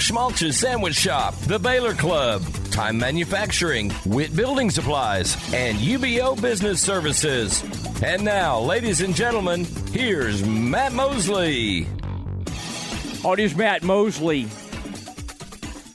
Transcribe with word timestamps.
Schmaltz's 0.00 0.58
Sandwich 0.58 0.94
Shop, 0.94 1.36
The 1.42 1.58
Baylor 1.58 1.92
Club, 1.92 2.42
Time 2.70 2.98
Manufacturing, 2.98 3.92
Witt 4.06 4.34
Building 4.34 4.70
Supplies, 4.70 5.36
and 5.52 5.76
UBEO 5.76 6.40
Business 6.40 6.80
Services. 6.80 7.62
And 8.02 8.24
now, 8.24 8.58
ladies 8.60 9.02
and 9.02 9.14
gentlemen, 9.14 9.66
here's 9.92 10.42
Matt 10.42 10.94
Mosley. 10.94 11.86
Oh, 13.22 13.34
it 13.34 13.40
is 13.40 13.54
Matt 13.54 13.82
Mosley. 13.82 14.48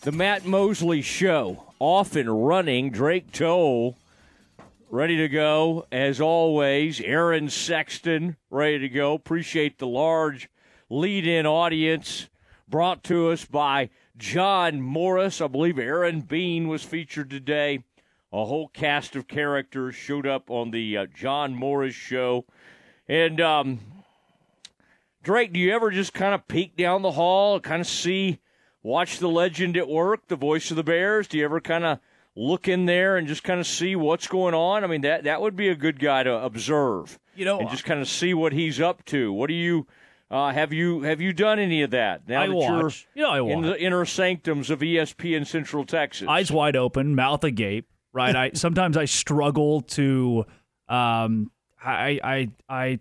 The 0.02 0.12
Matt 0.12 0.46
Mosley 0.46 1.02
Show. 1.02 1.64
Off 1.80 2.16
and 2.16 2.48
running. 2.48 2.92
Drake 2.92 3.32
Toll 3.32 3.98
ready 4.92 5.18
to 5.18 5.28
go 5.28 5.88
as 5.92 6.22
always. 6.22 7.02
Aaron 7.02 7.50
Sexton 7.50 8.38
ready 8.52 8.80
to 8.80 8.90
go. 8.90 9.16
Appreciate 9.16 9.80
the 9.80 9.88
large 9.88 10.48
lead 10.90 11.26
in 11.26 11.48
audience 11.48 12.30
brought 12.68 13.04
to 13.06 13.30
us 13.30 13.46
by 13.46 13.90
John 14.18 14.82
Morris. 14.82 15.42
I 15.42 15.48
believe 15.48 15.78
Aaron 15.78 16.22
Bean 16.22 16.68
was 16.68 16.84
featured 16.84 17.30
today. 17.30 17.84
A 18.32 18.46
whole 18.46 18.68
cast 18.68 19.16
of 19.16 19.28
characters 19.28 19.96
showed 19.96 20.28
up 20.28 20.50
on 20.50 20.72
the 20.72 20.98
uh, 20.98 21.06
John 21.14 21.56
Morris 21.56 21.96
show. 21.96 22.46
And 23.08 23.40
um, 23.40 23.80
Drake, 25.24 25.54
do 25.54 25.60
you 25.60 25.74
ever 25.74 25.92
just 25.92 26.14
kind 26.14 26.34
of 26.34 26.48
peek 26.48 26.76
down 26.76 27.02
the 27.02 27.12
hall, 27.12 27.60
kind 27.60 27.82
of 27.82 27.88
see, 27.88 28.40
watch 28.84 29.20
the 29.20 29.30
legend 29.30 29.78
at 29.78 29.88
work, 29.88 30.28
the 30.28 30.36
voice 30.36 30.70
of 30.70 30.78
the 30.78 30.84
Bears? 30.84 31.28
Do 31.28 31.38
you 31.38 31.46
ever 31.46 31.62
kind 31.62 31.86
of 31.86 32.00
look 32.36 32.68
in 32.68 32.86
there 32.86 33.16
and 33.16 33.28
just 33.28 33.44
kind 33.44 33.60
of 33.60 33.68
see 33.68 33.96
what's 33.96 34.28
going 34.28 34.54
on? 34.54 34.84
I 34.84 34.88
mean, 34.88 35.02
that 35.02 35.24
that 35.24 35.42
would 35.42 35.56
be 35.56 35.70
a 35.70 35.76
good 35.76 36.00
guy 36.00 36.24
to 36.24 36.44
observe. 36.44 37.18
You 37.36 37.46
know, 37.46 37.60
and 37.60 37.70
just 37.70 37.86
kind 37.86 38.02
of 38.02 38.08
see 38.08 38.34
what 38.34 38.54
he's 38.54 38.80
up 38.80 39.04
to. 39.06 39.32
What 39.32 39.48
do 39.48 39.54
you? 39.54 39.88
Uh, 40.32 40.52
have 40.52 40.74
you 40.74 41.02
have 41.04 41.22
you 41.22 41.34
done 41.34 41.60
any 41.60 41.82
of 41.84 41.92
that? 41.92 42.28
Now 42.28 42.42
I 42.42 42.48
that 42.48 42.54
watch. 42.56 43.08
you're 43.16 43.24
You 43.28 43.40
know, 43.42 43.48
I 43.48 43.54
in 43.54 43.62
the 43.62 43.80
inner 43.80 44.06
sanctums 44.06 44.70
of 44.70 44.82
E 44.82 44.96
ESPN 44.96 45.46
Central 45.46 45.86
Texas. 45.86 46.28
Eyes 46.28 46.52
wide 46.52 46.76
open, 46.76 47.14
mouth 47.16 47.44
agape. 47.44 47.88
Right. 48.12 48.36
I 48.36 48.52
sometimes 48.56 48.98
I 48.98 49.06
struggle 49.06 49.82
to. 49.82 50.46
Um. 50.90 51.52
I 51.84 52.20
I 52.24 52.50
I. 52.68 53.00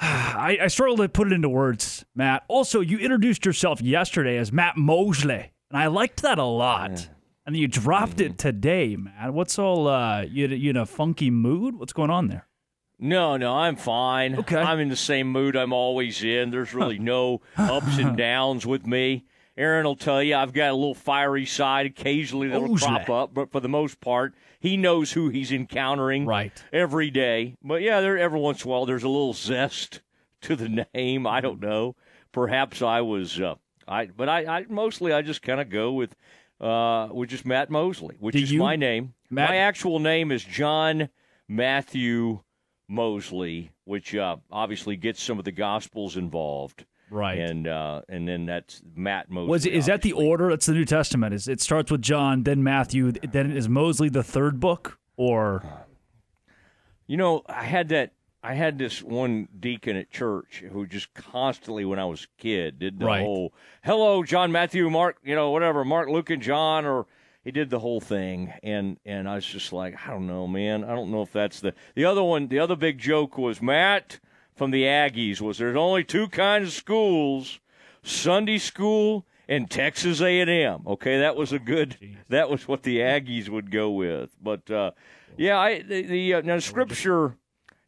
I, 0.00 0.58
I 0.62 0.66
struggle 0.66 0.96
to 0.98 1.08
put 1.08 1.28
it 1.28 1.32
into 1.32 1.48
words, 1.48 2.04
Matt. 2.14 2.44
Also, 2.48 2.80
you 2.80 2.98
introduced 2.98 3.46
yourself 3.46 3.80
yesterday 3.80 4.36
as 4.36 4.52
Matt 4.52 4.76
Mosley, 4.76 5.52
and 5.70 5.78
I 5.78 5.86
liked 5.86 6.22
that 6.22 6.38
a 6.38 6.44
lot. 6.44 7.08
And 7.46 7.56
you 7.56 7.68
dropped 7.68 8.16
Mm-hmm. 8.16 8.32
it 8.32 8.38
today, 8.38 8.96
man. 8.96 9.32
What's 9.34 9.58
all 9.58 9.86
uh, 9.88 10.22
you 10.22 10.48
you 10.48 10.70
in 10.70 10.76
a 10.76 10.86
funky 10.86 11.30
mood? 11.30 11.76
What's 11.78 11.92
going 11.92 12.10
on 12.10 12.28
there? 12.28 12.46
No, 12.98 13.36
no, 13.36 13.54
I'm 13.56 13.76
fine. 13.76 14.36
Okay. 14.38 14.56
I'm 14.56 14.78
in 14.80 14.88
the 14.88 14.96
same 14.96 15.30
mood 15.30 15.56
I'm 15.56 15.72
always 15.72 16.22
in. 16.22 16.50
There's 16.50 16.72
really 16.74 16.98
no 16.98 17.40
ups 17.56 17.98
and 17.98 18.16
downs 18.16 18.64
with 18.64 18.86
me. 18.86 19.24
Aaron 19.56 19.84
will 19.84 19.94
tell 19.96 20.22
you 20.22 20.34
I've 20.36 20.52
got 20.52 20.70
a 20.70 20.74
little 20.74 20.94
fiery 20.94 21.46
side 21.46 21.86
occasionally 21.86 22.48
that'll 22.48 22.68
Mosley. 22.68 22.88
crop 22.88 23.10
up, 23.10 23.34
but 23.34 23.52
for 23.52 23.60
the 23.60 23.68
most 23.68 24.00
part, 24.00 24.34
he 24.58 24.76
knows 24.76 25.12
who 25.12 25.28
he's 25.28 25.52
encountering 25.52 26.26
Right. 26.26 26.52
every 26.72 27.10
day. 27.10 27.56
But 27.62 27.82
yeah, 27.82 28.00
there 28.00 28.18
every 28.18 28.40
once 28.40 28.64
in 28.64 28.68
a 28.68 28.72
while 28.72 28.84
there's 28.86 29.04
a 29.04 29.08
little 29.08 29.32
zest 29.32 30.00
to 30.42 30.56
the 30.56 30.86
name. 30.94 31.26
I 31.26 31.40
don't 31.40 31.60
know. 31.60 31.94
Perhaps 32.32 32.82
I 32.82 33.00
was 33.02 33.40
uh, 33.40 33.54
I 33.86 34.06
but 34.06 34.28
I, 34.28 34.44
I 34.60 34.64
mostly 34.68 35.12
I 35.12 35.22
just 35.22 35.42
kind 35.42 35.60
of 35.60 35.68
go 35.70 35.92
with 35.92 36.16
uh 36.60 37.08
with 37.12 37.30
just 37.30 37.44
Matt 37.46 37.70
Mosley, 37.70 38.16
which 38.18 38.34
Do 38.34 38.42
is 38.42 38.50
you- 38.52 38.58
my 38.60 38.74
name. 38.76 39.14
Matt- 39.30 39.50
my 39.50 39.56
actual 39.56 39.98
name 40.00 40.32
is 40.32 40.42
John 40.44 41.08
Matthew 41.48 42.40
Mosley, 42.88 43.70
which 43.84 44.14
uh, 44.14 44.36
obviously 44.50 44.96
gets 44.96 45.22
some 45.22 45.38
of 45.38 45.44
the 45.44 45.52
Gospels 45.52 46.16
involved, 46.16 46.84
Right. 47.10 47.38
and 47.38 47.66
uh, 47.68 48.02
and 48.08 48.26
then 48.28 48.46
that's 48.46 48.82
Matt 48.94 49.30
Mosley. 49.30 49.48
Was 49.50 49.66
it, 49.66 49.74
is 49.74 49.86
that 49.86 50.02
the 50.02 50.12
order? 50.12 50.50
That's 50.50 50.66
the 50.66 50.72
New 50.74 50.84
Testament. 50.84 51.34
Is 51.34 51.48
it 51.48 51.60
starts 51.60 51.90
with 51.90 52.02
John, 52.02 52.42
then 52.42 52.62
Matthew, 52.62 53.12
then 53.12 53.50
is 53.50 53.68
Mosley 53.68 54.08
the 54.08 54.22
third 54.22 54.60
book, 54.60 54.98
or 55.16 55.62
You 57.06 57.16
know, 57.16 57.42
I 57.48 57.64
had 57.64 57.88
that. 57.90 58.12
I 58.42 58.52
had 58.52 58.76
this 58.78 59.02
one 59.02 59.48
deacon 59.58 59.96
at 59.96 60.10
church 60.10 60.62
who 60.70 60.86
just 60.86 61.14
constantly, 61.14 61.86
when 61.86 61.98
I 61.98 62.04
was 62.04 62.24
a 62.24 62.42
kid, 62.42 62.78
did 62.78 62.98
the 62.98 63.06
Right. 63.06 63.22
whole 63.22 63.54
"Hello, 63.82 64.22
John, 64.22 64.52
Matthew, 64.52 64.90
Mark," 64.90 65.16
you 65.24 65.34
know, 65.34 65.50
whatever, 65.50 65.82
Mark, 65.82 66.10
Luke, 66.10 66.28
and 66.28 66.42
John, 66.42 66.84
or 66.84 67.06
he 67.44 67.50
did 67.50 67.68
the 67.70 67.78
whole 67.78 68.00
thing, 68.00 68.52
and 68.62 68.98
and 69.04 69.28
I 69.28 69.36
was 69.36 69.44
just 69.46 69.72
like, 69.72 69.94
I 70.06 70.10
don't 70.10 70.26
know, 70.26 70.46
man, 70.48 70.82
I 70.82 70.94
don't 70.94 71.10
know 71.10 71.22
if 71.22 71.32
that's 71.32 71.60
the 71.60 71.74
the 71.94 72.06
other 72.06 72.22
one. 72.22 72.48
The 72.48 72.58
other 72.58 72.74
big 72.74 72.98
joke 72.98 73.36
was 73.36 73.60
Matt 73.60 74.18
from 74.54 74.70
the 74.70 74.84
Aggies 74.84 75.40
was 75.40 75.58
there's 75.58 75.76
only 75.76 76.04
two 76.04 76.28
kinds 76.28 76.68
of 76.68 76.74
schools, 76.74 77.60
Sunday 78.02 78.58
school 78.58 79.26
and 79.48 79.70
Texas 79.70 80.20
A&M. 80.20 80.82
Okay, 80.86 81.18
that 81.18 81.36
was 81.36 81.52
a 81.52 81.58
good. 81.58 81.98
That 82.28 82.48
was 82.48 82.66
what 82.66 82.82
the 82.82 82.98
Aggies 82.98 83.48
would 83.48 83.70
go 83.70 83.90
with. 83.90 84.30
But 84.42 84.70
uh, 84.70 84.92
yeah, 85.36 85.58
I 85.58 85.82
the, 85.82 86.02
the 86.02 86.34
uh, 86.34 86.40
now 86.40 86.58
scripture 86.60 87.36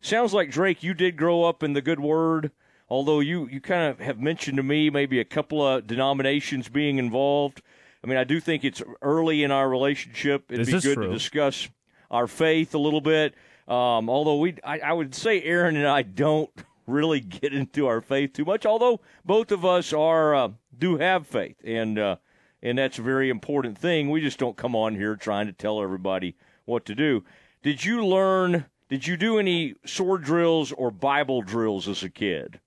sounds 0.01 0.35
like 0.35 0.51
Drake. 0.51 0.83
You 0.83 0.95
did 0.95 1.17
grow 1.17 1.45
up 1.45 1.63
in 1.63 1.73
the 1.73 1.83
good 1.83 2.01
word, 2.01 2.51
although 2.89 3.21
you 3.21 3.49
you 3.49 3.61
kind 3.61 3.91
of 3.91 4.01
have 4.01 4.21
mentioned 4.21 4.59
to 4.59 4.63
me 4.63 4.91
maybe 4.91 5.19
a 5.19 5.25
couple 5.25 5.67
of 5.67 5.87
denominations 5.87 6.69
being 6.69 6.99
involved. 6.99 7.63
I 8.07 8.09
mean, 8.09 8.19
I 8.19 8.25
do 8.25 8.39
think 8.39 8.65
it's 8.65 8.81
early 9.03 9.43
in 9.43 9.51
our 9.51 9.69
relationship. 9.69 10.53
It'd 10.53 10.65
This 10.65 10.75
be 10.85 10.89
good 10.89 10.95
true. 10.95 11.07
to 11.09 11.13
discuss 11.13 11.69
our 12.09 12.29
faith 12.29 12.73
a 12.73 12.79
little 12.79 13.01
bit. 13.01 13.35
Um, 13.67 14.09
although 14.09 14.37
we, 14.37 14.55
I, 14.63 14.79
I 14.79 14.93
would 14.93 15.13
say 15.13 15.43
Aaron 15.43 15.77
and 15.77 15.89
I 15.89 16.03
don't 16.03 16.51
really 16.87 17.19
get 17.19 17.53
into 17.53 17.89
our 17.89 18.01
faith 18.01 18.33
too 18.33 18.45
much. 18.45 18.65
Although 18.65 19.01
both 19.25 19.51
of 19.51 19.65
us 19.65 19.93
are 19.93 20.37
uh, 20.37 20.49
do 20.79 20.99
have 20.99 21.27
faith, 21.27 21.57
and 21.65 21.99
uh, 21.99 22.17
and 22.63 22.79
that's 22.79 23.01
a 23.01 23.03
very 23.03 23.29
important 23.29 23.77
thing. 23.77 24.09
We 24.09 24.21
just 24.21 24.39
don't 24.39 24.57
come 24.57 24.77
on 24.77 24.95
here 24.95 25.17
trying 25.17 25.47
to 25.49 25.53
tell 25.53 25.83
everybody 25.83 26.37
what 26.65 26.85
to 26.87 26.95
do. 26.95 27.25
Did 27.65 27.85
you 27.85 28.07
learn? 28.07 28.67
Did 28.89 29.05
you 29.09 29.17
do 29.17 29.41
any 29.41 29.75
sword 29.85 30.23
drills 30.23 30.71
or 30.71 30.93
Bible 30.93 31.43
drills 31.43 31.89
as 31.89 32.05
a 32.05 32.09
kid? 32.09 32.61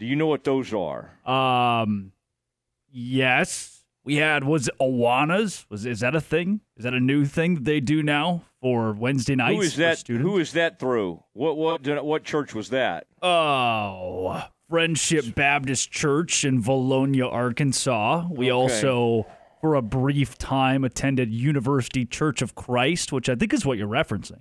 Do 0.00 0.04
you 0.06 0.16
know 0.16 0.26
what 0.26 0.42
those 0.42 0.74
are? 0.74 1.16
um, 1.24 2.10
yes, 2.90 3.73
we 4.04 4.16
had 4.16 4.44
was 4.44 4.68
it 4.68 4.74
Awanas? 4.80 5.64
Was 5.68 5.86
is 5.86 6.00
that 6.00 6.14
a 6.14 6.20
thing? 6.20 6.60
Is 6.76 6.84
that 6.84 6.94
a 6.94 7.00
new 7.00 7.24
thing 7.24 7.54
that 7.56 7.64
they 7.64 7.80
do 7.80 8.02
now 8.02 8.42
for 8.60 8.92
Wednesday 8.92 9.34
nights? 9.34 9.56
Who 9.56 9.62
is 9.62 9.76
that? 9.76 9.98
Students? 9.98 10.28
Who 10.30 10.38
is 10.38 10.52
that 10.52 10.78
through? 10.78 11.22
What 11.32 11.56
what 11.56 12.04
what 12.04 12.24
church 12.24 12.54
was 12.54 12.70
that? 12.70 13.06
Oh, 13.22 14.42
Friendship 14.70 15.34
Baptist 15.34 15.90
Church 15.90 16.44
in 16.44 16.62
Vilonia, 16.62 17.30
Arkansas. 17.32 18.26
We 18.30 18.46
Okay. 18.46 18.50
also, 18.50 19.26
for 19.60 19.74
a 19.74 19.82
brief 19.82 20.36
time, 20.38 20.84
attended 20.84 21.32
University 21.32 22.04
Church 22.04 22.42
of 22.42 22.54
Christ, 22.54 23.12
which 23.12 23.28
I 23.28 23.34
think 23.34 23.52
is 23.52 23.64
what 23.66 23.78
you're 23.78 23.88
referencing. 23.88 24.40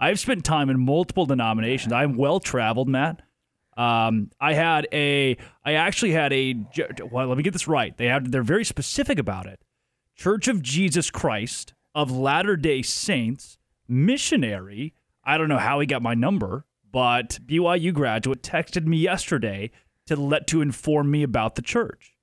I've 0.00 0.18
spent 0.18 0.44
time 0.44 0.68
in 0.68 0.80
multiple 0.84 1.26
denominations. 1.26 1.92
I'm 1.92 2.16
well 2.16 2.40
traveled, 2.40 2.88
Matt. 2.88 3.22
Um, 3.76 4.30
I 4.40 4.54
had 4.54 4.86
a, 4.92 5.36
I 5.64 5.74
actually 5.74 6.12
had 6.12 6.32
a. 6.32 6.54
Well, 7.10 7.26
let 7.28 7.36
me 7.36 7.42
get 7.42 7.52
this 7.52 7.68
right. 7.68 7.96
They 7.96 8.06
have, 8.06 8.30
they're 8.30 8.42
very 8.42 8.64
specific 8.64 9.18
about 9.18 9.46
it. 9.46 9.60
Church 10.14 10.48
of 10.48 10.62
Jesus 10.62 11.10
Christ 11.10 11.74
of 11.94 12.10
Latter 12.10 12.56
Day 12.56 12.82
Saints 12.82 13.58
missionary. 13.88 14.94
I 15.24 15.38
don't 15.38 15.48
know 15.48 15.58
how 15.58 15.80
he 15.80 15.86
got 15.86 16.02
my 16.02 16.14
number, 16.14 16.66
but 16.90 17.38
BYU 17.46 17.94
graduate 17.94 18.42
texted 18.42 18.86
me 18.86 18.98
yesterday 18.98 19.70
to 20.06 20.16
let 20.16 20.46
to 20.48 20.60
inform 20.60 21.10
me 21.10 21.22
about 21.22 21.54
the 21.54 21.62
church. 21.62 22.14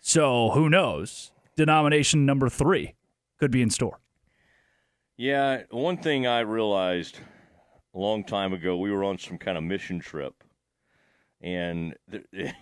So 0.00 0.50
who 0.50 0.68
knows? 0.68 1.32
Denomination 1.56 2.26
number 2.26 2.48
three 2.48 2.94
could 3.38 3.50
be 3.50 3.62
in 3.62 3.70
store. 3.70 4.00
Yeah, 5.16 5.62
one 5.70 5.96
thing 5.96 6.26
I 6.26 6.40
realized 6.40 7.18
a 7.94 7.98
long 7.98 8.24
time 8.24 8.52
ago, 8.52 8.76
we 8.76 8.90
were 8.92 9.04
on 9.04 9.18
some 9.18 9.38
kind 9.38 9.56
of 9.56 9.64
mission 9.64 9.98
trip, 9.98 10.35
and 11.40 11.94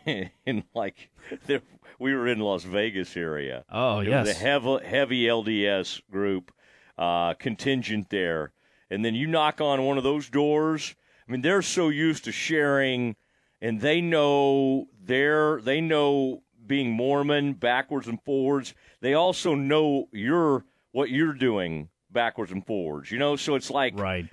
in 0.07 0.65
like 0.75 1.11
there, 1.47 1.63
we 1.99 2.15
were 2.15 2.27
in 2.29 2.41
Las 2.41 2.65
Vegas 2.65 3.17
area. 3.17 3.65
Oh 3.71 4.01
It 4.01 4.09
yes, 4.09 4.27
was 4.27 4.37
a 4.37 4.39
heavy, 4.39 4.79
heavy 4.85 5.23
LDS 5.25 6.01
group 6.11 6.53
uh, 6.99 7.35
contingent 7.35 8.11
there, 8.11 8.53
and 8.91 9.05
then 9.05 9.15
you 9.15 9.27
knock 9.27 9.61
on 9.61 9.85
one 9.85 9.99
of 9.99 10.05
those 10.05 10.29
doors. 10.29 10.95
I 11.27 11.33
mean, 11.33 11.43
they're 11.43 11.63
so 11.63 11.89
used 11.89 12.25
to 12.25 12.33
sharing, 12.33 13.17
and 13.61 13.81
they 13.81 14.01
know 14.01 14.87
they're 15.03 15.61
they 15.61 15.81
know 15.81 16.43
being 16.67 16.91
Mormon 16.93 17.55
backwards 17.55 18.09
and 18.09 18.23
forwards. 18.23 18.75
They 19.01 19.15
also 19.15 19.55
know 19.55 20.09
you're 20.13 20.65
what 20.93 21.11
you're 21.11 21.35
doing 21.35 21.89
backwards 22.11 22.53
and 22.53 22.67
forwards. 22.67 23.11
You 23.11 23.19
know, 23.19 23.37
so 23.37 23.55
it's 23.55 23.71
like 23.71 23.99
Right. 23.99 24.27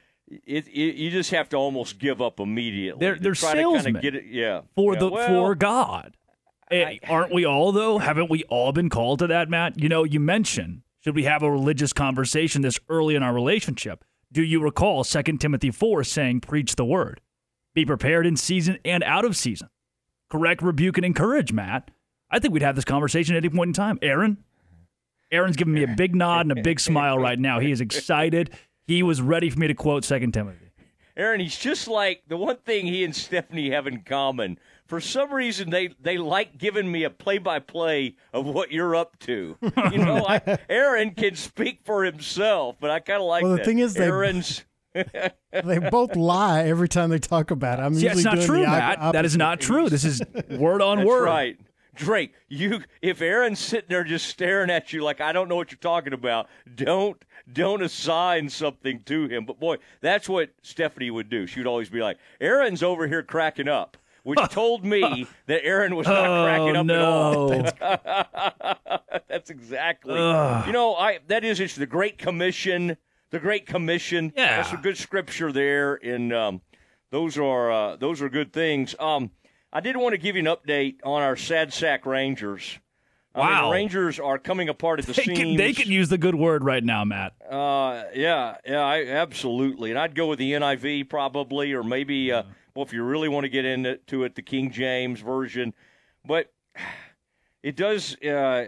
It, 0.45 0.67
it, 0.67 0.95
you 0.95 1.11
just 1.11 1.31
have 1.31 1.49
to 1.49 1.57
almost 1.57 1.99
give 1.99 2.21
up 2.21 2.39
immediately. 2.39 2.99
They're- 2.99 3.19
they're 3.19 3.35
salesmen 3.35 3.97
it. 4.03 4.25
Yeah, 4.25 4.61
For 4.75 4.93
Yeah, 4.93 4.99
the 4.99 5.09
well, 5.09 5.27
for 5.27 5.55
God. 5.55 6.15
Eh, 6.69 6.97
aren't 7.09 7.33
we 7.33 7.45
all 7.45 7.71
though? 7.71 7.97
Haven't 7.97 8.29
we 8.29 8.43
all 8.45 8.71
been 8.71 8.89
called 8.89 9.19
to 9.19 9.27
that, 9.27 9.49
Matt? 9.49 9.79
You 9.81 9.89
know, 9.89 10.03
you 10.05 10.19
mentioned 10.19 10.83
should 11.01 11.15
we 11.15 11.23
have 11.23 11.43
a 11.43 11.51
religious 11.51 11.91
conversation 11.93 12.61
this 12.61 12.79
early 12.87 13.15
in 13.15 13.23
our 13.23 13.33
relationship? 13.33 14.05
Do 14.31 14.41
you 14.41 14.61
recall 14.61 15.03
2 15.03 15.23
Timothy 15.37 15.71
4 15.71 16.03
saying, 16.05 16.41
Preach 16.41 16.75
the 16.75 16.85
word? 16.85 17.19
Be 17.73 17.85
prepared 17.85 18.25
in 18.25 18.37
season 18.37 18.77
and 18.85 19.03
out 19.03 19.25
of 19.25 19.35
season. 19.35 19.69
Correct, 20.29 20.61
rebuke, 20.61 20.97
and 20.97 21.05
encourage, 21.05 21.51
Matt. 21.51 21.91
I 22.29 22.39
think 22.39 22.53
we'd 22.53 22.63
have 22.63 22.75
this 22.75 22.85
conversation 22.85 23.35
at 23.35 23.43
any 23.43 23.49
point 23.53 23.69
in 23.69 23.73
time. 23.73 23.99
Aaron? 24.01 24.37
Aaron's 25.31 25.57
giving 25.57 25.73
me 25.73 25.83
a 25.83 25.87
big 25.87 26.15
nod 26.15 26.41
and 26.45 26.51
a 26.57 26.61
big 26.61 26.79
smile 26.79 27.17
right 27.17 27.39
now. 27.39 27.59
He 27.59 27.71
is 27.71 27.81
excited. 27.81 28.51
He 28.87 29.03
was 29.03 29.21
ready 29.21 29.49
for 29.49 29.59
me 29.59 29.67
to 29.67 29.73
quote 29.73 30.03
Second 30.03 30.33
Timothy. 30.33 30.67
Aaron, 31.17 31.39
he's 31.41 31.57
just 31.57 31.87
like 31.87 32.23
the 32.27 32.37
one 32.37 32.57
thing 32.57 32.85
he 32.87 33.03
and 33.03 33.15
Stephanie 33.15 33.69
have 33.71 33.85
in 33.87 34.01
common. 34.01 34.57
For 34.87 34.99
some 34.99 35.33
reason, 35.33 35.69
they, 35.69 35.89
they 36.01 36.17
like 36.17 36.57
giving 36.57 36.91
me 36.91 37.03
a 37.03 37.09
play 37.09 37.37
by 37.37 37.59
play 37.59 38.15
of 38.33 38.45
what 38.45 38.71
you're 38.71 38.95
up 38.95 39.17
to. 39.19 39.55
You 39.61 39.97
know, 39.97 40.25
I, 40.27 40.57
Aaron 40.69 41.11
can 41.11 41.35
speak 41.35 41.81
for 41.85 42.03
himself, 42.03 42.75
but 42.79 42.91
I 42.91 42.99
kind 42.99 43.21
of 43.21 43.27
like 43.27 43.43
Well, 43.43 43.51
the 43.51 43.57
that. 43.57 43.65
thing 43.65 43.79
is 43.79 43.93
they- 43.93 44.05
Aaron's. 44.05 44.65
They 45.63 45.79
both 45.79 46.15
lie 46.17 46.63
every 46.63 46.89
time 46.89 47.09
they 47.11 47.19
talk 47.19 47.51
about 47.51 47.79
it. 47.79 47.83
I'm 47.83 47.93
See, 47.95 48.03
usually 48.03 48.23
that's 48.23 48.25
not 48.25 48.35
doing 48.35 48.47
true, 48.47 48.63
Matt. 48.63 49.13
That 49.13 49.23
is 49.25 49.37
not 49.37 49.59
true. 49.61 49.89
This 49.89 50.03
is 50.03 50.21
word 50.49 50.81
on 50.81 50.97
That's 50.99 51.07
word. 51.07 51.23
right. 51.25 51.57
Drake, 51.93 52.33
you 52.49 52.81
if 53.01 53.21
Aaron's 53.21 53.59
sitting 53.59 53.87
there 53.89 54.03
just 54.05 54.27
staring 54.27 54.69
at 54.69 54.91
you 54.93 55.03
like 55.03 55.19
I 55.21 55.31
don't 55.33 55.47
know 55.49 55.55
what 55.57 55.71
you're 55.71 55.77
talking 55.77 56.13
about, 56.13 56.47
don't 56.73 57.21
don't 57.51 57.81
assign 57.83 58.49
something 58.49 59.01
to 59.03 59.27
him. 59.27 59.45
But 59.45 59.59
boy, 59.59 59.77
that's 60.01 60.27
what 60.29 60.51
Stephanie 60.61 61.11
would 61.11 61.29
do. 61.29 61.47
She 61.47 61.59
would 61.59 61.67
always 61.67 61.89
be 61.89 62.01
like, 62.01 62.17
Aaron's 62.39 62.83
over 62.83 63.07
here 63.07 63.23
cracking 63.23 63.67
up. 63.67 63.97
Which 64.23 64.39
told 64.51 64.85
me 64.85 65.25
that 65.47 65.65
Aaron 65.65 65.95
was 65.95 66.05
not 66.05 66.27
Oh, 66.29 66.43
cracking 66.45 66.75
up 66.77 66.85
no. 66.85 67.51
at 67.53 67.81
all. 67.81 68.89
That's 69.27 69.49
exactly. 69.49 70.13
You 70.13 70.71
know, 70.71 70.95
I 70.95 71.19
that 71.27 71.43
is 71.43 71.59
it's 71.59 71.75
the 71.75 71.87
Great 71.87 72.19
Commission. 72.19 72.97
The 73.31 73.39
Great 73.39 73.65
Commission. 73.65 74.31
Yeah. 74.35 74.57
That's 74.57 74.73
a 74.73 74.77
good 74.77 74.97
scripture 74.97 75.51
there, 75.51 75.95
and 75.95 76.31
um, 76.33 76.61
those 77.09 77.37
are 77.39 77.71
uh, 77.71 77.95
those 77.95 78.21
are 78.21 78.29
good 78.29 78.53
things. 78.53 78.93
Um, 78.99 79.31
I 79.73 79.79
did 79.79 79.97
want 79.97 80.13
to 80.13 80.17
give 80.19 80.35
you 80.35 80.47
an 80.47 80.55
update 80.55 80.97
on 81.03 81.21
our 81.23 81.35
sad 81.35 81.73
sack 81.73 82.05
Rangers. 82.05 82.77
I 83.33 83.39
mean, 83.39 83.47
Wow. 83.49 83.65
the 83.67 83.71
Rangers 83.73 84.19
are 84.19 84.37
coming 84.37 84.67
apart 84.69 84.99
at 84.99 85.05
the 85.05 85.13
They 85.13 85.23
seams. 85.23 85.37
can, 85.37 85.55
they 85.55 85.73
can 85.73 85.89
use 85.89 86.09
the 86.09 86.17
good 86.17 86.35
word 86.35 86.63
right 86.63 86.83
now, 86.83 87.03
Matt. 87.05 87.33
Uh, 87.49 88.03
yeah, 88.13 88.57
yeah, 88.65 88.79
I, 88.81 89.05
absolutely. 89.05 89.89
And 89.91 89.97
I'd 89.99 90.15
go 90.15 90.27
with 90.27 90.39
the 90.39 90.51
NIV 90.51 91.09
probably, 91.09 91.71
or 91.73 91.83
maybe, 91.83 92.31
uh, 92.31 92.43
well, 92.75 92.83
if 92.85 92.91
you 92.93 93.03
really 93.03 93.29
want 93.29 93.45
to 93.45 93.49
get 93.49 93.63
into 93.65 94.23
it, 94.23 94.35
the 94.35 94.41
King 94.41 94.71
James 94.71 95.21
version. 95.21 95.73
But 96.25 96.51
it 97.63 97.75
does. 97.75 98.17
Uh, 98.21 98.67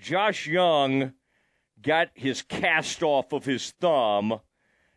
Josh 0.00 0.46
Jung 0.46 1.12
got 1.82 2.08
his 2.14 2.42
cast 2.42 3.02
off 3.02 3.32
of 3.32 3.44
his 3.44 3.72
thumb, 3.80 4.40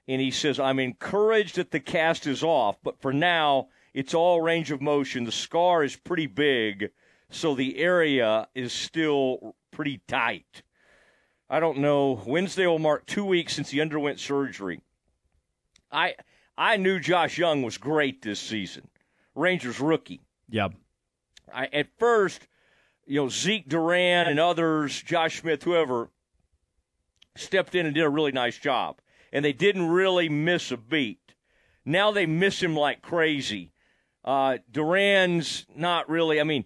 and 0.08 0.22
he 0.22 0.30
says, 0.32 0.60
"I'm 0.60 0.80
encouraged 0.80 1.56
that 1.56 1.72
the 1.72 1.80
cast 1.80 2.28
is 2.28 2.44
off, 2.44 2.78
but 2.84 3.02
for 3.02 3.12
now, 3.14 3.70
it's 3.96 4.14
all 4.14 4.42
range 4.42 4.70
of 4.72 4.80
motion. 4.82 5.24
The 5.24 5.32
scar 5.32 5.84
is 5.84 5.96
pretty 5.96 6.28
big, 6.28 6.92
so 7.32 7.56
the 7.56 7.80
area 7.80 8.48
is 8.54 8.72
still 8.72 9.56
pretty 9.72 10.02
tight." 10.08 10.62
I 11.50 11.60
don't 11.60 11.80
know. 11.80 12.22
Wednesday 12.26 12.66
will 12.66 12.80
mark 12.80 13.06
two 13.06 13.26
weeks 13.26 13.54
since 13.54 13.72
he 13.72 13.82
underwent 13.82 14.20
surgery. 14.20 14.82
I 15.92 16.16
I 16.58 16.78
knew 16.78 17.00
Josh 17.00 17.38
Jung 17.38 17.62
was 17.62 17.78
great 17.78 18.22
this 18.22 18.40
season. 18.40 18.88
Rangers 19.36 19.80
rookie. 19.82 20.22
Yep. 20.50 20.76
I 21.54 21.66
at 21.74 21.88
first, 22.00 22.48
you 23.06 23.20
know, 23.20 23.28
Zeke 23.28 23.68
Duran 23.68 24.28
and 24.28 24.40
others, 24.40 25.02
Josh 25.02 25.42
Smith, 25.42 25.64
whoever, 25.64 26.10
stepped 27.36 27.76
in 27.76 27.86
and 27.86 27.96
did 27.96 28.04
a 28.04 28.10
really 28.10 28.32
nice 28.32 28.58
job. 28.58 29.00
And 29.34 29.44
they 29.44 29.54
didn't 29.54 29.90
really 29.90 30.30
miss 30.30 30.72
a 30.72 30.78
beat. 30.78 31.36
Now 31.84 32.12
they 32.12 32.26
miss 32.26 32.62
him 32.62 32.76
like 32.76 33.02
crazy. 33.02 33.74
Uh, 34.24 34.60
Duran's 34.72 35.66
not 35.76 36.10
really, 36.10 36.40
I 36.40 36.44
mean, 36.44 36.66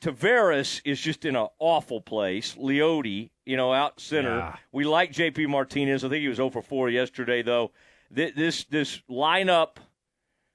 Taveras 0.00 0.80
is 0.84 1.00
just 1.00 1.24
in 1.24 1.36
an 1.36 1.48
awful 1.58 2.00
place. 2.00 2.54
Leody, 2.54 3.30
you 3.44 3.56
know, 3.56 3.72
out 3.72 4.00
center. 4.00 4.36
Yeah. 4.38 4.56
We 4.72 4.84
like 4.84 5.12
JP 5.12 5.48
Martinez. 5.48 6.04
I 6.04 6.08
think 6.08 6.22
he 6.22 6.28
was 6.28 6.36
0 6.36 6.50
for 6.50 6.62
4 6.62 6.88
yesterday, 6.90 7.42
though. 7.42 7.72
Th- 8.14 8.34
This 8.34 8.64
this 8.64 9.02
lineup, 9.10 9.76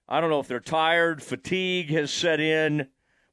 I 0.09 0.19
don't 0.19 0.29
know 0.29 0.39
if 0.39 0.47
they're 0.47 0.59
tired, 0.59 1.21
fatigue 1.21 1.89
has 1.91 2.11
set 2.11 2.39
in, 2.39 2.87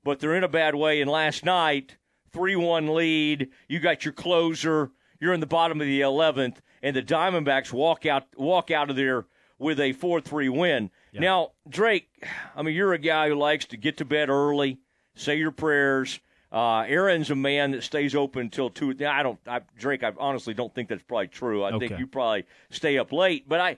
but 0.04 0.20
they're 0.20 0.34
in 0.36 0.44
a 0.44 0.48
bad 0.48 0.74
way. 0.74 1.00
And 1.00 1.10
last 1.10 1.44
night, 1.44 1.96
3 2.32 2.56
1 2.56 2.94
lead. 2.94 3.48
You 3.68 3.80
got 3.80 4.04
your 4.04 4.12
closer. 4.12 4.90
You're 5.20 5.32
in 5.34 5.40
the 5.40 5.46
bottom 5.46 5.80
of 5.80 5.86
the 5.86 6.00
11th, 6.00 6.56
and 6.82 6.96
the 6.96 7.02
Diamondbacks 7.02 7.72
walk 7.72 8.04
out 8.06 8.26
walk 8.36 8.70
out 8.70 8.90
of 8.90 8.96
there 8.96 9.26
with 9.58 9.80
a 9.80 9.92
4 9.92 10.20
3 10.20 10.48
win. 10.50 10.90
Now, 11.22 11.52
Drake, 11.68 12.08
I 12.56 12.62
mean, 12.62 12.74
you're 12.74 12.92
a 12.94 12.98
guy 12.98 13.28
who 13.28 13.34
likes 13.34 13.64
to 13.66 13.76
get 13.76 13.96
to 13.98 14.04
bed 14.04 14.28
early, 14.30 14.78
say 15.14 15.36
your 15.36 15.50
prayers. 15.50 16.20
Uh, 16.50 16.80
Aaron's 16.82 17.30
a 17.30 17.34
man 17.34 17.70
that 17.70 17.82
stays 17.82 18.14
open 18.14 18.42
until 18.42 18.68
two. 18.68 18.94
I 19.06 19.22
don't, 19.22 19.38
I, 19.46 19.60
Drake. 19.78 20.04
I 20.04 20.12
honestly 20.18 20.52
don't 20.52 20.74
think 20.74 20.88
that's 20.88 21.02
probably 21.02 21.28
true. 21.28 21.64
I 21.64 21.78
think 21.78 21.98
you 21.98 22.06
probably 22.06 22.44
stay 22.70 22.98
up 22.98 23.10
late. 23.10 23.48
But 23.48 23.60
I, 23.60 23.76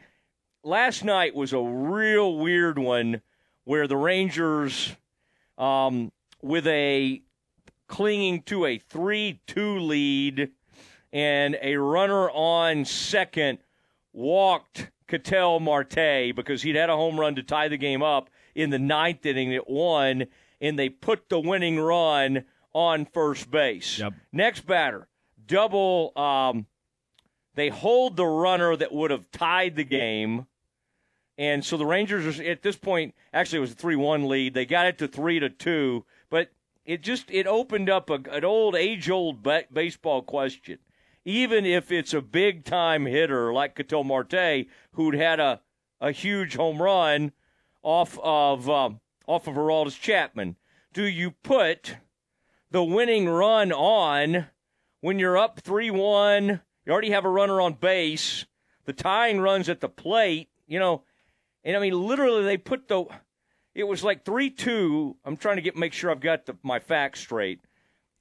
last 0.65 1.05
night 1.05 1.37
was 1.37 1.53
a 1.53 1.61
real 1.61 2.37
weird 2.37 2.79
one 2.79 3.21
where 3.63 3.87
the 3.87 3.97
Rangers, 3.97 4.95
um, 5.57 6.11
with 6.43 6.67
a 6.67 7.23
clinging 7.87 8.43
to 8.43 8.67
a 8.67 8.79
three-two 8.79 9.79
lead 9.79 10.51
and 11.13 11.57
a 11.63 11.77
runner 11.77 12.29
on 12.31 12.85
second 12.85 13.59
walked 14.13 14.91
Ketel 15.07 15.61
Marte 15.61 16.35
because 16.35 16.63
he'd 16.63 16.77
had 16.77 16.91
a 16.91 16.97
home 16.97 17.21
run 17.21 17.37
to 17.37 17.43
tie 17.43 17.69
the 17.69 17.77
game 17.77 18.03
up 18.03 18.31
in 18.55 18.71
the 18.71 18.79
ninth 18.79 19.25
inning 19.25 19.55
at 19.55 19.69
one, 19.69 20.27
and 20.65 20.79
they 20.79 20.89
put 20.89 21.29
the 21.29 21.39
winning 21.39 21.79
run 21.79 22.45
on 22.73 23.05
first 23.05 23.51
base. 23.51 23.99
Yep. 23.99 24.15
Next 24.33 24.67
batter, 24.67 25.07
double. 25.47 26.13
Um, 26.17 26.67
they 27.55 27.69
hold 27.69 28.17
the 28.17 28.27
runner 28.27 28.75
that 28.75 28.93
would 28.93 29.11
have 29.11 29.31
tied 29.31 29.77
the 29.77 29.85
game. 29.85 30.47
And 31.37 31.65
so 31.65 31.77
the 31.77 31.87
Rangers 31.87 32.41
are 32.41 32.43
at 32.45 32.63
this 32.63 32.77
point 32.77 33.15
actually 33.33 33.59
it 33.59 33.61
was 33.61 33.73
a 33.73 33.77
three 33.77 33.97
one 33.97 34.27
lead. 34.27 34.55
They 34.55 34.65
got 34.65 34.87
it 34.87 34.99
to 34.99 35.09
three 35.09 35.39
to 35.39 35.51
two, 35.51 36.05
but 36.31 36.51
it 36.87 37.03
just 37.03 37.31
it 37.31 37.47
opened 37.47 37.91
up 37.91 38.09
a, 38.09 38.21
an 38.31 38.45
old 38.45 38.75
age 38.75 39.11
old 39.11 39.43
ba- 39.43 39.65
baseball 39.73 40.23
question. 40.23 40.79
Even 41.27 41.65
if 41.65 41.91
it's 41.91 42.15
a 42.15 42.21
big 42.21 42.65
time 42.65 43.07
hitter 43.07 43.53
like 43.53 43.75
Ketel 43.75 44.05
Marte, 44.05 44.67
who'd 44.93 45.15
had 45.15 45.41
a, 45.41 45.61
a 46.01 46.13
huge 46.13 46.57
home 46.57 46.81
run 46.81 47.33
off 47.83 48.19
of 48.23 48.69
um, 48.71 49.01
off 49.27 49.47
of 49.47 49.55
Aroldis 49.55 50.01
Chapman, 50.01 50.57
do 50.95 51.05
you 51.05 51.33
put 51.33 51.97
the 52.71 52.83
winning 52.83 53.29
run 53.29 53.73
on 53.73 54.47
when 55.03 55.19
you're 55.19 55.37
up 55.37 55.61
three 55.61 55.91
one? 55.91 56.63
You 56.87 56.93
already 56.93 57.11
have 57.11 57.25
a 57.27 57.31
runner 57.31 57.61
on 57.61 57.75
base. 57.75 58.47
The 58.87 58.93
tying 58.95 59.41
runs 59.41 59.69
at 59.69 59.81
the 59.81 59.89
plate. 59.89 60.49
You 60.67 60.79
know, 60.79 61.03
and 61.63 61.77
I 61.77 61.81
mean, 61.81 61.93
literally, 62.01 62.45
they 62.45 62.57
put 62.57 62.89
the. 62.89 63.05
It 63.75 63.85
was 63.85 64.03
like 64.05 64.25
three 64.25 64.51
two. 64.51 65.17
I'm 65.25 65.37
trying 65.37 65.57
to 65.57 65.63
get 65.63 65.77
make 65.77 65.93
sure 65.93 66.11
I've 66.11 66.21
got 66.21 66.47
the, 66.47 66.57
my 66.63 66.79
facts 66.79 67.21
straight. 67.21 67.61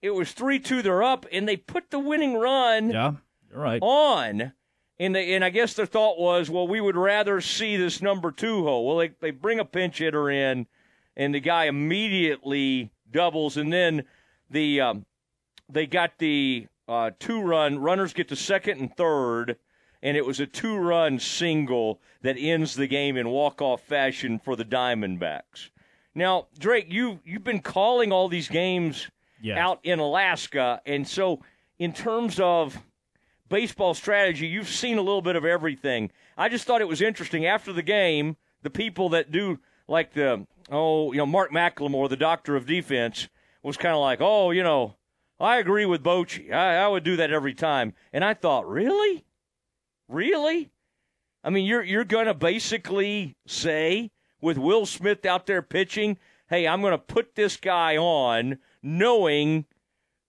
It 0.01 0.13
was 0.13 0.33
three 0.33 0.59
two. 0.59 0.81
They're 0.81 1.03
up, 1.03 1.25
and 1.31 1.47
they 1.47 1.55
put 1.55 1.91
the 1.91 1.99
winning 1.99 2.33
run 2.33 2.89
Yeah. 2.89 3.13
You're 3.49 3.61
right. 3.61 3.81
on. 3.81 4.53
And 4.99 5.15
they, 5.15 5.33
and 5.33 5.43
I 5.43 5.49
guess 5.49 5.73
their 5.73 5.87
thought 5.87 6.19
was, 6.19 6.49
well, 6.51 6.67
we 6.67 6.79
would 6.79 6.95
rather 6.95 7.41
see 7.41 7.77
this 7.77 8.01
number 8.01 8.31
two 8.31 8.63
hole. 8.63 8.85
Well, 8.87 8.97
they 8.97 9.11
they 9.21 9.31
bring 9.31 9.59
a 9.59 9.65
pinch 9.65 9.99
hitter 9.99 10.29
in, 10.29 10.67
and 11.15 11.33
the 11.33 11.39
guy 11.39 11.65
immediately 11.65 12.91
doubles, 13.11 13.57
and 13.57 13.71
then 13.71 14.03
the 14.49 14.81
um, 14.81 15.05
they 15.69 15.85
got 15.87 16.17
the 16.17 16.67
uh, 16.87 17.11
two 17.19 17.41
run 17.41 17.79
runners 17.79 18.13
get 18.13 18.27
to 18.29 18.35
second 18.35 18.79
and 18.79 18.95
third, 18.95 19.57
and 20.01 20.17
it 20.17 20.25
was 20.25 20.39
a 20.39 20.45
two 20.45 20.75
run 20.77 21.19
single 21.19 22.01
that 22.21 22.37
ends 22.37 22.75
the 22.75 22.87
game 22.87 23.17
in 23.17 23.29
walk 23.29 23.61
off 23.61 23.81
fashion 23.81 24.39
for 24.39 24.55
the 24.55 24.65
Diamondbacks. 24.65 25.69
Now, 26.15 26.47
Drake, 26.59 26.87
you 26.89 27.19
you've 27.25 27.43
been 27.43 27.61
calling 27.61 28.11
all 28.11 28.27
these 28.27 28.47
games 28.47 29.09
out 29.57 29.79
in 29.83 29.99
Alaska, 29.99 30.81
and 30.85 31.07
so 31.07 31.41
in 31.79 31.93
terms 31.93 32.39
of 32.39 32.77
baseball 33.49 33.93
strategy, 33.93 34.47
you've 34.47 34.69
seen 34.69 34.97
a 34.97 35.01
little 35.01 35.21
bit 35.21 35.35
of 35.35 35.45
everything. 35.45 36.11
I 36.37 36.49
just 36.49 36.65
thought 36.65 36.81
it 36.81 36.87
was 36.87 37.01
interesting 37.01 37.45
after 37.45 37.73
the 37.73 37.81
game, 37.83 38.37
the 38.61 38.69
people 38.69 39.09
that 39.09 39.31
do 39.31 39.59
like 39.87 40.13
the 40.13 40.47
oh, 40.69 41.11
you 41.11 41.17
know, 41.17 41.25
Mark 41.25 41.51
McLemore, 41.51 42.09
the 42.09 42.15
doctor 42.15 42.55
of 42.55 42.65
defense, 42.65 43.27
was 43.61 43.77
kind 43.77 43.93
of 43.93 44.01
like, 44.01 44.19
oh, 44.21 44.51
you 44.51 44.63
know, 44.63 44.95
I 45.39 45.57
agree 45.57 45.85
with 45.85 46.03
Bochy. 46.03 46.51
I, 46.51 46.77
I 46.77 46.87
would 46.87 47.03
do 47.03 47.15
that 47.17 47.31
every 47.31 47.53
time. 47.53 47.93
And 48.11 48.23
I 48.23 48.33
thought, 48.33 48.67
really? 48.67 49.25
Really? 50.07 50.71
I 51.43 51.49
mean, 51.49 51.65
you're 51.65 51.83
you're 51.83 52.05
going 52.05 52.27
to 52.27 52.33
basically 52.33 53.35
say 53.45 54.11
with 54.39 54.57
Will 54.57 54.85
Smith 54.85 55.25
out 55.25 55.45
there 55.45 55.61
pitching, 55.61 56.17
"Hey, 56.47 56.67
I'm 56.67 56.81
going 56.81 56.91
to 56.91 56.97
put 56.97 57.35
this 57.35 57.57
guy 57.57 57.97
on 57.97 58.59
knowing 58.81 59.65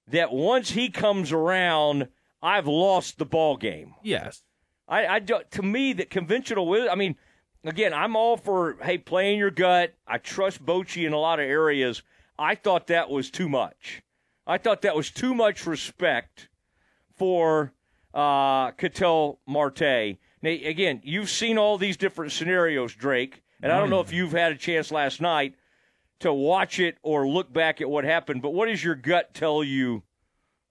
that 0.08 0.32
once 0.32 0.70
he 0.70 0.88
comes 0.88 1.30
around, 1.32 2.08
I've 2.42 2.66
lost 2.66 3.18
the 3.18 3.26
ball 3.26 3.56
game." 3.56 3.94
Yes. 4.02 4.42
I, 4.88 5.06
I 5.06 5.20
to 5.20 5.62
me 5.62 5.92
that 5.94 6.10
conventional 6.10 6.66
wisdom. 6.66 6.90
I 6.90 6.96
mean, 6.96 7.16
again, 7.64 7.92
I'm 7.92 8.16
all 8.16 8.36
for 8.36 8.76
hey 8.82 8.98
playing 8.98 9.38
your 9.38 9.50
gut. 9.50 9.94
I 10.06 10.18
trust 10.18 10.64
Bochy 10.64 11.06
in 11.06 11.12
a 11.12 11.18
lot 11.18 11.40
of 11.40 11.46
areas. 11.46 12.02
I 12.38 12.54
thought 12.54 12.88
that 12.88 13.10
was 13.10 13.30
too 13.30 13.48
much. 13.48 14.02
I 14.46 14.58
thought 14.58 14.82
that 14.82 14.96
was 14.96 15.10
too 15.10 15.34
much 15.34 15.66
respect 15.66 16.48
for 17.16 17.72
uh, 18.12 18.72
Ketel 18.72 19.40
Marte. 19.46 20.18
Now, 20.42 20.50
again, 20.50 21.00
you've 21.02 21.30
seen 21.30 21.56
all 21.56 21.78
these 21.78 21.96
different 21.96 22.32
scenarios, 22.32 22.94
Drake, 22.94 23.42
and 23.62 23.72
I 23.72 23.78
don't 23.78 23.88
know 23.88 24.00
if 24.00 24.12
you've 24.12 24.32
had 24.32 24.52
a 24.52 24.56
chance 24.56 24.92
last 24.92 25.20
night 25.20 25.54
to 26.20 26.32
watch 26.32 26.78
it 26.78 26.98
or 27.02 27.26
look 27.26 27.52
back 27.52 27.80
at 27.80 27.88
what 27.88 28.04
happened. 28.04 28.42
But 28.42 28.52
what 28.52 28.66
does 28.66 28.84
your 28.84 28.94
gut 28.94 29.32
tell 29.32 29.64
you 29.64 30.02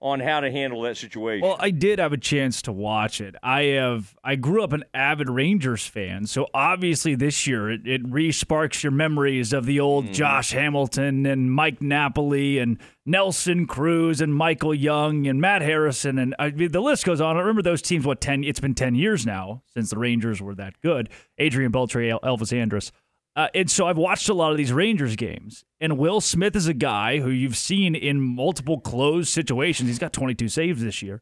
on 0.04 0.20
how 0.20 0.42
to 0.42 0.52
handle 0.52 0.82
that 0.82 0.98
situation. 0.98 1.48
Well, 1.48 1.56
I 1.60 1.70
did 1.72 1.98
have 1.98 2.12
a 2.12 2.18
chance 2.18 2.62
to 2.64 2.74
watch 2.74 3.22
it. 3.22 3.36
I 3.42 3.64
have 3.64 4.14
I 4.22 4.36
grew 4.36 4.62
up 4.62 4.74
an 4.74 4.84
avid 4.94 5.30
Rangers 5.30 5.88
fan, 5.88 6.28
so 6.28 6.48
obviously 6.54 7.16
this 7.16 7.48
year 7.48 7.72
it, 7.72 7.88
it 7.88 8.02
re-sparks 8.06 8.84
your 8.84 8.92
memories 8.92 9.54
of 9.54 9.66
the 9.66 9.80
old 9.80 10.08
mm. 10.08 10.14
Josh 10.14 10.52
Hamilton 10.52 11.26
and 11.26 11.50
Mike 11.50 11.82
Napoli 11.82 12.60
and 12.60 12.78
Nelson 13.06 13.66
Cruz 13.66 14.20
and 14.20 14.36
Michael 14.36 14.74
Young 14.74 15.26
and 15.26 15.40
Matt 15.40 15.62
Harrison 15.62 16.20
and 16.20 16.36
I 16.38 16.52
mean, 16.52 16.74
the 16.74 16.82
list 16.82 17.06
goes 17.06 17.22
on. 17.22 17.38
I 17.38 17.40
remember 17.40 17.62
those 17.62 17.82
teams. 17.82 18.06
What 18.06 18.20
ten? 18.20 18.44
It's 18.44 18.60
been 18.60 18.76
ten 18.76 18.96
years 18.96 19.26
now 19.26 19.64
since 19.74 19.90
the 19.90 19.98
Rangers 19.98 20.42
were 20.42 20.56
that 20.56 20.82
good. 20.82 21.10
Adrian 21.38 21.72
Beltre, 21.72 22.20
Elvis 22.20 22.56
Andrus. 22.56 22.92
Uh, 23.36 23.48
and 23.56 23.70
so 23.70 23.88
I've 23.88 23.98
watched 23.98 24.30
a 24.30 24.34
lot 24.34 24.52
of 24.52 24.58
these 24.58 24.72
Rangers 24.72 25.16
games, 25.16 25.66
and 25.82 25.98
Will 25.98 26.22
Smith 26.22 26.56
is 26.56 26.68
a 26.68 26.74
guy 26.74 27.20
who 27.20 27.30
you've 27.30 27.58
seen 27.58 27.96
in 27.96 28.22
multiple 28.22 28.80
closed 28.80 29.30
situations. 29.30 29.90
He's 29.90 29.98
got 30.00 30.14
22 30.14 30.50
saves 30.50 30.84
this 30.84 31.02
year. 31.02 31.22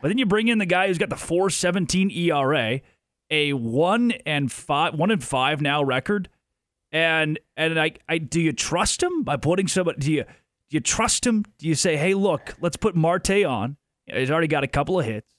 But 0.00 0.08
then 0.08 0.18
you 0.18 0.26
bring 0.26 0.48
in 0.48 0.58
the 0.58 0.66
guy 0.66 0.86
who's 0.86 0.98
got 0.98 1.10
the 1.10 1.16
417 1.16 2.10
ERA, 2.10 2.80
a 3.30 3.52
one 3.52 4.12
and 4.24 4.50
five, 4.50 4.94
one 4.94 5.10
and 5.10 5.22
five 5.22 5.60
now 5.60 5.82
record, 5.82 6.28
and 6.92 7.38
and 7.56 7.78
I, 7.78 7.92
I 8.08 8.18
do 8.18 8.40
you 8.40 8.52
trust 8.52 9.02
him 9.02 9.22
by 9.22 9.36
putting 9.36 9.66
somebody? 9.66 9.98
Do 9.98 10.12
you 10.12 10.24
do 10.24 10.76
you 10.76 10.80
trust 10.80 11.26
him? 11.26 11.44
Do 11.58 11.66
you 11.66 11.74
say, 11.74 11.96
hey, 11.96 12.14
look, 12.14 12.54
let's 12.60 12.76
put 12.76 12.94
Marte 12.94 13.44
on? 13.44 13.76
He's 14.06 14.30
already 14.30 14.48
got 14.48 14.64
a 14.64 14.68
couple 14.68 15.00
of 15.00 15.06
hits 15.06 15.33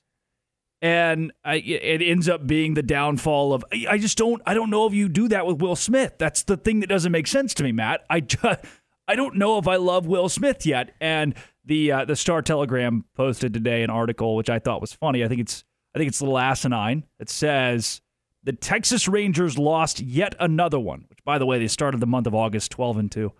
and 0.81 1.31
I, 1.43 1.55
it 1.55 2.01
ends 2.01 2.27
up 2.29 2.45
being 2.45 2.73
the 2.73 2.83
downfall 2.83 3.53
of 3.53 3.63
I 3.89 3.97
just 3.97 4.17
don't 4.17 4.41
I 4.45 4.53
don't 4.53 4.69
know 4.69 4.85
if 4.85 4.93
you 4.93 5.09
do 5.09 5.27
that 5.29 5.45
with 5.45 5.61
Will 5.61 5.75
Smith. 5.75 6.13
That's 6.17 6.43
the 6.43 6.57
thing 6.57 6.81
that 6.81 6.87
doesn't 6.87 7.11
make 7.11 7.27
sense 7.27 7.53
to 7.55 7.63
me, 7.63 7.71
Matt. 7.71 8.05
I 8.09 8.19
just, 8.19 8.59
I 9.07 9.15
don't 9.15 9.35
know 9.35 9.57
if 9.57 9.67
I 9.67 9.77
love 9.77 10.05
Will 10.05 10.29
Smith 10.29 10.65
yet. 10.65 10.93
And 10.99 11.35
the 11.63 11.91
uh, 11.91 12.05
the 12.05 12.15
Star 12.15 12.41
Telegram 12.41 13.05
posted 13.15 13.53
today 13.53 13.83
an 13.83 13.89
article 13.89 14.35
which 14.35 14.49
I 14.49 14.59
thought 14.59 14.81
was 14.81 14.93
funny. 14.93 15.23
I 15.23 15.27
think 15.27 15.41
it's 15.41 15.63
I 15.95 15.99
think 15.99 16.09
it's 16.09 16.19
a 16.19 16.23
little 16.23 16.39
asinine. 16.39 17.05
It 17.19 17.29
says 17.29 18.01
the 18.43 18.53
Texas 18.53 19.07
Rangers 19.07 19.57
lost 19.57 20.01
yet 20.01 20.35
another 20.39 20.79
one. 20.79 21.05
Which, 21.09 21.23
by 21.23 21.37
the 21.37 21.45
way, 21.45 21.57
they 21.57 21.67
started 21.67 21.99
the 21.99 22.07
month 22.07 22.27
of 22.27 22.35
August 22.35 22.71
twelve 22.71 22.97
and 22.97 23.11
two. 23.11 23.31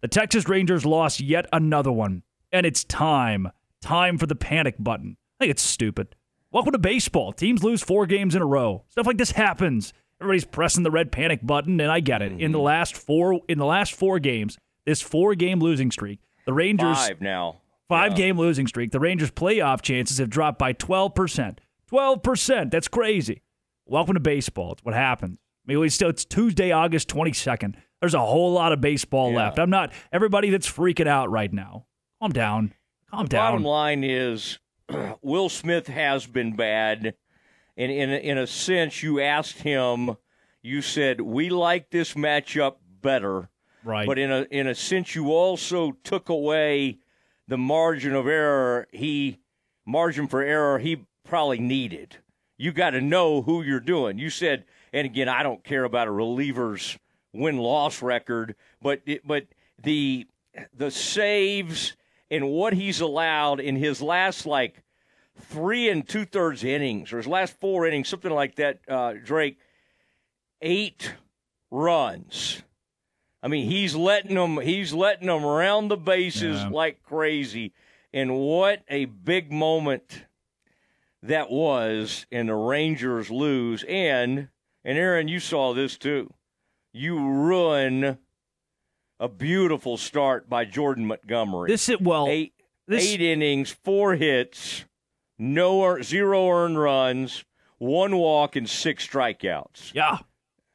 The 0.00 0.08
Texas 0.08 0.48
Rangers 0.48 0.86
lost 0.86 1.20
yet 1.20 1.46
another 1.52 1.92
one, 1.92 2.22
and 2.52 2.64
it's 2.64 2.84
time 2.84 3.50
time 3.82 4.16
for 4.16 4.26
the 4.26 4.34
panic 4.34 4.76
button. 4.78 5.16
I 5.38 5.44
think 5.44 5.50
it's 5.50 5.62
stupid. 5.62 6.14
Welcome 6.54 6.70
to 6.70 6.78
baseball. 6.78 7.32
Teams 7.32 7.64
lose 7.64 7.82
four 7.82 8.06
games 8.06 8.36
in 8.36 8.40
a 8.40 8.46
row. 8.46 8.84
Stuff 8.88 9.08
like 9.08 9.18
this 9.18 9.32
happens. 9.32 9.92
Everybody's 10.20 10.44
pressing 10.44 10.84
the 10.84 10.90
red 10.92 11.10
panic 11.10 11.44
button, 11.44 11.80
and 11.80 11.90
I 11.90 11.98
get 11.98 12.22
it. 12.22 12.30
In 12.30 12.52
the 12.52 12.58
mm-hmm. 12.58 12.66
last 12.66 12.96
four, 12.96 13.40
in 13.48 13.58
the 13.58 13.64
last 13.64 13.92
four 13.92 14.20
games, 14.20 14.56
this 14.86 15.02
four-game 15.02 15.58
losing 15.58 15.90
streak, 15.90 16.20
the 16.46 16.52
Rangers 16.52 16.96
five 16.96 17.20
now, 17.20 17.56
five-game 17.88 18.38
losing 18.38 18.68
streak. 18.68 18.92
The 18.92 19.00
Rangers' 19.00 19.32
playoff 19.32 19.82
chances 19.82 20.18
have 20.18 20.30
dropped 20.30 20.60
by 20.60 20.72
twelve 20.72 21.16
percent. 21.16 21.60
Twelve 21.88 22.22
percent. 22.22 22.70
That's 22.70 22.86
crazy. 22.86 23.42
Welcome 23.84 24.14
to 24.14 24.20
baseball. 24.20 24.74
It's 24.74 24.84
what 24.84 24.94
happens. 24.94 25.40
I 25.66 25.72
mean, 25.72 25.84
it's 25.84 25.96
still 25.96 26.10
it's 26.10 26.24
Tuesday, 26.24 26.70
August 26.70 27.08
twenty 27.08 27.32
second. 27.32 27.78
There's 28.00 28.14
a 28.14 28.20
whole 28.20 28.52
lot 28.52 28.70
of 28.70 28.80
baseball 28.80 29.32
yeah. 29.32 29.38
left. 29.38 29.58
I'm 29.58 29.70
not 29.70 29.92
everybody 30.12 30.50
that's 30.50 30.70
freaking 30.70 31.08
out 31.08 31.32
right 31.32 31.52
now. 31.52 31.86
Calm 32.22 32.30
down. 32.30 32.74
Calm 33.10 33.24
the 33.24 33.30
down. 33.30 33.52
Bottom 33.54 33.64
line 33.64 34.04
is 34.04 34.60
Will 35.22 35.48
Smith 35.48 35.86
has 35.88 36.26
been 36.26 36.54
bad. 36.56 37.14
And 37.76 37.90
in 37.90 38.10
a, 38.10 38.16
in 38.16 38.38
a 38.38 38.46
sense, 38.46 39.02
you 39.02 39.20
asked 39.20 39.62
him, 39.62 40.16
you 40.62 40.80
said, 40.80 41.20
we 41.20 41.50
like 41.50 41.90
this 41.90 42.14
matchup 42.14 42.76
better. 43.02 43.48
Right. 43.84 44.06
But 44.06 44.18
in 44.18 44.30
a, 44.30 44.42
in 44.50 44.66
a 44.66 44.74
sense, 44.74 45.14
you 45.14 45.32
also 45.32 45.92
took 46.04 46.28
away 46.28 46.98
the 47.48 47.58
margin 47.58 48.14
of 48.14 48.26
error 48.26 48.86
he, 48.92 49.40
margin 49.84 50.28
for 50.28 50.42
error 50.42 50.78
he 50.78 51.04
probably 51.24 51.58
needed. 51.58 52.16
You 52.56 52.72
got 52.72 52.90
to 52.90 53.00
know 53.00 53.42
who 53.42 53.62
you're 53.62 53.80
doing. 53.80 54.18
You 54.18 54.30
said, 54.30 54.64
and 54.92 55.04
again, 55.04 55.28
I 55.28 55.42
don't 55.42 55.64
care 55.64 55.84
about 55.84 56.06
a 56.06 56.12
reliever's 56.12 56.96
win 57.32 57.58
loss 57.58 58.00
record, 58.00 58.54
but 58.80 59.02
it, 59.06 59.26
but 59.26 59.46
the 59.82 60.26
the 60.72 60.90
saves 60.90 61.96
and 62.34 62.50
what 62.50 62.72
he's 62.72 63.00
allowed 63.00 63.60
in 63.60 63.76
his 63.76 64.02
last 64.02 64.44
like 64.44 64.82
three 65.38 65.88
and 65.88 66.06
two 66.08 66.24
thirds 66.24 66.64
innings 66.64 67.12
or 67.12 67.18
his 67.18 67.26
last 67.28 67.58
four 67.60 67.86
innings, 67.86 68.08
something 68.08 68.32
like 68.32 68.56
that, 68.56 68.80
uh, 68.88 69.14
Drake, 69.22 69.58
eight 70.60 71.14
runs. 71.70 72.62
I 73.40 73.48
mean, 73.48 73.70
he's 73.70 73.94
letting 73.94 74.34
them 74.34 74.60
he's 74.60 74.92
letting 74.92 75.28
them 75.28 75.44
round 75.44 75.90
the 75.90 75.96
bases 75.96 76.62
yeah. 76.62 76.68
like 76.68 77.02
crazy. 77.04 77.72
And 78.12 78.36
what 78.36 78.82
a 78.88 79.04
big 79.04 79.52
moment 79.52 80.24
that 81.22 81.50
was 81.50 82.26
and 82.32 82.48
the 82.48 82.54
Rangers 82.54 83.30
lose 83.30 83.84
and 83.88 84.48
and 84.84 84.98
Aaron, 84.98 85.28
you 85.28 85.38
saw 85.40 85.72
this 85.72 85.96
too. 85.96 86.32
You 86.92 87.18
ruin 87.18 88.18
a 89.20 89.28
beautiful 89.28 89.96
start 89.96 90.48
by 90.48 90.64
Jordan 90.64 91.06
Montgomery. 91.06 91.70
This 91.70 91.88
it 91.88 92.00
well 92.00 92.26
eight, 92.28 92.54
this, 92.86 93.04
eight 93.04 93.20
innings, 93.20 93.70
four 93.70 94.14
hits, 94.14 94.84
no 95.38 96.00
zero 96.02 96.48
earned 96.50 96.78
runs, 96.78 97.44
one 97.78 98.16
walk, 98.16 98.56
and 98.56 98.68
six 98.68 99.06
strikeouts. 99.06 99.94
Yeah. 99.94 100.18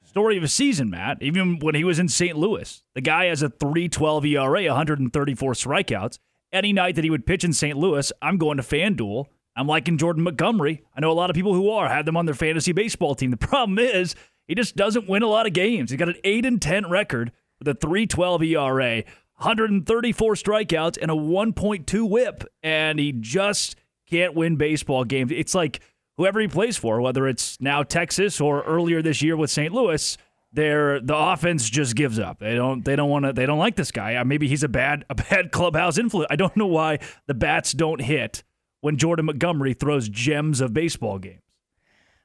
Story 0.06 0.38
of 0.38 0.44
a 0.44 0.48
season, 0.48 0.90
Matt. 0.90 1.22
Even 1.22 1.60
when 1.60 1.76
he 1.76 1.84
was 1.84 2.00
in 2.00 2.10
St. 2.10 2.36
Louis, 2.36 2.84
the 2.96 3.02
guy 3.02 3.26
has 3.26 3.44
a 3.44 3.50
312 3.50 4.26
ERA, 4.26 4.64
134 4.64 5.54
strikeouts. 5.54 6.18
Any 6.52 6.74
night 6.74 6.96
that 6.96 7.04
he 7.04 7.12
would 7.12 7.28
pitch 7.28 7.44
in 7.44 7.54
St. 7.54 7.78
Louis, 7.78 8.12
I'm 8.20 8.38
going 8.38 8.58
to 8.58 8.64
FanDuel. 8.64 9.26
I'm 9.56 9.68
liking 9.68 10.00
Jordan 10.00 10.24
Montgomery. 10.24 10.84
I 10.96 11.02
know 11.02 11.12
a 11.12 11.14
lot 11.14 11.30
of 11.30 11.36
people 11.36 11.54
who 11.54 11.70
are, 11.70 11.88
have 11.88 12.06
them 12.06 12.18
on 12.18 12.26
their 12.26 12.34
fantasy 12.34 12.72
baseball 12.72 13.14
team. 13.14 13.30
The 13.30 13.38
problem 13.38 13.78
is, 13.78 14.16
he 14.48 14.56
just 14.56 14.76
doesn't 14.76 15.08
win 15.08 15.22
a 15.22 15.28
lot 15.28 15.46
of 15.46 15.54
games. 15.54 15.92
He's 15.92 16.00
got 16.00 16.10
an 16.10 16.18
8 16.24 16.44
and 16.44 16.60
10 16.60 16.90
record 16.90 17.32
with 17.60 17.68
a 17.68 17.74
312 17.74 18.44
ERA, 18.44 19.04
134 19.38 20.34
strikeouts, 20.34 20.98
and 21.02 21.12
a 21.12 21.14
1.2 21.14 22.10
whip. 22.10 22.44
And 22.64 23.00
he 23.00 23.12
just 23.12 23.76
can't 24.10 24.34
win 24.34 24.56
baseball 24.56 25.04
games. 25.04 25.32
It's 25.32 25.54
like 25.54 25.82
whoever 26.18 26.40
he 26.40 26.48
plays 26.48 26.78
for, 26.78 27.02
whether 27.02 27.28
it's 27.28 27.60
now 27.62 27.84
Texas 27.84 28.42
or 28.42 28.64
earlier 28.64 29.02
this 29.02 29.22
year 29.22 29.38
with 29.38 29.52
St. 29.52 29.74
Louis, 29.74 30.18
they're, 30.52 31.00
the 31.00 31.16
offense 31.16 31.70
just 31.70 31.96
gives 31.96 32.18
up. 32.18 32.40
They 32.40 32.56
don't 32.56 32.84
they 32.84 32.96
don't 32.96 33.10
want 33.10 33.26
to 33.26 33.34
they 33.34 33.46
don't 33.46 33.60
like 33.60 33.76
this 33.76 33.92
guy. 33.92 34.16
Uh, 34.16 34.26
maybe 34.26 34.48
he's 34.48 34.64
a 34.64 34.70
bad 34.70 35.06
a 35.10 35.16
bad 35.16 35.52
clubhouse 35.52 35.98
influence. 35.98 36.28
I 36.32 36.36
don't 36.36 36.58
know 36.58 36.68
why 36.68 37.00
the 37.28 37.36
bats 37.36 37.72
don't 37.72 38.02
hit 38.02 38.44
when 38.82 38.98
Jordan 38.98 39.28
Montgomery 39.28 39.74
throws 39.74 40.10
gems 40.10 40.60
of 40.60 40.74
baseball 40.74 41.20
games. 41.20 41.42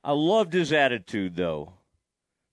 I 0.02 0.12
loved 0.12 0.54
his 0.54 0.72
attitude 0.72 1.36
though. 1.36 1.74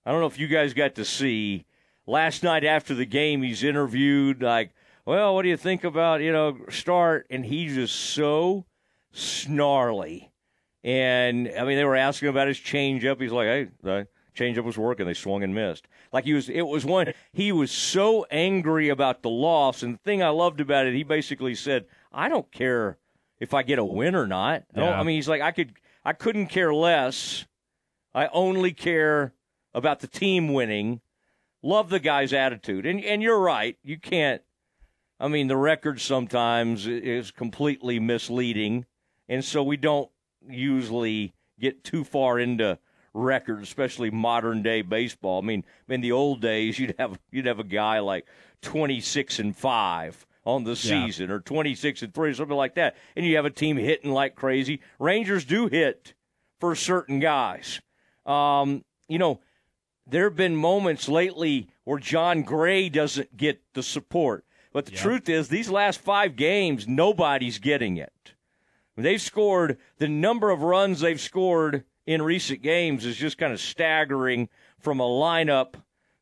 I 0.04 0.10
don't 0.10 0.20
know 0.20 0.26
if 0.26 0.38
you 0.38 0.48
guys 0.48 0.74
got 0.74 0.94
to 0.96 1.04
see 1.04 1.64
last 2.06 2.42
night 2.42 2.64
after 2.64 2.94
the 2.94 3.06
game, 3.06 3.42
he's 3.42 3.62
interviewed 3.62 4.42
like, 4.42 4.72
well, 5.04 5.34
what 5.34 5.42
do 5.42 5.48
you 5.48 5.56
think 5.56 5.84
about 5.84 6.20
you 6.20 6.32
know 6.32 6.58
start? 6.70 7.26
And 7.30 7.44
he's 7.44 7.74
just 7.74 7.94
so 7.94 8.66
snarly. 9.12 10.30
And 10.84 11.50
I 11.56 11.64
mean, 11.64 11.76
they 11.76 11.84
were 11.84 11.96
asking 11.96 12.28
about 12.28 12.48
his 12.48 12.58
changeup. 12.58 13.20
He's 13.20 13.32
like, 13.32 13.46
hey, 13.46 13.68
the 13.82 14.08
changeup 14.36 14.64
was 14.64 14.76
working. 14.76 15.06
They 15.06 15.14
swung 15.14 15.42
and 15.42 15.54
missed. 15.54 15.86
Like 16.12 16.24
he 16.24 16.34
was, 16.34 16.48
it 16.48 16.62
was 16.62 16.84
one. 16.84 17.12
He 17.32 17.52
was 17.52 17.70
so 17.70 18.26
angry 18.30 18.88
about 18.88 19.22
the 19.22 19.30
loss. 19.30 19.82
And 19.82 19.94
the 19.94 19.98
thing 19.98 20.22
I 20.22 20.30
loved 20.30 20.60
about 20.60 20.86
it, 20.86 20.94
he 20.94 21.04
basically 21.04 21.54
said, 21.54 21.86
I 22.12 22.28
don't 22.28 22.50
care 22.50 22.98
if 23.38 23.54
I 23.54 23.62
get 23.62 23.78
a 23.78 23.84
win 23.84 24.14
or 24.14 24.26
not. 24.26 24.64
Yeah. 24.74 24.98
I 24.98 25.02
mean, 25.04 25.16
he's 25.16 25.28
like, 25.28 25.42
I 25.42 25.52
could, 25.52 25.74
I 26.04 26.12
couldn't 26.12 26.48
care 26.48 26.74
less. 26.74 27.46
I 28.14 28.26
only 28.32 28.72
care 28.72 29.34
about 29.72 30.00
the 30.00 30.08
team 30.08 30.52
winning. 30.52 31.00
Love 31.62 31.90
the 31.90 32.00
guy's 32.00 32.32
attitude. 32.32 32.86
And 32.86 33.02
and 33.04 33.22
you're 33.22 33.38
right. 33.38 33.76
You 33.82 33.98
can't 33.98 34.42
I 35.20 35.28
mean 35.28 35.46
the 35.46 35.56
record 35.56 36.00
sometimes 36.00 36.86
is 36.86 37.30
completely 37.30 38.00
misleading 38.00 38.86
and 39.28 39.44
so 39.44 39.62
we 39.62 39.76
don't 39.76 40.10
usually 40.48 41.34
get 41.58 41.84
too 41.84 42.04
far 42.04 42.38
into 42.38 42.78
records, 43.14 43.62
especially 43.62 44.10
modern 44.10 44.62
day 44.62 44.82
baseball. 44.82 45.40
I 45.42 45.44
mean, 45.44 45.64
in 45.88 46.00
the 46.00 46.12
old 46.12 46.40
days, 46.40 46.78
you'd 46.78 46.94
have 46.98 47.18
you'd 47.30 47.46
have 47.46 47.58
a 47.58 47.64
guy 47.64 48.00
like 48.00 48.26
twenty 48.60 49.00
six 49.00 49.38
and 49.38 49.56
five 49.56 50.26
on 50.44 50.64
the 50.64 50.76
season, 50.76 51.28
yeah. 51.28 51.36
or 51.36 51.40
twenty 51.40 51.74
six 51.74 52.02
and 52.02 52.12
three, 52.12 52.30
or 52.30 52.34
something 52.34 52.56
like 52.56 52.74
that, 52.74 52.96
and 53.16 53.24
you 53.24 53.36
have 53.36 53.44
a 53.44 53.50
team 53.50 53.76
hitting 53.76 54.10
like 54.10 54.34
crazy. 54.34 54.80
Rangers 54.98 55.44
do 55.44 55.66
hit 55.68 56.14
for 56.60 56.74
certain 56.74 57.20
guys. 57.20 57.80
Um, 58.26 58.84
you 59.08 59.18
know, 59.18 59.40
there 60.06 60.24
have 60.24 60.36
been 60.36 60.56
moments 60.56 61.08
lately 61.08 61.68
where 61.84 61.98
Jon 61.98 62.42
Gray 62.42 62.88
doesn't 62.88 63.36
get 63.36 63.62
the 63.74 63.82
support. 63.82 64.44
But 64.72 64.86
the 64.86 64.92
yep. 64.92 65.00
truth 65.00 65.28
is, 65.28 65.48
these 65.48 65.70
last 65.70 66.00
five 66.00 66.36
games, 66.36 66.88
nobody's 66.88 67.58
getting 67.58 67.98
it. 67.98 68.34
They've 68.96 69.20
scored 69.20 69.78
the 69.98 70.08
number 70.08 70.50
of 70.50 70.62
runs 70.62 71.00
they've 71.00 71.20
scored 71.20 71.84
in 72.06 72.22
recent 72.22 72.62
games 72.62 73.04
is 73.04 73.16
just 73.16 73.38
kind 73.38 73.52
of 73.52 73.60
staggering 73.60 74.48
from 74.78 75.00
a 75.00 75.04
lineup 75.04 75.74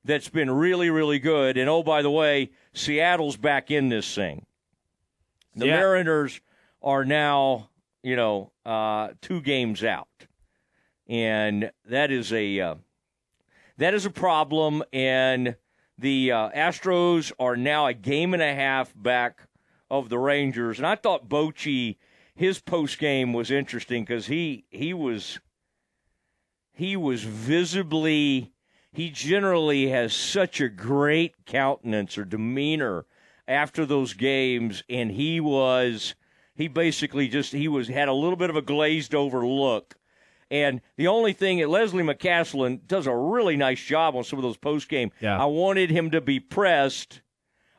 that's 0.04 0.28
been 0.28 0.50
really, 0.50 0.90
really 0.90 1.18
good. 1.18 1.56
And 1.56 1.68
oh, 1.68 1.82
by 1.82 2.02
the 2.02 2.10
way, 2.10 2.50
Seattle's 2.72 3.37
back 3.37 3.70
in 3.70 3.88
this 3.88 4.14
thing. 4.14 4.46
The 5.56 5.66
yeah. 5.66 5.76
Mariners 5.76 6.40
are 6.82 7.04
now, 7.04 7.70
you 8.02 8.16
know, 8.16 8.52
uh, 8.64 9.10
two 9.20 9.40
games 9.40 9.82
out, 9.82 10.08
and 11.08 11.70
that 11.87 12.10
is 12.10 12.32
a 12.32 12.60
uh, 12.60 12.75
that 13.80 13.94
is 13.94 14.06
a 14.06 14.10
problem. 14.10 14.82
And 14.92 15.56
the 15.99 16.32
uh, 16.32 16.50
Astros 16.50 17.32
are 17.38 17.56
now 17.56 17.87
a 17.87 17.94
game 17.94 18.32
and 18.34 18.42
a 18.42 18.54
half 18.54 18.92
back 18.94 19.49
of 19.90 20.08
the 20.08 20.18
Rangers. 20.18 20.78
And 20.78 20.87
I 20.87 20.94
thought 20.94 21.28
Bochy, 21.28 21.96
his 22.34 22.60
post 22.60 22.99
game 22.99 23.32
was 23.32 23.50
interesting 23.50 24.04
because 24.04 24.26
he 24.26 24.64
he 24.70 24.94
was 24.94 25.40
he 26.72 26.96
was 26.96 27.25
visibly 27.25 28.52
he 28.92 29.10
generally 29.10 29.88
has 29.88 30.14
such 30.14 30.60
a 30.60 30.68
great 30.68 31.44
countenance 31.44 32.16
or 32.16 32.25
demeanor 32.25 33.04
after 33.46 33.84
those 33.84 34.14
games 34.14 34.82
and 34.88 35.10
he 35.10 35.40
was 35.40 36.14
he 36.54 36.66
basically 36.66 37.28
just 37.28 37.52
he 37.52 37.68
was 37.68 37.88
had 37.88 38.08
a 38.08 38.14
little 38.14 38.37
bit 38.37 38.49
of 38.49 38.56
a 38.56 38.62
glazed 38.62 39.14
over 39.14 39.46
look 39.46 39.96
and 40.50 40.80
the 40.97 41.07
only 41.07 41.33
thing 41.33 41.59
that 41.59 41.69
Leslie 41.69 42.02
McCaslin 42.02 42.87
does 42.87 43.07
a 43.07 43.14
really 43.14 43.57
nice 43.57 43.80
job 43.80 44.16
on 44.16 44.25
some 44.25 44.38
of 44.38 44.42
those 44.42 44.57
post 44.57 44.88
game. 44.88 45.12
Yeah. 45.21 45.40
I 45.40 45.47
wanted 45.47 45.90
him 45.90 46.11
to 46.11 46.21
be 46.21 46.40
pressed 46.40 47.21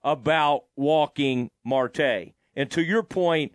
about 0.04 0.63
walking 0.75 1.51
Marte. 1.66 2.34
And 2.56 2.72
to 2.72 2.82
your 2.82 3.04
point, 3.04 3.54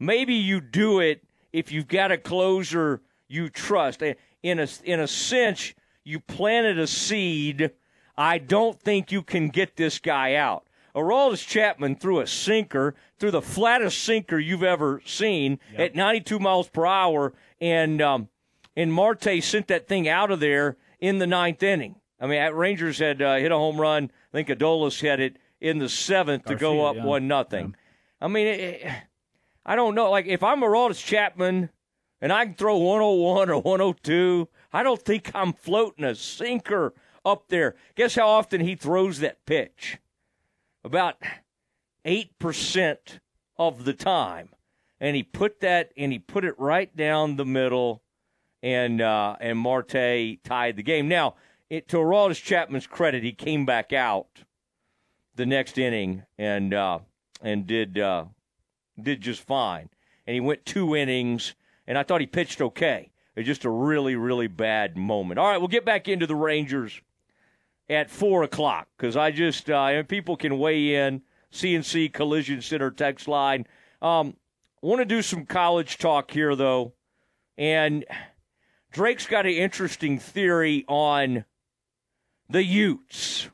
maybe 0.00 0.34
you 0.34 0.60
do 0.60 1.00
it 1.00 1.22
if 1.52 1.70
you've 1.70 1.88
got 1.88 2.10
a 2.10 2.18
closer 2.18 3.02
you 3.28 3.48
trust. 3.48 4.02
In 4.42 4.58
a 4.58 4.68
in 4.84 5.00
a 5.00 5.08
sense, 5.08 5.74
you 6.04 6.20
planted 6.20 6.78
a 6.78 6.86
seed. 6.86 7.72
I 8.16 8.38
don't 8.38 8.80
think 8.80 9.10
you 9.10 9.22
can 9.22 9.48
get 9.48 9.76
this 9.76 9.98
guy 9.98 10.34
out. 10.34 10.66
Aroldis 10.94 11.46
Chapman 11.46 11.96
threw 11.96 12.20
a 12.20 12.26
sinker, 12.26 12.94
threw 13.18 13.30
the 13.30 13.42
flattest 13.42 14.02
sinker 14.02 14.38
you've 14.38 14.62
ever 14.62 15.02
seen 15.04 15.58
yep. 15.72 15.80
at 15.80 15.96
92 15.96 16.38
miles 16.38 16.68
per 16.68 16.86
hour, 16.86 17.32
and 17.60 18.00
um, 18.00 18.28
and 18.76 18.92
Marte 18.92 19.42
sent 19.42 19.68
that 19.68 19.88
thing 19.88 20.08
out 20.08 20.30
of 20.30 20.40
there 20.40 20.76
in 21.00 21.18
the 21.18 21.26
ninth 21.26 21.62
inning. 21.62 21.96
I 22.20 22.26
mean, 22.26 22.52
Rangers 22.52 22.98
had 22.98 23.20
uh, 23.20 23.36
hit 23.36 23.50
a 23.50 23.56
home 23.56 23.80
run. 23.80 24.10
I 24.32 24.36
think 24.36 24.48
Adolis 24.48 25.00
had 25.00 25.20
it 25.20 25.36
in 25.60 25.78
the 25.78 25.88
seventh 25.88 26.44
Garcia, 26.44 26.56
to 26.56 26.60
go 26.60 26.86
up 26.86 26.96
yeah. 26.96 27.04
one 27.04 27.28
nothing. 27.28 27.74
Yeah. 28.20 28.26
I 28.26 28.28
mean, 28.28 28.46
it, 28.46 28.86
I 29.66 29.76
don't 29.76 29.94
know. 29.94 30.10
Like 30.10 30.26
if 30.26 30.42
I'm 30.42 30.60
Aroldis 30.60 31.04
Chapman 31.04 31.70
and 32.20 32.32
I 32.32 32.46
can 32.46 32.54
throw 32.54 32.76
101 32.76 33.50
or 33.50 33.58
102, 33.58 34.48
I 34.72 34.82
don't 34.82 35.02
think 35.02 35.30
I'm 35.34 35.52
floating 35.52 36.04
a 36.04 36.14
sinker 36.14 36.94
up 37.24 37.48
there. 37.48 37.74
Guess 37.96 38.14
how 38.14 38.28
often 38.28 38.60
he 38.60 38.76
throws 38.76 39.18
that 39.20 39.44
pitch? 39.46 39.98
About 40.84 41.16
8% 42.04 42.96
of 43.58 43.84
the 43.84 43.94
time. 43.94 44.50
And 45.00 45.16
he 45.16 45.22
put 45.22 45.60
that 45.60 45.90
and 45.96 46.12
he 46.12 46.18
put 46.18 46.44
it 46.44 46.54
right 46.58 46.94
down 46.94 47.36
the 47.36 47.44
middle 47.44 48.02
and 48.62 49.00
uh, 49.02 49.36
and 49.40 49.58
Marte 49.58 50.42
tied 50.42 50.76
the 50.76 50.82
game. 50.82 51.08
Now, 51.08 51.34
it, 51.68 51.88
to 51.88 51.98
Aroldis 51.98 52.42
Chapman's 52.42 52.86
credit, 52.86 53.22
he 53.22 53.32
came 53.32 53.66
back 53.66 53.92
out 53.92 54.44
the 55.34 55.44
next 55.44 55.76
inning 55.76 56.22
and 56.38 56.72
uh, 56.72 57.00
and 57.42 57.66
did 57.66 57.98
uh, 57.98 58.24
did 59.00 59.20
just 59.20 59.42
fine. 59.42 59.90
And 60.26 60.34
he 60.34 60.40
went 60.40 60.64
two 60.64 60.96
innings, 60.96 61.54
and 61.86 61.98
I 61.98 62.02
thought 62.02 62.22
he 62.22 62.26
pitched 62.26 62.62
okay. 62.62 63.10
It's 63.36 63.46
just 63.46 63.64
a 63.64 63.70
really, 63.70 64.16
really 64.16 64.46
bad 64.46 64.96
moment. 64.96 65.38
All 65.38 65.48
right, 65.48 65.58
we'll 65.58 65.68
get 65.68 65.84
back 65.84 66.08
into 66.08 66.26
the 66.26 66.36
Rangers 66.36 67.00
at 67.88 68.10
four 68.10 68.42
o'clock 68.42 68.88
because 68.96 69.16
I 69.16 69.30
just 69.30 69.70
uh, 69.70 70.02
people 70.04 70.36
can 70.36 70.58
weigh 70.58 70.94
in. 70.94 71.22
CNC 71.54 72.12
Collision 72.12 72.60
Center 72.60 72.90
text 72.90 73.28
line. 73.28 73.66
Um, 74.02 74.36
want 74.82 75.00
to 75.00 75.04
do 75.04 75.22
some 75.22 75.46
college 75.46 75.98
talk 75.98 76.30
here 76.30 76.54
though, 76.56 76.92
and 77.56 78.04
Drake's 78.90 79.26
got 79.26 79.46
an 79.46 79.52
interesting 79.52 80.18
theory 80.18 80.84
on 80.88 81.44
the 82.50 82.64
Utes, 82.64 83.48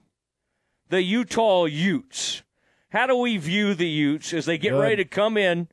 the 0.88 1.02
Utah 1.02 1.66
Utes. 1.66 2.42
How 2.88 3.06
do 3.06 3.16
we 3.16 3.36
view 3.36 3.74
the 3.74 3.88
Utes 3.88 4.32
as 4.32 4.46
they 4.46 4.58
get 4.58 4.70
Good. 4.70 4.80
ready 4.80 4.96
to 4.96 5.04
come 5.04 5.36
in 5.36 5.68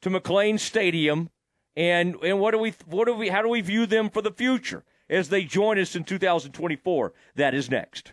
to 0.00 0.10
McLane 0.10 0.58
Stadium? 0.58 1.30
And 1.76 2.16
and 2.22 2.40
what 2.40 2.52
do 2.52 2.58
we 2.58 2.72
what 2.86 3.04
do 3.04 3.14
we 3.14 3.28
how 3.28 3.42
do 3.42 3.48
we 3.48 3.60
view 3.60 3.84
them 3.84 4.08
for 4.08 4.22
the 4.22 4.32
future? 4.32 4.82
As 5.08 5.28
they 5.28 5.44
join 5.44 5.78
us 5.78 5.96
in 5.96 6.04
2024. 6.04 7.12
That 7.34 7.54
is 7.54 7.70
next. 7.70 8.12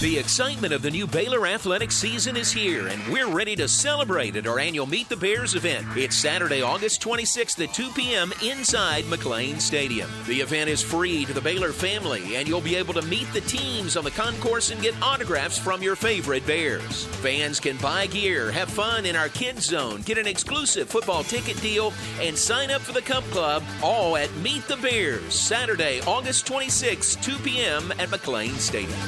The 0.00 0.18
excitement 0.18 0.74
of 0.74 0.82
the 0.82 0.90
new 0.90 1.06
Baylor 1.06 1.46
athletics 1.46 1.94
season 1.94 2.36
is 2.36 2.50
here, 2.50 2.88
and 2.88 3.00
we're 3.12 3.28
ready 3.28 3.54
to 3.54 3.68
celebrate 3.68 4.34
at 4.34 4.46
our 4.46 4.58
annual 4.58 4.86
Meet 4.86 5.08
the 5.08 5.16
Bears 5.16 5.54
event. 5.54 5.86
It's 5.96 6.16
Saturday, 6.16 6.62
August 6.62 7.00
26th 7.00 7.62
at 7.62 7.72
2 7.72 7.90
p.m. 7.92 8.32
inside 8.42 9.04
McLane 9.04 9.60
Stadium. 9.60 10.10
The 10.26 10.40
event 10.40 10.68
is 10.68 10.82
free 10.82 11.24
to 11.26 11.32
the 11.32 11.40
Baylor 11.40 11.70
family, 11.70 12.34
and 12.34 12.48
you'll 12.48 12.60
be 12.60 12.74
able 12.74 12.92
to 12.94 13.02
meet 13.02 13.32
the 13.32 13.40
teams 13.42 13.96
on 13.96 14.02
the 14.02 14.10
concourse 14.10 14.72
and 14.72 14.82
get 14.82 15.00
autographs 15.00 15.58
from 15.58 15.80
your 15.80 15.94
favorite 15.94 16.44
Bears. 16.44 17.04
Fans 17.22 17.60
can 17.60 17.76
buy 17.76 18.08
gear, 18.08 18.50
have 18.50 18.68
fun 18.68 19.06
in 19.06 19.14
our 19.14 19.28
kids 19.28 19.66
zone, 19.66 20.02
get 20.02 20.18
an 20.18 20.26
exclusive 20.26 20.88
football 20.88 21.22
ticket 21.22 21.58
deal, 21.62 21.92
and 22.20 22.36
sign 22.36 22.72
up 22.72 22.82
for 22.82 22.92
the 22.92 23.00
Cup 23.00 23.24
Club, 23.30 23.62
all 23.80 24.16
at 24.16 24.34
Meet 24.38 24.66
the 24.66 24.76
Bears, 24.76 25.32
Saturday, 25.32 26.00
August 26.00 26.46
26th, 26.46 27.22
2 27.22 27.38
p.m. 27.44 27.92
at 27.92 28.08
McLane 28.08 28.58
Stadium. 28.58 28.98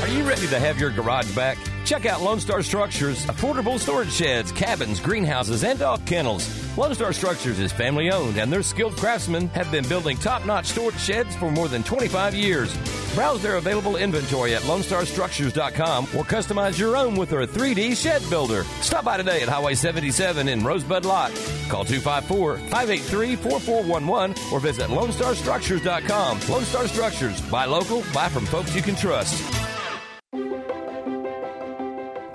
Are 0.00 0.08
you 0.08 0.28
ready 0.28 0.46
to 0.48 0.58
have 0.60 0.78
your 0.78 0.90
garage 0.90 1.34
back? 1.34 1.56
Check 1.84 2.06
out 2.06 2.22
Lone 2.22 2.40
Star 2.40 2.62
Structures, 2.62 3.24
affordable 3.26 3.78
storage 3.78 4.12
sheds, 4.12 4.52
cabins, 4.52 5.00
greenhouses, 5.00 5.64
and 5.64 5.78
dog 5.78 6.04
kennels. 6.06 6.48
Lone 6.76 6.94
Star 6.94 7.12
Structures 7.12 7.58
is 7.58 7.72
family 7.72 8.10
owned, 8.10 8.36
and 8.38 8.52
their 8.52 8.62
skilled 8.62 8.96
craftsmen 8.96 9.48
have 9.48 9.70
been 9.70 9.86
building 9.88 10.16
top 10.16 10.44
notch 10.44 10.66
storage 10.66 10.98
sheds 10.98 11.34
for 11.36 11.50
more 11.50 11.68
than 11.68 11.82
25 11.82 12.34
years. 12.34 12.74
Browse 13.14 13.42
their 13.42 13.56
available 13.56 13.96
inventory 13.96 14.54
at 14.54 14.62
LoneStarStructures.com 14.62 16.04
or 16.04 16.24
customize 16.24 16.78
your 16.78 16.96
own 16.96 17.14
with 17.16 17.30
their 17.30 17.46
3D 17.46 17.96
shed 17.96 18.22
builder. 18.28 18.64
Stop 18.80 19.04
by 19.04 19.16
today 19.16 19.40
at 19.42 19.48
Highway 19.48 19.74
77 19.74 20.48
in 20.48 20.64
Rosebud 20.64 21.04
Lot. 21.04 21.30
Call 21.68 21.84
254 21.84 22.58
583 22.58 23.36
4411 23.36 24.34
or 24.52 24.60
visit 24.60 24.88
LoneStarStructures.com. 24.88 26.40
Lone 26.48 26.64
Star 26.64 26.88
Structures. 26.88 27.40
Buy 27.50 27.66
local, 27.66 28.02
buy 28.12 28.28
from 28.28 28.44
folks 28.46 28.74
you 28.74 28.82
can 28.82 28.96
trust. 28.96 29.42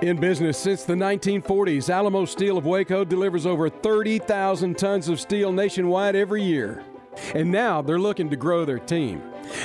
In 0.01 0.15
business 0.15 0.57
since 0.57 0.85
the 0.85 0.93
1940s, 0.93 1.89
Alamo 1.89 2.23
Steel 2.23 2.57
of 2.57 2.65
Waco 2.65 3.03
delivers 3.03 3.45
over 3.45 3.67
30,000 3.67 4.77
tons 4.77 5.09
of 5.09 5.19
steel 5.19 5.51
nationwide 5.51 6.15
every 6.15 6.41
year. 6.41 6.85
And 7.35 7.51
now 7.51 7.81
they're 7.81 7.99
looking 7.99 8.29
to 8.29 8.37
grow 8.37 8.63
their 8.63 8.79
team. 8.79 9.21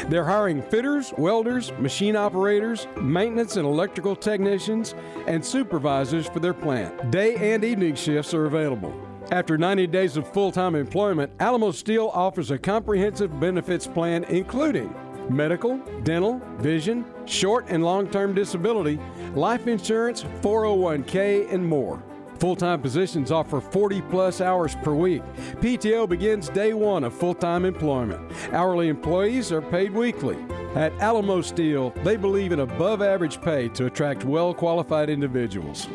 They're 0.08 0.24
hiring 0.24 0.60
fitters, 0.60 1.14
welders, 1.16 1.70
machine 1.78 2.16
operators, 2.16 2.88
maintenance 3.00 3.56
and 3.56 3.64
electrical 3.64 4.16
technicians, 4.16 4.96
and 5.28 5.44
supervisors 5.44 6.26
for 6.26 6.40
their 6.40 6.54
plant. 6.54 7.12
Day 7.12 7.54
and 7.54 7.62
evening 7.62 7.94
shifts 7.94 8.34
are 8.34 8.46
available. 8.46 8.92
After 9.30 9.56
90 9.56 9.86
days 9.86 10.16
of 10.16 10.26
full 10.32 10.50
time 10.50 10.74
employment, 10.74 11.30
Alamo 11.38 11.70
Steel 11.70 12.10
offers 12.12 12.50
a 12.50 12.58
comprehensive 12.58 13.38
benefits 13.38 13.86
plan 13.86 14.24
including 14.24 14.92
medical, 15.30 15.78
dental, 16.02 16.40
vision, 16.58 17.04
short 17.26 17.66
and 17.68 17.84
long 17.84 18.08
term 18.08 18.34
disability, 18.34 18.98
life 19.34 19.66
insurance, 19.66 20.24
401k, 20.42 21.52
and 21.52 21.64
more. 21.64 22.02
Full 22.38 22.56
time 22.56 22.80
positions 22.82 23.30
offer 23.30 23.60
40 23.60 24.02
plus 24.02 24.40
hours 24.40 24.74
per 24.82 24.92
week. 24.92 25.22
PTO 25.60 26.08
begins 26.08 26.48
day 26.48 26.74
one 26.74 27.04
of 27.04 27.14
full 27.14 27.34
time 27.34 27.64
employment. 27.64 28.20
Hourly 28.52 28.88
employees 28.88 29.52
are 29.52 29.62
paid 29.62 29.92
weekly. 29.92 30.36
At 30.74 30.92
Alamo 31.00 31.40
Steel, 31.40 31.90
they 32.02 32.16
believe 32.16 32.50
in 32.50 32.60
above 32.60 33.00
average 33.00 33.40
pay 33.40 33.68
to 33.70 33.86
attract 33.86 34.24
well 34.24 34.52
qualified 34.52 35.08
individuals. 35.08 35.88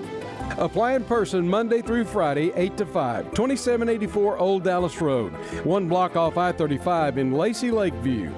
Apply 0.58 0.94
in 0.94 1.04
person 1.04 1.48
Monday 1.48 1.82
through 1.82 2.06
Friday, 2.06 2.52
8 2.56 2.78
to 2.78 2.86
5, 2.86 3.26
2784 3.34 4.38
Old 4.38 4.64
Dallas 4.64 5.00
Road, 5.00 5.32
one 5.64 5.88
block 5.88 6.16
off 6.16 6.38
I 6.38 6.52
35 6.52 7.18
in 7.18 7.32
Lacy 7.32 7.72
Lakeview. 7.72 8.32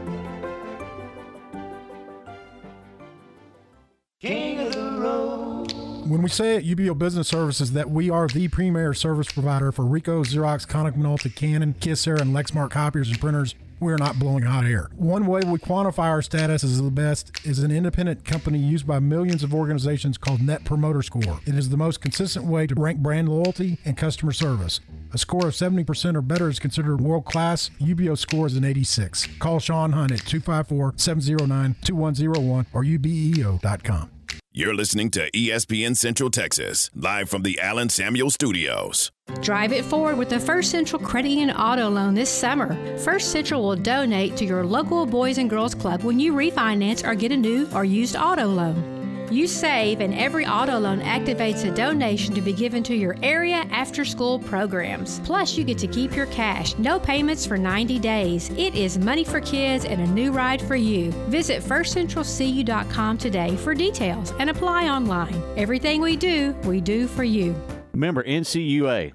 When 4.23 6.21
we 6.21 6.29
say 6.29 6.55
at 6.55 6.63
UBEO 6.63 6.95
Business 6.95 7.27
Services 7.27 7.71
that 7.71 7.89
we 7.89 8.12
are 8.12 8.27
the 8.27 8.49
premier 8.49 8.93
service 8.93 9.31
provider 9.31 9.71
for 9.71 9.84
Ricoh, 9.84 10.23
Xerox, 10.23 10.67
Konica 10.67 10.95
Minolta, 10.95 11.36
Canon, 11.36 11.73
Kyocera, 11.79 12.21
and 12.21 12.36
Lexmark 12.36 12.69
copiers 12.69 13.10
and 13.10 13.19
printers, 13.19 13.55
we 13.81 13.91
are 13.91 13.97
not 13.97 14.19
blowing 14.19 14.43
hot 14.43 14.65
air. 14.65 14.89
One 14.95 15.25
way 15.25 15.41
we 15.45 15.57
quantify 15.57 16.05
our 16.05 16.21
status 16.21 16.63
as 16.63 16.81
the 16.81 16.91
best 16.91 17.45
is 17.45 17.59
an 17.59 17.71
independent 17.71 18.23
company 18.23 18.59
used 18.59 18.85
by 18.87 18.99
millions 18.99 19.43
of 19.43 19.53
organizations 19.53 20.17
called 20.17 20.41
Net 20.41 20.63
Promoter 20.63 21.01
Score. 21.01 21.39
It 21.45 21.55
is 21.55 21.69
the 21.69 21.77
most 21.77 21.99
consistent 21.99 22.45
way 22.45 22.67
to 22.67 22.75
rank 22.75 22.99
brand 22.99 23.27
loyalty 23.27 23.79
and 23.83 23.97
customer 23.97 24.31
service. 24.31 24.79
A 25.13 25.17
score 25.17 25.47
of 25.47 25.53
70% 25.53 26.15
or 26.15 26.21
better 26.21 26.47
is 26.47 26.59
considered 26.59 27.01
world 27.01 27.25
class. 27.25 27.71
UBEO 27.81 28.17
score 28.17 28.47
is 28.47 28.55
an 28.55 28.63
86. 28.63 29.27
Call 29.39 29.59
Sean 29.59 29.91
Hunt 29.91 30.11
at 30.11 30.19
254 30.19 30.93
709 30.95 31.75
2101 31.83 32.67
or 32.73 32.83
ubeo.com. 32.83 34.11
You're 34.53 34.75
listening 34.75 35.11
to 35.11 35.31
ESPN 35.31 35.95
Central 35.95 36.29
Texas, 36.29 36.89
live 36.93 37.29
from 37.29 37.43
the 37.43 37.59
Allen 37.59 37.89
Samuel 37.89 38.29
Studios. 38.29 39.11
Drive 39.41 39.71
it 39.71 39.85
forward 39.85 40.17
with 40.17 40.29
the 40.29 40.39
First 40.39 40.71
Central 40.71 41.01
Credit 41.01 41.29
Union 41.29 41.51
Auto 41.51 41.89
Loan 41.89 42.13
this 42.13 42.29
summer. 42.29 42.75
First 42.97 43.31
Central 43.31 43.63
will 43.63 43.77
donate 43.77 44.35
to 44.37 44.45
your 44.45 44.65
local 44.65 45.05
Boys 45.05 45.37
and 45.37 45.49
Girls 45.49 45.73
Club 45.73 46.03
when 46.03 46.19
you 46.19 46.33
refinance 46.33 47.07
or 47.07 47.15
get 47.15 47.31
a 47.31 47.37
new 47.37 47.67
or 47.73 47.85
used 47.85 48.15
auto 48.15 48.45
loan. 48.45 49.00
You 49.31 49.47
save, 49.47 50.01
and 50.01 50.13
every 50.13 50.45
auto 50.45 50.77
loan 50.77 50.99
activates 50.99 51.63
a 51.63 51.73
donation 51.73 52.35
to 52.35 52.41
be 52.41 52.51
given 52.51 52.83
to 52.83 52.93
your 52.93 53.15
area 53.23 53.65
after 53.71 54.03
school 54.03 54.37
programs. 54.39 55.21
Plus, 55.21 55.57
you 55.57 55.63
get 55.63 55.77
to 55.77 55.87
keep 55.87 56.13
your 56.13 56.25
cash. 56.27 56.77
No 56.77 56.99
payments 56.99 57.45
for 57.45 57.57
90 57.57 57.97
days. 57.99 58.49
It 58.57 58.75
is 58.75 58.97
money 58.97 59.23
for 59.23 59.39
kids 59.39 59.85
and 59.85 60.01
a 60.01 60.07
new 60.07 60.33
ride 60.33 60.61
for 60.61 60.75
you. 60.75 61.11
Visit 61.29 61.63
firstcentralcu.com 61.63 63.17
today 63.17 63.55
for 63.55 63.73
details 63.73 64.33
and 64.37 64.49
apply 64.49 64.89
online. 64.89 65.41
Everything 65.55 66.01
we 66.01 66.17
do, 66.17 66.51
we 66.65 66.81
do 66.81 67.07
for 67.07 67.23
you. 67.23 67.55
Member 67.93 68.23
NCUA. 68.23 69.13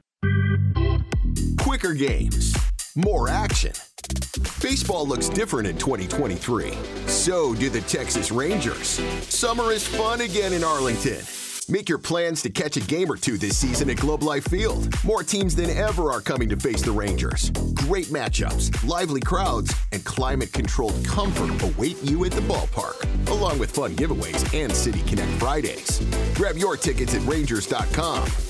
Quicker 1.61 1.93
games, 1.93 2.55
more 2.97 3.29
action. 3.29 3.73
Baseball 4.63 5.07
looks 5.07 5.29
different 5.29 5.69
in 5.69 5.77
2023. 5.79 6.73
So 7.07 7.55
do 7.55 7.69
the 7.69 7.81
Texas 7.83 8.31
Rangers. 8.31 9.01
Summer 9.29 9.73
is 9.73 9.87
fun 9.87 10.21
again 10.23 10.53
in 10.53 10.65
Arlington. 10.65 11.25
Make 11.69 11.89
your 11.89 11.99
plans 11.99 12.43
to 12.43 12.51
catch 12.51 12.77
a 12.77 12.81
game 12.81 13.11
or 13.11 13.17
two 13.17 13.37
this 13.39 13.57
season 13.57 13.91
at 13.91 13.97
Globe 13.97 14.23
Life 14.23 14.45
Field. 14.45 14.89
More 15.05 15.25
teams 15.25 15.57
than 15.57 15.69
ever 15.71 16.13
are 16.13 16.21
coming 16.21 16.49
to 16.49 16.57
face 16.57 16.81
the 16.81 16.93
Rangers. 16.93 17.51
Great 17.75 18.07
matchups, 18.07 18.87
lively 18.87 19.21
crowds, 19.21 19.75
and 19.91 20.05
climate 20.05 20.53
controlled 20.53 21.05
comfort 21.05 21.61
await 21.65 22.01
you 22.05 22.25
at 22.25 22.31
the 22.31 22.41
ballpark, 22.43 23.03
along 23.31 23.59
with 23.59 23.73
fun 23.73 23.97
giveaways 23.97 24.55
and 24.55 24.73
City 24.73 25.03
Connect 25.03 25.33
Fridays. 25.41 26.01
Grab 26.35 26.57
your 26.57 26.77
tickets 26.77 27.15
at 27.15 27.27
Rangers.com. 27.27 28.46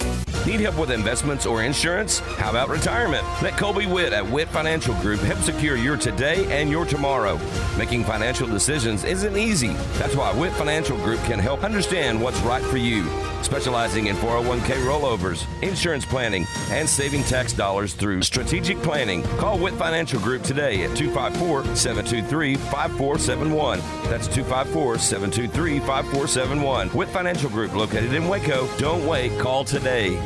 Need 0.47 0.61
help 0.61 0.79
with 0.79 0.93
investments 0.93 1.45
or 1.45 1.65
insurance? 1.65 2.21
How 2.21 2.51
about 2.51 2.69
retirement? 2.69 3.27
Let 3.43 3.57
Colby 3.57 3.87
Witt 3.87 4.13
at 4.13 4.25
Witt 4.25 4.47
Financial 4.47 4.95
Group 5.01 5.19
help 5.19 5.41
secure 5.41 5.75
your 5.75 5.97
today 5.97 6.47
and 6.57 6.71
your 6.71 6.87
tomorrow. 6.87 7.37
Making 7.77 8.05
financial 8.05 8.47
decisions 8.47 9.03
isn't 9.03 9.37
easy. 9.37 9.73
That's 9.99 10.15
why 10.15 10.33
Witt 10.33 10.53
Financial 10.53 10.97
Group 10.99 11.19
can 11.25 11.41
help 11.41 11.65
understand 11.65 12.23
what's 12.23 12.39
right 12.43 12.63
for 12.63 12.77
you. 12.77 13.03
Specializing 13.47 14.09
in 14.09 14.17
401k 14.17 14.75
rollovers, 14.85 15.47
insurance 15.63 16.05
planning, 16.05 16.49
and 16.71 16.89
saving 16.89 17.23
tax 17.23 17.53
dollars 17.53 17.95
through 17.95 18.23
strategic 18.23 18.77
planning. 18.83 19.23
Call 19.39 19.57
Witt 19.57 19.75
Financial 19.75 20.19
Group 20.19 20.43
today 20.43 20.83
at 20.83 20.97
254 20.97 21.77
723 21.77 22.57
5471. 22.57 23.79
That's 24.11 24.27
254 24.27 24.99
723 24.99 25.79
5471. 25.79 26.93
Witt 26.93 27.09
Financial 27.11 27.49
Group 27.49 27.73
located 27.77 28.15
in 28.15 28.27
Waco. 28.27 28.67
Don't 28.79 29.07
wait, 29.07 29.39
call 29.39 29.63
today. 29.63 30.21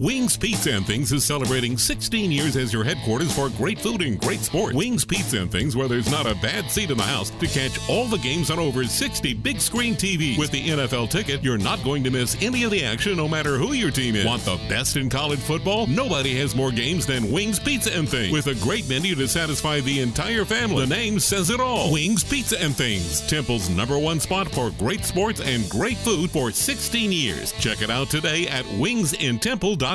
Wings 0.00 0.36
Pizza 0.36 0.70
and 0.70 0.86
Things 0.86 1.10
is 1.10 1.24
celebrating 1.24 1.76
16 1.76 2.30
years 2.30 2.56
as 2.56 2.72
your 2.72 2.84
headquarters 2.84 3.34
for 3.34 3.48
great 3.56 3.80
food 3.80 4.00
and 4.00 4.20
great 4.20 4.38
sports. 4.38 4.76
Wings 4.76 5.04
Pizza 5.04 5.40
and 5.40 5.50
Things, 5.50 5.74
where 5.74 5.88
there's 5.88 6.08
not 6.08 6.24
a 6.24 6.36
bad 6.36 6.70
seat 6.70 6.92
in 6.92 6.96
the 6.96 7.02
house 7.02 7.30
to 7.30 7.48
catch 7.48 7.80
all 7.90 8.04
the 8.04 8.18
games 8.18 8.48
on 8.52 8.60
over 8.60 8.84
60 8.84 9.34
big 9.34 9.60
screen 9.60 9.96
TVs. 9.96 10.38
With 10.38 10.52
the 10.52 10.68
NFL 10.68 11.10
ticket, 11.10 11.42
you're 11.42 11.58
not 11.58 11.82
going 11.82 12.04
to 12.04 12.10
miss 12.10 12.40
any 12.40 12.62
of 12.62 12.70
the 12.70 12.84
action 12.84 13.16
no 13.16 13.26
matter 13.26 13.58
who 13.58 13.72
your 13.72 13.90
team 13.90 14.14
is. 14.14 14.24
Want 14.24 14.44
the 14.44 14.60
best 14.68 14.96
in 14.96 15.10
college 15.10 15.40
football? 15.40 15.88
Nobody 15.88 16.38
has 16.38 16.54
more 16.54 16.70
games 16.70 17.04
than 17.04 17.32
Wings 17.32 17.58
Pizza 17.58 17.92
and 17.92 18.08
Things. 18.08 18.32
With 18.32 18.46
a 18.46 18.54
great 18.62 18.88
menu 18.88 19.16
to 19.16 19.26
satisfy 19.26 19.80
the 19.80 20.00
entire 20.00 20.44
family. 20.44 20.86
The 20.86 20.94
name 20.94 21.18
says 21.18 21.50
it 21.50 21.58
all. 21.58 21.92
Wings 21.92 22.22
Pizza 22.22 22.62
and 22.62 22.72
Things. 22.72 23.26
Temple's 23.28 23.68
number 23.68 23.98
one 23.98 24.20
spot 24.20 24.46
for 24.46 24.70
great 24.78 25.04
sports 25.04 25.40
and 25.40 25.68
great 25.68 25.96
food 25.96 26.30
for 26.30 26.52
16 26.52 27.10
years. 27.10 27.50
Check 27.54 27.82
it 27.82 27.90
out 27.90 28.10
today 28.10 28.46
at 28.46 28.64
wingsintemple.com. 28.64 29.87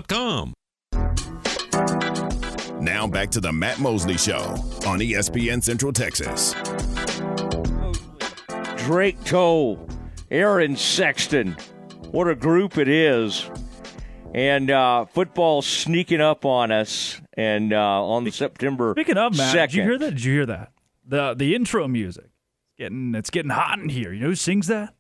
Now 2.81 3.05
back 3.05 3.29
to 3.29 3.39
the 3.39 3.51
Matt 3.53 3.79
Mosley 3.79 4.17
Show 4.17 4.39
on 4.87 4.99
ESPN 4.99 5.61
Central 5.61 5.93
Texas. 5.93 6.55
Drake 8.85 9.23
Toll, 9.23 9.87
Aaron 10.31 10.75
Sexton. 10.75 11.55
What 12.09 12.27
a 12.27 12.33
group 12.33 12.79
it 12.79 12.87
is. 12.87 13.49
And 14.33 14.71
uh, 14.71 15.05
football 15.05 15.61
sneaking 15.61 16.21
up 16.21 16.43
on 16.43 16.71
us. 16.71 17.21
And 17.33 17.71
uh, 17.71 18.03
on 18.03 18.29
September 18.31 18.93
Speaking 18.95 19.17
of 19.17 19.37
Matt, 19.37 19.55
2nd. 19.55 19.61
did 19.61 19.73
you 19.75 19.83
hear 19.83 19.97
that? 19.99 20.09
Did 20.09 20.23
you 20.23 20.33
hear 20.33 20.45
that? 20.47 20.71
The 21.05 21.33
the 21.35 21.53
intro 21.53 21.87
music. 21.87 22.25
It's 22.25 22.77
getting 22.79 23.13
it's 23.13 23.29
getting 23.29 23.51
hot 23.51 23.77
in 23.77 23.89
here. 23.89 24.11
You 24.11 24.21
know 24.21 24.27
who 24.29 24.35
sings 24.35 24.65
that? 24.67 24.95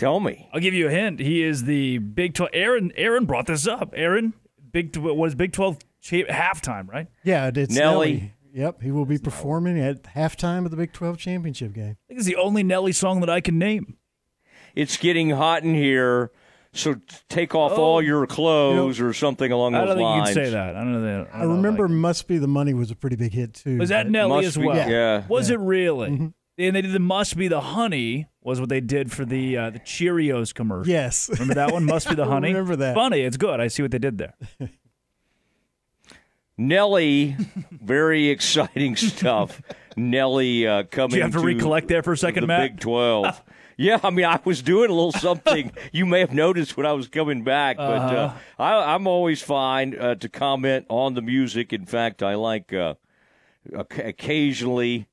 Tell 0.00 0.18
me. 0.18 0.48
I'll 0.52 0.60
give 0.60 0.74
you 0.74 0.88
a 0.88 0.90
hint. 0.90 1.20
He 1.20 1.42
is 1.42 1.64
the 1.64 1.98
Big 1.98 2.34
Twelve. 2.34 2.50
Aaron 2.54 2.90
Aaron 2.96 3.26
brought 3.26 3.46
this 3.46 3.66
up. 3.66 3.92
Aaron, 3.94 4.32
Big 4.72 4.92
Tw- 4.92 4.98
what 5.14 5.26
is 5.26 5.34
Big 5.34 5.52
Twelve 5.52 5.78
cha- 6.00 6.24
halftime? 6.28 6.88
Right? 6.88 7.06
Yeah, 7.22 7.50
it's 7.54 7.74
Nelly. 7.74 8.12
Nelly. 8.14 8.34
Yep, 8.52 8.82
he 8.82 8.90
will 8.90 9.04
be 9.04 9.18
performing 9.18 9.78
at 9.78 10.02
halftime 10.02 10.64
of 10.64 10.72
the 10.72 10.76
Big 10.76 10.92
12 10.92 11.18
championship 11.18 11.72
game. 11.72 11.90
I 11.90 12.02
think 12.08 12.18
it's 12.18 12.26
the 12.26 12.34
only 12.34 12.64
Nelly 12.64 12.90
song 12.90 13.20
that 13.20 13.30
I 13.30 13.40
can 13.40 13.60
name. 13.60 13.96
It's 14.74 14.96
getting 14.96 15.30
hot 15.30 15.62
in 15.62 15.72
here. 15.74 16.32
So 16.72 16.96
take 17.28 17.54
off 17.54 17.72
Oh. 17.76 17.82
all 17.82 18.02
your 18.02 18.26
clothes 18.26 18.98
or 19.00 19.12
something 19.12 19.52
along 19.52 19.72
those 19.72 19.80
lines. 19.80 19.90
I 19.90 19.94
those 19.94 20.00
don't 20.02 20.10
think 20.16 20.24
lines. 20.24 20.36
you'd 20.36 20.44
say 20.46 20.50
that. 20.50 20.74
I 20.76 20.80
don't 20.80 20.92
know 20.94 21.00
that. 21.02 21.28
I 21.34 21.42
remember 21.44 21.86
"Must 21.88 22.26
Be 22.26 22.38
the 22.38 22.48
Money" 22.48 22.74
was 22.74 22.90
a 22.90 22.96
pretty 22.96 23.14
big 23.16 23.32
hit 23.32 23.54
too. 23.54 23.76
Was 23.78 23.90
that 23.90 24.08
Nelly 24.10 24.36
Must 24.44 24.48
as 24.48 24.56
be- 24.56 24.64
well? 24.66 24.90
yeah. 24.90 25.26
Was 25.28 25.48
Yeah. 25.50 25.54
it 25.54 25.60
really? 25.60 26.10
Mm-hmm. 26.10 26.26
And 26.60 26.76
they 26.76 26.82
did 26.82 26.92
the 26.92 26.98
"Must 27.00 27.36
Be 27.36 27.48
the 27.48 27.60
Honey" 27.60 28.28
was 28.42 28.60
what 28.60 28.68
they 28.68 28.80
did 28.80 29.10
for 29.10 29.24
the 29.24 29.56
uh, 29.56 29.70
the 29.70 29.80
Cheerios 29.80 30.52
commercial. 30.54 30.90
Yes. 30.92 31.28
Remember 31.30 31.54
that 31.54 31.72
one? 31.72 31.84
Must 31.84 32.08
be 32.08 32.14
the 32.14 32.22
I 32.26 32.28
honey. 32.28 32.48
remember 32.48 32.76
that. 32.76 32.94
Funny. 32.94 33.20
It's 33.22 33.36
good. 33.36 33.60
I 33.60 33.68
see 33.68 33.82
what 33.82 33.90
they 33.90 33.98
did 33.98 34.18
there. 34.18 34.34
Nelly, 36.58 37.36
very 37.70 38.28
exciting 38.28 38.94
stuff. 38.96 39.62
Nelly 39.96 40.66
uh, 40.66 40.82
coming. 40.84 41.10
Do 41.10 41.16
you 41.16 41.22
have 41.22 41.32
to 41.32 41.40
recollect 41.40 41.88
there 41.88 42.02
for 42.02 42.12
a 42.12 42.16
second, 42.18 42.42
the 42.42 42.46
Matt? 42.48 42.72
Big 42.72 42.80
Twelve. 42.80 43.42
yeah, 43.78 43.98
I 44.02 44.10
mean, 44.10 44.26
I 44.26 44.38
was 44.44 44.60
doing 44.60 44.90
a 44.90 44.92
little 44.94 45.12
something 45.12 45.72
you 45.92 46.04
may 46.04 46.20
have 46.20 46.34
noticed 46.34 46.76
when 46.76 46.84
I 46.84 46.92
was 46.92 47.08
coming 47.08 47.44
back, 47.44 47.78
but 47.78 47.82
uh, 47.84 47.88
Uh-huh. 48.26 48.36
I, 48.58 48.94
I'm 48.94 49.06
always 49.06 49.40
fine 49.40 49.98
uh, 49.98 50.16
to 50.16 50.28
comment 50.28 50.84
on 50.90 51.14
the 51.14 51.22
music. 51.22 51.72
In 51.72 51.86
fact, 51.86 52.22
I 52.22 52.34
like 52.34 52.74
uh, 52.74 52.94
oc- 53.74 53.96
occasionally 53.98 55.06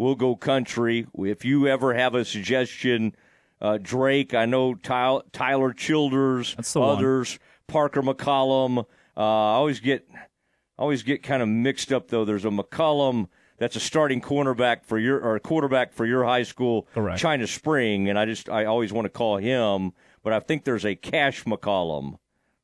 we'll 0.00 0.14
go 0.14 0.34
country. 0.34 1.06
If 1.18 1.44
you 1.44 1.68
ever 1.68 1.92
have 1.92 2.14
a 2.14 2.24
suggestion, 2.24 3.14
uh, 3.60 3.78
Drake, 3.80 4.32
I 4.32 4.46
know 4.46 4.74
Tyler, 4.74 5.22
Tyler 5.30 5.74
Childers, 5.74 6.56
the 6.72 6.80
one. 6.80 6.96
others, 6.96 7.38
Parker 7.66 8.02
McCollum. 8.02 8.78
Uh, 9.16 9.20
I 9.20 9.54
always 9.54 9.80
get 9.80 10.08
I 10.10 10.82
always 10.82 11.02
get 11.02 11.22
kind 11.22 11.42
of 11.42 11.48
mixed 11.48 11.92
up 11.92 12.08
though. 12.08 12.24
There's 12.24 12.46
a 12.46 12.50
McCollum 12.50 13.28
that's 13.58 13.76
a 13.76 13.80
starting 13.80 14.22
cornerback 14.22 14.84
for 14.86 14.98
your 14.98 15.20
or 15.20 15.36
a 15.36 15.40
quarterback 15.40 15.92
for 15.92 16.06
your 16.06 16.24
high 16.24 16.44
school, 16.44 16.88
Correct. 16.94 17.20
China 17.20 17.46
Spring, 17.46 18.08
and 18.08 18.18
I 18.18 18.24
just 18.24 18.48
I 18.48 18.64
always 18.64 18.94
want 18.94 19.04
to 19.04 19.10
call 19.10 19.36
him, 19.36 19.92
but 20.22 20.32
I 20.32 20.40
think 20.40 20.64
there's 20.64 20.86
a 20.86 20.94
Cash 20.96 21.44
McCollum, 21.44 22.16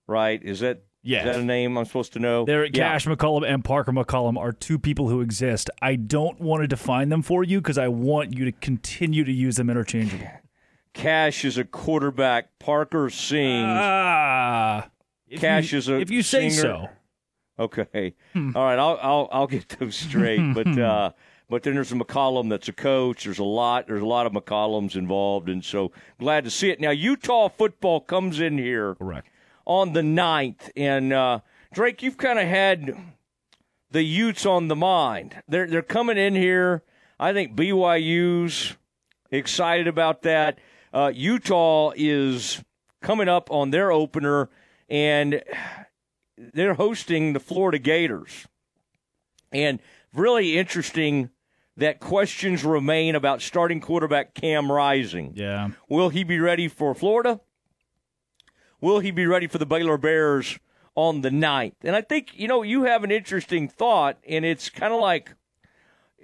right? 0.06 0.42
Is 0.42 0.60
that 0.60 0.84
Yes. 1.06 1.24
is 1.24 1.34
that 1.36 1.40
a 1.40 1.44
name 1.44 1.76
I'm 1.78 1.84
supposed 1.84 2.12
to 2.14 2.18
know? 2.18 2.44
There, 2.44 2.64
Yeah. 2.64 2.70
Cash 2.72 3.06
McCollum 3.06 3.48
and 3.48 3.64
Parker 3.64 3.92
McCollum 3.92 4.36
are 4.36 4.50
two 4.52 4.76
people 4.76 5.08
who 5.08 5.20
exist. 5.20 5.70
I 5.80 5.94
don't 5.94 6.40
want 6.40 6.62
to 6.62 6.66
define 6.66 7.10
them 7.10 7.22
for 7.22 7.44
you 7.44 7.60
because 7.60 7.78
I 7.78 7.86
want 7.86 8.36
you 8.36 8.44
to 8.44 8.52
continue 8.52 9.22
to 9.22 9.32
use 9.32 9.54
them 9.54 9.70
interchangeably. 9.70 10.28
Cash 10.94 11.44
is 11.44 11.58
a 11.58 11.64
quarterback. 11.64 12.58
Parker 12.58 13.08
sings. 13.08 13.68
Ah, 13.68 14.88
Cash 15.36 15.72
you, 15.72 15.78
is 15.78 15.88
a 15.88 16.00
if 16.00 16.10
you 16.10 16.22
say 16.22 16.48
singer. 16.48 16.62
so. 16.62 16.88
Okay. 17.58 18.14
All 18.34 18.42
right. 18.64 18.78
I'll 18.78 18.98
I'll 19.00 19.28
I'll 19.30 19.46
get 19.46 19.68
those 19.78 19.94
straight. 19.94 20.40
but 20.54 20.66
uh, 20.78 21.12
but 21.48 21.62
then 21.62 21.74
there's 21.74 21.92
a 21.92 21.94
McCollum 21.94 22.50
that's 22.50 22.68
a 22.68 22.72
coach. 22.72 23.24
There's 23.24 23.38
a 23.38 23.44
lot. 23.44 23.86
There's 23.86 24.02
a 24.02 24.06
lot 24.06 24.26
of 24.26 24.32
McCollums 24.32 24.96
involved, 24.96 25.48
and 25.48 25.64
so 25.64 25.92
glad 26.18 26.44
to 26.44 26.50
see 26.50 26.70
it. 26.70 26.80
Now 26.80 26.90
Utah 26.90 27.48
football 27.48 28.00
comes 28.00 28.40
in 28.40 28.58
here 28.58 28.94
correct 28.96 29.28
on 29.66 29.92
the 29.92 30.00
9th, 30.00 30.70
and 30.76 31.12
uh, 31.12 31.40
Drake, 31.74 32.02
you've 32.02 32.16
kind 32.16 32.38
of 32.38 32.46
had 32.46 32.96
the 33.90 34.02
Utes 34.02 34.46
on 34.46 34.68
the 34.68 34.76
mind. 34.76 35.42
They're 35.48 35.66
they're 35.66 35.82
coming 35.82 36.16
in 36.16 36.34
here. 36.34 36.82
I 37.18 37.32
think 37.32 37.56
BYU's 37.56 38.76
excited 39.30 39.88
about 39.88 40.22
that. 40.22 40.58
Uh, 40.92 41.12
Utah 41.14 41.92
is 41.96 42.62
coming 43.02 43.28
up 43.28 43.50
on 43.50 43.70
their 43.70 43.90
opener, 43.90 44.48
and 44.88 45.42
they're 46.36 46.74
hosting 46.74 47.32
the 47.32 47.40
Florida 47.40 47.78
Gators. 47.78 48.46
And 49.52 49.80
really 50.12 50.58
interesting 50.58 51.30
that 51.76 52.00
questions 52.00 52.64
remain 52.64 53.14
about 53.14 53.42
starting 53.42 53.80
quarterback 53.80 54.34
Cam 54.34 54.70
Rising. 54.70 55.32
Yeah. 55.34 55.70
Will 55.88 56.08
he 56.08 56.24
be 56.24 56.38
ready 56.38 56.68
for 56.68 56.94
Florida? 56.94 57.40
Will 58.80 59.00
he 59.00 59.10
be 59.10 59.26
ready 59.26 59.46
for 59.46 59.58
the 59.58 59.66
Baylor 59.66 59.96
Bears 59.96 60.58
on 60.94 61.22
the 61.22 61.30
9th? 61.30 61.74
And 61.82 61.96
I 61.96 62.02
think, 62.02 62.30
you 62.34 62.48
know, 62.48 62.62
you 62.62 62.84
have 62.84 63.04
an 63.04 63.10
interesting 63.10 63.68
thought, 63.68 64.18
and 64.28 64.44
it's 64.44 64.68
kind 64.68 64.92
of 64.92 65.00
like 65.00 65.34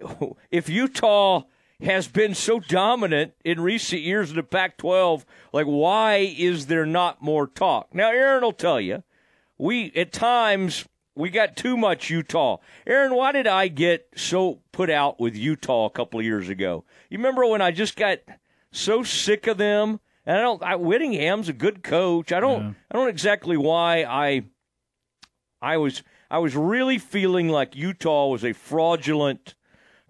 if 0.50 0.68
Utah 0.68 1.42
has 1.82 2.08
been 2.08 2.34
so 2.34 2.60
dominant 2.60 3.32
in 3.44 3.60
recent 3.60 4.02
years 4.02 4.30
in 4.30 4.36
the 4.36 4.42
Pac 4.42 4.76
12, 4.78 5.24
like, 5.52 5.66
why 5.66 6.16
is 6.16 6.66
there 6.66 6.86
not 6.86 7.22
more 7.22 7.46
talk? 7.46 7.94
Now, 7.94 8.10
Aaron 8.10 8.42
will 8.42 8.52
tell 8.52 8.80
you, 8.80 9.02
we, 9.58 9.92
at 9.96 10.12
times, 10.12 10.86
we 11.14 11.30
got 11.30 11.56
too 11.56 11.76
much 11.76 12.10
Utah. 12.10 12.58
Aaron, 12.86 13.14
why 13.14 13.32
did 13.32 13.46
I 13.46 13.68
get 13.68 14.08
so 14.16 14.60
put 14.70 14.90
out 14.90 15.20
with 15.20 15.36
Utah 15.36 15.86
a 15.86 15.90
couple 15.90 16.20
of 16.20 16.26
years 16.26 16.48
ago? 16.48 16.84
You 17.10 17.18
remember 17.18 17.46
when 17.46 17.62
I 17.62 17.70
just 17.70 17.96
got 17.96 18.18
so 18.70 19.02
sick 19.02 19.46
of 19.46 19.58
them? 19.58 20.00
And 20.24 20.36
I 20.36 20.40
don't. 20.40 20.62
I, 20.62 20.76
Whittingham's 20.76 21.48
a 21.48 21.52
good 21.52 21.82
coach. 21.82 22.32
I 22.32 22.40
don't. 22.40 22.62
Yeah. 22.62 22.72
I 22.90 22.94
don't 22.94 23.08
exactly 23.08 23.56
why 23.56 24.04
I. 24.04 24.44
I 25.60 25.76
was. 25.76 26.02
I 26.30 26.38
was 26.38 26.56
really 26.56 26.98
feeling 26.98 27.48
like 27.48 27.76
Utah 27.76 28.28
was 28.28 28.44
a 28.44 28.52
fraudulent 28.52 29.54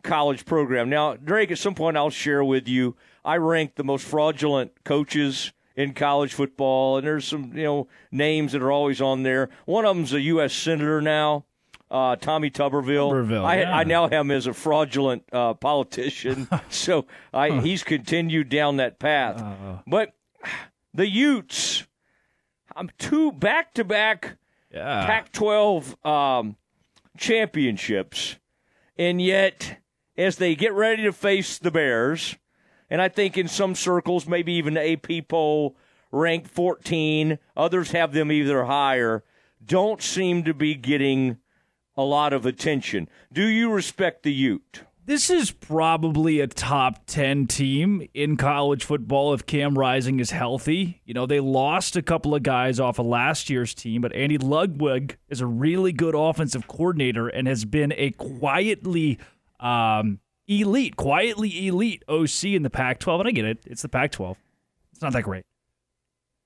college 0.03 0.44
program. 0.44 0.88
Now, 0.88 1.14
Drake, 1.14 1.51
at 1.51 1.59
some 1.59 1.75
point, 1.75 1.96
I'll 1.96 2.11
share 2.11 2.44
with 2.44 2.68
you. 2.68 2.96
I 3.25 3.37
ranked 3.37 3.77
the 3.77 3.85
most 3.85 4.05
fraudulent 4.05 4.85
coaches 4.85 5.53
in 5.77 5.94
college 5.94 6.35
football, 6.35 6.98
and 6.98 7.07
there's 7.07 7.27
some 7.27 7.57
you 7.57 7.64
know 7.64 7.88
names 8.11 8.53
that 8.53 8.62
are 8.62 8.72
always 8.72 9.01
on 9.01 9.22
there. 9.22 9.48
One 9.64 9.85
of 9.85 9.96
them's 9.96 10.12
a 10.12 10.20
U.S. 10.20 10.53
senator 10.53 11.01
now, 11.01 11.46
uh, 11.92 12.16
Tommy 12.16 12.50
Tuberville. 12.50 13.12
Tuberville, 13.12 13.44
I, 13.44 13.61
yeah. 13.61 13.76
I 13.76 13.85
now 13.85 14.09
have 14.09 14.12
him 14.12 14.31
as 14.31 14.46
a 14.46 14.55
fraudulent 14.55 15.22
uh, 15.33 15.55
politician, 15.55 16.48
so 16.70 17.07
I, 17.33 17.61
he's 17.61 17.85
continued 17.85 18.48
down 18.48 18.78
that 18.78 18.98
path. 18.98 19.44
but 19.87 20.14
the 20.94 21.07
Utes, 21.07 21.87
I'm 22.74 22.90
two 22.98 23.31
back 23.31 23.74
to 23.74 23.85
back 23.85 24.38
Yeah. 24.72 25.05
Pac-12 25.07 26.05
um, 26.07 26.57
championships, 27.18 28.37
and 28.96 29.20
yet 29.20 29.78
as 30.16 30.37
they 30.37 30.55
get 30.55 30.72
ready 30.72 31.02
to 31.05 31.12
face 31.12 31.59
the 31.59 31.70
Bears, 31.70 32.37
and 32.88 33.00
I 33.02 33.09
think 33.09 33.37
in 33.37 33.48
some 33.48 33.74
circles, 33.74 34.26
maybe 34.26 34.55
even 34.55 34.74
the 34.74 34.92
AP 34.92 35.28
poll 35.28 35.76
ranked 36.11 36.48
14, 36.48 37.38
others 37.57 37.90
have 37.92 38.12
them 38.12 38.33
either 38.33 38.64
higher, 38.64 39.24
don't 39.64 40.02
seem 40.02 40.44
to 40.44 40.55
be 40.55 40.74
getting 40.74 41.38
a 41.96 42.02
lot 42.02 42.33
of 42.33 42.46
attention. 42.46 43.09
Do 43.33 43.46
you 43.46 43.70
respect 43.70 44.22
the 44.22 44.33
Ute? 44.33 44.83
This 45.05 45.31
is 45.31 45.50
probably 45.50 46.38
a 46.38 46.46
top 46.46 47.07
10 47.07 47.48
team 47.48 48.09
in 48.14 48.37
college 48.37 48.85
football 48.85 49.35
if 49.35 49.44
Cam 49.44 49.76
Rising 49.76 50.20
is 50.20 50.31
healthy. 50.31 51.02
You 51.05 51.12
know, 51.12 51.26
they 51.26 51.40
lost 51.40 51.96
a 51.96 52.02
couple 52.02 52.37
of 52.37 52.44
guys 52.44 52.78
off 52.78 53.00
of 53.00 53.07
last 53.07 53.50
year's 53.50 53.74
team, 53.74 54.00
but 54.00 54.14
Andy 54.14 54.38
Ludwig 54.38 55.18
is 55.28 55.40
a 55.40 55.46
really 55.46 55.90
good 55.90 56.14
offensive 56.14 56.68
coordinator 56.68 57.26
and 57.26 57.48
has 57.48 57.64
been 57.64 57.92
a 57.96 58.12
quietly 58.12 59.18
um, 59.59 60.20
elite, 60.46 60.94
quietly 60.94 61.66
elite 61.66 62.05
OC 62.09 62.44
in 62.44 62.62
the 62.62 62.70
Pac 62.70 63.00
12. 63.00 63.20
And 63.22 63.28
I 63.28 63.33
get 63.33 63.44
it, 63.44 63.59
it's 63.66 63.83
the 63.83 63.88
Pac 63.88 64.12
12. 64.12 64.37
It's 64.92 65.02
not 65.02 65.12
that 65.14 65.24
great. 65.24 65.44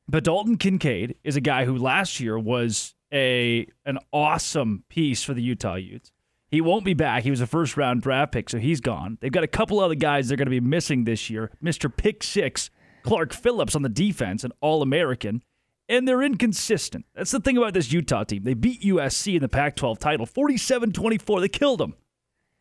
But 0.09 0.25
Dalton 0.25 0.57
Kincaid 0.57 1.17
is 1.25 1.37
a 1.37 1.43
guy 1.43 1.67
who 1.67 1.77
last 1.77 2.21
year 2.21 2.39
was 2.39 2.95
a 3.13 3.67
an 3.85 3.99
awesome 4.13 4.85
piece 4.89 5.23
for 5.23 5.35
the 5.35 5.43
Utah 5.43 5.77
Utes. 5.77 6.13
He 6.49 6.61
won't 6.61 6.85
be 6.85 6.95
back. 6.95 7.25
He 7.25 7.31
was 7.31 7.41
a 7.41 7.47
first 7.47 7.77
round 7.77 8.03
draft 8.03 8.33
pick, 8.33 8.49
so 8.49 8.59
he's 8.59 8.81
gone. 8.81 9.19
They've 9.21 9.33
got 9.33 9.45
a 9.45 9.49
couple 9.49 9.81
other 9.81 9.95
guys 9.95 10.29
they're 10.29 10.37
going 10.37 10.47
to 10.47 10.51
be 10.51 10.61
missing 10.61 11.05
this 11.05 11.29
year. 11.29 11.51
Mr. 11.63 11.95
Pick 11.95 12.23
Six, 12.23 12.71
Clark 13.03 13.33
Phillips 13.33 13.75
on 13.75 13.83
the 13.83 13.89
defense, 13.89 14.45
an 14.45 14.53
All 14.61 14.83
American, 14.83 15.43
and 15.89 16.07
they're 16.07 16.23
inconsistent. 16.23 17.05
That's 17.15 17.31
the 17.31 17.41
thing 17.41 17.57
about 17.57 17.75
this 17.75 17.93
Utah 17.93 18.25
team. 18.25 18.45
They 18.45 18.55
beat 18.55 18.83
USC 18.83 19.35
in 19.35 19.43
the 19.43 19.49
Pac 19.49 19.77
12 19.77 19.99
title 19.99 20.27
47 20.27 20.93
24. 20.93 21.41
They 21.41 21.49
killed 21.49 21.81
them. 21.81 21.95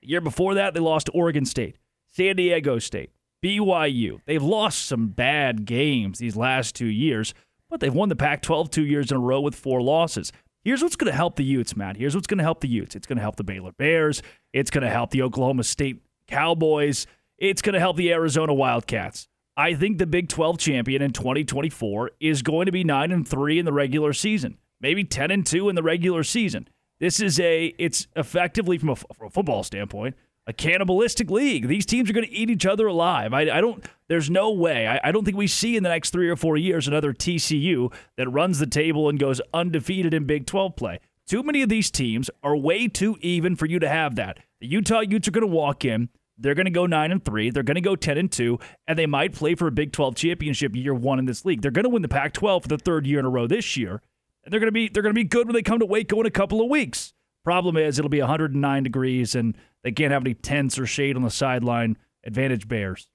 The 0.01 0.09
year 0.09 0.21
before 0.21 0.55
that, 0.55 0.73
they 0.73 0.79
lost 0.79 1.07
to 1.07 1.11
Oregon 1.11 1.45
State, 1.45 1.77
San 2.07 2.35
Diego 2.35 2.79
State, 2.79 3.11
BYU. 3.43 4.21
They've 4.25 4.43
lost 4.43 4.85
some 4.85 5.09
bad 5.09 5.65
games 5.65 6.19
these 6.19 6.35
last 6.35 6.75
two 6.75 6.87
years, 6.87 7.33
but 7.69 7.79
they've 7.79 7.93
won 7.93 8.09
the 8.09 8.15
Pac 8.15 8.41
12 8.41 8.69
two 8.69 8.85
years 8.85 9.11
in 9.11 9.17
a 9.17 9.19
row 9.19 9.41
with 9.41 9.55
four 9.55 9.81
losses. 9.81 10.31
Here's 10.63 10.81
what's 10.81 10.95
going 10.95 11.11
to 11.11 11.15
help 11.15 11.35
the 11.35 11.43
Utes, 11.43 11.75
Matt. 11.75 11.97
Here's 11.97 12.15
what's 12.15 12.27
going 12.27 12.39
to 12.39 12.43
help 12.43 12.61
the 12.61 12.67
Utes. 12.67 12.95
It's 12.95 13.05
going 13.05 13.17
to 13.17 13.21
help 13.21 13.35
the 13.35 13.43
Baylor 13.43 13.71
Bears. 13.71 14.23
It's 14.51 14.71
going 14.71 14.83
to 14.83 14.89
help 14.89 15.11
the 15.11 15.21
Oklahoma 15.21 15.63
State 15.63 16.01
Cowboys. 16.27 17.05
It's 17.37 17.61
going 17.61 17.73
to 17.73 17.79
help 17.79 17.97
the 17.97 18.11
Arizona 18.11 18.53
Wildcats. 18.53 19.27
I 19.57 19.73
think 19.73 19.99
the 19.99 20.07
Big 20.07 20.27
12 20.27 20.57
champion 20.57 21.01
in 21.01 21.11
2024 21.11 22.11
is 22.19 22.41
going 22.41 22.65
to 22.65 22.71
be 22.71 22.83
9 22.83 23.11
and 23.11 23.27
3 23.27 23.59
in 23.59 23.65
the 23.65 23.73
regular 23.73 24.11
season, 24.11 24.57
maybe 24.81 25.03
10 25.03 25.31
and 25.31 25.45
2 25.45 25.69
in 25.69 25.75
the 25.75 25.83
regular 25.83 26.23
season. 26.23 26.67
This 26.99 27.19
is 27.19 27.39
a 27.39 27.73
it's 27.77 28.07
effectively 28.15 28.77
from 28.77 28.89
a, 28.89 28.95
from 28.95 29.27
a 29.27 29.29
football 29.29 29.63
standpoint 29.63 30.15
a 30.47 30.53
cannibalistic 30.53 31.29
league. 31.29 31.67
These 31.67 31.85
teams 31.85 32.09
are 32.09 32.13
going 32.13 32.27
to 32.27 32.33
eat 32.33 32.49
each 32.49 32.65
other 32.65 32.87
alive. 32.87 33.33
I, 33.33 33.41
I 33.41 33.61
don't. 33.61 33.83
There's 34.07 34.29
no 34.29 34.51
way. 34.51 34.87
I, 34.87 34.99
I 35.03 35.11
don't 35.11 35.25
think 35.25 35.37
we 35.37 35.47
see 35.47 35.75
in 35.75 35.83
the 35.83 35.89
next 35.89 36.11
three 36.11 36.29
or 36.29 36.35
four 36.35 36.57
years 36.57 36.87
another 36.87 37.13
TCU 37.13 37.91
that 38.17 38.29
runs 38.29 38.59
the 38.59 38.67
table 38.67 39.09
and 39.09 39.19
goes 39.19 39.41
undefeated 39.53 40.13
in 40.13 40.25
Big 40.25 40.45
12 40.45 40.75
play. 40.75 40.99
Too 41.27 41.41
many 41.41 41.63
of 41.63 41.69
these 41.69 41.89
teams 41.89 42.29
are 42.43 42.55
way 42.55 42.87
too 42.87 43.17
even 43.21 43.55
for 43.55 43.65
you 43.65 43.79
to 43.79 43.89
have 43.89 44.15
that. 44.15 44.37
The 44.59 44.67
Utah 44.67 44.99
Utes 44.99 45.27
are 45.27 45.31
going 45.31 45.41
to 45.41 45.47
walk 45.47 45.83
in. 45.83 46.09
They're 46.37 46.53
going 46.53 46.65
to 46.65 46.71
go 46.71 46.85
nine 46.85 47.11
and 47.11 47.23
three. 47.23 47.49
They're 47.49 47.63
going 47.63 47.75
to 47.75 47.81
go 47.81 47.95
ten 47.95 48.17
and 48.17 48.31
two, 48.31 48.59
and 48.87 48.99
they 48.99 49.05
might 49.07 49.33
play 49.33 49.55
for 49.55 49.67
a 49.67 49.71
Big 49.71 49.91
12 49.91 50.15
championship 50.15 50.75
year 50.75 50.93
one 50.93 51.17
in 51.17 51.25
this 51.25 51.45
league. 51.45 51.61
They're 51.61 51.71
going 51.71 51.83
to 51.83 51.89
win 51.89 52.01
the 52.01 52.07
Pac-12 52.07 52.63
for 52.63 52.67
the 52.67 52.77
third 52.77 53.07
year 53.07 53.19
in 53.19 53.25
a 53.25 53.29
row 53.29 53.47
this 53.47 53.75
year, 53.77 54.01
and 54.43 54.51
they're 54.51 54.59
going 54.59 54.67
to 54.67 54.73
be 54.73 54.89
they're 54.89 55.01
going 55.01 55.15
to 55.15 55.19
be 55.19 55.23
good 55.23 55.47
when 55.47 55.55
they 55.55 55.63
come 55.63 55.79
to 55.79 55.85
Waco 55.85 56.19
in 56.19 56.27
a 56.27 56.31
couple 56.31 56.61
of 56.61 56.69
weeks. 56.69 57.14
Problem 57.45 57.77
is, 57.77 57.99
it'll 57.99 58.09
be 58.09 58.21
109 58.21 58.83
degrees, 58.83 59.35
and 59.35 59.55
they 59.83 59.91
can't 59.91 60.11
have 60.11 60.23
any 60.23 60.33
tents 60.33 60.79
or 60.79 60.87
shade 60.87 61.15
on 61.15 61.21
the 61.21 61.29
sideline. 61.29 61.95
Advantage 62.23 62.67
Bears. 62.67 63.07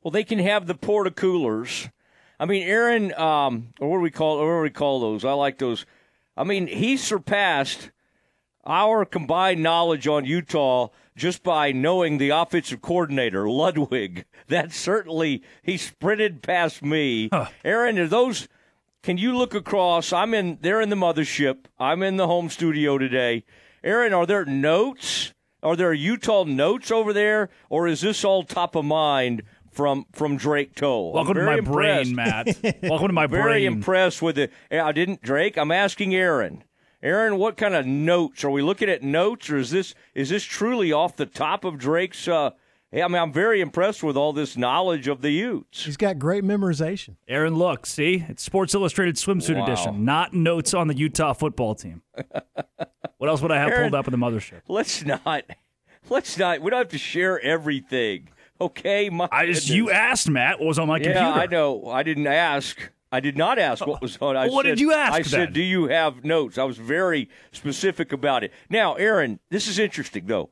Well, 0.00 0.12
they 0.12 0.22
can 0.22 0.38
have 0.38 0.68
the 0.68 0.76
porta 0.76 1.10
coolers. 1.10 1.88
I 2.38 2.44
mean, 2.44 2.62
Aaron, 2.62 3.12
um, 3.14 3.74
or 3.80 3.90
what 3.90 3.96
do 3.96 4.02
we 4.02 4.12
call? 4.12 4.38
What 4.38 4.58
do 4.58 4.60
we 4.60 4.70
call 4.70 5.00
those? 5.00 5.24
I 5.24 5.32
like 5.32 5.58
those. 5.58 5.84
I 6.36 6.44
mean, 6.44 6.68
he 6.68 6.96
surpassed 6.96 7.90
our 8.64 9.04
combined 9.04 9.64
knowledge 9.64 10.06
on 10.06 10.24
Utah 10.24 10.90
just 11.16 11.42
by 11.42 11.72
knowing 11.72 12.18
the 12.18 12.30
offensive 12.30 12.82
coordinator 12.82 13.48
Ludwig. 13.50 14.24
That 14.48 14.70
certainly 14.70 15.42
he 15.60 15.76
sprinted 15.76 16.40
past 16.40 16.80
me. 16.80 17.28
Aaron, 17.64 17.98
are 17.98 18.06
those? 18.06 18.46
Can 19.06 19.18
you 19.18 19.36
look 19.36 19.54
across? 19.54 20.12
I'm 20.12 20.34
in. 20.34 20.58
They're 20.62 20.80
in 20.80 20.88
the 20.88 20.96
mothership. 20.96 21.66
I'm 21.78 22.02
in 22.02 22.16
the 22.16 22.26
home 22.26 22.50
studio 22.50 22.98
today. 22.98 23.44
Aaron, 23.84 24.12
are 24.12 24.26
there 24.26 24.44
notes? 24.44 25.32
Are 25.62 25.76
there 25.76 25.92
Utah 25.92 26.42
notes 26.42 26.90
over 26.90 27.12
there, 27.12 27.48
or 27.70 27.86
is 27.86 28.00
this 28.00 28.24
all 28.24 28.42
top 28.42 28.74
of 28.74 28.84
mind 28.84 29.44
from 29.70 30.06
from 30.10 30.36
Drake 30.36 30.74
Toll? 30.74 31.12
Welcome 31.12 31.34
to 31.34 31.44
my 31.44 31.60
brain. 31.60 32.16
Matt. 32.16 32.48
Welcome 32.82 33.06
to 33.06 33.12
my 33.12 33.28
Very 33.28 33.42
brain. 33.42 33.52
Very 33.52 33.66
impressed 33.66 34.22
with 34.22 34.38
it. 34.38 34.52
I 34.72 34.90
didn't 34.90 35.22
Drake. 35.22 35.56
I'm 35.56 35.70
asking 35.70 36.12
Aaron. 36.12 36.64
Aaron, 37.00 37.36
what 37.36 37.56
kind 37.56 37.76
of 37.76 37.86
notes 37.86 38.42
are 38.42 38.50
we 38.50 38.60
looking 38.60 38.90
at? 38.90 39.04
Notes, 39.04 39.48
or 39.48 39.58
is 39.58 39.70
this 39.70 39.94
is 40.16 40.30
this 40.30 40.42
truly 40.42 40.90
off 40.90 41.14
the 41.14 41.26
top 41.26 41.64
of 41.64 41.78
Drake's? 41.78 42.26
Uh, 42.26 42.50
I 43.02 43.08
mean, 43.08 43.20
I'm 43.20 43.32
very 43.32 43.60
impressed 43.60 44.02
with 44.02 44.16
all 44.16 44.32
this 44.32 44.56
knowledge 44.56 45.08
of 45.08 45.20
the 45.22 45.30
Utes. 45.30 45.84
He's 45.84 45.96
got 45.96 46.18
great 46.18 46.44
memorization. 46.44 47.16
Aaron, 47.28 47.54
look, 47.56 47.86
see, 47.86 48.24
it's 48.28 48.42
Sports 48.42 48.74
Illustrated 48.74 49.16
swimsuit 49.16 49.56
Wow. 49.56 49.64
edition, 49.64 50.04
not 50.04 50.32
notes 50.34 50.72
on 50.74 50.88
the 50.88 50.96
Utah 50.96 51.32
football 51.32 51.74
team. 51.74 52.02
what 53.18 53.28
else 53.28 53.42
would 53.42 53.52
I 53.52 53.58
have 53.58 53.68
Aaron- 53.70 53.90
pulled 53.90 53.94
up 53.94 54.06
in 54.06 54.18
the 54.18 54.24
mothership? 54.24 54.60
Let's 54.68 55.04
not. 55.04 55.44
Let's 56.08 56.38
not. 56.38 56.60
We 56.60 56.70
don't 56.70 56.78
have 56.78 56.88
to 56.88 56.98
share 56.98 57.40
everything. 57.40 58.28
Okay, 58.60 59.10
my 59.10 59.28
I 59.30 59.44
just 59.46 59.68
you 59.68 59.90
asked 59.90 60.30
Matt 60.30 60.58
what 60.60 60.66
was 60.68 60.78
on 60.78 60.88
my 60.88 60.96
yeah, 60.96 61.12
computer. 61.12 61.40
I 61.40 61.46
know. 61.46 61.88
I 61.88 62.02
didn't 62.02 62.26
ask. 62.26 62.90
I 63.12 63.20
did 63.20 63.36
not 63.36 63.58
ask 63.58 63.86
what 63.86 64.00
was 64.00 64.16
on. 64.20 64.36
I 64.36 64.48
What 64.48 64.64
said, 64.64 64.70
did 64.70 64.80
you 64.80 64.92
ask 64.94 65.12
I 65.12 65.16
then? 65.18 65.24
said, 65.24 65.52
"Do 65.52 65.60
you 65.62 65.88
have 65.88 66.24
notes?" 66.24 66.56
I 66.56 66.64
was 66.64 66.78
very 66.78 67.28
specific 67.52 68.12
about 68.12 68.44
it. 68.44 68.52
Now, 68.70 68.94
Aaron, 68.94 69.40
this 69.50 69.68
is 69.68 69.78
interesting 69.78 70.24
though. 70.26 70.48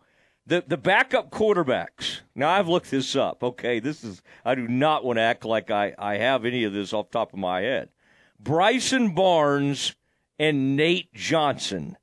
The 0.46 0.64
the 0.66 0.76
backup 0.76 1.30
quarterbacks. 1.30 2.20
Now 2.34 2.50
I've 2.50 2.68
looked 2.68 2.90
this 2.90 3.16
up. 3.16 3.42
Okay, 3.42 3.80
this 3.80 4.04
is 4.04 4.22
I 4.44 4.54
do 4.54 4.68
not 4.68 5.04
want 5.04 5.18
to 5.18 5.22
act 5.22 5.44
like 5.44 5.70
I 5.70 5.94
I 5.98 6.16
have 6.16 6.44
any 6.44 6.64
of 6.64 6.72
this 6.72 6.92
off 6.92 7.10
top 7.10 7.32
of 7.32 7.38
my 7.38 7.60
head. 7.60 7.88
Bryson 8.38 9.14
Barnes 9.14 9.94
and 10.38 10.76
Nate 10.76 11.12
Johnson. 11.14 11.96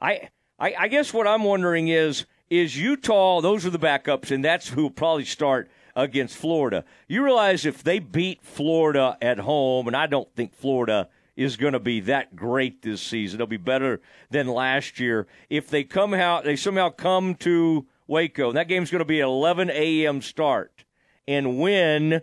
I 0.00 0.30
I, 0.58 0.74
I 0.78 0.88
guess 0.88 1.14
what 1.14 1.26
I'm 1.26 1.44
wondering 1.44 1.88
is 1.88 2.26
is 2.48 2.76
Utah. 2.76 3.40
Those 3.40 3.64
are 3.64 3.70
the 3.70 3.78
backups, 3.78 4.30
and 4.30 4.44
that's 4.44 4.68
who 4.68 4.82
will 4.82 4.90
probably 4.90 5.24
start 5.24 5.70
against 5.94 6.36
Florida. 6.36 6.84
You 7.08 7.24
realize 7.24 7.64
if 7.64 7.82
they 7.82 7.98
beat 7.98 8.42
Florida 8.42 9.16
at 9.22 9.38
home, 9.38 9.86
and 9.86 9.96
I 9.96 10.06
don't 10.06 10.32
think 10.34 10.54
Florida 10.54 11.08
is 11.40 11.56
going 11.56 11.72
to 11.72 11.80
be 11.80 12.00
that 12.00 12.36
great 12.36 12.82
this 12.82 13.00
season. 13.00 13.38
They'll 13.38 13.46
be 13.46 13.56
better 13.56 14.02
than 14.28 14.46
last 14.46 15.00
year. 15.00 15.26
If 15.48 15.70
they 15.70 15.84
come 15.84 16.12
out, 16.12 16.44
they 16.44 16.54
somehow 16.54 16.90
come 16.90 17.34
to 17.36 17.86
Waco. 18.06 18.52
That 18.52 18.68
game's 18.68 18.90
going 18.90 18.98
to 18.98 19.06
be 19.06 19.20
an 19.20 19.28
11 19.28 19.70
a.m. 19.70 20.20
start 20.20 20.84
and 21.26 21.58
win. 21.58 22.20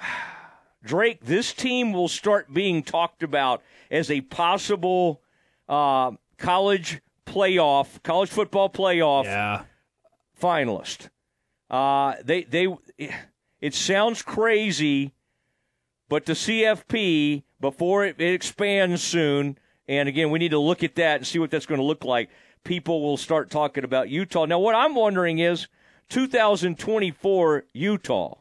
Drake, 0.82 1.22
this 1.22 1.52
team 1.52 1.92
will 1.92 2.08
start 2.08 2.54
being 2.54 2.82
talked 2.82 3.22
about 3.22 3.62
as 3.90 4.10
a 4.10 4.22
possible 4.22 5.20
uh, 5.68 6.12
college 6.38 7.02
playoff, 7.26 8.02
college 8.02 8.30
football 8.30 8.70
playoff 8.70 9.24
yeah. 9.24 9.64
finalist. 10.40 11.10
Uh, 11.68 12.14
they 12.24 12.44
they 12.44 12.74
it 13.60 13.74
sounds 13.74 14.22
crazy, 14.22 15.12
but 16.08 16.24
the 16.24 16.32
CFP 16.32 17.42
before 17.60 18.04
it, 18.04 18.20
it 18.20 18.32
expands 18.34 19.02
soon, 19.02 19.58
and 19.88 20.08
again 20.08 20.30
we 20.30 20.38
need 20.38 20.50
to 20.50 20.58
look 20.58 20.82
at 20.82 20.94
that 20.96 21.16
and 21.16 21.26
see 21.26 21.38
what 21.38 21.50
that's 21.50 21.66
going 21.66 21.80
to 21.80 21.84
look 21.86 22.04
like. 22.04 22.28
People 22.64 23.00
will 23.02 23.16
start 23.16 23.50
talking 23.50 23.84
about 23.84 24.08
Utah. 24.10 24.44
Now, 24.44 24.58
what 24.58 24.74
I'm 24.74 24.94
wondering 24.94 25.38
is 25.38 25.68
2024 26.08 27.64
Utah. 27.72 28.34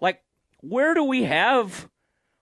Like, 0.00 0.22
where 0.60 0.94
do 0.94 1.04
we 1.04 1.24
have 1.24 1.88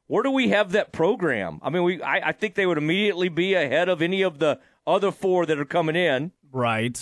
where 0.06 0.22
do 0.22 0.30
we 0.30 0.48
have 0.48 0.72
that 0.72 0.92
program? 0.92 1.60
I 1.62 1.70
mean, 1.70 1.82
we 1.82 2.02
I, 2.02 2.28
I 2.28 2.32
think 2.32 2.54
they 2.54 2.66
would 2.66 2.78
immediately 2.78 3.28
be 3.28 3.54
ahead 3.54 3.88
of 3.88 4.00
any 4.00 4.22
of 4.22 4.38
the 4.38 4.58
other 4.86 5.10
four 5.10 5.44
that 5.46 5.58
are 5.58 5.64
coming 5.66 5.96
in. 5.96 6.32
Right. 6.50 6.96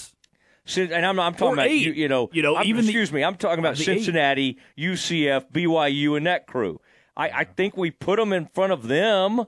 Since, 0.65 0.91
And 0.91 1.07
I'm, 1.07 1.21
I'm 1.21 1.35
talking 1.35 1.51
Or 1.51 1.53
about 1.53 1.71
you, 1.71 1.93
you 1.93 2.09
know, 2.09 2.29
You 2.33 2.43
know, 2.43 2.57
I'm- 2.57 2.67
even 2.67 2.83
the- 2.85 2.89
excuse 2.91 3.13
me, 3.13 3.23
I'm 3.23 3.37
talking 3.37 3.61
about 3.61 3.77
the 3.77 3.83
eight. 3.83 3.99
Cincinnati, 3.99 4.59
UCF, 4.77 5.53
BYU, 5.53 6.17
and 6.17 6.27
that 6.27 6.49
crew. 6.49 6.81
I, 7.17 7.31
I 7.31 7.45
think 7.45 7.77
we 7.77 7.91
put 7.91 8.19
them 8.19 8.33
in 8.33 8.47
front 8.47 8.73
of 8.73 8.89
them. 8.89 9.47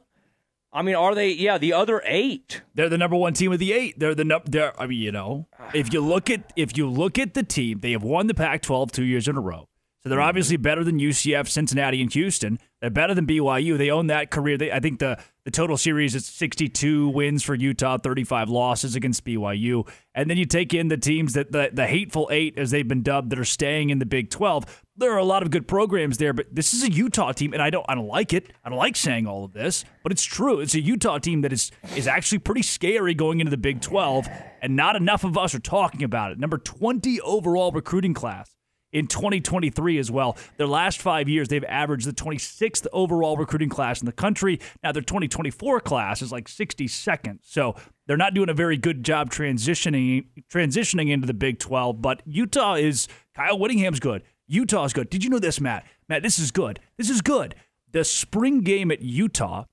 I 0.73 0.83
mean, 0.83 0.95
are 0.95 1.15
they? 1.15 1.31
Yeah, 1.31 1.59
the 1.59 1.73
other 1.73 2.03
eight. 2.05 2.63
They're 2.75 2.89
the 2.89 2.99
number 2.99 3.17
one 3.17 3.33
team 3.33 3.53
of 3.53 3.59
the 3.59 3.73
eight. 3.73 3.99
They're 3.99 4.15
the 4.15 4.25
num- 4.25 4.43
they're 4.45 4.79
I 4.81 4.87
mean, 4.87 5.01
you 5.01 5.13
know, 5.13 5.47
if 5.73 5.93
you 5.93 6.01
look 6.01 6.29
at 6.29 6.53
if 6.57 6.77
you 6.77 6.89
look 6.89 7.19
at 7.19 7.35
the 7.35 7.43
team, 7.43 7.81
they 7.81 7.93
have 7.93 8.03
won 8.03 8.27
the 8.27 8.35
Pac-12 8.35 8.91
two 8.93 9.05
years 9.05 9.29
in 9.29 9.37
a 9.37 9.41
row. 9.41 9.69
So 10.03 10.09
they're 10.09 10.19
mm-hmm. 10.19 10.29
obviously 10.29 10.57
better 10.57 10.85
than 10.85 11.01
UCF, 11.01 11.49
Cincinnati, 11.49 12.01
and 12.01 12.13
Houston. 12.13 12.59
They're 12.81 12.91
better 12.91 13.15
than 13.15 13.27
BYU. 13.27 13.77
They 13.77 13.91
own 13.91 14.07
that 14.09 14.31
career. 14.31 14.57
They, 14.57 14.71
I 14.71 14.79
think 14.79 15.01
the 15.01 15.19
the 15.49 15.53
total 15.53 15.79
series 15.79 16.15
is 16.15 16.27
62 16.27 17.09
wins 17.09 17.43
for 17.43 17.55
Utah, 17.55 17.97
35 17.97 18.51
losses 18.51 18.95
against 18.95 19.25
BYU. 19.25 19.89
And 20.15 20.29
then 20.29 20.37
you 20.37 20.45
take 20.45 20.75
in 20.75 20.89
the 20.89 20.99
teams 20.99 21.33
that 21.33 21.53
the 21.53 21.71
the 21.73 21.87
hateful 21.87 22.29
eight, 22.31 22.59
as 22.59 22.71
they've 22.71 22.87
been 22.87 23.03
dubbed, 23.03 23.31
that 23.31 23.39
are 23.39 23.47
staying 23.47 23.89
in 23.89 23.99
the 23.99 24.05
Big 24.05 24.29
12. 24.29 24.85
There 24.99 25.11
are 25.11 25.17
a 25.17 25.25
lot 25.25 25.43
of 25.43 25.51
good 25.51 25.67
programs 25.67 26.19
there, 26.19 26.35
but 26.35 26.55
this 26.55 26.75
is 26.75 26.83
a 26.83 26.93
Utah 26.93 27.33
team, 27.33 27.55
and 27.55 27.63
I 27.63 27.71
don't 27.71 27.87
I 27.89 27.95
don't 27.95 28.09
like 28.09 28.35
it. 28.35 28.53
I 28.63 28.69
don't 28.69 28.77
like 28.77 28.95
saying 28.95 29.27
all 29.27 29.43
of 29.43 29.55
this, 29.55 29.87
but 30.03 30.13
it's 30.13 30.23
true. 30.23 30.61
It's 30.61 30.75
a 30.75 30.83
Utah 30.83 31.17
team 31.17 31.41
that 31.41 31.53
is 31.55 31.71
is 31.97 32.07
actually 32.07 32.41
pretty 32.41 32.61
scary 32.61 33.15
going 33.15 33.41
into 33.41 33.49
the 33.49 33.57
Big 33.57 33.81
12, 33.81 34.29
and 34.61 34.77
not 34.77 34.97
enough 34.97 35.25
of 35.25 35.39
us 35.39 35.55
are 35.55 35.61
talking 35.61 36.03
about 36.03 36.31
it. 36.31 36.39
Number 36.39 36.59
20 36.59 37.23
overall 37.23 37.73
recruiting 37.73 38.13
class 38.13 38.58
in 38.93 39.07
2023 39.07 39.99
as 39.99 40.11
well. 40.11 40.37
Their 40.57 40.67
last 40.67 41.01
five 41.01 41.29
years, 41.29 41.49
they've 41.49 41.65
averaged 41.65 42.07
the 42.07 42.13
26th 42.13 42.87
overall 42.93 43.37
recruiting 43.37 43.69
class 43.69 44.01
in 44.01 44.07
the 44.07 44.13
country. 44.13 44.61
Now, 44.83 44.93
their 44.93 45.03
2024 45.03 45.81
class 45.81 46.23
is 46.23 46.33
like 46.33 46.47
62nd. 46.47 47.39
So 47.43 47.75
they're 48.07 48.17
not 48.17 48.35
doing 48.35 48.49
a 48.49 48.55
very 48.55 48.77
good 48.77 49.05
job 49.05 49.31
transitioning 49.31 50.27
transitioning 50.51 51.11
into 51.11 51.27
the 51.27 51.35
Big 51.35 51.59
12. 51.59 52.01
But 52.01 52.23
Utah 52.25 52.75
is 52.75 53.09
Kyle 53.35 53.59
Whittingham's 53.59 54.01
good. 54.01 54.23
Utah's 54.47 54.93
good. 54.93 55.11
Did 55.11 55.23
you 55.23 55.31
know 55.31 55.39
this, 55.39 55.61
Matt? 55.61 55.85
Matt, 56.09 56.23
this 56.23 56.39
is 56.39 56.51
good. 56.51 56.81
This 56.97 57.11
is 57.11 57.21
good. 57.21 57.55
The 57.93 58.05
spring 58.05 58.61
game 58.61 58.91
at 58.91 59.03
Utah, 59.03 59.65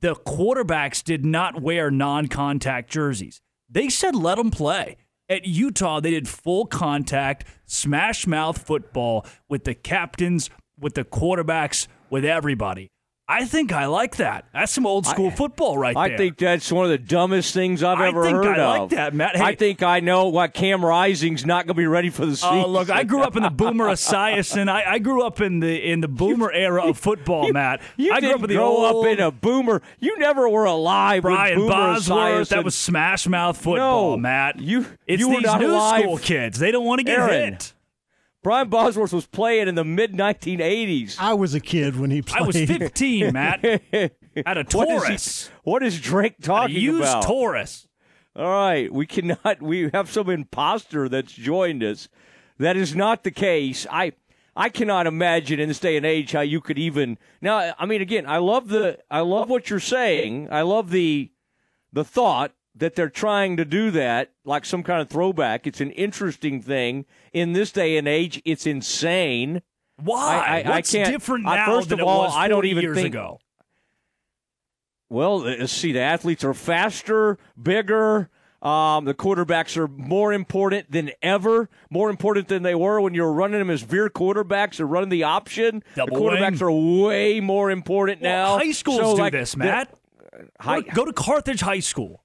the 0.00 0.14
quarterbacks 0.14 1.02
did 1.02 1.24
not 1.24 1.60
wear 1.60 1.90
non-contact 1.90 2.90
jerseys. 2.90 3.40
They 3.68 3.88
said 3.88 4.14
let 4.14 4.36
them 4.36 4.50
play. 4.50 4.96
At 5.32 5.46
Utah, 5.46 5.98
they 6.00 6.10
did 6.10 6.28
full 6.28 6.66
contact, 6.66 7.46
smash 7.64 8.26
mouth 8.26 8.58
football 8.66 9.24
with 9.48 9.64
the 9.64 9.72
captains, 9.72 10.50
with 10.78 10.92
the 10.92 11.04
quarterbacks, 11.04 11.86
with 12.10 12.22
everybody. 12.22 12.90
I 13.40 13.44
think 13.46 13.72
I 13.72 13.86
like 13.86 14.16
that. 14.16 14.44
That's 14.52 14.72
some 14.72 14.86
old 14.86 15.06
school 15.06 15.30
football 15.30 15.78
right 15.78 15.96
I 15.96 16.08
there. 16.08 16.14
I 16.14 16.18
think 16.18 16.38
that's 16.38 16.70
one 16.70 16.84
of 16.84 16.90
the 16.90 16.98
dumbest 16.98 17.54
things 17.54 17.82
I've 17.82 17.98
I 17.98 18.08
ever 18.08 18.28
heard 18.28 18.58
I 18.58 18.62
of. 18.62 18.80
like 18.80 18.90
that, 18.90 19.14
Matt. 19.14 19.36
I 19.40 19.54
think 19.54 19.82
I 19.82 20.00
know 20.00 20.28
why 20.28 20.48
Cam 20.48 20.84
Rising's 20.84 21.46
not 21.46 21.66
going 21.66 21.74
to 21.74 21.80
be 21.80 21.86
ready 21.86 22.10
for 22.10 22.26
the 22.26 22.36
season. 22.36 22.50
Oh, 22.58 22.68
look! 22.68 22.90
I 22.90 23.04
grew 23.04 23.22
up 23.22 23.36
in 23.36 23.42
the 23.42 23.50
Boomer 23.50 23.86
Esiason. 23.88 24.68
I, 24.68 24.84
I 24.94 24.98
grew 24.98 25.22
up 25.22 25.40
in 25.40 25.60
the 25.60 25.90
in 25.90 26.00
the 26.00 26.08
Boomer 26.08 26.52
era 26.52 26.82
of 26.84 26.98
football, 26.98 27.52
Matt. 27.52 27.80
You 27.96 28.12
I 28.12 28.20
grew 28.20 28.28
didn't 28.28 28.34
up 28.34 28.42
in 28.44 28.48
the 28.50 28.56
grow 28.56 28.66
old 28.66 29.06
up 29.06 29.12
in 29.12 29.20
a 29.20 29.30
boomer. 29.30 29.82
You 29.98 30.18
never 30.18 30.48
were 30.48 30.64
alive 30.64 31.22
Brian 31.22 31.58
when 31.58 31.68
Boomer 31.68 31.74
Bosworth. 31.94 32.46
Esiason- 32.46 32.48
That 32.50 32.64
was 32.64 32.74
smash 32.74 33.26
mouth 33.26 33.56
football, 33.56 34.10
No, 34.12 34.16
Matt. 34.18 34.60
You, 34.60 34.86
It's 35.06 35.20
you 35.20 35.28
were 35.28 35.36
these 35.36 35.44
not 35.46 35.60
new 35.60 35.70
alive. 35.72 36.02
school 36.02 36.18
kids. 36.18 36.58
They 36.58 36.70
don't 36.70 36.84
want 36.84 36.98
to 37.00 37.04
get 37.04 37.18
Aaron, 37.18 37.52
hit. 37.54 37.72
Brian 38.42 38.68
Bosworth 38.68 39.12
was 39.12 39.26
playing 39.26 39.68
in 39.68 39.74
the 39.76 39.84
mid 39.84 40.12
1980s. 40.12 41.16
I 41.18 41.34
was 41.34 41.54
a 41.54 41.60
kid 41.60 41.98
when 41.98 42.10
he 42.10 42.22
played. 42.22 42.42
I 42.42 42.46
was 42.46 42.56
15, 42.56 43.32
Matt. 43.32 43.64
At 44.44 44.56
a 44.58 44.64
What 44.72 44.88
is, 44.88 45.02
Taurus. 45.02 45.46
he, 45.46 45.52
what 45.62 45.82
is 45.82 46.00
Drake 46.00 46.34
At 46.38 46.44
a 46.44 46.46
talking 46.46 46.76
used 46.76 47.02
about? 47.02 47.22
Taurus. 47.24 47.86
All 48.34 48.48
right, 48.50 48.92
we 48.92 49.06
cannot. 49.06 49.60
We 49.60 49.90
have 49.92 50.10
some 50.10 50.30
imposter 50.30 51.08
that's 51.08 51.32
joined 51.32 51.84
us. 51.84 52.08
That 52.58 52.76
is 52.76 52.96
not 52.96 53.24
the 53.24 53.30
case. 53.30 53.86
I 53.90 54.12
I 54.56 54.70
cannot 54.70 55.06
imagine 55.06 55.60
in 55.60 55.68
this 55.68 55.78
day 55.78 55.96
and 55.96 56.06
age 56.06 56.32
how 56.32 56.40
you 56.40 56.60
could 56.60 56.78
even 56.78 57.18
now. 57.42 57.74
I 57.78 57.86
mean, 57.86 58.00
again, 58.00 58.24
I 58.26 58.38
love 58.38 58.68
the 58.68 58.98
I 59.10 59.20
love 59.20 59.50
what 59.50 59.68
you're 59.68 59.80
saying. 59.80 60.48
I 60.50 60.62
love 60.62 60.90
the 60.90 61.30
the 61.92 62.04
thought 62.04 62.52
that 62.74 62.94
they're 62.94 63.10
trying 63.10 63.56
to 63.58 63.64
do 63.64 63.90
that 63.90 64.32
like 64.44 64.64
some 64.64 64.82
kind 64.82 65.00
of 65.02 65.08
throwback. 65.08 65.66
It's 65.66 65.80
an 65.80 65.90
interesting 65.90 66.60
thing 66.62 67.04
in 67.32 67.52
this 67.52 67.70
day 67.72 67.96
and 67.96 68.08
age. 68.08 68.40
It's 68.44 68.66
insane. 68.66 69.62
Why? 70.02 70.38
I, 70.38 70.56
I, 70.56 70.60
I 70.72 70.76
What's 70.76 70.92
can't, 70.92 71.10
different 71.10 71.46
I- 71.46 71.56
now 71.56 71.66
first 71.66 71.90
than 71.90 72.00
of 72.00 72.06
it 72.06 72.08
all, 72.08 72.24
was 72.24 72.34
I 72.34 72.48
don't 72.48 72.64
even 72.66 72.82
years 72.82 72.96
think 72.96 73.08
ago? 73.14 73.38
Well, 75.08 75.66
see. 75.66 75.92
The 75.92 76.00
athletes 76.00 76.42
are 76.44 76.54
faster, 76.54 77.38
bigger. 77.60 78.30
Um, 78.62 79.04
the 79.04 79.12
quarterbacks 79.14 79.76
are 79.76 79.88
more 79.88 80.32
important 80.32 80.90
than 80.90 81.10
ever. 81.20 81.68
More 81.90 82.08
important 82.08 82.48
than 82.48 82.62
they 82.62 82.74
were 82.76 83.00
when 83.00 83.12
you 83.12 83.22
were 83.22 83.32
running 83.32 83.58
them 83.58 83.68
as 83.70 83.82
veer 83.82 84.08
quarterbacks 84.08 84.78
or 84.80 84.86
running 84.86 85.10
the 85.10 85.24
option. 85.24 85.82
Double 85.96 86.16
the 86.16 86.20
quarterbacks 86.22 86.62
are 86.62 86.70
way 86.72 87.40
more 87.40 87.70
important 87.70 88.22
Well, 88.22 88.58
now. 88.58 88.64
high 88.64 88.70
schools 88.72 89.00
So, 89.00 89.16
do 89.16 89.22
like, 89.22 89.32
this, 89.32 89.52
the- 89.52 89.58
Matt. 89.58 89.94
High, 90.60 90.80
go 90.80 91.04
to 91.04 91.12
Carthage 91.12 91.60
High 91.60 91.80
School, 91.80 92.22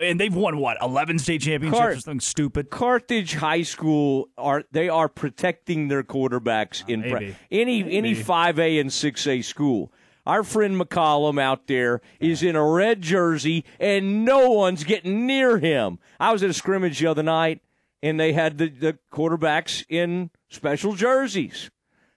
and 0.00 0.18
they've 0.20 0.34
won 0.34 0.58
what 0.58 0.76
eleven 0.82 1.18
state 1.18 1.42
championships 1.42 1.80
or 1.80 2.00
something 2.00 2.20
stupid. 2.20 2.70
Carthage 2.70 3.34
High 3.34 3.62
School 3.62 4.28
are 4.36 4.64
they 4.72 4.88
are 4.88 5.08
protecting 5.08 5.88
their 5.88 6.02
quarterbacks 6.02 6.88
in 6.88 7.02
pra- 7.02 7.20
maybe. 7.20 7.36
any 7.50 7.96
any 7.96 8.14
five 8.14 8.58
A 8.58 8.78
and 8.78 8.92
six 8.92 9.26
A 9.26 9.42
school. 9.42 9.92
Our 10.26 10.42
friend 10.42 10.80
McCollum 10.80 11.38
out 11.38 11.66
there 11.66 12.00
is 12.18 12.42
in 12.42 12.56
a 12.56 12.64
red 12.66 13.02
jersey, 13.02 13.64
and 13.78 14.24
no 14.24 14.50
one's 14.50 14.82
getting 14.82 15.26
near 15.26 15.58
him. 15.58 15.98
I 16.18 16.32
was 16.32 16.42
at 16.42 16.48
a 16.48 16.54
scrimmage 16.54 16.98
the 16.98 17.08
other 17.08 17.22
night, 17.22 17.60
and 18.02 18.18
they 18.18 18.32
had 18.32 18.56
the, 18.56 18.70
the 18.70 18.98
quarterbacks 19.12 19.84
in 19.90 20.30
special 20.48 20.94
jerseys, 20.94 21.70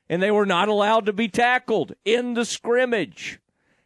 and 0.08 0.24
they 0.24 0.32
were 0.32 0.46
not 0.46 0.70
allowed 0.70 1.06
to 1.08 1.14
be 1.14 1.28
tackled 1.28 1.94
in 2.06 2.34
the 2.34 2.46
scrimmage. 2.46 3.42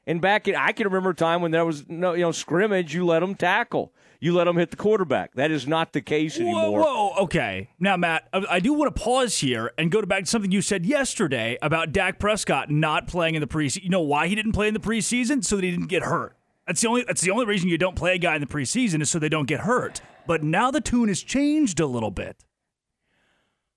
And 0.08 0.20
back 0.20 0.48
in, 0.48 0.56
I 0.56 0.72
can 0.72 0.88
remember 0.88 1.12
a 1.12 1.16
time 1.16 1.42
when 1.42 1.52
there 1.52 1.66
was 1.66 1.88
no, 1.88 2.14
you 2.14 2.22
know, 2.22 2.32
scrimmage. 2.32 2.94
You 2.94 3.06
let 3.06 3.20
them 3.20 3.36
tackle. 3.36 3.94
You 4.20 4.34
let 4.34 4.44
them 4.46 4.58
hit 4.58 4.72
the 4.72 4.78
quarterback. 4.78 5.34
That 5.34 5.52
is 5.52 5.68
not 5.68 5.94
the 5.94 6.02
case 6.02 6.40
anymore. 6.40 6.82
whoa, 6.82 7.14
okay. 7.24 7.70
Now, 7.80 7.98
Matt, 7.98 8.28
I, 8.32 8.46
I 8.50 8.60
do 8.60 8.74
want 8.74 8.96
to 8.96 9.02
pause 9.02 9.40
here 9.40 9.72
and 9.78 9.92
go 9.92 10.02
back 10.04 10.24
to 10.24 10.30
something 10.30 10.52
you 10.52 10.62
said 10.62 10.86
yesterday 10.86 11.58
about 11.62 11.92
Dak 11.92 12.20
Prescott 12.20 12.70
not 12.70 13.08
playing 13.08 13.36
in 13.36 13.42
the 13.42 13.48
preseason. 13.48 13.84
You 13.84 13.90
know 13.90 14.02
why 14.02 14.28
he 14.28 14.36
didn't 14.36 14.52
play 14.54 14.68
in 14.68 14.74
the 14.74 14.80
preseason? 14.80 15.44
So 15.44 15.56
that 15.56 15.64
he 15.64 15.72
didn't 15.72 15.88
get 15.88 16.04
hurt. 16.04 16.36
That's 16.68 16.82
the 16.82 16.88
only. 16.88 17.04
That's 17.04 17.22
the 17.22 17.32
only 17.32 17.46
reason 17.46 17.70
you 17.70 17.78
don't 17.78 17.96
play 17.96 18.16
a 18.16 18.18
guy 18.20 18.36
in 18.36 18.42
the 18.42 18.48
preseason 18.48 19.02
is 19.02 19.10
so 19.10 19.18
they 19.20 19.30
don't 19.30 19.48
get 19.48 19.62
hurt. 19.62 20.02
But 20.28 20.44
now 20.44 20.72
the 20.72 20.82
tune 20.82 21.08
has 21.08 21.22
changed 21.22 21.80
a 21.80 21.88
little 21.88 22.12
bit. 22.12 22.44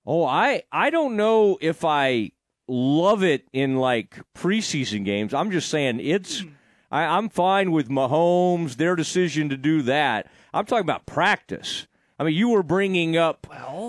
Oh, 0.06 0.24
I 0.24 0.62
I 0.70 0.90
don't 0.90 1.16
know 1.16 1.58
if 1.60 1.84
I 1.84 2.32
love 2.68 3.22
it 3.22 3.46
in 3.52 3.76
like 3.76 4.20
preseason 4.34 5.04
games. 5.04 5.34
I'm 5.34 5.50
just 5.50 5.68
saying 5.68 6.00
it's. 6.00 6.40
Hmm. 6.40 6.48
I, 6.90 7.04
I'm 7.18 7.28
fine 7.28 7.72
with 7.72 7.88
Mahomes 7.88 8.76
their 8.76 8.94
decision 8.94 9.48
to 9.48 9.56
do 9.56 9.82
that. 9.82 10.30
I'm 10.52 10.64
talking 10.64 10.84
about 10.84 11.06
practice. 11.06 11.86
I 12.20 12.24
mean, 12.24 12.34
you 12.34 12.50
were 12.50 12.62
bringing 12.62 13.16
up 13.16 13.46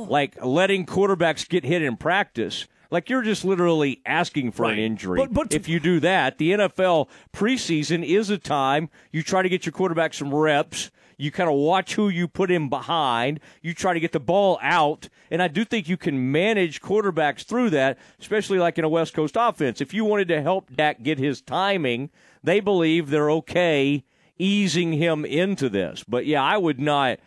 like 0.09 0.43
letting 0.43 0.86
quarterbacks 0.88 1.47
get 1.47 1.63
hit 1.63 1.84
in 1.84 1.97
practice. 1.97 2.67
Like 2.89 3.09
you're 3.09 3.21
just 3.21 3.45
literally 3.45 4.01
asking 4.05 4.53
for 4.53 4.65
an 4.65 4.80
injury. 4.80 5.19
But- 5.19 5.34
but- 5.34 5.53
if 5.53 5.67
you 5.67 5.80
do 5.80 5.99
that, 5.99 6.39
the 6.39 6.53
NFL 6.53 7.07
preseason 7.34 8.03
is 8.03 8.30
a 8.32 8.38
time 8.39 8.89
you 9.11 9.21
try 9.21 9.43
to 9.43 9.49
get 9.49 9.65
your 9.65 9.73
quarterback 9.73 10.13
some 10.15 10.34
reps. 10.34 10.89
You 11.18 11.32
kind 11.32 11.49
of 11.49 11.55
watch 11.55 11.95
who 11.95 12.09
you 12.09 12.28
put 12.28 12.51
in 12.51 12.70
behind. 12.70 13.39
You 13.61 13.74
try 13.74 13.93
to 13.93 13.99
get 13.99 14.11
the 14.11 14.20
ball 14.20 14.59
out, 14.61 15.09
and 15.32 15.41
I 15.41 15.47
do 15.47 15.63
think 15.66 15.88
you 15.88 15.97
can 15.97 16.32
manage 16.32 16.82
quarterbacks 16.82 17.43
through 17.43 17.70
that, 17.72 17.97
especially 18.20 18.59
like 18.59 18.78
in 18.78 18.84
a 18.84 18.89
West 18.89 19.13
Coast 19.13 19.36
offense. 19.39 19.82
If 19.82 19.93
you 19.93 20.05
wanted 20.05 20.28
to 20.30 20.41
help 20.41 20.76
Dak 20.76 21.03
get 21.03 21.18
his 21.20 21.41
timing, 21.41 22.09
they 22.43 22.59
believe 22.59 23.09
they're 23.09 23.32
okay 23.32 24.03
easing 24.38 24.93
him 24.93 25.24
into 25.26 25.70
this. 25.70 26.03
But 26.07 26.26
yeah, 26.26 26.43
I 26.43 26.57
would 26.57 26.80
not. 26.80 27.20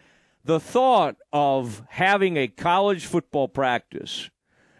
The 0.44 0.60
thought 0.60 1.16
of 1.32 1.82
having 1.88 2.36
a 2.36 2.48
college 2.48 3.06
football 3.06 3.48
practice 3.48 4.30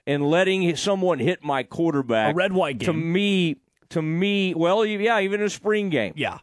and 0.06 0.28
letting 0.28 0.74
someone 0.76 1.18
hit 1.18 1.42
my 1.44 1.62
quarterback 1.62 2.32
A 2.32 2.34
red 2.34 2.52
white 2.52 2.78
game. 2.78 2.86
to 2.86 2.92
me 2.92 3.56
to 3.90 4.02
me 4.02 4.54
well 4.54 4.84
yeah 4.84 5.20
even 5.20 5.42
a 5.42 5.48
spring 5.50 5.88
game 5.90 6.12
yeah 6.16 6.38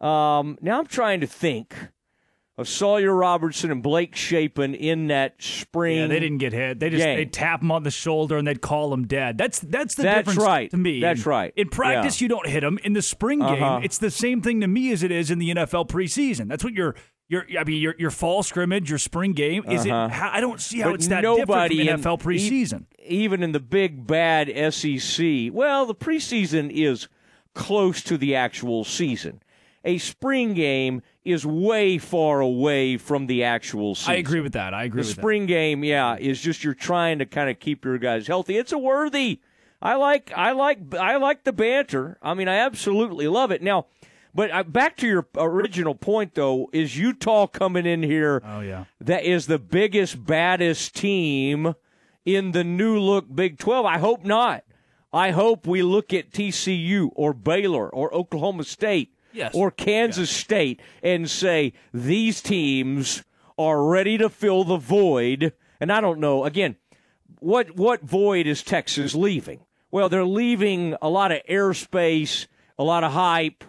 um, 0.00 0.58
now 0.60 0.78
i'm 0.78 0.86
trying 0.86 1.20
to 1.20 1.26
think 1.26 1.74
of 2.58 2.68
sawyer 2.68 3.14
robertson 3.14 3.70
and 3.70 3.82
blake 3.82 4.14
shapen 4.14 4.74
in 4.74 5.06
that 5.08 5.34
spring 5.42 5.96
Yeah, 5.98 6.06
they 6.08 6.20
didn't 6.20 6.38
get 6.38 6.52
hit. 6.52 6.78
They 6.78 6.90
just 6.90 7.02
they 7.02 7.24
tap 7.24 7.62
him 7.62 7.70
on 7.72 7.84
the 7.84 7.90
shoulder 7.90 8.36
and 8.36 8.46
they'd 8.46 8.60
call 8.60 8.92
him 8.92 9.06
dead. 9.06 9.38
That's 9.38 9.60
that's 9.60 9.94
the 9.94 10.02
That's 10.02 10.28
difference 10.28 10.46
right. 10.46 10.70
to 10.70 10.76
me. 10.76 11.00
That's 11.00 11.24
right. 11.24 11.54
In 11.56 11.70
practice, 11.70 12.20
Yeah. 12.20 12.24
you 12.26 12.28
don't 12.28 12.46
hit 12.46 12.62
him. 12.62 12.78
In 12.84 12.92
the 12.92 13.00
spring 13.00 13.38
game, 13.38 13.62
Uh-huh. 13.62 13.80
it's 13.82 13.96
the 13.96 14.10
same 14.10 14.42
thing 14.42 14.60
to 14.60 14.66
me 14.68 14.92
as 14.92 15.02
it 15.02 15.10
is 15.10 15.30
in 15.30 15.38
the 15.38 15.50
NFL 15.54 15.86
preseason. 15.88 16.48
That's 16.48 16.62
what 16.62 16.74
your 16.74 16.96
your 17.28 17.46
I 17.58 17.64
mean 17.64 17.80
your 17.80 17.94
your 17.98 18.10
fall 18.10 18.42
scrimmage, 18.42 18.90
your 18.90 18.98
spring 18.98 19.32
game 19.32 19.64
is. 19.66 19.86
Uh-huh. 19.86 20.08
It, 20.14 20.34
I 20.36 20.40
don't 20.42 20.60
see 20.60 20.80
how 20.80 20.88
But 20.90 20.94
it's 20.96 21.06
that 21.08 21.22
nobody 21.22 21.76
different 21.78 22.02
from 22.02 22.18
NFL 22.18 22.22
preseason. 22.22 22.82
e- 23.00 23.04
even 23.24 23.42
in 23.42 23.52
the 23.52 23.60
big 23.60 24.06
bad 24.06 24.48
SEC. 24.74 25.48
Well, 25.50 25.86
the 25.86 25.94
preseason 25.94 26.70
is 26.70 27.08
close 27.54 28.02
to 28.02 28.18
the 28.18 28.34
actual 28.34 28.84
season. 28.84 29.40
A 29.84 29.98
spring 29.98 30.52
game 30.54 31.02
is 31.24 31.46
way 31.46 31.96
far 31.98 32.40
away 32.40 32.96
from 32.98 33.26
the 33.26 33.44
actual 33.44 33.94
season. 33.94 34.12
I 34.14 34.16
agree 34.18 34.40
with 34.40 34.52
that. 34.52 34.74
I 34.74 34.84
agree 34.84 35.02
the 35.02 35.08
with 35.08 35.16
that. 35.16 35.20
spring 35.20 35.46
game, 35.46 35.84
yeah, 35.84 36.16
is 36.18 36.40
just 36.40 36.62
you're 36.62 36.74
trying 36.74 37.18
to 37.20 37.26
kind 37.26 37.48
of 37.48 37.58
keep 37.60 37.84
your 37.84 37.96
guys 37.98 38.26
healthy. 38.26 38.56
It's 38.58 38.72
a 38.72 38.78
worthy. 38.78 39.40
I 39.80 39.94
like 39.94 40.30
I 40.36 40.52
like 40.52 40.94
I 40.94 41.16
like 41.16 41.44
the 41.44 41.52
banter. 41.52 42.18
I 42.20 42.34
mean, 42.34 42.48
I 42.48 42.56
absolutely 42.56 43.26
love 43.28 43.50
it. 43.50 43.62
Now, 43.62 43.86
but 44.34 44.50
uh, 44.50 44.62
back 44.64 44.98
to 44.98 45.06
your 45.06 45.26
original 45.36 45.94
point 45.94 46.34
though, 46.34 46.68
is 46.72 46.98
Utah 46.98 47.46
coming 47.46 47.86
in 47.86 48.02
here? 48.02 48.42
Oh 48.44 48.60
yeah. 48.60 48.84
that 49.00 49.24
is 49.24 49.46
the 49.46 49.58
biggest, 49.58 50.24
baddest 50.26 50.94
team 50.94 51.74
in 52.26 52.52
the 52.52 52.62
new 52.64 52.98
look 52.98 53.34
Big 53.34 53.58
12. 53.58 53.86
I 53.86 53.96
hope 53.96 54.24
not. 54.24 54.64
I 55.12 55.30
hope 55.30 55.66
we 55.66 55.82
look 55.82 56.12
at 56.12 56.30
TCU 56.30 57.08
or 57.14 57.32
Baylor 57.32 57.88
or 57.88 58.14
Oklahoma 58.14 58.64
State 58.64 59.14
Yes. 59.32 59.54
or 59.54 59.70
Kansas 59.70 60.30
State 60.30 60.80
and 61.02 61.30
say 61.30 61.72
these 61.92 62.40
teams 62.40 63.22
are 63.58 63.84
ready 63.84 64.18
to 64.18 64.28
fill 64.28 64.64
the 64.64 64.76
void. 64.76 65.52
And 65.80 65.92
I 65.92 66.00
don't 66.00 66.20
know, 66.20 66.44
again, 66.44 66.76
what 67.38 67.76
what 67.76 68.02
void 68.02 68.46
is 68.46 68.62
Texas 68.62 69.14
leaving? 69.14 69.60
Well, 69.90 70.08
they're 70.08 70.24
leaving 70.24 70.94
a 71.02 71.08
lot 71.08 71.32
of 71.32 71.40
airspace, 71.48 72.46
a 72.78 72.84
lot 72.84 73.02
of 73.02 73.12
hype, 73.12 73.64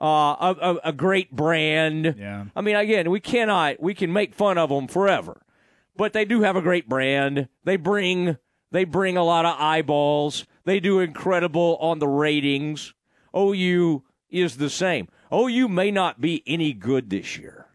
uh, 0.00 0.04
a, 0.04 0.56
a, 0.60 0.80
a 0.84 0.92
great 0.92 1.30
brand. 1.30 2.16
Yeah. 2.18 2.46
I 2.56 2.60
mean, 2.60 2.76
again, 2.76 3.10
we 3.10 3.20
cannot 3.20 3.80
we 3.80 3.94
can 3.94 4.12
make 4.12 4.34
fun 4.34 4.58
of 4.58 4.70
them 4.70 4.88
forever, 4.88 5.42
but 5.96 6.12
they 6.12 6.24
do 6.24 6.42
have 6.42 6.56
a 6.56 6.62
great 6.62 6.88
brand. 6.88 7.48
They 7.64 7.76
bring 7.76 8.38
they 8.72 8.84
bring 8.84 9.16
a 9.16 9.24
lot 9.24 9.44
of 9.44 9.56
eyeballs. 9.58 10.46
They 10.64 10.80
do 10.80 11.00
incredible 11.00 11.76
on 11.80 11.98
the 11.98 12.08
ratings. 12.08 12.94
OU 13.36 14.02
is 14.30 14.56
the 14.56 14.70
same. 14.70 15.08
Oh, 15.30 15.48
OU 15.48 15.68
may 15.68 15.90
not 15.90 16.20
be 16.20 16.42
any 16.46 16.72
good 16.72 17.10
this 17.10 17.36
year. 17.38 17.66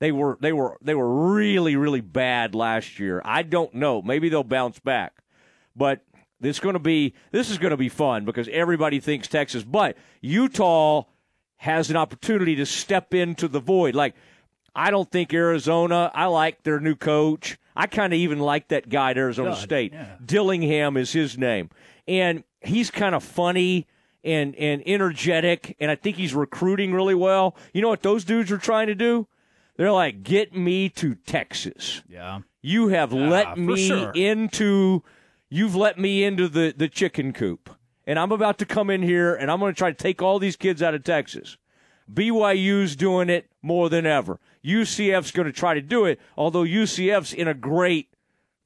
They 0.00 0.12
were 0.12 0.36
they 0.40 0.52
were 0.52 0.76
they 0.82 0.94
were 0.94 1.34
really 1.34 1.76
really 1.76 2.00
bad 2.00 2.54
last 2.54 2.98
year. 2.98 3.22
I 3.24 3.42
don't 3.42 3.74
know. 3.74 4.02
Maybe 4.02 4.28
they'll 4.28 4.44
bounce 4.44 4.78
back. 4.78 5.14
But 5.76 6.00
this 6.40 6.60
going 6.60 6.74
to 6.74 6.78
be 6.78 7.14
this 7.30 7.50
is 7.50 7.58
going 7.58 7.70
to 7.70 7.76
be 7.76 7.88
fun 7.88 8.24
because 8.24 8.48
everybody 8.48 9.00
thinks 9.00 9.28
Texas, 9.28 9.62
but 9.62 9.96
Utah 10.20 11.04
has 11.56 11.90
an 11.90 11.96
opportunity 11.96 12.56
to 12.56 12.66
step 12.66 13.14
into 13.14 13.48
the 13.48 13.60
void. 13.60 13.94
Like 13.94 14.14
I 14.74 14.90
don't 14.90 15.10
think 15.10 15.32
Arizona. 15.32 16.10
I 16.14 16.26
like 16.26 16.64
their 16.64 16.80
new 16.80 16.96
coach. 16.96 17.56
I 17.76 17.86
kind 17.86 18.12
of 18.12 18.18
even 18.18 18.40
like 18.40 18.68
that 18.68 18.88
guy 18.88 19.10
at 19.12 19.18
Arizona 19.18 19.50
Good, 19.50 19.58
State. 19.58 19.92
yeah. 19.92 20.16
Dillingham 20.24 20.96
is 20.96 21.12
his 21.12 21.38
name, 21.38 21.70
and 22.06 22.44
he's 22.60 22.90
kind 22.90 23.14
of 23.14 23.22
funny 23.24 23.86
and 24.24 24.56
and 24.56 24.82
energetic, 24.86 25.76
and 25.78 25.90
I 25.90 25.94
think 25.94 26.16
he's 26.16 26.34
recruiting 26.34 26.92
really 26.92 27.14
well. 27.14 27.56
You 27.72 27.82
know 27.82 27.88
what 27.88 28.02
those 28.02 28.24
dudes 28.24 28.50
are 28.50 28.58
trying 28.58 28.86
to 28.88 28.94
do? 28.94 29.28
They're 29.76 29.92
like, 29.92 30.22
get 30.22 30.54
me 30.54 30.88
to 30.90 31.14
Texas. 31.14 32.02
Yeah. 32.08 32.40
You 32.62 32.88
have 32.88 33.12
Yeah, 33.12 33.28
let 33.28 33.58
me 33.58 33.88
sure. 33.88 34.12
into 34.12 35.02
you've 35.50 35.74
let 35.74 35.98
me 35.98 36.24
into 36.24 36.48
the, 36.48 36.72
the 36.76 36.88
chicken 36.88 37.32
coop. 37.32 37.70
And 38.06 38.18
I'm 38.18 38.32
about 38.32 38.58
to 38.58 38.66
come 38.66 38.90
in 38.90 39.02
here 39.02 39.34
and 39.34 39.50
I'm 39.50 39.60
going 39.60 39.72
to 39.72 39.78
try 39.78 39.90
to 39.90 39.96
take 39.96 40.22
all 40.22 40.38
these 40.38 40.56
kids 40.56 40.82
out 40.82 40.94
of 40.94 41.04
Texas. 41.04 41.56
BYU's 42.12 42.96
doing 42.96 43.30
it 43.30 43.50
more 43.62 43.88
than 43.88 44.04
ever. 44.04 44.38
UCF's 44.64 45.30
going 45.30 45.46
to 45.46 45.52
try 45.52 45.74
to 45.74 45.80
do 45.80 46.04
it, 46.04 46.20
although 46.36 46.64
UCF's 46.64 47.32
in 47.32 47.48
a 47.48 47.54
great 47.54 48.10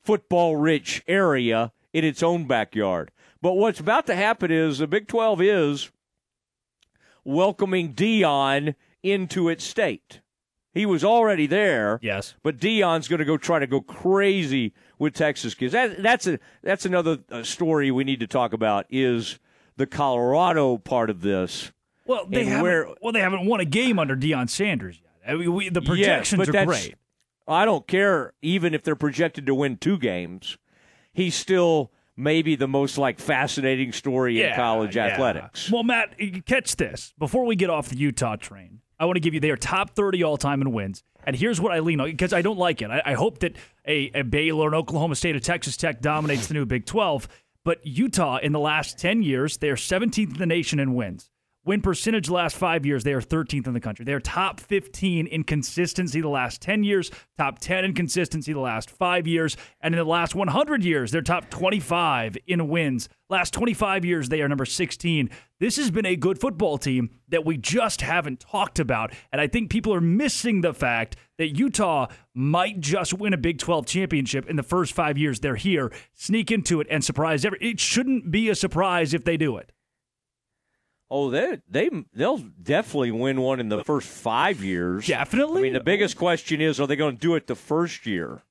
football 0.03 0.57
rich 0.57 1.03
area 1.07 1.73
in 1.93 2.05
its 2.05 2.23
own 2.23 2.47
backyard. 2.47 3.11
But 3.41 3.53
what's 3.53 3.81
about 3.81 4.07
to 4.07 4.15
happen 4.17 4.51
is 4.51 4.79
the 4.79 4.87
Big 4.87 5.07
12 5.09 5.41
is 5.43 5.91
welcoming 7.25 7.95
Deion 7.95 8.75
into 9.03 9.49
its 9.49 9.65
state. 9.65 10.21
He 10.75 10.87
was 10.87 11.03
already 11.05 11.47
there. 11.47 11.99
Yes. 12.03 12.35
But 12.43 12.59
Deion's 12.59 13.09
going 13.09 13.19
to 13.19 13.25
go 13.25 13.37
try 13.37 13.59
to 13.59 13.67
go 13.67 13.81
crazy 13.81 14.75
with 14.99 15.15
Texas 15.15 15.55
kids. 15.55 15.73
That, 15.73 16.03
that's 16.03 16.27
a 16.27 16.39
that's 16.63 16.85
another 16.85 17.19
uh, 17.31 17.43
story 17.43 17.91
we 17.91 18.05
need 18.05 18.21
to 18.21 18.27
talk 18.27 18.53
about 18.53 18.87
is 18.91 19.39
the 19.77 19.87
Colorado 19.87 20.77
part 20.79 21.11
of 21.11 21.21
this. 21.23 21.73
Well, 22.07 22.27
they 22.29 22.45
haven't. 22.45 22.63
where- 22.63 22.89
well, 23.03 23.13
they 23.13 23.21
haven't 23.21 23.47
won 23.47 23.61
a 23.61 23.65
game 23.65 23.99
under 23.99 24.17
Deion 24.17 24.49
Sanders 24.49 25.01
yet. 25.03 25.33
I 25.33 25.37
mean, 25.37 25.53
we, 25.53 25.69
the 25.69 25.81
Yes, 25.81 25.89
projections 25.89 26.47
but 26.47 26.55
are 26.55 26.65
great. 26.67 26.95
I 27.47 27.65
don't 27.65 27.87
care 27.87 28.35
even 28.43 28.75
if 28.75 28.83
they're 28.83 28.97
projected 28.97 29.47
to 29.47 29.55
win 29.55 29.77
two 29.79 29.99
games. 29.99 30.59
He's 31.13 31.35
still 31.35 31.91
maybe 32.19 32.57
the 32.57 32.69
most 32.69 32.99
like 32.99 33.21
fascinating 33.21 33.93
story 33.93 34.43
in 34.43 34.55
college 34.55 34.97
yeah. 34.97 35.07
athletics. 35.07 35.71
Well, 35.71 35.85
Matt, 35.85 36.17
catch 36.45 36.77
this. 36.77 37.15
Before 37.19 37.47
we 37.47 37.57
get 37.57 37.71
off 37.71 37.89
the 37.89 37.97
Utah 37.97 38.37
train, 38.37 38.81
I 38.99 39.05
want 39.05 39.17
to 39.17 39.21
give 39.21 39.33
you 39.33 39.41
their 39.41 39.57
top 39.57 39.95
30 39.95 40.25
all 40.25 40.37
time 40.37 40.61
in 40.61 40.73
wins. 40.73 41.05
And 41.25 41.37
here's 41.37 41.61
what 41.61 41.73
I 41.73 41.79
lean 41.79 42.01
on 42.01 42.11
because 42.11 42.33
I 42.33 42.43
don't 42.43 42.59
like 42.59 42.83
it. 42.83 42.91
I, 42.91 43.03
I 43.05 43.15
hope 43.15 43.39
that 43.41 43.57
a, 43.87 44.11
a 44.15 44.23
Baylor, 44.23 44.69
an 44.69 44.75
Oklahoma 44.75 45.15
State, 45.15 45.37
a 45.37 45.41
Texas 45.41 45.77
Tech 45.77 46.01
dominates 46.01 46.49
the 46.49 46.55
new 46.55 46.67
Big 46.67 46.85
12. 46.85 47.29
But 47.65 47.87
Utah, 47.87 48.39
in 48.39 48.53
the 48.53 48.59
last 48.59 48.99
10 48.99 49.23
years, 49.23 49.59
they 49.59 49.69
are 49.69 49.77
17th 49.77 50.33
in 50.33 50.39
the 50.39 50.47
nation 50.47 50.81
in 50.81 50.95
wins. 50.95 51.31
Win 51.69 51.83
percentage 51.83 52.31
last 52.31 52.57
five 52.57 52.87
years, 52.87 53.05
they 53.05 53.13
are 53.13 53.21
13th 53.21 53.67
in 53.67 53.75
the 53.75 53.81
country. 53.81 54.03
They 54.03 54.15
are 54.15 54.21
top 54.21 54.59
15 54.59 55.27
in 55.27 55.45
consistency 55.45 56.23
the 56.23 56.31
last 56.31 56.63
10 56.63 56.83
years, 56.83 57.11
top 57.37 57.59
10 57.59 57.85
in 57.85 57.93
consistency 57.93 58.55
the 58.55 58.61
last 58.61 58.89
five 58.89 59.27
years, 59.27 59.55
and 59.83 59.95
in 59.95 59.99
the 59.99 60.07
last 60.07 60.35
100 60.35 60.83
years, 60.83 61.11
they're 61.11 61.21
top 61.21 61.51
25 61.51 62.39
in 62.47 62.69
wins. 62.69 63.11
Last 63.29 63.53
25 63.53 64.07
years, 64.07 64.31
they 64.31 64.41
are 64.41 64.49
number 64.49 64.65
16. 64.65 65.29
This 65.61 65.77
has 65.77 65.91
been 65.91 66.07
a 66.07 66.17
good 66.17 66.41
football 66.41 66.79
team 66.79 67.11
that 67.29 67.45
we 67.45 67.59
just 67.59 68.01
haven't 68.01 68.41
talked 68.41 68.79
about. 68.79 69.13
And 69.31 69.39
I 69.39 69.47
think 69.47 69.69
people 69.69 69.93
are 69.93 70.01
missing 70.01 70.63
the 70.63 70.73
fact 70.73 71.17
that 71.37 71.59
Utah 71.59 72.07
might 72.33 72.81
just 72.81 73.13
win 73.13 73.35
a 73.35 73.37
Big 73.37 73.59
12 73.59 73.85
championship 73.85 74.49
in 74.49 74.57
the 74.57 74.63
first 74.63 74.95
five 74.95 75.19
years 75.19 75.41
they're 75.41 75.55
here, 75.55 75.93
sneak 76.15 76.51
into 76.51 76.81
it, 76.81 76.87
and 76.91 77.05
surprise. 77.05 77.45
It 77.45 77.79
shouldn't 77.79 78.31
be 78.31 78.49
a 78.49 78.55
surprise 78.55 79.13
if 79.13 79.25
they 79.25 79.37
do 79.37 79.59
it. 79.59 79.71
Oh, 81.11 81.31
they 81.31 81.59
they 81.69 81.89
they'll 82.13 82.39
definitely 82.39 83.13
win 83.13 83.41
one 83.41 83.61
in 83.61 83.69
the 83.71 83.83
first 83.83 84.09
five 84.09 84.63
years. 84.63 85.07
Definitely. 85.07 85.61
I 85.61 85.63
mean, 85.63 85.73
the 85.73 85.81
biggest 85.81 86.17
question 86.19 86.61
is, 86.61 86.79
are 86.81 86.87
they 86.87 86.97
going 86.97 87.17
to 87.17 87.21
do 87.21 87.35
it 87.35 87.47
the 87.47 87.55
first 87.55 88.05
year? 88.05 88.43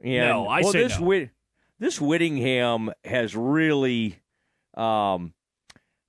And, 0.00 0.28
No, 0.28 0.46
I 0.48 0.60
well, 0.62 0.72
say 0.72 0.82
this 0.84 1.00
no. 1.00 1.06
Whit- 1.06 1.30
this 1.78 2.00
Whittingham 2.00 2.92
has 3.04 3.34
really, 3.34 4.20
um, 4.74 5.32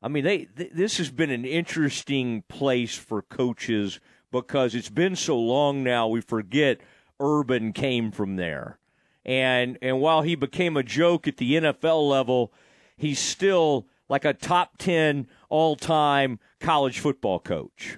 I 0.03 0.07
mean, 0.07 0.23
they 0.23 0.45
th- 0.45 0.71
this 0.71 0.97
has 0.97 1.09
been 1.09 1.31
an 1.31 1.45
interesting 1.45 2.43
place 2.47 2.95
for 2.95 3.23
coaches 3.23 3.99
because 4.31 4.75
it's 4.75 4.89
been 4.89 5.15
so 5.15 5.37
long 5.37 5.83
now. 5.83 6.07
We 6.07 6.21
forget 6.21 6.79
Urban 7.19 7.73
came 7.73 8.11
from 8.11 8.35
there, 8.35 8.77
and 9.25 9.79
and 9.81 9.99
while 9.99 10.21
he 10.21 10.35
became 10.35 10.77
a 10.77 10.83
joke 10.83 11.27
at 11.27 11.37
the 11.37 11.53
NFL 11.55 12.07
level, 12.07 12.53
he's 12.95 13.17
still 13.19 13.87
like 14.09 14.25
a 14.25 14.33
top 14.33 14.77
ten 14.77 15.27
all 15.49 15.75
time 15.75 16.39
college 16.59 16.99
football 16.99 17.39
coach. 17.39 17.97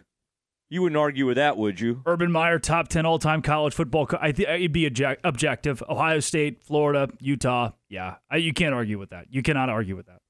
You 0.70 0.82
wouldn't 0.82 0.98
argue 0.98 1.26
with 1.28 1.38
that, 1.38 1.58
would 1.58 1.80
you? 1.80 2.02
Urban 2.08 2.32
Meyer, 2.32 2.58
top 2.58 2.88
10 2.88 3.06
all 3.06 3.20
time 3.20 3.44
college 3.44 3.74
football. 3.76 4.08
Co- 4.08 4.18
I 4.20 4.32
think 4.32 4.50
uh, 4.50 4.54
it'd 4.54 4.72
be 4.72 4.88
object- 4.88 5.22
objective. 5.24 5.84
Ohio 5.88 6.20
State, 6.20 6.64
Florida, 6.64 7.08
Utah. 7.20 7.72
Yeah. 7.88 8.16
I, 8.32 8.38
you 8.38 8.52
can't 8.52 8.74
argue 8.74 8.98
with 8.98 9.12
that. 9.12 9.28
You 9.30 9.44
cannot 9.44 9.70
argue 9.70 9.96
with 9.96 10.08
that. 10.08 10.22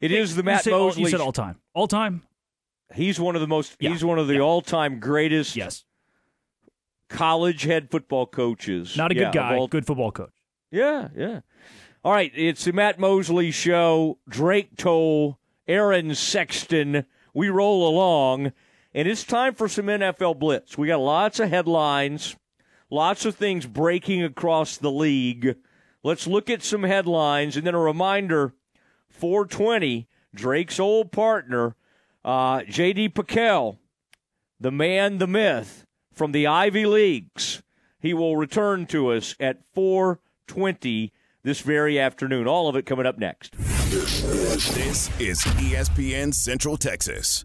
It 0.00 0.12
is 0.12 0.34
the 0.34 0.40
You 0.40 0.44
Matt 0.46 0.66
all- 0.66 0.86
Mosley. 0.86 1.02
You 1.02 1.08
said 1.10 1.20
all 1.20 1.30
time. 1.30 1.56
All 1.74 1.86
time? 1.88 2.22
He's 2.94 3.20
one 3.20 3.34
of 3.34 3.42
the 3.42 3.46
most. 3.46 3.76
Yeah. 3.78 3.90
He's 3.90 4.02
one 4.02 4.18
of 4.18 4.26
the 4.28 4.40
all-time 4.40 4.98
greatest. 4.98 5.54
Yes. 5.56 5.84
College 7.10 7.62
head 7.64 7.90
football 7.90 8.26
coaches. 8.26 8.96
Not 8.96 9.10
a 9.10 9.14
good 9.14 9.24
of 9.28 9.34
guy, 9.34 9.56
all- 9.56 9.68
good 9.68 9.86
football 9.86 10.10
coach. 10.10 10.32
Yeah, 10.70 11.08
yeah. 11.16 11.40
All 12.02 12.12
right, 12.12 12.32
it's 12.34 12.64
the 12.64 12.72
Matt 12.72 12.98
Mosley 12.98 13.50
show. 13.50 14.16
Drake 14.26 14.74
Toll, 14.78 15.38
Aaron 15.68 16.14
Sexton. 16.14 17.04
We 17.34 17.50
roll 17.50 17.86
along, 17.86 18.52
and 18.94 19.06
it's 19.06 19.22
time 19.22 19.54
for 19.54 19.68
some 19.68 19.84
NFL 19.84 20.38
blitz. 20.38 20.78
We 20.78 20.86
got 20.86 21.00
lots 21.00 21.40
of 21.40 21.50
headlines, 21.50 22.36
lots 22.88 23.26
of 23.26 23.34
things 23.34 23.66
breaking 23.66 24.24
across 24.24 24.78
the 24.78 24.90
league. 24.90 25.56
Let's 26.02 26.26
look 26.26 26.48
at 26.48 26.62
some 26.62 26.84
headlines, 26.84 27.58
and 27.58 27.66
then 27.66 27.74
a 27.74 27.78
reminder: 27.78 28.54
420, 29.10 30.08
Drake's 30.34 30.80
old 30.80 31.12
partner, 31.12 31.76
uh, 32.24 32.62
J.D. 32.62 33.10
Piquel, 33.10 33.76
the 34.58 34.72
man, 34.72 35.18
the 35.18 35.26
myth 35.26 35.84
from 36.14 36.32
the 36.32 36.46
Ivy 36.46 36.86
Leagues. 36.86 37.62
He 37.98 38.14
will 38.14 38.38
return 38.38 38.86
to 38.86 39.12
us 39.12 39.36
at 39.38 39.58
420 39.74 41.12
this 41.42 41.60
very 41.60 41.98
afternoon. 41.98 42.46
All 42.46 42.68
of 42.68 42.76
it 42.76 42.86
coming 42.86 43.06
up 43.06 43.18
next. 43.18 43.56
This 43.58 45.08
is 45.20 45.40
ESPN 45.58 46.32
Central 46.34 46.76
Texas. 46.76 47.44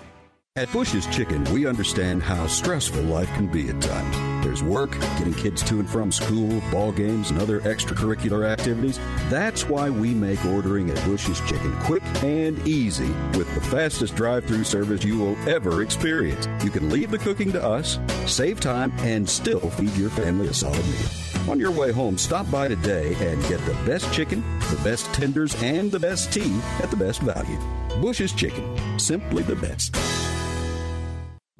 At 0.57 0.69
Bush's 0.73 1.07
Chicken, 1.07 1.45
we 1.53 1.65
understand 1.65 2.21
how 2.21 2.45
stressful 2.45 3.03
life 3.03 3.29
can 3.35 3.47
be 3.47 3.69
at 3.69 3.81
times. 3.81 4.45
There's 4.45 4.61
work, 4.61 4.91
getting 5.17 5.33
kids 5.33 5.63
to 5.63 5.79
and 5.79 5.89
from 5.89 6.11
school, 6.11 6.61
ball 6.69 6.91
games, 6.91 7.31
and 7.31 7.39
other 7.39 7.61
extracurricular 7.61 8.45
activities. 8.45 8.99
That's 9.29 9.69
why 9.69 9.89
we 9.89 10.13
make 10.13 10.43
ordering 10.43 10.89
at 10.89 11.01
Bush's 11.05 11.39
Chicken 11.47 11.73
quick 11.83 12.03
and 12.21 12.59
easy 12.67 13.07
with 13.37 13.47
the 13.55 13.61
fastest 13.61 14.13
drive 14.17 14.43
through 14.43 14.65
service 14.65 15.05
you 15.05 15.17
will 15.17 15.37
ever 15.47 15.83
experience. 15.83 16.49
You 16.65 16.69
can 16.69 16.89
leave 16.89 17.11
the 17.11 17.17
cooking 17.17 17.53
to 17.53 17.63
us, 17.63 17.97
save 18.25 18.59
time, 18.59 18.91
and 18.97 19.29
still 19.29 19.69
feed 19.69 19.95
your 19.95 20.09
family 20.09 20.47
a 20.47 20.53
solid 20.53 20.85
meal. 20.85 21.49
On 21.49 21.61
your 21.61 21.71
way 21.71 21.93
home, 21.93 22.17
stop 22.17 22.51
by 22.51 22.67
today 22.67 23.15
and 23.21 23.41
get 23.43 23.65
the 23.65 23.77
best 23.85 24.11
chicken, 24.11 24.43
the 24.69 24.81
best 24.83 25.05
tenders, 25.13 25.55
and 25.63 25.89
the 25.89 25.99
best 25.99 26.33
tea 26.33 26.59
at 26.83 26.91
the 26.91 26.97
best 26.97 27.21
value. 27.21 27.57
Bush's 28.01 28.33
Chicken, 28.33 28.99
simply 28.99 29.43
the 29.43 29.55
best. 29.55 29.95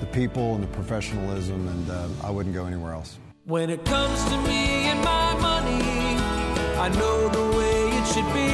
the 0.00 0.06
people 0.06 0.54
and 0.54 0.62
the 0.64 0.68
professionalism, 0.68 1.68
and 1.68 1.90
uh, 1.90 2.08
I 2.24 2.30
wouldn't 2.30 2.54
go 2.54 2.64
anywhere 2.64 2.92
else. 2.92 3.18
When 3.44 3.70
it 3.70 3.84
comes 3.84 4.24
to 4.24 4.36
me 4.42 4.88
and 4.90 5.00
my 5.04 5.34
money, 5.34 6.16
I 6.78 6.88
know 6.88 7.28
the 7.28 7.56
way 7.56 7.90
it 7.98 8.06
should 8.06 8.32
be. 8.32 8.50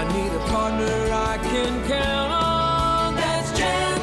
I 0.00 0.04
need 0.12 0.32
a 0.32 0.44
partner 0.50 0.94
I 1.12 1.38
can 1.38 1.88
count 1.88 2.32
on. 2.32 3.14
That's 3.16 3.50
Genco 3.58 3.95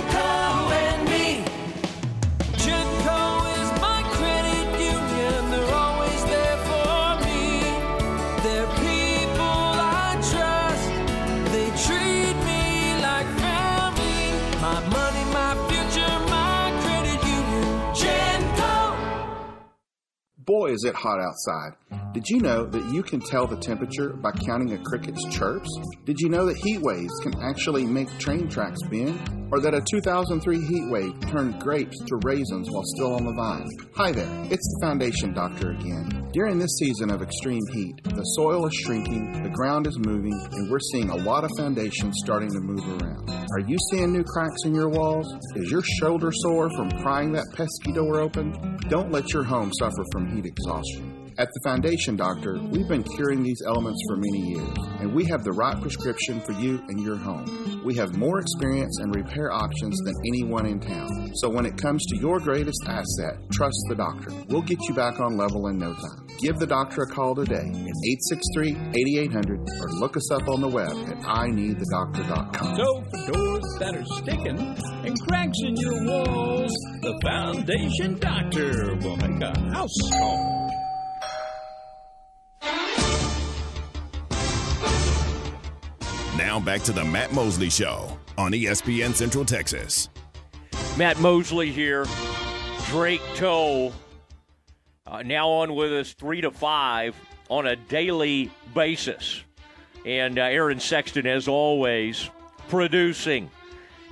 Boy, 20.45 20.71
is 20.71 20.83
it 20.83 20.93
hot 20.93 21.21
outside. 21.21 21.71
Did 22.13 22.27
you 22.27 22.41
know 22.41 22.65
that 22.65 22.93
you 22.93 23.01
can 23.01 23.21
tell 23.21 23.47
the 23.47 23.55
temperature 23.55 24.09
by 24.09 24.31
counting 24.31 24.73
a 24.73 24.83
cricket's 24.83 25.23
chirps? 25.33 25.69
Did 26.05 26.19
you 26.19 26.27
know 26.27 26.45
that 26.45 26.57
heat 26.57 26.81
waves 26.81 27.13
can 27.21 27.33
actually 27.41 27.85
make 27.85 28.09
train 28.19 28.49
tracks 28.49 28.81
bend? 28.89 29.17
Or 29.51 29.59
that 29.61 29.75
a 29.75 29.81
2003 29.81 30.65
heat 30.65 30.89
wave 30.89 31.13
turned 31.29 31.59
grapes 31.59 31.97
to 31.99 32.19
raisins 32.23 32.69
while 32.71 32.83
still 32.95 33.13
on 33.13 33.25
the 33.25 33.33
vine? 33.33 33.69
Hi 33.95 34.11
there, 34.11 34.27
it's 34.49 34.67
the 34.67 34.79
Foundation 34.81 35.33
Doctor 35.33 35.71
again. 35.71 36.29
During 36.33 36.57
this 36.57 36.75
season 36.79 37.11
of 37.11 37.21
extreme 37.21 37.61
heat, 37.71 38.03
the 38.03 38.23
soil 38.35 38.65
is 38.65 38.73
shrinking, 38.73 39.43
the 39.43 39.49
ground 39.49 39.85
is 39.85 39.97
moving, 39.99 40.33
and 40.51 40.71
we're 40.71 40.79
seeing 40.91 41.11
a 41.11 41.17
lot 41.17 41.43
of 41.43 41.51
foundations 41.55 42.15
starting 42.23 42.49
to 42.49 42.59
move 42.59 43.01
around. 43.01 43.29
Are 43.29 43.59
you 43.59 43.77
seeing 43.91 44.11
new 44.11 44.23
cracks 44.23 44.65
in 44.65 44.73
your 44.73 44.89
walls? 44.89 45.31
Is 45.55 45.69
your 45.69 45.83
shoulder 45.99 46.31
sore 46.31 46.71
from 46.75 46.89
prying 46.89 47.31
that 47.33 47.45
pesky 47.53 47.91
door 47.91 48.19
open? 48.19 48.79
Don't 48.89 49.11
let 49.11 49.31
your 49.31 49.43
home 49.43 49.71
suffer 49.77 50.03
from 50.11 50.32
heat 50.33 50.45
exhaustion. 50.45 51.22
At 51.35 51.49
the 51.51 51.59
Foundation 51.63 52.15
Doctor, 52.15 52.59
we've 52.69 52.87
been 52.87 53.01
curing 53.01 53.41
these 53.41 53.63
elements 53.65 53.99
for 54.07 54.17
many 54.17 54.53
years, 54.53 54.77
and 54.99 55.15
we 55.15 55.25
have 55.25 55.43
the 55.43 55.51
right 55.51 55.79
prescription 55.81 56.39
for 56.41 56.51
you 56.51 56.79
and 56.89 56.99
your 56.99 57.15
home. 57.15 57.81
We 57.83 57.95
have 57.95 58.15
more 58.15 58.39
experience 58.39 58.99
and 58.99 59.15
repair 59.15 59.51
options 59.51 59.97
than 60.05 60.13
anyone 60.27 60.67
in 60.67 60.79
town. 60.79 61.31
So 61.35 61.49
when 61.49 61.65
it 61.65 61.75
comes 61.75 62.05
to 62.05 62.17
your 62.17 62.39
greatest 62.39 62.79
asset, 62.85 63.39
trust 63.51 63.77
the 63.89 63.95
doctor. 63.95 64.29
We'll 64.47 64.61
get 64.61 64.77
you 64.87 64.93
back 64.93 65.19
on 65.19 65.35
level 65.35 65.67
in 65.69 65.79
no 65.79 65.93
time. 65.93 66.27
Give 66.37 66.55
the 66.57 66.67
doctor 66.67 67.01
a 67.01 67.07
call 67.07 67.33
today 67.33 67.65
at 67.65 67.95
863-8800 68.93 69.81
or 69.81 69.89
look 69.99 70.15
us 70.15 70.31
up 70.31 70.47
on 70.47 70.61
the 70.61 70.67
web 70.67 70.91
at 70.91 71.17
ineedthedoctor.com. 71.17 72.75
So 72.75 73.03
for 73.09 73.31
doors 73.31 73.63
that 73.79 73.95
are 73.95 74.05
sticking 74.21 74.59
and 75.03 75.19
cracks 75.27 75.57
in 75.65 75.77
your 75.77 76.05
walls, 76.05 76.71
the 77.01 77.19
Foundation 77.23 78.19
Doctor 78.19 78.95
will 78.97 79.17
make 79.17 79.41
a 79.41 79.59
house 79.73 79.97
call. 80.11 80.72
Now 86.43 86.59
back 86.59 86.81
to 86.81 86.91
the 86.91 87.05
Matt 87.05 87.31
Mosley 87.31 87.69
Show 87.69 88.19
on 88.37 88.51
ESPN 88.51 89.13
Central 89.13 89.45
Texas. 89.45 90.09
Matt 90.97 91.17
Mosley 91.19 91.71
here. 91.71 92.05
Drake 92.87 93.21
Toll 93.35 93.93
uh, 95.07 95.21
now 95.21 95.47
on 95.47 95.73
with 95.73 95.93
us 95.93 96.11
three 96.11 96.41
to 96.41 96.51
five 96.51 97.15
on 97.47 97.65
a 97.65 97.77
daily 97.77 98.51
basis. 98.75 99.41
And 100.05 100.37
uh, 100.37 100.41
Aaron 100.41 100.81
Sexton, 100.81 101.25
as 101.27 101.47
always, 101.47 102.29
producing 102.67 103.49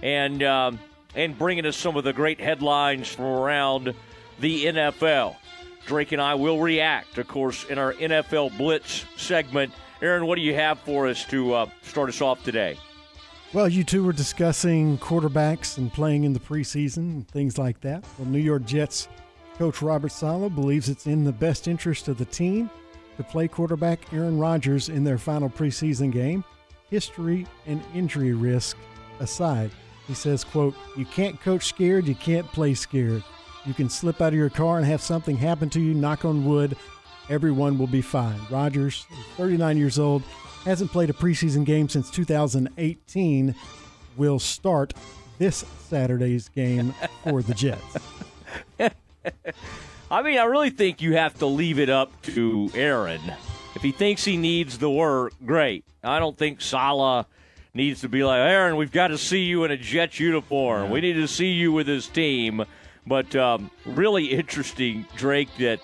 and 0.02 0.42
um, 0.42 0.80
and 1.14 1.38
bringing 1.38 1.66
us 1.66 1.76
some 1.76 1.98
of 1.98 2.06
the 2.06 2.14
great 2.14 2.40
headlines 2.40 3.10
from 3.10 3.26
around 3.26 3.94
the 4.40 4.68
NFL. 4.68 5.36
Drake 5.86 6.14
and 6.14 6.22
I 6.22 6.36
will 6.36 6.62
react, 6.62 7.18
of 7.18 7.28
course, 7.28 7.66
in 7.66 7.78
our 7.78 7.92
NFL 7.96 8.58
Blitz 8.58 9.04
segment. 9.18 9.74
Aaron, 10.02 10.26
what 10.26 10.36
do 10.36 10.42
you 10.42 10.56
have 10.56 10.80
for 10.80 11.08
us 11.08 11.26
to 11.26 11.54
uh, 11.54 11.66
start 11.84 12.10
us 12.10 12.22
off 12.22 12.44
today? 12.44 12.78
Well, 13.54 13.68
you 13.68 13.84
two 13.84 14.04
were 14.04 14.14
discussing 14.14 14.98
quarterbacks 14.98 15.78
and 15.78 15.92
playing 15.92 16.24
in 16.24 16.34
the 16.34 16.40
preseason 16.40 16.98
and 16.98 17.28
things 17.28 17.58
like 17.58 17.82
that. 17.82 18.04
Well, 18.18 18.28
New 18.28 18.40
York 18.40 18.66
Jets 18.66 19.10
coach 19.58 19.82
Robert 19.82 20.12
Saleh 20.12 20.56
believes 20.56 20.90
it's 20.90 21.06
in 21.06 21.24
the 21.24 21.32
best 21.32 21.68
interest 21.68 22.08
of 22.08 22.18
the 22.18 22.26
team 22.26 22.70
to 23.18 23.24
play 23.24 23.48
quarterback 23.48 24.12
Aaron 24.14 24.40
Rodgers 24.40 24.90
in 24.90 25.04
their 25.04 25.18
final 25.18 25.50
preseason 25.50 26.12
game. 26.12 26.44
History 26.90 27.46
and 27.68 27.84
injury 27.94 28.34
risk 28.34 28.78
aside, 29.20 29.70
he 30.08 30.14
says, 30.14 30.44
quote, 30.44 30.74
"You 30.98 31.06
can't 31.06 31.40
coach 31.42 31.66
scared, 31.66 32.08
you 32.08 32.16
can't 32.16 32.48
play 32.48 32.74
scared. 32.74 33.24
You 33.66 33.74
can 33.74 33.90
slip 33.90 34.20
out 34.22 34.34
of 34.34 34.40
your 34.40 34.50
car 34.50 34.78
and 34.78 34.86
have 34.88 35.02
something 35.02 35.38
happen 35.38 35.70
to 35.70 35.80
you, 35.80 35.94
knock 35.94 36.26
on 36.26 36.46
wood, 36.46 36.76
everyone 37.32 37.78
will 37.78 37.88
be 37.88 38.02
fine." 38.02 38.40
Rodgers, 38.50 39.08
39 39.38 39.78
years 39.78 39.98
old, 39.98 40.24
hasn't 40.66 40.92
played 40.92 41.10
a 41.10 41.14
preseason 41.14 41.66
game 41.66 41.90
since 41.90 42.12
2018, 42.12 43.56
will 44.18 44.40
start 44.40 44.94
this 45.40 45.66
Saturday's 45.90 46.50
game 46.50 46.94
for 47.24 47.42
the 47.42 47.54
Jets. 47.54 47.98
I 50.12 50.22
mean, 50.22 50.38
I 50.38 50.44
really 50.44 50.70
think 50.70 51.02
you 51.02 51.16
have 51.16 51.40
to 51.40 51.46
leave 51.46 51.80
it 51.80 51.90
up 51.90 52.22
to 52.24 52.70
Aaron. 52.76 53.22
If 53.76 53.82
he 53.82 53.92
thinks 53.92 54.26
he 54.26 54.38
needs 54.38 54.78
the 54.78 54.90
work, 54.90 55.34
great. 55.46 55.86
I 56.04 56.20
don't 56.20 56.38
think 56.38 56.62
Saleh 56.62 57.26
needs 57.74 58.02
to 58.02 58.10
be 58.10 58.24
like, 58.24 58.40
Aaron, 58.40 58.76
we've 58.76 58.92
got 58.92 59.08
to 59.08 59.18
see 59.18 59.44
you 59.44 59.64
in 59.64 59.72
a 59.72 59.78
Jets 59.78 60.20
uniform. 60.20 60.90
We 60.90 61.02
need 61.02 61.14
to 61.14 61.28
see 61.28 61.52
you 61.54 61.72
with 61.72 61.88
his 61.88 62.08
team. 62.08 62.66
But 63.08 63.36
um, 63.36 63.72
really 63.86 64.26
interesting, 64.26 65.06
Drake, 65.16 65.50
that 65.60 65.80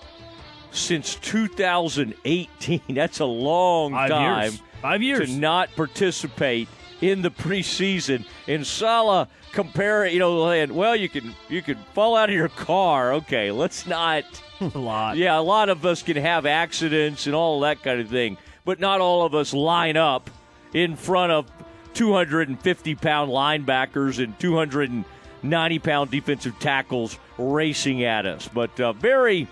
since 0.72 1.16
2018, 1.16 2.80
that's 2.90 3.20
a 3.20 3.24
long 3.24 3.92
Five 3.92 4.10
time. 4.10 4.42
years. 4.42 4.62
Five 4.82 5.02
years. 5.02 5.28
To 5.30 5.36
not 5.40 5.74
participate 5.74 6.68
in 7.00 7.22
the 7.22 7.30
preseason. 7.30 8.24
And 8.46 8.66
Saleh 8.66 9.28
compare 9.52 10.04
it, 10.04 10.12
you 10.12 10.18
know, 10.18 10.48
saying, 10.48 10.74
well, 10.74 10.94
you 10.94 11.08
can 11.08 11.34
you 11.48 11.62
can 11.62 11.76
fall 11.94 12.16
out 12.16 12.28
of 12.28 12.34
your 12.34 12.48
car. 12.48 13.14
Okay, 13.14 13.50
let's 13.50 13.86
not. 13.86 14.24
a 14.60 14.78
lot. 14.78 15.16
Yeah, 15.16 15.38
a 15.38 15.42
lot 15.42 15.68
of 15.68 15.84
us 15.86 16.02
can 16.02 16.16
have 16.16 16.46
accidents 16.46 17.26
and 17.26 17.34
all 17.34 17.60
that 17.60 17.82
kind 17.82 18.00
of 18.00 18.08
thing, 18.08 18.36
but 18.64 18.80
not 18.80 19.00
all 19.00 19.24
of 19.24 19.34
us 19.34 19.52
line 19.52 19.96
up 19.96 20.30
in 20.74 20.96
front 20.96 21.32
of 21.32 21.46
250 21.94 22.94
pound 22.96 23.30
linebackers 23.30 24.22
and 24.22 24.38
290 24.38 25.78
pound 25.78 26.10
defensive 26.10 26.58
tackles 26.58 27.18
racing 27.38 28.04
at 28.04 28.26
us. 28.26 28.48
But 28.52 28.78
uh, 28.80 28.92
very 28.92 29.46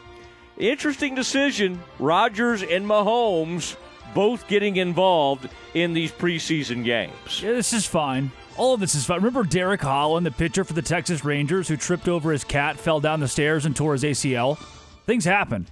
interesting 0.59 1.15
decision. 1.15 1.81
Rodgers 1.99 2.63
and 2.63 2.87
Mahomes 2.87 3.77
both 4.15 4.49
getting 4.49 4.77
involved 4.77 5.49
in 5.75 5.93
these 5.93 6.11
preseason 6.11 6.85
games. 6.85 7.43
Yeah, 7.43 7.53
this 7.53 7.73
is 7.73 7.87
fine. 7.87 8.31
All 8.57 8.73
of 8.73 8.81
this 8.81 8.95
is 8.95 9.05
fine. 9.05 9.19
Remember 9.19 9.45
Derek 9.45 9.83
Holland, 9.83 10.25
the 10.25 10.31
pitcher 10.31 10.65
for 10.65 10.73
the 10.73 10.83
Texas 10.83 11.25
Rangers, 11.25 11.69
who 11.69 11.77
tripped 11.77 12.09
over 12.09 12.33
his 12.33 12.43
cat, 12.43 12.79
fell 12.79 13.01
down 13.01 13.21
the 13.21 13.29
stairs, 13.29 13.67
and 13.67 13.77
tore 13.77 13.93
his 13.93 14.03
ACL? 14.03 14.59
Things 15.05 15.27
happen. 15.27 15.67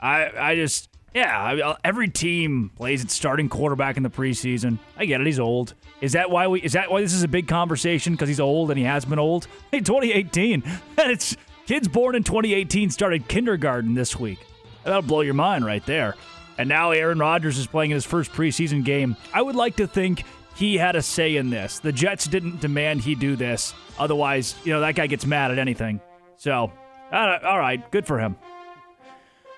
I, 0.00 0.30
I 0.36 0.54
just, 0.54 0.88
yeah. 1.14 1.38
I, 1.38 1.60
uh, 1.60 1.76
every 1.84 2.08
team 2.08 2.70
plays 2.74 3.04
its 3.04 3.12
starting 3.14 3.50
quarterback 3.50 3.98
in 3.98 4.02
the 4.02 4.10
preseason. 4.10 4.78
I 4.96 5.04
get 5.04 5.20
it. 5.20 5.26
He's 5.26 5.38
old. 5.38 5.74
Is 6.00 6.12
that 6.12 6.30
why 6.30 6.48
we? 6.48 6.60
Is 6.62 6.72
that 6.72 6.90
why 6.90 7.02
this 7.02 7.12
is 7.12 7.22
a 7.22 7.28
big 7.28 7.46
conversation? 7.46 8.14
Because 8.14 8.28
he's 8.28 8.40
old 8.40 8.70
and 8.70 8.78
he 8.78 8.84
has 8.84 9.04
been 9.04 9.18
old. 9.18 9.46
Hey, 9.70 9.80
2018. 9.80 10.62
It's 10.98 11.36
kids 11.66 11.88
born 11.88 12.14
in 12.14 12.24
2018 12.24 12.90
started 12.90 13.28
kindergarten 13.28 13.94
this 13.94 14.18
week. 14.18 14.38
That'll 14.84 15.02
blow 15.02 15.20
your 15.20 15.34
mind 15.34 15.64
right 15.64 15.84
there. 15.86 16.16
And 16.58 16.68
now 16.68 16.90
Aaron 16.90 17.18
Rodgers 17.18 17.58
is 17.58 17.66
playing 17.66 17.92
in 17.92 17.94
his 17.94 18.04
first 18.04 18.32
preseason 18.32 18.84
game. 18.84 19.16
I 19.32 19.42
would 19.42 19.56
like 19.56 19.76
to 19.76 19.86
think 19.86 20.24
he 20.54 20.76
had 20.76 20.96
a 20.96 21.02
say 21.02 21.36
in 21.36 21.50
this. 21.50 21.78
The 21.78 21.92
Jets 21.92 22.26
didn't 22.26 22.60
demand 22.60 23.00
he 23.00 23.14
do 23.14 23.36
this. 23.36 23.74
Otherwise, 23.98 24.54
you 24.64 24.72
know, 24.72 24.80
that 24.80 24.94
guy 24.94 25.06
gets 25.06 25.24
mad 25.24 25.50
at 25.50 25.58
anything. 25.58 26.00
So, 26.36 26.72
uh, 27.10 27.38
all 27.44 27.58
right, 27.58 27.90
good 27.90 28.06
for 28.06 28.18
him. 28.18 28.36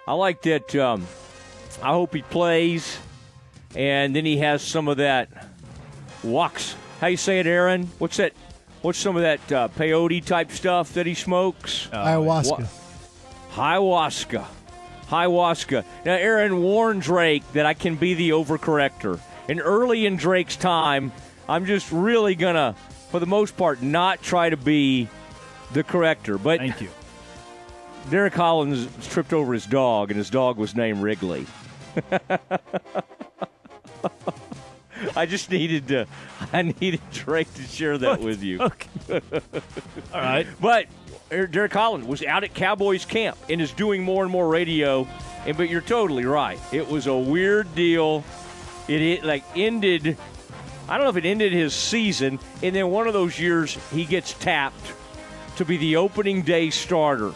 I 0.06 0.12
like 0.12 0.42
that. 0.42 0.74
Um, 0.76 1.06
I 1.82 1.88
hope 1.88 2.14
he 2.14 2.22
plays, 2.22 2.98
and 3.74 4.14
then 4.14 4.24
he 4.24 4.36
has 4.38 4.62
some 4.62 4.86
of 4.86 4.98
that 4.98 5.48
wax. 6.22 6.76
How 7.00 7.08
you 7.08 7.16
say 7.16 7.40
it, 7.40 7.46
Aaron? 7.46 7.90
What's 7.98 8.18
that? 8.18 8.32
What's 8.84 8.98
some 8.98 9.16
of 9.16 9.22
that 9.22 9.50
uh, 9.50 9.68
peyote 9.68 10.22
type 10.26 10.50
stuff 10.50 10.92
that 10.92 11.06
he 11.06 11.14
smokes? 11.14 11.88
Ayahuasca. 11.90 12.68
Ayahuasca. 13.54 14.44
Ayahuasca. 15.08 15.84
Now, 16.04 16.12
Aaron 16.12 16.62
warned 16.62 17.00
Drake 17.00 17.50
that 17.54 17.64
I 17.64 17.72
can 17.72 17.96
be 17.96 18.12
the 18.12 18.28
overcorrector. 18.28 19.18
And 19.48 19.58
early 19.58 20.04
in 20.04 20.18
Drake's 20.18 20.56
time, 20.56 21.12
I'm 21.48 21.64
just 21.64 21.90
really 21.92 22.34
going 22.34 22.56
to, 22.56 22.74
for 23.10 23.20
the 23.20 23.26
most 23.26 23.56
part, 23.56 23.80
not 23.80 24.20
try 24.20 24.50
to 24.50 24.56
be 24.58 25.08
the 25.72 25.82
corrector. 25.82 26.36
But 26.36 26.58
Thank 26.58 26.82
you. 26.82 26.90
Derek 28.10 28.34
Collins 28.34 28.86
tripped 29.08 29.32
over 29.32 29.54
his 29.54 29.64
dog, 29.64 30.10
and 30.10 30.18
his 30.18 30.28
dog 30.28 30.58
was 30.58 30.74
named 30.74 31.02
Wrigley. 31.02 31.46
I 35.16 35.26
just 35.26 35.50
needed 35.50 35.88
to. 35.88 36.06
I 36.52 36.62
needed 36.62 37.00
Drake 37.12 37.52
to 37.54 37.62
share 37.62 37.98
that 37.98 38.20
with 38.20 38.42
you. 38.42 38.60
Okay. 39.08 39.20
All 40.14 40.20
right. 40.20 40.46
But 40.60 40.86
Er- 41.30 41.46
Derek 41.46 41.72
Collins 41.72 42.06
was 42.06 42.22
out 42.22 42.44
at 42.44 42.54
Cowboys 42.54 43.04
camp 43.04 43.36
and 43.48 43.60
is 43.60 43.72
doing 43.72 44.02
more 44.02 44.22
and 44.22 44.32
more 44.32 44.48
radio. 44.48 45.06
And 45.46 45.56
but 45.56 45.68
you're 45.68 45.80
totally 45.80 46.24
right. 46.24 46.58
It 46.72 46.88
was 46.88 47.06
a 47.06 47.16
weird 47.16 47.74
deal. 47.74 48.24
It, 48.88 49.00
it 49.02 49.24
like 49.24 49.44
ended. 49.54 50.16
I 50.88 50.96
don't 50.96 51.04
know 51.04 51.10
if 51.10 51.16
it 51.16 51.26
ended 51.26 51.52
his 51.52 51.74
season, 51.74 52.38
and 52.62 52.74
then 52.74 52.90
one 52.90 53.06
of 53.06 53.12
those 53.14 53.38
years 53.38 53.76
he 53.90 54.04
gets 54.04 54.34
tapped 54.34 54.92
to 55.56 55.64
be 55.64 55.76
the 55.76 55.96
opening 55.96 56.42
day 56.42 56.70
starter 56.70 57.32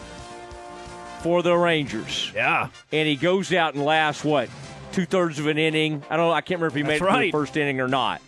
for 1.21 1.41
the 1.41 1.55
Rangers. 1.55 2.31
Yeah. 2.35 2.69
And 2.91 3.07
he 3.07 3.15
goes 3.15 3.51
out 3.53 3.73
and 3.73 3.83
lasts 3.83 4.23
what 4.23 4.49
two 4.91 5.05
thirds 5.05 5.39
of 5.39 5.47
an 5.47 5.57
inning. 5.57 6.03
I 6.09 6.17
don't. 6.17 6.27
know. 6.27 6.31
I 6.33 6.41
can't 6.41 6.59
remember 6.59 6.67
if 6.67 6.73
he 6.75 6.81
That's 6.81 7.01
made 7.01 7.07
it 7.07 7.09
right. 7.09 7.21
the 7.25 7.31
first 7.31 7.57
inning 7.57 7.79
or 7.81 7.87
not. 7.87 8.21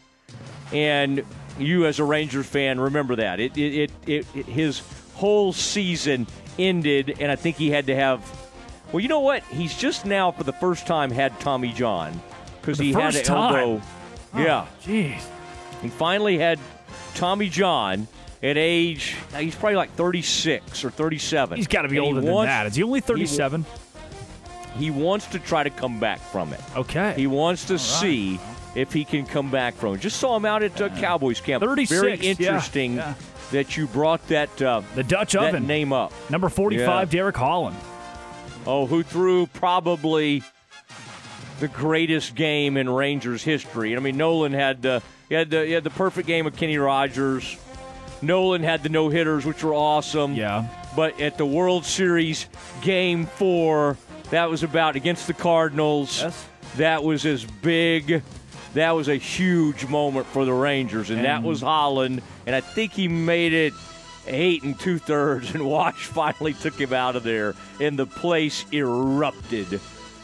And 0.73 1.23
you, 1.59 1.85
as 1.85 1.99
a 1.99 2.03
Rangers 2.03 2.45
fan, 2.45 2.79
remember 2.79 3.15
that 3.17 3.39
it 3.39 3.57
it, 3.57 3.91
it, 4.07 4.25
it, 4.35 4.45
his 4.45 4.81
whole 5.15 5.53
season 5.53 6.27
ended, 6.57 7.17
and 7.19 7.31
I 7.31 7.35
think 7.35 7.57
he 7.57 7.69
had 7.69 7.87
to 7.87 7.95
have. 7.95 8.21
Well, 8.91 8.99
you 9.01 9.07
know 9.07 9.19
what? 9.21 9.43
He's 9.43 9.77
just 9.77 10.05
now 10.05 10.31
for 10.31 10.43
the 10.43 10.53
first 10.53 10.85
time 10.85 11.11
had 11.11 11.39
Tommy 11.39 11.71
John 11.71 12.19
because 12.59 12.77
he 12.77 12.91
had 12.93 13.15
an 13.15 13.23
time? 13.23 13.55
elbow. 13.55 13.81
Oh, 14.33 14.39
yeah, 14.41 14.65
jeez. 14.83 15.21
he 15.81 15.89
finally 15.89 16.37
had 16.37 16.57
Tommy 17.15 17.49
John, 17.49 18.07
at 18.43 18.57
age 18.57 19.15
he's 19.37 19.55
probably 19.55 19.75
like 19.75 19.91
36 19.95 20.83
or 20.85 20.89
37. 20.89 21.57
He's 21.57 21.67
got 21.67 21.81
to 21.83 21.89
be 21.89 21.97
And 21.97 22.05
older 22.05 22.21
than 22.21 22.31
wants- 22.31 22.49
that. 22.49 22.65
Is 22.67 22.75
he 22.75 22.83
only 22.83 23.01
37? 23.01 23.63
He, 23.63 23.69
wants 24.91 25.25
to 25.27 25.39
try 25.39 25.63
to 25.63 25.69
come 25.69 25.99
back 25.99 26.19
from 26.19 26.53
it. 26.53 26.61
Okay. 26.75 27.13
He 27.15 27.27
wants 27.27 27.65
to 27.65 27.77
see 27.77 28.39
if 28.75 28.93
he 28.93 29.03
can 29.03 29.25
come 29.25 29.51
back 29.51 29.73
from 29.75 29.95
it. 29.95 29.99
Just 29.99 30.17
saw 30.19 30.35
him 30.35 30.45
out 30.45 30.63
at 30.63 30.79
uh, 30.81 30.89
Cowboys 30.89 31.41
camp. 31.41 31.63
36, 31.63 32.01
Very 32.01 32.17
interesting 32.17 32.95
yeah. 32.95 33.13
that 33.51 33.75
you 33.75 33.87
brought 33.87 34.25
that 34.29 34.61
uh, 34.61 34.81
the 34.95 35.03
Dutch 35.03 35.33
that 35.33 35.49
oven. 35.49 35.67
name 35.67 35.91
up. 35.91 36.13
Number 36.29 36.49
45, 36.49 37.09
Derek 37.09 37.35
Holland. 37.35 37.77
Oh, 38.65 38.85
who 38.85 39.03
threw 39.03 39.47
probably 39.47 40.43
the 41.59 41.67
greatest 41.67 42.35
game 42.35 42.77
in 42.77 42.89
Rangers 42.89 43.43
history. 43.43 43.95
I 43.95 43.99
mean, 43.99 44.17
Nolan 44.17 44.53
had 44.53 44.85
uh, 44.85 44.99
he 45.29 45.35
had 45.35 45.49
the 45.49 45.65
he 45.65 45.71
had 45.71 45.83
the 45.83 45.89
perfect 45.91 46.27
game 46.27 46.45
of 46.47 46.55
Kenny 46.55 46.77
Rogers. 46.77 47.57
Nolan 48.21 48.63
had 48.63 48.83
the 48.83 48.89
no 48.89 49.09
hitters, 49.09 49.45
which 49.45 49.63
were 49.63 49.73
awesome. 49.73 50.35
Yeah. 50.35 50.67
But 50.95 51.19
at 51.21 51.37
the 51.37 51.45
World 51.45 51.85
Series 51.85 52.47
Game 52.81 53.25
Four, 53.25 53.97
that 54.31 54.49
was 54.49 54.63
about 54.63 54.95
against 54.95 55.27
the 55.27 55.33
Cardinals. 55.33 56.21
Yes. 56.21 56.47
That 56.77 57.03
was 57.03 57.25
as 57.25 57.45
big. 57.45 58.23
That 58.73 58.91
was 58.91 59.09
a 59.09 59.15
huge 59.15 59.85
moment 59.87 60.25
for 60.27 60.45
the 60.45 60.53
Rangers, 60.53 61.09
and, 61.09 61.25
that 61.25 61.43
was 61.43 61.61
Holland. 61.61 62.21
And 62.45 62.55
I 62.55 62.61
think 62.61 62.93
he 62.93 63.07
made 63.09 63.51
it 63.53 63.73
eight 64.27 64.63
and 64.63 64.79
two 64.79 64.97
thirds, 64.97 65.53
and 65.53 65.65
Wash 65.69 66.05
finally 66.05 66.53
took 66.53 66.75
him 66.79 66.93
out 66.93 67.15
of 67.17 67.23
there, 67.23 67.53
and 67.81 67.99
the 67.99 68.05
place 68.05 68.65
erupted. 68.71 69.79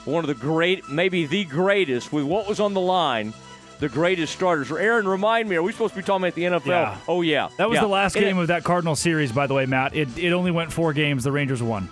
One 0.05 0.23
of 0.23 0.27
the 0.29 0.35
great, 0.35 0.87
maybe 0.87 1.25
the 1.25 1.43
greatest, 1.43 2.13
with 2.13 2.23
what 2.23 2.47
was 2.47 2.61
on 2.61 2.73
the 2.73 2.79
line, 2.79 3.33
the 3.79 3.89
greatest 3.89 4.31
starters. 4.33 4.71
Aaron, 4.71 5.05
remind 5.07 5.49
me, 5.49 5.57
are 5.57 5.63
we 5.63 5.73
supposed 5.73 5.93
to 5.95 5.99
be 5.99 6.05
talking 6.05 6.23
about 6.23 6.35
the 6.35 6.43
NFL? 6.43 6.65
Yeah. 6.67 6.97
Oh 7.09 7.21
yeah, 7.21 7.49
That 7.57 7.69
was 7.69 7.75
Yeah. 7.75 7.81
the 7.81 7.87
last 7.87 8.15
And 8.15 8.23
game 8.23 8.37
of 8.37 8.47
that 8.47 8.63
Cardinal 8.63 8.95
series, 8.95 9.33
by 9.33 9.47
the 9.47 9.53
way, 9.53 9.65
Matt. 9.65 9.93
It, 9.93 10.17
it 10.17 10.31
only 10.31 10.51
went 10.51 10.71
four 10.71 10.93
games. 10.93 11.25
The 11.25 11.33
Rangers 11.33 11.61
won. 11.61 11.89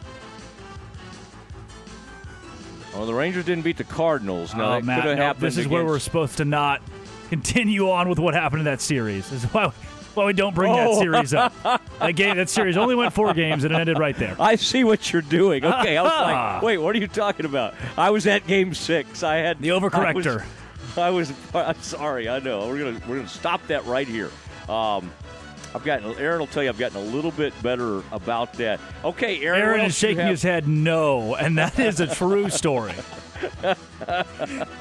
Well, 2.95 3.05
the 3.05 3.13
Rangers 3.13 3.45
didn't 3.45 3.63
beat 3.63 3.77
the 3.77 3.83
Cardinals. 3.83 4.55
No, 4.55 4.65
Oh, 4.65 4.69
that 4.71 4.85
Matt, 4.85 5.03
could 5.03 5.17
have 5.17 5.41
no, 5.41 5.47
this 5.47 5.57
is 5.57 5.67
where 5.67 5.83
we're 5.85 5.99
supposed 5.99 6.37
to 6.37 6.45
not 6.45 6.81
continue 7.29 7.89
on 7.89 8.07
with 8.09 8.19
what 8.19 8.33
happened 8.33 8.59
in 8.61 8.65
that 8.65 8.79
series. 8.81 9.29
This 9.29 9.43
is 9.43 9.53
why, 9.53 9.71
why 10.13 10.25
we 10.25 10.33
don't 10.33 10.55
bring 10.55 10.71
that 10.73 10.87
Oh. 10.87 10.99
series 10.99 11.33
up. 11.33 11.53
that 11.99 12.15
game, 12.15 12.37
that 12.37 12.49
series 12.49 12.77
only 12.77 12.95
went 12.95 13.11
four 13.13 13.33
games 13.33 13.63
and 13.65 13.73
it 13.73 13.79
ended 13.79 13.99
right 13.99 14.15
there. 14.17 14.35
I 14.39 14.55
see 14.55 14.83
what 14.83 15.11
you're 15.11 15.21
doing. 15.21 15.65
Okay, 15.65 15.97
I 15.97 16.01
was 16.03 16.11
like, 16.11 16.61
wait, 16.61 16.77
what 16.77 16.95
are 16.95 16.99
you 16.99 17.07
talking 17.07 17.45
about? 17.45 17.73
I 17.97 18.11
was 18.11 18.25
at 18.27 18.47
Game 18.47 18.73
Six. 18.73 19.23
I 19.23 19.37
had 19.37 19.59
The 19.59 19.69
overcorrector. 19.69 20.43
I 20.97 21.09
was, 21.09 21.31
I 21.31 21.33
was 21.33 21.33
I'm 21.77 21.81
sorry. 21.81 22.29
I 22.29 22.39
know. 22.39 22.67
We're 22.69 22.77
gonna 22.79 23.01
we're 23.09 23.17
gonna 23.17 23.27
stop 23.27 23.65
that 23.67 23.85
right 23.85 24.07
here. 24.07 24.29
Um, 24.69 25.11
I've 25.75 25.83
gotten 25.83 26.17
Aaron 26.17 26.39
will 26.39 26.47
tell 26.47 26.63
you 26.63 26.69
I've 26.69 26.77
gotten 26.77 26.97
a 26.97 27.01
little 27.01 27.31
bit 27.31 27.53
better 27.61 28.01
about 28.13 28.53
that. 28.53 28.79
Okay, 29.03 29.43
Aaron. 29.43 29.61
Aaron 29.61 29.79
what 29.81 29.87
is 29.87 29.93
else 29.93 29.99
do 29.99 30.07
you 30.07 30.13
shaking 30.13 30.21
have? 30.21 30.29
his 30.29 30.41
head 30.41 30.67
no, 30.69 31.35
and 31.35 31.57
that 31.57 31.77
is 31.77 31.99
a 31.99 32.07
true 32.07 32.49
story. 32.49 32.93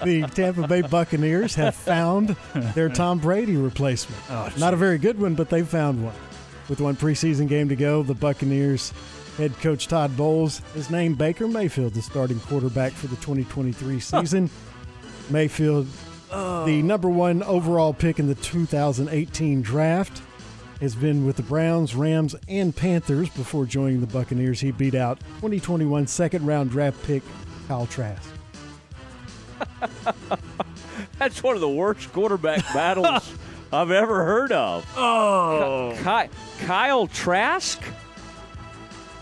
the 0.04 0.30
Tampa 0.32 0.68
Bay 0.68 0.82
Buccaneers 0.82 1.56
have 1.56 1.74
found 1.74 2.36
their 2.76 2.88
Tom 2.88 3.18
Brady 3.18 3.56
replacement. 3.56 4.22
Oh, 4.30 4.48
Not 4.56 4.72
a 4.72 4.76
very 4.76 4.98
good 4.98 5.20
one, 5.20 5.34
but 5.34 5.50
they 5.50 5.64
found 5.64 6.04
one. 6.04 6.14
With 6.68 6.80
one 6.80 6.94
preseason 6.94 7.48
game 7.48 7.68
to 7.70 7.76
go, 7.76 8.04
the 8.04 8.14
Buccaneers 8.14 8.92
head 9.36 9.52
coach 9.60 9.88
Todd 9.88 10.16
Bowles 10.16 10.60
has 10.74 10.90
named 10.90 11.18
Baker 11.18 11.48
Mayfield 11.48 11.94
the 11.94 12.02
starting 12.02 12.38
quarterback 12.38 12.92
for 12.92 13.08
the 13.08 13.16
2023 13.16 13.98
season. 13.98 14.48
Mayfield, 15.28 15.88
oh. 16.30 16.64
the 16.64 16.82
number 16.82 17.08
one 17.08 17.42
overall 17.42 17.92
pick 17.92 18.20
in 18.20 18.28
the 18.28 18.36
2018 18.36 19.60
draft, 19.60 20.22
has 20.84 20.94
been 20.94 21.24
with 21.24 21.36
the 21.36 21.42
Browns, 21.42 21.94
Rams, 21.94 22.36
and 22.46 22.76
Panthers 22.76 23.30
before 23.30 23.64
joining 23.64 24.02
the 24.02 24.06
Buccaneers. 24.06 24.60
He 24.60 24.70
beat 24.70 24.94
out 24.94 25.18
2021 25.36 26.06
second 26.06 26.44
round 26.46 26.70
draft 26.70 27.02
pick 27.04 27.22
Kyle 27.68 27.86
Trask. 27.86 28.28
That's 31.18 31.42
one 31.42 31.54
of 31.54 31.60
the 31.62 31.68
worst 31.68 32.12
quarterback 32.12 32.60
battles 32.74 33.32
I've 33.72 33.90
ever 33.90 34.24
heard 34.24 34.52
of. 34.52 34.84
Oh, 34.96 35.94
Ky- 36.02 36.30
Kyle 36.66 37.06
Trask. 37.06 37.82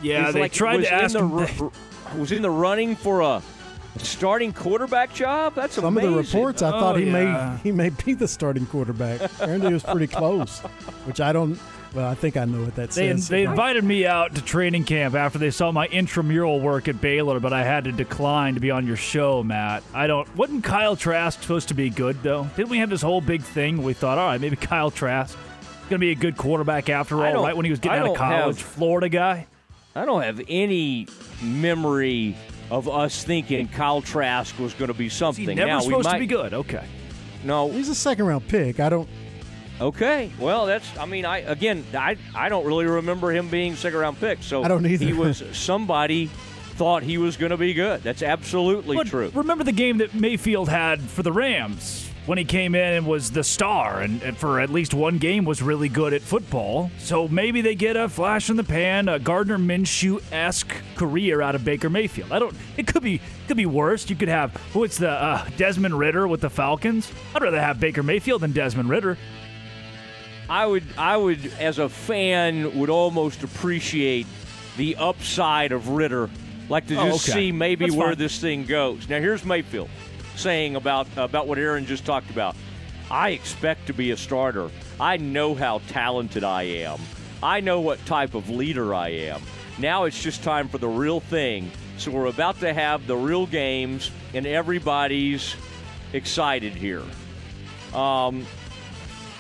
yeah, 0.02 0.24
He's 0.26 0.34
they 0.34 0.40
like- 0.40 0.52
tried 0.52 0.78
was 0.78 0.86
to 0.86 0.92
ask 0.94 1.14
in 1.14 1.22
him. 1.22 1.30
the, 1.30 1.46
ru- 1.60 1.72
was 2.20 2.32
in 2.32 2.42
the 2.42 2.50
running 2.50 2.96
for 2.96 3.20
a 3.20 3.40
starting 3.98 4.52
quarterback 4.52 5.12
job. 5.14 5.54
That's 5.54 5.74
Some 5.74 5.84
amazing. 5.84 6.08
of 6.10 6.14
the 6.14 6.22
reports, 6.38 6.62
I 6.62 6.70
thought 6.70 6.94
Oh, 6.94 6.98
he 6.98 7.06
yeah. 7.06 7.52
may 7.56 7.58
he 7.62 7.72
may 7.72 7.90
be 7.90 8.14
the 8.14 8.28
starting 8.28 8.66
quarterback. 8.66 9.20
Apparently, 9.22 9.70
it 9.70 9.74
was 9.74 9.82
pretty 9.82 10.06
close. 10.06 10.60
Which 11.06 11.20
I 11.20 11.32
don't. 11.32 11.58
Well, 11.94 12.08
I 12.08 12.14
think 12.14 12.38
I 12.38 12.46
know 12.46 12.62
what 12.62 12.74
that 12.76 12.90
They, 12.92 13.10
says. 13.10 13.28
they 13.28 13.42
invited 13.42 13.84
me 13.84 14.06
out 14.06 14.34
to 14.36 14.40
training 14.42 14.84
camp 14.84 15.14
after 15.14 15.38
they 15.38 15.50
saw 15.50 15.70
my 15.72 15.86
intramural 15.88 16.58
work 16.58 16.88
at 16.88 17.02
Baylor, 17.02 17.38
but 17.38 17.52
I 17.52 17.64
had 17.64 17.84
to 17.84 17.92
decline 17.92 18.54
to 18.54 18.60
be 18.60 18.70
on 18.70 18.86
your 18.86 18.96
show, 18.96 19.42
Matt. 19.42 19.82
I 19.92 20.06
don't. 20.06 20.26
Wasn't 20.34 20.64
Kyle 20.64 20.96
Trask 20.96 21.42
supposed 21.42 21.68
to 21.68 21.74
be 21.74 21.90
good 21.90 22.22
though? 22.22 22.48
Didn't 22.56 22.70
we 22.70 22.78
have 22.78 22.88
this 22.88 23.02
whole 23.02 23.20
big 23.20 23.42
thing? 23.42 23.82
We 23.82 23.92
thought, 23.92 24.16
all 24.16 24.26
right, 24.28 24.40
maybe 24.40 24.56
Kyle 24.56 24.90
Trask 24.90 25.34
is 25.36 25.88
going 25.90 25.90
to 25.90 26.06
be 26.06 26.12
a 26.12 26.14
good 26.14 26.38
quarterback 26.38 26.88
after 26.88 27.20
I 27.20 27.26
all. 27.26 27.32
don't- 27.34 27.44
Right 27.44 27.56
when 27.56 27.66
he 27.66 27.70
was 27.70 27.78
getting 27.80 27.98
I 27.98 28.04
out 28.06 28.12
of 28.12 28.16
college, 28.16 28.56
have- 28.56 28.66
Florida 28.66 29.10
guy. 29.10 29.46
I 29.94 30.06
don't 30.06 30.22
have 30.22 30.40
any 30.48 31.06
memory 31.42 32.34
of 32.72 32.88
us 32.88 33.22
thinking 33.22 33.68
Kyle 33.68 34.00
Trask 34.00 34.58
was 34.58 34.72
going 34.72 34.88
to 34.88 34.94
be 34.94 35.10
something. 35.10 35.46
He 35.46 35.54
never 35.54 35.68
now, 35.68 35.78
we 35.78 35.84
supposed 35.84 36.08
to 36.10 36.18
be 36.18 36.26
good. 36.26 36.54
Okay. 36.54 36.84
No, 37.44 37.70
He's 37.70 37.88
a 37.90 37.94
second 37.94 38.26
round 38.26 38.48
pick. 38.48 38.80
I 38.80 38.88
don't. 38.88 39.08
Okay. 39.80 40.30
Well, 40.38 40.66
that's. 40.66 40.96
I 40.96 41.06
mean, 41.06 41.24
I 41.26 41.38
again, 41.38 41.84
I 41.92 42.16
I 42.34 42.48
don't 42.48 42.64
really 42.64 42.86
remember 42.86 43.30
him 43.30 43.48
being 43.48 43.74
second 43.76 43.98
round 43.98 44.18
pick. 44.18 44.42
So 44.42 44.62
I 44.62 44.68
don't 44.68 44.86
either. 44.86 45.04
He 45.04 45.12
was 45.12 45.42
somebody 45.52 46.26
thought 46.76 47.02
he 47.02 47.18
was 47.18 47.36
going 47.36 47.50
to 47.50 47.56
be 47.56 47.74
good. 47.74 48.02
That's 48.02 48.22
absolutely 48.22 48.96
But 48.96 49.08
true. 49.08 49.30
remember 49.34 49.64
the 49.64 49.72
game 49.72 49.98
that 49.98 50.14
Mayfield 50.14 50.68
had 50.70 51.00
for 51.02 51.22
the 51.22 51.32
Rams 51.32 52.08
when 52.26 52.38
he 52.38 52.44
came 52.44 52.74
in 52.76 52.92
and 52.94 53.06
was 53.06 53.32
the 53.32 53.42
star 53.42 54.00
and, 54.00 54.22
and 54.22 54.36
for 54.36 54.60
at 54.60 54.70
least 54.70 54.94
one 54.94 55.18
game 55.18 55.44
was 55.44 55.60
really 55.60 55.88
good 55.88 56.12
at 56.12 56.22
football. 56.22 56.90
So 56.98 57.26
maybe 57.26 57.60
they 57.62 57.74
get 57.74 57.96
a 57.96 58.08
flash 58.08 58.48
in 58.48 58.56
the 58.56 58.62
pan, 58.64 59.08
a 59.08 59.18
Gardner 59.18 59.58
Minshew 59.58 60.22
esque 60.32 60.72
career 60.94 61.42
out 61.42 61.54
of 61.56 61.64
Baker 61.64 61.90
Mayfield. 61.90 62.30
I 62.30 62.38
don't. 62.38 62.54
It 62.76 62.86
could 62.86 63.02
be 63.02 63.20
could 63.48 63.56
be 63.56 63.66
worse. 63.66 64.08
You 64.08 64.16
could 64.16 64.28
have 64.28 64.54
what's 64.72 64.98
the 64.98 65.10
uh, 65.10 65.44
Desmond 65.56 65.98
Ridder 65.98 66.28
with 66.28 66.40
the 66.42 66.50
Falcons. 66.50 67.10
I'd 67.34 67.42
rather 67.42 67.60
have 67.60 67.80
Baker 67.80 68.02
Mayfield 68.02 68.42
than 68.42 68.52
Desmond 68.52 68.88
Ridder. 68.88 69.18
I 70.48 70.66
would, 70.66 70.84
I 70.98 71.16
would, 71.16 71.46
as 71.58 71.78
a 71.78 71.88
fan, 71.88 72.78
would 72.78 72.90
almost 72.90 73.42
appreciate 73.42 74.26
the 74.76 74.96
upside 74.96 75.72
of 75.72 75.88
Ridder, 75.88 76.28
like 76.68 76.86
to 76.88 76.96
Oh, 76.96 77.06
just 77.10 77.28
okay. 77.28 77.38
see 77.38 77.52
maybe 77.52 77.86
That's 77.86 77.96
where 77.96 78.08
fine. 78.08 78.18
this 78.18 78.38
thing 78.38 78.64
goes. 78.66 79.08
Now, 79.08 79.18
here's 79.18 79.44
Mayfield 79.44 79.88
saying 80.36 80.76
about 80.76 81.06
about 81.16 81.46
what 81.46 81.58
Aaron 81.58 81.86
just 81.86 82.04
talked 82.04 82.30
about. 82.30 82.56
I 83.10 83.30
expect 83.30 83.86
to 83.88 83.92
be 83.92 84.10
a 84.10 84.16
starter. 84.16 84.70
I 84.98 85.16
know 85.16 85.54
how 85.54 85.80
talented 85.88 86.44
I 86.44 86.62
am. 86.62 87.00
I 87.42 87.60
know 87.60 87.80
what 87.80 88.04
type 88.06 88.34
of 88.34 88.48
leader 88.48 88.94
I 88.94 89.08
am. 89.08 89.42
Now 89.78 90.04
it's 90.04 90.22
just 90.22 90.42
time 90.42 90.68
for 90.68 90.78
the 90.78 90.88
real 90.88 91.20
thing. 91.20 91.70
So 91.98 92.10
we're 92.10 92.26
about 92.26 92.60
to 92.60 92.72
have 92.72 93.06
the 93.06 93.16
real 93.16 93.46
games, 93.46 94.10
and 94.32 94.46
everybody's 94.46 95.54
excited 96.12 96.74
here. 96.74 97.02
Um, 97.92 98.46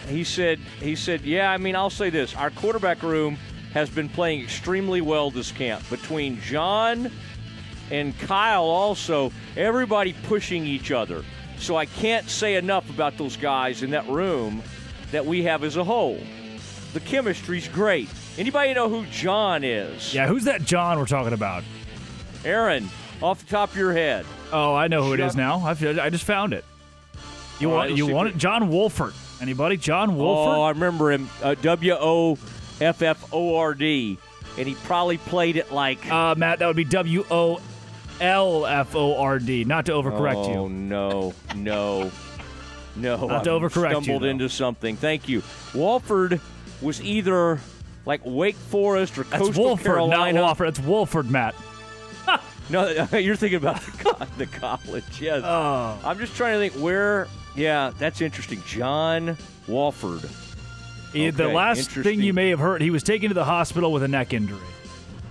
he 0.08 0.24
said 0.24 0.58
he 0.80 0.96
said 0.96 1.20
yeah 1.22 1.50
i 1.50 1.56
mean 1.56 1.76
i'll 1.76 1.90
say 1.90 2.10
this 2.10 2.34
our 2.36 2.50
quarterback 2.50 3.02
room 3.02 3.36
has 3.72 3.88
been 3.88 4.08
playing 4.08 4.42
extremely 4.42 5.00
well 5.00 5.30
this 5.30 5.52
camp 5.52 5.88
between 5.88 6.40
john 6.40 7.10
and 7.92 8.18
kyle 8.18 8.64
also 8.64 9.30
everybody 9.56 10.12
pushing 10.24 10.66
each 10.66 10.90
other 10.90 11.24
so 11.58 11.76
i 11.76 11.86
can't 11.86 12.28
say 12.28 12.56
enough 12.56 12.90
about 12.90 13.16
those 13.16 13.36
guys 13.36 13.82
in 13.84 13.90
that 13.90 14.06
room 14.08 14.60
that 15.12 15.24
we 15.24 15.44
have 15.44 15.62
as 15.62 15.76
a 15.76 15.84
whole 15.84 16.18
the 16.94 17.00
chemistry's 17.00 17.68
great 17.68 18.08
anybody 18.38 18.74
know 18.74 18.88
who 18.88 19.06
john 19.06 19.62
is 19.62 20.12
Yeah, 20.12 20.26
who's 20.26 20.44
that 20.44 20.62
John 20.64 20.98
we're 20.98 21.06
talking 21.06 21.32
about? 21.34 21.62
aaron 22.44 22.88
off 23.22 23.38
the 23.44 23.46
top 23.50 23.70
of 23.70 23.76
your 23.76 23.92
head 23.92 24.26
Oh, 24.54 24.74
I 24.74 24.86
know 24.88 25.02
who 25.02 25.14
it 25.14 25.20
is 25.20 25.34
now. 25.34 25.64
I, 25.64 25.72
feel- 25.72 25.98
I 25.98 26.10
just 26.10 26.24
found 26.24 26.52
it. 26.52 26.62
You 27.58 27.70
All 27.70 27.74
right, 27.76 27.78
want 27.78 27.90
let's 27.92 27.98
you 27.98 28.06
want 28.14 28.28
it? 28.28 28.36
John 28.36 28.68
Wolford. 28.68 29.14
Anybody? 29.40 29.78
John 29.78 30.14
Wolford? 30.16 30.58
Oh, 30.58 30.62
I 30.64 30.68
remember 30.72 31.10
him. 31.10 31.30
Uh, 31.42 31.54
W 31.54 31.94
O 31.98 32.32
F 32.78 33.00
F 33.00 33.32
O 33.32 33.56
R 33.56 33.72
D, 33.72 34.18
and 34.58 34.68
he 34.68 34.74
probably 34.74 35.16
played 35.16 35.56
it 35.56 35.72
like. 35.72 36.04
Uh, 36.10 36.34
Matt, 36.36 36.58
that 36.58 36.66
would 36.66 36.76
be 36.76 36.84
W 36.84 37.24
O 37.30 37.62
L 38.22 38.64
F 38.66 38.94
O 38.94 39.16
R 39.16 39.38
D. 39.38 39.64
Not 39.64 39.86
to 39.86 39.92
overcorrect 39.92 40.46
oh, 40.46 40.66
you. 40.66 40.68
no, 40.68 41.34
no, 41.56 42.10
no! 42.96 43.26
Not 43.26 43.44
to 43.44 43.50
I 43.50 43.52
overcorrect 43.52 43.96
you, 43.96 44.02
Stumbled 44.02 44.22
though. 44.22 44.26
into 44.26 44.48
something. 44.48 44.96
Thank 44.96 45.28
you. 45.28 45.42
Walford 45.74 46.40
was 46.80 47.02
either 47.02 47.58
like 48.06 48.20
Wake 48.24 48.56
Forest 48.56 49.18
or 49.18 49.24
That's 49.24 49.42
Coastal 49.42 49.64
Wolford, 49.64 49.84
Carolina. 49.84 50.40
not 50.40 50.46
Wolford. 50.46 50.66
That's 50.68 50.80
Wolford, 50.80 51.30
Matt. 51.30 51.54
No, 52.70 52.88
you're 53.12 53.36
thinking 53.36 53.56
about 53.56 53.82
the, 53.82 53.90
co- 53.90 54.26
the 54.38 54.46
college. 54.46 55.20
Yes. 55.20 55.42
Oh. 55.44 55.98
I'm 56.04 56.16
just 56.18 56.36
trying 56.36 56.54
to 56.54 56.58
think 56.70 56.82
where. 56.82 57.26
Yeah, 57.56 57.90
that's 57.98 58.20
interesting. 58.20 58.62
John 58.66 59.36
Walford. 59.66 60.22
Eh, 61.14 61.32
the 61.32 61.48
last 61.48 61.90
thing 61.90 62.22
you 62.22 62.32
may 62.32 62.48
have 62.50 62.60
heard, 62.60 62.80
he 62.80 62.90
was 62.90 63.02
taken 63.02 63.28
to 63.28 63.34
the 63.34 63.44
hospital 63.44 63.92
with 63.92 64.04
a 64.04 64.08
neck 64.08 64.32
injury 64.32 64.60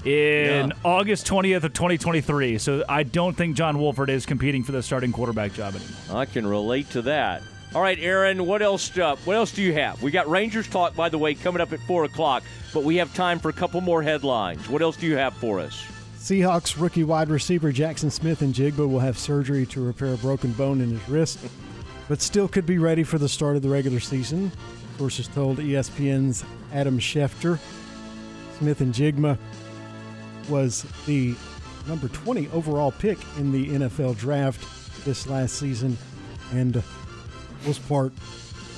in 0.06 0.68
Yeah. 0.70 0.76
August 0.84 1.28
20th 1.28 1.64
of 1.64 1.74
2023. 1.74 2.58
So 2.58 2.84
I 2.89 3.04
don't 3.04 3.36
think 3.36 3.56
John 3.56 3.80
Wolford 3.80 4.10
is 4.10 4.26
competing 4.26 4.64
for 4.64 4.72
the 4.72 4.82
starting 4.84 5.12
quarterback 5.12 5.54
job 5.54 5.76
anymore. 5.76 6.22
I 6.22 6.26
can 6.26 6.45
relate 6.45 6.89
to 6.91 7.02
that. 7.04 7.41
All 7.74 7.82
right, 7.82 7.97
Aaron, 8.02 8.45
what 8.45 8.62
else? 8.62 8.97
Uh, 8.97 9.16
what 9.24 9.36
else 9.38 9.52
do 9.52 9.62
you 9.62 9.72
have? 9.74 10.02
We 10.04 10.12
got 10.12 10.30
Rangers 10.30 10.68
talk, 10.68 10.93
by 10.93 11.08
the 11.08 11.18
way, 11.18 11.34
coming 11.36 11.62
up 11.62 11.72
at 11.72 11.80
four 11.82 12.04
o'clock. 12.04 12.43
But 12.74 12.84
we 12.84 12.97
have 12.97 13.14
time 13.14 13.39
for 13.39 13.49
a 13.49 13.54
couple 13.54 13.80
more 13.80 14.02
headlines. 14.04 14.68
What 14.68 14.82
else 14.82 14.97
do 14.97 15.08
you 15.08 15.16
have 15.16 15.34
for 15.36 15.60
us? 15.60 15.86
Seahawks 16.18 16.80
rookie 16.80 17.04
wide 17.04 17.30
receiver 17.30 17.72
Jaxon 17.72 18.12
Smith-Njigba 18.12 18.88
will 18.88 18.99
have 18.99 19.18
surgery 19.18 19.66
to 19.68 19.82
repair 19.86 20.14
a 20.14 20.18
broken 20.18 20.52
bone 20.52 20.80
in 20.82 20.89
his 20.91 21.10
wrist, 21.10 21.39
but 22.08 22.22
still 22.22 22.47
could 22.47 22.66
be 22.66 22.78
ready 22.78 23.04
for 23.04 23.18
the 23.18 23.28
start 23.30 23.56
of 23.56 23.62
the 23.62 23.70
regular 23.70 23.99
season. 23.99 24.52
Sources 24.97 25.28
told 25.30 25.58
ESPN's 25.58 26.43
Adam 26.74 26.99
Schefter. 26.99 27.58
Smith-Njigba 28.60 29.38
was 30.52 30.86
the 31.08 31.34
number 31.88 32.08
20 32.10 32.47
overall 32.49 32.91
pick 32.91 33.18
in 33.38 33.52
the 33.52 33.70
NFL 33.70 34.18
draft 34.20 34.64
this 35.06 35.26
last 35.28 35.56
season 35.56 35.97
and 36.54 36.84
was 37.66 37.80
part 37.80 38.12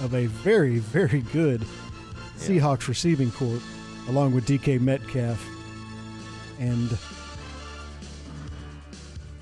of 0.03 0.13
a 0.13 0.28
very, 0.28 0.80
very 0.80 1.19
good 1.34 1.61
Seahawks 2.38 2.88
receiving 2.88 3.32
court 3.32 3.61
along 4.07 4.34
with 4.34 4.45
DK 4.45 4.80
Metcalf 4.80 5.45
and 6.59 6.97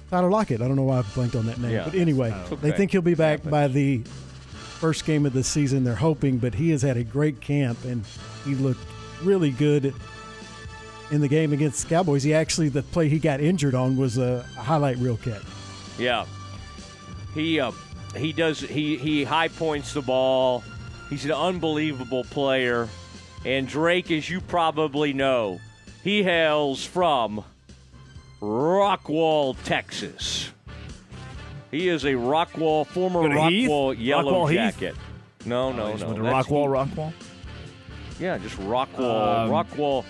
Tyler 0.10 0.30
Lockett. 0.30 0.62
I 0.62 0.68
don't 0.68 0.76
know 0.76 0.84
why 0.84 1.00
I 1.00 1.02
blanked 1.14 1.36
on 1.36 1.46
that 1.48 1.60
name. 1.60 1.72
Yeah. 1.72 1.84
But 1.86 1.96
anyway, 1.96 2.32
Oh, 2.52 2.56
they 2.56 2.72
think 2.72 2.92
he'll 2.92 3.02
be 3.02 3.16
back 3.16 3.44
by 3.44 3.68
the 3.68 4.00
first 4.80 5.06
game 5.06 5.26
of 5.26 5.34
the 5.34 5.44
season. 5.44 5.84
They're 5.84 5.96
hoping, 5.96 6.38
but 6.38 6.54
he 6.56 6.72
has 6.72 6.82
had 6.82 6.98
a 6.98 7.04
great 7.04 7.40
camp 7.42 7.84
and 7.86 8.04
he 8.44 8.56
looked 8.56 8.84
really 9.24 9.52
good 9.52 9.94
in 11.12 11.22
the 11.22 11.28
game 11.28 11.54
against 11.54 11.84
the 11.84 11.90
Cowboys. 11.90 12.24
He 12.24 12.34
actually, 12.34 12.70
the 12.70 12.84
play 12.84 13.10
he 13.10 13.20
got 13.20 13.40
injured 13.42 13.76
on 13.76 13.98
was 13.98 14.18
a, 14.18 14.46
a 14.58 14.62
highlight 14.62 14.98
reel 14.98 15.18
catch. 15.18 15.44
Yeah, 16.00 16.26
he 17.34 17.60
uh, 17.60 17.72
he 18.16 18.34
does 18.34 18.60
he 18.60 18.98
he 18.98 19.24
high 19.24 19.50
points 19.50 19.94
the 19.94 20.02
ball. 20.02 20.64
He's 21.10 21.26
an 21.26 21.32
unbelievable 21.32 22.24
player, 22.24 22.88
and 23.46 23.68
Drake, 23.68 24.10
as 24.12 24.30
you 24.30 24.42
probably 24.42 25.14
know, 25.14 25.60
he 26.04 26.24
hails 26.24 26.86
from 26.86 27.44
Rockwall, 28.42 29.56
Texas. 29.64 30.52
He 31.70 31.88
is 31.88 32.04
a 32.04 32.14
Rockwall 32.14 32.86
former 32.86 33.30
Go 33.30 33.48
Heath? 33.50 33.70
Rockwall 33.70 33.96
Yellow 33.98 34.46
Rockwall 34.46 34.50
Heath? 34.50 34.80
Jacket. 34.80 34.96
No, 35.46 35.72
no, 35.72 35.92
He's 35.92 36.02
no. 36.02 36.10
with 36.10 36.18
the 36.18 36.24
that's 36.24 36.48
Rockwall, 36.48 36.86
Heath. 36.86 36.96
Rockwall. 36.96 37.14
Yeah, 38.20 38.38
just 38.38 38.58
Rockwall. 38.58 39.46
Um, 39.46 39.50
Rockwall. 39.50 40.06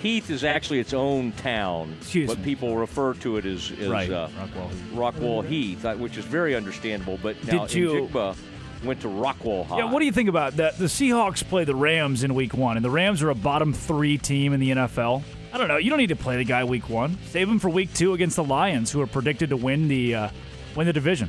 Heath 0.00 0.30
is 0.30 0.44
actually 0.44 0.78
its 0.80 0.92
own 0.94 1.32
town, 1.32 1.94
Excuse 2.00 2.28
but 2.28 2.38
me. 2.38 2.44
people 2.44 2.76
refer 2.76 3.14
to 3.14 3.36
it 3.36 3.44
as, 3.44 3.70
as 3.78 3.88
Right, 3.88 4.10
uh, 4.10 4.28
Rockwall 4.38 4.70
Heath. 4.70 4.92
Rockwall 4.94 5.46
Heath, 5.46 5.84
uh, 5.84 5.94
which 5.96 6.16
is 6.16 6.24
very 6.24 6.54
understandable. 6.56 7.18
But 7.22 7.42
now 7.44 7.66
Did 7.66 7.74
you- 7.74 8.08
Njigba 8.08 8.36
went 8.84 9.00
to 9.02 9.08
Rockwall 9.08 9.66
High. 9.66 9.78
Yeah, 9.78 9.92
what 9.92 9.98
do 10.00 10.06
you 10.06 10.12
think 10.12 10.28
about 10.30 10.56
that? 10.56 10.78
The 10.78 10.86
Seahawks 10.86 11.44
play 11.46 11.64
the 11.64 11.74
Rams 11.74 12.24
in 12.24 12.34
week 12.34 12.54
one, 12.54 12.76
and 12.76 12.84
the 12.84 12.90
Rams 12.90 13.22
are 13.22 13.28
a 13.30 13.34
bottom 13.34 13.74
three 13.74 14.16
team 14.16 14.52
in 14.54 14.60
the 14.60 14.70
NFL. 14.70 15.22
I 15.52 15.58
don't 15.58 15.68
know. 15.68 15.76
You 15.76 15.90
don't 15.90 15.98
need 15.98 16.08
to 16.10 16.16
play 16.16 16.36
the 16.38 16.44
guy 16.44 16.64
week 16.64 16.88
one. 16.88 17.18
Save 17.26 17.48
him 17.48 17.58
for 17.58 17.68
week 17.68 17.92
two 17.92 18.14
against 18.14 18.36
the 18.36 18.44
Lions, 18.44 18.90
who 18.90 19.00
are 19.02 19.06
predicted 19.06 19.50
to 19.50 19.56
win 19.56 19.88
the 19.88 20.14
uh, 20.14 20.28
win 20.76 20.86
the 20.86 20.92
division. 20.92 21.28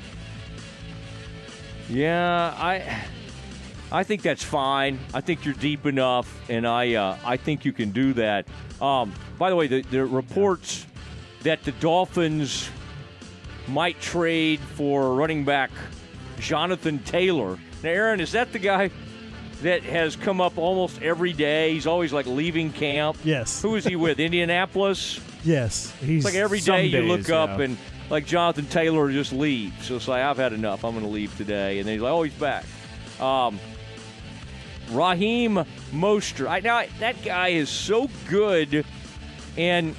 Yeah, 1.90 2.54
I 2.58 3.04
I 3.92 4.04
think 4.04 4.22
that's 4.22 4.44
fine. 4.44 5.00
I 5.14 5.22
think 5.22 5.44
you're 5.44 5.54
deep 5.54 5.86
enough, 5.86 6.50
and 6.50 6.66
I 6.66 6.94
uh, 6.94 7.18
I 7.26 7.38
think 7.38 7.66
you 7.66 7.74
can 7.74 7.92
do 7.92 8.14
that. 8.14 8.48
Um, 8.82 9.14
by 9.38 9.50
the 9.50 9.56
way, 9.56 9.68
the, 9.68 9.82
the 9.82 10.06
reports 10.06 10.86
that 11.44 11.64
the 11.64 11.74
Dolphins 11.74 12.70
might 13.68 14.00
trade 14.00 14.60
for 14.60 15.14
running 15.14 15.44
back 15.44 15.72
Jonathan 16.40 17.00
Taylor. 17.00 17.58
Now, 17.84 17.90
Aaron, 17.90 18.20
is 18.20 18.32
that 18.32 18.54
the 18.54 18.60
guy 18.60 18.92
that 19.62 19.84
has 19.84 20.16
come 20.16 20.40
up 20.40 20.58
almost 20.58 21.02
every 21.02 21.34
day? 21.34 21.74
He's 21.74 21.88
always 21.88 22.14
like 22.14 22.26
leaving 22.26 22.72
camp. 22.72 23.18
Yes. 23.24 23.62
Who 23.62 23.76
is 23.76 23.86
he 23.86 23.96
with? 23.96 24.20
Indianapolis. 24.22 25.20
Yes, 25.44 25.92
he's 26.00 26.24
It's 26.24 26.26
like 26.26 26.42
every 26.42 26.60
day 26.60 26.86
you 26.86 27.02
days, 27.02 27.10
look 27.10 27.30
up 27.30 27.58
yeah. 27.58 27.66
and 27.66 27.78
like 28.10 28.26
Jonathan 28.26 28.66
Taylor 28.68 29.12
just 29.12 29.34
leaves. 29.34 29.88
So 29.88 29.96
it's 29.96 30.08
like 30.08 30.24
I've 30.24 30.38
had 30.38 30.54
enough. 30.54 30.86
I'm 30.86 30.92
going 30.92 31.04
to 31.04 31.10
leave 31.12 31.36
today, 31.36 31.80
and 31.80 31.88
then 31.88 31.96
he's 31.96 32.02
like, 32.02 32.12
oh, 32.12 32.24
he's 32.24 32.34
back. 32.34 32.66
Um, 33.20 33.60
Raheem 34.92 35.64
Mostert. 35.92 36.48
I, 36.48 36.60
now 36.60 36.84
that 37.00 37.24
guy 37.24 37.50
is 37.50 37.70
so 37.70 38.10
good, 38.28 38.86
and 39.58 39.96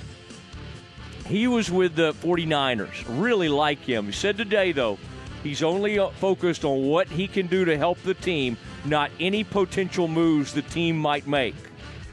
he 1.26 1.46
was 1.46 1.70
with 1.70 1.94
the 1.94 2.12
49ers. 2.14 3.04
Really 3.08 3.48
like 3.48 3.80
him. 3.80 4.06
He 4.06 4.12
said 4.12 4.36
today 4.36 4.72
though, 4.72 4.98
he's 5.42 5.62
only 5.62 5.98
uh, 5.98 6.10
focused 6.10 6.64
on 6.64 6.86
what 6.86 7.08
he 7.08 7.26
can 7.26 7.46
do 7.46 7.64
to 7.64 7.76
help 7.76 8.00
the 8.02 8.14
team, 8.14 8.56
not 8.84 9.10
any 9.18 9.44
potential 9.44 10.08
moves 10.08 10.52
the 10.52 10.62
team 10.62 10.98
might 10.98 11.26
make. 11.26 11.54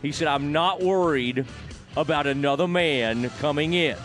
He 0.02 0.12
said, 0.12 0.28
"I'm 0.28 0.52
not 0.52 0.82
worried 0.82 1.46
about 1.98 2.28
another 2.28 2.68
man 2.68 3.30
coming 3.40 3.74
in. 3.74 3.98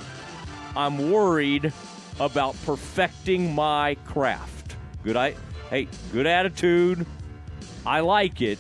I'm 0.75 1.11
worried 1.13 1.73
about 2.19 2.57
perfecting 2.65 3.55
my 3.55 3.97
craft." 4.07 4.77
Good 5.05 5.17
I 5.17 5.35
hey, 5.71 5.89
good 6.13 6.27
attitude. 6.27 7.07
I 7.87 8.01
like 8.01 8.41
it. 8.41 8.59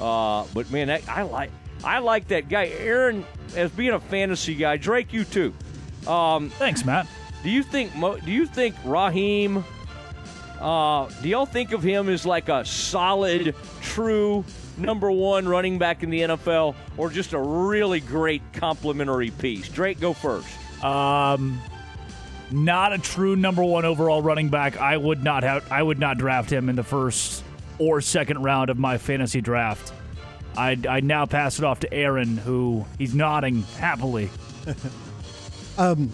Uh, 0.00 0.44
but 0.54 0.70
man, 0.70 0.88
that, 0.88 1.08
I 1.08 1.22
like 1.22 1.50
I 1.84 1.98
like 1.98 2.28
that 2.28 2.48
guy. 2.48 2.66
Aaron, 2.66 3.24
as 3.54 3.70
being 3.70 3.92
a 3.92 4.00
fantasy 4.00 4.54
guy, 4.54 4.76
Drake, 4.76 5.12
you 5.12 5.24
too. 5.24 5.54
Um, 6.06 6.50
Thanks, 6.50 6.84
Matt. 6.84 7.06
Do 7.42 7.50
you 7.50 7.62
think 7.62 7.94
Mo, 7.94 8.18
do 8.18 8.32
you 8.32 8.46
think 8.46 8.74
Raheem? 8.84 9.64
Uh, 10.60 11.10
do 11.20 11.28
y'all 11.28 11.46
think 11.46 11.72
of 11.72 11.82
him 11.82 12.08
as 12.08 12.24
like 12.24 12.48
a 12.48 12.64
solid, 12.64 13.54
true 13.82 14.44
number 14.78 15.10
one 15.10 15.46
running 15.46 15.78
back 15.78 16.02
in 16.02 16.10
the 16.10 16.20
NFL, 16.20 16.74
or 16.96 17.10
just 17.10 17.34
a 17.34 17.38
really 17.38 18.00
great 18.00 18.40
complementary 18.54 19.30
piece? 19.30 19.68
Drake, 19.68 20.00
go 20.00 20.14
first. 20.14 20.48
Um, 20.82 21.60
not 22.50 22.92
a 22.92 22.98
true 22.98 23.36
number 23.36 23.62
one 23.62 23.84
overall 23.84 24.22
running 24.22 24.48
back. 24.48 24.78
I 24.78 24.96
would 24.96 25.22
not 25.22 25.42
have. 25.42 25.70
I 25.70 25.82
would 25.82 25.98
not 25.98 26.16
draft 26.16 26.50
him 26.50 26.70
in 26.70 26.76
the 26.76 26.82
first 26.82 27.44
or 27.78 28.00
second 28.00 28.42
round 28.42 28.70
of 28.70 28.78
my 28.78 28.98
fantasy 28.98 29.40
draft. 29.40 29.92
I 30.56 30.78
I 30.88 31.00
now 31.00 31.26
pass 31.26 31.58
it 31.58 31.64
off 31.64 31.80
to 31.80 31.92
Aaron, 31.92 32.36
who 32.36 32.84
he's 32.98 33.14
nodding 33.14 33.62
happily. 33.78 34.30
Um, 35.76 36.10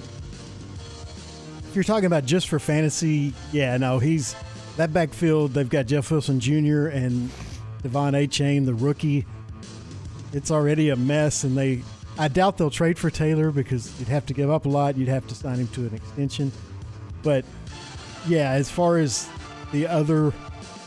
if 1.68 1.74
you're 1.74 1.84
talking 1.84 2.06
about 2.06 2.24
just 2.24 2.48
for 2.48 2.58
fantasy, 2.58 3.32
yeah, 3.52 3.76
no, 3.76 3.98
he's 3.98 4.34
that 4.76 4.92
backfield. 4.92 5.52
They've 5.52 5.68
got 5.68 5.86
Jeff 5.86 6.10
Wilson 6.10 6.40
Jr. 6.40 6.86
and 6.86 7.30
De'Von 7.82 8.14
Achane, 8.14 8.66
the 8.66 8.74
rookie. 8.74 9.26
It's 10.32 10.50
already 10.50 10.88
a 10.90 10.96
mess, 10.96 11.44
and 11.44 11.56
they. 11.56 11.82
I 12.18 12.28
doubt 12.28 12.58
they'll 12.58 12.70
trade 12.70 12.98
for 12.98 13.08
Taylor 13.08 13.50
because 13.50 13.98
you'd 13.98 14.08
have 14.08 14.26
to 14.26 14.34
give 14.34 14.50
up 14.50 14.66
a 14.66 14.68
lot. 14.68 14.96
You'd 14.96 15.08
have 15.08 15.26
to 15.28 15.34
sign 15.34 15.58
him 15.58 15.68
to 15.68 15.82
an 15.82 15.94
extension. 15.94 16.52
But 17.22 17.44
yeah, 18.26 18.50
as 18.50 18.70
far 18.70 18.98
as 18.98 19.28
the 19.72 19.86
other 19.86 20.32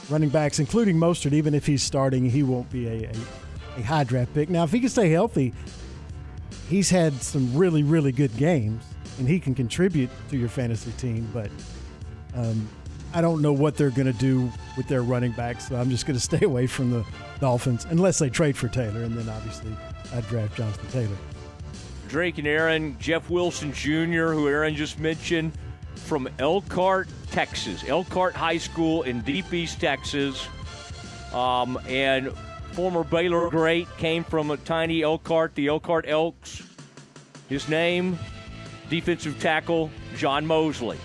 running 0.09 0.29
backs, 0.29 0.59
including 0.59 0.97
Mostert, 0.97 1.33
even 1.33 1.53
if 1.53 1.65
he's 1.65 1.83
starting, 1.83 2.29
he 2.29 2.43
won't 2.43 2.69
be 2.71 2.87
a, 2.87 3.09
a, 3.09 3.79
a 3.79 3.81
high 3.81 4.03
draft 4.03 4.33
pick. 4.33 4.49
Now, 4.49 4.63
if 4.63 4.71
he 4.71 4.79
can 4.79 4.89
stay 4.89 5.09
healthy, 5.09 5.53
he's 6.69 6.89
had 6.89 7.13
some 7.21 7.55
really, 7.55 7.83
really 7.83 8.11
good 8.11 8.35
games, 8.37 8.83
and 9.19 9.27
he 9.27 9.39
can 9.39 9.55
contribute 9.55 10.09
to 10.29 10.37
your 10.37 10.49
fantasy 10.49 10.91
team. 10.93 11.29
But 11.33 11.49
um, 12.35 12.67
I 13.13 13.21
don't 13.21 13.41
know 13.41 13.53
what 13.53 13.77
they're 13.77 13.91
going 13.91 14.11
to 14.11 14.19
do 14.19 14.51
with 14.75 14.87
their 14.87 15.03
running 15.03 15.31
backs, 15.31 15.67
so 15.67 15.75
I'm 15.75 15.89
just 15.89 16.05
going 16.05 16.15
to 16.19 16.23
stay 16.23 16.45
away 16.45 16.67
from 16.67 16.91
the 16.91 17.05
Dolphins 17.39 17.85
unless 17.89 18.19
they 18.19 18.29
trade 18.29 18.57
for 18.57 18.67
Taylor, 18.67 19.03
and 19.03 19.17
then 19.17 19.29
obviously 19.29 19.75
I'd 20.13 20.27
draft 20.27 20.55
Jonathan 20.57 20.89
Taylor. 20.89 21.17
Drake 22.07 22.37
and 22.37 22.47
Aaron, 22.47 22.95
Jeff 22.99 23.29
Wilson 23.29 23.73
Jr., 23.73 24.33
who 24.33 24.47
Aaron 24.47 24.75
just 24.75 24.99
mentioned, 24.99 25.51
from 26.03 26.29
Elkhart, 26.37 27.07
Texas. 27.31 27.83
Elkhart 27.87 28.35
High 28.35 28.57
School 28.57 29.03
in 29.03 29.21
Deep 29.21 29.53
East 29.53 29.79
Texas. 29.79 30.47
Um, 31.33 31.79
and 31.87 32.31
former 32.73 33.03
Baylor 33.03 33.49
great 33.49 33.87
came 33.97 34.23
from 34.23 34.51
a 34.51 34.57
tiny 34.57 35.01
Elkhart, 35.01 35.55
the 35.55 35.67
Elkhart 35.67 36.05
Elks. 36.07 36.61
His 37.49 37.67
name, 37.69 38.19
defensive 38.89 39.39
tackle 39.39 39.89
John 40.15 40.45
Mosley, 40.45 40.97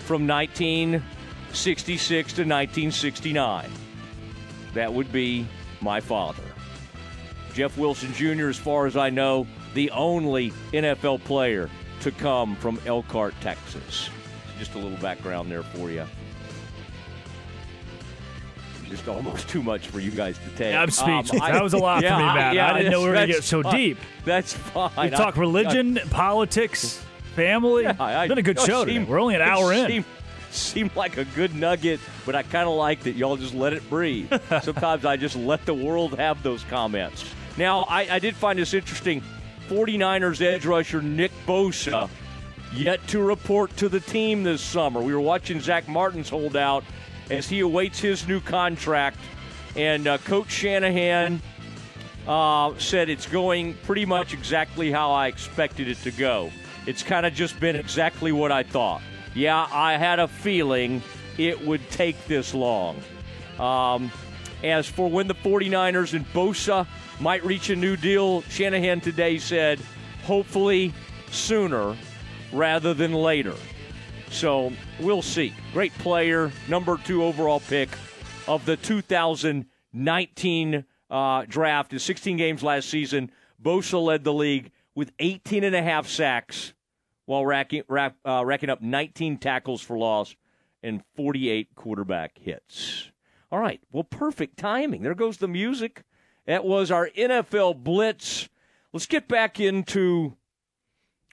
from 0.00 0.26
1966 0.26 2.32
to 2.32 2.42
1969. 2.42 3.70
That 4.74 4.92
would 4.92 5.12
be 5.12 5.46
my 5.80 6.00
father. 6.00 6.42
Jeff 7.54 7.76
Wilson 7.76 8.12
Jr., 8.14 8.48
as 8.48 8.58
far 8.58 8.86
as 8.86 8.96
I 8.96 9.10
know, 9.10 9.46
the 9.74 9.90
only 9.90 10.52
NFL 10.72 11.24
player 11.24 11.68
to 12.00 12.12
come 12.12 12.56
from 12.56 12.80
Elkhart, 12.86 13.34
Texas. 13.40 14.10
Just 14.58 14.74
a 14.74 14.78
little 14.78 14.98
background 14.98 15.50
there 15.50 15.62
for 15.62 15.90
you. 15.90 16.04
just 18.88 19.06
almost 19.06 19.46
too 19.50 19.62
much 19.62 19.86
for 19.88 20.00
you 20.00 20.10
guys 20.10 20.38
to 20.38 20.48
take. 20.56 20.72
Yeah, 20.72 20.78
I'm 20.80 20.84
Um, 20.84 20.90
speechless. 20.90 21.42
I- 21.42 21.52
that 21.52 21.62
was 21.62 21.74
a 21.74 21.78
lot 21.78 22.02
yeah, 22.02 22.14
for 22.16 22.22
me, 22.22 22.28
I- 22.28 22.34
Matt. 22.34 22.54
yeah, 22.54 22.72
I 22.72 22.78
didn't 22.78 22.92
know 22.92 23.00
we 23.02 23.08
were 23.08 23.12
going 23.12 23.28
to 23.28 23.34
get 23.34 23.44
so 23.44 23.62
fine. 23.62 23.74
deep. 23.76 23.98
That's 24.24 24.54
fine. 24.54 24.90
We 24.98 25.10
talk 25.10 25.36
I- 25.36 25.40
religion, 25.40 25.98
politics, 26.08 26.98
family. 27.36 27.82
Yeah, 27.82 27.96
I- 27.98 28.24
it's 28.24 28.28
been 28.30 28.38
a 28.38 28.42
good 28.42 28.56
it 28.58 28.64
show 28.64 28.86
today. 28.86 29.04
We're 29.04 29.20
only 29.20 29.34
an 29.34 29.42
hour 29.42 29.74
in. 29.74 29.88
Seemed, 29.88 30.04
seemed 30.50 30.96
like 30.96 31.18
a 31.18 31.26
good 31.26 31.54
nugget, 31.54 32.00
but 32.24 32.34
I 32.34 32.42
kind 32.44 32.66
of 32.66 32.76
like 32.76 33.00
that 33.02 33.14
y'all 33.14 33.36
just 33.36 33.52
let 33.52 33.74
it 33.74 33.88
breathe. 33.90 34.32
Sometimes 34.62 35.04
I 35.04 35.18
just 35.18 35.36
let 35.36 35.66
the 35.66 35.74
world 35.74 36.18
have 36.18 36.42
those 36.42 36.64
comments. 36.64 37.26
Now, 37.58 37.80
I, 37.90 38.08
I 38.14 38.18
did 38.18 38.36
find 38.36 38.58
this 38.58 38.72
interesting. 38.72 39.22
49ers 39.68 40.40
edge 40.40 40.64
rusher 40.64 41.02
Nick 41.02 41.30
Bosa 41.46 42.08
yet 42.72 43.06
to 43.08 43.20
report 43.20 43.76
to 43.78 43.88
the 43.88 44.00
team 44.00 44.42
this 44.42 44.60
summer. 44.60 45.00
We 45.00 45.14
were 45.14 45.20
watching 45.20 45.60
Zack 45.60 45.88
Martin's 45.88 46.28
holdout 46.28 46.84
as 47.30 47.48
he 47.48 47.60
awaits 47.60 48.00
his 48.00 48.26
new 48.26 48.40
contract, 48.40 49.18
and 49.76 50.06
uh, 50.06 50.18
Coach 50.18 50.50
Shanahan 50.50 51.40
uh, 52.26 52.74
said 52.78 53.08
it's 53.08 53.26
going 53.26 53.74
pretty 53.84 54.04
much 54.04 54.32
exactly 54.32 54.90
how 54.90 55.12
I 55.12 55.28
expected 55.28 55.88
it 55.88 55.98
to 55.98 56.10
go. 56.10 56.50
It's 56.86 57.02
kind 57.02 57.26
of 57.26 57.34
just 57.34 57.58
been 57.60 57.76
exactly 57.76 58.32
what 58.32 58.52
I 58.52 58.62
thought. 58.62 59.02
Yeah, 59.34 59.66
I 59.70 59.96
had 59.96 60.18
a 60.18 60.28
feeling 60.28 61.02
it 61.36 61.64
would 61.64 61.88
take 61.90 62.26
this 62.26 62.54
long. 62.54 63.00
Um, 63.58 64.10
as 64.62 64.88
for 64.88 65.08
when 65.08 65.28
the 65.28 65.34
49ers 65.34 66.14
and 66.14 66.26
Bosa 66.32 66.86
might 67.20 67.44
reach 67.44 67.70
a 67.70 67.76
new 67.76 67.96
deal, 67.96 68.42
Shanahan 68.42 69.00
today 69.00 69.38
said 69.38 69.80
hopefully 70.24 70.92
sooner 71.30 71.96
rather 72.52 72.94
than 72.94 73.12
later. 73.12 73.54
So 74.30 74.72
we'll 75.00 75.22
see. 75.22 75.52
Great 75.72 75.92
player, 75.98 76.52
number 76.68 76.96
two 76.98 77.24
overall 77.24 77.60
pick 77.60 77.88
of 78.46 78.64
the 78.64 78.76
2019 78.76 80.84
uh, 81.10 81.44
draft. 81.48 81.92
In 81.92 81.98
16 81.98 82.36
games 82.36 82.62
last 82.62 82.88
season, 82.88 83.32
Bosa 83.62 84.02
led 84.02 84.24
the 84.24 84.32
league 84.32 84.70
with 84.94 85.12
18 85.18 85.64
and 85.64 85.74
a 85.74 85.82
half 85.82 86.08
sacks 86.08 86.72
while 87.26 87.44
racking, 87.44 87.82
rack, 87.88 88.14
uh, 88.24 88.42
racking 88.44 88.70
up 88.70 88.82
19 88.82 89.38
tackles 89.38 89.82
for 89.82 89.98
loss 89.98 90.34
and 90.82 91.02
48 91.16 91.74
quarterback 91.74 92.38
hits. 92.38 93.10
All 93.50 93.58
right, 93.58 93.80
well, 93.92 94.04
perfect 94.04 94.58
timing. 94.58 95.02
There 95.02 95.14
goes 95.14 95.38
the 95.38 95.48
music. 95.48 96.02
That 96.46 96.64
was 96.64 96.90
our 96.90 97.08
NFL 97.10 97.82
Blitz. 97.82 98.48
Let's 98.92 99.06
get 99.06 99.28
back 99.28 99.60
into 99.60 100.36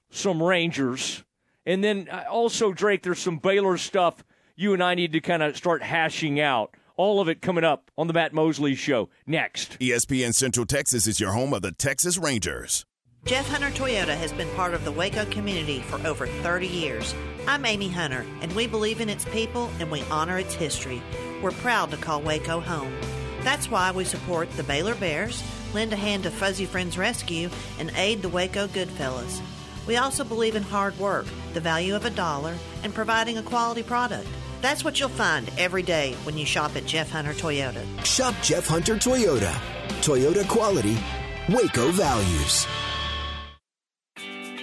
some 0.10 0.42
Rangers. 0.42 1.24
And 1.66 1.84
then 1.84 2.08
uh, 2.12 2.26
also, 2.30 2.72
Drake, 2.72 3.04
there's 3.04 3.20
some 3.20 3.38
Baylor 3.38 3.78
stuff 3.78 4.24
you 4.56 4.74
and 4.74 4.82
I 4.82 4.96
need 4.96 5.12
to 5.14 5.20
kind 5.20 5.44
of 5.44 5.58
start 5.58 5.84
hashing 5.84 6.40
out. 6.40 6.76
All 6.98 7.20
of 7.20 7.28
it 7.28 7.42
coming 7.42 7.66
up 7.66 7.92
on 7.98 8.08
the 8.08 8.14
Matt 8.14 8.34
Mosley 8.34 8.74
Show 8.74 9.10
next. 9.28 9.78
ESPN 9.80 10.34
Central 10.34 10.66
Texas 10.66 11.08
is 11.08 11.20
your 11.20 11.34
home 11.34 11.54
of 11.54 11.62
the 11.62 11.74
Texas 11.74 12.18
Rangers. 12.18 12.86
Jeff 13.26 13.50
Hunter 13.50 13.72
Toyota 13.72 14.16
has 14.16 14.32
been 14.32 14.50
part 14.52 14.74
of 14.74 14.86
the 14.86 14.92
Waco 14.92 15.26
community 15.26 15.82
for 15.82 15.96
over 16.08 16.28
30 16.28 16.68
years. 16.68 17.14
I'm 17.48 17.66
Amy 17.66 17.90
Hunter, 17.90 18.24
and 18.42 18.54
we 18.54 18.68
believe 18.68 19.02
in 19.02 19.10
its 19.10 19.26
people 19.26 19.70
and 19.80 19.92
we 19.92 20.04
honor 20.04 20.38
its 20.38 20.54
history. 20.54 21.02
We're 21.42 21.52
proud 21.52 21.92
to 21.92 21.98
call 21.98 22.22
Waco 22.22 22.60
home. 22.60 22.94
That's 23.42 23.70
why 23.70 23.92
we 23.92 24.06
support 24.06 24.50
the 24.52 24.64
Baylor 24.64 24.96
Bears, 24.96 25.44
lend 25.74 25.92
a 25.92 25.98
hand 25.98 26.24
to 26.24 26.32
Fuzzy 26.32 26.66
Friends 26.66 26.98
Rescue, 26.98 27.50
and 27.80 27.92
aid 27.96 28.22
the 28.22 28.30
Waco 28.30 28.68
Goodfellas. 28.68 29.42
We 29.88 29.98
also 29.98 30.24
believe 30.24 30.56
in 30.56 30.64
hard 30.64 30.98
work, 31.00 31.26
the 31.54 31.60
value 31.60 31.96
of 31.96 32.06
a 32.06 32.10
dollar, 32.10 32.56
and 32.84 32.94
providing 32.94 33.38
a 33.38 33.44
quality 33.44 33.84
product. 33.84 34.28
That's 34.62 34.84
what 34.84 35.00
you'll 35.00 35.10
find 35.10 35.50
every 35.58 35.84
day 35.84 36.16
when 36.24 36.38
you 36.38 36.46
shop 36.46 36.76
at 36.76 36.86
Jeff 36.86 37.12
Hunter 37.12 37.34
Toyota. 37.34 37.84
Shop 38.04 38.34
Jeff 38.42 38.68
Hunter 38.68 38.96
Toyota. 38.96 39.54
Toyota 40.02 40.48
quality, 40.48 40.98
Waco 41.50 41.92
values. 41.92 42.66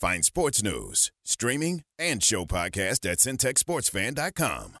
Find 0.00 0.24
sports 0.24 0.62
news, 0.62 1.12
streaming, 1.26 1.84
and 1.98 2.22
show 2.22 2.46
podcast 2.46 3.04
at 3.10 3.18
centexsportsfan.com. 3.18 4.79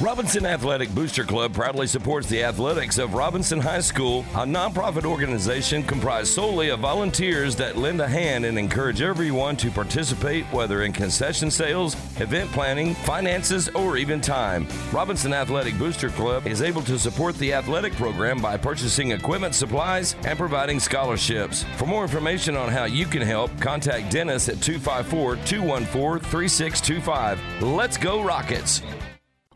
Robinson 0.00 0.44
Athletic 0.44 0.94
Booster 0.94 1.24
Club 1.24 1.54
proudly 1.54 1.86
supports 1.86 2.28
the 2.28 2.44
athletics 2.44 2.98
of 2.98 3.14
Robinson 3.14 3.58
High 3.58 3.80
School, 3.80 4.26
a 4.34 4.44
nonprofit 4.44 5.06
organization 5.06 5.82
comprised 5.82 6.34
solely 6.34 6.68
of 6.68 6.80
volunteers 6.80 7.56
that 7.56 7.78
lend 7.78 8.02
a 8.02 8.06
hand 8.06 8.44
and 8.44 8.58
encourage 8.58 9.00
everyone 9.00 9.56
to 9.56 9.70
participate, 9.70 10.44
whether 10.52 10.82
in 10.82 10.92
concession 10.92 11.50
sales, 11.50 11.94
event 12.20 12.52
planning, 12.52 12.92
finances, 12.92 13.70
or 13.70 13.96
even 13.96 14.20
time. 14.20 14.68
Robinson 14.92 15.32
Athletic 15.32 15.78
Booster 15.78 16.10
Club 16.10 16.46
is 16.46 16.60
able 16.60 16.82
to 16.82 16.98
support 16.98 17.34
the 17.38 17.54
athletic 17.54 17.94
program 17.94 18.38
by 18.38 18.58
purchasing 18.58 19.12
equipment, 19.12 19.54
supplies, 19.54 20.14
and 20.26 20.38
providing 20.38 20.78
scholarships. 20.78 21.64
For 21.78 21.86
more 21.86 22.02
information 22.02 22.54
on 22.54 22.68
how 22.68 22.84
you 22.84 23.06
can 23.06 23.22
help, 23.22 23.50
contact 23.62 24.12
Dennis 24.12 24.50
at 24.50 24.60
254 24.60 25.36
214 25.46 26.30
3625. 26.30 27.62
Let's 27.62 27.96
go, 27.96 28.22
Rockets! 28.22 28.82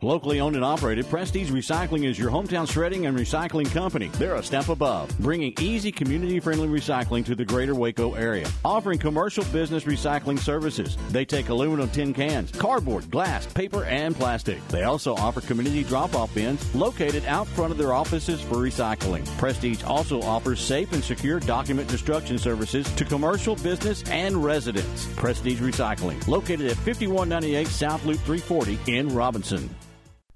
Locally 0.03 0.39
owned 0.39 0.55
and 0.55 0.65
operated, 0.65 1.07
Prestige 1.11 1.51
Recycling 1.51 2.05
is 2.05 2.17
your 2.17 2.31
hometown 2.31 2.67
shredding 2.67 3.05
and 3.05 3.15
recycling 3.15 3.71
company. 3.71 4.07
They're 4.13 4.33
a 4.33 4.41
step 4.41 4.69
above, 4.69 5.15
bringing 5.19 5.53
easy, 5.59 5.91
community 5.91 6.39
friendly 6.39 6.67
recycling 6.67 7.23
to 7.25 7.35
the 7.35 7.45
greater 7.45 7.75
Waco 7.75 8.15
area, 8.15 8.49
offering 8.65 8.97
commercial 8.97 9.43
business 9.45 9.83
recycling 9.83 10.39
services. 10.39 10.97
They 11.11 11.23
take 11.23 11.49
aluminum 11.49 11.87
tin 11.91 12.15
cans, 12.15 12.49
cardboard, 12.49 13.11
glass, 13.11 13.45
paper, 13.45 13.83
and 13.83 14.15
plastic. 14.15 14.67
They 14.69 14.85
also 14.85 15.13
offer 15.13 15.39
community 15.39 15.83
drop 15.83 16.15
off 16.15 16.33
bins 16.33 16.73
located 16.73 17.23
out 17.25 17.45
front 17.49 17.71
of 17.71 17.77
their 17.77 17.93
offices 17.93 18.41
for 18.41 18.55
recycling. 18.55 19.23
Prestige 19.37 19.83
also 19.83 20.19
offers 20.23 20.59
safe 20.59 20.93
and 20.93 21.03
secure 21.03 21.39
document 21.39 21.87
destruction 21.87 22.39
services 22.39 22.91
to 22.95 23.05
commercial, 23.05 23.55
business, 23.57 24.01
and 24.09 24.43
residents. 24.43 25.05
Prestige 25.15 25.61
Recycling, 25.61 26.27
located 26.27 26.71
at 26.71 26.77
5198 26.77 27.67
South 27.67 28.03
Loop 28.03 28.19
340 28.21 28.79
in 28.87 29.07
Robinson. 29.13 29.69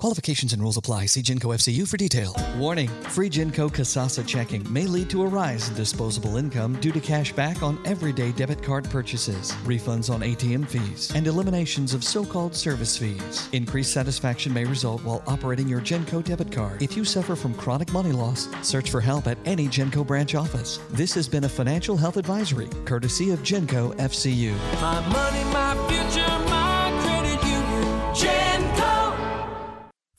Qualifications 0.00 0.52
and 0.52 0.62
rules 0.62 0.76
apply. 0.76 1.06
See 1.06 1.22
Genco 1.22 1.52
FCU 1.52 1.86
for 1.88 1.96
detail. 1.96 2.32
Warning 2.56 2.88
free 3.10 3.28
Genco 3.28 3.68
Kasasa 3.68 4.24
checking 4.24 4.64
may 4.72 4.86
lead 4.86 5.10
to 5.10 5.24
a 5.24 5.26
rise 5.26 5.68
in 5.68 5.74
disposable 5.74 6.36
income 6.36 6.78
due 6.80 6.92
to 6.92 7.00
cash 7.00 7.32
back 7.32 7.64
on 7.64 7.80
everyday 7.84 8.30
debit 8.30 8.62
card 8.62 8.88
purchases, 8.90 9.50
refunds 9.64 10.08
on 10.08 10.20
ATM 10.20 10.68
fees, 10.68 11.10
and 11.16 11.26
eliminations 11.26 11.94
of 11.94 12.04
so 12.04 12.24
called 12.24 12.54
service 12.54 12.96
fees. 12.96 13.48
Increased 13.50 13.92
satisfaction 13.92 14.54
may 14.54 14.64
result 14.64 15.02
while 15.02 15.20
operating 15.26 15.66
your 15.66 15.80
Genco 15.80 16.22
debit 16.22 16.52
card. 16.52 16.80
If 16.80 16.96
you 16.96 17.04
suffer 17.04 17.34
from 17.34 17.54
chronic 17.54 17.92
money 17.92 18.12
loss, 18.12 18.46
search 18.62 18.90
for 18.90 19.00
help 19.00 19.26
at 19.26 19.38
any 19.46 19.66
Genco 19.66 20.06
branch 20.06 20.36
office. 20.36 20.78
This 20.90 21.12
has 21.14 21.26
been 21.26 21.42
a 21.42 21.48
financial 21.48 21.96
health 21.96 22.18
advisory 22.18 22.68
courtesy 22.84 23.32
of 23.32 23.40
Genco 23.40 23.92
FCU. 23.96 24.54
My 24.80 25.00
money, 25.08 25.42
my 25.52 25.74
future, 25.88 26.47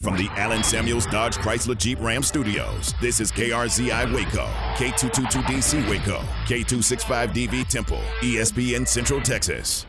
From 0.01 0.15
the 0.15 0.29
Allen 0.37 0.63
Samuels 0.63 1.05
Dodge 1.07 1.35
Chrysler 1.35 1.77
Jeep 1.77 1.99
Ram 1.99 2.23
Studios, 2.23 2.93
this 3.01 3.19
is 3.19 3.33
KRZI 3.33 4.13
Waco, 4.13 4.45
K222DC 4.75 5.89
Waco, 5.89 6.21
K265DV 6.45 7.67
Temple, 7.67 7.99
ESPN 8.21 8.87
Central 8.87 9.19
Texas. 9.19 9.85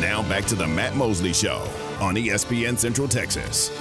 Now 0.00 0.22
back 0.28 0.44
to 0.44 0.54
the 0.54 0.64
Matt 0.64 0.94
Mosley 0.94 1.32
Show 1.32 1.68
on 1.98 2.14
ESPN 2.14 2.78
Central 2.78 3.08
Texas. 3.08 3.76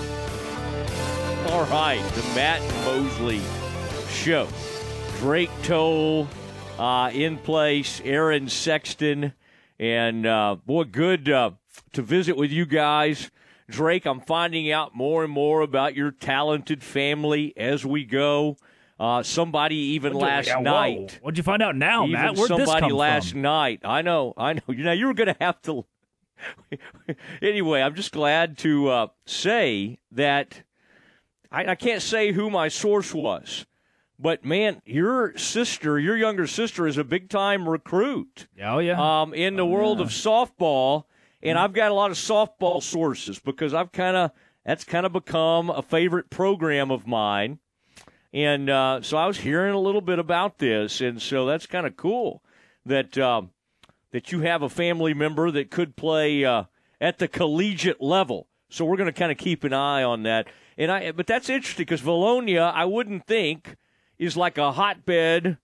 All 1.51 1.65
right, 1.65 2.01
the 2.15 2.24
Matt 2.34 2.59
Mosley 2.86 3.41
Show. 4.09 4.47
Drake 5.20 5.51
Toll 5.61 6.28
uh, 6.80 7.11
in 7.13 7.38
place, 7.38 8.01
Aaron 8.03 8.49
Sexton, 8.49 9.34
and 9.78 10.26
uh, 10.26 10.55
boy, 10.65 10.86
good 10.86 11.30
uh, 11.30 11.51
to 11.93 12.01
visit 12.01 12.36
with 12.36 12.49
you 12.49 12.65
guys. 12.65 13.30
Drake, 13.70 14.05
I'm 14.05 14.22
finding 14.22 14.72
out 14.72 14.95
more 14.95 15.24
and 15.24 15.32
more 15.32 15.61
about 15.61 15.95
your 15.95 16.11
talented 16.11 16.84
family 16.84 17.53
as 17.57 17.86
we 17.86 18.05
go. 18.05 18.57
Uh, 18.99 19.22
somebody 19.22 19.76
even 19.76 20.13
you- 20.13 20.20
last 20.20 20.47
yeah, 20.47 20.55
whoa. 20.55 20.61
night. 20.61 21.20
What'd 21.22 21.38
you 21.38 21.43
find 21.43 21.61
out 21.61 21.76
now, 21.76 22.03
even 22.03 22.13
Matt? 22.13 22.36
Where'd 22.36 22.49
this 22.49 22.70
somebody 22.70 22.93
last 22.93 23.32
from? 23.32 23.41
night. 23.41 23.82
I 23.84 24.01
know, 24.01 24.34
I 24.38 24.53
know. 24.53 24.61
You 24.70 24.84
know, 24.84 24.91
you 24.91 25.05
were 25.07 25.13
going 25.13 25.28
to 25.28 25.36
have 25.39 25.61
to. 25.63 25.86
anyway, 27.41 27.82
I'm 27.82 27.95
just 27.95 28.11
glad 28.11 28.57
to 28.59 28.89
uh, 28.89 29.07
say 29.26 29.99
that 30.11 30.63
I, 31.51 31.72
I 31.72 31.76
can't 31.76 32.01
say 32.01 32.32
who 32.32 32.49
my 32.49 32.68
source 32.68 33.13
was, 33.13 33.65
but 34.20 34.45
man, 34.45 34.82
your 34.86 35.38
sister, 35.38 35.99
your 35.99 36.18
younger 36.18 36.47
sister, 36.47 36.88
is 36.88 36.97
a 36.97 37.03
big 37.03 37.30
time 37.30 37.68
recruit. 37.68 38.47
Oh 38.63 38.80
yeah. 38.80 39.22
Um, 39.22 39.34
in 39.34 39.55
the 39.55 39.65
world 39.65 40.01
of 40.01 40.09
softball, 40.09 41.03
and 41.48 41.58
I've 41.58 41.74
got 41.74 41.91
a 41.91 41.93
lot 41.93 42.12
of 42.12 42.18
softball 42.18 42.82
sources 42.82 43.39
because 43.39 43.74
I've 43.74 43.91
kind 43.91 44.16
of 44.18 44.32
that's 44.66 44.84
kind 44.84 45.06
of 45.06 45.14
become 45.14 45.70
a 45.70 45.82
favorite 45.82 46.30
program 46.30 46.91
of 46.91 47.08
mine. 47.08 47.60
And 48.34 48.70
uh, 48.70 49.02
so 49.02 49.18
I 49.18 49.26
was 49.26 49.38
hearing 49.38 49.74
a 49.74 49.80
little 49.80 50.02
bit 50.02 50.20
about 50.20 50.58
this, 50.60 51.00
and 51.02 51.22
so 51.22 51.45
that's 51.45 51.66
kind 51.66 51.88
of 51.88 51.95
cool 51.95 52.43
that 52.86 53.18
um, 53.18 53.52
that 54.12 54.32
you 54.32 54.41
have 54.41 54.62
a 54.62 54.70
family 54.70 55.14
member 55.14 55.50
that 55.52 55.72
could 55.72 55.95
play 55.95 56.43
uh, 56.43 56.64
at 57.00 57.20
the 57.20 57.28
collegiate 57.28 58.02
level. 58.02 58.48
So 58.70 58.84
we're 58.84 58.98
going 58.98 59.08
to 59.12 59.18
kind 59.18 59.32
of 59.32 59.38
keep 59.38 59.64
an 59.64 59.74
eye 59.74 60.04
on 60.04 60.24
that. 60.24 60.48
And 60.78 60.91
I, 60.91 61.12
but 61.12 61.26
that's 61.26 61.50
interesting 61.50 61.84
because 61.86 62.02
Vilonia, 62.02 62.72
I 62.74 62.84
wouldn't 62.86 63.26
think 63.26 63.78
is 64.20 64.36
like 64.36 64.58
a 64.58 64.74
hotbed 64.74 65.58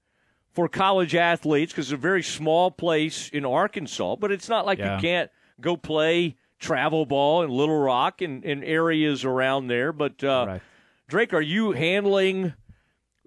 for 0.53 0.67
college 0.69 1.13
athletes 1.15 1.73
because 1.73 1.87
it's 1.87 1.93
a 1.93 1.97
very 1.97 2.23
small 2.23 2.71
place 2.71 3.29
in 3.29 3.43
Arkansas. 3.45 4.15
But 4.15 4.31
it's 4.31 4.47
not 4.47 4.65
like 4.65 4.79
Yeah. 4.79 4.95
you 4.95 5.01
can't 5.01 5.31
go 5.61 5.77
play 5.77 6.35
travel 6.59 7.05
ball 7.05 7.41
in 7.43 7.49
Little 7.49 7.79
Rock 7.79 8.21
and, 8.21 8.43
and 8.45 8.63
areas 8.63 9.25
around 9.25 9.67
there. 9.67 9.91
But 9.91 10.23
uh, 10.23 10.59
Drake, 11.07 11.33
are 11.33 11.41
you 11.41 11.71
handling? 11.73 12.53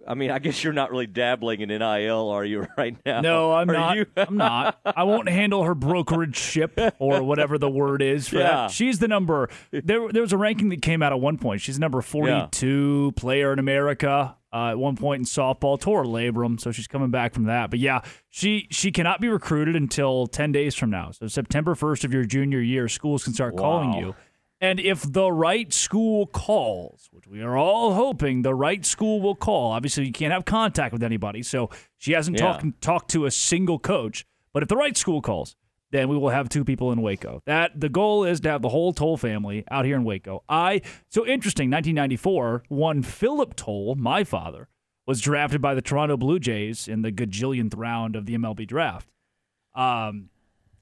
I 0.09 0.15
mean, 0.15 0.31
I 0.31 0.39
guess 0.39 0.63
you're 0.63 0.73
not 0.73 0.93
really 0.93 1.09
dabbling 1.09 1.61
in 1.63 1.69
NIL, 1.69 2.29
are 2.31 2.45
you, 2.45 2.69
right 2.79 2.97
now? 3.05 3.23
No, 3.23 3.53
I'm 3.53 3.69
Are 3.69 3.73
not. 3.73 3.97
you? 3.97 4.07
I'm 4.17 4.37
not. 4.37 4.79
I 4.85 5.03
won't 5.03 5.29
handle 5.29 5.65
her 5.65 5.75
brokerage 5.75 6.37
ship 6.37 6.79
or 7.01 7.23
whatever 7.25 7.59
the 7.59 7.69
word 7.69 8.03
is 8.03 8.29
for 8.29 8.37
Yeah. 8.37 8.43
that. 8.51 8.71
She's 8.71 9.01
the 9.01 9.09
number. 9.09 9.49
There, 9.73 10.09
there 10.13 10.23
was 10.23 10.33
a 10.33 10.37
ranking 10.39 10.69
that 10.69 10.81
came 10.81 11.03
out 11.03 11.13
at 11.13 11.19
one 11.21 11.39
point. 11.39 11.61
She's 11.61 11.81
number 11.81 12.01
42 12.03 13.15
player 13.17 13.53
in 13.53 13.59
America. 13.59 14.37
Uh, 14.57 14.71
at 14.71 14.79
one 14.79 14.97
point 14.97 15.19
in 15.21 15.27
softball, 15.27 15.79
tore 15.79 16.05
a 16.05 16.07
labrum, 16.07 16.59
so 16.59 16.73
she's 16.73 16.87
coming 16.87 17.11
back 17.11 17.35
from 17.35 17.45
that. 17.45 17.69
But 17.69 17.79
yeah, 17.79 18.01
she 18.31 18.69
she 18.71 18.91
cannot 18.91 19.21
be 19.21 19.29
recruited 19.29 19.77
until 19.77 20.27
10 20.27 20.51
days 20.51 20.75
from 20.75 20.89
now. 20.89 21.11
So 21.11 21.27
September 21.27 21.75
1st 21.75 22.05
of 22.05 22.15
your 22.15 22.25
junior 22.25 22.61
year, 22.61 22.89
schools 22.89 23.25
can 23.25 23.35
start 23.35 23.55
calling 23.57 23.93
you. 23.93 24.15
And 24.59 24.81
if 24.81 25.03
the 25.13 25.31
right 25.31 25.71
school 25.75 26.27
calls, 26.27 27.11
which 27.13 27.27
we 27.27 27.43
are 27.43 27.59
all 27.59 27.93
hoping 27.93 28.41
the 28.41 28.55
right 28.55 28.87
school 28.87 29.21
will 29.21 29.35
call, 29.35 29.73
obviously 29.73 30.07
you 30.07 30.13
can't 30.13 30.33
have 30.33 30.47
contact 30.47 30.95
with 30.95 31.03
anybody, 31.03 31.43
so 31.43 31.69
she 31.99 32.13
hasn't 32.13 32.39
Yeah. 32.41 32.53
talked 32.53 32.81
talked 32.81 33.11
to 33.11 33.27
a 33.27 33.31
single 33.31 33.79
coach. 33.79 34.25
But 34.55 34.63
if 34.63 34.71
the 34.71 34.77
right 34.77 34.97
school 34.97 35.21
calls, 35.21 35.55
then 35.91 36.09
we 36.09 36.17
will 36.17 36.31
have 36.31 36.49
two 36.49 36.65
people 36.65 36.93
in 36.93 37.01
Waco. 37.01 37.43
That 37.47 37.81
the 37.81 37.89
goal 37.89 38.25
is 38.25 38.41
to 38.41 38.51
have 38.51 38.63
the 38.63 38.69
whole 38.69 38.93
Toll 38.93 39.17
family 39.17 39.65
out 39.71 39.85
here 39.85 39.97
in 39.97 40.05
Waco. 40.05 40.43
I 40.49 40.83
so 41.09 41.27
interesting. 41.27 41.71
1994, 41.71 42.65
one 42.69 43.03
Philip 43.03 43.55
Toll, 43.57 43.95
my 43.95 44.25
father, 44.25 44.69
was 45.07 45.21
drafted 45.21 45.63
by 45.63 45.75
the 45.75 45.83
Toronto 45.83 46.17
Blue 46.17 46.39
Jays 46.39 46.89
in 46.89 47.03
the 47.03 47.13
gajillionth 47.13 47.75
round 47.77 48.17
of 48.17 48.27
the 48.27 48.37
MLB 48.37 48.67
draft. 48.67 49.09
Um, 49.75 50.31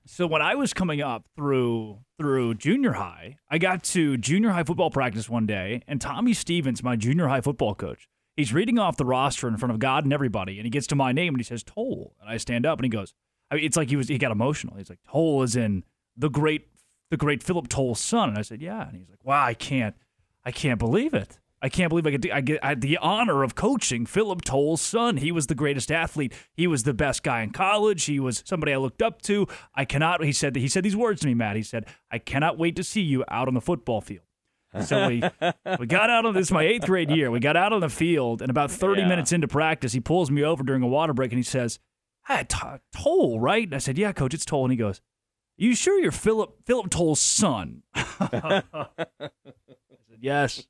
so 0.06 0.26
when 0.26 0.42
I 0.42 0.54
was 0.54 0.72
coming 0.72 1.00
up 1.00 1.26
through 1.36 1.98
through 2.18 2.54
junior 2.54 2.92
high, 2.92 3.38
I 3.50 3.58
got 3.58 3.82
to 3.84 4.16
junior 4.16 4.50
high 4.50 4.62
football 4.62 4.90
practice 4.90 5.28
one 5.28 5.46
day, 5.46 5.82
and 5.88 6.00
Tommy 6.00 6.32
Stevens, 6.32 6.82
my 6.82 6.94
junior 6.96 7.28
high 7.28 7.40
football 7.40 7.74
coach, 7.74 8.08
he's 8.36 8.52
reading 8.52 8.78
off 8.78 8.96
the 8.96 9.04
roster 9.04 9.48
in 9.48 9.56
front 9.56 9.72
of 9.72 9.78
God 9.78 10.04
and 10.04 10.12
everybody, 10.12 10.58
and 10.58 10.66
he 10.66 10.70
gets 10.70 10.86
to 10.88 10.94
my 10.94 11.12
name 11.12 11.34
and 11.34 11.40
he 11.40 11.44
says 11.44 11.62
Toll, 11.62 12.14
and 12.20 12.30
I 12.30 12.36
stand 12.36 12.66
up 12.66 12.78
and 12.78 12.84
he 12.84 12.90
goes, 12.90 13.14
I 13.50 13.56
mean, 13.56 13.64
it's 13.64 13.76
like 13.76 13.88
he 13.90 13.96
was 13.96 14.08
he 14.08 14.18
got 14.18 14.32
emotional. 14.32 14.76
He's 14.76 14.90
like 14.90 15.00
Toll 15.10 15.42
is 15.42 15.56
in 15.56 15.84
the 16.16 16.28
great 16.30 16.68
the 17.10 17.16
great 17.16 17.42
Philip 17.42 17.68
Toll's 17.68 18.00
son, 18.00 18.30
and 18.30 18.38
I 18.38 18.42
said 18.42 18.60
yeah, 18.62 18.88
and 18.88 18.96
he's 18.96 19.08
like 19.08 19.24
wow, 19.24 19.44
I 19.44 19.54
can't 19.54 19.94
I 20.44 20.50
can't 20.50 20.78
believe 20.78 21.14
it. 21.14 21.38
I 21.62 21.70
can't 21.70 21.88
believe 21.88 22.06
I 22.06 22.10
get 22.10 22.32
I 22.32 22.40
get 22.42 22.62
I 22.62 22.68
had 22.70 22.80
the 22.82 22.98
honor 22.98 23.42
of 23.42 23.54
coaching 23.54 24.04
Philip 24.04 24.42
Toll's 24.42 24.82
son. 24.82 25.16
He 25.16 25.32
was 25.32 25.46
the 25.46 25.54
greatest 25.54 25.90
athlete. 25.90 26.34
He 26.52 26.66
was 26.66 26.82
the 26.82 26.92
best 26.92 27.22
guy 27.22 27.40
in 27.42 27.50
college. 27.52 28.04
He 28.04 28.20
was 28.20 28.42
somebody 28.44 28.72
I 28.74 28.76
looked 28.76 29.00
up 29.00 29.22
to. 29.22 29.46
I 29.74 29.84
cannot. 29.86 30.22
He 30.22 30.32
said 30.32 30.56
he 30.56 30.68
said 30.68 30.84
these 30.84 30.96
words 30.96 31.22
to 31.22 31.26
me, 31.26 31.32
Matt. 31.34 31.56
He 31.56 31.62
said, 31.62 31.86
"I 32.10 32.18
cannot 32.18 32.58
wait 32.58 32.76
to 32.76 32.84
see 32.84 33.00
you 33.00 33.24
out 33.28 33.48
on 33.48 33.54
the 33.54 33.62
football 33.62 34.00
field." 34.02 34.24
So 34.84 35.06
we 35.08 35.22
we 35.78 35.86
got 35.86 36.10
out 36.10 36.26
on 36.26 36.34
this 36.34 36.50
my 36.50 36.64
eighth 36.64 36.84
grade 36.84 37.08
year. 37.10 37.30
We 37.30 37.40
got 37.40 37.56
out 37.56 37.72
on 37.72 37.80
the 37.80 37.88
field, 37.88 38.42
and 38.42 38.50
about 38.50 38.70
thirty 38.70 39.00
Yeah. 39.02 39.08
minutes 39.08 39.32
into 39.32 39.48
practice, 39.48 39.92
he 39.94 40.00
pulls 40.00 40.30
me 40.30 40.42
over 40.44 40.62
during 40.64 40.82
a 40.82 40.86
water 40.88 41.14
break, 41.14 41.30
and 41.32 41.38
he 41.38 41.44
says, 41.44 41.78
"Hey, 42.26 42.44
T- 42.48 42.56
Toll, 42.92 43.40
right?" 43.40 43.64
And 43.64 43.74
I 43.74 43.78
said, 43.78 43.98
"Yeah, 43.98 44.12
coach, 44.12 44.34
it's 44.34 44.44
Toll." 44.44 44.64
And 44.64 44.72
he 44.72 44.76
goes, 44.76 45.00
"You 45.56 45.74
sure 45.74 46.00
you're 46.00 46.12
Philip 46.12 46.56
Philip 46.66 46.90
Toll's 46.90 47.20
son?" 47.20 47.82
I 47.94 48.62
said, 49.20 50.18
"Yes." 50.20 50.66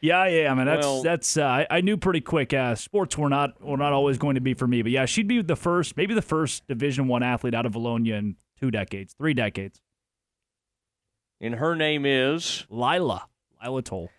Yeah, 0.00 0.28
yeah, 0.28 0.52
I 0.52 0.54
mean, 0.54 0.66
That's 0.66 0.86
Well- 0.86 1.02
that's. 1.02 1.36
Uh, 1.36 1.44
I, 1.44 1.66
I 1.68 1.80
knew 1.80 1.96
pretty 1.96 2.20
quick. 2.20 2.54
Uh, 2.54 2.76
sports 2.76 3.18
were 3.18 3.28
not 3.28 3.60
were 3.60 3.76
not 3.76 3.92
always 3.92 4.16
going 4.16 4.36
to 4.36 4.40
be 4.40 4.54
for 4.54 4.66
me, 4.68 4.82
but 4.82 4.92
yeah, 4.92 5.06
she'd 5.06 5.26
be 5.26 5.42
the 5.42 5.56
first, 5.56 5.96
maybe 5.96 6.14
the 6.14 6.22
first 6.22 6.66
Division 6.68 7.08
One 7.08 7.24
athlete 7.24 7.52
out 7.54 7.66
of 7.66 7.72
Vilonia 7.72 8.16
in 8.16 8.36
two 8.60 8.70
decades, 8.70 9.12
three 9.14 9.34
decades. 9.34 9.80
And 11.40 11.56
her 11.56 11.74
name 11.74 12.06
is 12.06 12.64
Lila. 12.70 13.26
Lila 13.62 13.82
Toll. 13.82 14.10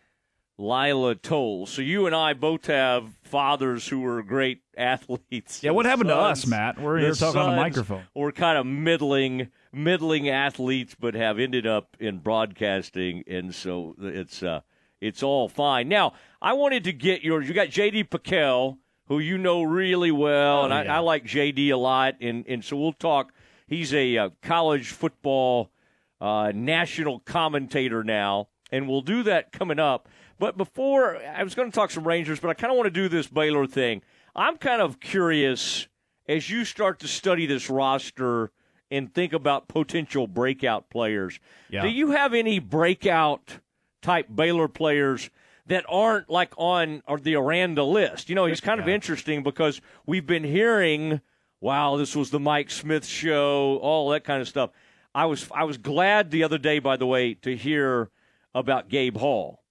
Lila 0.59 1.15
Toll. 1.15 1.65
So 1.65 1.81
you 1.81 2.05
and 2.05 2.13
I 2.13 2.33
both 2.33 2.65
have 2.67 3.13
fathers 3.23 3.87
who 3.87 4.01
were 4.01 4.21
great 4.21 4.61
athletes. 4.77 5.63
Yeah, 5.63 5.71
what 5.71 5.85
happened 5.85 6.09
to 6.09 6.15
us, 6.15 6.45
Matt? 6.45 6.79
We're 6.79 6.99
here 6.99 7.13
talking 7.13 7.39
on 7.41 7.53
a 7.53 7.55
microphone. 7.55 8.03
We're 8.13 8.33
kind 8.33 8.57
of 8.57 8.65
middling, 8.65 9.49
middling 9.71 10.27
athletes, 10.29 10.95
but 10.99 11.15
have 11.15 11.39
ended 11.39 11.65
up 11.65 11.95
in 11.99 12.17
broadcasting, 12.19 13.23
and 13.25 13.55
so 13.55 13.95
it's 13.99 14.43
uh, 14.43 14.59
it's 14.99 15.23
all 15.23 15.47
fine. 15.47 15.87
Now, 15.87 16.13
I 16.41 16.53
wanted 16.53 16.83
to 16.83 16.93
get 16.93 17.23
yours. 17.23 17.47
You 17.47 17.53
got 17.53 17.69
JD 17.69 18.09
PicKell, 18.09 18.77
who 19.07 19.19
you 19.19 19.37
know 19.37 19.63
really 19.63 20.11
well, 20.11 20.61
Oh, 20.61 20.65
and 20.65 20.73
I, 20.73 20.83
I 20.95 20.99
like 20.99 21.23
JD 21.23 21.69
a 21.71 21.77
lot, 21.77 22.15
and 22.19 22.45
and 22.47 22.63
so 22.65 22.75
we'll 22.75 22.91
talk. 22.93 23.31
He's 23.65 23.93
a 23.93 24.17
uh, 24.17 24.29
college 24.41 24.89
football 24.91 25.71
uh, 26.19 26.51
national 26.53 27.19
commentator 27.19 28.03
now, 28.03 28.49
and 28.71 28.89
we'll 28.89 29.01
do 29.01 29.23
that 29.23 29.53
coming 29.53 29.79
up. 29.79 30.09
But 30.39 30.57
before, 30.57 31.17
I 31.17 31.43
was 31.43 31.53
going 31.53 31.69
to 31.69 31.75
talk 31.75 31.91
some 31.91 32.07
Rangers, 32.07 32.39
but 32.39 32.49
I 32.49 32.53
kind 32.53 32.71
of 32.71 32.77
want 32.77 32.87
to 32.87 32.91
do 32.91 33.09
this 33.09 33.27
Baylor 33.27 33.67
thing. 33.67 34.01
I'm 34.35 34.57
kind 34.57 34.81
of 34.81 34.99
curious 34.99 35.87
as 36.27 36.49
you 36.49 36.65
start 36.65 36.99
to 36.99 37.07
study 37.07 37.45
this 37.45 37.69
roster 37.69 38.51
and 38.89 39.13
think 39.13 39.33
about 39.33 39.67
potential 39.67 40.25
breakout 40.25 40.89
players. 40.89 41.39
Yeah. 41.69 41.81
Do 41.83 41.89
you 41.89 42.11
have 42.11 42.33
any 42.33 42.59
breakout 42.59 43.59
type 44.01 44.27
Baylor 44.33 44.67
players 44.67 45.29
that 45.69 45.85
aren't 45.87 46.29
like 46.29 46.51
on 46.57 47.01
or 47.07 47.19
the 47.19 47.35
Aranda 47.35 47.83
list. 47.83 48.27
You 48.27 48.35
know, 48.35 48.45
he's 48.45 48.61
kind 48.61 48.79
of 48.79 48.87
interesting 48.87 49.43
because 49.43 49.81
we've 50.05 50.25
been 50.25 50.43
hearing, 50.43 51.21
wow, 51.61 51.95
this 51.95 52.15
was 52.15 52.31
the 52.31 52.39
Mike 52.39 52.71
Smith 52.71 53.05
show, 53.05 53.77
all 53.77 54.09
that 54.09 54.23
kind 54.23 54.41
of 54.41 54.47
stuff. 54.47 54.71
I 55.13 55.25
was 55.25 55.47
I 55.53 55.63
was 55.63 55.77
glad 55.77 56.31
the 56.31 56.43
other 56.43 56.57
day, 56.57 56.79
by 56.79 56.97
the 56.97 57.05
way, 57.05 57.35
to 57.35 57.55
hear 57.55 58.09
about 58.53 58.89
Gabe 58.89 59.17
Hall, 59.17 59.61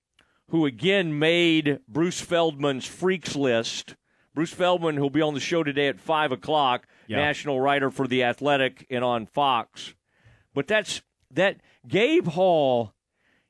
who 0.49 0.65
again 0.67 1.19
made 1.19 1.81
Bruce 1.89 2.21
Feldman's 2.21 2.87
freaks 2.87 3.37
list. 3.37 3.95
Bruce 4.35 4.53
Feldman, 4.53 4.97
who'll 4.97 5.11
be 5.11 5.21
on 5.23 5.35
the 5.35 5.41
show 5.41 5.63
today 5.63 5.89
at 5.89 5.99
five 6.01 6.33
o'clock, 6.33 6.87
Yeah. 7.07 7.17
national 7.19 7.61
writer 7.61 7.91
for 7.91 8.07
the 8.07 8.23
Athletic 8.25 8.87
and 8.91 9.03
on 9.05 9.27
Fox. 9.27 9.95
But 10.55 10.67
that's 10.69 11.03
that 11.33 11.57
Gabe 11.87 12.29
Hall 12.29 12.95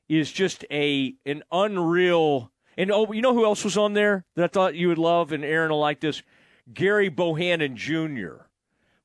is 0.07 0.31
just 0.31 0.65
a 0.71 1.13
an 1.25 1.43
unreal. 1.51 2.51
And 2.77 2.91
oh, 2.91 3.11
you 3.11 3.21
know 3.21 3.33
who 3.33 3.45
else 3.45 3.63
was 3.63 3.77
on 3.77 3.93
there 3.93 4.25
that 4.35 4.43
I 4.45 4.47
thought 4.47 4.75
you 4.75 4.87
would 4.87 4.97
love, 4.97 5.31
and 5.31 5.43
Aaron 5.43 5.69
will 5.71 5.79
like 5.79 5.99
this. 5.99 6.23
Gerry 6.71 7.09
Bohanon 7.09 7.75
Jr. 7.75 8.45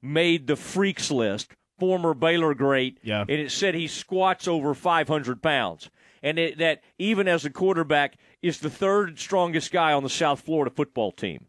made 0.03 0.47
the 0.47 0.57
freaks 0.57 1.11
list, 1.11 1.53
former 1.79 2.15
Baylor 2.15 2.55
great, 2.55 2.99
Yeah. 3.03 3.21
and 3.23 3.31
it 3.41 3.51
said 3.51 3.75
he 3.75 3.87
squats 3.89 4.47
over 4.47 4.75
500 4.75 5.43
pounds, 5.43 5.91
and 6.25 6.39
it, 6.39 6.59
that 6.59 6.83
even 6.99 7.29
as 7.29 7.45
a 7.45 7.51
quarterback 7.51 8.17
is 8.43 8.59
the 8.59 8.71
third 8.71 9.19
strongest 9.19 9.71
guy 9.71 9.93
on 9.93 10.03
the 10.03 10.09
South 10.09 10.41
Florida 10.41 10.75
football 10.75 11.13
team. 11.13 11.47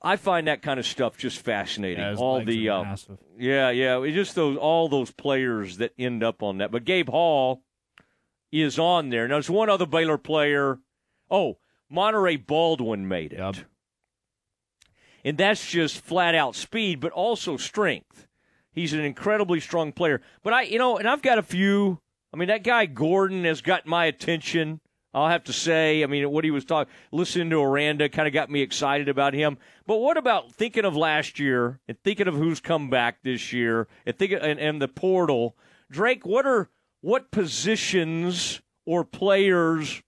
I 0.00 0.16
find 0.16 0.46
that 0.46 0.62
kind 0.62 0.78
of 0.78 0.86
stuff 0.86 1.18
just 1.18 1.40
fascinating. 1.40 2.04
Yeah, 2.04 2.14
all 2.14 2.44
the 2.44 2.68
uh, 2.68 2.96
yeah, 3.38 3.70
yeah, 3.70 4.02
it's 4.02 4.14
just 4.14 4.34
those 4.34 4.56
all 4.56 4.88
those 4.88 5.10
players 5.10 5.78
that 5.78 5.92
end 5.98 6.22
up 6.22 6.42
on 6.42 6.58
that. 6.58 6.70
But 6.70 6.84
Gabe 6.84 7.08
Hall 7.08 7.62
is 8.52 8.78
on 8.78 9.08
there. 9.08 9.26
Now 9.26 9.36
there's 9.36 9.50
one 9.50 9.68
other 9.70 9.86
Baylor 9.86 10.18
player. 10.18 10.78
Oh, 11.30 11.58
Monaray 11.92 12.44
Baldwin 12.44 13.08
made 13.08 13.32
it, 13.32 13.64
and 15.24 15.38
that's 15.38 15.66
just 15.66 16.00
flat 16.00 16.34
out 16.34 16.54
speed, 16.54 17.00
but 17.00 17.12
also 17.12 17.56
strength. 17.56 18.26
He's 18.72 18.92
an 18.92 19.00
incredibly 19.00 19.58
strong 19.58 19.92
player. 19.92 20.20
But 20.42 20.52
I, 20.52 20.62
you 20.62 20.78
know, 20.78 20.98
and 20.98 21.08
I've 21.08 21.22
got 21.22 21.38
a 21.38 21.42
few. 21.42 22.00
I 22.32 22.36
mean, 22.36 22.48
that 22.48 22.64
guy 22.64 22.86
Gordon 22.86 23.44
has 23.44 23.60
got 23.60 23.86
my 23.86 24.06
attention. 24.06 24.80
I'll 25.14 25.28
have 25.28 25.44
to 25.44 25.52
say. 25.52 26.02
I 26.02 26.06
mean, 26.06 26.30
what 26.30 26.44
he 26.44 26.50
was 26.50 26.64
talking, 26.64 26.92
listening 27.10 27.50
to 27.50 27.62
Aranda, 27.62 28.08
kind 28.08 28.28
of 28.28 28.34
got 28.34 28.50
me 28.50 28.60
excited 28.60 29.08
about 29.08 29.34
him. 29.34 29.58
But 29.86 29.96
what 29.98 30.16
about 30.16 30.52
thinking 30.52 30.84
of 30.84 30.94
last 30.94 31.38
year 31.38 31.80
and 31.88 31.98
thinking 32.02 32.28
of 32.28 32.34
who's 32.34 32.60
come 32.60 32.90
back 32.90 33.22
this 33.22 33.52
year 33.52 33.88
and 34.04 34.16
thinking 34.16 34.38
and, 34.38 34.60
and 34.60 34.82
the 34.82 34.88
portal? 34.88 35.56
Drake, 35.90 36.26
what 36.26 36.46
are 36.46 36.68
what 37.00 37.30
positions 37.30 38.60
or 38.84 39.04
players 39.04 40.02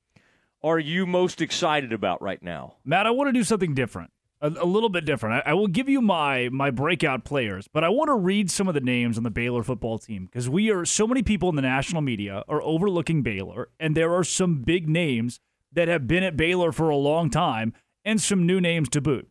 are 0.62 0.78
you 0.78 1.06
most 1.06 1.40
excited 1.40 1.92
about 1.92 2.20
right 2.20 2.42
now? 2.42 2.74
Matt, 2.84 3.06
I 3.06 3.10
want 3.10 3.28
to 3.28 3.32
do 3.32 3.44
something 3.44 3.74
different, 3.74 4.10
a, 4.40 4.48
a 4.48 4.64
little 4.64 4.88
bit 4.88 5.04
different. 5.04 5.42
I, 5.46 5.50
I 5.50 5.54
will 5.54 5.66
give 5.66 5.88
you 5.88 6.00
my 6.00 6.48
my 6.50 6.70
breakout 6.70 7.24
players, 7.24 7.68
but 7.68 7.84
I 7.84 7.88
want 7.88 8.08
to 8.08 8.14
read 8.14 8.50
some 8.50 8.68
of 8.68 8.74
the 8.74 8.80
names 8.80 9.16
on 9.16 9.24
the 9.24 9.30
Baylor 9.30 9.62
football 9.62 9.98
team 9.98 10.26
because 10.26 10.48
we 10.48 10.70
are 10.70 10.84
so 10.84 11.06
many 11.06 11.22
people 11.22 11.48
in 11.48 11.56
the 11.56 11.62
national 11.62 12.02
media 12.02 12.44
are 12.48 12.62
overlooking 12.62 13.22
Baylor, 13.22 13.68
and 13.78 13.96
there 13.96 14.14
are 14.14 14.24
some 14.24 14.62
big 14.62 14.88
names 14.88 15.40
that 15.72 15.88
have 15.88 16.06
been 16.06 16.22
at 16.22 16.36
Baylor 16.36 16.72
for 16.72 16.88
a 16.88 16.96
long 16.96 17.30
time, 17.30 17.72
and 18.04 18.20
some 18.20 18.46
new 18.46 18.60
names 18.60 18.88
to 18.90 19.00
boot. 19.00 19.28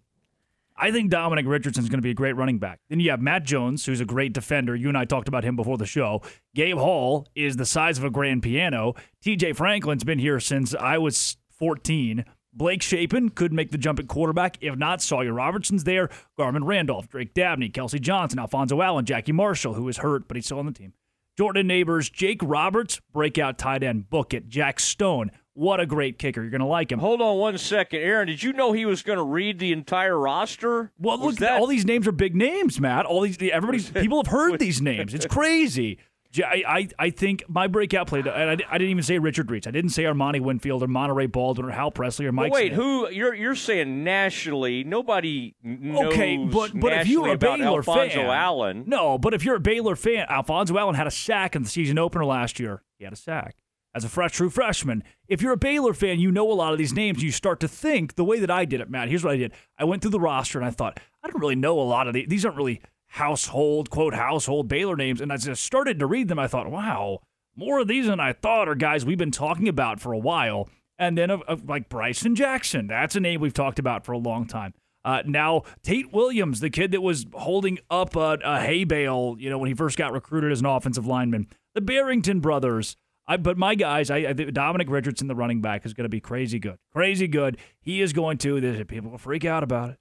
I 0.82 0.92
think 0.92 1.12
Dominic 1.12 1.46
Richardson 1.46 1.84
is 1.84 1.90
going 1.90 1.98
to 1.98 2.04
be 2.04 2.12
a 2.12 2.16
great 2.16 2.38
running 2.38 2.58
back. 2.58 2.80
Then 2.88 3.02
you 3.02 3.12
have 3.12 3.22
Matt 3.22 3.44
Jones, 3.44 3.86
who's 3.86 4.00
a 4.00 4.06
great 4.06 4.32
defender. 4.32 4.74
You 4.74 4.88
and 4.88 4.98
I 4.98 5.04
talked 5.04 5.28
about 5.28 5.44
him 5.44 5.58
before 5.58 5.78
the 5.78 5.86
show. 5.86 6.22
Gabe 6.56 6.78
Hall 6.78 7.28
is 7.36 7.58
the 7.58 7.66
size 7.66 7.98
of 7.98 8.06
a 8.06 8.10
grand 8.10 8.44
piano. 8.44 8.94
TJ 9.22 9.58
Franklin's 9.58 10.06
been 10.06 10.20
here 10.20 10.40
since 10.40 10.74
I 10.74 10.98
was 10.98 11.36
14. 11.50 12.24
Blake 12.54 12.82
Shapen 12.82 13.30
could 13.30 13.54
make 13.54 13.72
the 13.72 13.78
jump 13.78 14.00
at 14.00 14.08
quarterback. 14.08 14.58
If 14.62 14.76
not, 14.76 15.02
Sawyer 15.02 15.34
Robertson's 15.34 15.84
there. 15.84 16.10
Garmon 16.38 16.66
Randolph, 16.66 17.08
Drake 17.10 17.34
Dabney, 17.34 17.70
Kelsey 17.70 18.00
Johnson, 18.00 18.40
Alfonso 18.40 18.82
Allen, 18.82 19.06
Jackie 19.06 19.32
Marshall, 19.32 19.76
who 19.76 19.88
is 19.88 19.98
hurt, 19.98 20.28
but 20.28 20.36
he's 20.36 20.46
still 20.46 20.60
on 20.60 20.66
the 20.66 20.72
team. 20.72 20.94
Jordan 21.38 21.68
Nabors, 21.68 22.10
Jake 22.10 22.40
Roberts, 22.44 23.00
breakout 23.14 23.58
tight 23.58 23.82
end, 23.84 24.10
book 24.10 24.34
it. 24.34 24.50
Jack 24.50 24.80
Stone, 24.80 25.32
what 25.54 25.80
a 25.80 25.86
great 25.86 26.18
kicker. 26.20 26.42
You're 26.42 26.50
going 26.50 26.60
to 26.60 26.68
like 26.68 26.92
him. 26.92 27.00
Hold 27.00 27.22
on 27.22 27.38
one 27.38 27.58
second, 27.58 28.02
Aaron. 28.02 28.28
Did 28.28 28.44
you 28.44 28.52
know 28.52 28.74
he 28.74 28.86
was 28.86 29.04
going 29.04 29.18
to 29.18 29.24
read 29.24 29.58
the 29.60 29.72
entire 29.72 30.18
roster? 30.20 30.92
Well, 31.00 31.18
Was 31.18 31.26
look, 31.26 31.36
that- 31.40 31.60
all 31.62 31.68
these 31.68 31.86
names 31.86 32.08
are 32.08 32.12
big 32.12 32.36
names, 32.36 32.80
Matt. 32.82 33.06
All 33.06 33.22
these, 33.22 33.38
everybody's 33.42 33.90
people 33.92 34.18
have 34.22 34.28
heard 34.32 34.60
these 34.60 34.82
names. 34.82 35.14
It's 35.14 35.26
crazy. 35.28 36.00
I, 36.38 36.64
I, 36.68 36.88
I 37.00 37.10
think 37.10 37.44
my 37.48 37.68
breakout 37.68 38.08
play, 38.08 38.20
and 38.20 38.30
I, 38.30 38.54
I 38.70 38.78
didn't 38.78 38.92
even 38.92 39.04
say 39.04 39.18
Richard 39.18 39.50
Reese. 39.50 39.66
I 39.66 39.72
didn't 39.72 39.90
say 39.90 40.04
Armani 40.04 40.40
Winfield 40.40 40.84
or 40.84 40.88
Monaray 40.88 41.32
Baldwin 41.32 41.68
or 41.68 41.72
Hal 41.72 41.90
Presley 41.90 42.28
or 42.28 42.32
Mike. 42.32 42.54
wait, 42.54 42.68
Smith. 42.68 42.76
who 42.76 43.10
you're 43.10 43.34
you're 43.34 43.56
saying 43.56 44.04
nationally? 44.04 44.84
Nobody 44.84 45.56
knows 45.64 46.14
Okay, 46.14 46.38
but 46.38 46.80
but 46.80 46.94
if 46.94 47.08
you're 47.08 47.30
a 47.30 47.38
Baylor 47.38 47.78
Alfonso 47.78 48.16
fan, 48.16 48.26
Allen, 48.28 48.84
no. 48.86 49.18
But 49.18 49.34
if 49.34 49.44
you're 49.44 49.56
a 49.56 49.60
Baylor 49.60 49.96
fan, 49.96 50.28
Alfonso 50.30 50.78
Allen 50.78 50.96
had 50.96 51.08
a 51.08 51.12
sack 51.12 51.56
in 51.56 51.64
the 51.64 51.70
season 51.70 51.98
opener 51.98 52.26
last 52.26 52.60
year. 52.60 52.84
He 53.00 53.06
had 53.06 53.14
a 53.14 53.18
sack 53.18 53.56
as 53.96 54.04
a 54.04 54.10
fresh 54.10 54.34
true 54.34 54.52
freshman. 54.52 55.04
If 55.28 55.42
you're 55.42 55.54
a 55.54 55.58
Baylor 55.58 55.96
fan, 55.96 56.20
you 56.20 56.32
know 56.32 56.52
a 56.52 56.54
lot 56.54 56.74
of 56.74 56.78
these 56.78 56.94
names. 56.94 57.24
You 57.24 57.32
start 57.32 57.60
to 57.62 57.68
think 57.68 58.16
the 58.16 58.24
way 58.24 58.40
that 58.40 58.52
I 58.52 58.66
did 58.66 58.82
it, 58.82 58.90
Matt. 58.90 59.10
Here's 59.10 59.24
what 59.24 59.34
I 59.34 59.38
did: 59.38 59.54
I 59.80 59.86
went 59.86 60.04
through 60.04 60.12
the 60.12 60.20
roster 60.20 60.60
and 60.60 60.68
I 60.68 60.70
thought 60.72 61.00
I 61.24 61.28
don't 61.28 61.42
really 61.42 61.56
know 61.56 61.80
a 61.80 61.82
lot 61.82 62.08
of 62.08 62.14
these. 62.14 62.28
These 62.28 62.46
aren't 62.46 62.58
really 62.58 62.82
household 63.10 63.90
quote 63.90 64.14
household 64.14 64.68
Baylor 64.68 64.96
names. 64.96 65.22
And 65.22 65.32
as 65.32 65.48
I 65.48 65.54
started 65.54 66.00
to 66.00 66.06
read 66.06 66.28
them, 66.28 66.40
I 66.40 66.48
thought, 66.48 66.72
wow, 66.72 67.20
more 67.56 67.80
of 67.80 67.88
these 67.88 68.08
than 68.08 68.20
I 68.20 68.34
thought 68.34 68.70
are 68.70 68.76
guys 68.76 69.06
we've 69.06 69.18
been 69.18 69.32
talking 69.32 69.68
about 69.68 70.00
for 70.00 70.14
a 70.14 70.18
while. 70.18 70.70
And 70.98 71.18
then 71.18 71.30
of, 71.30 71.42
of 71.44 71.68
like 71.68 71.90
Bryson 71.90 72.36
Jackson, 72.36 72.88
that's 72.88 73.16
a 73.16 73.20
name 73.20 73.42
we've 73.42 73.54
talked 73.54 73.80
about 73.80 74.06
for 74.06 74.12
a 74.12 74.18
long 74.18 74.48
time. 74.48 74.74
Uh, 75.04 75.24
now 75.26 75.64
Tate 75.82 76.14
Williams, 76.14 76.60
the 76.60 76.70
kid 76.70 76.92
that 76.92 77.02
was 77.02 77.26
holding 77.34 77.80
up 77.90 78.16
a, 78.16 78.38
a 78.44 78.60
hay 78.60 78.84
bale, 78.84 79.36
you 79.40 79.50
know, 79.50 79.58
when 79.58 79.68
he 79.68 79.74
first 79.74 79.98
got 79.98 80.12
recruited 80.12 80.52
as 80.52 80.60
an 80.60 80.66
offensive 80.66 81.08
lineman. 81.08 81.48
The 81.74 81.82
Barrington 81.82 82.40
brothers. 82.42 82.96
I, 83.26 83.38
but 83.38 83.58
my 83.58 83.76
guys, 83.76 84.10
I, 84.10 84.18
I 84.18 84.34
Dominic 84.34 84.90
Richardson, 84.90 85.28
the 85.28 85.36
running 85.36 85.62
back, 85.62 85.86
is 85.86 85.94
going 85.94 86.06
to 86.06 86.10
be 86.10 86.20
crazy 86.20 86.60
good, 86.60 86.78
crazy 86.92 87.28
good. 87.28 87.58
He 87.80 88.02
is 88.02 88.12
going 88.12 88.40
to. 88.40 88.86
People 88.86 89.12
will 89.12 89.20
freak 89.20 89.46
out 89.46 89.64
about 89.64 89.92
it. 89.92 89.98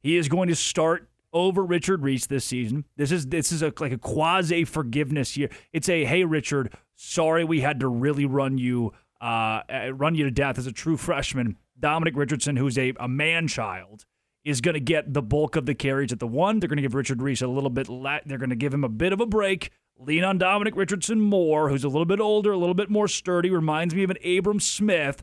He 0.00 0.16
is 0.16 0.28
going 0.28 0.48
to 0.48 0.56
start 0.56 1.08
over 1.32 1.64
Richard 1.64 2.02
Reese 2.02 2.26
this 2.26 2.44
season. 2.44 2.84
This 2.96 3.10
is 3.10 3.26
this 3.26 3.52
is 3.52 3.62
a 3.62 3.72
like 3.80 3.92
a 3.92 3.98
quasi 3.98 4.64
forgiveness 4.64 5.36
year. 5.36 5.48
It's 5.72 5.88
a 5.88 6.04
hey 6.04 6.24
Richard, 6.24 6.72
sorry 6.94 7.44
we 7.44 7.60
had 7.60 7.80
to 7.80 7.88
really 7.88 8.26
run 8.26 8.58
you 8.58 8.92
uh, 9.20 9.62
uh, 9.72 9.92
run 9.94 10.14
you 10.14 10.24
to 10.24 10.30
death 10.30 10.58
as 10.58 10.66
a 10.66 10.72
true 10.72 10.96
freshman. 10.96 11.56
Dominic 11.78 12.16
Richardson, 12.16 12.56
who's 12.56 12.76
a, 12.76 12.92
a 12.98 13.08
man 13.08 13.48
child, 13.48 14.04
is 14.44 14.60
going 14.60 14.74
to 14.74 14.80
get 14.80 15.14
the 15.14 15.22
bulk 15.22 15.56
of 15.56 15.66
the 15.66 15.74
carries 15.74 16.12
at 16.12 16.20
the 16.20 16.26
one. 16.26 16.58
They're 16.60 16.68
going 16.68 16.76
to 16.76 16.82
give 16.82 16.94
Richard 16.94 17.22
Reese 17.22 17.42
a 17.42 17.46
little 17.46 17.70
bit. 17.70 17.88
La- 17.88 18.20
they're 18.26 18.38
going 18.38 18.50
to 18.50 18.56
give 18.56 18.74
him 18.74 18.84
a 18.84 18.88
bit 18.88 19.12
of 19.12 19.20
a 19.20 19.26
break. 19.26 19.70
Lean 19.98 20.24
on 20.24 20.38
Dominic 20.38 20.76
Richardson 20.76 21.20
more, 21.20 21.68
who's 21.68 21.84
a 21.84 21.88
little 21.88 22.04
bit 22.04 22.20
older, 22.20 22.50
a 22.50 22.58
little 22.58 22.74
bit 22.74 22.90
more 22.90 23.06
sturdy. 23.06 23.50
Reminds 23.50 23.94
me 23.94 24.02
of 24.02 24.10
an 24.10 24.38
Abram 24.38 24.58
Smith. 24.58 25.22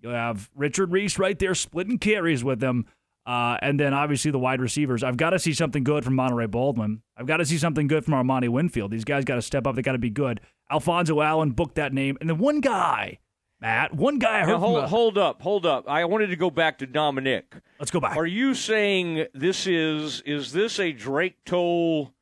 You'll 0.00 0.12
have 0.12 0.50
Richard 0.54 0.92
Reese 0.92 1.18
right 1.18 1.38
there 1.38 1.54
splitting 1.54 1.98
carries 1.98 2.44
with 2.44 2.60
them. 2.60 2.86
Uh, 3.28 3.58
and 3.60 3.78
then 3.78 3.92
obviously 3.92 4.30
the 4.30 4.38
wide 4.38 4.58
receivers. 4.58 5.04
I've 5.04 5.18
got 5.18 5.30
to 5.30 5.38
see 5.38 5.52
something 5.52 5.84
good 5.84 6.02
from 6.02 6.14
Monaray 6.14 6.50
Baldwin. 6.50 7.02
I've 7.14 7.26
got 7.26 7.36
to 7.36 7.44
see 7.44 7.58
something 7.58 7.86
good 7.86 8.02
from 8.02 8.14
Armani 8.14 8.48
Winfield. 8.48 8.90
These 8.90 9.04
guys 9.04 9.24
got 9.26 9.34
to 9.34 9.42
step 9.42 9.66
up. 9.66 9.74
They 9.76 9.82
got 9.82 9.92
to 9.92 9.98
be 9.98 10.08
good. 10.08 10.40
Alfonso 10.70 11.20
Allen 11.20 11.50
booked 11.50 11.74
that 11.74 11.92
name. 11.92 12.16
And 12.22 12.30
then 12.30 12.38
one 12.38 12.60
guy, 12.62 13.18
Matt, 13.60 13.92
one 13.94 14.18
guy 14.18 14.38
I 14.38 14.40
heard 14.44 14.52
Now, 14.52 14.58
hold, 14.60 14.78
a- 14.84 14.88
hold 14.88 15.18
up, 15.18 15.42
hold 15.42 15.66
up. 15.66 15.86
I 15.86 16.06
wanted 16.06 16.28
to 16.28 16.36
go 16.36 16.48
back 16.48 16.78
to 16.78 16.86
Dominic. 16.86 17.54
Let's 17.78 17.90
go 17.90 18.00
back. 18.00 18.16
Are 18.16 18.24
you 18.26 18.54
saying 18.54 19.26
this 19.34 19.66
is 19.66 20.22
is 20.22 20.52
this 20.52 20.80
a 20.80 20.92
Drake 20.92 21.36
Toll 21.44 22.14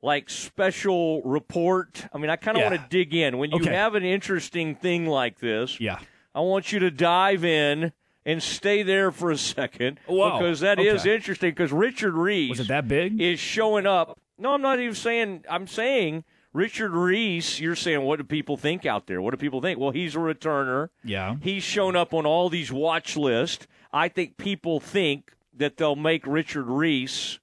like 0.00 0.30
special 0.30 1.20
report? 1.24 2.06
I 2.14 2.16
mean, 2.16 2.30
I 2.30 2.36
kind 2.36 2.56
of 2.56 2.62
Yeah. 2.62 2.70
want 2.70 2.80
to 2.80 2.86
dig 2.88 3.14
in. 3.14 3.36
When 3.36 3.50
you 3.50 3.60
Okay. 3.60 3.74
have 3.74 3.94
an 3.94 4.04
interesting 4.04 4.74
thing 4.76 5.04
like 5.06 5.40
this, 5.40 5.78
yeah, 5.78 5.98
I 6.34 6.40
want 6.40 6.72
you 6.72 6.78
to 6.78 6.90
dive 6.90 7.44
in 7.44 7.92
and 8.28 8.42
stay 8.42 8.82
there 8.82 9.10
for 9.10 9.30
a 9.30 9.38
second 9.38 9.98
oh, 10.06 10.14
Wow. 10.16 10.38
because 10.38 10.60
that 10.60 10.78
is 10.78 11.00
Okay. 11.00 11.14
interesting. 11.14 11.50
Because 11.50 11.72
Richard 11.72 12.12
Reese 12.14 12.50
Was 12.50 12.60
it 12.60 12.68
that 12.68 12.86
big? 12.86 13.20
is 13.20 13.40
showing 13.40 13.86
up. 13.86 14.20
No, 14.38 14.52
I'm 14.52 14.60
not 14.62 14.78
even 14.78 14.94
saying. 14.94 15.44
I'm 15.50 15.66
saying 15.66 16.24
Richard 16.52 16.92
Reese. 16.92 17.58
You're 17.58 17.74
saying 17.74 18.02
what 18.02 18.18
do 18.18 18.24
people 18.24 18.56
think 18.58 18.84
out 18.84 19.06
there? 19.06 19.22
What 19.22 19.30
do 19.30 19.38
people 19.38 19.62
think? 19.62 19.78
Well, 19.80 19.92
he's 19.92 20.14
a 20.14 20.18
returner. 20.18 20.90
Yeah. 21.02 21.36
He's 21.40 21.62
shown 21.62 21.96
up 21.96 22.12
on 22.12 22.26
all 22.26 22.50
these 22.50 22.70
watch 22.70 23.16
lists. 23.16 23.66
I 23.92 24.08
think 24.08 24.36
people 24.36 24.78
think 24.78 25.32
that 25.56 25.78
they'll 25.78 25.96
make 25.96 26.26
Richard 26.26 26.66
Reese 26.66 27.38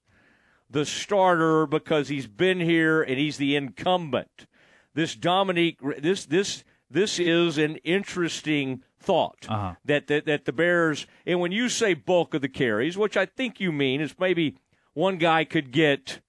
the 0.70 0.86
starter 0.86 1.66
because 1.66 2.10
he's 2.10 2.28
been 2.28 2.60
here 2.60 3.02
and 3.02 3.18
he's 3.18 3.38
the 3.38 3.56
incumbent. 3.56 4.46
This 4.94 5.16
Dominique, 5.16 5.80
this 6.00 6.26
this 6.26 6.64
this 6.92 7.20
is 7.20 7.58
an 7.58 7.78
interesting 7.78 8.84
thought 9.06 9.46
Uh-huh. 9.48 9.76
that, 9.86 10.08
that 10.08 10.26
that 10.26 10.46
the 10.46 10.52
Bears 10.54 11.06
and 11.26 11.40
when 11.40 11.52
you 11.52 11.70
say 11.70 11.94
bulk 11.94 12.34
of 12.34 12.42
the 12.42 12.50
carries, 12.50 12.98
which 12.98 13.16
I 13.16 13.26
think 13.26 13.60
you 13.60 13.72
mean 13.72 14.02
is 14.02 14.16
maybe 14.20 14.58
one 14.94 15.18
guy 15.18 15.44
could 15.46 15.72
get 15.72 16.20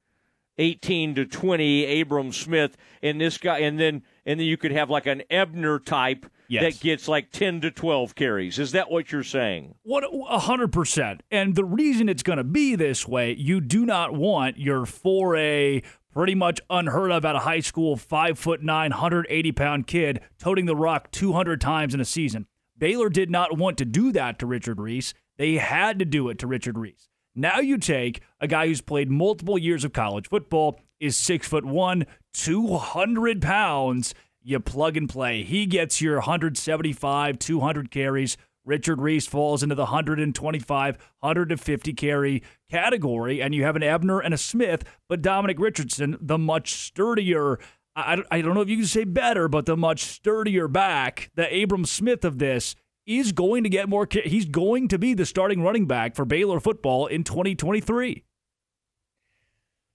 18 0.58 1.14
to 1.16 1.26
20 1.26 2.00
Abram 2.00 2.32
Smith 2.32 2.76
and 3.02 3.20
this 3.20 3.36
guy 3.38 3.58
and 3.58 3.78
then 3.78 4.02
and 4.24 4.40
then 4.40 4.46
you 4.46 4.56
could 4.56 4.72
have 4.72 4.88
like 4.90 5.06
an 5.06 5.22
Ebner 5.30 5.78
type 5.78 6.26
Yes. 6.48 6.62
that 6.76 6.80
gets 6.80 7.08
like 7.08 7.32
10 7.32 7.60
to 7.62 7.72
12 7.72 8.14
carries. 8.14 8.60
Is 8.60 8.70
that 8.70 8.88
what 8.88 9.10
you're 9.10 9.24
saying? 9.24 9.74
What 9.82 10.04
a 10.30 10.38
hundred 10.38 10.72
percent. 10.72 11.24
And 11.28 11.56
the 11.56 11.64
reason 11.64 12.08
it's 12.08 12.22
going 12.22 12.36
to 12.38 12.44
be 12.44 12.76
this 12.76 13.04
way, 13.08 13.34
you 13.34 13.60
do 13.60 13.84
not 13.84 14.14
want 14.14 14.56
your 14.56 14.82
4A, 14.86 15.82
pretty 16.12 16.36
much 16.36 16.60
unheard 16.70 17.10
of 17.10 17.24
out 17.24 17.34
of 17.34 17.42
high 17.42 17.58
school, 17.58 17.96
five 17.96 18.38
foot 18.38 18.62
nine, 18.62 18.92
180 18.92 19.50
pound 19.50 19.88
kid 19.88 20.20
toting 20.38 20.66
the 20.66 20.76
rock 20.76 21.10
200 21.10 21.60
times 21.60 21.94
in 21.94 22.00
a 22.00 22.04
season. 22.04 22.46
Baylor 22.78 23.08
did 23.08 23.30
not 23.30 23.56
want 23.56 23.78
to 23.78 23.84
do 23.84 24.12
that 24.12 24.38
to 24.38 24.46
Richard 24.46 24.80
Reese. 24.80 25.14
They 25.36 25.54
had 25.54 25.98
to 25.98 26.04
do 26.04 26.28
it 26.28 26.38
to 26.38 26.46
Richard 26.46 26.78
Reese. 26.78 27.08
Now 27.34 27.58
you 27.58 27.78
take 27.78 28.22
a 28.40 28.46
guy 28.46 28.66
who's 28.66 28.80
played 28.80 29.10
multiple 29.10 29.58
years 29.58 29.84
of 29.84 29.92
college 29.92 30.28
football, 30.28 30.80
is 30.98 31.16
six 31.16 31.46
foot 31.46 31.64
one, 31.64 32.06
200 32.32 33.42
pounds. 33.42 34.14
You 34.42 34.60
plug 34.60 34.96
and 34.96 35.08
play. 35.08 35.42
He 35.42 35.66
gets 35.66 36.00
your 36.00 36.16
175, 36.16 37.38
200 37.38 37.90
carries. 37.90 38.36
Richard 38.64 39.00
Reese 39.00 39.26
falls 39.26 39.62
into 39.62 39.74
the 39.74 39.82
125, 39.82 40.98
150 41.20 41.92
carry 41.92 42.42
category, 42.70 43.40
and 43.40 43.54
you 43.54 43.62
have 43.62 43.76
an 43.76 43.82
Ebner 43.82 44.18
and 44.18 44.34
a 44.34 44.38
Smith, 44.38 44.82
but 45.08 45.22
Dominic 45.22 45.60
Richardson, 45.60 46.16
the 46.20 46.38
much 46.38 46.72
sturdier, 46.72 47.58
I, 47.96 48.22
I 48.30 48.42
don't 48.42 48.54
know 48.54 48.60
if 48.60 48.68
you 48.68 48.76
can 48.76 48.86
say 48.86 49.04
better, 49.04 49.48
but 49.48 49.64
the 49.64 49.76
much 49.76 50.04
sturdier 50.04 50.68
back, 50.68 51.30
the 51.34 51.62
Abram 51.62 51.86
Smith 51.86 52.24
of 52.26 52.38
this, 52.38 52.76
is 53.06 53.32
going 53.32 53.62
to 53.64 53.70
get 53.70 53.88
more. 53.88 54.06
He's 54.10 54.44
going 54.44 54.88
to 54.88 54.98
be 54.98 55.14
the 55.14 55.24
starting 55.24 55.62
running 55.62 55.86
back 55.86 56.14
for 56.14 56.26
Baylor 56.26 56.60
football 56.60 57.06
in 57.06 57.24
2023. 57.24 58.24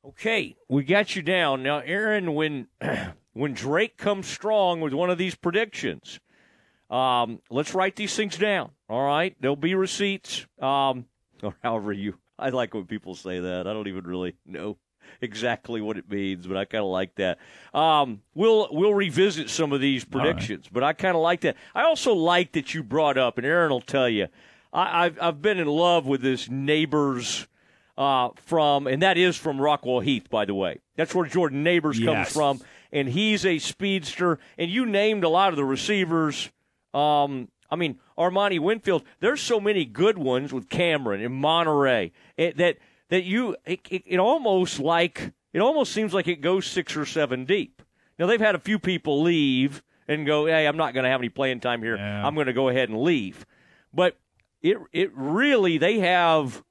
Okay, 0.04 0.56
we 0.68 0.84
got 0.84 1.16
you 1.16 1.22
down. 1.22 1.62
Now, 1.62 1.80
Aaron, 1.80 2.34
when 2.34 2.68
when 3.34 3.54
Drake 3.54 3.98
comes 3.98 4.26
strong 4.26 4.82
with 4.82 4.94
one 4.94 5.12
of 5.12 5.20
these 5.20 5.36
predictions, 5.36 6.20
um, 6.90 7.40
let's 7.52 7.76
write 7.76 7.96
these 7.96 8.16
things 8.16 8.36
down. 8.36 8.72
All 8.90 9.06
right, 9.06 9.36
there'll 9.40 9.56
be 9.56 9.76
receipts, 9.76 10.48
um, 10.60 11.06
or 11.44 11.56
however 11.62 11.94
you. 11.94 12.16
I 12.40 12.50
like 12.50 12.74
when 12.74 12.88
people 12.88 13.14
say 13.14 13.40
that. 13.40 13.68
I 13.68 13.74
don't 13.74 13.88
even 13.88 14.06
really 14.06 14.34
know 14.44 14.78
exactly 15.20 15.82
what 15.82 15.98
it 15.98 16.10
means, 16.10 16.48
but 16.48 16.58
I 16.58 16.66
kind 16.66 16.84
of 16.84 16.90
like 16.90 17.16
that. 17.16 17.40
Um, 17.74 18.22
we'll 18.34 18.68
we'll 18.72 18.94
revisit 18.94 19.50
some 19.50 19.74
of 19.74 19.82
these 19.82 20.06
predictions, 20.06 20.68
but 20.72 20.84
I 20.84 20.94
kind 20.94 21.16
of 21.16 21.22
like 21.22 21.42
that. 21.42 21.58
I 21.76 21.84
also 21.84 22.14
like 22.14 22.54
that 22.54 22.74
you 22.74 22.84
brought 22.84 23.18
up, 23.18 23.38
and 23.38 23.46
Aaron 23.46 23.72
will 23.72 23.82
tell 23.82 24.10
you. 24.10 24.28
I, 24.74 25.06
I've 25.06 25.22
I've 25.22 25.42
been 25.42 25.60
in 25.60 25.68
love 25.68 26.06
with 26.06 26.22
this 26.22 26.50
Nabors 26.50 27.48
uh, 27.98 28.30
from, 28.36 28.88
and 28.88 29.02
that 29.02 29.18
is 29.18 29.38
from 29.38 29.58
Rockwall 29.58 30.04
Heath, 30.04 30.30
by 30.30 30.46
the 30.46 30.56
way. 30.56 30.80
That's 30.96 31.14
where 31.14 31.26
Jordan 31.26 31.64
Nabors 31.64 32.00
comes 32.00 32.32
from, 32.32 32.62
and 32.92 33.08
he's 33.10 33.46
a 33.46 33.60
speedster. 33.60 34.40
And 34.58 34.72
you 34.72 34.86
named 34.86 35.24
a 35.24 35.30
lot 35.30 35.50
of 35.50 35.58
the 35.58 35.66
receivers. 35.66 36.50
Um, 36.94 37.50
I 37.70 37.76
mean, 37.76 38.00
Armani 38.18 38.60
Winfield. 38.60 39.04
There's 39.20 39.42
so 39.42 39.60
many 39.60 39.86
good 39.86 40.18
ones 40.18 40.52
with 40.52 40.70
Cameron 40.70 41.22
and 41.22 41.42
Monaray 41.44 42.12
it, 42.38 42.58
that 42.58 42.78
that 43.12 43.24
you 43.26 43.56
it, 43.66 43.82
it, 43.92 44.04
it 44.08 44.18
almost 44.20 44.80
like 44.80 45.34
it 45.54 45.60
almost 45.60 45.92
seems 45.92 46.14
like 46.14 46.28
it 46.28 46.42
goes 46.42 46.66
six 46.66 46.98
or 46.98 47.06
seven 47.06 47.46
deep. 47.46 47.84
Now 48.18 48.26
they've 48.26 48.42
had 48.42 48.56
a 48.56 48.60
few 48.60 48.80
people 48.80 49.22
leave 49.22 49.84
and 50.08 50.26
go, 50.26 50.46
hey, 50.48 50.66
I'm 50.66 50.78
not 50.78 50.94
going 50.94 51.04
to 51.04 51.10
have 51.10 51.22
any 51.22 51.30
playing 51.30 51.60
time 51.60 51.84
here. 51.84 51.96
I'm 51.98 52.34
going 52.36 52.48
to 52.48 52.54
go 52.54 52.70
ahead 52.70 52.90
and 52.90 53.02
leave. 53.02 53.46
But 53.94 54.18
it 54.62 54.78
it 54.92 55.12
really 55.14 55.78
they 55.78 56.00
have 56.00 56.64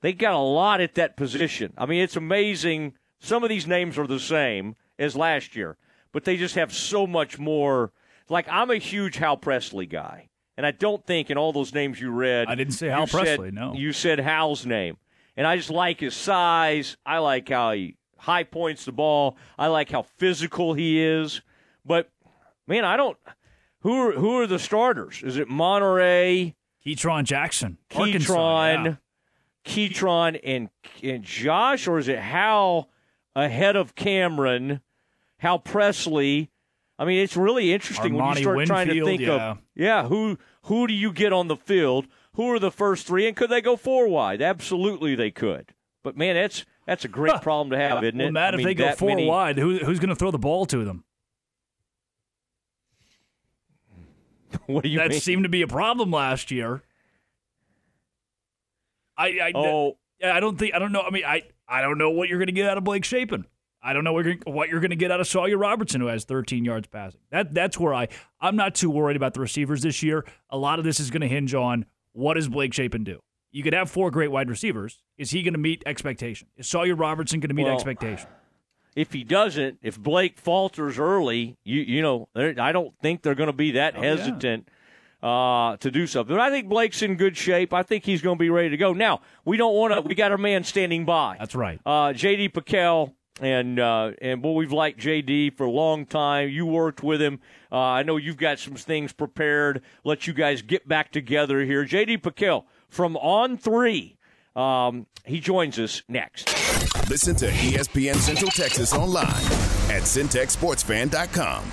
they 0.00 0.12
got 0.12 0.34
a 0.34 0.38
lot 0.38 0.80
at 0.80 0.94
that 0.96 1.16
position. 1.16 1.72
I 1.76 1.86
mean, 1.86 2.02
it's 2.02 2.16
amazing. 2.16 2.94
Some 3.20 3.42
of 3.44 3.48
these 3.48 3.66
names 3.66 3.98
are 3.98 4.06
the 4.06 4.18
same 4.18 4.74
as 4.98 5.14
last 5.14 5.54
year, 5.54 5.76
but 6.10 6.24
they 6.24 6.36
just 6.36 6.54
have 6.54 6.72
so 6.72 7.06
much 7.06 7.38
more. 7.38 7.92
Like 8.28 8.48
I'm 8.48 8.70
a 8.70 8.76
huge 8.76 9.16
Hal 9.16 9.36
Presley 9.36 9.86
guy, 9.86 10.30
and 10.56 10.64
I 10.64 10.70
don't 10.70 11.04
think 11.06 11.30
in 11.30 11.36
all 11.36 11.52
those 11.52 11.74
names 11.74 12.00
you 12.00 12.10
read, 12.10 12.48
I 12.48 12.54
didn't 12.54 12.72
say 12.74 12.88
Hal 12.88 13.06
said- 13.06 13.24
Presley, 13.38 13.50
no. 13.50 13.74
you 13.74 13.92
said 13.92 14.18
Hal's 14.20 14.64
name, 14.64 14.96
and 15.36 15.46
I 15.46 15.56
just 15.56 15.70
like 15.70 16.00
his 16.00 16.14
size. 16.14 16.96
I 17.04 17.18
like 17.18 17.48
how 17.48 17.72
he 17.72 17.96
high 18.18 18.44
points 18.44 18.84
the 18.84 18.92
ball. 18.92 19.36
I 19.58 19.66
like 19.68 19.90
how 19.90 20.02
physical 20.02 20.74
he 20.74 21.02
is. 21.02 21.42
But 21.84 22.10
man, 22.66 22.84
I 22.84 22.96
don't. 22.96 23.18
Who 23.80 23.94
are 23.94 24.12
who 24.12 24.40
are 24.40 24.46
the 24.46 24.58
starters? 24.58 25.22
Is 25.22 25.36
it 25.36 25.48
Monaray? 25.48 26.54
Ketron 26.86 27.24
Jackson, 27.24 27.78
Ketron, 27.90 28.84
yeah. 28.84 28.94
Ketron, 29.64 30.40
and 30.42 30.68
and 31.02 31.22
Josh, 31.22 31.86
or 31.86 31.98
is 31.98 32.08
it 32.08 32.18
Hal 32.18 32.88
ahead 33.36 33.76
of 33.76 33.94
Cameron? 33.94 34.80
Hal 35.38 35.58
Presley. 35.58 36.50
I 36.98 37.04
mean, 37.04 37.20
it's 37.20 37.36
really 37.36 37.72
interesting 37.72 38.14
when 38.14 38.36
you 38.36 38.42
start 38.42 38.66
trying 38.66 38.88
to 38.88 39.04
think 39.04 39.22
yeah. 39.22 39.50
of 39.50 39.58
yeah 39.74 40.06
who 40.06 40.38
who 40.64 40.86
do 40.86 40.94
you 40.94 41.12
get 41.12 41.32
on 41.32 41.48
the 41.48 41.56
field? 41.56 42.06
Who 42.34 42.50
are 42.50 42.58
the 42.58 42.70
first 42.70 43.06
three, 43.06 43.26
and 43.26 43.36
could 43.36 43.50
they 43.50 43.60
go 43.60 43.76
four 43.76 44.08
wide? 44.08 44.40
Absolutely, 44.40 45.14
they 45.14 45.30
could. 45.30 45.74
But 46.02 46.16
man, 46.16 46.34
that's 46.34 46.64
that's 46.86 47.04
a 47.04 47.08
great 47.08 47.42
problem 47.42 47.70
to 47.70 47.76
have, 47.78 48.02
isn't 48.02 48.18
well, 48.18 48.28
it? 48.28 48.32
Matt, 48.32 48.54
I 48.54 48.56
if 48.56 48.58
mean, 48.58 48.66
they 48.66 48.74
go 48.74 48.92
four 48.92 49.08
many- 49.10 49.26
wide, 49.26 49.58
who, 49.58 49.78
who's 49.78 49.98
going 49.98 50.08
to 50.08 50.16
throw 50.16 50.30
the 50.30 50.38
ball 50.38 50.66
to 50.66 50.84
them? 50.84 51.04
what 54.66 54.84
do 54.84 54.88
you 54.88 54.98
that 54.98 55.10
mean? 55.10 55.20
seemed 55.20 55.42
to 55.44 55.48
be 55.48 55.62
a 55.62 55.66
problem 55.66 56.10
last 56.10 56.50
year. 56.50 56.82
I, 59.16 59.26
I 59.28 59.52
Oh. 59.54 59.98
I 60.24 60.38
don't 60.38 60.56
think 60.56 60.72
I 60.74 60.78
don't 60.78 60.92
know. 60.92 61.02
I 61.02 61.10
mean, 61.10 61.24
I 61.24 61.42
I 61.66 61.82
don't 61.82 61.98
know 61.98 62.10
what 62.10 62.28
you're 62.28 62.38
going 62.38 62.46
to 62.46 62.52
get 62.52 62.68
out 62.68 62.78
of 62.78 62.84
Blake 62.84 63.04
Shapen. 63.04 63.44
I 63.82 63.92
don't 63.92 64.04
know 64.04 64.12
what 64.12 64.24
you're, 64.24 64.36
what 64.44 64.68
you're 64.68 64.78
going 64.78 64.90
to 64.90 64.96
get 64.96 65.10
out 65.10 65.18
of 65.18 65.26
Sawyer 65.26 65.58
Robertson, 65.58 66.00
who 66.00 66.06
has 66.06 66.24
13 66.24 66.64
yards 66.64 66.86
passing. 66.86 67.20
That 67.30 67.52
that's 67.52 67.78
where 67.78 67.92
I 67.92 68.06
I'm 68.40 68.54
not 68.54 68.76
too 68.76 68.88
worried 68.88 69.16
about 69.16 69.34
the 69.34 69.40
receivers 69.40 69.82
this 69.82 70.02
year. 70.02 70.24
A 70.50 70.56
lot 70.56 70.78
of 70.78 70.84
this 70.84 71.00
is 71.00 71.10
going 71.10 71.22
to 71.22 71.28
hinge 71.28 71.54
on 71.54 71.86
what 72.12 72.34
does 72.34 72.48
Blake 72.48 72.72
Shapen 72.74 73.04
do. 73.04 73.20
You 73.50 73.62
could 73.62 73.74
have 73.74 73.90
four 73.90 74.10
great 74.10 74.30
wide 74.30 74.48
receivers. 74.48 75.02
Is 75.18 75.30
he 75.30 75.42
going 75.42 75.52
to 75.54 75.58
meet 75.60 75.82
expectation? 75.84 76.48
Is 76.56 76.66
Sawyer 76.68 76.94
Robertson 76.94 77.40
going 77.40 77.48
to 77.50 77.54
meet 77.54 77.64
Well, 77.64 77.74
expectation? 77.74 78.28
if 78.96 79.12
he 79.12 79.24
doesn't, 79.24 79.78
if 79.82 79.98
Blake 79.98 80.38
falters 80.38 80.98
early, 80.98 81.56
you 81.64 81.80
you 81.82 82.02
know, 82.02 82.28
I 82.34 82.72
don't 82.72 82.94
think 83.02 83.22
they're 83.22 83.34
going 83.34 83.48
to 83.48 83.52
be 83.52 83.72
that 83.72 83.94
Oh, 83.96 84.02
yeah. 84.02 84.08
hesitant 84.16 84.68
uh, 85.22 85.76
to 85.76 85.90
do 85.90 86.06
something. 86.06 86.34
But 86.34 86.40
I 86.42 86.50
think 86.50 86.68
Blake's 86.68 87.02
in 87.02 87.16
good 87.16 87.36
shape. 87.36 87.72
I 87.72 87.82
think 87.82 88.04
he's 88.04 88.22
going 88.22 88.36
to 88.38 88.40
be 88.40 88.50
ready 88.50 88.70
to 88.70 88.76
go. 88.76 88.92
Now 88.92 89.20
we 89.44 89.56
don't 89.56 89.74
want 89.74 89.94
to. 89.94 90.00
We 90.00 90.14
got 90.14 90.32
our 90.32 90.38
man 90.38 90.64
standing 90.64 91.04
by. 91.04 91.36
That's 91.38 91.54
right. 91.54 91.78
Uh, 91.86 92.12
J.D. 92.12 92.48
PicKell. 92.50 93.12
And 93.40 93.80
uh, 93.80 94.12
and 94.20 94.42
boy, 94.42 94.52
we've 94.52 94.72
liked 94.72 95.00
JD 95.00 95.56
for 95.56 95.64
a 95.64 95.70
long 95.70 96.04
time. 96.04 96.50
You 96.50 96.66
worked 96.66 97.02
with 97.02 97.20
him. 97.20 97.40
Uh, 97.70 97.78
I 97.78 98.02
know 98.02 98.16
you've 98.16 98.36
got 98.36 98.58
some 98.58 98.74
things 98.74 99.12
prepared. 99.12 99.82
Let 100.04 100.26
you 100.26 100.34
guys 100.34 100.60
get 100.62 100.86
back 100.86 101.12
together 101.12 101.64
here. 101.64 101.84
JD 101.84 102.20
PicKell 102.20 102.64
from 102.88 103.16
On 103.16 103.56
Three. 103.56 104.18
Um, 104.54 105.06
he 105.24 105.40
joins 105.40 105.78
us 105.78 106.02
next. 106.08 106.48
Listen 107.08 107.34
to 107.36 107.48
ESPN 107.48 108.16
Central 108.16 108.50
Texas 108.50 108.92
online 108.92 109.28
at 109.90 110.02
centexsportsfan.com. 110.02 111.72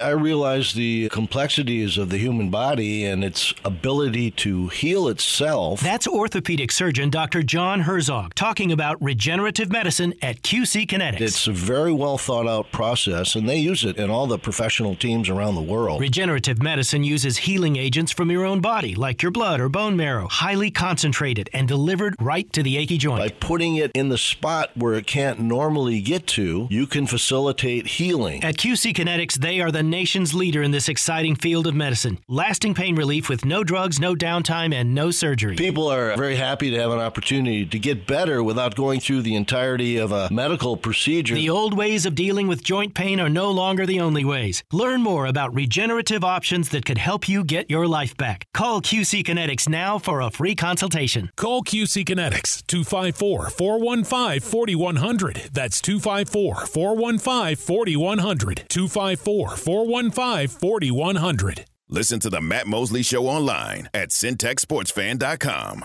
I 0.00 0.10
realize 0.10 0.74
the 0.74 1.08
complexities 1.08 1.98
of 1.98 2.08
the 2.08 2.18
human 2.18 2.50
body 2.50 3.04
and 3.04 3.24
its 3.24 3.52
ability 3.64 4.30
to 4.30 4.68
heal 4.68 5.08
itself. 5.08 5.80
That's 5.80 6.06
orthopedic 6.06 6.70
surgeon 6.70 7.10
Dr. 7.10 7.42
John 7.42 7.80
Herzog 7.80 8.32
talking 8.36 8.70
about 8.70 9.02
regenerative 9.02 9.72
medicine 9.72 10.14
at 10.22 10.42
QC 10.42 10.86
Kinetics. 10.86 11.20
It's 11.20 11.48
a 11.48 11.52
very 11.52 11.90
well 11.90 12.16
thought 12.16 12.46
out 12.46 12.70
process, 12.70 13.34
and 13.34 13.48
they 13.48 13.56
use 13.56 13.84
it 13.84 13.96
in 13.96 14.08
all 14.08 14.28
the 14.28 14.38
professional 14.38 14.94
teams 14.94 15.28
around 15.28 15.56
the 15.56 15.62
world. 15.62 16.00
Regenerative 16.00 16.62
medicine 16.62 17.02
uses 17.02 17.38
healing 17.38 17.74
agents 17.74 18.12
from 18.12 18.30
your 18.30 18.44
own 18.44 18.60
body, 18.60 18.94
like 18.94 19.20
your 19.20 19.32
blood 19.32 19.58
or 19.58 19.68
bone 19.68 19.96
marrow, 19.96 20.28
highly 20.28 20.70
concentrated 20.70 21.50
and 21.52 21.66
delivered 21.66 22.14
right 22.20 22.52
to 22.52 22.62
the 22.62 22.76
achy 22.76 22.98
joint. 22.98 23.18
By 23.18 23.30
putting 23.44 23.74
it 23.74 23.90
in 23.94 24.10
the 24.10 24.18
spot 24.18 24.70
where 24.76 24.94
it 24.94 25.08
can't 25.08 25.40
normally 25.40 26.00
get 26.00 26.28
to, 26.28 26.68
you 26.70 26.86
can 26.86 27.08
facilitate 27.08 27.88
healing. 27.88 28.44
At 28.44 28.58
QC 28.58 28.94
Kinetics, 28.94 29.34
they 29.34 29.60
are 29.60 29.72
the 29.72 29.87
nation's 29.88 30.34
leader 30.34 30.62
in 30.62 30.70
this 30.70 30.88
exciting 30.88 31.34
field 31.34 31.66
of 31.66 31.74
medicine. 31.74 32.18
Lasting 32.28 32.74
pain 32.74 32.94
relief 32.94 33.28
with 33.28 33.44
no 33.44 33.64
drugs, 33.64 33.98
no 33.98 34.14
downtime, 34.14 34.74
and 34.74 34.94
no 34.94 35.10
surgery. 35.10 35.56
People 35.56 35.88
are 35.88 36.16
very 36.16 36.36
happy 36.36 36.70
to 36.70 36.78
have 36.78 36.90
an 36.90 36.98
opportunity 36.98 37.64
to 37.66 37.78
get 37.78 38.06
better 38.06 38.42
without 38.42 38.74
going 38.74 39.00
through 39.00 39.22
the 39.22 39.34
entirety 39.34 39.96
of 39.96 40.12
a 40.12 40.28
medical 40.30 40.76
procedure. 40.76 41.34
The 41.34 41.50
old 41.50 41.76
ways 41.76 42.06
of 42.06 42.14
dealing 42.14 42.46
with 42.48 42.62
joint 42.62 42.94
pain 42.94 43.20
are 43.20 43.28
no 43.28 43.50
longer 43.50 43.86
the 43.86 44.00
only 44.00 44.24
ways. 44.24 44.62
Learn 44.72 45.02
more 45.02 45.26
about 45.26 45.54
regenerative 45.54 46.22
options 46.22 46.68
that 46.70 46.84
could 46.84 46.98
help 46.98 47.28
you 47.28 47.44
get 47.44 47.70
your 47.70 47.86
life 47.86 48.16
back. 48.16 48.46
Call 48.52 48.82
QC 48.82 49.24
Kinetics 49.24 49.68
now 49.68 49.98
for 49.98 50.20
a 50.20 50.30
free 50.30 50.54
consultation. 50.54 51.30
Call 51.36 51.62
QC 51.62 52.04
Kinetics 52.04 52.66
254 52.66 53.50
415 53.50 54.40
4100. 54.40 55.50
That's 55.52 55.80
254 55.80 56.66
415 56.66 57.56
4100. 57.56 58.64
254 58.68 59.56
415 59.56 59.77
4100. 60.46 61.64
Listen 61.88 62.20
to 62.20 62.30
the 62.30 62.40
Matt 62.40 62.66
Mosley 62.66 63.02
Show 63.02 63.26
online 63.26 63.88
at 63.94 64.10
centexsportsfan.com. 64.10 65.84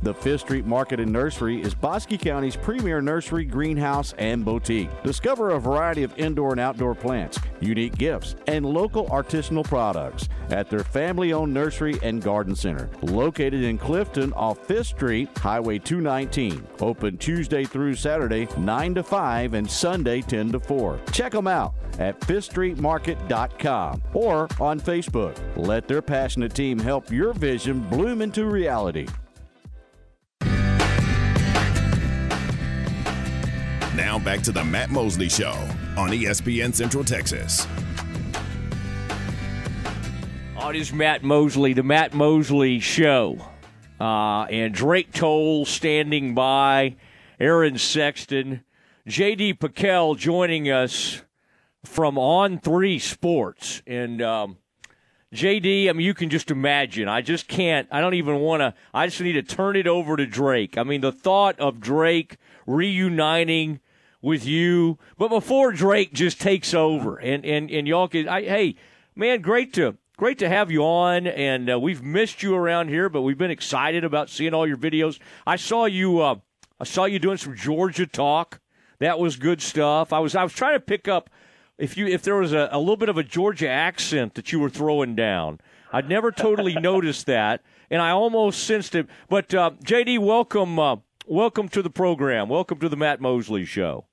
The 0.00 0.14
Fifth 0.14 0.42
Street 0.42 0.64
Market 0.64 1.00
and 1.00 1.12
Nursery 1.12 1.60
is 1.60 1.74
Bosque 1.74 2.10
County's 2.20 2.54
premier 2.54 3.00
nursery, 3.00 3.44
greenhouse, 3.44 4.14
and 4.16 4.44
boutique. 4.44 4.90
Discover 5.02 5.50
a 5.50 5.60
variety 5.60 6.04
of 6.04 6.16
indoor 6.16 6.52
and 6.52 6.60
outdoor 6.60 6.94
plants, 6.94 7.40
unique 7.58 7.98
gifts, 7.98 8.36
and 8.46 8.64
local 8.64 9.06
artisanal 9.06 9.64
products 9.64 10.28
at 10.50 10.70
their 10.70 10.84
family 10.84 11.32
owned 11.32 11.52
nursery 11.52 11.98
and 12.04 12.22
garden 12.22 12.54
center. 12.54 12.88
Located 13.02 13.64
in 13.64 13.76
Clifton 13.76 14.32
off 14.34 14.64
Fifth 14.66 14.86
Street, 14.86 15.36
Highway 15.36 15.80
219. 15.80 16.64
Open 16.78 17.18
Tuesday 17.18 17.64
through 17.64 17.96
Saturday, 17.96 18.46
9 18.56 18.94
to 18.94 19.02
5, 19.02 19.54
and 19.54 19.68
Sunday, 19.68 20.20
10 20.20 20.52
to 20.52 20.60
4. 20.60 21.00
Check 21.10 21.32
them 21.32 21.48
out 21.48 21.74
at 21.98 22.20
fifthstreetmarket.com 22.20 24.02
or 24.14 24.48
on 24.60 24.78
Facebook. 24.78 25.36
Let 25.56 25.88
their 25.88 26.02
passionate 26.02 26.54
team 26.54 26.78
help 26.78 27.10
your 27.10 27.32
vision 27.32 27.80
bloom 27.88 28.22
into 28.22 28.46
reality. 28.46 29.08
Now 33.98 34.16
back 34.16 34.42
to 34.42 34.52
the 34.52 34.62
Matt 34.62 34.90
Mosley 34.90 35.28
Show 35.28 35.50
on 35.96 36.10
ESPN 36.10 36.72
Central 36.72 37.02
Texas. 37.02 37.66
Oh, 40.56 40.68
it 40.68 40.76
is 40.76 40.92
Matt 40.92 41.24
Mosley, 41.24 41.72
the 41.72 41.82
Matt 41.82 42.14
Mosley 42.14 42.78
Show. 42.78 43.38
Uh, 44.00 44.44
and 44.44 44.72
Drake 44.72 45.12
Toll 45.12 45.64
standing 45.64 46.32
by, 46.32 46.94
Aaron 47.40 47.76
Sexton, 47.76 48.62
JD 49.08 49.58
PicKell 49.58 50.16
joining 50.16 50.70
us 50.70 51.22
from 51.84 52.16
On 52.16 52.56
Three 52.60 53.00
Sports. 53.00 53.82
And 53.84 54.22
um, 54.22 54.58
JD, 55.34 55.88
I 55.88 55.92
mean, 55.92 56.06
you 56.06 56.14
can 56.14 56.30
just 56.30 56.52
imagine. 56.52 57.08
I 57.08 57.20
just 57.20 57.48
can't, 57.48 57.88
I 57.90 58.00
don't 58.00 58.14
even 58.14 58.36
want 58.36 58.60
to, 58.60 58.74
I 58.94 59.08
just 59.08 59.20
need 59.20 59.32
to 59.32 59.42
turn 59.42 59.74
it 59.74 59.88
over 59.88 60.16
to 60.16 60.24
Drake. 60.24 60.78
I 60.78 60.84
mean, 60.84 61.00
the 61.00 61.10
thought 61.10 61.58
of 61.58 61.80
Drake 61.80 62.36
reuniting 62.64 63.80
with 64.20 64.44
you, 64.44 64.98
but 65.16 65.28
before 65.28 65.72
Drake 65.72 66.12
just 66.12 66.40
takes 66.40 66.74
over 66.74 67.18
and, 67.18 67.44
and, 67.44 67.70
and 67.70 67.86
y'all 67.86 68.08
can, 68.08 68.28
I, 68.28 68.42
hey, 68.42 68.76
man, 69.14 69.40
great 69.40 69.72
to, 69.74 69.96
great 70.18 70.38
to 70.38 70.48
have 70.48 70.70
you 70.70 70.82
on, 70.84 71.26
and 71.26 71.70
uh, 71.70 71.78
we've 71.78 72.02
missed 72.02 72.42
you 72.42 72.54
around 72.54 72.88
here, 72.88 73.08
but 73.08 73.22
we've 73.22 73.38
been 73.38 73.50
excited 73.50 74.04
about 74.04 74.28
seeing 74.28 74.52
all 74.52 74.66
your 74.66 74.76
videos. 74.76 75.18
I 75.46 75.56
saw 75.56 75.86
you. 75.86 76.20
Uh, 76.20 76.36
I 76.80 76.84
saw 76.84 77.06
you 77.06 77.18
doing 77.18 77.38
some 77.38 77.56
Georgia 77.56 78.06
talk. 78.06 78.60
That 78.98 79.18
was 79.18 79.36
good 79.36 79.62
stuff. 79.62 80.12
I 80.12 80.18
was 80.18 80.34
I 80.34 80.42
was 80.42 80.52
trying 80.52 80.74
to 80.74 80.80
pick 80.80 81.08
up 81.08 81.30
if 81.78 81.96
you 81.96 82.06
if 82.06 82.22
there 82.22 82.36
was 82.36 82.52
a, 82.52 82.68
a 82.72 82.78
little 82.78 82.96
bit 82.96 83.08
of 83.08 83.16
a 83.16 83.22
Georgia 83.22 83.68
accent 83.68 84.34
that 84.34 84.52
you 84.52 84.58
were 84.58 84.68
throwing 84.68 85.14
down. 85.14 85.60
I'd 85.92 86.08
never 86.08 86.32
totally 86.32 86.74
noticed 86.80 87.26
that, 87.26 87.62
and 87.90 88.02
I 88.02 88.10
almost 88.10 88.64
sensed 88.64 88.94
it. 88.94 89.06
But 89.28 89.54
uh, 89.54 89.70
JD, 89.84 90.18
welcome, 90.18 90.78
uh, 90.78 90.96
welcome 91.26 91.68
to 91.70 91.80
the 91.80 91.90
program. 91.90 92.48
Welcome 92.48 92.78
to 92.80 92.88
the 92.88 92.96
Matt 92.96 93.20
Mosley 93.20 93.64
Show. 93.64 94.07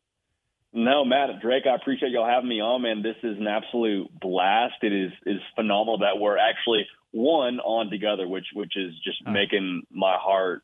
No, 0.75 1.05
Matt, 1.05 1.29
Drake, 1.41 1.63
I 1.65 1.73
appreciate 1.73 2.11
y'all 2.11 2.27
having 2.27 2.49
me 2.49 2.59
on, 2.59 2.81
man. 2.81 3.01
This 3.01 3.15
is 3.23 3.37
an 3.37 3.47
absolute 3.47 4.09
blast. 4.19 4.75
It 4.81 4.91
is 4.91 5.11
is 5.25 5.39
phenomenal 5.55 5.99
that 5.99 6.19
we're 6.19 6.37
actually 6.37 6.85
one 7.11 7.61
on 7.61 7.89
together, 7.89 8.27
which 8.27 8.47
which 8.53 8.75
is 8.75 8.91
just 9.01 9.25
making 9.25 9.83
my 9.89 10.17
heart 10.19 10.63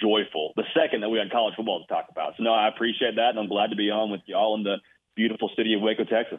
joyful. 0.00 0.52
The 0.54 0.62
second 0.80 1.00
that 1.00 1.08
we 1.08 1.18
had 1.18 1.32
college 1.32 1.54
football 1.56 1.84
to 1.84 1.92
talk 1.92 2.06
about. 2.08 2.34
So 2.36 2.44
no, 2.44 2.54
I 2.54 2.68
appreciate 2.68 3.16
that, 3.16 3.30
and 3.30 3.38
I'm 3.40 3.48
glad 3.48 3.70
to 3.70 3.76
be 3.76 3.90
on 3.90 4.12
with 4.12 4.20
y'all 4.26 4.54
in 4.54 4.62
the 4.62 4.76
beautiful 5.16 5.50
city 5.56 5.74
of 5.74 5.80
Waco, 5.80 6.04
Texas. 6.04 6.38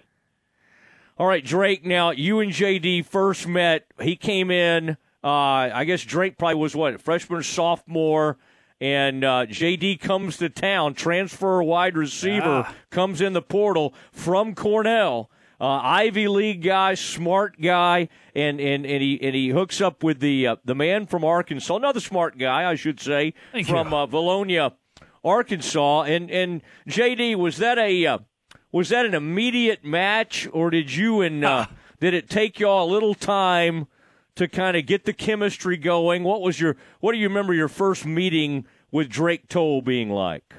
All 1.17 1.27
right, 1.27 1.43
Drake. 1.43 1.85
Now 1.85 2.11
you 2.11 2.39
and 2.39 2.53
JD 2.53 3.05
first 3.05 3.45
met. 3.45 3.85
He 3.99 4.15
came 4.15 4.49
in. 4.49 4.91
Uh, 5.21 5.27
I 5.27 5.83
guess 5.83 6.03
Drake 6.03 6.37
probably 6.37 6.55
was 6.55 6.73
what 6.73 7.01
freshman, 7.01 7.43
sophomore 7.43 8.37
and 8.81 9.23
uh, 9.23 9.45
JD 9.47 9.99
comes 9.99 10.37
to 10.37 10.49
town, 10.49 10.93
transfer 10.93 11.61
wide 11.63 11.97
receiver, 11.97 12.63
Ah. 12.65 12.73
comes 12.89 13.21
in 13.21 13.33
the 13.33 13.41
portal 13.41 13.93
from 14.11 14.55
Cornell. 14.55 15.29
Uh, 15.61 15.65
Ivy 15.83 16.29
League 16.29 16.61
guy, 16.61 16.93
smart 16.93 17.59
guy, 17.61 18.07
and, 18.33 18.61
and, 18.61 18.85
and 18.85 19.01
he 19.03 19.21
and 19.21 19.35
he 19.35 19.49
hooks 19.49 19.81
up 19.81 20.03
with 20.03 20.21
the 20.21 20.47
uh, 20.47 20.55
the 20.63 20.73
man 20.73 21.05
from 21.05 21.25
Arkansas, 21.25 21.75
another 21.75 21.99
smart 21.99 22.37
guy, 22.37 22.69
I 22.69 22.75
should 22.75 23.01
say, 23.01 23.33
Thank 23.51 23.67
from 23.67 23.93
uh, 23.93 24.07
Vilonia, 24.07 24.71
Arkansas. 25.23 26.03
And 26.03 26.31
and 26.31 26.61
JD, 26.87 27.35
was 27.35 27.57
that 27.57 27.77
a 27.77 28.05
uh, 28.05 28.19
was 28.71 28.87
that 28.87 29.05
an 29.05 29.13
immediate 29.13 29.83
match, 29.83 30.47
or 30.53 30.69
did 30.69 30.93
you 30.95 31.19
and 31.19 31.43
uh, 31.43 31.65
did 31.99 32.13
it 32.13 32.29
take 32.29 32.57
y'all 32.61 32.89
a 32.89 32.91
little 32.91 33.13
time 33.13 33.87
to 34.39 34.47
kind 34.47 34.77
of 34.77 34.85
get 34.85 35.03
the 35.03 35.11
chemistry 35.11 35.75
going? 35.75 36.23
What 36.23 36.41
was 36.41 36.59
your 36.61 36.77
what 37.01 37.11
do 37.11 37.17
you 37.17 37.27
remember 37.27 37.53
your 37.53 37.67
first 37.67 38.05
meeting 38.05 38.65
with 38.89 39.09
Drake 39.09 39.49
Toll 39.49 39.81
being 39.81 40.09
like? 40.09 40.53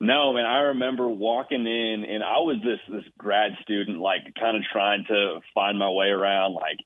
No, 0.00 0.32
man, 0.32 0.44
I 0.44 0.58
remember 0.62 1.08
walking 1.08 1.64
in 1.64 2.04
and 2.08 2.24
I 2.24 2.38
was 2.38 2.56
this 2.64 2.80
this 2.92 3.04
grad 3.16 3.52
student, 3.62 4.00
like 4.00 4.22
kind 4.38 4.56
of 4.56 4.64
trying 4.72 5.04
to 5.06 5.38
find 5.54 5.78
my 5.78 5.90
way 5.90 6.06
around, 6.08 6.54
like 6.54 6.78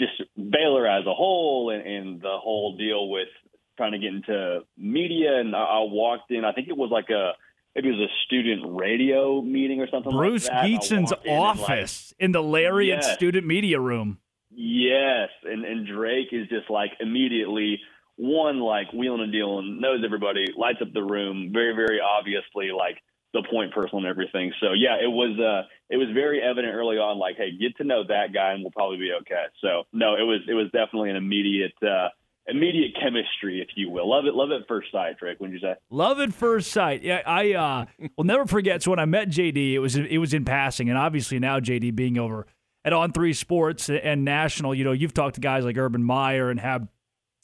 just 0.00 0.20
Baylor 0.36 0.86
as 0.86 1.06
a 1.06 1.14
whole 1.14 1.70
and, 1.70 1.86
and 1.86 2.20
the 2.20 2.36
whole 2.42 2.76
deal 2.76 3.08
with 3.08 3.28
trying 3.76 3.92
to 3.92 3.98
get 3.98 4.14
into 4.14 4.60
media. 4.76 5.38
And 5.38 5.54
I, 5.54 5.60
I 5.60 5.78
walked 5.82 6.30
in, 6.32 6.44
I 6.44 6.52
think 6.52 6.66
it 6.68 6.76
was 6.76 6.90
like 6.90 7.08
a 7.10 7.32
maybe 7.76 7.88
it 7.90 7.92
was 7.92 8.10
a 8.10 8.14
student 8.26 8.62
radio 8.76 9.40
meeting 9.42 9.80
or 9.80 9.88
something 9.88 10.10
Bruce 10.10 10.48
like 10.48 10.52
that. 10.54 10.64
and 10.64 10.74
Geetson's 10.74 11.10
walked 11.12 11.26
in 11.26 11.38
like, 11.38 11.60
office 11.60 12.14
in 12.18 12.32
the 12.32 12.42
Lariat 12.42 13.02
Yes. 13.02 13.14
student 13.14 13.46
media 13.46 13.78
room. 13.78 14.18
Yes, 14.56 15.28
and 15.44 15.64
and 15.66 15.86
Drake 15.86 16.28
is 16.32 16.48
just 16.48 16.70
like 16.70 16.92
immediately 16.98 17.78
one 18.16 18.60
like 18.60 18.90
wheeling 18.90 19.20
and 19.20 19.30
dealing, 19.30 19.80
knows 19.82 20.00
everybody, 20.02 20.46
lights 20.56 20.78
up 20.80 20.94
the 20.94 21.02
room, 21.02 21.50
very 21.52 21.74
very 21.74 22.00
obviously 22.00 22.70
like 22.72 22.96
the 23.34 23.46
point 23.50 23.74
person 23.74 23.98
and 23.98 24.06
everything. 24.06 24.54
So 24.60 24.72
yeah, 24.72 24.96
it 24.96 25.12
was 25.12 25.38
uh 25.38 25.68
it 25.90 25.98
was 25.98 26.08
very 26.14 26.40
evident 26.40 26.74
early 26.74 26.96
on 26.96 27.18
like 27.18 27.36
hey, 27.36 27.50
get 27.52 27.76
to 27.76 27.84
know 27.84 28.04
that 28.08 28.32
guy 28.32 28.52
and 28.52 28.62
we'll 28.62 28.70
probably 28.70 28.96
be 28.96 29.12
okay. 29.20 29.44
So 29.60 29.84
no, 29.92 30.14
it 30.14 30.24
was 30.24 30.40
it 30.48 30.54
was 30.54 30.70
definitely 30.72 31.10
an 31.10 31.16
immediate 31.16 31.74
uh 31.82 32.08
immediate 32.48 32.96
chemistry 32.98 33.60
if 33.60 33.68
you 33.76 33.90
will. 33.90 34.08
Love 34.08 34.24
it 34.24 34.32
love 34.32 34.52
at 34.52 34.66
first 34.66 34.90
sight, 34.90 35.18
Drake, 35.18 35.38
wouldn't 35.38 35.60
you 35.60 35.68
say? 35.68 35.74
Love 35.90 36.18
at 36.18 36.32
first 36.32 36.72
sight. 36.72 37.02
Yeah, 37.02 37.20
I 37.26 37.52
uh, 37.52 37.84
will 38.16 38.24
never 38.24 38.46
forget. 38.46 38.82
So 38.82 38.90
when 38.90 39.00
I 39.00 39.04
met 39.04 39.28
JD, 39.28 39.74
it 39.74 39.80
was 39.80 39.96
it 39.96 40.16
was 40.16 40.32
in 40.32 40.46
passing, 40.46 40.88
and 40.88 40.96
obviously 40.96 41.38
now 41.38 41.60
JD 41.60 41.94
being 41.94 42.16
over 42.16 42.46
at 42.86 42.92
On 42.92 43.10
Three 43.10 43.32
Sports 43.32 43.90
and 43.90 44.24
National, 44.24 44.72
you 44.72 44.84
know, 44.84 44.92
you've 44.92 45.12
talked 45.12 45.34
to 45.34 45.40
guys 45.40 45.64
like 45.64 45.76
Urban 45.76 46.04
Meyer 46.04 46.50
and 46.50 46.60
have 46.60 46.86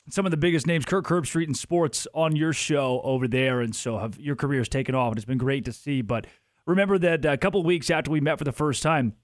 some 0.09 0.25
of 0.25 0.31
the 0.31 0.37
biggest 0.37 0.69
names, 0.69 0.85
Kirk 0.85 1.07
Herbstreit 1.07 1.49
in 1.49 1.55
sports, 1.55 2.07
on 2.15 2.37
your 2.37 2.53
show 2.53 3.01
over 3.03 3.27
there, 3.27 3.61
and 3.61 3.75
so 3.75 3.99
have 3.99 4.19
your 4.21 4.37
career 4.37 4.61
has 4.61 4.69
taken 4.69 4.95
off, 4.95 5.09
and 5.09 5.19
it's 5.19 5.25
been 5.25 5.39
great 5.39 5.65
to 5.65 5.73
see. 5.73 6.01
But 6.01 6.29
remember 6.65 6.97
that 6.99 7.25
a 7.25 7.37
couple 7.37 7.63
weeks 7.65 7.91
after 7.91 8.11
we 8.11 8.21
met 8.21 8.39
for 8.39 8.45
the 8.45 8.53
first 8.53 8.85
time, 8.85 9.15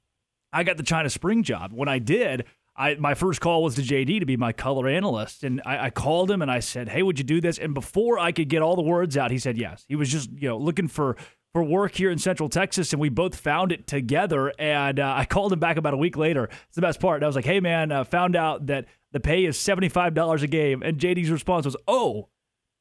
I 0.52 0.64
got 0.64 0.76
the 0.76 0.82
China 0.82 1.08
Spring 1.08 1.44
job. 1.44 1.72
When 1.72 1.88
I 1.88 2.00
did, 2.00 2.44
I 2.76 2.94
my 2.96 3.14
first 3.14 3.40
call 3.40 3.62
was 3.62 3.76
to 3.76 3.82
JD 3.82 4.18
to 4.18 4.26
be 4.26 4.36
my 4.36 4.52
color 4.52 4.88
analyst, 4.88 5.44
and 5.44 5.62
I, 5.64 5.86
I, 5.86 5.90
called 5.90 6.30
him 6.30 6.42
and 6.42 6.50
I 6.50 6.58
said, 6.58 6.88
"Hey, 6.88 7.02
would 7.02 7.18
you 7.18 7.24
do 7.24 7.40
this?" 7.40 7.58
And 7.58 7.74
before 7.74 8.18
I 8.18 8.32
could 8.32 8.48
get 8.48 8.62
all 8.62 8.74
the 8.74 8.82
words 8.82 9.16
out, 9.16 9.30
he 9.30 9.38
said 9.38 9.56
yes. 9.56 9.84
He 9.88 9.94
was 9.94 10.10
just 10.10 10.30
you 10.32 10.48
know 10.48 10.58
looking 10.58 10.88
for 10.88 11.16
for 11.52 11.62
work 11.62 11.94
here 11.94 12.10
in 12.10 12.18
Central 12.18 12.48
Texas, 12.48 12.92
and 12.92 13.00
we 13.00 13.08
both 13.08 13.34
found 13.34 13.72
it 13.72 13.86
together. 13.86 14.52
And 14.58 15.00
uh, 15.00 15.14
I 15.16 15.24
called 15.24 15.52
him 15.52 15.58
back 15.58 15.76
about 15.76 15.94
a 15.94 15.96
week 15.96 16.16
later. 16.16 16.44
It's 16.44 16.76
the 16.76 16.82
best 16.82 17.00
part. 17.00 17.16
And 17.16 17.24
I 17.24 17.26
was 17.26 17.36
like, 17.36 17.44
"Hey, 17.44 17.60
man, 17.60 17.90
uh, 17.92 18.04
found 18.04 18.36
out 18.36 18.66
that 18.66 18.86
the 19.12 19.20
pay 19.20 19.44
is 19.44 19.58
seventy 19.58 19.88
five 19.88 20.14
dollars 20.14 20.42
a 20.42 20.46
game." 20.46 20.82
And 20.82 20.98
JD's 20.98 21.30
response 21.30 21.64
was, 21.64 21.76
"Oh, 21.86 22.28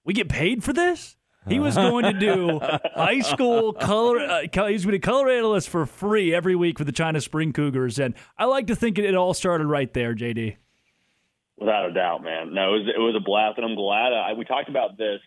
we 0.03 0.13
get 0.13 0.29
paid 0.29 0.63
for 0.63 0.73
this." 0.73 1.15
He 1.47 1.59
was 1.59 1.75
going 1.75 2.03
to 2.03 2.13
do 2.13 2.59
high 2.93 3.21
school 3.21 3.71
color. 3.71 4.19
Uh, 4.19 4.41
he's 4.67 4.83
going 4.83 4.91
to 4.91 4.99
color 4.99 5.29
analyst 5.29 5.69
for 5.69 5.85
free 5.85 6.35
every 6.35 6.55
week 6.55 6.77
for 6.77 6.83
the 6.83 6.91
China 6.91 7.21
Spring 7.21 7.53
Cougars, 7.53 7.99
and 7.99 8.15
I 8.37 8.45
like 8.45 8.67
to 8.67 8.75
think 8.75 8.97
it, 8.99 9.05
it 9.05 9.15
all 9.15 9.33
started 9.33 9.67
right 9.67 9.93
there, 9.93 10.13
JD. 10.13 10.57
Without 11.57 11.89
a 11.89 11.93
doubt, 11.93 12.21
man. 12.21 12.53
No, 12.53 12.75
it 12.75 12.79
was 12.79 12.89
it 12.97 12.99
was 12.99 13.15
a 13.15 13.23
blast, 13.23 13.57
and 13.57 13.65
I'm 13.65 13.75
glad. 13.75 14.11
I, 14.13 14.33
we 14.33 14.43
talked 14.45 14.69
about 14.69 14.97
this 14.97 15.19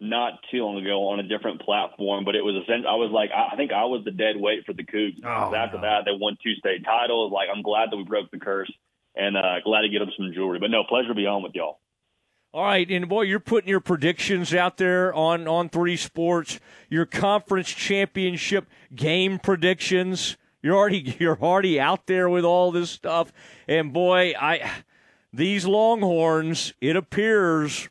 not 0.00 0.40
too 0.50 0.64
long 0.64 0.78
ago 0.80 1.08
on 1.08 1.20
a 1.20 1.22
different 1.22 1.60
platform, 1.60 2.24
but 2.24 2.34
it 2.34 2.42
was 2.42 2.56
a 2.56 2.88
I 2.88 2.94
was 2.94 3.10
like, 3.12 3.30
I 3.30 3.54
think 3.56 3.70
I 3.70 3.84
was 3.84 4.02
the 4.04 4.10
dead 4.10 4.36
weight 4.36 4.64
for 4.64 4.72
the 4.72 4.82
Cougs. 4.82 5.20
Oh, 5.22 5.54
after 5.54 5.76
no. 5.76 5.82
that, 5.82 6.04
they 6.06 6.12
won 6.12 6.38
two 6.42 6.54
state 6.54 6.84
titles. 6.84 7.32
Like, 7.32 7.48
I'm 7.54 7.62
glad 7.62 7.90
that 7.90 7.96
we 7.96 8.04
broke 8.04 8.30
the 8.30 8.38
curse, 8.38 8.72
and 9.14 9.36
uh, 9.36 9.60
glad 9.62 9.82
to 9.82 9.88
get 9.90 9.98
them 9.98 10.10
some 10.16 10.32
jewelry. 10.32 10.58
But 10.58 10.70
no, 10.70 10.84
pleasure 10.84 11.08
to 11.08 11.14
be 11.14 11.26
on 11.26 11.42
with 11.42 11.52
y'all. 11.54 11.80
All 12.52 12.64
right, 12.64 12.90
and 12.90 13.08
boy, 13.08 13.22
you're 13.22 13.38
putting 13.38 13.68
your 13.68 13.80
predictions 13.80 14.54
out 14.54 14.78
there 14.78 15.14
on 15.14 15.46
on 15.46 15.68
three 15.68 15.96
sports. 15.96 16.58
Your 16.88 17.06
conference 17.06 17.68
championship 17.68 18.66
game 18.94 19.38
predictions. 19.38 20.36
You're 20.62 20.76
already 20.76 21.16
you're 21.20 21.40
already 21.40 21.78
out 21.78 22.06
there 22.06 22.28
with 22.28 22.44
all 22.44 22.72
this 22.72 22.90
stuff, 22.90 23.32
and 23.68 23.92
boy, 23.92 24.32
I 24.40 24.82
these 25.32 25.66
Longhorns. 25.66 26.72
It 26.80 26.96
appears 26.96 27.88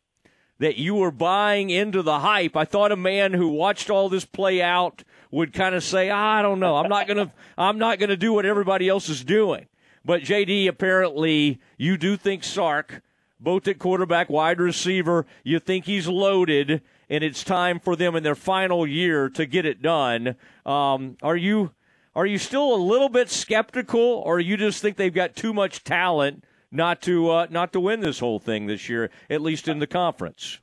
that 0.59 0.77
you 0.77 0.95
were 0.95 1.11
buying 1.11 1.69
into 1.69 2.01
the 2.01 2.19
hype. 2.19 2.55
I 2.55 2.65
thought 2.65 2.91
a 2.91 2.97
man 2.97 3.33
who 3.33 3.47
watched 3.47 3.89
all 3.89 4.09
this 4.09 4.25
play 4.25 4.61
out 4.61 5.03
would 5.31 5.53
kind 5.53 5.73
of 5.73 5.83
say, 5.83 6.09
"I 6.09 6.41
don't 6.41 6.59
know. 6.59 6.75
I'm 6.75 6.89
not 6.89 7.07
gonna 7.07 7.31
I'm 7.57 7.77
not 7.77 7.99
gonna 7.99 8.17
do 8.17 8.33
what 8.33 8.45
everybody 8.45 8.87
else 8.87 9.09
is 9.09 9.23
doing." 9.23 9.65
But 10.05 10.21
JD, 10.21 10.67
apparently, 10.67 11.59
you 11.77 11.97
do 11.97 12.15
think 12.15 12.43
Sark 12.43 13.01
both 13.39 13.67
at 13.67 13.79
quarterback, 13.79 14.29
wide 14.29 14.59
receiver. 14.59 15.25
You 15.43 15.59
think 15.59 15.85
he's 15.85 16.07
loaded, 16.07 16.81
and 17.09 17.23
it's 17.23 17.43
time 17.43 17.79
for 17.79 17.95
them 17.95 18.15
in 18.15 18.23
their 18.23 18.35
final 18.35 18.85
year 18.85 19.29
to 19.29 19.45
get 19.45 19.65
it 19.65 19.81
done. 19.81 20.35
Um, 20.65 21.17
are 21.21 21.37
you 21.37 21.71
are 22.15 22.25
you 22.25 22.37
still 22.37 22.73
a 22.73 22.77
little 22.77 23.09
bit 23.09 23.29
skeptical, 23.29 24.01
or 24.01 24.39
you 24.39 24.57
just 24.57 24.81
think 24.81 24.97
they've 24.97 25.13
got 25.13 25.35
too 25.35 25.53
much 25.53 25.83
talent 25.83 26.43
not 26.71 27.01
to 27.03 27.29
uh, 27.29 27.47
not 27.49 27.73
to 27.73 27.79
win 27.79 28.01
this 28.01 28.19
whole 28.19 28.39
thing 28.39 28.67
this 28.67 28.89
year, 28.89 29.09
at 29.29 29.41
least 29.41 29.67
in 29.67 29.79
the 29.79 29.87
conference? 29.87 30.59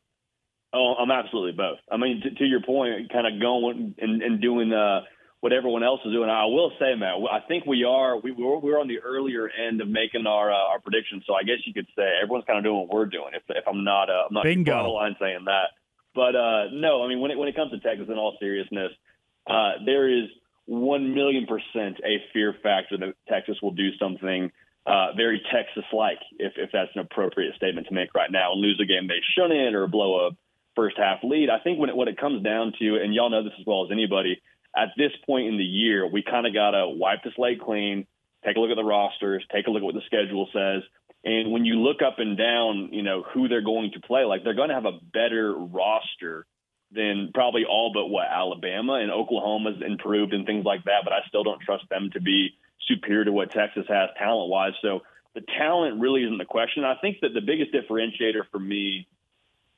Oh, 0.72 0.94
I'm 0.98 1.10
absolutely 1.10 1.52
both. 1.52 1.78
I 1.90 1.96
mean, 1.96 2.20
to, 2.22 2.30
to 2.30 2.44
your 2.44 2.60
point, 2.60 3.10
kind 3.10 3.26
of 3.26 3.40
going 3.40 3.94
and, 3.98 4.22
and 4.22 4.40
doing 4.42 4.72
uh, 4.72 5.02
what 5.40 5.52
everyone 5.52 5.82
else 5.82 6.00
is 6.04 6.12
doing. 6.12 6.28
I 6.28 6.44
will 6.46 6.72
say, 6.78 6.94
Matt, 6.96 7.14
I 7.30 7.40
think 7.46 7.66
we 7.66 7.84
are 7.84 8.18
we 8.18 8.32
we're, 8.32 8.58
we're 8.58 8.80
on 8.80 8.88
the 8.88 8.98
earlier 8.98 9.48
end 9.48 9.80
of 9.80 9.88
making 9.88 10.26
our 10.26 10.50
uh, 10.50 10.72
our 10.72 10.80
predictions. 10.80 11.24
So 11.26 11.34
I 11.34 11.42
guess 11.42 11.58
you 11.64 11.72
could 11.72 11.86
say 11.96 12.02
everyone's 12.22 12.44
kind 12.46 12.58
of 12.58 12.64
doing 12.64 12.76
what 12.80 12.88
we're 12.88 13.06
doing. 13.06 13.30
If 13.34 13.42
if 13.48 13.64
I'm 13.66 13.84
not 13.84 14.10
uh, 14.10 14.26
I'm 14.28 14.34
not 14.34 14.44
Bingo. 14.44 14.76
on 14.76 14.82
the 14.84 14.90
line 14.90 15.16
saying 15.20 15.44
that, 15.46 15.70
but 16.14 16.34
uh, 16.34 16.64
no, 16.72 17.04
I 17.04 17.08
mean 17.08 17.20
when 17.20 17.30
it 17.30 17.38
when 17.38 17.48
it 17.48 17.56
comes 17.56 17.70
to 17.72 17.80
Texas, 17.80 18.08
in 18.08 18.18
all 18.18 18.36
seriousness, 18.40 18.92
uh, 19.46 19.72
there 19.84 20.08
is 20.08 20.28
one 20.66 21.14
million 21.14 21.46
percent 21.46 21.98
a 22.04 22.18
fear 22.32 22.54
factor 22.62 22.98
that 22.98 23.14
Texas 23.28 23.56
will 23.62 23.72
do 23.72 23.90
something. 23.98 24.50
Uh, 24.86 25.12
very 25.16 25.42
Texas-like, 25.52 26.20
if 26.38 26.52
if 26.56 26.70
that's 26.72 26.94
an 26.94 27.00
appropriate 27.00 27.56
statement 27.56 27.88
to 27.88 27.94
make 27.94 28.14
right 28.14 28.30
now, 28.30 28.52
and 28.52 28.60
lose 28.60 28.78
a 28.80 28.86
game 28.86 29.08
they 29.08 29.18
shouldn't 29.34 29.74
or 29.74 29.88
blow 29.88 30.28
a 30.28 30.30
first 30.76 30.96
half 30.96 31.18
lead. 31.24 31.50
I 31.50 31.58
think 31.58 31.80
when 31.80 31.90
it, 31.90 31.96
what 31.96 32.06
it 32.06 32.20
comes 32.20 32.44
down 32.44 32.72
to, 32.78 32.96
and 33.02 33.12
y'all 33.12 33.30
know 33.30 33.42
this 33.42 33.58
as 33.58 33.66
well 33.66 33.84
as 33.84 33.90
anybody, 33.90 34.40
at 34.76 34.90
this 34.96 35.10
point 35.26 35.48
in 35.48 35.56
the 35.56 35.64
year, 35.64 36.06
we 36.06 36.22
kind 36.22 36.46
of 36.46 36.54
got 36.54 36.70
to 36.70 36.86
wipe 36.86 37.24
the 37.24 37.32
slate 37.34 37.60
clean, 37.60 38.06
take 38.44 38.56
a 38.56 38.60
look 38.60 38.70
at 38.70 38.76
the 38.76 38.84
rosters, 38.84 39.44
take 39.50 39.66
a 39.66 39.70
look 39.70 39.80
at 39.80 39.86
what 39.86 39.94
the 39.94 40.06
schedule 40.06 40.48
says. 40.52 40.82
And 41.24 41.50
when 41.50 41.64
you 41.64 41.82
look 41.82 42.02
up 42.06 42.18
and 42.18 42.38
down, 42.38 42.90
you 42.92 43.02
know, 43.02 43.24
who 43.34 43.48
they're 43.48 43.62
going 43.62 43.90
to 43.94 44.00
play, 44.00 44.24
like 44.24 44.44
they're 44.44 44.54
going 44.54 44.68
to 44.68 44.76
have 44.76 44.84
a 44.84 45.00
better 45.12 45.52
roster 45.56 46.46
than 46.92 47.30
probably 47.34 47.64
all 47.68 47.90
but 47.92 48.06
what 48.06 48.28
Alabama 48.30 48.94
and 48.94 49.10
Oklahoma's 49.10 49.82
improved 49.84 50.32
and 50.32 50.46
things 50.46 50.64
like 50.64 50.84
that. 50.84 51.02
But 51.02 51.12
I 51.12 51.26
still 51.26 51.42
don't 51.42 51.60
trust 51.60 51.88
them 51.90 52.10
to 52.12 52.20
be 52.20 52.50
superior 52.86 53.24
to 53.24 53.32
what 53.32 53.50
Texas 53.50 53.84
has 53.88 54.10
talent 54.18 54.50
wise. 54.50 54.72
So 54.82 55.00
the 55.34 55.42
talent 55.58 56.00
really 56.00 56.22
isn't 56.24 56.38
the 56.38 56.44
question. 56.44 56.84
I 56.84 56.96
think 57.00 57.18
that 57.20 57.34
the 57.34 57.40
biggest 57.40 57.72
differentiator 57.72 58.42
for 58.50 58.58
me 58.58 59.06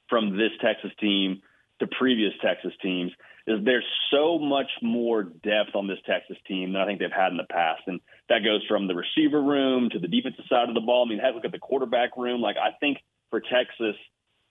from 0.09 0.37
this 0.37 0.53
Texas 0.61 0.93
team 1.01 1.43
to 1.81 1.87
previous 1.87 2.33
Texas 2.43 2.73
teams 2.83 3.13
is 3.47 3.65
there's 3.65 3.87
so 4.11 4.39
much 4.39 4.71
more 4.83 5.23
depth 5.23 5.75
on 5.75 5.87
this 5.87 5.99
Texas 6.07 6.37
team 6.47 6.73
than 6.73 6.83
I 6.83 6.87
think 6.87 6.99
they've 6.99 7.11
had 7.11 7.31
in 7.31 7.39
the 7.39 7.47
past. 7.49 7.83
And 7.87 8.01
that 8.29 8.45
goes 8.45 8.65
from 8.69 8.89
the 8.89 8.95
receiver 8.95 9.43
room 9.43 9.89
to 9.91 9.99
the 9.99 10.09
defensive 10.09 10.45
side 10.49 10.69
of 10.69 10.75
the 10.75 10.81
ball. 10.81 11.07
I 11.07 11.09
mean, 11.09 11.19
heck, 11.19 11.35
look 11.35 11.45
at 11.45 11.53
the 11.53 11.59
quarterback 11.59 12.17
room. 12.17 12.41
Like, 12.41 12.57
I 12.57 12.73
think 12.79 12.99
for 13.31 13.41
Texas, 13.41 13.97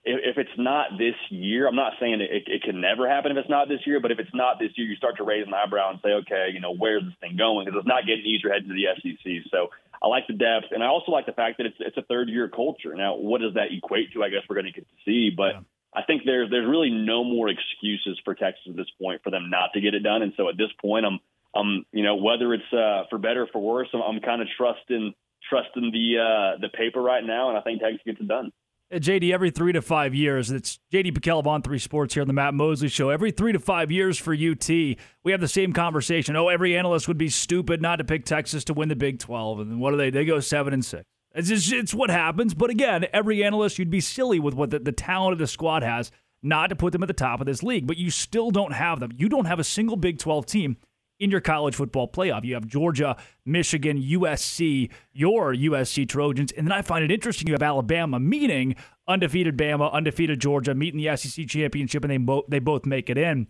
if, 0.07 0.35
if 0.35 0.37
it's 0.37 0.57
not 0.57 0.97
this 0.97 1.15
year, 1.29 1.67
I'm 1.67 1.75
not 1.75 1.93
saying 1.99 2.21
it, 2.21 2.31
it, 2.31 2.43
it 2.47 2.63
can 2.63 2.79
never 2.79 3.07
happen 3.07 3.31
if 3.31 3.37
it's 3.37 3.49
not 3.49 3.67
this 3.67 3.85
year, 3.85 3.99
but 3.99 4.11
if 4.11 4.19
it's 4.19 4.33
not 4.33 4.57
this 4.59 4.71
year, 4.75 4.87
you 4.87 4.95
start 4.95 5.17
to 5.17 5.23
raise 5.23 5.45
an 5.45 5.53
eyebrow 5.53 5.91
and 5.91 5.99
say, 6.01 6.09
okay, 6.23 6.49
you 6.53 6.61
know, 6.61 6.73
where's 6.73 7.03
this 7.03 7.13
thing 7.19 7.35
going? 7.37 7.65
Because 7.65 7.79
it's 7.79 7.87
not 7.87 8.07
getting 8.07 8.25
easier 8.25 8.51
heading 8.51 8.69
to 8.69 8.73
the 8.73 8.87
SEC. 8.95 9.51
So 9.51 9.67
I 10.01 10.07
like 10.07 10.25
the 10.27 10.33
depth, 10.33 10.71
and 10.71 10.81
I 10.81 10.87
also 10.87 11.11
like 11.11 11.25
the 11.25 11.33
fact 11.33 11.57
that 11.57 11.65
it's 11.67 11.77
it's 11.79 11.97
a 11.97 12.03
third 12.03 12.29
year 12.29 12.47
culture. 12.47 12.95
Now, 12.95 13.15
what 13.15 13.41
does 13.41 13.55
that 13.55 13.71
equate 13.71 14.13
to? 14.13 14.23
I 14.23 14.29
guess 14.29 14.41
we're 14.49 14.55
going 14.55 14.71
to 14.71 14.71
get 14.71 14.87
to 14.87 14.95
see, 15.05 15.29
but. 15.35 15.53
Yeah. 15.53 15.61
I 15.95 16.03
think 16.03 16.23
there's 16.25 16.51
there's 16.51 16.67
really 16.67 16.91
no 16.91 17.23
more 17.23 17.47
excuses 17.49 18.19
for 18.23 18.35
Texas 18.35 18.61
at 18.69 18.75
this 18.75 18.89
point 19.01 19.23
for 19.23 19.31
them 19.31 19.49
not 19.49 19.73
to 19.73 19.81
get 19.81 19.95
it 19.95 20.03
done. 20.03 20.21
And 20.21 20.31
so 20.37 20.47
at 20.47 20.55
this 20.55 20.69
point, 20.79 21.07
I'm 21.07 21.19
I'm 21.55 21.85
you 21.91 22.03
know 22.03 22.17
whether 22.17 22.53
it's 22.53 22.71
uh, 22.71 23.05
for 23.09 23.17
better 23.17 23.43
or 23.43 23.47
for 23.47 23.59
worse, 23.59 23.87
I'm, 23.93 24.01
I'm 24.01 24.19
kind 24.19 24.43
of 24.43 24.47
trusting 24.55 25.15
trusting 25.49 25.91
the 25.91 26.17
uh, 26.19 26.61
the 26.61 26.69
paper 26.69 27.01
right 27.01 27.23
now, 27.23 27.49
and 27.49 27.57
I 27.57 27.61
think 27.61 27.81
Texas 27.81 28.01
gets 28.05 28.19
it 28.19 28.27
done. 28.27 28.51
Uh, 28.89 28.99
JD, 28.99 29.33
every 29.33 29.51
three 29.51 29.73
to 29.73 29.81
five 29.81 30.15
years, 30.15 30.49
it's 30.49 30.79
JD 30.93 31.11
PicKell 31.11 31.39
of 31.39 31.47
On 31.47 31.61
Three 31.61 31.79
Sports 31.79 32.13
here 32.13 32.21
on 32.21 32.27
the 32.27 32.33
Matt 32.33 32.53
Mosley 32.53 32.87
Show. 32.87 33.09
Every 33.09 33.31
three 33.31 33.51
to 33.51 33.59
five 33.59 33.91
years 33.91 34.17
for 34.17 34.33
UT, 34.33 34.69
we 34.69 35.31
have 35.31 35.41
the 35.41 35.47
same 35.47 35.73
conversation. 35.73 36.37
Oh, 36.37 36.47
every 36.47 36.77
analyst 36.77 37.07
would 37.09 37.17
be 37.17 37.27
stupid 37.27 37.81
not 37.81 37.97
to 37.97 38.05
pick 38.05 38.23
Texas 38.23 38.63
to 38.65 38.73
win 38.73 38.87
the 38.87 38.95
Big 38.95 39.19
12. 39.19 39.59
And 39.59 39.81
what 39.81 39.91
do 39.91 39.97
they? 39.97 40.09
They 40.09 40.23
go 40.23 40.39
seven 40.39 40.73
and 40.73 40.85
six. 40.85 41.03
It's, 41.35 41.49
just, 41.49 41.71
it's 41.73 41.93
what 41.93 42.09
happens. 42.09 42.53
But 42.53 42.69
again, 42.69 43.05
every 43.11 43.43
analyst, 43.43 43.77
you'd 43.77 43.89
be 43.89 43.99
silly 43.99 44.39
with 44.39 44.53
what 44.53 44.69
the, 44.69 44.79
the 44.79 44.93
talent 44.93 45.33
of 45.33 45.39
the 45.39 45.47
squad 45.47 45.83
has 45.83 46.09
not 46.41 46.67
to 46.67 46.75
put 46.77 46.93
them 46.93 47.03
at 47.03 47.07
the 47.07 47.13
top 47.13 47.41
of 47.41 47.45
this 47.45 47.61
league. 47.61 47.87
But 47.87 47.97
you 47.97 48.09
still 48.09 48.51
don't 48.51 48.73
have 48.73 49.01
them. 49.01 49.11
You 49.17 49.27
don't 49.27 49.45
have 49.45 49.59
a 49.59 49.65
single 49.65 49.97
Big 49.97 50.17
12 50.17 50.45
team 50.45 50.77
in 51.19 51.31
your 51.31 51.41
college 51.41 51.75
football 51.75 52.07
playoff. 52.07 52.43
You 52.43 52.53
have 52.53 52.67
Georgia, 52.67 53.17
Michigan, 53.45 54.01
USC, 54.01 54.89
your 55.13 55.53
USC 55.53 56.07
Trojans. 56.07 56.51
And 56.51 56.67
then 56.67 56.71
I 56.71 56.81
find 56.81 57.03
it 57.03 57.11
interesting 57.11 57.47
you 57.47 57.53
have 57.53 57.63
Alabama 57.63 58.19
meeting 58.19 58.75
undefeated 59.07 59.57
Bama, 59.57 59.91
undefeated 59.91 60.39
Georgia, 60.39 60.73
meeting 60.75 61.01
the 61.01 61.15
SEC 61.15 61.47
championship, 61.47 62.03
and 62.03 62.11
they, 62.11 62.17
mo- 62.17 62.43
they 62.47 62.59
both 62.59 62.85
make 62.85 63.09
it 63.09 63.17
in. 63.17 63.47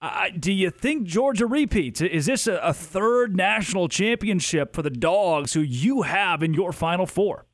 Uh, 0.00 0.28
do 0.38 0.52
you 0.52 0.70
think 0.70 1.06
Georgia 1.06 1.46
repeats? 1.46 2.00
Is 2.00 2.26
this 2.26 2.46
a, 2.46 2.56
a, 2.56 2.74
third 2.74 3.34
national 3.34 3.88
championship 3.88 4.74
for 4.74 4.82
the 4.82 4.90
Dogs 4.90 5.54
who 5.54 5.60
you 5.60 6.02
have 6.02 6.42
in 6.42 6.52
your 6.52 6.72
Final 6.72 7.06
Four? 7.06 7.46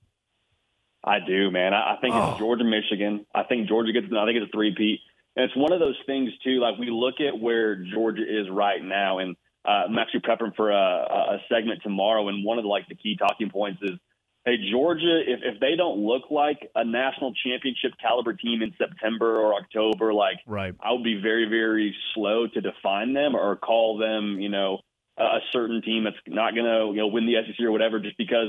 I 1.05 1.19
do, 1.25 1.53
man. 1.53 1.73
I, 1.73 1.95
I 1.95 1.97
think 2.01 2.15
oh. 2.15 2.31
it's 2.31 2.39
Georgia, 2.41 2.65
Michigan. 2.65 3.27
I 3.33 3.45
think 3.45 3.69
Georgia 3.69 3.93
gets. 3.93 4.07
I 4.07 4.27
think 4.27 4.39
it's 4.39 4.49
a 4.49 4.57
three-peat, 4.57 5.01
and 5.37 5.45
it's 5.45 5.57
one 5.57 5.73
of 5.73 5.79
those 5.79 5.97
things 6.05 6.31
too. 6.43 6.59
Like 6.59 6.79
we 6.79 6.91
look 6.91 7.21
at 7.21 7.39
where 7.39 7.77
Georgia 7.77 8.23
is 8.23 8.51
right 8.51 8.83
now, 8.83 9.19
and 9.19 9.37
uh, 9.65 9.89
I'm 9.89 9.99
actually 9.99 10.21
prepping 10.21 10.57
for 10.57 10.71
a, 10.71 10.77
a 10.77 11.39
segment 11.49 11.83
tomorrow, 11.83 12.29
and 12.29 12.45
one 12.45 12.59
of 12.59 12.65
the 12.65 12.69
like 12.69 12.89
the 12.89 12.95
key 12.95 13.17
talking 13.17 13.51
points 13.51 13.81
is 13.83 13.99
hey, 14.45 14.57
Georgia, 14.71 15.21
if, 15.25 15.41
if 15.43 15.61
they 15.61 15.77
don't 15.77 15.99
look 15.99 16.31
like 16.31 16.71
a 16.75 16.85
national 16.85 17.33
championship 17.45 17.93
caliber 18.01 18.33
team 18.33 18.63
in 18.63 18.75
September 18.77 19.41
or 19.41 19.55
October, 19.55 20.13
like 20.13 20.39
right. 20.47 20.75
I 20.81 20.93
would 20.93 21.05
be 21.05 21.21
very, 21.23 21.49
very 21.49 21.95
slow 22.15 22.49
to 22.49 22.61
define 22.61 23.13
them 23.13 23.37
or 23.37 23.55
call 23.57 23.99
them, 23.99 24.41
you 24.41 24.49
know, 24.49 24.81
a 25.17 25.39
certain 25.53 25.83
team 25.83 26.05
that's 26.05 26.17
not 26.27 26.55
going 26.55 26.65
to, 26.65 26.91
you 26.93 27.01
know, 27.01 27.07
win 27.07 27.27
the 27.27 27.35
SEC 27.47 27.65
or 27.65 27.71
whatever, 27.71 28.01
just 28.01 28.17
because 28.17 28.49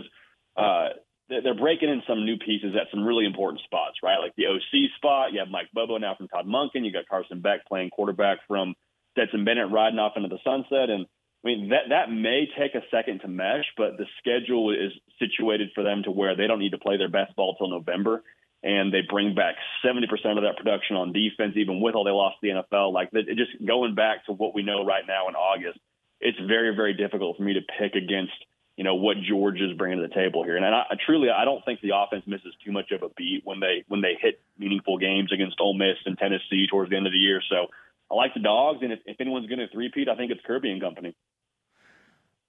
uh, 0.56 0.90
they're 1.30 1.54
breaking 1.54 1.90
in 1.90 2.02
some 2.08 2.26
new 2.26 2.38
pieces 2.38 2.74
at 2.80 2.88
some 2.90 3.04
really 3.04 3.26
important 3.26 3.62
spots, 3.64 3.98
right? 4.02 4.18
Like 4.18 4.34
the 4.36 4.48
OC 4.48 4.96
spot. 4.96 5.34
You 5.34 5.40
have 5.40 5.50
Mike 5.50 5.68
Bobo 5.74 5.98
now 5.98 6.16
from 6.16 6.28
Todd 6.28 6.48
Monken. 6.48 6.86
You 6.86 6.92
got 6.92 7.08
Carson 7.08 7.42
Beck 7.42 7.66
playing 7.68 7.90
quarterback 7.90 8.40
from 8.48 8.76
Stetson 9.14 9.46
Bennett 9.46 9.72
riding 9.72 10.00
off 10.00 10.14
into 10.16 10.30
the 10.30 10.40
sunset. 10.44 10.90
And 10.90 11.06
I 11.44 11.48
mean, 11.48 11.70
that, 11.70 11.90
that 11.90 12.12
may 12.12 12.48
take 12.58 12.76
a 12.76 12.84
second 12.92 13.22
to 13.22 13.28
mesh, 13.28 13.66
but 13.78 13.98
the 13.98 14.06
schedule 14.20 14.72
is 14.72 14.92
situated 15.20 15.70
for 15.74 15.84
them 15.84 16.04
to 16.04 16.12
where 16.12 16.36
they 16.36 16.48
don't 16.48 16.60
need 16.60 16.72
to 16.72 16.78
play 16.78 16.98
their 16.98 17.10
best 17.10 17.36
ball 17.36 17.56
till 17.56 17.70
November. 17.70 18.24
And 18.64 18.94
they 18.94 19.02
bring 19.02 19.36
back 19.36 19.56
70% 19.84 20.04
of 20.38 20.44
that 20.44 20.56
production 20.58 20.96
on 20.96 21.12
defense, 21.12 21.54
even 21.58 21.82
with 21.82 21.96
all 21.96 22.06
they 22.06 22.12
lost 22.12 22.38
to 22.42 22.48
the 22.48 22.64
NFL. 22.64 22.94
Like, 22.94 23.10
it 23.12 23.38
just 23.38 23.52
going 23.66 23.96
back 23.96 24.26
to 24.28 24.32
what 24.32 24.56
we 24.56 24.64
know 24.64 24.86
right 24.86 25.04
now 25.06 25.28
in 25.28 25.36
August, 25.36 25.80
it's 26.22 26.40
very, 26.40 26.74
very 26.74 26.94
difficult 26.94 27.36
for 27.38 27.44
me 27.44 27.54
to 27.54 27.62
pick 27.80 27.96
against– 27.96 28.34
you 28.76 28.84
know 28.84 28.96
what 28.96 29.18
George 29.22 29.62
is 29.62 29.78
bringing 29.78 30.02
to 30.02 30.08
the 30.08 30.14
table 30.14 30.44
here. 30.44 30.58
And 30.58 30.66
I, 30.66 30.84
I 30.90 30.96
truly, 31.06 31.30
I 31.30 31.46
don't 31.46 31.64
think 31.64 31.82
the 31.82 31.96
offense 31.96 32.24
misses 32.26 32.54
too 32.66 32.72
much 32.72 32.92
of 32.92 33.04
a 33.04 33.10
beat 33.16 33.42
when 33.44 33.60
they 33.60 33.84
when 33.88 34.02
they 34.02 34.18
hit 34.20 34.42
meaningful 34.58 34.98
games 34.98 35.32
against 35.32 35.60
Ole 35.60 35.76
Miss 35.76 35.98
and 36.06 36.18
Tennessee 36.18 36.68
towards 36.70 36.90
the 36.90 36.98
end 36.98 37.06
of 37.06 37.14
the 37.14 37.20
year. 37.20 37.42
So 37.50 37.68
I 38.12 38.16
like 38.16 38.34
the 38.34 38.42
dogs, 38.42 38.80
and 38.82 38.92
if, 38.92 39.00
if 39.06 39.20
anyone's 39.20 39.48
going 39.48 39.60
to 39.60 39.68
three-peat, 39.70 40.08
I 40.08 40.16
think 40.16 40.32
it's 40.32 40.42
Kirby 40.46 40.72
and 40.72 40.82
company. 40.82 41.16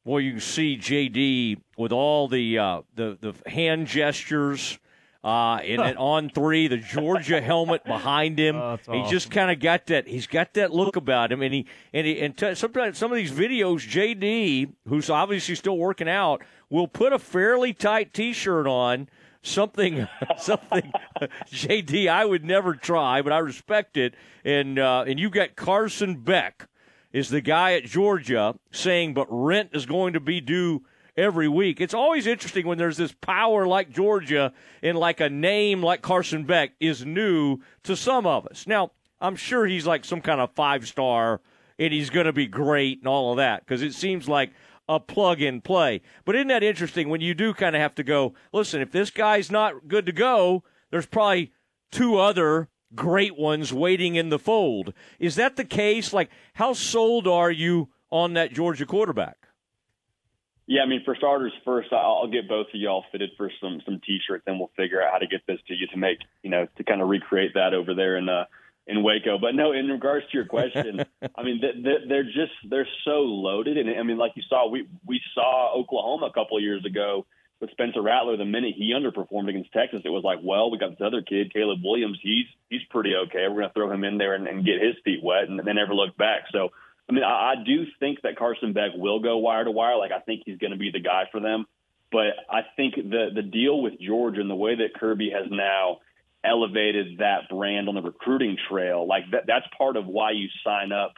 Well, 0.05 0.20
you 0.20 0.32
can 0.32 0.40
see 0.40 0.76
JD 0.76 1.60
with 1.78 1.93
all 1.93 2.28
the 2.28 2.59
uh, 2.59 2.82
the 2.94 3.16
the 3.18 3.51
hand 3.51 3.86
gestures 3.86 4.78
uh, 5.24 5.56
and 5.64 5.78
then 5.82 5.97
on 5.97 6.28
three, 6.28 6.68
the 6.68 6.76
Georgia 6.76 7.40
helmet 7.40 7.82
behind 7.85 8.39
him. 8.39 8.56
Oh, 8.56 8.76
he 8.76 8.98
awesome. 8.98 9.10
just 9.10 9.31
kind 9.31 9.51
of 9.51 9.59
got 9.59 9.86
that. 9.86 10.06
He's 10.06 10.26
got 10.26 10.52
that 10.55 10.72
look 10.72 10.97
about 10.97 11.32
him, 11.32 11.43
and 11.43 11.52
he 11.52 11.66
and 11.93 12.06
he 12.06 12.20
and 12.20 12.36
t- 12.36 12.55
sometimes 12.55 12.98
some 12.98 13.10
of 13.10 13.16
these 13.16 13.32
videos, 13.32 13.89
JD, 13.89 14.72
who's 14.86 15.09
obviously 15.09 15.55
still 15.55 15.78
working 15.78 16.09
out, 16.09 16.43
will 16.68 16.86
put 16.86 17.12
a 17.12 17.18
fairly 17.18 17.72
tight 17.72 18.12
T-shirt 18.12 18.66
on. 18.66 19.09
Something, 19.44 20.08
something, 20.38 20.90
JD. 21.50 22.08
I 22.08 22.24
would 22.24 22.44
never 22.44 22.74
try, 22.74 23.20
but 23.20 23.32
I 23.32 23.38
respect 23.38 23.96
it. 23.96 24.14
And 24.44 24.78
uh, 24.78 25.04
and 25.06 25.20
you 25.20 25.28
got 25.28 25.54
Carson 25.54 26.16
Beck 26.16 26.66
is 27.12 27.28
the 27.28 27.42
guy 27.42 27.74
at 27.74 27.84
Georgia 27.84 28.54
saying, 28.72 29.14
but 29.14 29.26
rent 29.30 29.70
is 29.74 29.86
going 29.86 30.14
to 30.14 30.20
be 30.20 30.40
due 30.40 30.82
every 31.16 31.46
week. 31.46 31.80
It's 31.80 31.94
always 31.94 32.26
interesting 32.26 32.66
when 32.66 32.78
there's 32.78 32.96
this 32.96 33.12
power 33.12 33.66
like 33.66 33.90
Georgia 33.90 34.52
and 34.82 34.98
like 34.98 35.20
a 35.20 35.28
name 35.28 35.82
like 35.82 36.02
Carson 36.02 36.44
Beck 36.44 36.72
is 36.80 37.04
new 37.04 37.58
to 37.84 37.94
some 37.96 38.26
of 38.26 38.46
us. 38.46 38.66
Now, 38.66 38.92
I'm 39.20 39.36
sure 39.36 39.66
he's 39.66 39.86
like 39.86 40.04
some 40.04 40.22
kind 40.22 40.40
of 40.40 40.52
five 40.52 40.88
star 40.88 41.40
and 41.78 41.92
he's 41.92 42.10
going 42.10 42.26
to 42.26 42.32
be 42.32 42.46
great 42.46 42.98
and 42.98 43.08
all 43.08 43.32
of 43.32 43.36
that 43.36 43.60
because 43.60 43.82
it 43.82 43.94
seems 43.94 44.28
like 44.28 44.52
a 44.89 45.01
plug 45.01 45.40
and 45.40 45.62
play. 45.62 46.02
But 46.24 46.36
isn't 46.36 46.48
that 46.48 46.62
interesting 46.62 47.09
when 47.09 47.20
you 47.20 47.35
do 47.35 47.55
kind 47.55 47.74
of 47.74 47.82
have 47.82 47.94
to 47.97 48.02
go, 48.02 48.35
listen, 48.52 48.81
if 48.81 48.90
this 48.90 49.11
guy's 49.11 49.51
not 49.51 49.89
good 49.89 50.06
to 50.06 50.12
go, 50.12 50.62
there's 50.90 51.06
probably 51.06 51.52
two 51.90 52.16
other 52.19 52.69
great 52.94 53.36
ones 53.36 53.73
waiting 53.73 54.15
in 54.15 54.28
the 54.28 54.39
fold. 54.39 54.93
Is 55.19 55.36
that 55.36 55.56
the 55.56 55.65
case? 55.65 56.12
Like, 56.12 56.31
how 56.55 56.73
sold 56.73 57.27
are 57.27 57.51
you 57.51 57.89
on 58.11 58.35
that 58.35 58.52
Georgia 58.52 58.86
quarterback? 58.86 59.48
Yeah, 60.66 60.82
I 60.82 60.86
mean, 60.86 61.02
for 61.05 61.15
starters, 61.15 61.52
first 61.65 61.93
I'll 61.93 62.27
get 62.27 62.48
both 62.48 62.69
of 62.69 62.81
y'all 62.81 63.05
fitted 63.12 63.31
for 63.36 63.51
some 63.61 63.82
some 63.85 64.01
t-shirts, 64.06 64.44
and 64.47 64.59
we'll 64.59 64.70
figure 64.77 65.02
out 65.02 65.12
how 65.12 65.19
to 65.19 65.27
get 65.27 65.43
this 65.47 65.59
to 65.69 65.74
you 65.74 65.86
to 65.89 65.98
make 65.98 66.19
you 66.43 66.48
know 66.48 66.66
to 66.77 66.85
kind 66.85 67.02
of 67.02 67.09
recreate 67.09 67.52
that 67.55 67.74
over 67.74 67.94
there 67.94 68.16
in 68.16 68.28
uh 68.31 68.44
in 68.86 69.02
Waco. 69.02 69.39
But 69.39 69.55
no, 69.55 69.73
in 69.73 69.89
regards 69.89 70.27
to 70.27 70.36
your 70.36 70.47
question, 70.47 71.05
I 71.36 71.43
mean, 71.43 71.61
they're 71.61 72.24
just 72.24 72.52
they're 72.69 72.89
so 73.05 73.20
loaded, 73.20 73.78
and 73.78 73.89
I 73.98 74.02
mean, 74.02 74.19
like 74.19 74.32
you 74.36 74.43
saw, 74.48 74.69
we 74.69 74.89
we 75.06 75.20
saw 75.35 75.74
Oklahoma 75.74 76.27
a 76.27 76.32
couple 76.32 76.56
of 76.56 76.62
years 76.62 76.85
ago 76.85 77.27
with 77.61 77.70
Spencer 77.70 78.02
Rattler. 78.02 78.36
The 78.36 78.44
minute 78.44 78.74
he 78.77 78.94
underperformed 78.94 79.48
against 79.48 79.73
Texas, 79.73 80.02
it 80.05 80.11
was 80.11 80.24
like, 80.24 80.40
well, 80.43 80.70
we 80.70 80.78
got 80.78 80.90
this 80.90 81.06
other 81.06 81.23
kid, 81.23 81.52
Caleb 81.52 81.81
Williams. 81.82 82.19
He's 82.23 82.47
he's 82.69 82.82
pretty 82.90 83.15
okay. 83.27 83.47
We're 83.48 83.62
going 83.62 83.69
to 83.69 83.74
throw 83.74 83.90
him 83.90 84.05
in 84.05 84.19
there 84.19 84.35
and, 84.35 84.47
and 84.47 84.65
get 84.65 84.82
his 84.82 84.97
feet 85.05 85.20
wet, 85.23 85.48
and 85.48 85.59
they 85.59 85.73
never 85.73 85.94
looked 85.94 86.19
back. 86.19 86.44
So. 86.52 86.70
I 87.06 87.12
mean, 87.12 87.23
I, 87.23 87.52
I 87.52 87.55
do 87.62 87.85
think 88.01 88.23
that 88.23 88.39
Carson 88.39 88.73
Beck 88.73 88.93
will 88.94 89.20
go 89.20 89.36
wire 89.36 89.62
to 89.62 89.70
wire. 89.70 89.98
Like, 89.98 90.11
I 90.11 90.20
think 90.20 90.44
he's 90.47 90.56
going 90.56 90.70
to 90.70 90.78
be 90.78 90.90
the 90.90 91.01
guy 91.01 91.24
for 91.31 91.39
them. 91.39 91.66
But 92.11 92.32
I 92.48 92.61
think 92.77 92.94
the 92.94 93.28
the 93.35 93.43
deal 93.43 93.82
with 93.82 94.01
Georgia 94.01 94.40
and 94.40 94.48
the 94.48 94.55
way 94.55 94.77
that 94.77 94.98
Kirby 94.98 95.28
has 95.35 95.51
now 95.51 95.98
elevated 96.44 97.18
that 97.18 97.48
brand 97.48 97.88
on 97.88 97.94
the 97.94 98.02
recruiting 98.02 98.56
trail, 98.68 99.06
like 99.06 99.24
that, 99.32 99.44
that's 99.46 99.66
part 99.76 99.96
of 99.96 100.06
why 100.06 100.32
you 100.32 100.48
sign 100.64 100.92
up 100.92 101.14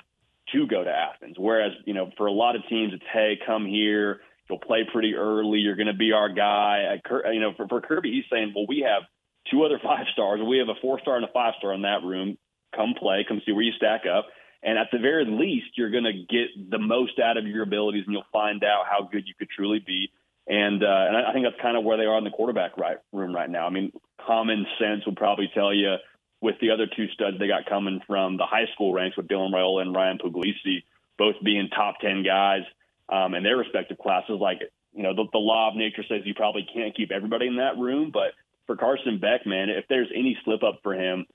to 0.52 0.66
go 0.66 0.84
to 0.84 0.90
Athens. 0.90 1.36
Whereas, 1.38 1.72
you 1.84 1.94
know, 1.94 2.10
for 2.16 2.26
a 2.26 2.32
lot 2.32 2.56
of 2.56 2.62
teams, 2.68 2.92
it's 2.94 3.04
hey, 3.12 3.38
come 3.44 3.66
here, 3.66 4.20
you'll 4.48 4.58
play 4.58 4.86
pretty 4.90 5.14
early, 5.14 5.58
you're 5.58 5.76
going 5.76 5.88
to 5.88 5.94
be 5.94 6.12
our 6.12 6.28
guy. 6.28 7.00
Uh, 7.10 7.30
you 7.30 7.40
know, 7.40 7.52
for, 7.56 7.66
for 7.68 7.80
Kirby, 7.80 8.12
he's 8.12 8.24
saying, 8.30 8.52
well, 8.54 8.66
we 8.68 8.86
have 8.86 9.02
two 9.50 9.64
other 9.64 9.80
five 9.82 10.06
stars, 10.12 10.40
we 10.46 10.58
have 10.58 10.68
a 10.68 10.80
four 10.80 11.00
star 11.00 11.16
and 11.16 11.24
a 11.24 11.32
five 11.32 11.54
star 11.58 11.72
in 11.74 11.82
that 11.82 12.02
room. 12.04 12.38
Come 12.74 12.94
play, 12.98 13.24
come 13.26 13.40
see 13.46 13.52
where 13.52 13.62
you 13.62 13.72
stack 13.72 14.02
up. 14.06 14.26
And 14.62 14.78
at 14.78 14.88
the 14.90 14.98
very 14.98 15.24
least, 15.24 15.76
you're 15.76 15.90
going 15.90 16.04
to 16.04 16.12
get 16.12 16.70
the 16.70 16.78
most 16.78 17.18
out 17.18 17.36
of 17.36 17.46
your 17.46 17.62
abilities, 17.62 18.04
and 18.06 18.12
you'll 18.12 18.24
find 18.32 18.64
out 18.64 18.84
how 18.90 19.08
good 19.10 19.24
you 19.26 19.34
could 19.38 19.48
truly 19.48 19.78
be. 19.78 20.10
And 20.48 20.82
uh, 20.82 21.06
and 21.08 21.16
I 21.16 21.32
think 21.32 21.44
that's 21.44 21.60
kind 21.60 21.76
of 21.76 21.84
where 21.84 21.96
they 21.96 22.04
are 22.04 22.18
in 22.18 22.24
the 22.24 22.30
quarterback 22.30 22.76
right, 22.78 22.98
room 23.12 23.34
right 23.34 23.50
now. 23.50 23.66
I 23.66 23.70
mean, 23.70 23.92
common 24.24 24.66
sense 24.78 25.04
would 25.06 25.16
probably 25.16 25.50
tell 25.52 25.74
you 25.74 25.96
with 26.40 26.56
the 26.60 26.70
other 26.70 26.86
two 26.86 27.08
studs 27.08 27.38
they 27.38 27.48
got 27.48 27.66
coming 27.66 28.00
from 28.06 28.36
the 28.36 28.46
high 28.46 28.66
school 28.74 28.92
ranks 28.92 29.16
with 29.16 29.26
Dylan 29.26 29.52
Raiola 29.52 29.82
and 29.82 29.94
Ryan 29.94 30.18
Puglisi, 30.18 30.84
both 31.18 31.34
being 31.42 31.68
top 31.74 31.96
ten 32.00 32.22
guys 32.22 32.62
um, 33.08 33.34
in 33.34 33.42
their 33.42 33.56
respective 33.56 33.98
classes. 33.98 34.38
Like 34.40 34.60
you 34.94 35.02
know, 35.02 35.14
the, 35.14 35.24
the 35.32 35.38
law 35.38 35.70
of 35.70 35.76
nature 35.76 36.04
says 36.08 36.22
you 36.24 36.34
probably 36.34 36.66
can't 36.72 36.96
keep 36.96 37.10
everybody 37.10 37.48
in 37.48 37.56
that 37.56 37.76
room, 37.76 38.10
but 38.12 38.32
for 38.66 38.76
Carson 38.76 39.18
Beck, 39.18 39.46
man, 39.46 39.68
if 39.68 39.84
there's 39.88 40.08
any 40.14 40.38
slip 40.44 40.62
up 40.62 40.80
for 40.82 40.94
him, 40.94 41.26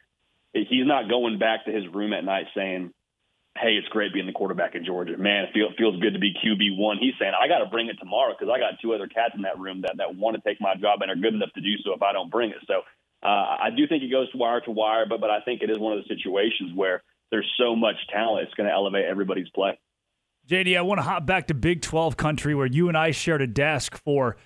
he's 0.53 0.85
not 0.85 1.09
going 1.09 1.39
back 1.39 1.65
to 1.65 1.71
his 1.71 1.87
room 1.87 2.13
at 2.13 2.23
night 2.23 2.47
saying, 2.55 2.93
hey, 3.57 3.75
it's 3.75 3.87
great 3.89 4.13
being 4.13 4.27
the 4.27 4.31
quarterback 4.31 4.75
in 4.75 4.85
Georgia. 4.85 5.17
Man, 5.17 5.43
it 5.43 5.53
feel, 5.53 5.69
feels 5.77 5.99
good 5.99 6.13
to 6.13 6.19
be 6.19 6.33
QB 6.33 6.77
one. 6.77 6.97
He's 6.99 7.13
saying 7.19 7.33
I 7.37 7.47
got 7.47 7.59
to 7.59 7.65
bring 7.65 7.87
it 7.87 7.97
tomorrow 7.99 8.33
because 8.37 8.51
I 8.53 8.59
got 8.59 8.79
two 8.81 8.93
other 8.93 9.07
cats 9.07 9.33
in 9.35 9.43
that 9.43 9.59
room 9.59 9.81
that 9.81 9.95
that 9.97 10.15
want 10.15 10.35
to 10.35 10.41
take 10.41 10.61
my 10.61 10.75
job 10.75 11.01
and 11.01 11.11
are 11.11 11.15
good 11.15 11.33
enough 11.33 11.51
to 11.55 11.61
do 11.61 11.75
so 11.83 11.93
if 11.93 12.01
I 12.01 12.13
don't 12.13 12.31
bring 12.31 12.51
it. 12.51 12.63
So 12.67 12.81
uh, 13.23 13.27
I 13.27 13.69
do 13.75 13.87
think 13.87 14.03
it 14.03 14.11
goes 14.11 14.29
wire 14.33 14.61
to 14.61 14.71
wire, 14.71 15.05
but 15.07 15.19
but 15.19 15.29
I 15.29 15.41
think 15.41 15.61
it 15.61 15.69
is 15.69 15.77
one 15.77 15.97
of 15.97 16.03
the 16.03 16.07
situations 16.07 16.71
where 16.73 17.03
there's 17.29 17.49
so 17.57 17.75
much 17.75 17.95
talent, 18.11 18.47
it's 18.47 18.53
going 18.55 18.67
to 18.67 18.73
elevate 18.73 19.05
everybody's 19.05 19.49
play. 19.49 19.79
JD, 20.47 20.77
I 20.77 20.81
want 20.81 20.97
to 20.97 21.03
hop 21.03 21.25
back 21.25 21.47
to 21.47 21.53
Big 21.53 21.81
12 21.81 22.17
country 22.17 22.55
where 22.55 22.65
you 22.65 22.89
and 22.89 22.97
I 22.97 23.11
shared 23.11 23.41
a 23.41 23.47
desk 23.47 23.95
for 23.95 24.37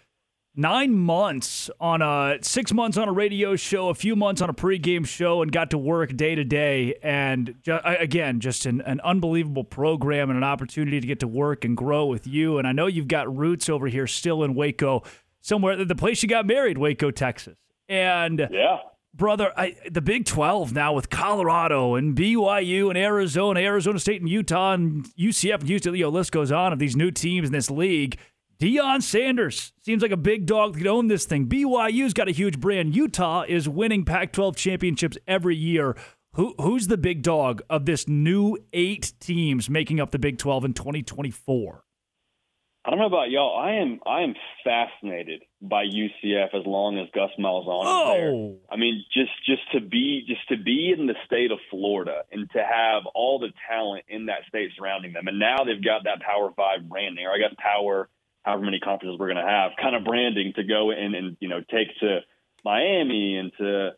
nine 0.56 0.94
months 0.94 1.70
on 1.80 2.02
a 2.02 2.38
six 2.42 2.74
months 2.74 2.98
on 2.98 3.08
a 3.08 3.12
radio 3.12 3.56
show, 3.56 3.90
a 3.90 3.94
few 3.94 4.16
months 4.16 4.42
on 4.42 4.50
a 4.50 4.54
pregame 4.54 5.06
show, 5.06 5.42
and 5.42 5.52
got 5.52 5.70
to 5.72 5.78
work 5.78 6.16
day 6.16 6.36
to 6.36 6.44
day. 6.44 6.96
And 7.04 7.56
ju- 7.62 7.80
again, 7.84 8.40
just 8.40 8.66
an, 8.66 8.82
an 8.82 9.02
unbelievable 9.02 9.64
program 9.64 10.30
and 10.30 10.38
an 10.38 10.44
opportunity 10.44 11.00
to 11.00 11.08
get 11.08 11.20
to 11.22 11.28
work 11.28 11.66
and 11.66 11.76
grow 11.76 12.06
with 12.06 12.28
you. 12.28 12.58
And 12.58 12.68
I 12.68 12.72
know 12.72 12.88
you've 12.88 13.08
got 13.08 13.36
roots 13.36 13.70
over 13.70 13.88
here 13.88 14.08
still 14.08 14.44
in 14.44 14.56
Waco, 14.56 15.04
somewhere 15.42 15.84
the 15.84 15.96
place 15.96 16.24
you 16.24 16.30
got 16.30 16.46
married, 16.46 16.78
Waco, 16.78 17.12
Texas. 17.12 17.58
And 17.88 18.48
yeah. 18.52 18.80
Brother, 19.14 19.54
I, 19.56 19.78
the 19.90 20.02
Big 20.02 20.26
12 20.26 20.74
now 20.74 20.92
with 20.92 21.10
Colorado 21.10 21.96
and 21.96 22.18
BYU 22.18 22.90
and 22.90 22.98
Arizona, 22.98 23.62
Arizona 23.62 23.98
State 23.98 24.20
and 24.20 24.30
Utah 24.30 24.74
and 24.74 25.06
UCF 25.16 25.60
and 25.62 25.70
Houston, 25.70 25.94
the 25.94 26.06
list 26.08 26.34
goes 26.34 26.52
on 26.52 26.74
of 26.74 26.80
these 26.80 26.98
new 26.98 27.12
teams 27.12 27.48
in 27.48 27.54
this 27.54 27.72
league. 27.72 28.18
Deion 28.60 29.02
Sanders 29.04 29.74
seems 29.82 30.02
like 30.02 30.12
a 30.12 30.18
big 30.18 30.46
dog 30.46 30.74
that 30.74 30.78
could 30.80 30.88
own 30.88 31.08
this 31.08 31.26
thing. 31.26 31.48
BYU's 31.48 32.14
got 32.14 32.30
a 32.30 32.32
huge 32.32 32.60
brand. 32.60 32.96
Utah 32.96 33.44
is 33.48 33.68
winning 33.68 34.06
Pac 34.06 34.32
12 34.32 34.56
championships 34.56 35.18
every 35.28 35.56
year. 35.56 35.96
Who, 36.36 36.54
who's 36.60 36.88
the 36.88 36.98
big 36.98 37.22
dog 37.22 37.62
of 37.70 37.86
this 37.86 38.08
new 38.08 38.58
eight 38.74 39.14
teams 39.20 39.70
making 39.70 40.00
up 40.00 40.12
the 40.12 40.20
Big 40.20 40.38
12 40.38 40.66
in 40.66 40.74
2024? 40.74 41.84
I 42.84 42.90
don't 42.92 43.00
know 43.00 43.06
about 43.08 43.32
y'all. 43.32 43.58
I 43.58 43.76
am 43.82 44.00
I 44.06 44.22
am 44.22 44.36
fascinated 44.64 45.42
by 45.60 45.86
UCF 45.86 46.54
as 46.54 46.66
long 46.68 47.00
as 47.00 47.08
Gus 47.16 47.32
Malzahn 47.40 47.82
is 47.82 47.88
Oh. 47.90 48.14
there. 48.14 48.56
I 48.70 48.76
mean, 48.80 49.04
just 49.12 49.32
just 49.48 49.64
to 49.74 49.80
be 49.82 50.24
just 50.28 50.48
to 50.50 50.58
be 50.64 50.94
in 50.96 51.08
the 51.08 51.16
state 51.26 51.52
of 51.52 51.58
Florida 51.72 52.22
and 52.32 52.48
to 52.52 52.60
have 52.60 53.08
all 53.16 53.40
the 53.40 53.52
talent 53.68 54.04
in 54.08 54.28
that 54.28 54.42
state 54.50 54.70
surrounding 54.78 55.14
them, 55.14 55.28
and 55.28 55.40
now 55.40 55.64
they've 55.66 55.84
got 55.84 56.04
that 56.04 56.22
Power 56.22 56.52
Five 56.56 56.88
brand 56.88 57.18
there. 57.18 57.32
I 57.32 57.40
guess 57.40 57.56
Power, 57.58 58.08
however 58.46 58.64
many 58.64 58.80
conferences 58.80 59.18
we're 59.20 59.34
going 59.34 59.44
to 59.44 59.52
have, 59.52 59.72
kind 59.82 59.96
of 59.96 60.06
branding 60.06 60.54
to 60.56 60.64
go 60.64 60.92
in 60.92 61.16
and 61.16 61.36
you 61.40 61.50
know 61.50 61.60
take 61.60 61.88
to 62.00 62.20
Miami 62.64 63.38
and 63.38 63.52
to 63.58 63.90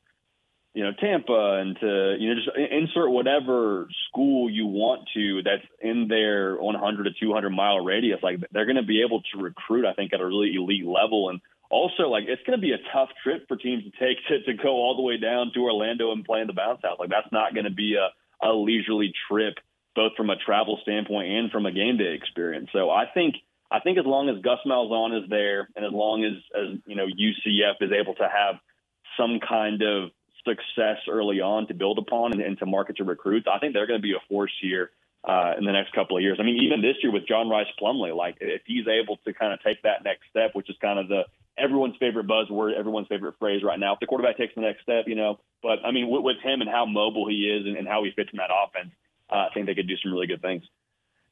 you 0.73 0.83
know 0.83 0.91
Tampa 0.99 1.59
and 1.61 1.77
to 1.79 2.15
you 2.17 2.29
know 2.29 2.35
just 2.35 2.57
insert 2.71 3.11
whatever 3.11 3.87
school 4.07 4.49
you 4.49 4.65
want 4.65 5.09
to 5.13 5.43
that's 5.43 5.67
in 5.81 6.07
their 6.07 6.55
100 6.55 7.03
to 7.03 7.09
200 7.19 7.49
mile 7.49 7.83
radius. 7.83 8.19
Like 8.23 8.39
they're 8.51 8.65
going 8.65 8.77
to 8.77 8.83
be 8.83 9.03
able 9.05 9.21
to 9.33 9.41
recruit, 9.41 9.85
I 9.85 9.93
think, 9.93 10.13
at 10.13 10.21
a 10.21 10.25
really 10.25 10.55
elite 10.55 10.85
level. 10.85 11.29
And 11.29 11.41
also 11.69 12.03
like 12.03 12.23
it's 12.27 12.43
going 12.43 12.57
to 12.57 12.61
be 12.61 12.71
a 12.71 12.93
tough 12.93 13.09
trip 13.23 13.47
for 13.49 13.57
teams 13.57 13.83
to 13.83 13.91
take 13.91 14.17
to, 14.29 14.43
to 14.43 14.63
go 14.63 14.69
all 14.69 14.95
the 14.95 15.03
way 15.03 15.17
down 15.17 15.51
to 15.53 15.59
Orlando 15.59 16.13
and 16.13 16.23
play 16.23 16.39
in 16.39 16.47
the 16.47 16.53
bounce 16.53 16.79
house. 16.83 16.97
Like 16.99 17.09
that's 17.09 17.31
not 17.33 17.53
going 17.53 17.65
to 17.65 17.73
be 17.73 17.95
a, 17.95 18.47
a 18.47 18.53
leisurely 18.53 19.11
trip, 19.29 19.55
both 19.93 20.13
from 20.15 20.29
a 20.29 20.37
travel 20.37 20.79
standpoint 20.83 21.27
and 21.27 21.51
from 21.51 21.65
a 21.65 21.71
game 21.71 21.97
day 21.97 22.13
experience. 22.13 22.69
So 22.71 22.89
I 22.89 23.05
think 23.13 23.35
I 23.69 23.79
think 23.79 23.97
as 23.97 24.05
long 24.05 24.29
as 24.29 24.41
Gus 24.41 24.59
Malzahn 24.65 25.23
is 25.23 25.29
there, 25.29 25.67
and 25.75 25.85
as 25.85 25.91
long 25.91 26.23
as 26.23 26.33
as 26.55 26.79
you 26.85 26.95
know 26.95 27.05
UCF 27.05 27.81
is 27.81 27.91
able 27.91 28.15
to 28.15 28.27
have 28.27 28.55
some 29.17 29.39
kind 29.39 29.81
of 29.81 30.11
success 30.45 30.97
early 31.09 31.41
on 31.41 31.67
to 31.67 31.73
build 31.73 31.97
upon 31.97 32.31
and, 32.31 32.41
and 32.41 32.57
to 32.59 32.65
market 32.65 32.97
to 32.97 33.03
recruits, 33.03 33.47
I 33.51 33.59
think 33.59 33.73
they're 33.73 33.87
going 33.87 33.99
to 33.99 34.07
be 34.07 34.13
a 34.13 34.23
force 34.29 34.53
here 34.61 34.91
uh, 35.27 35.53
in 35.57 35.65
the 35.65 35.73
next 35.73 35.93
couple 35.93 36.15
of 36.15 36.23
years. 36.23 36.37
I 36.39 36.43
mean, 36.43 36.63
even 36.63 36.81
this 36.81 36.95
year 37.03 37.11
with 37.11 37.27
John 37.27 37.49
Rice 37.49 37.67
Plumlee, 37.81 38.15
like 38.15 38.37
if 38.39 38.61
he's 38.65 38.85
able 38.87 39.17
to 39.25 39.33
kind 39.33 39.51
of 39.51 39.61
take 39.61 39.81
that 39.83 40.03
next 40.03 40.21
step, 40.29 40.51
which 40.53 40.69
is 40.69 40.77
kind 40.81 40.99
of 40.99 41.09
the 41.09 41.23
everyone's 41.57 41.95
favorite 41.99 42.27
buzzword, 42.27 42.77
everyone's 42.77 43.07
favorite 43.07 43.35
phrase 43.39 43.63
right 43.63 43.79
now. 43.79 43.93
If 43.93 43.99
the 43.99 44.05
quarterback 44.05 44.37
takes 44.37 44.55
the 44.55 44.61
next 44.61 44.83
step, 44.83 45.05
you 45.07 45.15
know, 45.15 45.39
but 45.61 45.79
I 45.83 45.91
mean, 45.91 46.09
with, 46.09 46.23
with 46.23 46.37
him 46.43 46.61
and 46.61 46.69
how 46.69 46.85
mobile 46.85 47.27
he 47.27 47.49
is 47.49 47.65
and, 47.65 47.75
and 47.75 47.87
how 47.87 48.03
he 48.03 48.11
fits 48.11 48.29
in 48.31 48.37
that 48.37 48.51
offense, 48.53 48.93
uh, 49.29 49.47
I 49.49 49.53
think 49.53 49.65
they 49.65 49.75
could 49.75 49.87
do 49.87 49.97
some 50.01 50.13
really 50.13 50.27
good 50.27 50.41
things. 50.41 50.63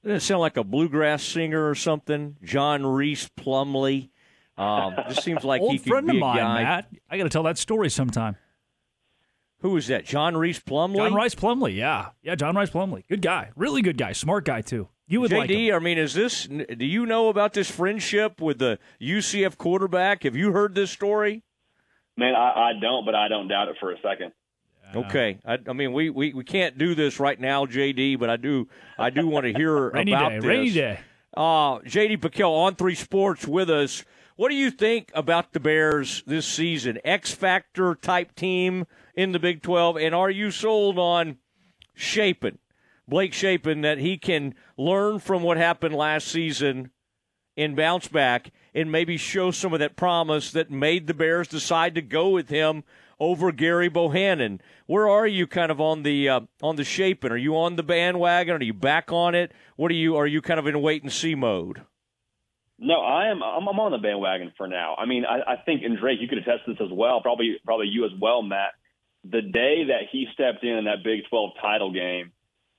Doesn't 0.05 0.17
it 0.17 0.21
sound 0.21 0.41
like 0.41 0.55
a 0.55 0.63
bluegrass 0.63 1.23
singer 1.23 1.67
or 1.67 1.73
something? 1.73 2.37
John 2.43 2.85
Rhys 2.85 3.27
Plumlee. 3.35 4.11
Um, 4.55 4.93
just 5.09 5.23
seems 5.23 5.43
like 5.43 5.61
Old 5.61 5.71
he 5.71 5.79
could 5.79 5.87
friend 5.87 6.07
be 6.07 6.17
of 6.17 6.21
mine, 6.21 6.37
a 6.37 6.41
guy. 6.41 6.63
Matt. 6.63 6.89
I 7.09 7.17
got 7.17 7.23
to 7.23 7.29
tell 7.29 7.41
that 7.43 7.57
story 7.57 7.89
sometime. 7.89 8.35
Who 9.61 9.75
is 9.77 9.87
that? 9.87 10.05
John 10.05 10.37
Rhys 10.37 10.59
Plumlee. 10.59 10.97
John 10.97 11.15
Rice 11.15 11.33
Plumlee, 11.33 11.75
yeah, 11.75 12.09
yeah, 12.21 12.35
John 12.35 12.55
Rice 12.55 12.69
Plumlee, 12.69 13.07
good 13.07 13.23
guy, 13.23 13.49
really 13.55 13.81
good 13.81 13.97
guy, 13.97 14.11
smart 14.11 14.45
guy 14.45 14.61
too. 14.61 14.89
You 15.07 15.21
would 15.21 15.31
JD, 15.31 15.37
like 15.37 15.49
him. 15.49 15.75
I 15.75 15.79
mean, 15.79 15.97
is 15.97 16.13
this? 16.13 16.45
Do 16.45 16.85
you 16.85 17.07
know 17.07 17.29
about 17.29 17.53
this 17.53 17.71
friendship 17.71 18.39
with 18.39 18.59
the 18.59 18.77
UCF 19.01 19.57
quarterback? 19.57 20.21
Have 20.21 20.35
you 20.35 20.51
heard 20.51 20.75
this 20.75 20.91
story? 20.91 21.43
Man, 22.15 22.35
I, 22.35 22.69
I 22.69 22.71
don't, 22.79 23.05
but 23.05 23.15
I 23.15 23.27
don't 23.27 23.47
doubt 23.47 23.69
it 23.69 23.77
for 23.79 23.91
a 23.91 23.97
second. 24.03 24.33
Okay, 24.97 25.39
I, 25.45 25.57
I 25.67 25.73
mean, 25.73 25.93
we, 25.93 26.09
we, 26.09 26.33
we 26.33 26.43
can't 26.43 26.77
do 26.77 26.95
this 26.95 27.19
right 27.19 27.39
now, 27.39 27.65
JD, 27.65 28.19
but 28.19 28.29
I 28.29 28.37
do 28.37 28.67
I 28.97 29.09
do 29.09 29.27
want 29.27 29.45
to 29.45 29.53
hear 29.53 29.89
about 29.89 30.05
day, 30.05 30.35
this. 30.35 30.45
rainy 30.45 30.71
day. 30.71 30.99
Uh, 31.35 31.79
JD 31.79 32.19
PicKell 32.19 32.51
on 32.51 32.75
three 32.75 32.95
sports 32.95 33.45
with 33.47 33.69
us. 33.69 34.03
What 34.37 34.49
do 34.49 34.55
you 34.55 34.71
think 34.71 35.11
about 35.13 35.53
the 35.53 35.59
Bears 35.59 36.23
this 36.25 36.45
season? 36.45 36.99
X 37.03 37.31
factor 37.31 37.95
type 37.95 38.35
team 38.35 38.85
in 39.15 39.31
the 39.31 39.39
Big 39.39 39.61
Twelve, 39.61 39.97
and 39.97 40.15
are 40.15 40.29
you 40.29 40.51
sold 40.51 40.97
on 40.97 41.37
Shapen, 41.93 42.59
Blake 43.07 43.33
Shapen, 43.33 43.81
that 43.81 43.97
he 43.97 44.17
can 44.17 44.55
learn 44.77 45.19
from 45.19 45.43
what 45.43 45.57
happened 45.57 45.95
last 45.95 46.27
season 46.27 46.91
and 47.57 47.75
bounce 47.75 48.07
back 48.07 48.51
and 48.73 48.91
maybe 48.91 49.17
show 49.17 49.51
some 49.51 49.73
of 49.73 49.79
that 49.79 49.95
promise 49.95 50.51
that 50.51 50.69
made 50.69 51.07
the 51.07 51.13
Bears 51.13 51.47
decide 51.47 51.95
to 51.95 52.01
go 52.01 52.29
with 52.29 52.49
him 52.49 52.83
over 53.19 53.51
Gerry 53.51 53.89
Bohanon. 53.89 54.61
Where 54.87 55.07
are 55.09 55.27
you 55.27 55.47
kind 55.47 55.71
of 55.71 55.81
on 55.81 56.03
the 56.03 56.29
uh, 56.29 56.41
on 56.61 56.75
the 56.75 56.83
Shapen? 56.83 57.31
Are 57.31 57.37
you 57.37 57.57
on 57.57 57.75
the 57.75 57.83
bandwagon? 57.83 58.55
Are 58.55 58.63
you 58.63 58.73
back 58.73 59.11
on 59.11 59.35
it? 59.35 59.51
What 59.75 59.91
are 59.91 59.95
you 59.95 60.15
are 60.15 60.27
you 60.27 60.41
kind 60.41 60.59
of 60.59 60.67
in 60.67 60.81
wait 60.81 61.03
and 61.03 61.11
see 61.11 61.35
mode? 61.35 61.81
No, 62.77 62.95
I 62.95 63.27
am. 63.31 63.41
I'm, 63.41 63.67
I'm 63.67 63.79
on 63.79 63.91
the 63.91 63.97
bandwagon 63.97 64.51
for 64.57 64.67
now. 64.67 64.95
I 64.97 65.05
mean, 65.05 65.23
I, 65.25 65.53
I 65.53 65.55
think, 65.65 65.83
and 65.83 65.97
Drake, 65.97 66.19
you 66.19 66.27
could 66.27 66.39
attest 66.39 66.65
to 66.65 66.73
this 66.73 66.81
as 66.81 66.91
well. 66.91 67.21
Probably, 67.21 67.55
probably 67.63 67.87
you 67.87 68.05
as 68.05 68.11
well, 68.19 68.41
Matt. 68.41 68.73
The 69.23 69.41
day 69.41 69.85
that 69.87 70.11
he 70.11 70.27
stepped 70.33 70.63
in 70.63 70.77
in 70.77 70.85
that 70.85 71.03
Big 71.03 71.21
12 71.29 71.51
title 71.61 71.93
game, 71.93 72.31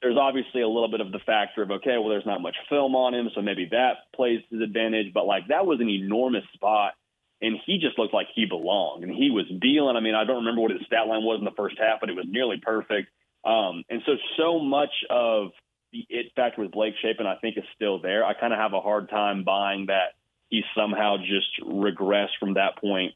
there's 0.02 0.18
obviously 0.18 0.60
a 0.60 0.68
little 0.68 0.90
bit 0.90 1.00
of 1.00 1.12
the 1.12 1.18
factor 1.20 1.62
of 1.62 1.70
okay, 1.70 1.96
well, 1.98 2.10
there's 2.10 2.26
not 2.26 2.42
much 2.42 2.56
film 2.68 2.94
on 2.94 3.14
him, 3.14 3.30
so 3.34 3.40
maybe 3.40 3.68
that 3.70 4.12
plays 4.14 4.40
to 4.50 4.56
his 4.56 4.62
advantage. 4.62 5.12
But 5.14 5.26
like 5.26 5.48
that 5.48 5.66
was 5.66 5.80
an 5.80 5.88
enormous 5.88 6.44
spot, 6.52 6.92
and 7.40 7.56
he 7.66 7.78
just 7.78 7.98
looked 7.98 8.14
like 8.14 8.28
he 8.34 8.46
belonged, 8.46 9.04
and 9.04 9.14
he 9.14 9.30
was 9.30 9.46
dealing. 9.60 9.96
I 9.96 10.00
mean, 10.00 10.14
I 10.14 10.24
don't 10.24 10.44
remember 10.44 10.62
what 10.62 10.70
his 10.70 10.80
stat 10.86 11.06
line 11.06 11.22
was 11.22 11.38
in 11.38 11.44
the 11.44 11.56
first 11.56 11.76
half, 11.78 12.00
but 12.00 12.08
it 12.08 12.16
was 12.16 12.26
nearly 12.28 12.56
perfect. 12.62 13.08
Um, 13.44 13.84
and 13.88 14.02
so, 14.06 14.12
so 14.36 14.58
much 14.58 14.92
of 15.10 15.48
the 15.92 16.04
it 16.08 16.32
factor 16.34 16.62
with 16.62 16.72
Blake 16.72 16.94
Shapen, 17.00 17.26
I 17.26 17.36
think, 17.36 17.56
is 17.56 17.64
still 17.74 18.00
there. 18.00 18.24
I 18.24 18.34
kind 18.34 18.52
of 18.52 18.58
have 18.58 18.72
a 18.72 18.80
hard 18.80 19.08
time 19.08 19.44
buying 19.44 19.86
that 19.86 20.14
he 20.48 20.62
somehow 20.76 21.16
just 21.18 21.60
regressed 21.62 22.38
from 22.40 22.54
that 22.54 22.78
point 22.78 23.14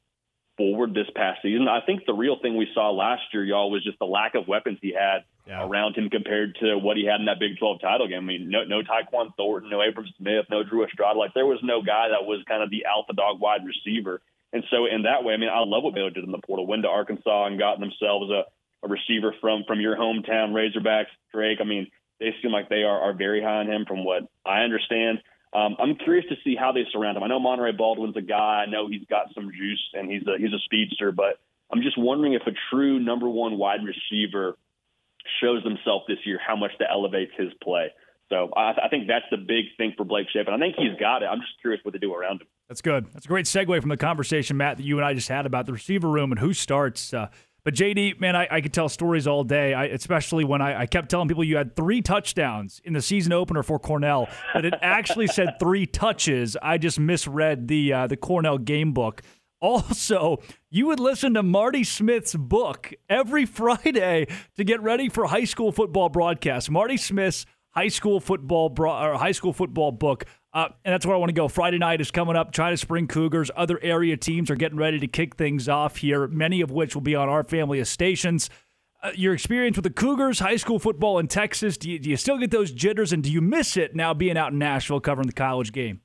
forward 0.61 0.93
this 0.93 1.09
past 1.17 1.41
season. 1.41 1.69
I 1.69 1.81
think 1.81 2.05
the 2.05 2.13
real 2.13 2.37
thing 2.43 2.55
we 2.55 2.69
saw 2.75 2.91
last 2.91 3.23
year, 3.33 3.43
y'all, 3.43 3.71
was 3.71 3.83
just 3.83 3.99
the 3.99 4.05
lack 4.05 4.35
of 4.35 4.47
weapons 4.47 4.77
he 4.83 4.93
had 4.93 5.25
around 5.65 5.97
him 5.97 6.11
compared 6.11 6.55
to 6.61 6.77
what 6.77 6.99
he 6.99 7.07
had 7.07 7.19
in 7.19 7.25
that 7.27 7.41
Big 7.41 7.57
12 7.59 7.81
title 7.81 8.07
game. 8.07 8.19
I 8.19 8.27
mean, 8.27 8.51
no, 8.51 8.65
no 8.65 8.83
Tyquan 8.83 9.35
Thornton, 9.39 9.71
no 9.71 9.81
Abram 9.81 10.07
Smith, 10.19 10.45
no 10.51 10.63
Drew 10.63 10.85
Estrada. 10.85 11.19
Like 11.19 11.33
there 11.33 11.47
was 11.47 11.61
no 11.63 11.81
guy 11.81 12.09
that 12.13 12.27
was 12.29 12.45
kind 12.47 12.63
of 12.63 12.69
the 12.69 12.85
alpha 12.85 13.15
dog 13.15 13.41
wide 13.41 13.63
receiver. 13.65 14.21
And 14.53 14.63
so 14.71 14.85
in 14.85 15.05
that 15.05 15.25
way, 15.25 15.33
I 15.33 15.39
mean, 15.39 15.49
I 15.49 15.61
love 15.65 15.83
what 15.83 15.95
Baylor 15.95 16.11
did 16.11 16.25
in 16.25 16.31
the 16.31 16.45
portal. 16.45 16.67
Went 16.67 16.83
to 16.83 16.89
Arkansas 16.89 17.47
and 17.47 17.59
got 17.59 17.81
themselves 17.81 18.31
a, 18.31 18.45
a 18.85 18.89
receiver 18.89 19.35
from 19.41 19.65
from 19.67 19.81
your 19.81 19.97
hometown 19.97 20.53
Razorbacks, 20.53 21.15
Drake. 21.33 21.59
I 21.61 21.65
mean, 21.65 21.87
they 22.19 22.35
seem 22.43 22.53
like 22.53 22.69
they 22.69 22.83
are, 22.83 23.01
are 23.01 23.15
very 23.15 23.43
high 23.43 23.65
on 23.65 23.67
him 23.67 23.87
from 23.89 24.05
what 24.05 24.29
I 24.45 24.61
understand. 24.61 25.23
Um, 25.53 25.77
I'm 25.81 25.97
curious 25.97 26.27
to 26.29 26.37
see 26.45 26.55
how 26.55 26.73
they 26.73 26.85
surround 26.93 27.17
him. 27.17 27.25
I 27.25 27.27
know 27.27 27.41
Monaray 27.41 27.77
Baldwin's 27.77 28.17
a 28.17 28.23
guy. 28.23 28.65
I 28.67 28.71
know 28.71 28.89
he's 28.89 29.05
got 29.11 29.35
some 29.35 29.51
juice 29.51 29.83
and 29.95 30.11
he's 30.11 30.23
a 30.27 30.39
he's 30.39 30.53
a 30.53 30.61
speedster, 30.65 31.11
but 31.11 31.41
I'm 31.73 31.83
just 31.83 31.99
wondering 31.99 32.35
if 32.35 32.43
a 32.47 32.53
true 32.71 33.01
number 33.01 33.29
one 33.29 33.59
wide 33.59 33.81
receiver 33.85 34.57
shows 35.41 35.63
himself 35.65 36.03
this 36.09 36.19
year, 36.25 36.39
how 36.45 36.57
much 36.57 36.73
that 36.79 36.89
elevates 36.91 37.33
his 37.37 37.53
play. 37.63 37.89
So 38.29 38.51
I, 38.57 38.73
I 38.85 38.89
think 38.89 39.09
that's 39.09 39.25
the 39.31 39.37
big 39.37 39.67
thing 39.77 39.95
for 39.97 40.05
Blake 40.05 40.29
Shapen. 40.33 40.55
I 40.55 40.59
think 40.59 40.77
he's 40.77 40.99
got 40.99 41.23
it. 41.23 41.27
I'm 41.27 41.41
just 41.41 41.61
curious 41.61 41.85
what 41.85 41.93
they 41.93 41.99
do 41.99 42.15
around 42.15 42.43
him. 42.43 42.47
That's 42.69 42.81
good. 42.81 43.13
That's 43.13 43.25
a 43.25 43.29
great 43.29 43.47
segue 43.47 43.81
from 43.81 43.89
the 43.89 43.97
conversation, 43.97 44.57
Matt, 44.57 44.77
that 44.77 44.85
you 44.85 44.97
and 44.99 45.05
I 45.05 45.15
just 45.15 45.29
had 45.29 45.47
about 45.47 45.67
the 45.67 45.73
receiver 45.73 46.09
room 46.09 46.31
and 46.31 46.39
who 46.39 46.53
starts. 46.53 47.13
Uh, 47.13 47.29
but 47.65 47.75
JD, 47.75 48.21
man, 48.21 48.37
I, 48.37 48.49
I 48.51 48.61
could 48.61 48.73
tell 48.73 48.89
stories 48.89 49.27
all 49.27 49.45
day, 49.45 49.75
I, 49.75 49.87
especially 49.87 50.45
when 50.45 50.61
I, 50.63 50.81
I 50.83 50.87
kept 50.87 51.11
telling 51.11 51.29
people 51.29 51.45
you 51.45 51.57
had 51.57 51.77
three 51.77 52.03
touchdowns 52.03 52.81
in 52.85 52.93
the 52.93 53.03
season 53.03 53.33
opener 53.33 53.63
for 53.63 53.79
Cornell, 53.79 54.29
but 54.55 54.65
it 54.65 54.75
actually 54.83 55.27
said 55.27 55.57
three 55.61 55.87
touches. 55.87 56.57
I 56.63 56.79
just 56.79 56.99
misread 56.99 57.69
the 57.69 57.93
uh, 57.93 58.07
the 58.07 58.17
Cornell 58.17 58.59
game 58.59 58.93
book. 58.93 59.23
Also, 59.61 60.39
you 60.71 60.87
would 60.87 61.01
listen 61.01 61.35
to 61.35 61.43
Marty 61.43 61.85
Smith's 61.85 62.35
book 62.35 62.93
every 63.09 63.45
Friday 63.47 64.27
to 64.57 64.65
get 64.65 64.83
ready 64.83 65.09
for 65.09 65.27
high 65.27 65.45
school 65.45 65.71
football 65.71 66.09
broadcasts. 66.09 66.71
Marty 66.71 66.97
Smith's 66.97 67.45
high 67.71 67.89
school 67.89 68.21
football 68.21 68.69
bro- 68.69 69.03
or 69.03 69.15
high 69.19 69.33
school 69.33 69.53
football 69.53 69.93
book. 69.93 70.25
Uh, 70.53 70.69
and 70.85 70.93
that's 70.93 71.07
where 71.07 71.15
I 71.15 71.19
want 71.19 71.29
to 71.29 71.35
go. 71.35 71.47
Friday 71.47 71.79
night 71.79 72.01
is 72.01 72.11
coming 72.11 72.35
up. 72.35 72.53
China 72.53 72.77
Spring 72.77 73.07
Cougars. 73.07 73.51
Other 73.55 73.79
area 73.83 74.17
teams 74.17 74.51
are 74.51 74.57
getting 74.57 74.79
ready 74.79 74.99
to 74.99 75.07
kick 75.07 75.37
things 75.37 75.69
off 75.69 75.99
here, 75.99 76.27
many 76.27 76.61
of 76.61 76.71
which 76.71 76.95
will 76.95 77.03
be 77.03 77.15
on 77.15 77.29
our 77.29 77.45
family 77.45 77.79
of 77.79 77.87
stations. 77.87 78.51
Uh, 79.03 79.13
your 79.15 79.33
experience 79.33 79.77
with 79.77 79.85
the 79.85 79.91
Cougars, 79.91 80.41
high 80.41 80.57
school 80.57 80.79
football 80.79 81.19
in 81.19 81.29
Texas, 81.29 81.79
do 81.79 81.91
you, 81.91 81.99
do 81.99 82.11
you 82.11 82.17
still 82.17 82.37
get 82.37 82.51
those 82.51 82.71
jitters 82.73 83.13
and 83.13 83.23
do 83.23 83.31
you 83.31 83.41
miss 83.41 83.77
it 83.77 83.95
now 83.95 84.13
being 84.13 84.37
out 84.37 84.53
in 84.53 84.59
Nashville 84.59 85.01
covering 85.01 85.27
the 85.27 85.33
college 85.33 85.73
game? 85.73 86.01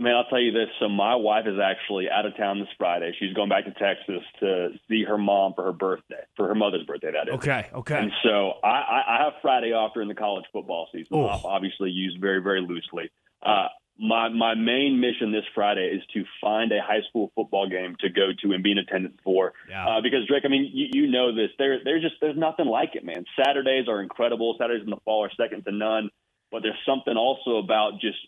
Man, 0.00 0.14
I'll 0.14 0.26
tell 0.26 0.40
you 0.40 0.52
this. 0.52 0.68
So 0.78 0.88
my 0.88 1.16
wife 1.16 1.46
is 1.48 1.58
actually 1.58 2.08
out 2.08 2.24
of 2.24 2.36
town 2.36 2.60
this 2.60 2.68
Friday. 2.78 3.12
She's 3.18 3.32
going 3.32 3.48
back 3.48 3.64
to 3.64 3.72
Texas 3.72 4.22
to 4.38 4.68
see 4.88 5.02
her 5.02 5.18
mom 5.18 5.54
for 5.54 5.64
her 5.64 5.72
birthday, 5.72 6.22
for 6.36 6.46
her 6.46 6.54
mother's 6.54 6.84
birthday. 6.86 7.10
That 7.10 7.26
is 7.26 7.34
Okay, 7.34 7.66
okay. 7.74 7.98
And 7.98 8.12
so 8.22 8.52
I, 8.62 9.02
I, 9.08 9.24
have 9.24 9.32
Friday 9.42 9.72
off 9.72 9.94
during 9.94 10.08
the 10.08 10.14
college 10.14 10.44
football 10.52 10.86
season. 10.92 11.16
Off, 11.16 11.44
obviously 11.44 11.90
used 11.90 12.20
very, 12.20 12.40
very 12.40 12.60
loosely. 12.60 13.10
Uh, 13.42 13.68
my 13.98 14.28
my 14.28 14.54
main 14.54 15.00
mission 15.00 15.32
this 15.32 15.44
Friday 15.54 15.86
is 15.88 16.02
to 16.14 16.24
find 16.40 16.70
a 16.70 16.80
high 16.80 17.02
school 17.08 17.32
football 17.34 17.68
game 17.68 17.96
to 18.00 18.08
go 18.08 18.30
to 18.42 18.52
and 18.52 18.62
be 18.62 18.70
in 18.70 18.78
attendance 18.78 19.18
for. 19.24 19.52
Uh, 19.88 20.00
because 20.00 20.26
Drake, 20.28 20.44
I 20.44 20.48
mean, 20.48 20.70
you, 20.72 20.86
you 20.92 21.10
know 21.10 21.34
this. 21.34 21.50
There, 21.58 21.78
there's 21.82 22.02
just 22.02 22.14
there's 22.20 22.36
nothing 22.36 22.66
like 22.66 22.94
it, 22.94 23.04
man. 23.04 23.24
Saturdays 23.44 23.88
are 23.88 24.00
incredible. 24.00 24.54
Saturdays 24.58 24.84
in 24.84 24.90
the 24.90 25.02
fall 25.04 25.24
are 25.24 25.30
second 25.36 25.64
to 25.64 25.72
none. 25.72 26.10
But 26.50 26.62
there's 26.62 26.78
something 26.86 27.16
also 27.16 27.56
about 27.58 28.00
just 28.00 28.18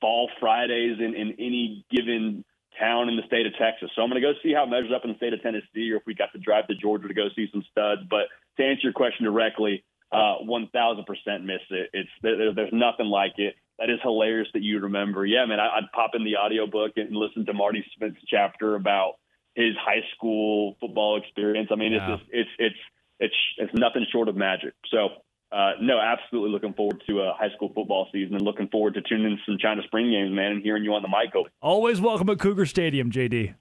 fall 0.00 0.30
Fridays 0.38 0.98
in, 1.00 1.14
in 1.14 1.34
any 1.38 1.84
given 1.90 2.44
town 2.78 3.08
in 3.08 3.16
the 3.16 3.26
state 3.26 3.46
of 3.46 3.52
Texas. 3.58 3.90
So 3.96 4.02
I'm 4.02 4.10
going 4.10 4.22
to 4.22 4.26
go 4.26 4.38
see 4.42 4.52
how 4.52 4.64
it 4.64 4.70
measures 4.70 4.92
up 4.94 5.02
in 5.04 5.10
the 5.10 5.16
state 5.16 5.32
of 5.32 5.42
Tennessee, 5.42 5.90
or 5.90 5.96
if 5.96 6.02
we 6.06 6.14
got 6.14 6.30
to 6.32 6.38
drive 6.38 6.68
to 6.68 6.74
Georgia 6.74 7.08
to 7.08 7.14
go 7.14 7.28
see 7.34 7.48
some 7.50 7.64
studs. 7.70 8.02
But 8.08 8.30
to 8.58 8.64
answer 8.64 8.82
your 8.84 8.92
question 8.92 9.24
directly, 9.24 9.84
uh, 10.12 10.38
1,000% 10.46 11.04
miss 11.44 11.60
it. 11.70 11.90
It's 11.92 12.08
there, 12.22 12.54
there's 12.54 12.72
nothing 12.72 13.06
like 13.06 13.34
it. 13.38 13.54
That 13.78 13.90
is 13.90 13.98
hilarious 14.02 14.48
that 14.54 14.62
you 14.62 14.80
remember. 14.80 15.24
Yeah, 15.24 15.44
man, 15.46 15.60
I, 15.60 15.76
I'd 15.78 15.92
pop 15.94 16.10
in 16.14 16.24
the 16.24 16.36
audiobook 16.36 16.92
and 16.96 17.14
listen 17.14 17.46
to 17.46 17.52
Marty 17.52 17.84
Smith's 17.96 18.18
chapter 18.28 18.74
about 18.74 19.14
his 19.54 19.74
high 19.80 20.02
school 20.16 20.76
football 20.80 21.16
experience. 21.20 21.68
I 21.72 21.76
mean, 21.76 21.92
Yeah. 21.92 22.14
it's, 22.14 22.20
just, 22.22 22.30
it's 22.32 22.50
it's 22.58 22.76
it's 23.20 23.34
it's 23.58 23.74
nothing 23.74 24.06
short 24.12 24.28
of 24.28 24.36
magic. 24.36 24.74
So. 24.90 25.08
Uh, 25.50 25.70
no, 25.80 25.98
absolutely 25.98 26.50
looking 26.50 26.74
forward 26.74 27.02
to 27.08 27.20
a 27.22 27.32
high 27.32 27.48
school 27.56 27.72
football 27.74 28.06
season 28.12 28.34
and 28.34 28.42
looking 28.44 28.68
forward 28.68 28.92
to 28.92 29.00
tuning 29.00 29.32
in 29.32 29.38
some 29.46 29.56
China 29.58 29.80
Spring 29.86 30.10
games, 30.10 30.30
man, 30.30 30.52
and 30.52 30.62
hearing 30.62 30.84
you 30.84 30.92
on 30.92 31.00
the 31.00 31.08
mic. 31.08 31.34
Open. 31.34 31.50
Always 31.62 32.02
welcome 32.02 32.28
at 32.28 32.38
Cougar 32.38 32.66
Stadium, 32.66 33.10
JD. 33.10 33.54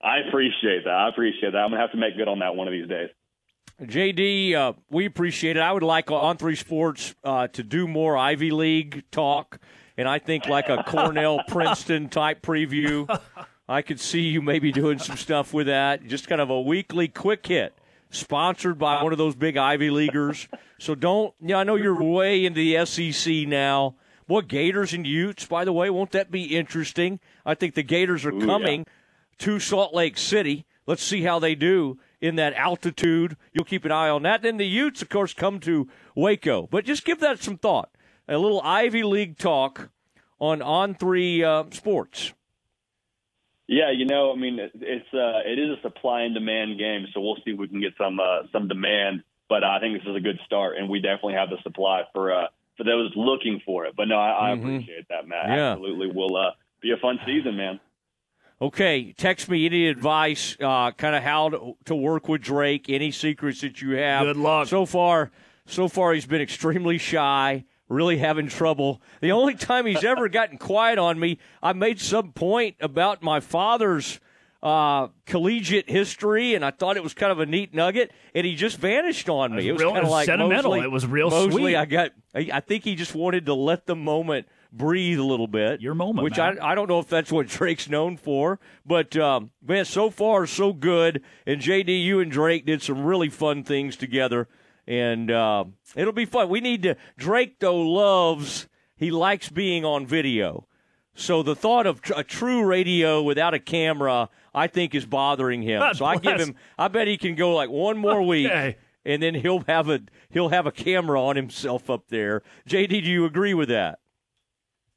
I 0.00 0.18
appreciate 0.28 0.84
that. 0.84 0.92
I 0.94 1.08
appreciate 1.08 1.50
that. 1.50 1.58
I'm 1.58 1.70
gonna 1.70 1.80
have 1.80 1.90
to 1.90 1.96
make 1.98 2.16
good 2.16 2.28
on 2.28 2.38
that 2.38 2.54
one 2.54 2.68
of 2.68 2.72
these 2.72 2.86
days. 2.88 3.08
JD, 3.82 4.54
uh, 4.54 4.72
we 4.90 5.06
appreciate 5.06 5.56
it. 5.56 5.60
I 5.60 5.72
would 5.72 5.82
like 5.82 6.10
on 6.10 6.36
three 6.36 6.56
sports 6.56 7.14
uh, 7.24 7.48
to 7.48 7.62
do 7.62 7.88
more 7.88 8.16
Ivy 8.16 8.50
League 8.50 9.04
talk 9.10 9.58
and 10.00 10.08
I 10.08 10.18
think 10.18 10.46
like 10.46 10.70
a 10.70 10.82
Cornell 10.82 11.42
Princeton 11.48 12.08
type 12.08 12.40
preview. 12.40 13.06
I 13.68 13.82
could 13.82 14.00
see 14.00 14.22
you 14.22 14.40
maybe 14.40 14.72
doing 14.72 14.98
some 14.98 15.16
stuff 15.16 15.52
with 15.52 15.66
that. 15.66 16.06
Just 16.06 16.26
kind 16.26 16.40
of 16.40 16.48
a 16.48 16.60
weekly 16.60 17.06
quick 17.06 17.46
hit, 17.46 17.78
sponsored 18.08 18.78
by 18.78 19.02
one 19.02 19.12
of 19.12 19.18
those 19.18 19.34
big 19.34 19.58
Ivy 19.58 19.90
Leaguers. 19.90 20.48
So 20.78 20.94
don't, 20.94 21.34
yeah, 21.40 21.58
I 21.58 21.64
know 21.64 21.76
you're 21.76 22.02
way 22.02 22.46
into 22.46 22.60
the 22.60 22.84
SEC 22.86 23.46
now. 23.46 23.94
What 24.26 24.48
Gators 24.48 24.94
and 24.94 25.06
Utes, 25.06 25.44
by 25.44 25.66
the 25.66 25.72
way, 25.72 25.90
won't 25.90 26.12
that 26.12 26.30
be 26.30 26.56
interesting? 26.56 27.20
I 27.44 27.54
think 27.54 27.74
the 27.74 27.82
Gators 27.82 28.24
are 28.24 28.32
Ooh, 28.32 28.46
coming 28.46 28.86
to 29.38 29.60
Salt 29.60 29.92
Lake 29.92 30.16
City. 30.16 30.64
Let's 30.86 31.02
see 31.02 31.22
how 31.22 31.38
they 31.38 31.54
do 31.54 31.98
in 32.20 32.36
that 32.36 32.54
altitude. 32.54 33.36
You'll 33.52 33.64
keep 33.64 33.84
an 33.84 33.92
eye 33.92 34.08
on 34.08 34.22
that. 34.24 34.42
Then 34.42 34.56
the 34.56 34.66
Utes, 34.66 35.02
of 35.02 35.08
course, 35.08 35.34
come 35.34 35.58
to 35.60 35.88
Waco. 36.14 36.68
But 36.70 36.84
just 36.84 37.04
give 37.04 37.20
that 37.20 37.42
some 37.42 37.56
thought. 37.56 37.90
A 38.28 38.38
little 38.38 38.60
Ivy 38.62 39.02
League 39.02 39.38
talk 39.38 39.90
on 40.38 40.62
on 40.62 40.94
three 40.94 41.42
uh, 41.42 41.64
sports. 41.70 42.32
Yeah, 43.66 43.92
you 43.92 44.04
know, 44.04 44.32
I 44.32 44.36
mean, 44.36 44.58
it's 44.58 45.14
uh, 45.14 45.40
it 45.46 45.58
is 45.58 45.78
a 45.78 45.82
supply 45.82 46.22
and 46.22 46.34
demand 46.34 46.78
game, 46.78 47.06
so 47.14 47.20
we'll 47.20 47.36
see 47.36 47.52
if 47.52 47.58
we 47.58 47.68
can 47.68 47.80
get 47.80 47.92
some 47.96 48.18
uh, 48.18 48.42
some 48.52 48.66
demand. 48.68 49.22
But 49.48 49.64
I 49.64 49.78
think 49.80 49.98
this 49.98 50.08
is 50.08 50.16
a 50.16 50.20
good 50.20 50.38
start, 50.44 50.76
and 50.76 50.88
we 50.88 51.00
definitely 51.00 51.34
have 51.34 51.50
the 51.50 51.58
supply 51.62 52.02
for 52.12 52.32
uh, 52.32 52.46
for 52.76 52.84
those 52.84 53.12
looking 53.16 53.60
for 53.64 53.86
it. 53.86 53.94
But 53.96 54.08
no, 54.08 54.16
I, 54.16 54.50
I 54.50 54.54
Mhm. 54.54 54.60
appreciate 54.60 55.06
that, 55.08 55.26
Matt. 55.28 55.48
Yeah. 55.48 55.72
Absolutely, 55.72 56.08
will 56.12 56.36
uh, 56.36 56.50
be 56.80 56.90
a 56.92 56.96
fun 56.96 57.18
season, 57.26 57.56
man. 57.56 57.78
Okay, 58.62 59.14
text 59.16 59.48
me 59.48 59.64
any 59.64 59.86
advice, 59.88 60.54
uh, 60.60 60.90
kind 60.92 61.16
of 61.16 61.22
how 61.22 61.48
to, 61.48 61.76
to 61.86 61.94
work 61.94 62.28
with 62.28 62.42
Drake. 62.42 62.90
Any 62.90 63.10
secrets 63.10 63.62
that 63.62 63.80
you 63.80 63.92
have? 63.96 64.26
Good 64.26 64.36
luck. 64.36 64.68
So 64.68 64.84
far, 64.84 65.30
so 65.64 65.88
far 65.88 66.12
he's 66.12 66.26
been 66.26 66.42
extremely 66.42 66.98
shy, 66.98 67.64
really 67.88 68.18
having 68.18 68.48
trouble. 68.48 69.00
The 69.22 69.32
only 69.32 69.54
time 69.54 69.86
he's 69.86 70.04
ever 70.04 70.28
gotten 70.28 70.58
quiet 70.58 70.98
on 70.98 71.18
me, 71.18 71.38
I 71.62 71.72
made 71.72 72.00
some 72.00 72.32
point 72.32 72.76
about 72.80 73.22
my 73.22 73.40
father's 73.40 74.20
uh, 74.62 75.08
collegiate 75.24 75.88
history, 75.88 76.54
and 76.54 76.62
I 76.62 76.70
thought 76.70 76.98
it 76.98 77.02
was 77.02 77.14
kind 77.14 77.32
of 77.32 77.40
a 77.40 77.46
neat 77.46 77.72
nugget, 77.72 78.12
and 78.34 78.44
he 78.44 78.56
just 78.56 78.76
vanished 78.76 79.30
on 79.30 79.56
me. 79.56 79.66
It 79.66 79.72
was 79.72 79.80
real- 79.80 79.92
kind 79.92 80.04
of 80.04 80.10
like 80.10 80.26
sentimental. 80.26 80.72
Mosley, 80.72 80.84
It 80.84 80.90
was 80.90 81.06
real 81.06 81.30
Mosley, 81.30 81.50
sweet. 81.62 81.76
I 81.76 81.86
got. 81.86 82.10
I 82.34 82.60
think 82.60 82.84
he 82.84 82.94
just 82.94 83.14
wanted 83.14 83.46
to 83.46 83.54
let 83.54 83.86
the 83.86 83.96
moment 83.96 84.46
breathe 84.72 85.18
a 85.18 85.24
little 85.24 85.46
bit. 85.46 85.80
Your 85.80 85.94
moment, 85.94 86.24
which 86.24 86.36
man. 86.36 86.58
I 86.60 86.72
I 86.72 86.74
don't 86.74 86.88
know 86.88 86.98
if 86.98 87.08
that's 87.08 87.32
what 87.32 87.46
Drake's 87.48 87.88
known 87.88 88.16
for, 88.16 88.58
but 88.84 89.16
um, 89.16 89.50
man, 89.66 89.84
so 89.84 90.10
far 90.10 90.46
so 90.46 90.72
good. 90.72 91.22
And 91.46 91.60
JD, 91.60 92.04
you 92.04 92.20
and 92.20 92.30
Drake 92.30 92.66
did 92.66 92.82
some 92.82 93.04
really 93.04 93.28
fun 93.28 93.62
things 93.64 93.96
together, 93.96 94.48
and 94.86 95.30
uh, 95.30 95.64
it'll 95.96 96.12
be 96.12 96.24
fun. 96.24 96.48
We 96.48 96.60
need 96.60 96.82
to. 96.82 96.96
Drake 97.16 97.60
though 97.60 97.80
loves 97.80 98.68
he 98.96 99.10
likes 99.10 99.48
being 99.48 99.84
on 99.84 100.06
video, 100.06 100.66
so 101.14 101.42
the 101.42 101.56
thought 101.56 101.86
of 101.86 102.00
tr- 102.00 102.14
a 102.16 102.24
true 102.24 102.64
radio 102.64 103.22
without 103.22 103.54
a 103.54 103.58
camera, 103.58 104.28
I 104.54 104.66
think, 104.66 104.94
is 104.94 105.06
bothering 105.06 105.62
him. 105.62 105.80
God 105.80 105.96
so 105.96 106.04
I 106.04 106.16
give 106.16 106.40
him. 106.40 106.54
I 106.78 106.88
bet 106.88 107.08
he 107.08 107.16
can 107.18 107.34
go 107.34 107.54
like 107.54 107.70
one 107.70 107.98
more 107.98 108.22
week. 108.22 108.50
And 109.02 109.22
then 109.22 109.34
he'll 109.34 109.60
have 109.60 109.88
a 109.88 110.00
he'll 110.28 110.50
have 110.50 110.66
a 110.66 110.70
camera 110.70 111.20
on 111.22 111.34
himself 111.34 111.88
up 111.88 112.08
there. 112.08 112.42
JD, 112.68 112.88
do 112.88 113.10
you 113.10 113.24
agree 113.24 113.54
with 113.54 113.70
that? 113.70 113.99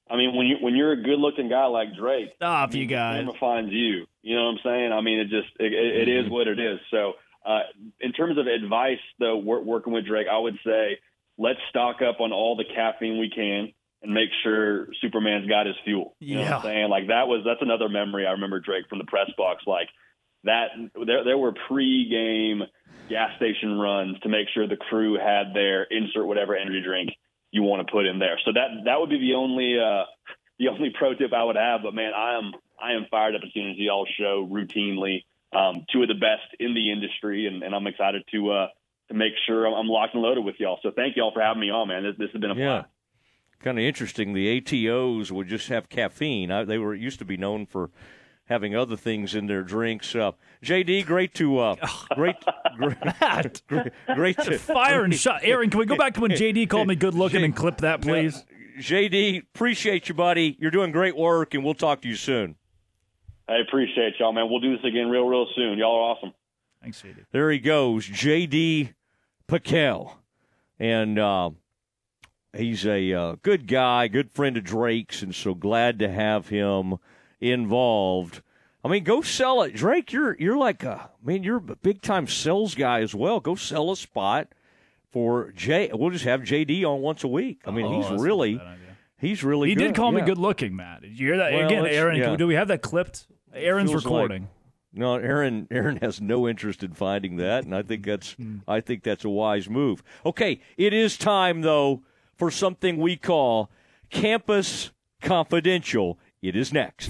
I 0.09 0.17
mean, 0.17 0.35
when 0.35 0.47
you 0.47 0.57
when 0.59 0.75
you're 0.75 0.91
a 0.91 1.01
good 1.01 1.19
looking 1.19 1.49
guy 1.49 1.65
like 1.65 1.95
Drake, 1.95 2.29
Stop, 2.35 2.69
I 2.69 2.73
mean, 2.73 2.81
you 2.81 2.87
guys. 2.87 3.27
Finds 3.39 3.71
you. 3.71 4.05
You 4.21 4.35
know 4.35 4.45
what 4.45 4.51
I'm 4.51 4.59
saying? 4.63 4.91
I 4.91 5.01
mean, 5.01 5.19
it 5.19 5.29
just 5.29 5.49
it, 5.59 5.73
it, 5.73 6.07
it 6.07 6.25
is 6.25 6.29
what 6.29 6.47
it 6.47 6.59
is. 6.59 6.79
So, 6.91 7.13
uh, 7.45 7.61
in 7.99 8.11
terms 8.11 8.37
of 8.37 8.47
advice, 8.47 8.99
though, 9.19 9.37
wor- 9.37 9.63
working 9.63 9.93
with 9.93 10.05
Drake, 10.05 10.27
I 10.31 10.37
would 10.37 10.57
say 10.65 10.99
let's 11.37 11.59
stock 11.69 12.01
up 12.01 12.19
on 12.19 12.31
all 12.31 12.55
the 12.55 12.65
caffeine 12.65 13.19
we 13.19 13.29
can 13.29 13.73
and 14.01 14.13
make 14.13 14.29
sure 14.43 14.87
Superman's 15.01 15.47
got 15.47 15.65
his 15.65 15.75
fuel. 15.83 16.15
You 16.19 16.35
know 16.35 16.41
what 16.43 16.53
I'm 16.53 16.61
saying? 16.63 16.89
Like 16.89 17.07
that 17.07 17.27
was 17.27 17.43
that's 17.45 17.61
another 17.61 17.89
memory 17.89 18.27
I 18.27 18.31
remember 18.31 18.59
Drake 18.59 18.85
from 18.89 18.99
the 18.99 19.05
press 19.05 19.31
box. 19.37 19.63
Like 19.65 19.87
that, 20.43 20.67
there 21.05 21.23
there 21.23 21.37
were 21.37 21.53
pre-game 21.67 22.63
gas 23.09 23.31
station 23.37 23.79
runs 23.79 24.19
to 24.21 24.29
make 24.29 24.47
sure 24.53 24.67
the 24.67 24.77
crew 24.77 25.17
had 25.17 25.53
their 25.53 25.83
insert 25.83 26.25
whatever 26.25 26.55
energy 26.55 26.81
drink 26.81 27.09
you 27.53 27.61
want 27.63 27.85
to 27.85 27.91
put 27.91 28.05
in 28.07 28.17
there. 28.19 28.37
So 28.43 28.51
that 28.51 28.67
that 28.85 28.99
would 28.99 29.09
be 29.11 29.19
the 29.19 29.35
only 29.35 29.77
uh, 29.79 30.03
the 30.59 30.67
only 30.69 30.89
pro 30.97 31.13
tip 31.13 31.31
I 31.31 31.43
would 31.43 31.55
have. 31.55 31.81
But 31.83 31.93
man, 31.93 32.11
I 32.13 32.37
am 32.37 32.51
I 32.81 32.93
am 32.93 33.05
fired 33.09 33.35
up 33.35 33.41
as 33.45 33.53
soon 33.53 33.69
as 33.69 33.77
y'all 33.77 34.07
show 34.19 34.45
routinely. 34.51 35.23
Um, 35.55 35.85
two 35.93 36.01
of 36.01 36.07
the 36.07 36.15
best 36.15 36.49
in 36.59 36.73
the 36.73 36.91
industry, 36.91 37.45
and, 37.45 37.61
and 37.61 37.75
I'm 37.75 37.85
excited 37.85 38.23
to 38.31 38.51
uh, 38.51 38.67
to 39.09 39.13
make 39.13 39.33
sure 39.45 39.67
I'm, 39.67 39.73
I'm 39.73 39.87
locked 39.87 40.15
and 40.15 40.23
loaded 40.23 40.43
with 40.43 40.55
y'all. 40.59 40.79
So 40.81 40.89
thank 40.95 41.15
y'all 41.15 41.31
for 41.31 41.41
having 41.41 41.61
me 41.61 41.69
on, 41.69 41.87
man. 41.89 42.01
This, 42.03 42.15
this 42.17 42.29
has 42.33 42.41
been 42.41 42.51
a 42.51 42.55
Yeah. 42.55 42.81
fun. 42.81 42.89
Kind 43.59 43.77
of 43.79 43.85
interesting. 43.85 44.33
The 44.33 44.59
ATOs 44.59 45.31
would 45.31 45.47
just 45.47 45.69
have 45.69 45.87
caffeine. 45.89 46.51
I, 46.51 46.63
they 46.65 46.79
were 46.79 46.95
used 46.95 47.19
to 47.19 47.25
be 47.25 47.37
known 47.37 47.65
for 47.67 47.91
having 48.45 48.75
other 48.75 48.95
things 48.95 49.35
in 49.35 49.47
their 49.47 49.63
drinks. 49.63 50.15
Uh, 50.15 50.31
JD, 50.63 51.05
great 51.05 51.33
to 51.35 51.59
uh, 51.59 51.75
great, 52.15 52.35
great, 52.77 53.61
great, 53.67 53.93
great 54.15 54.37
to 54.39 54.57
Fire 54.59 55.03
and 55.03 55.15
shot. 55.15 55.41
Aaron, 55.43 55.69
can 55.69 55.79
we 55.79 55.85
go 55.85 55.95
back 55.95 56.13
to 56.15 56.21
when 56.21 56.31
JD 56.31 56.69
called 56.69 56.87
me 56.87 56.95
good 56.95 57.13
looking 57.13 57.43
and 57.43 57.55
clip 57.55 57.77
that, 57.77 58.01
please? 58.01 58.43
JD, 58.79 59.43
appreciate 59.43 60.09
you, 60.09 60.15
buddy. 60.15 60.57
You're 60.59 60.71
doing 60.71 60.91
great 60.91 61.15
work, 61.15 61.53
and 61.53 61.63
we'll 61.63 61.75
talk 61.75 62.01
to 62.01 62.07
you 62.07 62.15
soon. 62.15 62.55
I 63.47 63.57
appreciate 63.57 64.13
y'all, 64.19 64.33
man. 64.33 64.49
We'll 64.49 64.61
do 64.61 64.75
this 64.75 64.85
again 64.85 65.09
real, 65.09 65.27
real 65.27 65.45
soon. 65.55 65.77
Y'all 65.77 65.95
are 65.95 66.11
awesome. 66.11 66.33
Thanks, 66.81 67.01
JD. 67.01 67.25
There 67.31 67.51
he 67.51 67.59
goes, 67.59 68.07
JD 68.07 68.93
PicKell, 69.47 70.13
and 70.79 71.19
uh, 71.19 71.51
he's 72.53 72.85
a 72.85 73.13
uh, 73.13 73.35
good 73.41 73.67
guy, 73.67 74.07
good 74.07 74.31
friend 74.31 74.57
of 74.57 74.63
Drake's, 74.63 75.21
and 75.21 75.35
so 75.35 75.53
glad 75.53 75.99
to 75.99 76.09
have 76.09 76.49
him 76.49 76.97
involved. 77.51 78.41
I 78.83 78.87
mean, 78.89 79.03
go 79.03 79.21
sell 79.21 79.61
it, 79.61 79.73
Drake. 79.75 80.11
You're 80.11 80.35
you're 80.39 80.57
like 80.57 80.83
a 80.83 81.09
I 81.23 81.27
mean, 81.27 81.43
you're 81.43 81.57
a 81.57 81.75
big 81.75 82.01
time 82.01 82.27
sales 82.27 82.75
guy 82.75 83.01
as 83.01 83.13
well. 83.15 83.39
Go 83.39 83.55
sell 83.55 83.91
a 83.91 83.95
spot 83.97 84.49
for 85.11 85.51
J. 85.55 85.89
We'll 85.93 86.09
just 86.09 86.25
have 86.25 86.41
JD 86.41 86.83
on 86.83 86.99
once 87.01 87.23
a 87.23 87.27
week. 87.27 87.61
I 87.65 87.71
mean, 87.71 87.85
Oh, 87.85 87.91
he's 87.95 88.03
that's 88.05 88.11
not 88.11 88.19
a 88.19 88.23
really 88.23 88.61
he's 89.17 89.43
really 89.43 89.69
He 89.69 89.75
good. 89.75 89.83
did 89.87 89.95
call 89.95 90.11
me 90.11 90.21
good 90.21 90.37
looking, 90.37 90.75
Matt. 90.75 91.01
Did 91.01 91.17
you 91.19 91.27
hear 91.27 91.37
that? 91.37 91.53
Well, 91.53 91.65
Again, 91.65 91.85
Aaron, 91.85 92.17
yeah. 92.19 92.35
do 92.35 92.45
we 92.47 92.55
have 92.55 92.67
that 92.69 92.81
clipped? 92.81 93.27
Aaron's 93.53 93.91
Feels 93.91 94.05
like- 94.05 94.11
recording. 94.11 94.47
no, 94.93 95.15
Aaron. 95.15 95.67
Aaron 95.71 95.97
has 96.01 96.19
no 96.19 96.45
interest 96.47 96.83
in 96.83 96.91
finding 96.93 97.37
that, 97.37 97.63
and 97.63 97.73
I 97.75 97.83
think 97.83 98.05
that's. 98.05 98.35
I 98.67 98.81
think 98.81 99.03
that's 99.03 99.23
a 99.23 99.29
wise 99.29 99.69
move. 99.69 100.03
Okay, 100.25 100.59
it 100.75 100.91
is 100.93 101.17
time 101.17 101.61
though 101.61 102.01
for 102.35 102.51
something 102.51 102.97
we 102.97 103.15
call 103.15 103.69
Campus 104.09 104.91
Confidential. 105.21 106.19
It 106.41 106.55
is 106.57 106.73
next. 106.73 107.09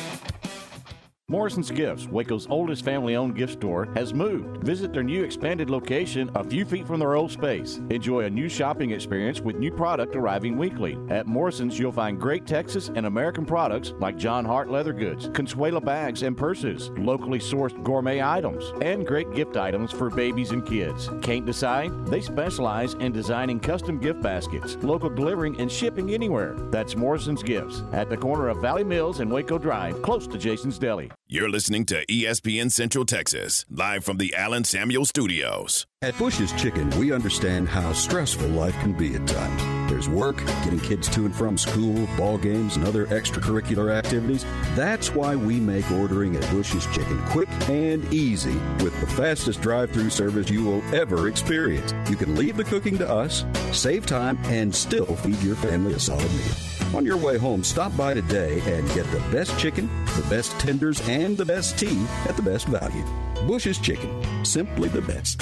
Morrison's 1.31 1.71
Gifts, 1.71 2.07
Waco's 2.07 2.45
oldest 2.49 2.83
family 2.83 3.15
owned 3.15 3.37
gift 3.37 3.53
store, 3.53 3.87
has 3.95 4.13
moved. 4.13 4.65
Visit 4.65 4.91
their 4.91 5.01
new 5.01 5.23
expanded 5.23 5.69
location 5.69 6.29
a 6.35 6.43
few 6.43 6.65
feet 6.65 6.85
from 6.85 6.99
their 6.99 7.15
old 7.15 7.31
space. 7.31 7.79
Enjoy 7.89 8.25
a 8.25 8.29
new 8.29 8.49
shopping 8.49 8.91
experience 8.91 9.39
with 9.39 9.55
new 9.55 9.71
product 9.71 10.17
arriving 10.17 10.57
weekly. 10.57 10.97
At 11.07 11.27
Morrison's, 11.27 11.79
you'll 11.79 11.93
find 11.93 12.19
great 12.19 12.45
Texas 12.45 12.91
and 12.95 13.05
American 13.05 13.45
products 13.45 13.93
like 14.01 14.17
John 14.17 14.43
Hart 14.43 14.69
leather 14.69 14.91
goods, 14.91 15.29
Consuela 15.29 15.81
bags 15.81 16.23
and 16.23 16.35
purses, 16.35 16.89
locally 16.97 17.39
sourced 17.39 17.81
gourmet 17.81 18.21
items, 18.21 18.73
and 18.81 19.07
great 19.07 19.31
gift 19.33 19.55
items 19.55 19.93
for 19.93 20.09
babies 20.09 20.51
and 20.51 20.67
kids. 20.67 21.09
Can't 21.21 21.45
decide? 21.45 22.07
They 22.07 22.19
specialize 22.19 22.95
in 22.95 23.13
designing 23.13 23.61
custom 23.61 23.99
gift 23.99 24.21
baskets, 24.21 24.75
local 24.81 25.09
delivering 25.09 25.61
and 25.61 25.71
shipping 25.71 26.13
anywhere. 26.13 26.55
That's 26.71 26.97
Morrison's 26.97 27.41
Gifts 27.41 27.83
at 27.93 28.09
the 28.09 28.17
corner 28.17 28.49
of 28.49 28.61
Valley 28.61 28.83
Mills 28.83 29.21
and 29.21 29.31
Waco 29.31 29.57
Drive, 29.57 30.01
close 30.01 30.27
to 30.27 30.37
Jason's 30.37 30.77
Deli. 30.77 31.09
You're 31.33 31.49
listening 31.49 31.85
to 31.85 32.05
ESPN 32.07 32.69
Central 32.73 33.05
Texas, 33.05 33.63
live 33.69 34.03
from 34.03 34.17
the 34.17 34.35
Allen 34.35 34.65
Samuel 34.65 35.05
Studios. 35.05 35.85
At 36.01 36.17
Bush's 36.17 36.51
Chicken, 36.61 36.89
we 36.99 37.13
understand 37.13 37.69
how 37.69 37.93
stressful 37.93 38.49
life 38.49 38.77
can 38.81 38.91
be 38.91 39.15
at 39.15 39.25
times. 39.27 39.89
There's 39.89 40.09
work, 40.09 40.45
getting 40.65 40.81
kids 40.81 41.07
to 41.11 41.23
and 41.23 41.33
from 41.33 41.57
school, 41.57 42.05
ball 42.17 42.37
games, 42.37 42.75
and 42.75 42.85
other 42.85 43.05
extracurricular 43.05 43.93
activities. 43.93 44.45
That's 44.75 45.15
why 45.15 45.37
we 45.37 45.57
make 45.57 45.89
ordering 45.89 46.35
at 46.35 46.51
Bush's 46.51 46.85
Chicken 46.87 47.17
quick 47.27 47.47
and 47.69 48.13
easy 48.13 48.57
with 48.83 48.99
the 48.99 49.07
fastest 49.07 49.61
drive 49.61 49.89
through 49.91 50.09
service 50.09 50.49
you 50.49 50.65
will 50.65 50.83
ever 50.93 51.29
experience. 51.29 51.93
You 52.09 52.17
can 52.17 52.35
leave 52.35 52.57
the 52.57 52.65
cooking 52.65 52.97
to 52.97 53.09
us, 53.09 53.45
save 53.71 54.05
time, 54.05 54.37
and 54.47 54.75
still 54.75 55.15
feed 55.15 55.41
your 55.41 55.55
family 55.55 55.93
a 55.93 55.99
solid 55.99 56.29
meal. 56.33 56.70
On 56.93 57.05
your 57.05 57.15
way 57.15 57.37
home, 57.37 57.63
stop 57.63 57.95
by 57.95 58.13
today 58.13 58.59
and 58.65 58.85
get 58.89 59.09
the 59.11 59.19
best 59.31 59.57
chicken, 59.57 59.89
the 60.17 60.27
best 60.29 60.51
tenders, 60.59 60.99
and 61.07 61.37
the 61.37 61.45
best 61.45 61.79
tea 61.79 62.05
at 62.27 62.35
the 62.35 62.41
best 62.41 62.67
value. 62.67 63.05
Bush's 63.47 63.77
Chicken, 63.77 64.11
simply 64.43 64.89
the 64.89 65.01
best. 65.01 65.41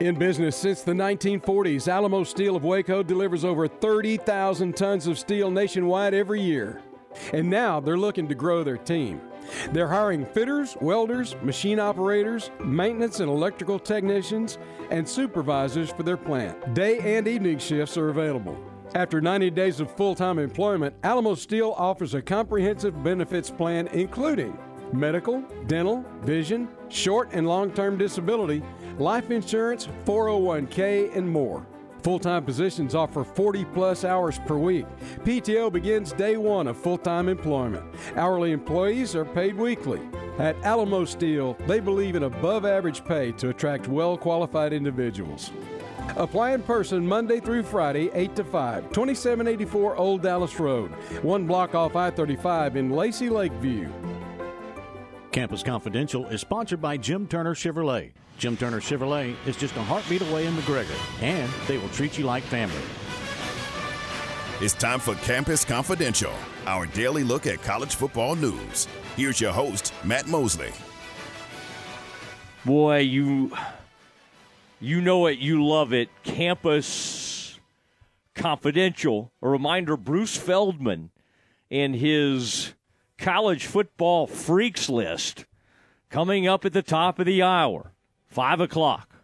In 0.00 0.14
business 0.14 0.56
since 0.56 0.80
the 0.80 0.94
1940s, 0.94 1.86
Alamo 1.86 2.24
Steel 2.24 2.56
of 2.56 2.64
Waco 2.64 3.02
delivers 3.02 3.44
over 3.44 3.68
30,000 3.68 4.74
tons 4.74 5.06
of 5.06 5.18
steel 5.18 5.50
nationwide 5.50 6.14
every 6.14 6.40
year. 6.40 6.80
And 7.34 7.50
now 7.50 7.80
they're 7.80 7.98
looking 7.98 8.26
to 8.28 8.34
grow 8.34 8.64
their 8.64 8.78
team. 8.78 9.20
They're 9.72 9.88
hiring 9.88 10.24
fitters, 10.24 10.74
welders, 10.80 11.36
machine 11.42 11.78
operators, 11.78 12.50
maintenance 12.64 13.20
and 13.20 13.28
electrical 13.28 13.78
technicians, 13.78 14.56
and 14.90 15.06
supervisors 15.06 15.90
for 15.90 16.02
their 16.02 16.16
plant. 16.16 16.72
Day 16.72 17.18
and 17.18 17.28
evening 17.28 17.58
shifts 17.58 17.98
are 17.98 18.08
available. 18.08 18.58
After 18.94 19.20
90 19.20 19.50
days 19.50 19.80
of 19.80 19.94
full 19.98 20.14
time 20.14 20.38
employment, 20.38 20.94
Alamo 21.02 21.34
Steel 21.34 21.74
offers 21.76 22.14
a 22.14 22.22
comprehensive 22.22 23.04
benefits 23.04 23.50
plan 23.50 23.86
including 23.88 24.58
medical, 24.94 25.42
dental, 25.66 26.06
vision, 26.22 26.68
short 26.92 27.30
and 27.32 27.46
long 27.46 27.70
term 27.72 27.96
disability, 27.96 28.62
life 28.98 29.30
insurance, 29.30 29.88
401k, 30.04 31.16
and 31.16 31.28
more. 31.28 31.66
Full 32.02 32.18
time 32.18 32.44
positions 32.44 32.94
offer 32.94 33.24
40 33.24 33.64
plus 33.66 34.04
hours 34.04 34.38
per 34.46 34.56
week. 34.56 34.86
PTO 35.24 35.70
begins 35.70 36.12
day 36.12 36.36
one 36.36 36.66
of 36.66 36.76
full 36.76 36.98
time 36.98 37.28
employment. 37.28 37.84
Hourly 38.16 38.52
employees 38.52 39.14
are 39.14 39.24
paid 39.24 39.56
weekly. 39.56 40.00
At 40.38 40.56
Alamo 40.64 41.04
Steel, 41.04 41.54
they 41.66 41.80
believe 41.80 42.16
in 42.16 42.22
above 42.22 42.64
average 42.64 43.04
pay 43.04 43.32
to 43.32 43.50
attract 43.50 43.88
well 43.88 44.16
qualified 44.16 44.72
individuals. 44.72 45.50
Apply 46.16 46.52
in 46.52 46.62
person 46.62 47.06
Monday 47.06 47.40
through 47.40 47.62
Friday, 47.62 48.10
8 48.14 48.34
to 48.36 48.44
5, 48.44 48.84
2784 48.90 49.96
Old 49.96 50.22
Dallas 50.22 50.58
Road, 50.58 50.90
one 51.22 51.46
block 51.46 51.74
off 51.74 51.94
I 51.94 52.10
35 52.10 52.76
in 52.76 52.90
Lacy 52.90 53.28
Lakeview. 53.28 53.90
Campus 55.32 55.62
Confidential 55.62 56.26
is 56.26 56.40
sponsored 56.40 56.80
by 56.80 56.96
Jim 56.96 57.26
Turner 57.26 57.54
Chevrolet. 57.54 58.10
Jim 58.38 58.56
Turner 58.56 58.80
Chevrolet 58.80 59.36
is 59.46 59.56
just 59.56 59.76
a 59.76 59.82
heartbeat 59.82 60.22
away 60.22 60.46
in 60.46 60.54
McGregor, 60.54 61.22
and 61.22 61.50
they 61.68 61.78
will 61.78 61.88
treat 61.90 62.18
you 62.18 62.24
like 62.24 62.42
family. 62.44 62.74
It's 64.60 64.74
time 64.74 64.98
for 64.98 65.14
Campus 65.16 65.64
Confidential, 65.64 66.32
our 66.66 66.86
daily 66.86 67.22
look 67.22 67.46
at 67.46 67.62
college 67.62 67.94
football 67.94 68.34
news. 68.34 68.88
Here's 69.16 69.40
your 69.40 69.52
host, 69.52 69.94
Matt 70.04 70.26
Mosley. 70.26 70.72
Boy, 72.64 72.98
you 72.98 73.56
you 74.80 75.00
know 75.00 75.26
it, 75.26 75.38
you 75.38 75.64
love 75.64 75.92
it. 75.92 76.08
Campus 76.24 77.58
Confidential. 78.34 79.32
A 79.42 79.48
reminder 79.48 79.96
Bruce 79.96 80.36
Feldman 80.36 81.10
and 81.70 81.94
his 81.94 82.74
college 83.20 83.66
football 83.66 84.26
freaks 84.26 84.88
list 84.88 85.44
coming 86.08 86.48
up 86.48 86.64
at 86.64 86.72
the 86.72 86.82
top 86.82 87.18
of 87.18 87.26
the 87.26 87.42
hour, 87.42 87.92
five 88.26 88.60
o'clock. 88.60 89.14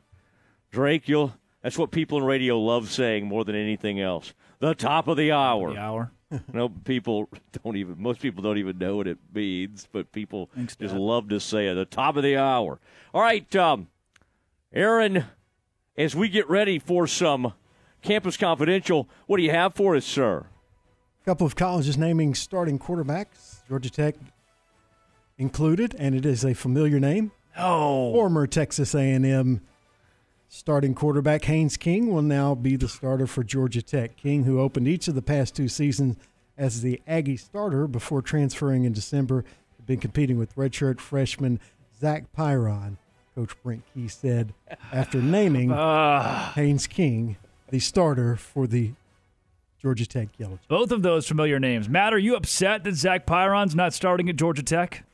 Drake, 0.71 1.09
you'll 1.09 1.35
that's 1.63 1.79
what 1.79 1.91
people 1.91 2.19
in 2.19 2.25
radio 2.25 2.61
love 2.61 2.91
saying 2.91 3.27
more 3.27 3.45
than 3.45 3.57
anything 3.57 4.01
else. 4.01 4.35
The 4.61 4.75
top 4.75 5.09
of 5.09 5.17
the 5.17 5.33
hour. 5.33 5.73
The 5.73 5.81
hour. 5.81 6.13
no, 6.53 6.69
people 6.69 7.29
don't 7.65 7.77
even. 7.77 8.01
Most 8.01 8.21
people 8.21 8.43
don't 8.43 8.59
even 8.59 8.79
know 8.79 8.97
what 8.97 9.09
it 9.09 9.19
means, 9.35 9.89
but 9.91 10.13
people 10.13 10.51
Thanks, 10.55 10.77
just 10.77 10.95
Dad. 10.95 11.01
love 11.01 11.29
to 11.31 11.41
say 11.41 11.69
it. 11.69 11.75
The 11.75 11.85
top 11.85 12.17
of 12.17 12.23
the 12.23 12.37
hour. 12.37 12.79
All 13.13 13.21
right, 13.21 13.55
um, 13.57 13.89
Aaron. 14.73 15.25
As 15.99 16.15
we 16.15 16.29
get 16.29 16.47
ready 16.51 16.79
for 16.79 17.07
some 17.07 17.55
Campus 18.03 18.37
Confidential, 18.37 19.09
what 19.27 19.39
do 19.39 19.43
you 19.43 19.51
have 19.51 19.75
for 19.75 19.97
us, 19.97 20.05
sir? 20.05 20.45
Couple 21.27 21.45
of 21.45 21.57
colleges 21.57 21.99
naming 21.99 22.37
starting 22.37 22.79
quarterbacks, 22.79 23.57
Georgia 23.69 23.91
Tech 23.91 24.15
included, 25.39 25.97
and 25.99 26.15
it 26.15 26.25
is 26.25 26.45
a 26.45 26.55
familiar 26.55 27.01
name. 27.01 27.33
Oh, 27.59 28.13
former 28.13 28.47
Texas 28.47 28.95
A&M 28.95 29.61
starting 30.49 30.95
quarterback 30.95 31.45
Haynes 31.47 31.77
King 31.77 32.13
will 32.13 32.23
now 32.23 32.55
be 32.55 32.77
the 32.77 32.87
starter 32.87 33.27
for 33.27 33.43
Georgia 33.43 33.83
Tech. 33.83 34.17
King, 34.17 34.45
who 34.45 34.61
opened 34.61 34.87
each 34.87 35.09
of 35.09 35.17
the 35.17 35.21
past 35.21 35.57
two 35.57 35.67
seasons 35.67 36.15
as 36.57 36.83
the 36.83 37.03
Aggie 37.09 37.37
starter 37.37 37.89
before 37.89 38.23
transferring 38.23 38.85
in 38.85 38.93
December, 38.93 39.45
had 39.79 39.87
been 39.87 39.99
competing 39.99 40.39
with 40.39 40.55
redshirt 40.55 41.01
freshman 41.01 41.59
Zach 41.99 42.27
Pyron. 42.39 42.99
Coach 43.35 43.61
Brent 43.65 43.83
Key 43.93 44.07
said 44.07 44.55
after 44.93 45.21
naming 45.21 45.73
Ah. 45.75 46.53
Haynes 46.55 46.87
King 46.87 47.37
the 47.71 47.81
starter 47.81 48.37
for 48.37 48.69
the 48.69 48.93
Georgia 49.87 50.05
Tech 50.05 50.31
Yellow. 50.37 50.59
Both 50.67 50.91
of 50.91 51.03
those 51.03 51.29
familiar 51.29 51.61
names. 51.61 51.89
Matt, 51.89 52.13
are 52.13 52.19
you 52.19 52.35
upset 52.35 52.83
that 52.83 52.97
Zach 52.97 53.25
Pyron's 53.25 53.77
not 53.77 53.95
starting 53.95 54.29
at 54.29 54.35
Georgia 54.35 54.65
Tech? 54.65 55.05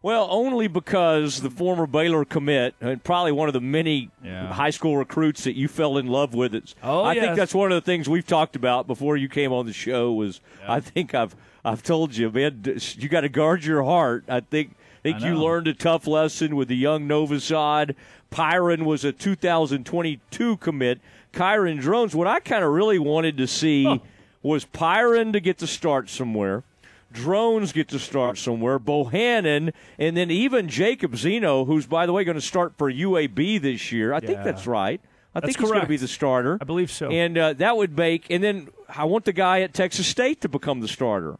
Well, 0.00 0.26
only 0.30 0.66
because 0.66 1.42
the 1.42 1.50
former 1.50 1.86
Baylor 1.86 2.24
commit, 2.24 2.74
and 2.80 3.04
probably 3.04 3.32
one 3.32 3.48
of 3.48 3.52
the 3.52 3.60
many 3.60 4.08
high 4.24 4.70
school 4.70 4.96
recruits 4.96 5.44
that 5.44 5.56
you 5.58 5.68
fell 5.68 5.98
in 5.98 6.06
love 6.06 6.32
with. 6.32 6.54
It's, 6.54 6.74
Oh, 6.82 7.04
I 7.04 7.20
think 7.20 7.36
that's 7.36 7.54
one 7.54 7.70
of 7.70 7.74
the 7.76 7.84
things 7.84 8.08
we've 8.08 8.26
talked 8.26 8.56
about 8.56 8.86
before 8.86 9.18
you 9.18 9.28
came 9.28 9.52
on 9.52 9.66
the 9.66 9.74
show. 9.74 10.10
Was 10.10 10.40
I 10.66 10.80
think 10.80 11.14
I've 11.14 11.36
I've 11.62 11.82
told 11.82 12.16
you, 12.16 12.30
man, 12.30 12.62
you 12.96 13.10
got 13.10 13.22
to 13.22 13.28
guard 13.28 13.62
your 13.66 13.82
heart. 13.82 14.24
I 14.26 14.40
think 14.40 14.74
think 15.02 15.20
I 15.20 15.28
you 15.28 15.34
learned 15.34 15.68
a 15.68 15.74
tough 15.74 16.06
lesson 16.06 16.56
with 16.56 16.68
the 16.68 16.76
young 16.76 17.06
Novosad. 17.06 17.94
Pyron 18.32 18.84
was 18.84 19.04
a 19.04 19.12
2022 19.12 20.56
commit. 20.56 20.98
Kyron 21.36 21.80
Drones. 21.80 22.14
What 22.14 22.26
I 22.26 22.40
kind 22.40 22.64
of 22.64 22.70
really 22.72 22.98
wanted 22.98 23.36
to 23.36 23.46
see 23.46 24.00
was 24.42 24.64
Pyron 24.64 25.32
to 25.32 25.40
get 25.40 25.58
to 25.58 25.66
start 25.66 26.08
somewhere. 26.08 26.64
Drones 27.12 27.72
get 27.72 27.88
to 27.90 27.98
start 27.98 28.36
somewhere. 28.38 28.78
Bohanon, 28.78 29.72
and 29.98 30.16
then 30.16 30.30
even 30.30 30.68
Jacob 30.68 31.16
Zeno, 31.16 31.64
who's 31.64 31.86
by 31.86 32.04
the 32.06 32.12
way 32.12 32.24
going 32.24 32.34
to 32.34 32.40
start 32.40 32.74
for 32.76 32.90
UAB 32.92 33.60
this 33.60 33.92
year. 33.92 34.12
I 34.12 34.20
think 34.20 34.42
that's 34.42 34.66
right. 34.66 35.00
I 35.34 35.40
That's 35.40 35.52
think 35.52 35.60
he's 35.60 35.70
going 35.70 35.82
to 35.82 35.86
be 35.88 35.98
the 35.98 36.08
starter. 36.08 36.56
I 36.60 36.64
believe 36.64 36.90
so. 36.90 37.10
And 37.10 37.36
uh, 37.36 37.52
that 37.54 37.76
would 37.76 37.96
make. 37.96 38.30
And 38.30 38.42
then 38.42 38.68
I 38.88 39.04
want 39.04 39.26
the 39.26 39.34
guy 39.34 39.60
at 39.60 39.74
Texas 39.74 40.06
State 40.06 40.40
to 40.40 40.48
become 40.48 40.80
the 40.80 40.88
starter. 40.88 41.36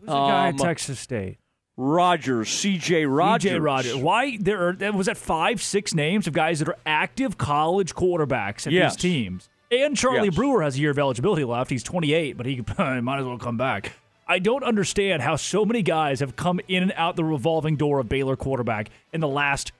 Who's 0.00 0.06
the 0.08 0.14
guy 0.14 0.48
Um, 0.48 0.54
at 0.54 0.58
Texas 0.58 0.98
State? 0.98 1.36
Rogers, 1.80 2.48
C.J. 2.50 3.06
Rogers. 3.06 3.50
C.J. 3.52 3.60
Rogers. 3.60 3.94
Why 3.94 4.36
there 4.38 4.68
are 4.68 4.92
was 4.92 5.06
that 5.06 5.16
five, 5.16 5.62
six 5.62 5.94
names 5.94 6.26
of 6.26 6.32
guys 6.34 6.58
that 6.58 6.68
are 6.68 6.76
active 6.84 7.38
college 7.38 7.94
quarterbacks 7.94 8.66
at 8.66 8.72
Yes. 8.72 8.96
these 8.96 9.02
teams. 9.02 9.48
And 9.70 9.96
Charlie 9.96 10.24
Yes. 10.28 10.34
Brewer 10.34 10.62
has 10.62 10.76
a 10.76 10.80
year 10.80 10.90
of 10.90 10.98
eligibility 10.98 11.44
left. 11.44 11.70
He's 11.70 11.84
28, 11.84 12.36
but 12.36 12.46
he 12.46 12.64
might 12.78 13.20
as 13.20 13.24
well 13.26 13.38
come 13.38 13.56
back. 13.56 13.92
I 14.26 14.40
don't 14.40 14.64
understand 14.64 15.22
how 15.22 15.36
so 15.36 15.64
many 15.64 15.82
guys 15.82 16.18
have 16.20 16.34
come 16.36 16.60
in 16.68 16.82
and 16.82 16.92
out 16.96 17.14
the 17.16 17.24
revolving 17.24 17.76
door 17.76 18.00
of 18.00 18.08
Baylor 18.08 18.34
quarterback 18.36 18.90
in 19.12 19.20
the 19.20 19.28
last 19.28 19.70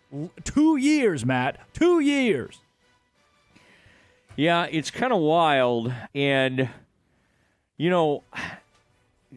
two 0.45 0.77
years, 0.77 1.27
Matt. 1.27 1.59
Two 1.75 1.99
years. 2.01 2.61
Yeah, 4.37 4.67
it's 4.71 4.91
kind 4.93 5.13
of 5.13 5.19
wild, 5.21 5.93
and 6.15 6.69
you 7.77 7.91
know, 7.91 8.23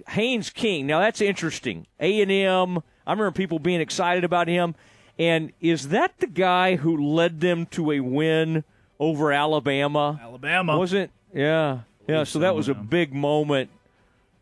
Haynes 0.10 0.50
King. 0.50 0.88
Now 0.88 1.00
that's 1.00 1.22
interesting. 1.22 1.88
A 2.00 2.22
and 2.22 2.32
M. 2.32 2.84
I 3.06 3.12
remember 3.12 3.32
people 3.32 3.60
being 3.60 3.82
excited 3.82 4.24
about 4.24 4.48
him. 4.48 4.76
And 5.20 5.52
is 5.60 5.90
that 5.90 6.18
the 6.20 6.28
guy 6.28 6.78
who 6.78 7.14
led 7.14 7.42
them 7.42 7.66
to 7.68 7.92
a 7.92 8.00
win 8.00 8.64
over 9.00 9.32
Alabama? 9.32 10.20
Alabama 10.22 10.78
wasn't. 10.78 11.12
Yeah, 11.34 11.82
yeah. 12.08 12.24
So 12.24 12.40
that 12.40 12.56
was 12.56 12.70
a 12.70 12.74
big 12.74 13.14
moment 13.14 13.70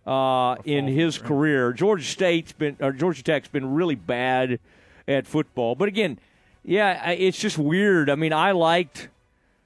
uh, 0.06 0.56
in 0.64 0.88
his 0.88 1.18
career. 1.18 1.74
Georgia 1.74 2.06
State's 2.06 2.52
been, 2.52 2.78
or 2.80 2.92
Georgia 2.92 3.24
Tech's 3.24 3.48
been 3.48 3.74
really 3.74 3.96
bad 3.96 4.60
at 5.08 5.28
football. 5.28 5.76
But 5.76 5.88
again, 5.88 6.20
yeah, 6.64 7.12
it's 7.12 7.40
just 7.40 7.58
weird. 7.58 8.10
I 8.10 8.16
mean, 8.16 8.34
I 8.34 8.52
liked. 8.52 9.10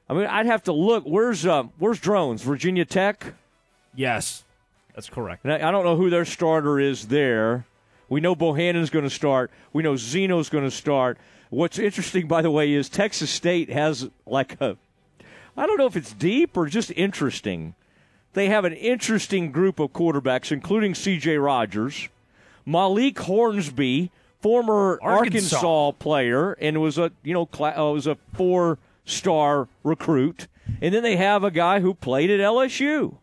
I 0.09 0.13
mean, 0.13 0.25
I'd 0.25 0.45
have 0.45 0.63
to 0.63 0.73
look. 0.73 1.03
Where's 1.05 1.45
uh, 1.45 1.63
where's 1.77 1.99
Drones? 1.99 2.41
Virginia 2.41 2.85
Tech. 2.85 3.33
Yes, 3.95 4.42
that's 4.93 5.09
correct. 5.09 5.43
And 5.43 5.53
I, 5.53 5.67
I 5.67 5.71
don't 5.71 5.83
know 5.83 5.95
who 5.95 6.09
their 6.09 6.25
starter 6.25 6.79
is 6.79 7.07
there. 7.07 7.65
We 8.09 8.21
know 8.21 8.35
Bohanon's 8.35 8.89
going 8.89 9.05
to 9.05 9.09
start. 9.09 9.51
We 9.71 9.83
know 9.83 9.95
Zeno's 9.95 10.49
going 10.49 10.63
to 10.63 10.71
start. 10.71 11.17
What's 11.49 11.79
interesting, 11.79 12.27
by 12.27 12.41
the 12.41 12.51
way, 12.51 12.73
is 12.73 12.89
Texas 12.89 13.29
State 13.29 13.69
has 13.69 14.09
like 14.25 14.59
a. 14.61 14.77
I 15.55 15.67
don't 15.67 15.77
know 15.77 15.85
if 15.85 15.95
it's 15.95 16.13
deep 16.13 16.57
or 16.57 16.67
just 16.67 16.91
interesting. 16.91 17.75
They 18.33 18.49
have 18.49 18.65
an 18.65 18.73
interesting 18.73 19.51
group 19.51 19.79
of 19.79 19.93
quarterbacks, 19.93 20.51
including 20.51 20.95
C.J. 20.95 21.37
Rogers, 21.37 22.09
Malik 22.65 23.19
Hornsby, 23.19 24.09
former 24.41 24.99
Arkansas. 25.01 25.57
Arkansas, 25.57 25.91
player, 25.93 26.53
and 26.53 26.81
was 26.81 26.97
a 26.97 27.11
you 27.23 27.33
know 27.33 27.45
cla- 27.45 27.75
uh, 27.77 27.91
was 27.91 28.07
a 28.07 28.17
four 28.33 28.79
star 29.05 29.67
recruit, 29.83 30.47
and 30.81 30.93
then 30.93 31.03
they 31.03 31.15
have 31.15 31.43
a 31.43 31.51
guy 31.51 31.79
who 31.79 31.93
played 31.93 32.29
at 32.29 32.39
LSU. 32.39 33.15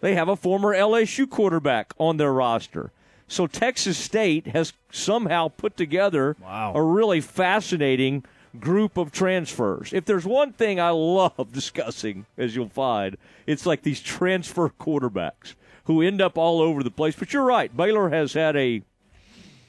They 0.00 0.14
have 0.14 0.28
a 0.28 0.36
former 0.36 0.74
LSU 0.74 1.28
quarterback 1.28 1.94
on 1.98 2.16
their 2.16 2.32
roster. 2.32 2.90
So 3.28 3.46
Texas 3.46 3.98
State 3.98 4.48
has 4.48 4.72
somehow 4.92 5.48
put 5.48 5.76
together 5.76 6.36
a 6.74 6.82
really 6.82 7.20
fascinating 7.20 8.24
group 8.60 8.96
of 8.96 9.10
transfers. 9.12 9.92
If 9.92 10.04
there's 10.04 10.24
one 10.24 10.52
thing 10.52 10.78
I 10.78 10.90
love 10.90 11.48
discussing, 11.52 12.26
as 12.38 12.54
you'll 12.54 12.68
find, 12.68 13.16
it's 13.46 13.66
like 13.66 13.82
these 13.82 14.00
transfer 14.00 14.68
quarterbacks 14.68 15.54
who 15.84 16.02
end 16.02 16.20
up 16.20 16.38
all 16.38 16.60
over 16.60 16.82
the 16.82 16.90
place. 16.90 17.16
But 17.16 17.32
you're 17.32 17.44
right, 17.44 17.74
Baylor 17.76 18.10
has 18.10 18.32
had 18.32 18.56
a 18.56 18.82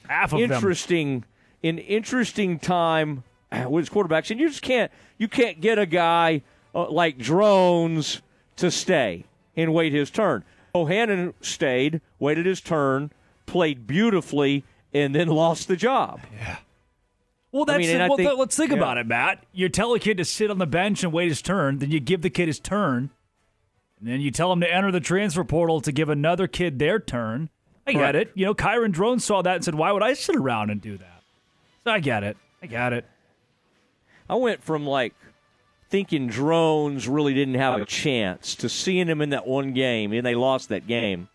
half 0.08 0.32
of 0.32 0.40
them. 0.40 0.52
interesting, 0.52 1.24
an 1.62 1.78
interesting 1.78 2.58
time 2.58 3.24
with 3.68 3.82
his 3.86 3.90
quarterbacks, 3.90 4.30
and 4.30 4.38
you 4.38 4.48
just 4.48 4.62
can't 4.62 4.92
you 5.16 5.26
can't 5.28 5.60
get 5.60 5.78
a 5.78 5.86
guy 5.86 6.42
uh, 6.74 6.88
like 6.90 7.18
Drones 7.18 8.22
to 8.56 8.70
stay 8.70 9.24
and 9.58 9.74
wait 9.74 9.92
his 9.92 10.10
turn. 10.10 10.44
Bohanon 10.72 11.34
stayed, 11.40 12.00
waited 12.18 12.46
his 12.46 12.60
turn, 12.60 13.10
played 13.46 13.86
beautifully, 13.86 14.64
and 14.94 15.14
then 15.14 15.28
lost 15.28 15.68
the 15.68 15.76
job. 15.76 16.20
Yeah. 16.32 16.56
Well, 17.50 17.64
I 17.64 17.72
that's 17.72 17.78
mean, 17.78 17.96
and 17.96 18.08
well, 18.08 18.16
think- 18.16 18.38
let's 18.38 18.56
think 18.56 18.70
yeah. 18.70 18.76
about 18.76 18.98
it, 18.98 19.06
Matt. 19.06 19.44
You 19.52 19.68
tell 19.68 19.92
a 19.94 19.98
kid 19.98 20.18
to 20.18 20.24
sit 20.24 20.50
on 20.50 20.58
the 20.58 20.66
bench 20.66 21.02
and 21.02 21.12
wait 21.12 21.28
his 21.28 21.42
turn, 21.42 21.78
then 21.78 21.90
you 21.90 21.98
give 21.98 22.22
the 22.22 22.30
kid 22.30 22.46
his 22.46 22.60
turn, 22.60 23.10
and 23.98 24.08
then 24.08 24.20
you 24.20 24.30
tell 24.30 24.52
him 24.52 24.60
to 24.60 24.72
enter 24.72 24.92
the 24.92 25.00
transfer 25.00 25.44
portal 25.44 25.80
to 25.80 25.90
give 25.90 26.08
another 26.08 26.46
kid 26.46 26.78
their 26.78 27.00
turn. 27.00 27.48
I 27.86 27.92
get 27.92 27.98
Correct. 27.98 28.16
it. 28.16 28.32
You 28.34 28.44
know, 28.46 28.54
Kyron 28.54 28.92
Drone 28.92 29.18
saw 29.18 29.40
that 29.42 29.56
and 29.56 29.64
said, 29.64 29.74
"Why 29.74 29.92
would 29.92 30.02
I 30.02 30.12
sit 30.12 30.36
around 30.36 30.68
and 30.70 30.80
do 30.80 30.98
that?" 30.98 31.22
So 31.84 31.90
I 31.90 32.00
get 32.00 32.22
it. 32.22 32.36
I 32.62 32.66
get 32.66 32.92
it. 32.92 33.06
I 34.28 34.34
went 34.34 34.62
from 34.62 34.86
like 34.86 35.14
thinking 35.88 36.26
drones 36.26 37.08
really 37.08 37.34
didn't 37.34 37.54
have 37.54 37.80
a 37.80 37.84
chance 37.84 38.54
to 38.56 38.68
seeing 38.68 39.06
him 39.06 39.20
in 39.20 39.30
that 39.30 39.46
one 39.46 39.72
game, 39.72 40.12
and 40.12 40.24
they 40.24 40.34
lost 40.34 40.68
that 40.68 40.86
game, 40.86 41.28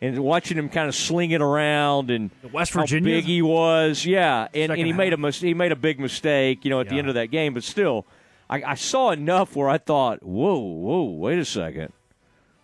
and 0.00 0.18
watching 0.18 0.58
him 0.58 0.68
kind 0.68 0.88
of 0.88 0.94
sling 0.94 1.30
it 1.30 1.40
around 1.40 2.10
and 2.10 2.30
West 2.52 2.74
how 2.74 2.80
Virginia? 2.80 3.16
big 3.16 3.24
he 3.24 3.42
was. 3.42 4.04
Yeah, 4.04 4.48
and, 4.54 4.72
and 4.72 4.86
he 4.86 4.92
made 4.92 5.12
a 5.12 5.16
mis- 5.16 5.40
he 5.40 5.54
made 5.54 5.72
a 5.72 5.76
big 5.76 6.00
mistake, 6.00 6.64
you 6.64 6.70
know, 6.70 6.80
at 6.80 6.88
the 6.88 6.98
end 6.98 7.08
of 7.08 7.14
that 7.14 7.26
game. 7.26 7.54
But 7.54 7.64
still, 7.64 8.06
I, 8.50 8.62
I 8.62 8.74
saw 8.74 9.10
enough 9.10 9.56
where 9.56 9.68
I 9.68 9.78
thought, 9.78 10.22
whoa, 10.22 10.58
whoa, 10.58 11.04
wait 11.04 11.38
a 11.38 11.44
second, 11.44 11.92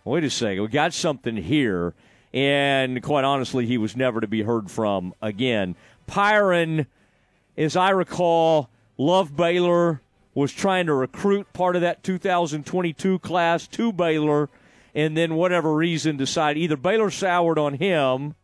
wait 0.03 0.23
a 0.23 0.29
second, 0.29 0.61
we 0.61 0.67
got 0.67 0.93
something 0.93 1.37
here. 1.37 1.93
And 2.33 3.01
quite 3.01 3.23
honestly, 3.23 3.65
he 3.65 3.77
was 3.77 3.95
never 3.95 4.19
to 4.19 4.27
be 4.27 4.41
heard 4.41 4.69
from 4.69 5.13
again. 5.21 5.77
Pyron 6.05 6.85
as 7.57 7.75
I 7.75 7.91
recall, 7.91 8.69
Love 8.97 9.35
Baylor 9.35 10.01
was 10.35 10.51
trying 10.51 10.85
to 10.85 10.93
recruit 10.93 11.51
part 11.53 11.75
of 11.75 11.81
that 11.81 12.03
2022 12.03 13.17
class 13.19 13.67
to 13.69 13.91
Baylor, 13.91 14.49
and 14.93 15.17
then 15.17 15.35
whatever 15.35 15.73
reason 15.73 16.17
decide 16.17 16.57
either 16.57 16.77
Baylor 16.77 17.09
soured 17.09 17.57
on 17.57 17.75
him, 17.75 18.35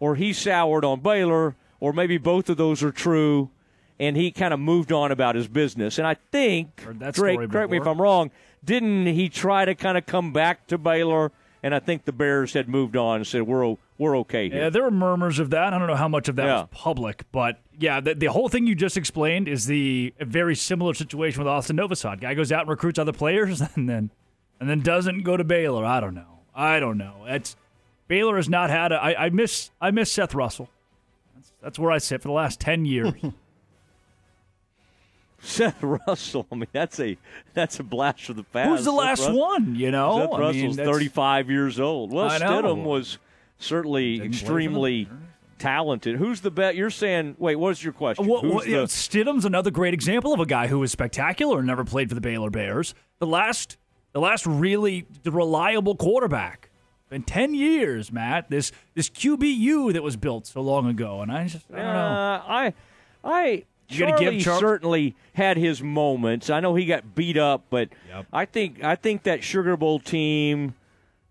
or 0.00 0.16
he 0.16 0.32
soured 0.32 0.84
on 0.84 1.00
Baylor, 1.00 1.54
or 1.78 1.92
maybe 1.92 2.18
both 2.18 2.48
of 2.48 2.56
those 2.56 2.82
are 2.82 2.90
true, 2.90 3.50
and 3.98 4.16
he 4.16 4.30
kind 4.30 4.54
of 4.54 4.58
moved 4.58 4.90
on 4.90 5.12
about 5.12 5.34
his 5.34 5.46
business. 5.46 5.98
And 5.98 6.06
I 6.06 6.14
think, 6.32 6.82
Drake, 7.12 7.50
correct 7.50 7.70
me 7.70 7.76
if. 7.76 7.86
I'm 7.86 8.00
wrong, 8.00 8.30
didn't 8.64 9.06
he 9.06 9.28
try 9.28 9.66
to 9.66 9.74
kind 9.74 9.98
of 9.98 10.06
come 10.06 10.32
back 10.32 10.66
to 10.68 10.78
Baylor? 10.78 11.32
And 11.62 11.74
I 11.74 11.80
think 11.80 12.06
the 12.06 12.12
Bears 12.12 12.54
had 12.54 12.70
moved 12.70 12.96
on 12.96 13.16
and 13.16 13.26
said 13.26 13.42
we're 13.42 13.76
we're 14.00 14.16
okay 14.16 14.48
here. 14.48 14.62
Yeah, 14.62 14.70
there 14.70 14.82
were 14.82 14.90
murmurs 14.90 15.38
of 15.38 15.50
that. 15.50 15.74
I 15.74 15.78
don't 15.78 15.86
know 15.86 15.94
how 15.94 16.08
much 16.08 16.28
of 16.28 16.36
that 16.36 16.46
Yeah. 16.46 16.60
was 16.62 16.68
public, 16.70 17.24
but 17.32 17.60
yeah, 17.78 18.00
the, 18.00 18.14
the 18.14 18.26
whole 18.26 18.48
thing 18.48 18.66
you 18.66 18.74
just 18.74 18.96
explained 18.96 19.46
is 19.46 19.66
the 19.66 20.14
a 20.18 20.24
very 20.24 20.56
similar 20.56 20.94
situation 20.94 21.40
with 21.40 21.48
Austin 21.48 21.76
Novosad. 21.76 22.18
Guy 22.18 22.32
goes 22.32 22.50
out 22.50 22.62
and 22.62 22.70
recruits 22.70 22.98
other 22.98 23.12
players, 23.12 23.60
and 23.74 23.90
then 23.90 24.10
and 24.58 24.70
then 24.70 24.80
doesn't 24.80 25.22
go 25.22 25.36
to 25.36 25.44
Baylor. 25.44 25.84
I 25.84 26.00
don't 26.00 26.14
know. 26.14 26.40
I 26.54 26.80
don't 26.80 26.96
know. 26.96 27.26
It's 27.26 27.56
Baylor 28.08 28.36
has 28.36 28.48
not 28.48 28.70
had. 28.70 28.90
A, 28.90 28.96
I, 28.96 29.26
I 29.26 29.28
miss 29.28 29.70
I 29.82 29.90
miss 29.90 30.10
Seth 30.10 30.34
Russell. 30.34 30.70
That's, 31.34 31.52
that's 31.62 31.78
where 31.78 31.92
I 31.92 31.98
sit 31.98 32.22
for 32.22 32.28
the 32.28 32.34
last 32.34 32.58
ten 32.58 32.86
years. 32.86 33.12
Seth 35.42 35.82
Russell. 35.82 36.46
I 36.50 36.54
mean, 36.54 36.68
that's 36.72 36.98
a 37.00 37.18
that's 37.52 37.78
a 37.78 37.82
blast 37.82 38.24
from 38.24 38.36
the 38.36 38.44
past. 38.44 38.70
Who's 38.70 38.84
the 38.86 38.92
Seth 38.92 38.98
last 38.98 39.30
one, 39.30 39.74
you 39.74 39.90
know? 39.90 40.20
Seth 40.20 40.32
I 40.32 40.38
Russell's 40.38 40.76
35 40.76 41.50
years 41.50 41.78
old. 41.78 42.12
Well. 42.12 42.30
Stidham 42.30 42.84
was 42.84 43.18
certainly 43.60 44.20
extremely 44.20 45.08
talented. 45.58 46.16
Who's 46.16 46.40
the 46.40 46.50
bet? 46.50 46.74
You're 46.74 46.90
saying. 46.90 47.36
Wait, 47.38 47.56
what's 47.56 47.84
your 47.84 47.92
question? 47.92 48.26
Well, 48.26 48.40
Who's 48.40 48.52
well, 48.52 48.64
the, 48.64 48.86
Stidham's 48.86 49.44
another 49.44 49.70
great 49.70 49.94
example 49.94 50.32
of 50.32 50.40
a 50.40 50.46
guy 50.46 50.66
who 50.66 50.80
was 50.80 50.90
spectacular 50.90 51.58
and 51.58 51.66
never 51.68 51.84
played 51.84 52.08
for 52.08 52.16
the 52.16 52.20
Baylor 52.20 52.50
Bears. 52.50 52.94
The 53.20 53.26
last, 53.26 53.76
the 54.12 54.20
last 54.20 54.46
really 54.46 55.06
reliable 55.24 55.94
quarterback 55.94 56.70
in 57.12 57.22
ten 57.22 57.54
years, 57.54 58.10
Matt. 58.10 58.50
This 58.50 58.72
this 58.94 59.08
QBU 59.08 59.92
that 59.92 60.02
was 60.02 60.16
built 60.16 60.46
so 60.46 60.60
long 60.60 60.88
ago, 60.88 61.20
and 61.20 61.30
I 61.30 61.46
just 61.46 61.66
I 61.72 61.76
don't 61.76 61.84
know. 61.84 61.92
Uh, 61.92 62.42
I, 62.48 62.74
I. 63.22 63.64
You 63.92 63.98
gotta 63.98 64.12
give 64.12 64.20
Charlie 64.20 64.40
Char- 64.40 64.60
certainly 64.60 65.16
had 65.32 65.56
his 65.56 65.82
moments. 65.82 66.48
I 66.48 66.60
know 66.60 66.76
he 66.76 66.86
got 66.86 67.16
beat 67.16 67.36
up, 67.36 67.64
but 67.70 67.88
I 68.32 68.44
think 68.44 68.84
I 68.84 68.94
think 68.94 69.24
that 69.24 69.42
Sugar 69.42 69.76
Bowl 69.76 69.98
team, 69.98 70.74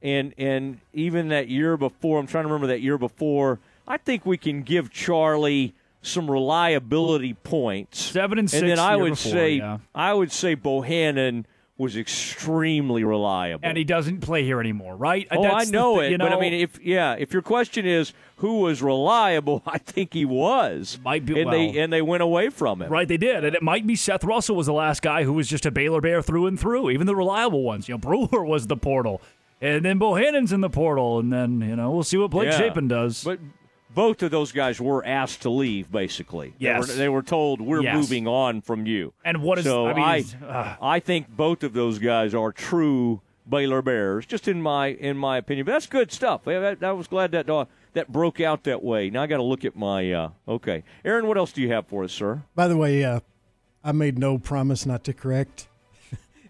and 0.01 0.33
and 0.37 0.79
even 0.93 1.29
that 1.29 1.47
year 1.49 1.77
before, 1.77 2.19
I'm 2.19 2.27
trying 2.27 2.43
to 2.43 2.47
remember 2.47 2.67
that 2.67 2.81
year 2.81 2.97
before. 2.97 3.59
I 3.87 3.97
think 3.97 4.25
we 4.25 4.37
can 4.37 4.61
give 4.61 4.91
Charlie 4.91 5.73
some 6.01 6.29
reliability 6.29 7.33
points. 7.33 7.99
Seven 7.99 8.39
and 8.39 8.49
six. 8.49 8.61
and 8.61 8.71
then 8.71 8.79
I 8.79 8.95
would 8.95 9.11
before, 9.11 9.31
say 9.31 9.53
yeah. 9.53 9.79
I 9.93 10.13
would 10.13 10.31
say 10.31 10.55
Bohanon 10.55 11.45
was 11.79 11.95
extremely 11.95 13.05
reliable. 13.05 13.61
And 13.63 13.77
he 13.77 13.85
doesn't 13.85 14.19
play 14.19 14.43
here 14.43 14.59
anymore, 14.59 14.97
right? 14.97 15.25
Oh, 15.31 15.41
I 15.41 15.47
That's 15.59 15.67
the 15.67 15.71
know 15.77 15.99
thi- 15.99 16.07
it, 16.07 16.11
you 16.11 16.17
but 16.17 16.33
I 16.33 16.39
mean, 16.39 16.53
if 16.53 16.77
yeah, 16.83 17.15
if 17.17 17.31
your 17.31 17.41
question 17.41 17.85
is 17.85 18.11
who 18.37 18.59
was 18.59 18.81
reliable, 18.81 19.63
I 19.65 19.77
think 19.77 20.13
he 20.13 20.25
was. 20.25 20.99
Might 21.03 21.25
be- 21.25 21.39
and 21.41 21.51
they 21.51 21.79
and 21.79 21.91
they 21.91 22.01
went 22.01 22.21
away 22.21 22.49
from 22.49 22.81
him. 22.81 22.91
Right, 22.91 23.07
they 23.07 23.17
did, 23.17 23.45
and 23.45 23.55
it 23.55 23.63
might 23.63 23.87
be 23.87 23.95
Seth 23.95 24.25
Russell 24.25 24.57
was 24.57 24.67
the 24.67 24.73
last 24.73 25.01
guy 25.01 25.23
who 25.23 25.31
was 25.33 25.47
just 25.47 25.65
a 25.65 25.71
Baylor 25.71 26.01
Bear 26.01 26.21
through 26.21 26.47
and 26.47 26.59
through. 26.59 26.89
Even 26.89 27.07
the 27.07 27.15
reliable 27.15 27.63
ones, 27.63 27.87
you 27.87 27.93
know, 27.93 27.97
Brewer 27.97 28.43
was 28.45 28.67
the 28.67 28.77
portal, 28.77 29.21
and 29.61 29.83
then 29.85 29.99
Bohanon's 29.99 30.51
in 30.53 30.61
the 30.61 30.69
portal, 30.69 31.19
and 31.19 31.31
then 31.31 31.61
you 31.61 31.75
know 31.75 31.91
we'll 31.91 32.03
see 32.03 32.17
what 32.17 32.31
Blake 32.31 32.49
Yeah. 32.51 32.57
Shapen 32.57 32.87
does. 32.87 33.23
But 33.23 33.39
both 33.93 34.21
of 34.23 34.31
those 34.31 34.51
guys 34.51 34.79
were 34.79 35.05
asked 35.05 35.41
to 35.43 35.49
leave. 35.49 35.91
Basically, 35.91 36.53
Yes. 36.59 36.87
they 36.87 36.93
were, 36.93 36.97
they 36.97 37.09
were 37.09 37.23
told 37.23 37.61
we're 37.61 37.81
Yes. 37.81 37.95
moving 37.95 38.27
on 38.27 38.61
from 38.61 38.85
you. 38.85 39.13
And 39.25 39.41
what 39.41 39.57
is- 39.59 39.65
so 39.65 39.87
I 39.87 39.93
mean, 39.93 40.03
I 40.03 40.15
is- 40.17 40.35
ugh. 40.47 40.77
I 40.81 40.99
think 40.99 41.29
both 41.29 41.63
of 41.63 41.73
those 41.73 41.99
guys 41.99 42.33
are 42.35 42.51
true 42.51 43.21
Baylor 43.49 43.81
Bears, 43.81 44.25
just 44.27 44.47
in 44.47 44.61
my 44.61 44.87
in 44.87 45.17
my 45.17 45.37
opinion. 45.37 45.65
But 45.65 45.71
that's 45.73 45.87
good 45.87 46.11
stuff. 46.11 46.41
Yeah, 46.45 46.59
that, 46.59 46.83
I 46.83 46.91
was 46.91 47.07
glad 47.07 47.31
that 47.31 47.49
uh, 47.49 47.65
that 47.93 48.11
broke 48.11 48.39
out 48.39 48.63
that 48.65 48.83
way. 48.83 49.09
Now 49.09 49.23
I 49.23 49.27
got 49.27 49.37
to 49.37 49.43
look 49.43 49.65
at 49.65 49.75
my. 49.75 50.11
Uh, 50.13 50.29
okay, 50.47 50.83
Aaron, 51.03 51.25
what 51.27 51.37
else 51.37 51.51
do 51.51 51.61
you 51.61 51.71
have 51.71 51.87
for 51.87 52.03
us, 52.03 52.11
sir? 52.11 52.43
By 52.53 52.67
the 52.67 52.77
way, 52.77 53.03
uh, 53.03 53.21
I 53.83 53.91
made 53.93 54.19
no 54.19 54.37
promise 54.37 54.85
not 54.85 55.03
to 55.05 55.13
correct, 55.13 55.67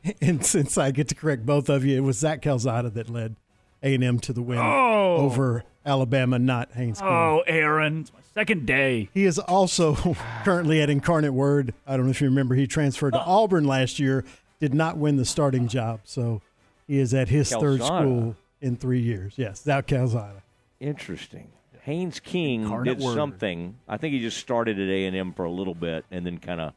and 0.22 0.46
since 0.46 0.78
I 0.78 0.92
get 0.92 1.08
to 1.10 1.16
correct 1.16 1.46
both 1.46 1.70
of 1.70 1.84
you, 1.86 1.98
it 1.98 2.02
was 2.02 2.18
Zach 2.20 2.42
Calzada 2.42 2.90
that 2.92 3.10
led 3.10 3.36
A 3.84 3.94
and 3.96 4.04
M 4.04 4.20
to 4.20 4.34
the 4.34 4.42
win 4.42 4.58
Oh. 4.60 5.18
over 5.18 5.64
Alabama, 5.86 6.38
not 6.40 6.72
Haynes. 6.74 7.00
Oh, 7.02 7.44
Aaron, 7.48 8.02
it's 8.02 8.14
my 8.14 8.20
second 8.34 8.66
day. 8.66 9.10
He 9.14 9.26
is 9.26 9.40
also 9.40 9.96
currently 10.44 10.82
at 10.82 10.90
Incarnate 10.90 11.34
Word. 11.34 11.74
I 11.88 11.96
don't 11.98 12.06
know 12.06 12.12
if 12.12 12.22
you 12.22 12.28
remember, 12.28 12.56
he 12.56 12.68
transferred 12.68 13.14
to 13.14 13.20
Auburn 13.20 13.66
last 13.66 13.98
year, 14.00 14.24
did 14.60 14.74
not 14.74 14.98
win 14.98 15.16
the 15.18 15.26
starting 15.26 15.68
job. 15.68 16.02
So 16.04 16.42
he 16.88 17.00
is 17.00 17.14
at 17.14 17.30
his 17.30 17.50
third 17.50 17.82
school 17.82 18.36
in 18.62 18.76
three 18.76 19.00
years. 19.02 19.34
Yes, 19.38 19.62
Zach 19.64 19.88
Calzada. 19.88 20.44
Interesting. 20.80 21.50
Haynes 21.84 22.20
King 22.20 22.64
Incarnate 22.64 22.98
did 23.00 23.06
Word. 23.06 23.16
something. 23.16 23.76
I 23.88 23.98
think 23.98 24.14
he 24.14 24.20
just 24.20 24.38
started 24.38 24.78
at 24.80 24.90
A 24.90 25.06
and 25.06 25.16
M 25.16 25.34
for 25.34 25.46
a 25.46 25.52
little 25.52 25.74
bit 25.74 26.06
and 26.12 26.26
then 26.26 26.38
kind 26.38 26.62
of 26.62 26.74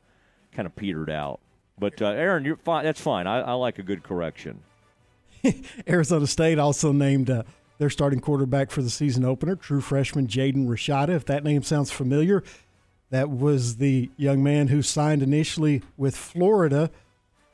kind 0.53 0.65
of 0.67 0.75
petered 0.77 1.11
out. 1.11 1.41
But 1.83 2.01
uh, 2.01 2.11
Aaron, 2.11 2.45
you're 2.45 2.59
fine. 2.59 2.85
That's 2.85 3.01
fine. 3.01 3.27
I, 3.27 3.41
I 3.41 3.53
like 3.55 3.81
a 3.81 3.83
good 3.83 4.05
correction. 4.05 4.61
Arizona 5.89 6.29
State 6.29 6.61
also 6.61 6.93
named 6.93 7.29
uh, 7.29 7.43
their 7.79 7.91
starting 7.91 8.21
quarterback 8.21 8.71
for 8.71 8.83
the 8.83 8.89
season 8.89 9.25
opener, 9.25 9.57
true 9.57 9.81
freshman 9.81 10.29
Jaden 10.29 10.69
Rashada. 10.69 11.09
If 11.09 11.25
that 11.25 11.43
name 11.43 11.65
sounds 11.65 11.91
familiar, 11.91 12.45
that 13.11 13.31
was 13.31 13.79
the 13.79 14.13
young 14.17 14.45
man 14.45 14.69
who 14.69 14.81
signed 14.81 15.25
initially 15.25 15.83
with 15.97 16.15
Florida 16.17 16.89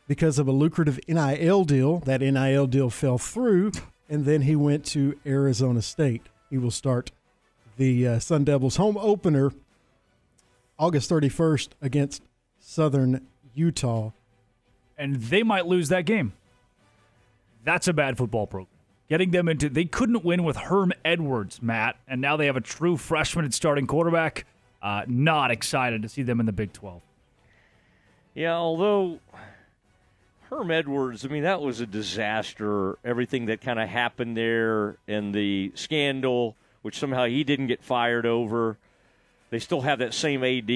because 0.06 0.38
of 0.38 0.46
a 0.46 0.52
lucrative 0.52 1.00
NIL 1.09 1.64
deal. 1.64 2.00
That 2.00 2.20
NIL 2.20 2.66
deal 2.66 2.90
fell 2.90 3.16
through, 3.16 3.72
and 4.10 4.26
then 4.26 4.42
he 4.42 4.55
went 4.55 4.84
to 4.88 5.18
Arizona 5.24 5.80
State. 5.80 6.26
He 6.50 6.59
will 6.59 6.70
start 6.70 7.12
the 7.78 8.06
uh, 8.06 8.18
Sun 8.18 8.44
Devils 8.44 8.76
home 8.76 8.98
opener 8.98 9.52
August 10.78 11.09
31st 11.09 11.70
against 11.80 12.22
Southern 12.59 13.26
Utah. 13.55 14.10
And 14.99 15.16
they 15.16 15.43
might 15.43 15.66
lose 15.66 15.89
that 15.89 16.05
game. 16.05 16.33
That's 17.65 17.89
a 17.89 17.93
bad 17.93 18.19
football 18.19 18.47
program. 18.47 18.69
Getting 19.09 19.31
them 19.31 19.49
into 19.49 19.70
they 19.70 19.87
couldn't 19.87 20.25
win 20.25 20.45
with 20.45 20.57
Herm 20.57 20.93
Edwards, 21.05 21.62
Matt, 21.62 21.97
and 22.07 22.20
now 22.20 22.37
they 22.37 22.47
have 22.47 22.57
a 22.57 22.61
true 22.61 22.97
freshman 22.97 23.45
at 23.45 23.55
starting 23.55 23.87
quarterback. 23.87 24.45
Uh, 24.83 25.03
not 25.07 25.51
excited 25.51 26.03
to 26.03 26.09
see 26.09 26.23
them 26.23 26.41
in 26.41 26.47
the 26.47 26.53
Big 26.53 26.73
Twelve. 26.73 27.03
Yeah, 28.35 28.55
although 28.55 29.20
Herm 30.51 30.70
Edwards, 30.70 31.25
I 31.25 31.29
mean, 31.29 31.43
that 31.43 31.61
was 31.61 31.81
a 31.81 31.87
disaster. 31.87 32.99
Everything 33.05 33.47
that 33.47 33.61
kind 33.61 33.79
of 33.81 33.89
happened 33.89 34.37
there 34.37 34.97
and 35.09 35.35
the 35.35 35.73
scandal, 35.75 36.55
which 36.83 36.99
somehow 36.99 37.27
he 37.27 37.45
didn't 37.45 37.66
get 37.66 37.83
fired 37.83 38.27
over. 38.27 38.79
They 39.51 39.59
still 39.59 39.81
have 39.81 40.01
that 40.01 40.12
same 40.12 40.45
AD 40.45 40.69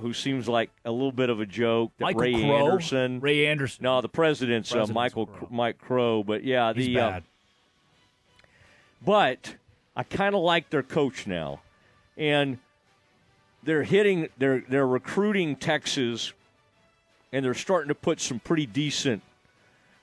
who 0.00 0.12
seems 0.12 0.46
like 0.46 0.70
a 0.84 0.90
little 0.90 1.12
bit 1.12 1.30
of 1.30 1.40
a 1.40 1.46
joke. 1.46 1.92
That 1.98 2.04
Michael 2.04 2.20
Ray 2.20 2.34
Crow? 2.34 2.66
Anderson. 2.66 3.20
Ray 3.20 3.46
Anderson. 3.46 3.82
No, 3.84 4.00
the 4.00 4.08
president's, 4.08 4.70
President's 4.70 4.90
uh, 4.90 4.94
Michael 4.94 5.26
Crow. 5.26 5.48
Mike 5.50 5.78
Crow. 5.78 6.22
But 6.22 6.44
yeah, 6.44 6.72
He's 6.74 6.86
the 6.86 7.00
uh, 7.00 7.20
but 9.04 9.54
I 9.96 10.02
kind 10.02 10.34
of 10.34 10.42
like 10.42 10.70
their 10.70 10.82
coach 10.82 11.26
now, 11.26 11.60
and 12.16 12.58
they're 13.62 13.84
hitting. 13.84 14.28
They're 14.38 14.62
they're 14.68 14.86
recruiting 14.86 15.56
Texas, 15.56 16.32
and 17.32 17.44
they're 17.44 17.54
starting 17.54 17.88
to 17.88 17.94
put 17.94 18.20
some 18.20 18.38
pretty 18.38 18.66
decent 18.66 19.22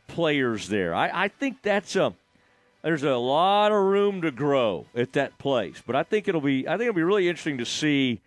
players 0.07 0.69
there. 0.69 0.95
I, 0.95 1.25
I 1.25 1.27
think 1.27 1.61
that's 1.61 1.95
a. 1.95 2.13
There's 2.87 3.03
a 3.03 3.17
lot 3.17 3.73
of 3.73 3.83
room 3.83 4.21
to 4.21 4.31
grow 4.31 4.85
at 4.95 5.11
that 5.11 5.37
place, 5.39 5.83
but 5.85 5.93
I 5.93 6.03
think 6.03 6.29
it'll 6.29 6.39
be. 6.39 6.65
I 6.65 6.77
think 6.77 6.83
it'll 6.83 6.93
be 6.93 7.03
really 7.03 7.27
interesting 7.27 7.57
to 7.57 7.65
see 7.65 8.21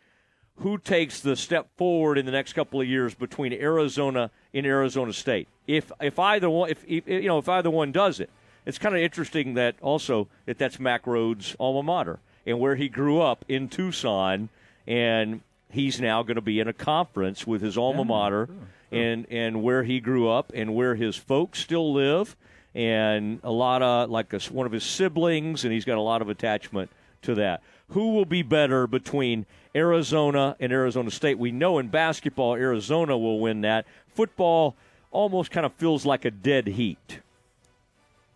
who 0.57 0.77
takes 0.77 1.21
the 1.21 1.35
step 1.35 1.69
forward 1.79 2.19
in 2.19 2.27
the 2.27 2.33
next 2.33 2.53
couple 2.53 2.79
of 2.79 2.87
years 2.87 3.15
between 3.15 3.55
Arizona 3.55 4.31
and 4.53 4.67
Arizona 4.67 5.15
State. 5.15 5.49
If 5.67 5.91
if 5.99 6.19
either 6.19 6.51
one, 6.51 6.69
if, 6.69 6.85
if 6.87 7.09
you 7.09 7.27
know, 7.27 7.39
if 7.39 7.49
either 7.49 7.71
one 7.71 7.91
does 7.91 8.21
it, 8.21 8.29
it's 8.67 8.77
kind 8.77 8.95
of 8.95 9.01
interesting 9.01 9.55
that 9.55 9.77
also 9.81 10.29
that 10.45 10.59
that's 10.59 10.79
Mac 10.79 11.07
Rhodes' 11.07 11.57
alma 11.59 11.83
mater 11.83 12.19
and 12.45 12.61
where 12.61 12.77
he 12.77 12.91
grew 12.91 13.19
up 13.19 13.47
in 13.49 13.67
Tucson, 13.67 14.51
and 14.87 15.41
he's 15.71 16.03
now 16.03 16.23
going 16.23 16.35
to 16.35 16.43
be 16.43 16.61
in 16.61 16.69
a 16.69 16.75
conference 16.75 17.47
with 17.47 17.63
his 17.63 17.79
alma 17.79 18.05
mater, 18.05 18.51
and 18.93 19.27
and 19.31 19.63
where 19.63 19.85
he 19.85 20.01
grew 20.01 20.29
up 20.29 20.53
and 20.55 20.75
where 20.75 20.97
his 20.97 21.17
folks 21.17 21.61
still 21.61 21.95
live, 21.95 22.37
and 22.75 23.41
a 23.43 23.51
lot 23.51 23.83
of 23.83 24.11
like 24.11 24.33
a, 24.33 24.39
one 24.53 24.67
of 24.67 24.73
his 24.73 24.85
siblings, 24.85 25.65
and 25.65 25.73
he's 25.73 25.85
got 25.85 25.99
a 25.99 26.03
lot 26.03 26.23
of 26.23 26.29
attachment 26.29 26.91
to 27.23 27.35
that. 27.37 27.63
Who 27.91 28.13
will 28.15 28.25
be 28.25 28.43
better 28.43 28.87
between 28.87 29.47
Arizona 29.75 30.57
and 30.61 30.73
Arizona 30.73 31.11
State? 31.11 31.39
We 31.39 31.51
know 31.51 31.79
in 31.79 31.89
basketball, 31.89 32.55
Arizona 32.55 33.19
will 33.19 33.41
win 33.41 33.63
that. 33.63 33.87
Football 34.15 34.77
almost 35.11 35.51
kind 35.51 35.67
of 35.67 35.73
feels 35.75 36.07
like 36.07 36.25
a 36.25 36.31
dead 36.31 36.69
heat. 36.69 37.21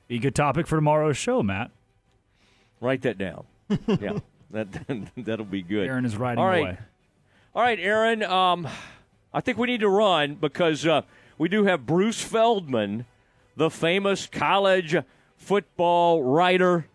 Be 0.08 0.16
a 0.16 0.18
good 0.18 0.34
topic 0.34 0.66
for 0.66 0.76
tomorrow's 0.76 1.16
show, 1.16 1.42
Matt. 1.42 1.70
Write 2.80 3.02
that 3.02 3.16
down. 3.16 3.44
yeah, 3.86 4.18
that 4.50 4.68
that'll 5.16 5.46
be 5.46 5.62
good. 5.62 5.88
Aaron 5.88 6.04
is 6.04 6.16
writing 6.16 6.42
All 6.42 6.46
right. 6.48 6.60
away. 6.60 6.78
All 7.54 7.62
right, 7.62 7.78
Aaron. 7.78 8.22
Um, 8.22 8.68
I 9.32 9.40
think 9.40 9.58
we 9.58 9.68
need 9.68 9.80
to 9.80 9.88
run 9.88 10.34
because 10.34 10.86
uh, 10.86 11.02
we 11.38 11.48
do 11.48 11.64
have 11.64 11.86
Bruce 11.86 12.20
Feldman, 12.20 13.06
the 13.56 13.70
famous 13.70 14.26
college 14.26 14.96
football 15.36 16.22
writer, 16.22 16.86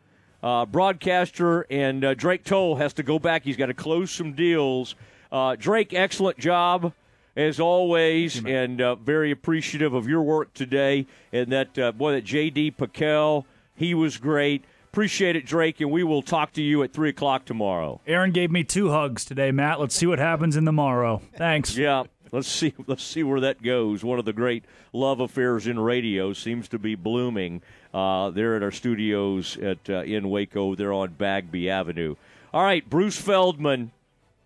uh, 0.41 0.65
broadcaster, 0.65 1.65
and 1.69 2.03
uh, 2.03 2.13
Drake 2.13 2.43
Toll 2.43 2.75
has 2.75 2.93
to 2.93 3.03
go 3.03 3.19
back. 3.19 3.43
He's 3.43 3.57
got 3.57 3.67
to 3.67 3.73
close 3.73 4.11
some 4.11 4.33
deals. 4.33 4.95
Uh, 5.31 5.55
Drake, 5.55 5.93
excellent 5.93 6.37
job 6.37 6.93
as 7.35 7.59
always, 7.59 8.43
and 8.45 8.81
uh, 8.81 8.95
very 8.95 9.31
appreciative 9.31 9.93
of 9.93 10.07
your 10.07 10.21
work 10.21 10.53
today. 10.53 11.07
And 11.31 11.51
that 11.51 11.77
uh, 11.77 11.91
boy, 11.91 12.13
that 12.13 12.23
J.D. 12.23 12.71
PicKell, 12.71 13.45
he 13.75 13.93
was 13.93 14.17
great. 14.17 14.65
Appreciate 14.91 15.35
it, 15.35 15.45
Drake, 15.45 15.79
and 15.81 15.91
we 15.91 16.03
will 16.03 16.23
talk 16.23 16.51
to 16.53 16.63
you 16.63 16.81
at 16.81 16.91
three 16.91 17.09
o'clock 17.09 17.45
tomorrow. 17.45 18.01
Aaron 18.07 18.31
gave 18.31 18.49
me 18.49 18.63
two 18.63 18.89
hugs 18.89 19.23
today, 19.23 19.51
Matt. 19.51 19.79
Let's 19.79 19.95
see 19.95 20.07
what 20.07 20.17
happens 20.17 20.57
in 20.57 20.65
the 20.65 20.71
morrow. 20.71 21.21
Thanks. 21.37 21.77
Yeah, 21.77 22.05
let's 22.31 22.47
see. 22.47 22.73
Let's 22.87 23.03
see 23.03 23.23
where 23.23 23.39
that 23.41 23.61
goes. 23.61 24.03
One 24.03 24.19
of 24.19 24.25
the 24.25 24.33
great 24.33 24.63
love 24.93 25.19
affairs 25.19 25.67
in 25.67 25.79
radio 25.79 26.33
seems 26.33 26.67
to 26.69 26.79
be 26.79 26.95
blooming 26.95 27.61
uh, 27.93 28.29
there 28.29 28.55
at 28.55 28.63
our 28.63 28.71
studios 28.71 29.57
at 29.57 29.89
uh, 29.89 30.01
in 30.01 30.29
Waco. 30.29 30.75
They're 30.75 30.93
on 30.93 31.09
Bagby 31.13 31.69
Avenue. 31.69 32.15
All 32.53 32.63
right, 32.63 32.87
Bruce 32.89 33.17
Feldman 33.17 33.91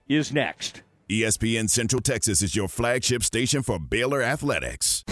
is 0.07 0.33
next. 0.33 0.81
ESPN 1.09 1.69
Central 1.69 2.01
Texas 2.01 2.41
is 2.41 2.55
your 2.55 2.67
flagship 2.67 3.23
station 3.23 3.61
for 3.61 3.79
Baylor 3.79 4.21
Athletics. 4.21 5.03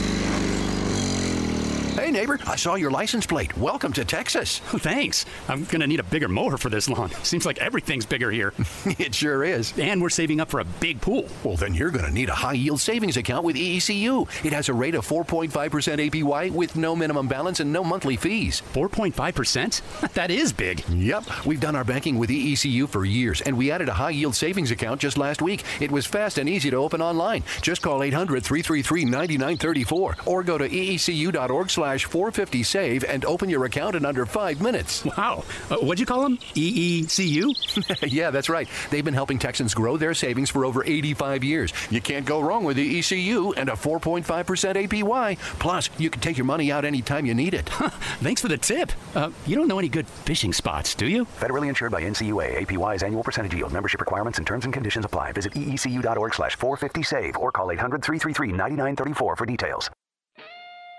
Hey, 2.11 2.17
neighbor, 2.17 2.39
I 2.45 2.57
saw 2.57 2.75
your 2.75 2.91
license 2.91 3.25
plate. 3.25 3.57
Welcome 3.57 3.93
to 3.93 4.03
Texas. 4.03 4.59
Oh, 4.73 4.77
thanks. 4.77 5.25
I'm 5.47 5.63
going 5.63 5.79
to 5.79 5.87
need 5.87 6.01
a 6.01 6.03
bigger 6.03 6.27
mower 6.27 6.57
for 6.57 6.67
this 6.67 6.89
lawn. 6.89 7.09
Seems 7.23 7.45
like 7.45 7.57
everything's 7.59 8.05
bigger 8.05 8.29
here. 8.29 8.53
it 8.85 9.15
sure 9.15 9.45
is. 9.45 9.71
And 9.79 10.01
we're 10.01 10.09
saving 10.09 10.41
up 10.41 10.49
for 10.49 10.59
a 10.59 10.65
big 10.81 10.99
pool. 10.99 11.29
Well, 11.45 11.55
then 11.55 11.73
you're 11.73 11.89
going 11.89 12.03
to 12.03 12.11
need 12.11 12.27
a 12.27 12.35
high 12.35 12.51
yield 12.51 12.81
savings 12.81 13.15
account 13.15 13.45
with 13.45 13.55
EECU. 13.55 14.45
It 14.45 14.51
has 14.51 14.67
a 14.67 14.73
rate 14.73 14.93
of 14.93 15.07
4.5% 15.07 15.51
APY 15.51 16.51
with 16.51 16.75
no 16.75 16.97
minimum 16.97 17.29
balance 17.29 17.61
and 17.61 17.71
no 17.71 17.81
monthly 17.81 18.17
fees. 18.17 18.61
4.5%? 18.73 19.81
That 20.11 20.31
is 20.31 20.51
big. 20.51 20.83
Yep. 20.89 21.45
We've 21.45 21.61
done 21.61 21.75
our 21.77 21.85
banking 21.85 22.19
with 22.19 22.29
EECU 22.29 22.89
for 22.89 23.05
years, 23.05 23.39
and 23.39 23.57
we 23.57 23.71
added 23.71 23.87
a 23.87 23.93
high 23.93 24.09
yield 24.09 24.35
savings 24.35 24.71
account 24.71 24.99
just 24.99 25.17
last 25.17 25.41
week. 25.41 25.63
It 25.79 25.89
was 25.89 26.05
fast 26.05 26.37
and 26.37 26.49
easy 26.49 26.69
to 26.71 26.77
open 26.77 27.01
online. 27.01 27.43
Just 27.61 27.81
call 27.81 28.03
800 28.03 28.43
333 28.43 29.05
9934 29.05 30.17
or 30.25 30.43
go 30.43 30.57
to 30.57 30.67
eecu.org 30.67 31.69
slash 31.69 32.00
450 32.05 32.63
save 32.63 33.03
and 33.03 33.25
open 33.25 33.49
your 33.49 33.65
account 33.65 33.95
in 33.95 34.05
under 34.05 34.25
five 34.25 34.61
minutes. 34.61 35.05
Wow. 35.21 35.43
Uh, 35.69 35.75
what'd 35.75 35.99
you 35.99 36.05
call 36.05 36.23
them? 36.23 36.37
EECU? 36.55 38.11
yeah, 38.11 38.31
that's 38.31 38.49
right. 38.49 38.67
They've 38.89 39.03
been 39.03 39.13
helping 39.13 39.37
Texans 39.37 39.73
grow 39.73 39.97
their 39.97 40.13
savings 40.13 40.49
for 40.49 40.65
over 40.65 40.83
85 40.83 41.43
years. 41.43 41.73
You 41.91 42.01
can't 42.01 42.25
go 42.25 42.39
wrong 42.39 42.63
with 42.63 42.77
the 42.77 42.99
ECU 42.99 43.51
and 43.51 43.69
a 43.69 43.73
4.5% 43.73 44.23
APY. 44.25 45.37
Plus, 45.59 45.89
you 45.97 46.09
can 46.09 46.21
take 46.21 46.37
your 46.37 46.45
money 46.45 46.71
out 46.71 46.85
anytime 46.85 47.25
you 47.25 47.33
need 47.33 47.53
it. 47.53 47.69
Thanks 48.21 48.41
for 48.41 48.47
the 48.47 48.57
tip. 48.57 48.91
Uh, 49.13 49.31
you 49.45 49.55
don't 49.55 49.67
know 49.67 49.79
any 49.79 49.89
good 49.89 50.07
fishing 50.07 50.53
spots, 50.53 50.95
do 50.95 51.07
you? 51.07 51.25
Federally 51.25 51.67
insured 51.67 51.91
by 51.91 52.01
NCUA. 52.01 52.61
APY's 52.61 53.03
annual 53.03 53.23
percentage 53.23 53.53
yield. 53.53 53.73
Membership 53.73 53.99
requirements 53.99 54.37
and 54.39 54.47
terms 54.47 54.65
and 54.65 54.73
conditions 54.73 55.05
apply. 55.05 55.33
Visit 55.33 55.53
eecu.org 55.53 56.33
slash 56.33 56.55
450 56.55 57.03
save 57.03 57.37
or 57.37 57.51
call 57.51 57.69
800 57.71 58.01
333 58.01 58.47
9934 58.47 59.35
for 59.35 59.45
details. 59.45 59.91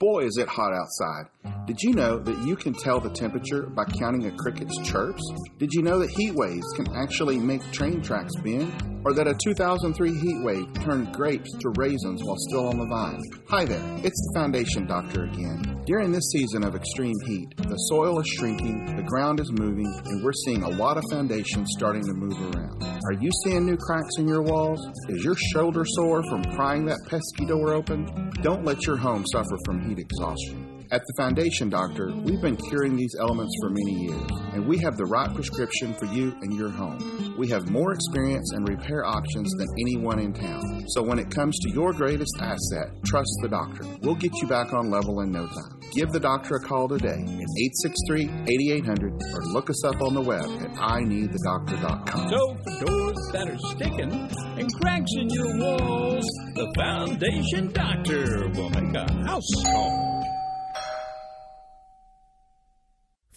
Boy, 0.00 0.24
is 0.24 0.38
it 0.38 0.48
hot 0.48 0.72
outside. 0.72 1.26
Did 1.70 1.82
you 1.82 1.94
know 1.94 2.18
that 2.18 2.44
you 2.44 2.56
can 2.56 2.74
tell 2.74 2.98
the 2.98 3.10
temperature 3.10 3.62
by 3.62 3.84
counting 3.84 4.26
a 4.26 4.36
cricket's 4.36 4.76
chirps? 4.78 5.22
Did 5.58 5.72
you 5.72 5.82
know 5.82 6.00
that 6.00 6.10
heat 6.10 6.34
waves 6.34 6.66
can 6.74 6.92
actually 6.96 7.38
make 7.38 7.62
train 7.70 8.02
tracks 8.02 8.34
bend? 8.42 8.72
Or 9.04 9.14
that 9.14 9.28
a 9.28 9.34
2003 9.34 10.18
heat 10.18 10.42
wave 10.42 10.66
turned 10.82 11.14
grapes 11.14 11.50
to 11.60 11.72
raisins 11.76 12.22
while 12.24 12.36
still 12.48 12.68
on 12.68 12.78
the 12.78 12.86
vine? 12.86 13.20
Hi 13.48 13.64
there, 13.64 13.82
it's 14.04 14.20
the 14.20 14.40
Foundation 14.40 14.86
Doctor 14.86 15.24
again. 15.24 15.80
During 15.86 16.12
this 16.12 16.28
season 16.32 16.64
of 16.64 16.74
extreme 16.74 17.16
heat, 17.24 17.56
the 17.56 17.76
soil 17.76 18.20
is 18.20 18.26
shrinking, 18.26 18.96
the 18.96 19.04
ground 19.04 19.40
is 19.40 19.50
moving, 19.52 19.86
and 20.06 20.22
we're 20.22 20.32
seeing 20.44 20.64
a 20.64 20.70
lot 20.70 20.98
of 20.98 21.04
foundations 21.10 21.68
starting 21.78 22.02
to 22.02 22.12
move 22.12 22.38
around. 22.52 22.82
Are 22.82 23.14
you 23.14 23.30
seeing 23.44 23.64
new 23.64 23.76
cracks 23.76 24.18
in 24.18 24.28
your 24.28 24.42
walls? 24.42 24.86
Is 25.08 25.24
your 25.24 25.36
shoulder 25.54 25.84
sore 25.86 26.22
from 26.24 26.42
prying 26.54 26.84
that 26.86 27.00
pesky 27.08 27.46
door 27.46 27.72
open? 27.72 28.32
Don't 28.42 28.64
let 28.64 28.84
your 28.86 28.96
home 28.96 29.24
suffer 29.32 29.56
from 29.64 29.88
heat 29.88 29.98
exhaustion. 29.98 30.69
At 30.92 31.06
the 31.06 31.12
Foundation 31.16 31.68
Doctor, 31.68 32.10
we've 32.24 32.40
been 32.40 32.56
curing 32.56 32.96
these 32.96 33.14
elements 33.20 33.54
for 33.62 33.70
many 33.70 34.06
years, 34.06 34.28
and 34.54 34.66
we 34.66 34.76
have 34.78 34.96
the 34.96 35.04
right 35.04 35.32
prescription 35.32 35.94
for 35.94 36.06
you 36.06 36.34
and 36.42 36.52
your 36.52 36.68
home. 36.68 37.36
We 37.38 37.46
have 37.50 37.70
more 37.70 37.92
experience 37.92 38.50
and 38.56 38.68
repair 38.68 39.06
options 39.06 39.54
than 39.56 39.68
anyone 39.78 40.18
in 40.18 40.32
town. 40.32 40.84
So 40.88 41.00
when 41.00 41.20
it 41.20 41.30
comes 41.30 41.56
to 41.60 41.70
your 41.70 41.92
greatest 41.92 42.34
asset, 42.40 42.90
trust 43.06 43.30
the 43.40 43.48
doctor. 43.48 43.84
We'll 44.00 44.16
get 44.16 44.32
you 44.42 44.48
back 44.48 44.72
on 44.72 44.90
level 44.90 45.20
in 45.20 45.30
no 45.30 45.46
time. 45.46 45.78
Give 45.92 46.10
the 46.10 46.18
doctor 46.18 46.56
a 46.56 46.60
call 46.60 46.88
today 46.88 47.22
at 47.22 47.50
863-8800 48.48 49.12
or 49.32 49.42
look 49.52 49.70
us 49.70 49.84
up 49.84 50.02
on 50.02 50.14
the 50.14 50.20
web 50.20 50.42
at 50.42 50.72
ineedthedoctor.com. 50.74 52.30
So 52.30 52.56
for 52.64 52.84
doors 52.84 53.30
that 53.32 53.48
are 53.48 53.58
sticking 53.58 54.10
and 54.58 54.74
cracks 54.80 55.12
in 55.16 55.30
your 55.30 55.56
walls, 55.56 56.24
the 56.56 56.72
Foundation 56.74 57.68
Doctor 57.72 58.48
will 58.56 58.70
make 58.70 58.92
a 58.96 59.12
house 59.28 59.46
call. 59.64 60.19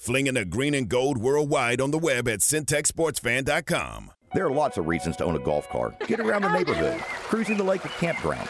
Flinging 0.03 0.33
the 0.33 0.43
green 0.43 0.73
and 0.73 0.89
gold 0.89 1.17
worldwide 1.17 1.79
on 1.79 1.91
the 1.91 1.97
web 1.97 2.27
at 2.27 2.39
centexsportsfan.com. 2.39 4.11
There 4.33 4.45
are 4.45 4.51
lots 4.51 4.77
of 4.77 4.85
reasons 4.85 5.15
to 5.15 5.23
own 5.23 5.37
a 5.37 5.39
golf 5.39 5.69
cart. 5.69 5.97
Get 6.07 6.19
around 6.19 6.41
the 6.41 6.51
neighborhood, 6.51 6.99
cruising 6.99 7.55
the 7.55 7.63
lake 7.63 7.85
or 7.85 7.89
campground. 7.99 8.49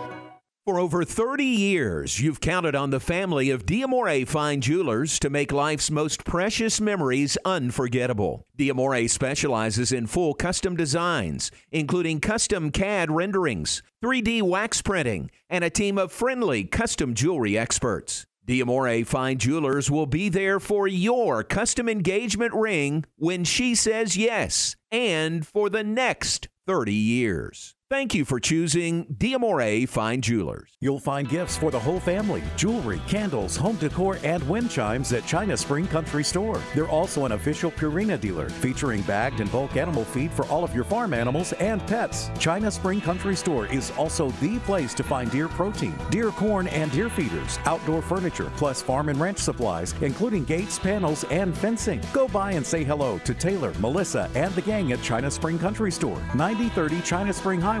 For 0.63 0.79
over 0.79 1.03
30 1.03 1.43
years, 1.43 2.19
you've 2.19 2.39
counted 2.39 2.75
on 2.75 2.91
the 2.91 2.99
family 2.99 3.49
of 3.49 3.65
Diamore 3.65 4.27
Fine 4.27 4.61
Jewelers 4.61 5.17
to 5.17 5.31
make 5.31 5.51
life's 5.51 5.89
most 5.89 6.23
precious 6.23 6.79
memories 6.79 7.35
unforgettable. 7.43 8.45
Diamore 8.59 9.09
specializes 9.09 9.91
in 9.91 10.05
full 10.05 10.35
custom 10.35 10.75
designs, 10.75 11.49
including 11.71 12.19
custom 12.19 12.69
CAD 12.69 13.09
renderings, 13.09 13.81
3D 14.03 14.43
wax 14.43 14.83
printing, 14.83 15.31
and 15.49 15.63
a 15.63 15.71
team 15.71 15.97
of 15.97 16.11
friendly 16.11 16.63
custom 16.63 17.15
jewelry 17.15 17.57
experts. 17.57 18.27
Diamore 18.47 19.03
Fine 19.07 19.39
Jewelers 19.39 19.89
will 19.89 20.05
be 20.05 20.29
there 20.29 20.59
for 20.59 20.87
your 20.87 21.43
custom 21.43 21.89
engagement 21.89 22.53
ring 22.53 23.03
when 23.15 23.43
she 23.45 23.73
says 23.73 24.15
yes, 24.15 24.75
and 24.91 25.43
for 25.43 25.71
the 25.71 25.83
next 25.83 26.49
30 26.67 26.93
years. 26.93 27.73
Thank 27.91 28.15
you 28.15 28.23
for 28.23 28.39
choosing 28.39 29.03
Diamore 29.17 29.85
Fine 29.85 30.21
Jewelers. 30.21 30.69
You'll 30.79 30.97
find 30.97 31.27
gifts 31.27 31.57
for 31.57 31.71
the 31.71 31.79
whole 31.79 31.99
family 31.99 32.41
jewelry, 32.55 33.01
candles, 33.05 33.57
home 33.57 33.75
decor, 33.75 34.17
and 34.23 34.41
wind 34.47 34.71
chimes 34.71 35.11
at 35.11 35.25
China 35.25 35.57
Spring 35.57 35.85
Country 35.87 36.23
Store. 36.23 36.61
They're 36.73 36.87
also 36.87 37.25
an 37.25 37.33
official 37.33 37.69
Purina 37.69 38.17
dealer 38.17 38.47
featuring 38.47 39.01
bagged 39.01 39.41
and 39.41 39.51
bulk 39.51 39.75
animal 39.75 40.05
feed 40.05 40.31
for 40.31 40.45
all 40.45 40.63
of 40.63 40.73
your 40.73 40.85
farm 40.85 41.13
animals 41.13 41.51
and 41.59 41.85
pets. 41.85 42.31
China 42.39 42.71
Spring 42.71 43.01
Country 43.01 43.35
Store 43.35 43.65
is 43.65 43.91
also 43.97 44.29
the 44.39 44.57
place 44.59 44.93
to 44.93 45.03
find 45.03 45.29
deer 45.29 45.49
protein, 45.49 45.93
deer 46.09 46.31
corn, 46.31 46.69
and 46.69 46.93
deer 46.93 47.09
feeders, 47.09 47.59
outdoor 47.65 48.01
furniture, 48.01 48.49
plus 48.55 48.81
farm 48.81 49.09
and 49.09 49.19
ranch 49.19 49.39
supplies, 49.39 49.95
including 49.99 50.45
gates, 50.45 50.79
panels, 50.79 51.25
and 51.25 51.57
fencing. 51.57 52.01
Go 52.13 52.29
by 52.29 52.53
and 52.53 52.65
say 52.65 52.85
hello 52.85 53.19
to 53.25 53.33
Taylor, 53.33 53.73
Melissa, 53.79 54.29
and 54.33 54.55
the 54.55 54.61
gang 54.61 54.93
at 54.93 55.03
China 55.03 55.29
Spring 55.29 55.59
Country 55.59 55.91
Store, 55.91 56.21
9030 56.35 57.01
China 57.01 57.33
Spring 57.33 57.59
Highway 57.59 57.80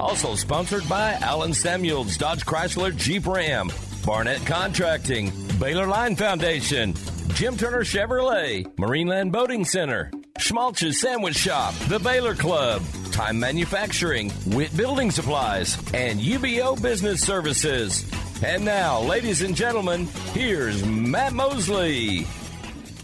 Also 0.00 0.34
sponsored 0.36 0.88
by 0.88 1.14
Allen 1.14 1.52
Samuels 1.52 2.16
Dodge 2.16 2.46
Chrysler 2.46 2.96
Jeep 2.96 3.26
Ram, 3.26 3.70
Barnett 4.06 4.44
Contracting, 4.46 5.32
Baylor 5.58 5.86
Line 5.86 6.14
Foundation, 6.14 6.94
Jim 7.34 7.56
Turner 7.56 7.82
Chevrolet, 7.82 8.64
Marineland 8.76 9.32
Boating 9.32 9.64
Center, 9.64 10.10
Schmaltz's 10.38 11.00
Sandwich 11.00 11.36
Shop, 11.36 11.74
The 11.88 11.98
Baylor 11.98 12.34
Club, 12.34 12.82
Time 13.10 13.40
Manufacturing, 13.40 14.32
Witt 14.46 14.74
Building 14.76 15.10
Supplies, 15.10 15.76
and 15.92 16.20
UBEO 16.20 16.80
Business 16.80 17.20
Services. 17.20 18.08
And 18.44 18.64
now, 18.64 19.00
ladies 19.00 19.42
and 19.42 19.56
gentlemen, 19.56 20.06
here's 20.32 20.84
Matt 20.84 21.32
Mosley. 21.32 22.24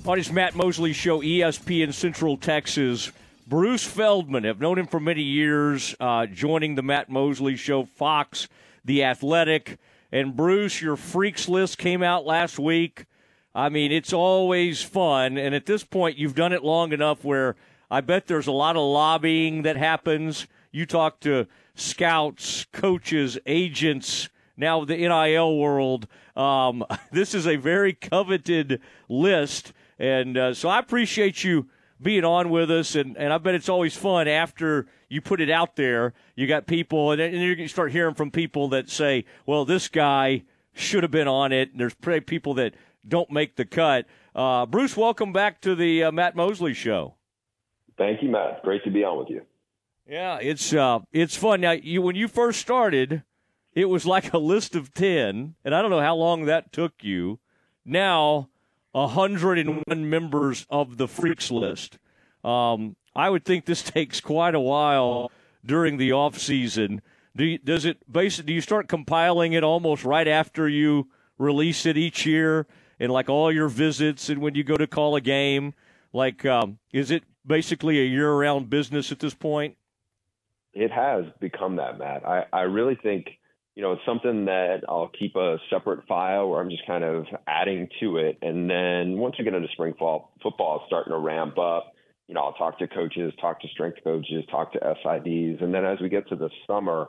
On 0.07 0.17
his 0.17 0.31
Matt 0.31 0.55
Mosley 0.55 0.93
Show, 0.93 1.23
ESPN 1.23 1.93
Central 1.93 2.37
Texas. 2.37 3.11
Bruce 3.47 3.85
Feldman, 3.85 4.45
have 4.45 4.61
known 4.61 4.79
him 4.79 4.87
for 4.87 4.99
many 4.99 5.23
years, 5.23 5.95
uh, 6.01 6.25
joining 6.25 6.77
the 6.77 6.83
Matt 6.83 7.11
Mosley 7.11 7.57
Show, 7.57 7.85
Fox, 7.85 8.49
The 8.87 9.05
Athletic. 9.05 9.79
And 10.11 10.35
Bruce, 10.35 10.81
your 10.81 10.97
freaks 10.97 11.47
list 11.47 11.77
came 11.77 12.03
out 12.03 12.25
last 12.25 12.59
week. 12.59 13.05
I 13.55 13.69
mean, 13.69 13.93
it's 13.93 14.15
always 14.15 14.81
fun. 14.83 15.37
And 15.37 15.55
at 15.55 15.67
this 15.67 15.85
point, 15.85 16.17
you've 16.17 16.35
done 16.35 16.55
it 16.55 16.65
long 16.65 16.93
enough 16.93 17.23
where 17.23 17.55
I 17.91 18.01
bet 18.01 18.29
there's 18.29 18.47
a 18.47 18.53
lot 18.53 18.77
of 18.77 18.83
lobbying 18.83 19.63
that 19.63 19.77
happens. 19.77 20.47
You 20.73 20.87
talk 20.87 21.21
to 21.21 21.47
scouts, 21.75 22.65
coaches, 22.73 23.39
agents, 23.45 24.31
now 24.57 24.87
the 24.87 24.97
NIL 24.97 25.59
world. 25.59 26.07
Um, 26.35 26.83
this 27.13 27.35
is 27.35 27.47
a 27.47 27.57
very 27.57 27.93
coveted 27.93 28.81
list. 29.07 29.75
And 29.99 30.39
uh, 30.39 30.55
so 30.55 30.71
I 30.71 30.79
appreciate 30.79 31.45
you 31.45 31.69
being 32.01 32.25
on 32.25 32.51
with 32.51 32.71
us, 32.71 32.95
and, 32.95 33.17
and 33.17 33.33
I 33.33 33.39
bet 33.39 33.55
it's 33.55 33.69
always 33.69 33.97
fun 33.97 34.29
after 34.29 34.87
you 35.09 35.21
put 35.21 35.41
it 35.41 35.51
out 35.51 35.77
there. 35.77 36.13
You 36.37 36.47
got 36.47 36.67
people, 36.67 37.13
and, 37.13 37.21
and 37.21 37.35
you 37.35 37.69
start 37.69 37.93
hearing 37.93 38.15
from 38.15 38.31
people 38.31 38.69
that 38.69 38.91
say, 38.91 39.25
well, 39.47 39.65
this 39.65 39.89
guy 39.89 40.45
should 40.73 41.03
have 41.03 41.13
been 41.13 41.29
on 41.29 41.53
it. 41.53 41.71
And 41.71 41.81
there's 41.81 41.95
people 42.25 42.55
that 42.55 42.75
don't 43.07 43.31
make 43.31 43.57
the 43.57 43.65
cut. 43.65 44.07
Uh, 44.35 44.67
Bruce, 44.67 44.97
welcome 44.97 45.33
back 45.33 45.61
to 45.61 45.75
the 45.75 46.05
uh, 46.05 46.13
Matt 46.13 46.35
Mosley 46.35 46.75
Show. 46.75 47.15
Thank 47.97 48.23
you, 48.23 48.29
Matt. 48.29 48.63
Great 48.63 48.83
to 48.85 48.91
be 48.91 49.05
on 49.05 49.19
with 49.19 49.31
you. 49.31 49.43
Yeah, 50.09 50.39
it's 50.41 50.75
uh, 50.75 50.99
it's 51.13 51.37
fun. 51.37 51.61
Now, 51.61 51.71
you 51.73 52.03
when 52.03 52.17
you 52.17 52.29
first 52.29 52.61
started, 52.61 53.23
it 53.73 53.89
was 53.89 54.05
like 54.05 54.33
a 54.33 54.39
list 54.39 54.75
of 54.75 54.93
ten, 54.93 55.55
and 55.65 55.75
I 55.75 55.81
don't 55.81 55.91
know 55.91 56.01
how 56.01 56.17
long 56.17 56.45
that 56.45 56.73
took 56.73 56.93
you. 57.03 57.39
Now 57.85 58.51
101 58.95 60.09
members 60.09 60.67
of 60.71 60.97
the 60.99 61.09
Freaks 61.09 61.51
list. 61.51 61.99
Um, 62.45 62.95
I 63.15 63.29
would 63.29 63.45
think 63.45 63.65
this 63.65 63.83
takes 63.97 64.21
quite 64.21 64.55
a 64.55 64.61
while 64.61 65.31
during 65.65 65.97
the 65.97 66.13
off 66.13 66.39
season. 66.39 67.03
Do 67.37 67.45
you, 67.45 67.59
does 67.59 67.85
it 67.85 67.99
basically? 68.11 68.47
Do 68.47 68.53
you 68.55 68.61
start 68.61 68.89
compiling 68.89 69.53
it 69.53 69.65
almost 69.65 70.05
right 70.05 70.29
after 70.29 70.69
you 70.69 71.09
release 71.37 71.85
it 71.85 71.97
each 71.97 72.25
year, 72.25 72.67
and 73.01 73.11
like 73.11 73.29
all 73.29 73.51
your 73.51 73.69
visits, 73.69 74.29
and 74.29 74.41
when 74.41 74.55
you 74.55 74.63
go 74.63 74.77
to 74.77 74.87
call 74.87 75.17
a 75.17 75.21
game? 75.21 75.75
Like, 76.13 76.45
um, 76.45 76.79
is 76.93 77.11
it 77.11 77.25
basically 77.45 78.01
a 78.01 78.05
year-round 78.05 78.71
business 78.71 79.11
at 79.11 79.19
this 79.19 79.35
point? 79.35 79.77
It 80.73 80.93
has 80.93 81.25
become 81.41 81.77
that, 81.77 81.99
Matt. 81.99 82.25
I, 82.25 82.47
I 82.53 82.63
really 82.63 82.95
think 82.95 83.39
you 83.75 83.83
know, 83.83 83.93
it's 83.93 84.03
something 84.07 84.45
that 84.45 84.83
I'll 84.89 85.11
keep 85.19 85.35
a 85.35 85.59
separate 85.69 86.07
file 86.07 86.49
where 86.49 86.61
I'm 86.61 86.71
just 86.71 86.87
kind 86.87 87.03
of 87.03 87.27
adding 87.47 87.89
to 88.01 88.19
it. 88.19 88.39
And 88.41 88.71
then 88.71 89.19
once 89.19 89.35
we 89.39 89.45
get 89.45 89.55
into 89.55 89.69
spring 89.73 89.95
fall, 89.99 90.33
football 90.43 90.77
is 90.77 90.83
starting 90.87 91.13
to 91.13 91.19
ramp 91.19 91.59
up. 91.59 91.93
You 92.29 92.35
know, 92.35 92.43
I'll 92.43 92.53
talk 92.53 92.79
to 92.79 92.87
coaches, 92.87 93.33
talk 93.41 93.61
to 93.61 93.69
strength 93.69 93.99
coaches, 94.05 94.45
talk 94.51 94.73
to 94.73 94.79
SIDs. 94.79 95.63
And 95.63 95.75
then 95.75 95.85
as 95.85 95.99
we 96.01 96.09
get 96.09 96.29
to 96.29 96.37
the 96.37 96.51
summer, 96.67 97.09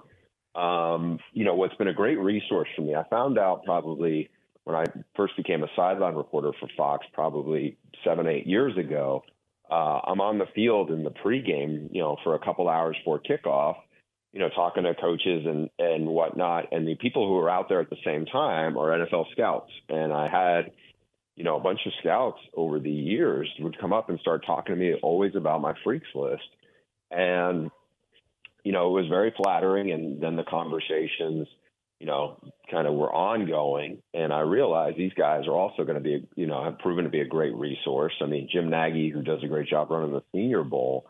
um, 0.55 1.19
you 1.33 1.45
know, 1.45 1.53
what's 1.53 1.75
been 1.75 1.87
a 1.87 1.93
great 1.93 2.17
resource 2.17 2.67
for 2.75 2.81
me, 2.81 2.95
I 2.95 3.03
found 3.09 3.37
out 3.37 3.63
probably 3.63 4.29
when 4.63 4.75
I 4.75 4.85
first 5.15 5.37
became 5.37 5.63
a 5.63 5.67
sideline 5.75 6.15
reporter 6.15 6.51
for 6.59 6.67
Fox, 6.75 7.05
probably 7.13 7.77
seven, 8.03 8.27
eight 8.27 8.47
years 8.47 8.75
ago. 8.75 9.23
Uh, 9.69 9.99
I'm 10.07 10.21
on 10.21 10.39
the 10.39 10.47
field 10.55 10.89
in 10.89 11.03
the 11.03 11.11
pregame, 11.11 11.89
you 11.91 12.01
know, 12.01 12.17
for 12.23 12.33
a 12.33 12.39
couple 12.39 12.67
hours 12.67 12.97
before 12.97 13.19
kickoff 13.19 13.75
you 14.35 14.41
know, 14.41 14.49
talking 14.49 14.83
to 14.83 14.93
coaches 14.93 15.45
and 15.45 15.69
and 15.79 16.05
whatnot, 16.05 16.73
and 16.73 16.85
the 16.85 16.95
people 16.95 17.25
who 17.25 17.37
are 17.37 17.49
out 17.49 17.69
there 17.69 17.79
at 17.79 17.89
the 17.89 17.95
same 18.03 18.25
time 18.25 18.77
are 18.77 18.89
NFL 18.89 19.31
scouts. 19.31 19.71
And 19.87 20.11
I 20.11 20.27
had, 20.27 20.73
you 21.37 21.45
know, 21.45 21.55
a 21.55 21.61
bunch 21.61 21.79
of 21.85 21.93
scouts 22.01 22.39
over 22.53 22.77
the 22.81 22.91
years 22.91 23.49
would 23.59 23.79
come 23.79 23.93
up 23.93 24.09
and 24.09 24.19
start 24.19 24.45
talking 24.45 24.75
to 24.75 24.79
me 24.79 24.93
always 25.01 25.35
about 25.37 25.61
my 25.61 25.73
freaks 25.85 26.09
list, 26.13 26.43
and 27.09 27.71
you 28.65 28.73
know, 28.73 28.89
it 28.89 29.01
was 29.01 29.09
very 29.09 29.33
flattering. 29.41 29.91
And 29.91 30.21
then 30.21 30.35
the 30.35 30.43
conversations, 30.43 31.47
you 32.01 32.05
know, 32.05 32.37
kind 32.69 32.87
of 32.87 32.93
were 32.93 33.13
ongoing, 33.13 33.99
and 34.13 34.33
I 34.33 34.41
realized 34.41 34.97
these 34.97 35.13
guys 35.13 35.47
are 35.47 35.55
also 35.55 35.85
going 35.85 35.95
to 35.95 36.01
be, 36.03 36.27
you 36.35 36.47
know, 36.47 36.61
have 36.61 36.79
proven 36.79 37.05
to 37.05 37.09
be 37.09 37.21
a 37.21 37.25
great 37.25 37.55
resource. 37.55 38.13
I 38.21 38.25
mean, 38.25 38.49
Jim 38.51 38.69
Nagy, 38.69 39.11
who 39.11 39.21
does 39.21 39.41
a 39.43 39.47
great 39.47 39.69
job 39.69 39.91
running 39.91 40.11
the 40.11 40.23
Senior 40.33 40.65
Bowl 40.65 41.05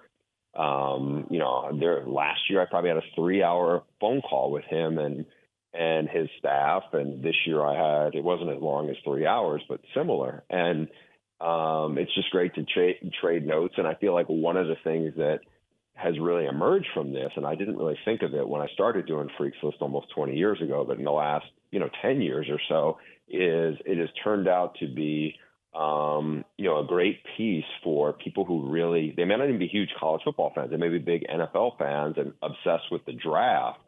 um, 0.56 1.28
you 1.30 1.40
know, 1.40 1.78
there 1.78 2.04
last 2.06 2.50
year 2.50 2.62
I 2.62 2.66
probably 2.66 2.90
had 2.90 2.98
a 2.98 3.16
three 3.16 3.44
hour 3.44 3.84
phone 4.00 4.22
call 4.22 4.52
with 4.52 4.64
him 4.66 4.98
and 4.98 5.26
and 5.74 6.08
his 6.08 6.30
staff, 6.40 6.84
and 6.94 7.22
this 7.22 7.36
year 7.46 7.62
I 7.62 8.06
had 8.06 8.16
it 8.16 8.24
wasn't 8.24 8.52
as 8.52 8.62
long 8.62 8.90
as 8.90 8.96
three 9.04 9.26
hours, 9.26 9.62
but 9.68 9.82
similar. 9.94 10.44
And 10.50 10.88
um, 11.42 11.98
it's 11.98 12.14
just 12.16 12.30
great 12.32 12.56
to 12.56 12.64
trade 12.64 13.12
trade 13.22 13.46
notes, 13.46 13.76
and 13.78 13.86
I 13.86 13.96
feel 13.96 14.14
like 14.14 14.28
one 14.28 14.56
of 14.56 14.68
the 14.68 14.78
things 14.84 15.14
that 15.18 15.40
has 15.96 16.18
really 16.20 16.46
emerged 16.46 16.88
from 16.94 17.14
this, 17.14 17.32
and 17.36 17.46
I 17.46 17.56
didn't 17.56 17.78
really 17.78 17.98
think 18.06 18.22
of 18.22 18.34
it 18.34 18.48
when 18.48 18.62
I 18.62 18.68
started 18.74 19.06
doing 19.06 19.30
Freaks 19.38 19.58
List 19.64 19.78
almost 19.80 20.08
20 20.14 20.36
years 20.36 20.62
ago, 20.62 20.84
but 20.86 20.98
in 20.98 21.06
the 21.06 21.12
last 21.12 21.46
you 21.72 21.80
know 21.80 21.90
10 22.02 22.22
years 22.22 22.48
or 22.50 22.60
so, 22.70 22.98
is 23.28 23.78
it 23.86 23.98
has 23.98 24.10
turned 24.24 24.48
out 24.48 24.76
to 24.80 24.88
be 24.88 25.36
um, 25.76 26.46
you 26.58 26.66
know, 26.66 26.80
a 26.80 26.86
great 26.86 27.20
piece 27.36 27.66
for 27.84 28.14
people 28.14 28.46
who 28.46 28.70
really 28.70 29.14
they 29.16 29.26
may 29.26 29.36
not 29.36 29.48
even 29.48 29.60
be 29.60 29.68
huge 29.68 29.90
college 30.00 30.22
football 30.24 30.52
fans. 30.56 30.72
They 30.72 30.78
may 30.78 30.90
be 30.90 31.00
big 31.00 31.26
NFL 31.28 31.78
fans 31.78 32.16
and 32.18 32.34
obsessed 32.42 32.92
with 32.92 33.06
the 33.06 33.14
draft. 33.14 33.80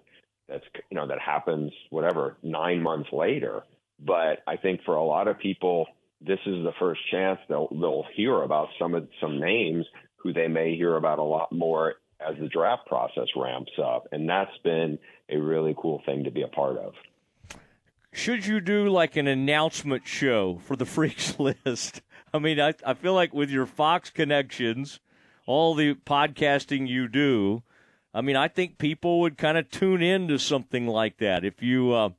That's 0.50 0.66
you 0.92 0.96
know 0.96 1.08
that 1.08 1.20
happens 1.20 1.72
whatever 1.90 2.38
nine 2.44 2.82
months 2.82 3.10
later. 3.14 3.64
But 4.00 4.44
I 4.46 4.58
think 4.58 4.82
for 4.86 4.96
a 4.96 5.04
lot 5.04 5.28
of 5.28 5.40
people, 5.40 5.88
this 6.20 6.40
is 6.46 6.64
the 6.64 6.74
first 6.78 7.00
chance 7.10 7.40
they'll 7.48 7.70
they'll 7.72 8.06
hear 8.16 8.42
about 8.42 8.68
some 8.78 8.94
of 8.94 9.08
some 9.22 9.40
names 9.40 9.86
who 10.18 10.34
they 10.34 10.48
may 10.48 10.76
hear 10.76 10.96
about 10.98 11.20
a 11.20 11.24
lot 11.24 11.52
more 11.54 11.96
as 12.20 12.36
the 12.40 12.50
draft 12.50 12.86
process 12.88 13.28
ramps 13.36 13.72
up, 13.82 14.08
and 14.12 14.28
that's 14.28 14.58
been 14.64 15.00
a 15.30 15.38
really 15.38 15.76
cool 15.80 16.02
thing 16.06 16.26
to 16.26 16.32
be 16.32 16.42
a 16.42 16.48
part 16.48 16.78
of 16.78 16.94
should 18.18 18.46
you 18.46 18.60
do 18.60 18.90
like 18.90 19.16
an 19.16 19.28
announcement 19.28 20.08
show 20.08 20.60
for 20.64 20.76
the 20.76 20.86
freaks 20.98 21.40
list? 21.40 22.02
I 22.34 22.40
mean, 22.40 22.60
I, 22.60 22.74
I 22.86 22.94
feel 22.94 23.14
like 23.14 23.34
with 23.34 23.50
your 23.50 23.66
Fox 23.66 24.10
connections, 24.10 25.00
all 25.46 25.76
the 25.76 25.94
podcasting 25.94 26.88
you 26.88 27.08
do, 27.08 27.64
I 28.14 28.22
mean, 28.22 28.36
I 28.36 28.48
think 28.48 28.80
people 28.80 29.20
would 29.22 29.38
kind 29.38 29.58
of 29.58 29.70
tune 29.70 30.02
in 30.02 30.28
to 30.30 30.40
something 30.40 30.88
like 30.88 31.18
that. 31.18 31.46
If 31.46 31.62
you, 31.62 31.94
uh, 31.94 32.10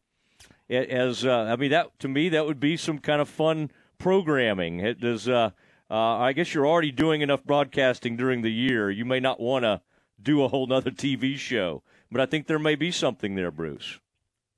as 0.70 1.24
uh, 1.24 1.48
I 1.50 1.56
mean, 1.56 1.70
that 1.72 1.98
to 2.00 2.08
me 2.08 2.28
that 2.30 2.46
would 2.46 2.60
be 2.60 2.76
some 2.76 2.98
kind 2.98 3.20
of 3.20 3.28
fun 3.28 3.70
programming. 3.98 4.80
It 4.80 5.00
does. 5.00 5.28
Uh, 5.28 5.50
uh, 5.90 6.18
I 6.18 6.32
guess 6.34 6.52
you're 6.52 6.66
already 6.66 6.92
doing 6.92 7.22
enough 7.22 7.44
broadcasting 7.44 8.16
during 8.16 8.42
the 8.42 8.52
year. 8.52 8.90
You 8.90 9.06
may 9.06 9.20
not 9.20 9.40
want 9.40 9.64
to 9.64 9.80
do 10.20 10.44
a 10.44 10.48
whole 10.48 10.66
nother 10.66 10.90
TV 10.90 11.36
show, 11.36 11.82
but 12.10 12.20
I 12.20 12.26
think 12.26 12.46
there 12.46 12.58
may 12.58 12.74
be 12.74 12.90
something 12.90 13.34
there, 13.34 13.50
Bruce. 13.50 13.98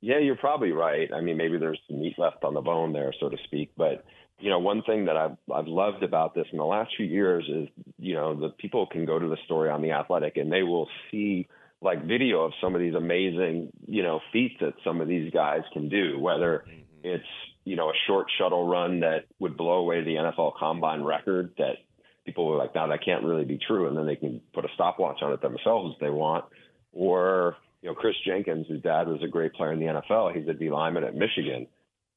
Yeah, 0.01 0.19
you're 0.19 0.37
probably 0.37 0.73
right. 0.73 1.11
I 1.15 1.21
mean, 1.21 1.37
maybe 1.37 1.59
there's 1.59 1.81
some 1.89 2.01
meat 2.01 2.19
left 2.19 2.45
on 2.45 2.55
the 2.55 2.61
bone 2.61 2.93
there, 2.93 3.13
so 3.21 3.29
to 3.29 3.37
speak. 3.45 3.73
But 3.77 4.05
you 4.39 4.49
know, 4.49 4.59
one 4.59 4.83
thing 4.83 5.05
that 5.07 5.17
I've 5.17 5.37
I've 5.53 5.67
loved 5.67 6.03
about 6.03 6.35
this 6.35 6.47
in 6.53 6.59
the 6.59 6.65
last 6.65 6.93
few 6.97 7.07
years 7.07 7.45
is, 7.49 7.69
you 7.99 8.15
know, 8.15 8.35
the 8.35 8.49
people 8.49 8.87
can 8.87 9.05
go 9.05 9.19
to 9.19 9.29
the 9.29 9.37
story 9.45 9.71
on 9.71 9.83
the 9.83 9.93
Athletic 9.93 10.37
and 10.37 10.51
they 10.51 10.63
will 10.63 10.89
see 11.11 11.47
like 11.83 12.05
video 12.05 12.45
of 12.45 12.53
some 12.61 12.75
of 12.75 12.81
these 12.81 12.95
amazing, 12.95 13.71
you 13.87 14.03
know, 14.03 14.21
feats 14.33 14.55
that 14.61 14.75
some 14.85 15.01
of 15.01 15.09
these 15.09 15.31
guys 15.33 15.63
can 15.73 15.89
do. 15.89 16.19
Whether 16.19 16.65
mm-hmm. 16.67 16.81
it's 17.05 17.25
you 17.65 17.77
know 17.77 17.91
a 17.91 17.95
short 18.07 18.27
shuttle 18.39 18.67
run 18.67 19.01
that 19.01 19.27
would 19.39 19.57
blow 19.57 19.79
away 19.79 20.03
the 20.03 20.17
NFL 20.17 20.55
Combine 20.59 21.03
record 21.03 21.53
that 21.59 21.77
people 22.25 22.47
were 22.47 22.57
like, 22.57 22.75
now 22.75 22.87
that 22.87 23.05
can't 23.05 23.25
really 23.25 23.45
be 23.45 23.59
true, 23.59 23.89
and 23.89 23.97
then 23.97 24.07
they 24.07 24.17
can 24.17 24.41
put 24.55 24.65
a 24.65 24.69
stopwatch 24.75 25.19
on 25.23 25.33
it 25.33 25.43
themselves 25.43 25.95
if 25.95 26.01
they 26.01 26.11
want, 26.11 26.45
or 26.93 27.57
you 27.83 27.89
know, 27.89 27.95
Chris 27.95 28.15
Jenkins, 28.27 28.67
whose 28.69 28.83
dad 28.83 29.09
was 29.09 29.23
a 29.23 29.29
great 29.29 29.55
player 29.55 29.73
in 29.73 29.81
the 29.81 29.87
NFL, 29.87 30.37
he's 30.37 30.49
a 30.49 30.55
D 30.55 30.71
lineman 30.71 31.05
at 31.05 31.15
Michigan, 31.15 31.67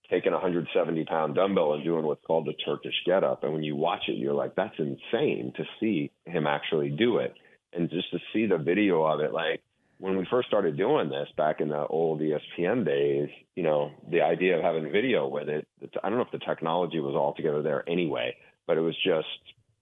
taking 0.09 0.31
a 0.31 0.35
170 0.35 1.05
pound 1.05 1.35
dumbbell 1.35 1.73
and 1.73 1.83
doing 1.83 2.05
what's 2.05 2.25
called 2.25 2.45
the 2.45 2.53
Turkish 2.65 2.93
get 3.05 3.23
up. 3.23 3.43
And 3.43 3.53
when 3.53 3.63
you 3.63 3.75
watch 3.75 4.03
it, 4.07 4.17
you're 4.17 4.33
like, 4.33 4.55
that's 4.55 4.75
insane 4.77 5.53
to 5.55 5.63
see 5.79 6.11
him 6.25 6.47
actually 6.47 6.89
do 6.89 7.17
it. 7.17 7.33
And 7.71 7.89
just 7.89 8.11
to 8.11 8.19
see 8.33 8.45
the 8.45 8.57
video 8.57 9.03
of 9.03 9.21
it, 9.21 9.33
like 9.33 9.61
when 9.99 10.17
we 10.17 10.27
first 10.29 10.49
started 10.49 10.77
doing 10.77 11.09
this 11.09 11.29
back 11.37 11.61
in 11.61 11.69
the 11.69 11.87
old 11.87 12.19
ESPN 12.19 12.85
days, 12.85 13.29
you 13.55 13.63
know, 13.63 13.91
the 14.11 14.21
idea 14.21 14.57
of 14.57 14.63
having 14.63 14.91
video 14.91 15.27
with 15.27 15.47
it, 15.47 15.65
I 16.03 16.09
don't 16.09 16.17
know 16.17 16.25
if 16.25 16.31
the 16.31 16.45
technology 16.45 16.99
was 16.99 17.15
altogether 17.15 17.61
there 17.61 17.87
anyway, 17.89 18.35
but 18.67 18.77
it 18.77 18.81
was 18.81 18.95
just, 19.03 19.27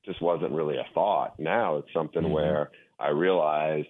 just 0.06 0.22
wasn't 0.22 0.52
really 0.52 0.78
a 0.78 0.86
thought. 0.94 1.40
Now 1.40 1.78
it's 1.78 1.92
something 1.92 2.22
mm-hmm. 2.22 2.32
where 2.32 2.72
I 3.00 3.10
realized 3.10 3.88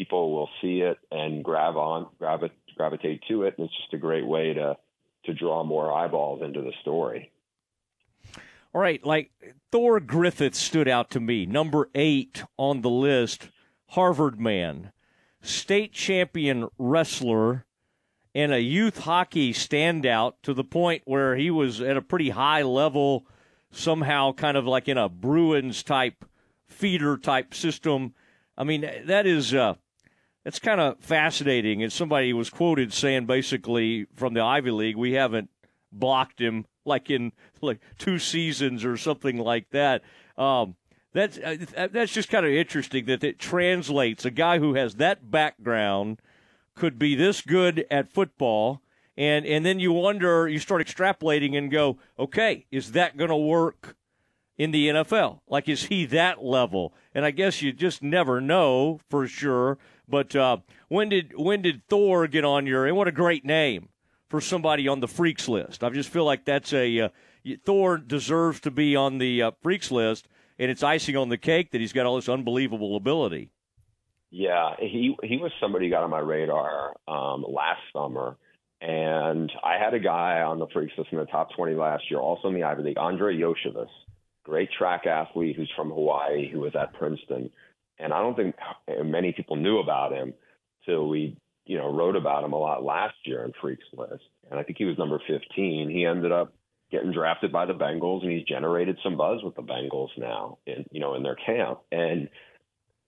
people 0.00 0.32
will 0.32 0.48
see 0.62 0.80
it 0.80 0.96
and 1.10 1.44
grab 1.44 1.76
on, 1.76 2.06
gravitate, 2.18 2.56
gravitate 2.74 3.22
to 3.28 3.42
it, 3.42 3.54
and 3.58 3.66
it's 3.66 3.76
just 3.76 3.92
a 3.92 3.98
great 3.98 4.26
way 4.26 4.54
to 4.54 4.74
to 5.24 5.34
draw 5.34 5.62
more 5.62 5.92
eyeballs 5.92 6.40
into 6.42 6.62
the 6.62 6.72
story. 6.80 7.30
All 8.72 8.80
right, 8.80 9.04
like 9.04 9.30
Thor 9.70 10.00
Griffith 10.00 10.54
stood 10.54 10.88
out 10.88 11.10
to 11.10 11.20
me, 11.20 11.44
number 11.44 11.90
eight 11.94 12.42
on 12.56 12.80
the 12.80 12.88
list, 12.88 13.50
Harvard 13.88 14.40
man, 14.40 14.92
state 15.42 15.92
champion 15.92 16.68
wrestler, 16.78 17.66
and 18.34 18.54
a 18.54 18.62
youth 18.62 19.00
hockey 19.00 19.52
standout 19.52 20.32
to 20.44 20.54
the 20.54 20.64
point 20.64 21.02
where 21.04 21.36
he 21.36 21.50
was 21.50 21.82
at 21.82 21.98
a 21.98 22.02
pretty 22.02 22.30
high 22.30 22.62
level, 22.62 23.26
somehow 23.70 24.32
kind 24.32 24.56
of 24.56 24.64
like 24.64 24.88
in 24.88 24.96
a 24.96 25.10
Bruins 25.10 25.82
type 25.82 26.24
feeder 26.66 27.18
type 27.18 27.52
system 27.52 28.14
I 28.60 28.64
mean, 28.64 28.86
that 29.06 29.26
is 29.26 29.54
uh, 29.54 29.76
that's 30.44 30.58
kind 30.58 30.80
of 30.80 30.98
fascinating. 31.00 31.82
And 31.82 31.92
somebody 31.92 32.32
was 32.32 32.50
quoted 32.50 32.92
saying 32.92 33.26
basically 33.26 34.06
from 34.16 34.34
the 34.34 34.40
Ivy 34.40 34.70
League, 34.70 34.96
we 34.96 35.12
haven't 35.12 35.50
blocked 35.92 36.40
him 36.40 36.66
like 36.84 37.10
in 37.10 37.32
like 37.60 37.80
two 37.98 38.18
seasons 38.18 38.84
or 38.84 38.96
something 38.96 39.38
like 39.38 39.70
that. 39.70 40.02
Um, 40.38 40.76
that's 41.12 41.38
uh, 41.38 41.88
that's 41.92 42.12
just 42.12 42.28
kind 42.28 42.46
of 42.46 42.52
interesting 42.52 43.06
that 43.06 43.24
it 43.24 43.38
translates. 43.38 44.24
A 44.24 44.30
guy 44.30 44.58
who 44.58 44.74
has 44.74 44.96
that 44.96 45.30
background 45.30 46.20
could 46.74 46.98
be 46.98 47.14
this 47.14 47.40
good 47.40 47.84
at 47.90 48.12
football, 48.12 48.80
and 49.16 49.44
and 49.44 49.66
then 49.66 49.80
you 49.80 49.92
wonder, 49.92 50.48
you 50.48 50.60
start 50.60 50.86
extrapolating 50.86 51.58
and 51.58 51.70
go, 51.70 51.98
okay, 52.18 52.66
is 52.70 52.92
that 52.92 53.16
going 53.16 53.30
to 53.30 53.36
work 53.36 53.96
in 54.56 54.70
the 54.70 54.88
NFL? 54.88 55.40
Like, 55.48 55.68
is 55.68 55.84
he 55.84 56.06
that 56.06 56.44
level? 56.44 56.94
And 57.14 57.24
I 57.24 57.32
guess 57.32 57.60
you 57.60 57.72
just 57.72 58.02
never 58.02 58.40
know 58.40 59.00
for 59.08 59.26
sure. 59.26 59.78
But 60.10 60.34
uh, 60.34 60.58
when 60.88 61.08
did 61.08 61.32
when 61.36 61.62
did 61.62 61.82
Thor 61.88 62.26
get 62.26 62.44
on 62.44 62.66
your? 62.66 62.86
And 62.86 62.96
what 62.96 63.08
a 63.08 63.12
great 63.12 63.44
name 63.44 63.88
for 64.28 64.40
somebody 64.40 64.88
on 64.88 65.00
the 65.00 65.08
freaks 65.08 65.48
list. 65.48 65.84
I 65.84 65.90
just 65.90 66.08
feel 66.08 66.24
like 66.24 66.44
that's 66.44 66.72
a 66.72 67.00
uh, 67.00 67.08
Thor 67.64 67.96
deserves 67.96 68.60
to 68.60 68.70
be 68.70 68.96
on 68.96 69.18
the 69.18 69.42
uh, 69.42 69.50
freaks 69.62 69.90
list, 69.90 70.28
and 70.58 70.70
it's 70.70 70.82
icing 70.82 71.16
on 71.16 71.28
the 71.28 71.38
cake 71.38 71.70
that 71.70 71.80
he's 71.80 71.92
got 71.92 72.06
all 72.06 72.16
this 72.16 72.28
unbelievable 72.28 72.96
ability. 72.96 73.50
Yeah, 74.30 74.74
he 74.78 75.16
he 75.22 75.38
was 75.38 75.52
somebody 75.60 75.86
who 75.86 75.90
got 75.92 76.02
on 76.02 76.10
my 76.10 76.18
radar 76.18 76.96
um, 77.08 77.44
last 77.48 77.80
summer. 77.92 78.36
And 78.82 79.52
I 79.62 79.76
had 79.76 79.92
a 79.92 79.98
guy 79.98 80.40
on 80.40 80.58
the 80.58 80.66
freaks 80.72 80.94
list 80.96 81.10
in 81.12 81.18
the 81.18 81.26
top 81.26 81.50
20 81.54 81.74
last 81.74 82.04
year, 82.10 82.18
also 82.18 82.48
in 82.48 82.54
the 82.54 82.62
Ivy 82.62 82.82
League, 82.82 82.98
Andrei 82.98 83.36
Iosivas 83.36 83.90
great 84.50 84.70
track 84.76 85.06
athlete 85.06 85.56
who's 85.56 85.70
from 85.76 85.90
Hawaii, 85.90 86.50
who 86.50 86.60
was 86.60 86.74
at 86.74 86.92
Princeton. 86.94 87.50
And 88.00 88.12
I 88.12 88.20
don't 88.20 88.36
think 88.36 88.54
many 89.04 89.32
people 89.32 89.56
knew 89.56 89.78
about 89.78 90.12
him 90.12 90.34
till 90.86 91.08
we, 91.08 91.36
you 91.66 91.76
know, 91.76 91.92
wrote 91.92 92.16
about 92.16 92.44
him 92.44 92.52
a 92.52 92.58
lot 92.58 92.84
last 92.84 93.14
year 93.24 93.44
in 93.44 93.52
Freaks 93.60 93.84
List. 93.92 94.24
And 94.50 94.58
I 94.58 94.62
think 94.62 94.78
he 94.78 94.84
was 94.84 94.98
number 94.98 95.20
15. 95.26 95.90
He 95.90 96.04
ended 96.04 96.32
up 96.32 96.52
getting 96.90 97.12
drafted 97.12 97.52
by 97.52 97.66
the 97.66 97.72
Bengals, 97.72 98.22
and 98.22 98.32
he's 98.32 98.44
generated 98.44 98.98
some 99.02 99.16
buzz 99.16 99.42
with 99.42 99.54
the 99.54 99.62
Bengals 99.62 100.08
now, 100.18 100.58
in 100.66 100.84
you 100.90 101.00
know, 101.00 101.14
in 101.14 101.22
their 101.22 101.36
camp. 101.36 101.80
And 101.92 102.28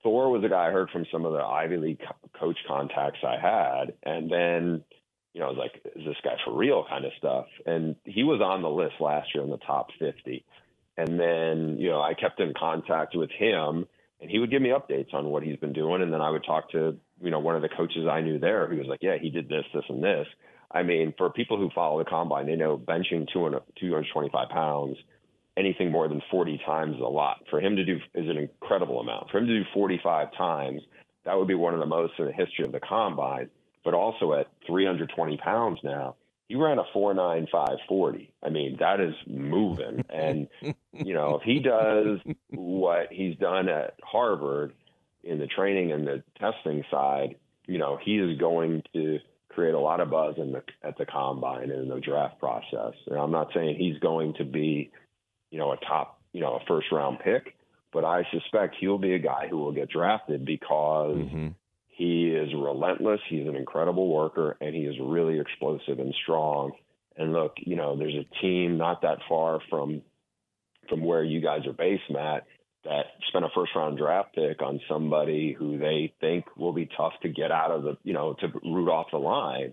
Thor 0.03 0.31
was 0.31 0.45
a 0.45 0.49
guy 0.49 0.69
I 0.69 0.71
heard 0.71 0.91
from 0.91 1.07
some 1.11 1.25
of 1.25 1.33
the 1.33 1.41
Ivy 1.41 1.77
League 1.77 2.01
co- 2.01 2.39
coach 2.39 2.59
contacts 2.69 3.21
I 3.25 3.39
had, 3.41 3.95
and 4.05 4.31
then 4.31 4.85
you 5.33 5.41
know, 5.41 5.47
I 5.47 5.51
was 5.51 5.59
like, 5.59 5.81
is 5.97 6.05
this 6.05 6.17
guy 6.23 6.37
for 6.45 6.57
real 6.57 6.85
kind 6.89 7.05
of 7.05 7.13
stuff? 7.17 7.47
And 7.65 7.97
he 8.05 8.23
was 8.23 8.41
on 8.41 8.63
the 8.63 8.69
list 8.69 8.95
last 9.01 9.35
year 9.35 9.43
in 9.43 9.51
the 9.51 9.57
top 9.59 9.89
50. 9.99 10.45
And 10.99 11.19
then, 11.19 11.79
you 11.79 11.89
know, 11.89 12.03
I 12.03 12.13
kept 12.13 12.39
in 12.39 12.53
contact 12.53 13.17
with 13.17 13.31
him 13.31 13.87
and 14.23 14.31
he 14.31 14.39
would 14.39 14.51
give 14.51 14.63
me 14.63 14.71
updates 14.71 15.13
on 15.13 15.27
what 15.27 15.43
he's 15.43 15.57
been 15.57 15.73
doing. 15.73 16.01
And 16.01 16.13
then 16.13 16.21
I 16.21 16.31
would 16.31 16.45
talk 16.45 16.71
to, 16.71 16.97
you 17.23 17.31
know, 17.31 17.41
one 17.41 17.57
of 17.57 17.63
the 17.63 17.69
coaches 17.69 18.07
I 18.11 18.21
knew 18.21 18.39
there 18.39 18.67
who 18.69 18.77
was 18.77 18.87
like, 18.87 19.01
yeah, 19.03 19.19
he 19.21 19.31
did 19.31 19.49
this, 19.49 19.65
this, 19.75 19.85
and 19.89 20.03
this. 20.03 20.27
I 20.71 20.83
mean, 20.83 21.13
for 21.19 21.29
people 21.29 21.59
who 21.59 21.69
follow 21.75 21.99
the 21.99 22.09
combine, 22.09 22.47
they 22.47 22.57
know 22.57 22.79
benching 22.79 23.31
200, 23.33 23.63
225 23.79 24.49
pounds, 24.49 24.97
anything 25.57 25.91
more 25.91 26.09
than 26.09 26.23
40 26.31 26.61
times 26.65 26.95
is 26.97 27.03
a 27.03 27.05
lot. 27.05 27.43
For 27.51 27.61
him 27.61 27.77
to 27.77 27.85
do 27.85 27.97
is 28.15 28.29
an 28.31 28.39
incredible 28.39 29.01
amount. 29.01 29.31
For 29.31 29.39
him 29.39 29.47
to 29.49 29.59
do 29.59 29.69
45 29.75 30.29
times, 30.39 30.81
that 31.25 31.37
would 31.37 31.49
be 31.49 31.55
one 31.55 31.75
of 31.75 31.81
the 31.81 31.87
most 31.87 32.15
in 32.19 32.25
the 32.25 32.33
history 32.33 32.65
of 32.65 32.73
the 32.73 32.81
combine 32.81 33.51
but 33.85 33.95
also 33.95 34.33
at 34.33 34.49
320 34.67 35.37
pounds 35.39 35.81
now, 35.83 36.17
he 36.53 36.59
ran 36.59 36.79
a 36.79 36.85
4.9540. 36.95 38.29
I 38.43 38.51
mean, 38.51 38.77
that 38.81 39.01
is 39.01 39.15
moving. 39.27 40.05
And, 40.13 40.49
you 40.93 41.15
know, 41.15 41.37
if 41.37 41.43
he 41.43 41.61
does 41.61 42.19
what 42.51 43.07
he's 43.11 43.37
done 43.39 43.71
at 43.71 43.95
Harvard 44.03 44.75
in 45.25 45.39
the 45.39 45.47
training 45.47 45.93
and 45.93 46.07
the 46.07 46.23
testing 46.39 46.85
side, 46.91 47.37
you 47.67 47.79
know, 47.79 47.99
he 48.03 48.19
is 48.19 48.39
going 48.39 48.83
to 48.93 49.21
create 49.49 49.73
a 49.73 49.81
lot 49.81 50.01
of 50.01 50.11
buzz 50.11 50.35
in 50.37 50.53
the 50.53 50.63
at 50.83 50.99
the 50.99 51.07
combine 51.07 51.71
and 51.71 51.85
in 51.85 51.89
the 51.89 52.01
draft 52.01 52.39
process. 52.39 52.93
And 53.07 53.19
I'm 53.19 53.31
not 53.31 53.49
saying 53.55 53.77
he's 53.79 53.99
going 53.99 54.35
to 54.35 54.45
be, 54.45 54.91
you 55.51 55.59
know, 55.59 55.73
a 55.73 55.79
top, 55.79 56.21
you 56.35 56.43
know, 56.43 56.57
a 56.57 56.61
first 56.69 56.89
round 56.93 57.21
pick, 57.21 57.57
but 57.91 58.05
I 58.05 58.25
suspect 58.31 58.77
he'll 58.79 58.99
be 58.99 59.15
a 59.15 59.19
guy 59.19 59.49
who 59.49 59.57
will 59.57 59.73
get 59.73 59.89
drafted 59.89 60.45
because 60.45 61.17
mm-hmm. 61.17 61.49
He 61.95 62.29
is 62.29 62.53
relentless. 62.55 63.21
He's 63.29 63.47
an 63.47 63.55
incredible 63.55 64.09
worker, 64.09 64.57
and 64.61 64.75
he 64.75 64.83
is 64.83 64.97
really 65.01 65.39
explosive 65.39 65.99
and 65.99 66.15
strong. 66.23 66.73
And 67.17 67.33
look, 67.33 67.53
you 67.59 67.77
know, 67.77 67.97
there's 67.97 68.15
a 68.15 68.41
team 68.41 68.79
not 68.79 69.03
that 69.03 69.19
far 69.29 69.61
from 69.69 70.03
from 70.89 71.05
where 71.05 71.23
you 71.23 71.41
guys 71.41 71.67
are 71.67 71.73
based, 71.73 72.11
Matt, 72.11 72.45
that 72.85 73.05
spent 73.29 73.45
a 73.45 73.49
first 73.55 73.73
round 73.77 73.99
draft 73.99 74.35
pick 74.35 74.61
on 74.63 74.81
somebody 74.89 75.53
who 75.57 75.79
they 75.79 76.13
think 76.21 76.45
will 76.57 76.73
be 76.73 76.89
tough 76.97 77.13
to 77.23 77.29
get 77.29 77.53
out 77.53 77.71
of 77.71 77.83
the, 77.83 77.97
you 78.03 78.13
know, 78.13 78.35
to 78.41 78.49
root 78.65 78.89
off 78.89 79.07
the 79.13 79.19
line. 79.19 79.73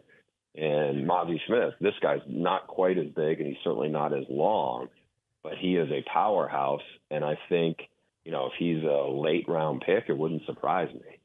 And 0.55 1.07
Mazi 1.07 1.39
Smith, 1.47 1.73
this 1.79 1.95
guy's 2.01 2.21
not 2.27 2.67
quite 2.67 2.97
as 2.97 3.07
big, 3.15 3.39
and 3.39 3.47
he's 3.47 3.63
certainly 3.63 3.89
not 3.89 4.13
as 4.13 4.25
long, 4.29 4.89
but 5.41 5.53
he 5.57 5.77
is 5.77 5.89
a 5.89 6.03
powerhouse. 6.11 6.81
And 7.09 7.23
I 7.23 7.37
think, 7.47 7.77
you 8.25 8.31
know, 8.31 8.47
if 8.47 8.53
he's 8.59 8.83
a 8.83 9.09
late 9.09 9.47
round 9.47 9.83
pick, 9.85 10.05
it 10.09 10.17
wouldn't 10.17 10.45
surprise 10.45 10.93
me. 10.93 11.18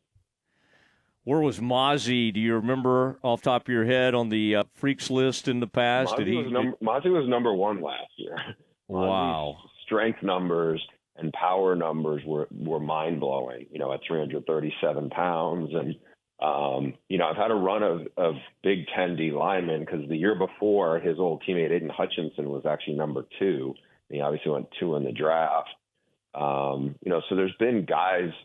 Where 1.24 1.40
was 1.40 1.58
Mazi? 1.58 2.32
Do 2.32 2.38
you 2.38 2.54
remember 2.54 3.18
off 3.22 3.40
top 3.40 3.62
of 3.62 3.68
your 3.68 3.86
head 3.86 4.14
on 4.14 4.28
the 4.28 4.56
uh, 4.56 4.64
freaks 4.74 5.10
list 5.10 5.48
in 5.48 5.60
the 5.60 5.66
past? 5.66 6.12
Mazi, 6.12 6.18
Did 6.18 6.26
he, 6.28 6.36
was 6.36 6.52
number, 6.52 6.76
Mazi 6.82 7.10
was 7.10 7.28
number 7.28 7.52
one 7.52 7.80
last 7.82 8.12
year. 8.16 8.36
Wow. 8.86 9.56
strength 9.86 10.22
numbers 10.22 10.80
and 11.16 11.32
power 11.32 11.74
numbers 11.74 12.22
were, 12.26 12.46
were 12.50 12.78
mind 12.78 13.18
blowing, 13.18 13.64
you 13.72 13.78
know, 13.78 13.90
at 13.94 14.00
337 14.06 15.08
pounds. 15.08 15.70
And, 15.72 15.94
um, 16.38 16.92
you 17.08 17.16
know, 17.16 17.26
I've 17.26 17.38
had 17.38 17.50
a 17.50 17.54
run 17.54 17.82
of, 17.82 18.02
of 18.18 18.34
Big 18.62 18.80
Ten 18.94 19.16
D 19.16 19.30
linemen 19.30 19.80
because 19.80 20.06
the 20.06 20.18
year 20.18 20.34
before 20.34 21.00
his 21.00 21.18
old 21.18 21.42
teammate 21.48 21.70
Aidan 21.70 21.88
Hutchinson 21.88 22.50
was 22.50 22.66
actually 22.66 22.96
number 22.96 23.24
two. 23.38 23.72
He 24.10 24.20
obviously 24.20 24.52
went 24.52 24.68
two 24.78 24.96
in 24.96 25.04
the 25.04 25.12
draft. 25.12 25.70
Um, 26.34 26.94
you 27.02 27.10
know, 27.10 27.22
so 27.30 27.36
there's 27.36 27.56
been 27.58 27.86
guys– 27.86 28.30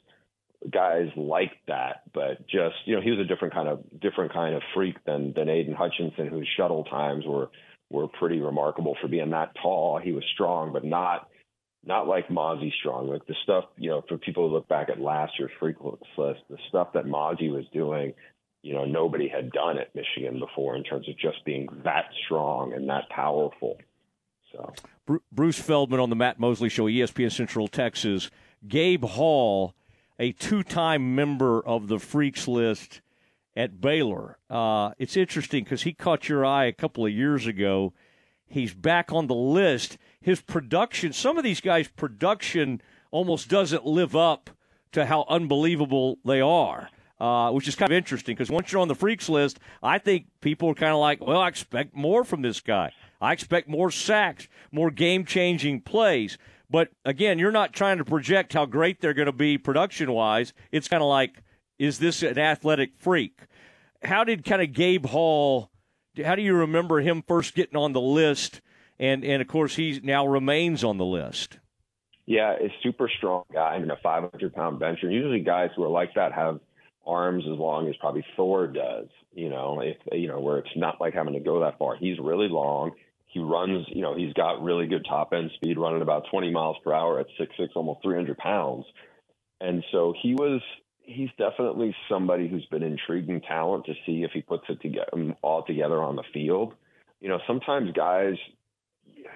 guys 0.69 1.09
like 1.15 1.51
that, 1.67 2.03
but 2.13 2.47
just 2.47 2.75
you 2.85 2.95
know 2.95 3.01
he 3.01 3.11
was 3.11 3.19
a 3.19 3.25
different 3.25 3.53
kind 3.53 3.69
of 3.69 3.83
different 3.99 4.33
kind 4.33 4.55
of 4.55 4.61
freak 4.73 4.95
than 5.05 5.33
than 5.33 5.49
Aidan 5.49 5.73
Hutchinson, 5.73 6.27
whose 6.27 6.47
shuttle 6.57 6.83
times 6.83 7.25
were 7.25 7.49
were 7.89 8.07
pretty 8.07 8.39
remarkable 8.39 8.95
for 9.01 9.07
being 9.07 9.31
that 9.31 9.53
tall. 9.61 9.99
He 10.03 10.11
was 10.11 10.23
strong, 10.33 10.73
but 10.73 10.83
not 10.83 11.29
not 11.85 12.07
like 12.07 12.27
Mazi 12.27 12.71
strong. 12.79 13.07
Like 13.07 13.25
the 13.25 13.35
stuff 13.43 13.65
you 13.77 13.89
know 13.89 14.03
for 14.07 14.17
people 14.17 14.47
who 14.47 14.55
look 14.55 14.67
back 14.67 14.89
at 14.89 14.99
last 14.99 15.33
year's 15.39 15.51
freak 15.59 15.77
list, 15.81 16.41
the 16.49 16.57
stuff 16.67 16.93
that 16.93 17.05
Mazi 17.05 17.49
was 17.51 17.65
doing, 17.73 18.13
you 18.61 18.73
know 18.73 18.85
nobody 18.85 19.29
had 19.29 19.51
done 19.51 19.77
at 19.77 19.95
Michigan 19.95 20.39
before 20.39 20.75
in 20.75 20.83
terms 20.83 21.07
of 21.07 21.17
just 21.17 21.43
being 21.45 21.67
that 21.85 22.05
strong 22.25 22.73
and 22.73 22.89
that 22.89 23.09
powerful. 23.09 23.77
So 24.51 24.73
Bruce 25.31 25.59
Feldman 25.59 25.99
on 25.99 26.09
the 26.09 26.15
Matt 26.15 26.39
Mosley 26.39 26.69
Show, 26.69 26.85
ESPN 26.85 27.31
Central 27.31 27.67
Texas. 27.67 28.29
Gabe 28.67 29.05
Hall 29.05 29.73
a 30.19 30.33
two 30.33 30.61
time 30.61 31.15
member 31.15 31.65
of 31.65 31.87
the 31.87 31.97
Freaks 31.97 32.47
list 32.47 33.01
at 33.55 33.81
Baylor. 33.81 34.37
Uh, 34.49 34.91
it's 34.99 35.17
interesting 35.17 35.63
because 35.63 35.83
he 35.83 35.93
caught 35.93 36.29
your 36.29 36.45
eye 36.45 36.65
a 36.65 36.73
couple 36.73 37.05
of 37.05 37.11
years 37.11 37.47
ago. 37.47 37.93
He's 38.45 38.73
back 38.73 39.11
on 39.11 39.27
the 39.27 39.35
list. 39.35 39.97
His 40.21 40.41
production, 40.41 41.13
some 41.13 41.37
of 41.37 41.43
these 41.43 41.61
guys' 41.61 41.87
production 41.87 42.81
almost 43.11 43.47
doesn't 43.49 43.85
live 43.85 44.15
up 44.15 44.49
to 44.91 45.05
how 45.05 45.25
unbelievable 45.29 46.19
they 46.25 46.41
are. 46.41 46.89
Uh, 47.19 47.51
which 47.51 47.67
is 47.67 47.75
kind 47.75 47.91
of 47.91 47.97
interesting 47.97 48.33
because 48.33 48.49
once 48.49 48.71
you're 48.71 48.79
on 48.79 48.87
the 48.87 48.95
freaks 48.95 49.27
list, 49.27 49.59
I 49.83 49.97
think 49.97 50.27
people 50.39 50.69
are 50.69 50.73
kind 50.73 50.93
of 50.93 50.99
like, 50.99 51.19
well, 51.19 51.41
I 51.41 51.49
expect 51.49 51.93
more 51.93 52.23
from 52.23 52.41
this 52.41 52.61
guy. 52.61 52.93
I 53.19 53.33
expect 53.33 53.67
more 53.67 53.91
sacks, 53.91 54.47
more 54.71 54.89
game 54.89 55.25
changing 55.25 55.81
plays. 55.81 56.37
But 56.69 56.89
again, 57.03 57.39
you're 57.39 57.51
not 57.51 57.73
trying 57.73 57.97
to 57.97 58.05
project 58.05 58.53
how 58.53 58.65
great 58.65 59.01
they're 59.01 59.13
going 59.13 59.25
to 59.25 59.31
be 59.31 59.57
production 59.57 60.11
wise. 60.11 60.53
It's 60.71 60.87
kind 60.87 61.01
of 61.01 61.09
like, 61.09 61.41
is 61.79 61.99
this 61.99 62.21
an 62.21 62.37
athletic 62.37 62.91
freak? 62.97 63.39
How 64.03 64.23
did 64.23 64.45
kind 64.45 64.61
of 64.61 64.73
Gabe 64.73 65.07
Hall? 65.07 65.71
How 66.23 66.35
do 66.35 66.41
you 66.41 66.53
remember 66.53 66.99
him 66.99 67.23
first 67.27 67.55
getting 67.55 67.77
on 67.77 67.93
the 67.93 68.01
list? 68.01 68.61
And 68.99 69.23
and 69.23 69.41
of 69.41 69.47
course, 69.47 69.75
he 69.75 69.99
now 70.03 70.27
remains 70.27 70.83
on 70.83 70.97
the 70.97 71.05
list. 71.05 71.57
Yeah, 72.25 72.51
a 72.51 72.71
super 72.83 73.09
strong 73.17 73.43
guy. 73.51 73.79
Mean, 73.79 73.89
a 73.89 73.97
500 73.97 74.53
pound 74.53 74.79
bencher. 74.79 75.09
Usually, 75.09 75.39
guys 75.39 75.71
who 75.75 75.83
are 75.83 75.89
like 75.89 76.13
that 76.15 76.33
have 76.33 76.59
arms 77.07 77.45
as 77.51 77.57
long 77.57 77.87
as 77.87 77.95
probably 77.97 78.23
Thor 78.35 78.67
does. 78.67 79.07
You 79.33 79.49
know, 79.49 79.79
if 79.81 79.97
you 80.11 80.27
know 80.27 80.39
where 80.39 80.59
it's 80.59 80.69
not 80.75 81.01
like 81.01 81.13
having 81.13 81.33
to 81.33 81.39
go 81.39 81.61
that 81.61 81.79
far. 81.79 81.95
He's 81.95 82.19
really 82.19 82.49
long 82.49 82.91
he 83.29 83.39
runs, 83.39 83.85
you 83.89 84.01
know, 84.01 84.15
he's 84.15 84.33
got 84.33 84.61
really 84.63 84.87
good 84.87 85.05
top 85.07 85.33
end 85.33 85.51
speed, 85.55 85.77
running 85.77 86.01
about 86.01 86.25
20 86.31 86.49
miles 86.51 86.77
per 86.83 86.91
hour 86.91 87.19
at 87.19 87.27
six 87.37 87.53
six, 87.57 87.73
almost 87.75 88.01
300 88.01 88.37
pounds. 88.37 88.85
And 89.61 89.83
so 89.91 90.15
he 90.19 90.33
was, 90.33 90.61
he's 91.03 91.29
definitely 91.37 91.95
somebody 92.09 92.47
who's 92.47 92.65
been 92.65 92.81
intriguing 92.81 93.41
talent 93.41 93.85
to 93.85 93.93
see 94.05 94.23
if 94.23 94.31
he 94.31 94.41
puts 94.41 94.63
it 94.67 94.81
together 94.81 95.09
um, 95.13 95.35
all 95.43 95.63
together 95.63 96.01
on 96.01 96.15
the 96.15 96.23
field. 96.33 96.73
You 97.21 97.29
know, 97.29 97.39
sometimes 97.45 97.91
guys, 97.91 98.33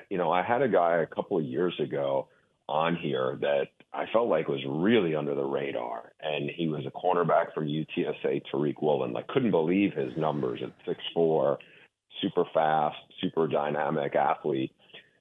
you 0.10 0.18
know, 0.18 0.32
I 0.32 0.41
had 0.41 0.64
a 0.64 0.70
guy 0.70 0.98
a 0.98 1.06
couple 1.06 1.38
of 1.38 1.44
years 1.44 1.80
ago 1.80 2.30
on 2.68 2.95
here 2.95 3.38
that 3.41 3.68
I 3.94 4.06
felt 4.11 4.28
like 4.28 4.48
was 4.48 4.64
really 4.68 5.14
under 5.15 5.36
the 5.36 5.44
radar, 5.44 6.14
and 6.20 6.49
he 6.49 6.68
was 6.68 6.84
a 6.88 6.91
cornerback 6.91 7.53
from 7.53 7.68
UTSA, 7.68 8.41
Tariq 8.52 8.82
Woolen. 8.82 9.14
Like, 9.14 9.28
couldn't 9.28 9.52
believe 9.52 9.94
his 9.94 10.18
numbers 10.18 10.61
at 10.64 10.72
six 10.88 10.99
four 11.14 11.60
super 12.24 12.45
fast, 12.54 12.98
super 13.22 13.48
dynamic 13.48 14.16
athlete. 14.16 14.72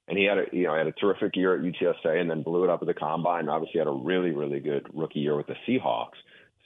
And 0.07 0.17
he 0.17 0.25
had 0.25 0.37
a 0.37 0.45
you 0.51 0.63
know 0.63 0.75
had 0.75 0.87
a 0.87 0.91
terrific 0.91 1.35
year 1.35 1.55
at 1.55 1.61
UTSA 1.61 2.19
and 2.19 2.29
then 2.29 2.43
blew 2.43 2.63
it 2.63 2.69
up 2.69 2.81
at 2.81 2.87
the 2.87 2.93
combine. 2.93 3.47
Obviously 3.47 3.79
had 3.79 3.87
a 3.87 3.91
really 3.91 4.31
really 4.31 4.59
good 4.59 4.87
rookie 4.93 5.19
year 5.19 5.37
with 5.37 5.47
the 5.47 5.55
Seahawks. 5.67 6.17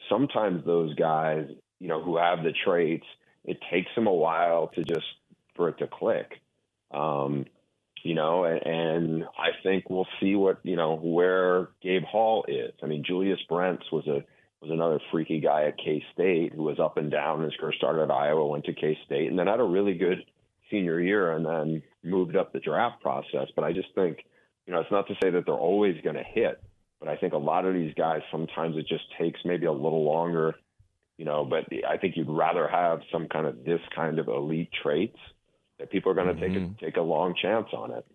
Sometimes 0.09 0.65
those 0.65 0.95
guys 0.95 1.47
you 1.80 1.88
know 1.88 2.01
who 2.01 2.18
have 2.18 2.43
the 2.43 2.53
traits, 2.65 3.05
it 3.43 3.59
takes 3.72 3.89
them 3.95 4.07
a 4.07 4.14
while 4.14 4.69
to 4.76 4.84
just 4.84 5.05
for 5.55 5.69
it 5.69 5.77
to 5.80 5.88
click. 5.88 6.39
Um, 6.91 7.45
you 8.03 8.14
know, 8.14 8.45
and, 8.45 8.61
and 8.65 9.23
I 9.38 9.49
think 9.64 9.89
we'll 9.89 10.07
see 10.19 10.35
what 10.35 10.59
you 10.64 10.76
know 10.76 10.95
where 10.95 11.69
Gabe 11.81 12.05
Hall 12.05 12.45
is. 12.47 12.72
I 12.81 12.88
mean, 12.88 13.03
Julius 13.05 13.39
Brents 13.49 13.91
was 13.91 14.07
a 14.07 14.23
was 14.61 14.71
another 14.71 14.99
freaky 15.11 15.39
guy 15.39 15.65
at 15.65 15.77
K 15.77 16.03
State 16.13 16.53
who 16.53 16.63
was 16.63 16.79
up 16.79 16.97
and 16.97 17.11
down. 17.11 17.43
His 17.43 17.53
career 17.59 17.73
started 17.73 18.03
at 18.03 18.11
Iowa, 18.11 18.47
went 18.47 18.65
to 18.65 18.73
K 18.73 18.97
State, 19.05 19.29
and 19.29 19.38
then 19.38 19.47
had 19.47 19.59
a 19.59 19.63
really 19.63 19.93
good 19.93 20.25
senior 20.71 20.99
year, 20.99 21.31
and 21.31 21.45
then 21.45 21.84
moved 22.03 22.35
up 22.35 22.53
the 22.53 22.59
draft 22.59 23.01
process. 23.01 23.47
But 23.55 23.63
I 23.63 23.73
just 23.73 23.89
think, 23.95 24.19
you 24.65 24.73
know, 24.73 24.79
it's 24.79 24.91
not 24.91 25.07
to 25.07 25.15
say 25.21 25.29
that 25.29 25.45
they're 25.45 25.55
always 25.55 26.01
going 26.03 26.15
to 26.15 26.23
hit, 26.23 26.61
but 26.99 27.07
I 27.07 27.17
think 27.17 27.34
a 27.34 27.38
lot 27.38 27.65
of 27.65 27.73
these 27.73 27.93
guys 27.93 28.21
sometimes 28.31 28.77
it 28.77 28.88
just 28.88 29.05
takes 29.19 29.39
maybe 29.45 29.65
a 29.65 29.71
little 29.71 30.03
longer, 30.03 30.55
you 31.17 31.25
know. 31.25 31.45
But 31.45 31.65
I 31.88 31.97
think 31.97 32.17
you'd 32.17 32.29
rather 32.29 32.67
have 32.67 33.01
some 33.11 33.27
kind 33.27 33.45
of 33.45 33.63
this 33.63 33.81
kind 33.95 34.17
of 34.19 34.27
elite 34.27 34.71
traits 34.84 35.17
that 35.79 35.91
people 35.91 36.11
are 36.11 36.15
going 36.15 36.35
to 36.35 36.41
mm-hmm. 36.41 36.73
take 36.75 36.81
a, 36.81 36.85
take 36.85 36.97
a 36.97 37.01
long 37.01 37.35
chance 37.39 37.67
on 37.73 37.91
it. 37.91 38.05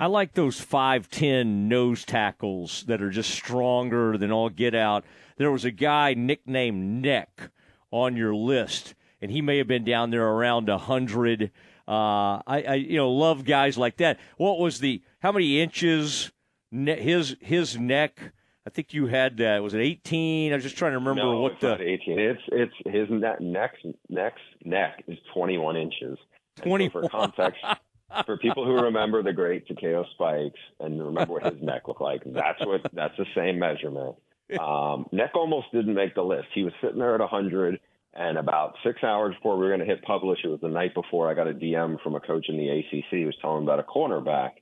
I 0.00 0.06
like 0.06 0.34
those 0.34 0.64
5'10 0.64 1.46
nose 1.68 2.04
tackles 2.04 2.84
that 2.86 3.02
are 3.02 3.10
just 3.10 3.30
stronger 3.30 4.16
than 4.16 4.30
all 4.30 4.48
get 4.48 4.72
out. 4.72 5.04
There 5.38 5.50
was 5.50 5.64
a 5.64 5.72
guy 5.72 6.14
nicknamed 6.14 7.02
Neck 7.02 7.50
on 7.90 8.16
your 8.16 8.32
list, 8.32 8.94
and 9.20 9.32
he 9.32 9.42
may 9.42 9.58
have 9.58 9.66
been 9.66 9.84
down 9.84 10.10
there 10.10 10.26
around 10.26 10.68
100. 10.68 11.50
Uh, 11.88 11.90
I, 11.90 12.42
I, 12.46 12.74
you 12.74 12.96
know, 12.96 13.10
love 13.10 13.44
guys 13.44 13.76
like 13.76 13.96
that. 13.96 14.20
What 14.36 14.60
was 14.60 14.78
the, 14.78 15.02
how 15.20 15.32
many 15.32 15.60
inches 15.60 16.30
ne- 16.70 17.00
his, 17.00 17.36
his 17.40 17.76
neck? 17.76 18.32
I 18.64 18.70
think 18.70 18.94
you 18.94 19.06
had 19.06 19.38
that. 19.38 19.62
Was 19.64 19.74
it 19.74 19.80
18? 19.80 20.52
I 20.52 20.54
was 20.54 20.62
just 20.62 20.76
trying 20.76 20.92
to 20.92 20.98
remember 20.98 21.22
no, 21.22 21.40
what 21.40 21.52
it's 21.52 21.60
the. 21.62 21.68
not 21.70 21.80
18. 21.80 22.18
It's 22.18 22.42
it's 22.48 22.74
his 22.84 23.08
neck 23.08 23.40
next 23.40 23.86
next 24.10 24.42
neck 24.62 25.02
is 25.08 25.16
21 25.32 25.76
inches. 25.76 26.18
And 26.62 26.92
so 26.92 27.00
for 27.00 27.08
context, 27.08 27.64
for 28.26 28.36
people 28.36 28.64
who 28.64 28.74
remember 28.74 29.22
the 29.22 29.32
great 29.32 29.66
Takeo 29.66 30.04
Spikes 30.14 30.58
and 30.80 31.02
remember 31.02 31.34
what 31.34 31.52
his 31.52 31.62
neck 31.62 31.88
looked 31.88 32.00
like, 32.00 32.22
that's 32.24 32.64
what 32.64 32.82
that's 32.92 33.16
the 33.16 33.26
same 33.34 33.58
measurement. 33.58 34.16
Um, 34.58 35.06
neck 35.12 35.32
almost 35.34 35.66
didn't 35.72 35.94
make 35.94 36.14
the 36.14 36.22
list. 36.22 36.48
He 36.54 36.64
was 36.64 36.72
sitting 36.80 36.98
there 36.98 37.14
at 37.14 37.20
100, 37.20 37.78
and 38.14 38.38
about 38.38 38.74
six 38.82 39.04
hours 39.04 39.34
before 39.34 39.56
we 39.56 39.64
were 39.64 39.68
going 39.68 39.80
to 39.80 39.86
hit 39.86 40.02
publish, 40.02 40.38
it 40.42 40.48
was 40.48 40.60
the 40.60 40.68
night 40.68 40.94
before 40.94 41.30
I 41.30 41.34
got 41.34 41.48
a 41.48 41.52
DM 41.52 42.00
from 42.02 42.14
a 42.14 42.20
coach 42.20 42.46
in 42.48 42.56
the 42.56 42.68
ACC 42.68 43.10
who 43.10 43.26
was 43.26 43.36
telling 43.42 43.64
about 43.64 43.80
a 43.80 43.82
cornerback 43.82 44.52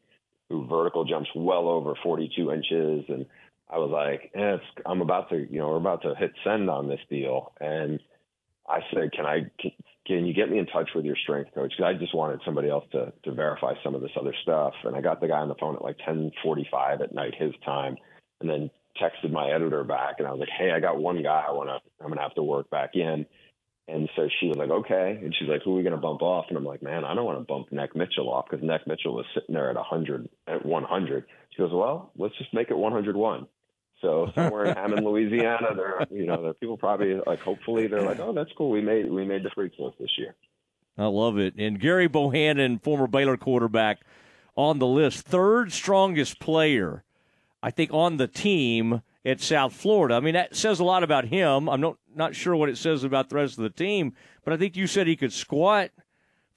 who 0.48 0.66
vertical 0.66 1.04
jumps 1.04 1.30
well 1.34 1.68
over 1.68 1.94
42 2.02 2.52
inches, 2.52 3.04
and 3.08 3.26
I 3.68 3.78
was 3.78 3.90
like, 3.90 4.30
eh, 4.34 4.58
I'm 4.84 5.00
about 5.00 5.28
to, 5.30 5.38
you 5.38 5.58
know, 5.58 5.68
we're 5.68 5.76
about 5.76 6.02
to 6.02 6.14
hit 6.14 6.32
send 6.44 6.70
on 6.70 6.88
this 6.88 7.00
deal, 7.10 7.52
and 7.60 8.00
I 8.68 8.80
said, 8.92 9.12
can 9.12 9.26
I, 9.26 9.50
can, 9.60 9.72
can 10.06 10.26
you 10.26 10.34
get 10.34 10.50
me 10.50 10.58
in 10.58 10.66
touch 10.66 10.90
with 10.94 11.04
your 11.04 11.16
strength 11.16 11.54
coach? 11.54 11.72
Because 11.76 11.94
I 11.94 11.98
just 11.98 12.14
wanted 12.14 12.40
somebody 12.44 12.68
else 12.68 12.84
to 12.92 13.12
to 13.24 13.32
verify 13.32 13.74
some 13.84 13.94
of 13.94 14.02
this 14.02 14.10
other 14.18 14.34
stuff, 14.42 14.74
and 14.84 14.96
I 14.96 15.00
got 15.00 15.20
the 15.20 15.28
guy 15.28 15.38
on 15.38 15.48
the 15.48 15.54
phone 15.56 15.76
at 15.76 15.82
like 15.82 15.98
10:45 16.06 17.00
at 17.02 17.14
night 17.14 17.34
his 17.36 17.52
time, 17.64 17.96
and 18.40 18.48
then 18.50 18.70
texted 19.00 19.30
my 19.30 19.50
editor 19.50 19.84
back, 19.84 20.16
and 20.18 20.26
I 20.26 20.30
was 20.30 20.40
like, 20.40 20.48
hey, 20.56 20.72
I 20.72 20.80
got 20.80 20.98
one 20.98 21.22
guy 21.22 21.44
I 21.46 21.52
want 21.52 21.68
to, 21.68 21.78
I'm 22.02 22.08
gonna 22.08 22.22
have 22.22 22.34
to 22.34 22.42
work 22.42 22.70
back 22.70 22.90
in. 22.94 23.26
And 23.88 24.08
so 24.16 24.28
she 24.40 24.48
was 24.48 24.56
like, 24.56 24.70
okay. 24.70 25.18
And 25.22 25.34
she's 25.38 25.48
like, 25.48 25.62
who 25.62 25.72
are 25.72 25.76
we 25.76 25.82
going 25.82 25.94
to 25.94 26.00
bump 26.00 26.20
off? 26.20 26.46
And 26.48 26.58
I'm 26.58 26.64
like, 26.64 26.82
man, 26.82 27.04
I 27.04 27.14
don't 27.14 27.24
want 27.24 27.38
to 27.38 27.44
bump 27.44 27.70
Neck 27.70 27.94
Mitchell 27.94 28.28
off 28.28 28.46
because 28.50 28.64
Neck 28.64 28.80
Mitchell 28.86 29.14
was 29.14 29.26
sitting 29.32 29.54
there 29.54 29.70
at 29.70 29.76
100, 29.76 30.28
at 30.48 30.66
100. 30.66 31.24
She 31.50 31.58
goes, 31.58 31.70
well, 31.72 32.10
let's 32.16 32.36
just 32.36 32.52
make 32.52 32.70
it 32.70 32.76
101. 32.76 33.46
So 34.00 34.30
somewhere 34.34 34.66
in 34.66 34.76
Hammond, 34.76 35.04
Louisiana, 35.06 35.74
there, 35.74 36.06
you 36.10 36.26
know, 36.26 36.40
there 36.42 36.50
are 36.50 36.54
people 36.54 36.76
probably 36.76 37.18
like, 37.26 37.40
hopefully 37.40 37.86
they're 37.86 38.02
like, 38.02 38.20
oh, 38.20 38.32
that's 38.32 38.50
cool. 38.56 38.70
We 38.70 38.82
made, 38.82 39.10
we 39.10 39.24
made 39.24 39.42
the 39.42 39.50
freaks 39.50 39.76
list 39.78 39.96
this 39.98 40.10
year. 40.18 40.34
I 40.98 41.06
love 41.06 41.38
it. 41.38 41.54
And 41.58 41.80
Gerry 41.80 42.08
Bohanon, 42.08 42.78
former 42.78 43.06
Baylor 43.06 43.36
quarterback, 43.36 44.00
on 44.54 44.78
the 44.78 44.86
list, 44.86 45.26
third 45.26 45.72
strongest 45.72 46.40
player, 46.40 47.04
I 47.62 47.70
think, 47.70 47.92
on 47.92 48.16
the 48.16 48.26
team 48.26 49.02
at 49.24 49.40
South 49.40 49.74
Florida. 49.74 50.14
I 50.14 50.20
mean, 50.20 50.34
that 50.34 50.56
says 50.56 50.80
a 50.80 50.84
lot 50.84 51.02
about 51.02 51.26
him. 51.26 51.68
I'm 51.68 51.80
not 51.80 51.98
not 52.14 52.34
sure 52.34 52.56
what 52.56 52.70
it 52.70 52.78
says 52.78 53.04
about 53.04 53.28
the 53.28 53.36
rest 53.36 53.58
of 53.58 53.64
the 53.64 53.70
team, 53.70 54.14
but 54.44 54.54
I 54.54 54.56
think 54.56 54.76
you 54.76 54.86
said 54.86 55.06
he 55.06 55.16
could 55.16 55.32
squat 55.32 55.90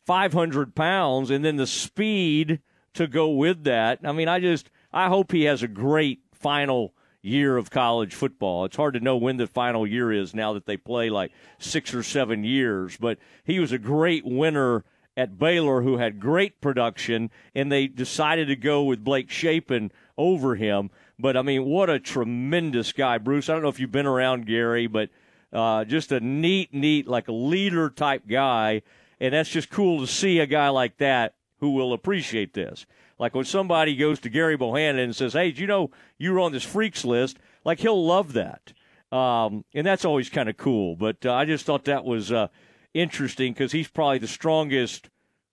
500 0.05 0.73
pounds, 0.73 1.29
and 1.29 1.43
then 1.43 1.57
the 1.57 1.67
speed 1.67 2.61
to 2.93 3.07
go 3.07 3.29
with 3.29 3.65
that. 3.65 3.99
I 4.03 4.13
mean, 4.13 4.29
I 4.29 4.39
just 4.39 4.69
I 4.93 5.07
hope 5.07 5.31
he 5.31 5.43
has 5.43 5.61
a 5.61 5.67
great 5.67 6.21
final 6.31 6.93
year 7.21 7.57
of 7.57 7.69
college 7.69 8.13
football. 8.15 8.65
It's 8.65 8.77
hard 8.77 8.93
to 8.93 8.99
know 8.99 9.17
when 9.17 9.37
the 9.37 9.47
final 9.47 9.85
year 9.85 10.11
is 10.11 10.33
now 10.33 10.53
that 10.53 10.65
they 10.65 10.77
play 10.77 11.09
like 11.09 11.31
six 11.57 11.93
or 11.93 12.03
seven 12.03 12.43
years, 12.43 12.97
but 12.97 13.17
he 13.43 13.59
was 13.59 13.71
a 13.71 13.77
great 13.77 14.25
winner 14.25 14.83
at 15.17 15.37
Baylor 15.37 15.81
who 15.81 15.97
had 15.97 16.19
great 16.19 16.61
production, 16.61 17.29
and 17.53 17.71
they 17.71 17.87
decided 17.87 18.47
to 18.47 18.55
go 18.55 18.83
with 18.83 19.03
Blake 19.03 19.29
Shapen 19.29 19.91
over 20.17 20.55
him. 20.55 20.89
But 21.17 21.35
I 21.35 21.41
mean, 21.41 21.65
what 21.65 21.89
a 21.89 21.99
tremendous 21.99 22.93
guy, 22.93 23.17
Bruce. 23.17 23.49
I 23.49 23.53
don't 23.53 23.61
know 23.61 23.69
if 23.69 23.79
you've 23.79 23.91
been 23.91 24.05
around 24.05 24.47
Gerry, 24.47 24.87
but 24.87 25.09
uh, 25.51 25.83
just 25.83 26.13
a 26.13 26.21
neat, 26.21 26.73
neat, 26.73 27.07
like 27.07 27.27
a 27.27 27.33
leader 27.33 27.89
type 27.89 28.27
guy. 28.27 28.81
And 29.19 29.33
that's 29.33 29.49
just 29.49 29.69
cool 29.69 29.99
to 29.99 30.07
see 30.07 30.39
a 30.39 30.45
guy 30.45 30.69
like 30.69 30.97
that 30.97 31.33
who 31.59 31.71
will 31.71 31.91
appreciate 31.91 32.53
this. 32.53 32.85
Like 33.19 33.35
when 33.35 33.45
somebody 33.45 33.95
goes 33.95 34.19
to 34.21 34.29
Gerry 34.29 34.55
Bohanon 34.55 34.99
and 34.99 35.15
says, 35.15 35.33
"Hey, 35.33 35.51
do 35.51 35.61
you 35.61 35.67
know 35.67 35.91
you 36.17 36.33
were 36.33 36.39
on 36.39 36.53
this 36.53 36.63
freaks 36.63 37.03
list?" 37.03 37.37
Like 37.65 37.79
he'll 37.79 38.05
love 38.05 38.33
that, 38.33 38.73
um, 39.11 39.65
and 39.73 39.85
that's 39.85 40.05
always 40.05 40.29
kind 40.29 40.47
of 40.47 40.55
cool. 40.55 40.95
But 40.95 41.25
uh, 41.25 41.33
I 41.33 41.45
just 41.45 41.65
thought 41.65 41.85
that 41.85 42.05
was 42.05 42.31
uh, 42.31 42.47
interesting 42.93 43.53
because 43.53 43.73
he's 43.73 43.89
probably 43.89 44.19
the 44.19 44.27
strongest 44.27 45.09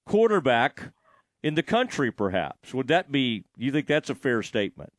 quarterback 0.07 0.93
in 1.43 1.57
the 1.57 1.63
country. 1.63 2.13
Perhaps 2.13 2.73
would 2.73 2.87
that 2.89 3.11
be? 3.11 3.45
You 3.57 3.73
think 3.73 3.89
that's 3.89 4.11
a 4.11 4.15
fair 4.15 4.45
statement? 4.45 4.93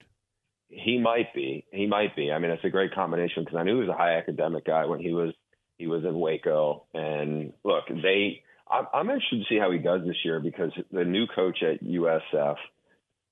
He 0.69 0.99
might 0.99 1.33
be. 1.33 1.65
He 1.71 1.87
might 1.87 2.15
be. 2.17 2.31
I 2.31 2.39
mean, 2.39 2.51
it's 2.51 2.65
a 2.65 2.69
great 2.69 2.93
combination 2.93 3.45
because 3.45 3.57
I 3.57 3.63
knew 3.63 3.75
he 3.75 3.87
was 3.87 3.89
a 3.89 3.97
high 3.97 4.17
academic 4.17 4.65
guy 4.65 4.85
when 4.85 4.99
he 4.99 5.13
was 5.13 5.33
he 5.77 5.87
was 5.87 6.03
in 6.03 6.19
Waco. 6.19 6.85
And 6.93 7.53
look, 7.63 7.85
they. 7.87 8.43
I'm, 8.69 8.87
I'm 8.93 9.09
interested 9.09 9.39
to 9.39 9.45
see 9.49 9.59
how 9.59 9.71
he 9.71 9.79
does 9.79 10.01
this 10.05 10.17
year 10.23 10.39
because 10.39 10.71
the 10.91 11.05
new 11.05 11.27
coach 11.27 11.63
at 11.63 11.83
USF, 11.83 12.57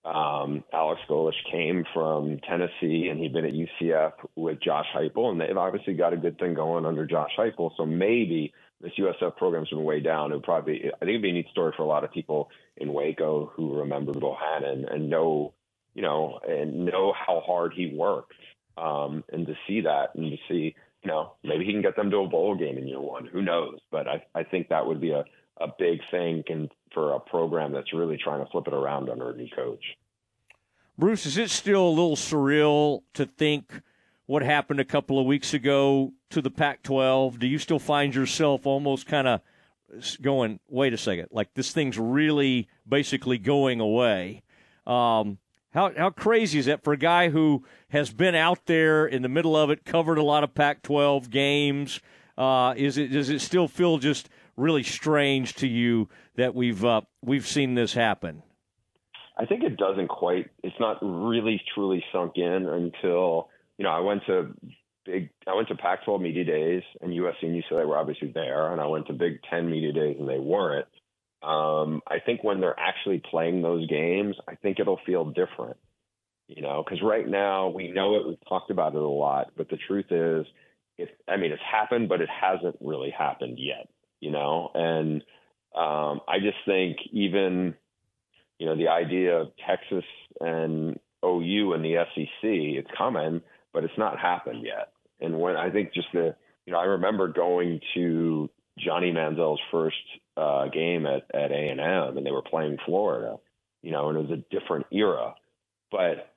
um, 0.05 0.63
Alex 0.73 1.01
Golesh, 1.09 1.33
came 1.51 1.85
from 1.93 2.39
Tennessee 2.47 3.09
and 3.09 3.19
he'd 3.19 3.33
been 3.33 3.45
at 3.45 3.53
UCF 3.53 4.13
with 4.35 4.61
Josh 4.61 4.87
Heupel, 4.95 5.31
and 5.31 5.41
they've 5.41 5.57
obviously 5.57 5.93
got 5.93 6.13
a 6.13 6.17
good 6.17 6.37
thing 6.37 6.53
going 6.53 6.85
under 6.85 7.05
Josh 7.05 7.31
Heupel. 7.37 7.71
So 7.77 7.85
maybe 7.85 8.53
this 8.81 8.91
USF 8.99 9.35
program's 9.37 9.69
been 9.69 9.83
way 9.83 9.99
down. 9.99 10.31
It 10.31 10.35
would 10.35 10.43
probably, 10.43 10.85
I 10.93 10.97
think 10.99 11.09
it'd 11.09 11.21
be 11.21 11.29
a 11.29 11.33
neat 11.33 11.49
story 11.51 11.73
for 11.75 11.83
a 11.83 11.87
lot 11.87 12.03
of 12.03 12.11
people 12.11 12.49
in 12.77 12.93
Waco 12.93 13.51
who 13.55 13.79
remember 13.79 14.13
Bohanon 14.13 14.85
and 14.89 15.09
know 15.09 15.53
you 15.95 16.01
know, 16.01 16.39
and 16.47 16.85
know 16.85 17.13
how 17.13 17.41
hard 17.43 17.73
he 17.73 17.87
worked. 17.87 18.33
Um, 18.77 19.23
and 19.31 19.47
to 19.47 19.55
see 19.67 19.81
that 19.81 20.13
and 20.15 20.31
to 20.31 20.37
see, 20.49 20.75
you 21.05 21.11
know, 21.11 21.33
maybe 21.43 21.65
he 21.65 21.71
can 21.71 21.83
get 21.83 21.95
them 21.95 22.09
to 22.09 22.17
a 22.17 22.27
bowl 22.27 22.55
game 22.55 22.79
in 22.79 22.87
year 22.87 22.99
one. 22.99 23.27
Who 23.27 23.43
knows? 23.43 23.77
But 23.91 24.07
I, 24.07 24.23
I 24.33 24.43
think 24.43 24.69
that 24.69 24.87
would 24.87 24.99
be 24.99 25.11
a, 25.11 25.23
a 25.61 25.67
big 25.77 25.99
thing 26.09 26.43
and 26.49 26.71
for 26.93 27.13
a 27.13 27.19
program 27.19 27.71
that's 27.71 27.93
really 27.93 28.17
trying 28.17 28.43
to 28.43 28.51
flip 28.51 28.67
it 28.67 28.73
around 28.73 29.09
under 29.09 29.29
a 29.29 29.35
new 29.35 29.47
coach. 29.55 29.83
Bruce, 30.97 31.27
is 31.27 31.37
it 31.37 31.51
still 31.51 31.87
a 31.87 31.89
little 31.89 32.15
surreal 32.15 33.01
to 33.13 33.25
think 33.25 33.81
what 34.25 34.41
happened 34.41 34.79
a 34.79 34.85
couple 34.85 35.19
of 35.19 35.27
weeks 35.27 35.53
ago 35.53 36.11
to 36.31 36.41
the 36.41 36.49
Pac 36.49 36.81
12? 36.81 37.37
Do 37.37 37.45
you 37.45 37.59
still 37.59 37.79
find 37.79 38.15
yourself 38.15 38.65
almost 38.65 39.05
kind 39.05 39.27
of 39.27 39.41
going, 40.21 40.59
wait 40.67 40.93
a 40.93 40.97
second, 40.97 41.27
like 41.31 41.53
this 41.53 41.71
thing's 41.71 41.99
really 41.99 42.67
basically 42.87 43.37
going 43.37 43.79
away? 43.79 44.41
Um, 44.87 45.37
how 45.75 45.91
how 45.95 46.09
crazy 46.09 46.57
is 46.57 46.65
that 46.65 46.83
for 46.83 46.93
a 46.93 46.97
guy 46.97 47.29
who 47.29 47.63
has 47.89 48.11
been 48.11 48.33
out 48.33 48.65
there 48.65 49.05
in 49.05 49.21
the 49.21 49.29
middle 49.29 49.55
of 49.55 49.69
it, 49.69 49.83
covered 49.85 50.17
a 50.17 50.23
lot 50.23 50.43
of 50.43 50.55
Pac-12 50.55 51.29
games? 51.29 51.99
Uh, 52.37 52.73
is 52.77 52.97
it 52.97 53.09
does 53.09 53.29
it 53.29 53.41
still 53.41 53.67
feel 53.67 53.97
just 53.97 54.29
really 54.55 54.83
strange 54.83 55.53
to 55.55 55.67
you 55.67 56.09
that 56.35 56.55
we've 56.55 56.83
uh, 56.83 57.01
we've 57.21 57.45
seen 57.45 57.75
this 57.75 57.93
happen? 57.93 58.41
I 59.37 59.45
think 59.45 59.63
it 59.63 59.75
doesn't 59.75 60.07
quite. 60.07 60.49
It's 60.63 60.79
not 60.79 60.97
really 61.01 61.61
truly 61.73 62.03
sunk 62.11 62.37
in 62.37 62.65
until 62.65 63.49
you 63.77 63.83
know 63.83 63.91
I 63.91 63.99
went 63.99 64.25
to 64.27 64.53
big. 65.05 65.29
I 65.45 65.55
went 65.55 65.67
to 65.67 65.75
Pac-12 65.75 66.21
media 66.21 66.45
days, 66.45 66.83
and 67.01 67.11
USC 67.11 67.43
and 67.43 67.63
UCLA 67.63 67.85
were 67.85 67.97
obviously 67.97 68.31
there, 68.33 68.71
and 68.71 68.79
I 68.79 68.87
went 68.87 69.07
to 69.07 69.13
Big 69.13 69.41
Ten 69.49 69.69
media 69.69 69.91
days, 69.91 70.15
and 70.17 70.27
they 70.27 70.39
weren't. 70.39 70.87
Um, 71.45 72.01
I 72.07 72.19
think 72.19 72.43
when 72.43 72.59
they're 72.59 72.79
actually 72.79 73.21
playing 73.29 73.61
those 73.61 73.87
games, 73.87 74.35
I 74.47 74.55
think 74.55 74.79
it'll 74.79 74.99
feel 75.05 75.25
different. 75.25 75.77
You 76.47 76.61
know, 76.61 76.83
because 76.83 77.01
right 77.01 77.27
now 77.27 77.69
we 77.69 77.91
know 77.91 78.15
it. 78.15 78.27
We've 78.27 78.47
talked 78.47 78.69
about 78.69 78.93
it 78.93 79.01
a 79.01 79.07
lot, 79.07 79.51
but 79.57 79.69
the 79.69 79.77
truth 79.77 80.11
is, 80.11 80.45
it. 80.97 81.09
I 81.27 81.37
mean, 81.37 81.51
it's 81.51 81.61
happened, 81.61 82.07
but 82.07 82.21
it 82.21 82.29
hasn't 82.29 82.77
really 82.81 83.09
happened 83.09 83.57
yet. 83.59 83.89
You 84.19 84.31
know, 84.31 84.69
and 84.73 85.23
um, 85.75 86.21
I 86.27 86.39
just 86.39 86.57
think 86.65 86.97
even, 87.11 87.75
you 88.59 88.65
know, 88.65 88.77
the 88.77 88.87
idea 88.87 89.37
of 89.37 89.51
Texas 89.67 90.05
and 90.39 90.99
OU 91.23 91.73
and 91.73 91.83
the 91.83 92.05
SEC, 92.15 92.43
it's 92.43 92.89
coming, 92.97 93.41
but 93.73 93.83
it's 93.83 93.97
not 93.97 94.19
happened 94.19 94.63
yet. 94.63 94.93
And 95.19 95.39
when 95.39 95.55
I 95.55 95.69
think 95.69 95.93
just 95.93 96.07
the, 96.13 96.35
you 96.65 96.73
know, 96.73 96.79
I 96.79 96.85
remember 96.85 97.27
going 97.27 97.81
to 97.95 98.49
Johnny 98.77 99.11
Manziel's 99.11 99.61
first 99.71 99.95
uh, 100.37 100.67
game 100.67 101.05
at 101.05 101.23
at 101.33 101.51
A 101.51 101.69
and 101.69 101.79
M, 101.79 102.17
and 102.17 102.25
they 102.25 102.31
were 102.31 102.41
playing 102.41 102.77
Florida, 102.85 103.37
you 103.81 103.91
know, 103.91 104.09
and 104.09 104.17
it 104.17 104.29
was 104.29 104.39
a 104.39 104.59
different 104.59 104.85
era. 104.91 105.35
But 105.91 106.33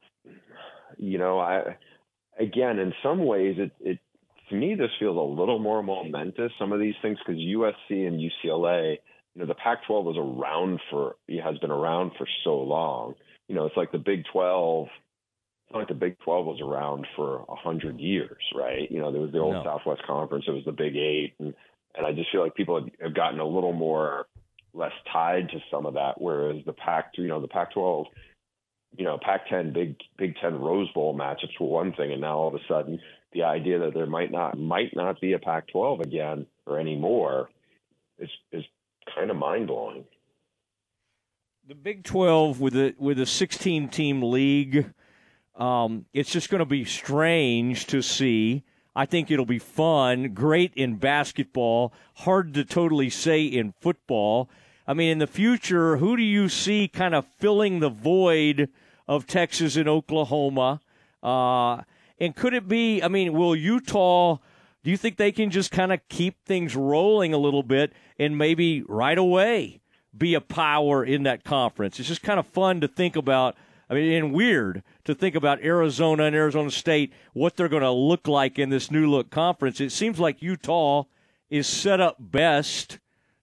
you 0.96 1.18
know, 1.18 1.38
I 1.38 1.76
again, 2.38 2.78
in 2.78 2.92
some 3.02 3.24
ways, 3.24 3.56
it 3.58 3.72
it 3.80 3.98
to 4.50 4.54
me 4.54 4.74
this 4.74 4.90
feels 4.98 5.16
a 5.16 5.40
little 5.40 5.58
more 5.58 5.82
momentous. 5.82 6.52
Some 6.58 6.72
of 6.72 6.80
these 6.80 6.94
things 7.02 7.18
because 7.18 7.40
USC 7.40 8.06
and 8.06 8.20
UCLA, 8.20 8.98
you 9.34 9.40
know, 9.40 9.46
the 9.46 9.54
Pac-12 9.54 10.04
was 10.04 10.16
around 10.16 10.80
for 10.90 11.16
has 11.42 11.58
been 11.58 11.70
around 11.70 12.12
for 12.16 12.26
so 12.44 12.58
long. 12.58 13.14
You 13.48 13.54
know, 13.54 13.66
it's 13.66 13.76
like 13.76 13.92
the 13.92 13.98
Big 13.98 14.24
12 14.32 14.88
it's 15.68 15.74
not 15.74 15.80
like 15.80 15.88
the 15.88 15.94
Big 15.94 16.18
12 16.20 16.46
was 16.46 16.60
around 16.62 17.06
for 17.14 17.44
a 17.46 17.54
hundred 17.54 18.00
years, 18.00 18.42
right? 18.54 18.90
You 18.90 19.00
know, 19.00 19.12
there 19.12 19.20
was 19.20 19.32
the 19.32 19.38
old 19.38 19.52
No. 19.52 19.64
Southwest 19.64 20.02
Conference, 20.06 20.46
it 20.48 20.52
was 20.52 20.64
the 20.64 20.72
Big 20.72 20.96
Eight, 20.96 21.34
and 21.38 21.52
and 21.98 22.06
I 22.06 22.12
just 22.12 22.30
feel 22.32 22.42
like 22.42 22.54
people 22.54 22.86
have, 23.02 23.14
gotten 23.14 23.40
a 23.40 23.46
little 23.46 23.74
more 23.74 24.26
less 24.72 24.92
tied 25.12 25.50
to 25.50 25.58
some 25.70 25.84
of 25.84 25.94
that, 25.94 26.20
whereas 26.20 26.64
the 26.64 26.72
Pac, 26.72 27.12
you 27.16 27.28
know, 27.28 27.40
the 27.40 27.48
Pac-12 27.48 28.06
you 28.96 29.04
know, 29.04 29.18
Pac-10 29.20 29.72
Big 29.72 29.96
Big 30.16 30.34
Ten 30.40 30.58
Rose 30.58 30.90
Bowl 30.92 31.16
matchups 31.16 31.60
were 31.60 31.66
one 31.66 31.92
thing, 31.92 32.12
and 32.12 32.20
now 32.20 32.38
all 32.38 32.48
of 32.48 32.54
a 32.54 32.64
sudden 32.68 33.00
the 33.32 33.42
idea 33.42 33.78
that 33.80 33.94
there 33.94 34.06
might 34.06 34.30
not 34.30 34.58
might 34.58 34.94
not 34.94 35.20
be 35.20 35.32
a 35.34 35.38
Pac-12 35.38 36.00
again 36.00 36.46
or 36.66 36.78
anymore 36.78 37.50
is 38.18 38.30
is 38.52 38.64
kind 39.14 39.30
of 39.30 39.36
mind 39.36 39.66
blowing. 39.66 40.04
The 41.66 41.74
Big 41.74 42.04
12 42.04 42.60
with 42.60 42.76
a 42.76 42.94
with 42.98 43.20
a 43.20 43.26
16 43.26 43.88
team 43.88 44.22
league, 44.22 44.90
um, 45.56 46.06
it's 46.14 46.30
just 46.30 46.48
going 46.48 46.60
to 46.60 46.66
be 46.66 46.84
strange 46.84 47.86
to 47.88 48.00
see. 48.02 48.64
I 48.98 49.06
think 49.06 49.30
it'll 49.30 49.46
be 49.46 49.60
fun, 49.60 50.34
great 50.34 50.72
in 50.74 50.96
basketball, 50.96 51.92
hard 52.14 52.52
to 52.54 52.64
totally 52.64 53.10
say 53.10 53.44
in 53.44 53.72
football. 53.78 54.50
I 54.88 54.92
mean, 54.92 55.10
in 55.10 55.18
the 55.18 55.28
future, 55.28 55.98
who 55.98 56.16
do 56.16 56.22
you 56.24 56.48
see 56.48 56.88
kind 56.88 57.14
of 57.14 57.24
filling 57.38 57.78
the 57.78 57.90
void 57.90 58.70
of 59.06 59.24
Texas 59.28 59.76
and 59.76 59.88
Oklahoma? 59.88 60.80
Uh, 61.22 61.82
and 62.18 62.34
could 62.34 62.54
it 62.54 62.66
be? 62.66 63.00
I 63.00 63.06
mean, 63.06 63.34
will 63.34 63.54
Utah? 63.54 64.38
Do 64.82 64.90
you 64.90 64.96
think 64.96 65.16
they 65.16 65.30
can 65.30 65.50
just 65.50 65.70
kind 65.70 65.92
of 65.92 66.00
keep 66.08 66.44
things 66.44 66.74
rolling 66.74 67.32
a 67.32 67.38
little 67.38 67.62
bit 67.62 67.92
and 68.18 68.36
maybe 68.36 68.82
right 68.88 69.16
away 69.16 69.80
be 70.16 70.34
a 70.34 70.40
power 70.40 71.04
in 71.04 71.22
that 71.22 71.44
conference? 71.44 72.00
It's 72.00 72.08
just 72.08 72.24
kind 72.24 72.40
of 72.40 72.48
fun 72.48 72.80
to 72.80 72.88
think 72.88 73.14
about. 73.14 73.54
I 73.90 73.94
mean, 73.94 74.12
and 74.12 74.34
weird 74.34 74.82
to 75.04 75.14
think 75.14 75.34
about 75.34 75.62
Arizona 75.62 76.24
and 76.24 76.36
Arizona 76.36 76.70
State, 76.70 77.12
what 77.32 77.56
they're 77.56 77.68
going 77.68 77.82
to 77.82 77.90
look 77.90 78.28
like 78.28 78.58
in 78.58 78.68
this 78.68 78.90
new 78.90 79.08
look 79.08 79.30
conference. 79.30 79.80
It 79.80 79.92
seems 79.92 80.20
like 80.20 80.42
Utah 80.42 81.04
is 81.48 81.66
set 81.66 82.00
up 82.00 82.16
best 82.18 82.98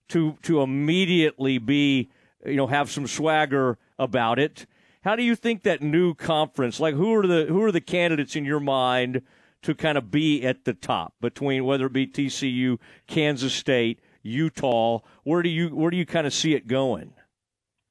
to 0.10 0.38
to 0.44 0.62
immediately 0.62 1.58
be, 1.58 2.10
you 2.46 2.56
know, 2.56 2.68
have 2.68 2.92
some 2.92 3.08
swagger 3.08 3.80
about 3.98 4.38
it. 4.38 4.68
How 5.04 5.16
do 5.16 5.24
you 5.24 5.36
think 5.36 5.64
that 5.64 5.82
new 5.82 6.14
conference, 6.14 6.80
like 6.80 6.96
who 6.96 7.14
are 7.16 7.26
the 7.26 7.46
who 7.46 7.64
are 7.64 7.72
the 7.72 7.82
candidates 7.82 8.36
in 8.36 8.46
your 8.46 8.60
mind 8.60 9.22
to 9.64 9.74
kind 9.74 9.98
of 9.98 10.12
be 10.12 10.44
at 10.44 10.66
the 10.66 10.74
top 10.74 11.16
between 11.22 11.66
whether 11.66 11.88
it 11.88 11.94
be 11.94 12.06
TCU, 12.06 12.78
Kansas 13.08 13.54
State, 13.54 14.00
Utah? 14.22 15.00
Where 15.24 15.42
do 15.42 15.50
you 15.50 15.70
where 15.70 15.90
do 15.90 15.98
you 15.98 16.06
kind 16.06 16.28
of 16.28 16.34
see 16.34 16.54
it 16.54 16.68
going? 16.68 17.14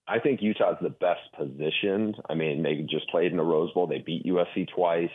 I 0.07 0.19
think 0.19 0.43
Utah's 0.43 0.77
the 0.83 0.91
best 0.91 1.21
positioned. 1.37 2.17
I 2.29 2.35
mean, 2.35 2.63
they 2.63 2.87
just 2.89 3.09
played 3.11 3.31
in 3.31 3.39
the 3.39 3.45
Rose 3.45 3.73
Bowl. 3.73 3.87
They 3.87 3.99
beat 3.99 4.27
USC 4.27 4.69
twice. 4.75 5.11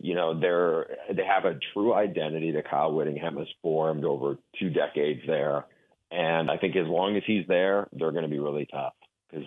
You 0.00 0.14
know, 0.14 0.38
they're 0.38 0.86
they 1.12 1.24
have 1.24 1.44
a 1.44 1.58
true 1.72 1.92
identity 1.92 2.52
that 2.52 2.70
Kyle 2.70 2.92
Whittingham 2.92 3.36
has 3.36 3.48
formed 3.60 4.04
over 4.04 4.38
two 4.58 4.70
decades 4.70 5.20
there. 5.26 5.66
And 6.10 6.50
I 6.50 6.58
think 6.58 6.76
as 6.76 6.86
long 6.86 7.16
as 7.16 7.22
he's 7.26 7.46
there, 7.48 7.88
they're 7.92 8.12
going 8.12 8.22
to 8.22 8.30
be 8.30 8.38
really 8.38 8.66
tough 8.70 8.94
because 9.30 9.46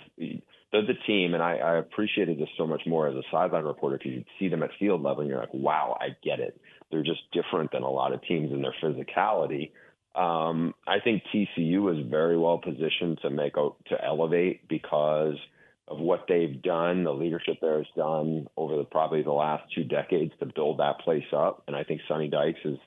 they're 0.72 0.86
the 0.86 0.96
team, 1.06 1.34
and 1.34 1.42
I, 1.42 1.58
I 1.58 1.78
appreciated 1.78 2.38
this 2.38 2.50
so 2.58 2.68
much 2.68 2.82
more 2.86 3.08
as 3.08 3.16
a 3.16 3.24
sideline 3.32 3.64
reporter 3.64 3.98
because 3.98 4.12
you 4.12 4.24
see 4.38 4.50
them 4.50 4.64
at 4.64 4.72
field 4.80 5.02
level, 5.02 5.22
and 5.22 5.30
you're 5.30 5.40
like, 5.40 5.54
wow, 5.54 5.98
I 6.00 6.10
get 6.24 6.40
it. 6.40 6.60
They're 6.92 7.04
just 7.04 7.22
different 7.32 7.72
than 7.72 7.84
a 7.84 7.90
lot 7.90 8.14
of 8.14 8.22
teams 8.24 8.52
in 8.52 8.62
their 8.62 8.76
physicality. 8.84 9.72
Um, 10.18 10.74
I 10.88 11.00
think 11.00 11.24
TCU 11.34 11.94
is 11.96 12.10
very 12.10 12.38
well 12.38 12.58
positioned 12.58 13.20
to 13.22 13.30
make 13.30 13.54
to 13.54 14.04
elevate 14.04 14.68
because 14.68 15.36
of 15.88 16.00
what 16.00 16.26
they've 16.28 16.62
done, 16.62 17.04
the 17.04 17.14
leadership 17.14 17.58
there 17.62 17.78
has 17.78 17.86
done 17.96 18.48
over 18.58 18.78
the, 18.78 18.84
probably 18.84 19.22
the 19.22 19.32
last 19.32 19.64
two 19.74 19.84
decades 19.84 20.34
to 20.40 20.48
build 20.48 20.80
that 20.80 21.00
place 21.00 21.24
up. 21.32 21.64
And 21.68 21.76
I 21.76 21.84
think 21.84 22.02
Sonny 22.08 22.28
Dykes 22.28 22.60
is, 22.66 22.78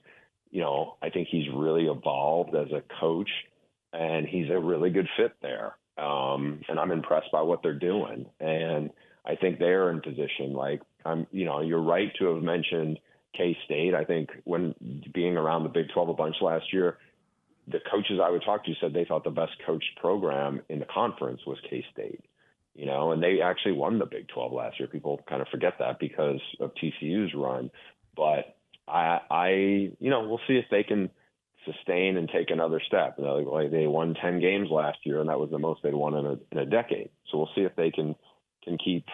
you 0.50 0.60
know, 0.60 0.96
I 1.00 1.10
think 1.10 1.28
he's 1.30 1.46
really 1.54 1.86
evolved 1.86 2.54
as 2.54 2.72
a 2.72 2.82
coach, 3.00 3.30
and 3.92 4.26
he's 4.26 4.50
a 4.50 4.58
really 4.58 4.90
good 4.90 5.08
fit 5.16 5.32
there. 5.40 5.76
Um, 5.96 6.60
and 6.68 6.78
I'm 6.80 6.90
impressed 6.90 7.30
by 7.32 7.42
what 7.42 7.62
they're 7.62 7.78
doing. 7.78 8.26
And 8.40 8.90
I 9.24 9.36
think 9.36 9.58
they're 9.58 9.90
in 9.90 10.00
position. 10.00 10.52
Like 10.52 10.82
I'm, 11.04 11.26
you 11.30 11.44
know, 11.44 11.60
you're 11.60 11.82
right 11.82 12.12
to 12.18 12.34
have 12.34 12.42
mentioned 12.42 12.98
K 13.36 13.56
State. 13.64 13.94
I 13.94 14.04
think 14.04 14.30
when 14.44 14.74
being 15.14 15.36
around 15.36 15.62
the 15.62 15.68
Big 15.68 15.86
12 15.94 16.08
a 16.08 16.14
bunch 16.14 16.36
last 16.40 16.72
year, 16.72 16.98
the 17.70 17.80
coaches 17.90 18.20
I 18.22 18.30
would 18.30 18.42
talk 18.44 18.64
to 18.64 18.74
said 18.80 18.92
they 18.92 19.04
thought 19.04 19.24
the 19.24 19.30
best 19.30 19.52
coached 19.66 19.96
program 20.00 20.62
in 20.68 20.78
the 20.78 20.86
conference 20.86 21.40
was 21.46 21.58
K 21.68 21.84
State. 21.92 22.24
You 22.74 22.86
know, 22.86 23.12
and 23.12 23.22
they 23.22 23.40
actually 23.42 23.72
won 23.72 23.98
the 23.98 24.06
Big 24.06 24.28
12 24.28 24.52
last 24.52 24.78
year. 24.78 24.88
People 24.88 25.20
kind 25.28 25.42
of 25.42 25.48
forget 25.48 25.74
that 25.80 25.98
because 25.98 26.40
of 26.60 26.72
TCU's 26.74 27.34
run. 27.34 27.70
But 28.16 28.56
I, 28.86 29.20
I, 29.30 29.48
you 29.98 30.10
know, 30.10 30.26
we'll 30.26 30.40
see 30.46 30.54
if 30.54 30.66
they 30.70 30.84
can 30.84 31.10
sustain 31.64 32.16
and 32.16 32.28
take 32.28 32.50
another 32.50 32.80
step. 32.86 33.16
You 33.18 33.24
know, 33.24 33.36
like 33.38 33.70
they 33.70 33.86
won 33.86 34.14
10 34.14 34.40
games 34.40 34.68
last 34.70 34.98
year, 35.04 35.20
and 35.20 35.28
that 35.28 35.40
was 35.40 35.50
the 35.50 35.58
most 35.58 35.82
they'd 35.82 35.94
won 35.94 36.14
in 36.14 36.26
a, 36.26 36.36
in 36.52 36.58
a 36.58 36.66
decade. 36.66 37.10
So 37.30 37.38
we'll 37.38 37.50
see 37.54 37.62
if 37.62 37.76
they 37.76 37.90
can 37.90 38.14
can 38.64 38.76
keep, 38.76 39.06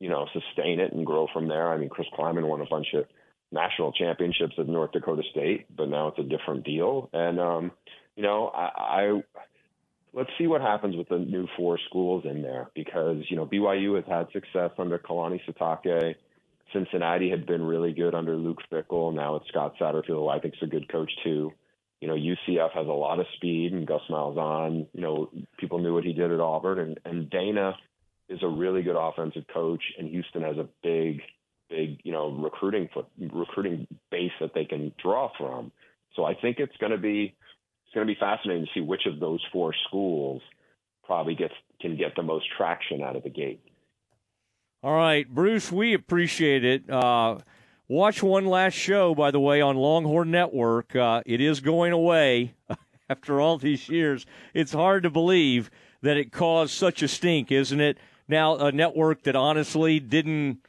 you 0.00 0.08
know, 0.08 0.26
sustain 0.32 0.80
it 0.80 0.92
and 0.92 1.06
grow 1.06 1.26
from 1.32 1.48
there. 1.48 1.72
I 1.72 1.78
mean, 1.78 1.88
Chris 1.88 2.08
Klieman 2.16 2.46
won 2.46 2.60
a 2.60 2.66
bunch 2.66 2.88
of 2.94 3.04
national 3.52 3.92
championships 3.92 4.54
at 4.58 4.68
North 4.68 4.92
Dakota 4.92 5.22
State, 5.30 5.66
but 5.74 5.88
now 5.88 6.08
it's 6.08 6.18
a 6.18 6.22
different 6.22 6.64
deal. 6.64 7.08
And 7.12 7.40
um, 7.40 7.72
you 8.16 8.22
know, 8.22 8.48
I, 8.48 8.70
I 8.76 9.22
let's 10.12 10.30
see 10.38 10.46
what 10.46 10.60
happens 10.60 10.96
with 10.96 11.08
the 11.08 11.18
new 11.18 11.46
four 11.56 11.78
schools 11.88 12.24
in 12.24 12.42
there 12.42 12.70
because 12.74 13.24
you 13.28 13.36
know 13.36 13.46
BYU 13.46 13.96
has 13.96 14.04
had 14.06 14.30
success 14.32 14.70
under 14.78 14.98
Kalani 14.98 15.40
Sitake. 15.48 16.16
Cincinnati 16.72 17.28
had 17.30 17.46
been 17.46 17.64
really 17.64 17.92
good 17.92 18.14
under 18.14 18.36
Luke 18.36 18.60
Fickell. 18.70 19.12
Now 19.12 19.36
it's 19.36 19.48
Scott 19.48 19.74
Satterfield, 19.80 20.06
who 20.06 20.28
I 20.28 20.38
think 20.38 20.54
is 20.54 20.62
a 20.62 20.66
good 20.66 20.88
coach 20.88 21.10
too 21.24 21.52
you 22.00 22.08
know, 22.08 22.14
UCF 22.14 22.72
has 22.72 22.86
a 22.86 22.92
lot 22.92 23.20
of 23.20 23.26
speed 23.36 23.72
and 23.72 23.86
Gus 23.86 24.00
Malzahn, 24.08 24.86
you 24.92 25.00
know, 25.02 25.30
people 25.58 25.78
knew 25.78 25.94
what 25.94 26.04
he 26.04 26.12
did 26.12 26.32
at 26.32 26.40
Auburn 26.40 26.78
and, 26.78 27.00
and 27.04 27.30
Dana 27.30 27.76
is 28.28 28.42
a 28.42 28.48
really 28.48 28.82
good 28.82 28.96
offensive 28.96 29.44
coach 29.52 29.82
and 29.98 30.08
Houston 30.08 30.42
has 30.42 30.56
a 30.56 30.68
big, 30.82 31.20
big, 31.70 32.00
you 32.04 32.12
know, 32.12 32.30
recruiting 32.30 32.88
recruiting 33.32 33.86
base 34.10 34.32
that 34.40 34.52
they 34.54 34.64
can 34.64 34.92
draw 35.02 35.30
from. 35.38 35.72
So 36.16 36.24
I 36.24 36.34
think 36.34 36.58
it's 36.58 36.76
going 36.78 36.92
to 36.92 36.98
be, 36.98 37.34
it's 37.86 37.94
going 37.94 38.06
to 38.06 38.12
be 38.12 38.18
fascinating 38.18 38.66
to 38.66 38.70
see 38.74 38.80
which 38.80 39.06
of 39.06 39.20
those 39.20 39.40
four 39.52 39.72
schools 39.88 40.42
probably 41.04 41.34
gets, 41.34 41.54
can 41.80 41.96
get 41.96 42.16
the 42.16 42.22
most 42.22 42.46
traction 42.56 43.02
out 43.02 43.16
of 43.16 43.22
the 43.22 43.30
gate. 43.30 43.60
All 44.82 44.94
right, 44.94 45.28
Bruce, 45.28 45.70
we 45.70 45.94
appreciate 45.94 46.64
it. 46.64 46.90
Uh, 46.90 47.38
Watch 47.90 48.22
one 48.22 48.46
last 48.46 48.74
show, 48.74 49.16
by 49.16 49.32
the 49.32 49.40
way, 49.40 49.60
on 49.60 49.74
Longhorn 49.74 50.30
Network. 50.30 50.94
Uh, 50.94 51.24
it 51.26 51.40
is 51.40 51.58
going 51.58 51.90
away 51.92 52.54
after 53.10 53.40
all 53.40 53.58
these 53.58 53.88
years. 53.88 54.26
It's 54.54 54.72
hard 54.72 55.02
to 55.02 55.10
believe 55.10 55.72
that 56.00 56.16
it 56.16 56.30
caused 56.30 56.70
such 56.70 57.02
a 57.02 57.08
stink, 57.08 57.50
isn't 57.50 57.80
it? 57.80 57.98
Now, 58.28 58.54
a 58.58 58.70
network 58.70 59.24
that 59.24 59.34
honestly 59.34 59.98
didn't 59.98 60.60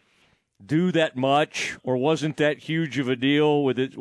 do 0.66 0.92
that 0.92 1.16
much 1.16 1.78
or 1.84 1.98
wasn't 1.98 2.38
that 2.38 2.60
huge 2.60 2.98
of 3.00 3.10
a 3.10 3.16
deal 3.16 3.64
with 3.64 3.80
it. 3.80 3.94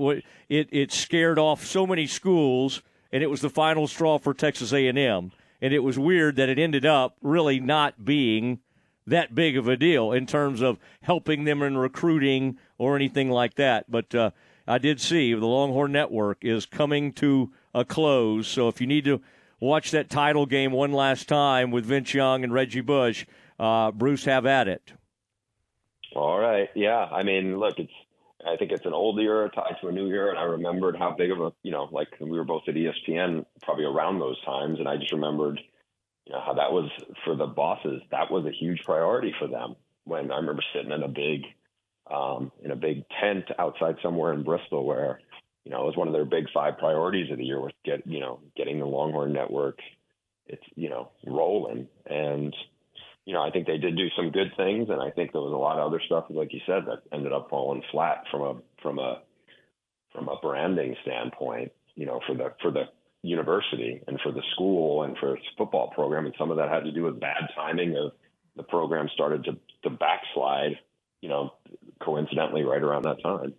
It 0.48 0.68
it 0.70 0.92
scared 0.92 1.38
off 1.38 1.64
so 1.64 1.86
many 1.86 2.06
schools, 2.06 2.82
and 3.12 3.22
it 3.22 3.30
was 3.30 3.40
the 3.40 3.50
final 3.50 3.86
straw 3.86 4.18
for 4.18 4.34
Texas 4.34 4.72
A&M. 4.72 5.32
And 5.62 5.74
it 5.74 5.80
was 5.80 5.98
weird 5.98 6.36
that 6.36 6.48
it 6.48 6.58
ended 6.58 6.86
up 6.86 7.16
really 7.20 7.60
not 7.60 8.04
being 8.04 8.60
that 9.06 9.34
big 9.34 9.56
of 9.56 9.68
a 9.68 9.76
deal 9.76 10.12
in 10.12 10.26
terms 10.26 10.62
of 10.62 10.78
helping 11.02 11.44
them 11.44 11.62
in 11.62 11.76
recruiting 11.76 12.58
or 12.78 12.96
anything 12.96 13.30
like 13.30 13.54
that. 13.54 13.90
But 13.90 14.14
uh, 14.14 14.30
I 14.66 14.78
did 14.78 15.00
see 15.00 15.34
the 15.34 15.46
Longhorn 15.46 15.92
Network 15.92 16.44
is 16.44 16.64
coming 16.66 17.12
to 17.14 17.52
a 17.74 17.84
close. 17.84 18.48
So 18.48 18.68
if 18.68 18.80
you 18.80 18.86
need 18.86 19.04
to 19.04 19.20
watch 19.58 19.90
that 19.90 20.08
title 20.08 20.46
game 20.46 20.72
one 20.72 20.92
last 20.92 21.28
time 21.28 21.70
with 21.70 21.84
Vince 21.84 22.14
Young 22.14 22.44
and 22.44 22.52
Reggie 22.52 22.80
Bush, 22.80 23.26
uh, 23.58 23.90
Bruce, 23.92 24.24
have 24.24 24.46
at 24.46 24.68
it. 24.68 24.92
All 26.14 26.38
right. 26.38 26.68
Yeah. 26.74 27.04
I 27.04 27.22
mean, 27.22 27.58
look, 27.58 27.78
it's. 27.78 27.92
I 28.42 28.56
think 28.56 28.72
it's 28.72 28.86
an 28.86 28.94
old 28.94 29.20
era 29.20 29.50
tied 29.50 29.76
to 29.82 29.88
a 29.88 29.92
new 29.92 30.08
era, 30.08 30.30
and 30.30 30.38
I 30.38 30.44
remembered 30.44 30.96
how 30.96 31.14
big 31.14 31.30
of 31.30 31.42
a, 31.42 31.52
you 31.62 31.70
know, 31.70 31.90
like 31.92 32.08
we 32.18 32.30
were 32.30 32.44
both 32.44 32.62
at 32.68 32.74
ESPN 32.74 33.44
probably 33.60 33.84
around 33.84 34.18
those 34.18 34.42
times, 34.46 34.78
and 34.78 34.88
I 34.88 34.96
just 34.96 35.12
remembered 35.12 35.60
you 36.30 36.32
know 36.32 36.40
how 36.40 36.54
that 36.54 36.72
was 36.72 36.90
for 37.24 37.34
the 37.34 37.46
bosses. 37.46 38.00
That 38.10 38.30
was 38.30 38.46
a 38.46 38.52
huge 38.52 38.82
priority 38.84 39.34
for 39.38 39.48
them. 39.48 39.76
When 40.04 40.30
I 40.30 40.36
remember 40.36 40.62
sitting 40.72 40.92
in 40.92 41.02
a 41.02 41.08
big 41.08 41.42
um, 42.10 42.52
in 42.62 42.70
a 42.70 42.76
big 42.76 43.04
tent 43.20 43.44
outside 43.58 43.96
somewhere 44.02 44.32
in 44.32 44.44
Bristol, 44.44 44.86
where 44.86 45.20
you 45.64 45.70
know 45.70 45.82
it 45.82 45.86
was 45.86 45.96
one 45.96 46.08
of 46.08 46.14
their 46.14 46.24
big 46.24 46.46
five 46.52 46.78
priorities 46.78 47.30
of 47.30 47.38
the 47.38 47.44
year 47.44 47.60
was 47.60 47.72
get 47.84 48.06
you 48.06 48.20
know 48.20 48.40
getting 48.56 48.78
the 48.78 48.86
Longhorn 48.86 49.32
Network, 49.32 49.78
it's 50.46 50.62
you 50.76 50.88
know 50.88 51.10
rolling, 51.26 51.88
and 52.06 52.54
you 53.30 53.36
know 53.36 53.42
I 53.42 53.52
think 53.52 53.68
they 53.68 53.78
did 53.78 53.96
do 53.96 54.08
some 54.16 54.32
good 54.32 54.50
things, 54.56 54.88
and 54.90 55.00
I 55.00 55.12
think 55.12 55.30
there 55.30 55.40
was 55.40 55.52
a 55.52 55.56
lot 55.56 55.78
of 55.78 55.86
other 55.86 56.02
stuff, 56.04 56.24
like 56.30 56.52
you 56.52 56.58
said, 56.66 56.82
that 56.86 57.02
ended 57.14 57.32
up 57.32 57.48
falling 57.48 57.80
flat 57.92 58.24
from 58.28 58.42
a 58.42 58.56
from 58.82 58.98
a 58.98 59.22
from 60.12 60.26
a 60.26 60.34
branding 60.42 60.96
standpoint. 61.02 61.70
You 61.94 62.06
know, 62.06 62.18
for 62.26 62.34
the 62.34 62.52
for 62.60 62.72
the 62.72 62.86
university 63.22 64.02
and 64.08 64.18
for 64.20 64.32
the 64.32 64.42
school 64.54 65.04
and 65.04 65.16
for 65.18 65.36
its 65.36 65.46
football 65.56 65.92
program. 65.94 66.26
And 66.26 66.34
some 66.36 66.50
of 66.50 66.56
that 66.56 66.70
had 66.70 66.82
to 66.86 66.90
do 66.90 67.04
with 67.04 67.20
bad 67.20 67.46
timing 67.54 67.96
of 67.96 68.14
the 68.56 68.64
program 68.64 69.08
started 69.14 69.44
to, 69.44 69.52
to 69.84 69.90
backslide, 69.90 70.78
you 71.20 71.28
know, 71.28 71.52
coincidentally 72.02 72.64
right 72.64 72.82
around 72.82 73.04
that 73.04 73.22
time. 73.22 73.54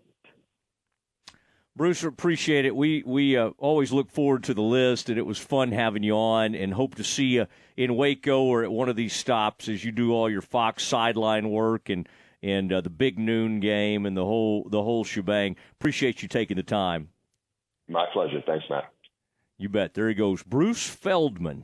Bruce, 1.76 2.04
appreciate 2.04 2.66
it. 2.66 2.76
We 2.76 3.02
we 3.06 3.38
uh, 3.38 3.52
always 3.58 3.94
look 3.94 4.12
forward 4.12 4.44
to 4.44 4.54
the 4.54 4.62
list, 4.62 5.10
and 5.10 5.18
it 5.18 5.26
was 5.26 5.38
fun 5.38 5.72
having 5.72 6.04
you 6.04 6.14
on, 6.14 6.54
and 6.54 6.74
hope 6.74 6.96
to 6.96 7.04
see 7.04 7.28
you 7.28 7.48
in 7.78 7.96
Waco 7.96 8.44
or 8.44 8.64
at 8.64 8.72
one 8.72 8.90
of 8.90 8.98
these 8.98 9.14
stops 9.14 9.70
as 9.70 9.86
you 9.86 9.92
do 9.92 10.12
all 10.12 10.30
your 10.30 10.42
Fox 10.42 10.84
sideline 10.84 11.50
work 11.50 11.90
and 11.90 12.10
and 12.44 12.74
uh, 12.74 12.82
the 12.82 12.90
big 12.90 13.18
noon 13.18 13.62
game 13.62 14.06
and 14.06 14.18
the 14.18 14.26
whole 14.26 14.68
the 14.70 14.84
whole 14.84 15.06
shebang. 15.06 15.56
Appreciate 15.80 16.22
you 16.22 16.28
taking 16.28 16.58
the 16.58 16.64
time. 16.64 17.10
My 17.88 18.06
pleasure. 18.12 18.42
Thanks, 18.46 18.66
Matt. 18.70 18.92
You 19.58 19.70
bet. 19.70 19.94
There 19.94 20.10
he 20.10 20.14
goes, 20.14 20.44
Bruce 20.44 20.88
Feldman, 20.88 21.64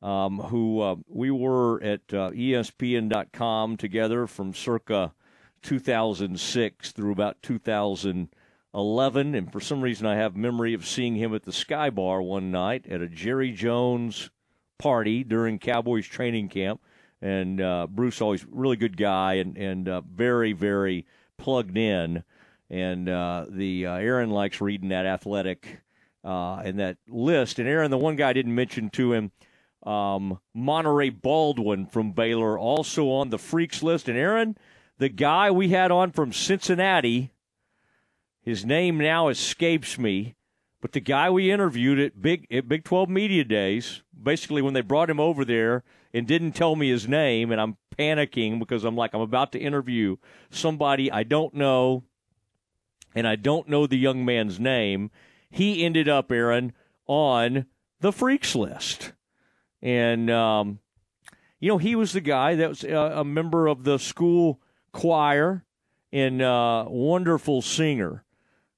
um, 0.00 0.38
who 0.38 0.80
uh, 0.80 0.96
we 1.06 1.30
were 1.30 1.82
at 1.82 2.00
uh, 2.14 2.30
ESPN.com 2.30 3.76
together 3.76 4.26
from 4.26 4.54
circa 4.54 5.12
2006 5.60 6.92
through 6.92 7.12
about 7.12 7.42
2000- 7.42 8.28
11, 8.74 9.34
and 9.34 9.50
for 9.50 9.60
some 9.60 9.80
reason 9.80 10.06
I 10.06 10.16
have 10.16 10.36
memory 10.36 10.74
of 10.74 10.86
seeing 10.86 11.16
him 11.16 11.34
at 11.34 11.44
the 11.44 11.52
Sky 11.52 11.90
Bar 11.90 12.22
one 12.22 12.50
night 12.50 12.86
at 12.88 13.00
a 13.00 13.08
Jerry 13.08 13.52
Jones 13.52 14.30
party 14.78 15.24
during 15.24 15.58
Cowboys 15.58 16.06
training 16.06 16.48
camp. 16.48 16.80
And 17.20 17.60
uh, 17.60 17.86
Bruce, 17.90 18.20
always 18.20 18.46
really 18.46 18.76
good 18.76 18.96
guy 18.96 19.34
and 19.34 19.56
and 19.56 19.88
uh, 19.88 20.02
very 20.02 20.52
very 20.52 21.06
plugged 21.36 21.76
in. 21.76 22.22
And 22.70 23.08
uh, 23.08 23.46
the 23.48 23.86
uh, 23.86 23.94
Aaron 23.94 24.30
likes 24.30 24.60
reading 24.60 24.90
that 24.90 25.06
athletic 25.06 25.80
uh, 26.22 26.56
and 26.56 26.78
that 26.78 26.98
list. 27.08 27.58
And 27.58 27.68
Aaron, 27.68 27.90
the 27.90 27.98
one 27.98 28.16
guy 28.16 28.28
I 28.28 28.32
didn't 28.34 28.54
mention 28.54 28.90
to 28.90 29.14
him, 29.14 29.32
um, 29.84 30.38
Monaray 30.54 31.10
Baldwin 31.10 31.86
from 31.86 32.12
Baylor, 32.12 32.58
also 32.58 33.10
on 33.10 33.30
the 33.30 33.38
freaks 33.38 33.82
list. 33.82 34.08
And 34.08 34.18
Aaron, 34.18 34.56
the 34.98 35.08
guy 35.08 35.50
we 35.50 35.70
had 35.70 35.90
on 35.90 36.12
from 36.12 36.32
Cincinnati 36.32 37.32
his 38.48 38.64
name 38.64 38.96
now 38.96 39.28
escapes 39.28 39.98
me, 39.98 40.34
but 40.80 40.92
the 40.92 41.00
guy 41.00 41.28
we 41.28 41.50
interviewed 41.50 41.98
at 41.98 42.22
Big 42.22 42.46
at 42.50 42.66
Big 42.66 42.82
12 42.82 43.10
Media 43.10 43.44
Days, 43.44 44.02
basically 44.20 44.62
when 44.62 44.72
they 44.72 44.80
brought 44.80 45.10
him 45.10 45.20
over 45.20 45.44
there 45.44 45.84
and 46.14 46.26
didn't 46.26 46.52
tell 46.52 46.74
me 46.74 46.88
his 46.88 47.06
name, 47.06 47.52
and 47.52 47.60
I'm 47.60 47.76
panicking 47.98 48.58
because 48.58 48.84
I'm 48.84 48.96
like 48.96 49.12
I'm 49.12 49.20
about 49.20 49.52
to 49.52 49.58
interview 49.58 50.16
somebody 50.48 51.12
I 51.12 51.24
don't 51.24 51.52
know, 51.52 52.04
and 53.14 53.28
I 53.28 53.36
don't 53.36 53.68
know 53.68 53.86
the 53.86 53.98
young 53.98 54.24
man's 54.24 54.58
name. 54.58 55.10
He 55.50 55.84
ended 55.84 56.08
up, 56.08 56.32
Aaron, 56.32 56.72
on 57.06 57.66
the 58.00 58.12
freaks 58.12 58.54
list, 58.54 59.12
and 59.82 60.30
um, 60.30 60.78
you 61.60 61.68
know 61.68 61.76
he 61.76 61.94
was 61.94 62.14
the 62.14 62.22
guy 62.22 62.54
that 62.54 62.70
was 62.70 62.82
a, 62.82 62.94
a 62.94 63.24
member 63.24 63.66
of 63.66 63.84
the 63.84 63.98
school 63.98 64.62
choir 64.92 65.66
and 66.10 66.40
uh, 66.40 66.86
wonderful 66.88 67.60
singer 67.60 68.24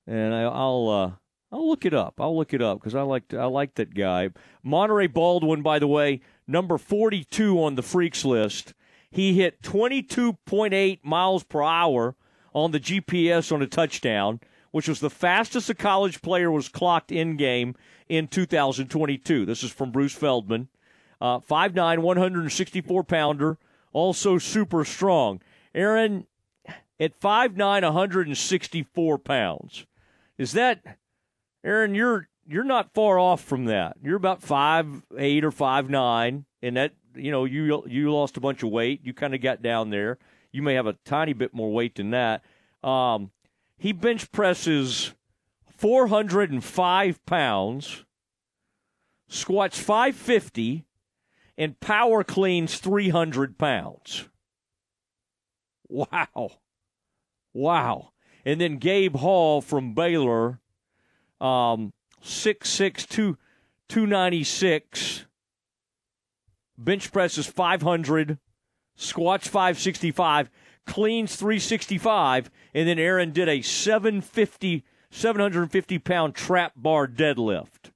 and 0.07 0.35
I, 0.35 0.45
will 0.45 0.89
uh, 0.89 1.13
I'll 1.53 1.69
look 1.69 1.85
it 1.85 1.95
up. 1.95 2.15
I'll 2.21 2.37
look 2.37 2.55
it 2.55 2.63
up 2.63 2.81
because 2.81 2.95
I 2.95 3.03
like 3.03 3.35
I 3.35 3.47
like 3.47 3.75
that 3.75 3.95
guy. 3.95 4.31
Monaray 4.65 5.13
Baldwin, 5.13 5.63
by 5.63 5.79
the 5.79 5.87
way, 5.87 6.21
number 6.47 6.79
42 6.79 7.63
on 7.63 7.75
the 7.75 7.83
freaks 7.83 8.25
list. 8.25 8.75
He 9.11 9.35
hit 9.35 9.63
22.8 9.63 11.01
miles 11.03 11.43
per 11.43 11.63
hour 11.63 12.15
on 12.55 12.71
the 12.71 12.81
GPS 12.81 13.53
on 13.53 13.63
a 13.63 13.67
touchdown, 13.67 14.41
which 14.71 14.89
was 14.89 15.01
the 15.01 15.11
fastest 15.11 15.69
a 15.71 15.75
college 15.75 16.23
player 16.23 16.51
was 16.51 16.69
clocked 16.69 17.11
in 17.11 17.37
game 17.37 17.75
in 18.09 18.29
2022. 18.29 19.45
This 19.47 19.63
is 19.63 19.71
from 19.71 19.91
Bruce 19.91 20.15
Feldman. 20.15 20.69
Uh, 21.21 21.39
5'9", 21.41 21.99
164 21.99 23.05
pounder, 23.05 23.59
also 23.93 24.39
super 24.39 24.85
strong. 24.85 25.43
Aaron, 25.75 26.27
at 26.99 27.19
5'9", 27.21 27.57
164 27.83 29.19
pounds, 29.19 29.87
is 30.41 30.53
that 30.53 30.83
Aaron? 31.63 31.95
You're 31.95 32.27
you're 32.49 32.65
not 32.65 32.95
far 32.95 33.19
off 33.19 33.45
from 33.45 33.67
that. 33.67 33.99
You're 34.03 34.17
about 34.17 34.43
five 34.43 35.03
eight 35.19 35.45
or 35.45 35.51
five 35.51 35.91
nine, 35.91 36.47
and 36.63 36.79
that 36.79 36.95
you 37.15 37.31
know 37.31 37.45
you 37.45 37.85
you 37.87 38.11
lost 38.11 38.39
a 38.39 38.41
bunch 38.41 38.63
of 38.63 38.71
weight. 38.71 39.03
You 39.05 39.13
kind 39.13 39.35
of 39.35 39.43
got 39.43 39.61
down 39.61 39.91
there. 39.91 40.17
You 40.51 40.63
may 40.63 40.75
have 40.75 40.87
a 40.87 40.97
tiny 41.05 41.35
bit 41.35 41.53
more 41.53 41.71
weight 41.71 41.97
than 41.97 42.11
that. 42.13 42.43
Um, 42.83 43.33
he 43.77 43.93
bench 43.93 44.33
presses 44.33 45.13
405 45.77 47.27
pounds, 47.27 48.07
squats 49.29 49.79
550, 49.79 50.87
and 51.59 51.79
power 51.81 52.25
cleans 52.25 52.79
300 52.79 53.59
pounds. 53.59 54.27
Wow. 55.87 56.53
Wow. 57.53 58.13
And 58.45 58.61
then 58.61 58.79
Gabe 58.79 59.17
Hall 59.17 59.61
from 59.61 59.95
Baylor, 59.95 60.61
um, 61.41 61.93
6'6", 62.23 63.37
296. 63.89 65.27
Bench 66.79 67.13
presses 67.13 67.47
500, 67.47 68.39
squats 68.97 69.49
565, 69.49 70.49
cleans 70.87 71.37
365, 71.37 72.51
and 72.75 72.89
then 72.89 72.99
Aaron 72.99 73.33
did 73.33 73.49
a 73.49 73.61
750, 73.61 74.85
750 75.11 75.99
pound 75.99 76.35
trap 76.35 76.73
bar 76.77 77.07
deadlift. 77.07 77.91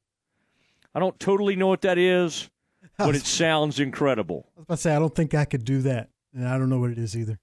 I 0.94 1.00
don't 1.00 1.18
totally 1.18 1.56
know 1.56 1.68
what 1.68 1.80
that 1.82 1.96
is, 1.96 2.50
but 2.98 3.14
it 3.16 3.24
sounds 3.24 3.80
incredible. 3.80 4.48
I 4.56 4.60
was 4.60 4.64
about 4.64 4.74
to 4.74 4.80
say, 4.82 4.94
I 4.94 4.98
don't 4.98 5.14
think 5.14 5.34
I 5.34 5.44
could 5.46 5.64
do 5.64 5.80
that. 5.82 6.10
And 6.34 6.46
I 6.48 6.58
don't 6.58 6.68
know 6.68 6.80
what 6.80 6.90
it 6.90 6.98
is 6.98 7.16
either. 7.16 7.38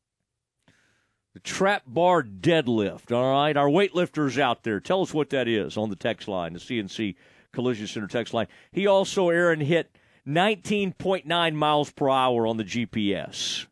The 1.34 1.40
trap 1.40 1.84
bar 1.88 2.24
deadlift. 2.24 3.12
All 3.12 3.32
right, 3.32 3.56
our 3.56 3.68
weightlifters 3.68 4.38
out 4.38 4.64
there, 4.64 4.80
tell 4.80 5.02
us 5.02 5.14
what 5.14 5.30
that 5.30 5.48
is 5.48 5.78
on 5.78 5.90
the 5.90 5.96
text 5.96 6.28
line, 6.28 6.54
the 6.54 6.60
CNC 6.60 7.16
Collision 7.54 7.88
Center 7.88 8.08
text 8.08 8.34
line. 8.34 8.48
He 8.72 8.86
also, 8.86 9.30
Aaron, 9.30 9.62
hit 9.62 9.96
19.9 10.28 11.56
miles 11.56 11.92
per 11.92 12.10
hour 12.10 12.46
on 12.46 12.58
the 12.58 12.64
GPS. 12.64 13.66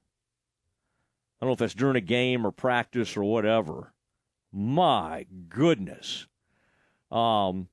I 1.42 1.46
don't 1.46 1.50
know 1.50 1.54
if 1.54 1.60
that's 1.60 1.74
during 1.74 1.96
a 1.96 2.02
game 2.02 2.46
or 2.46 2.52
practice 2.52 3.16
or 3.16 3.24
whatever. 3.24 3.94
My 4.52 5.26
goodness. 5.48 6.28
Um, 7.12 7.68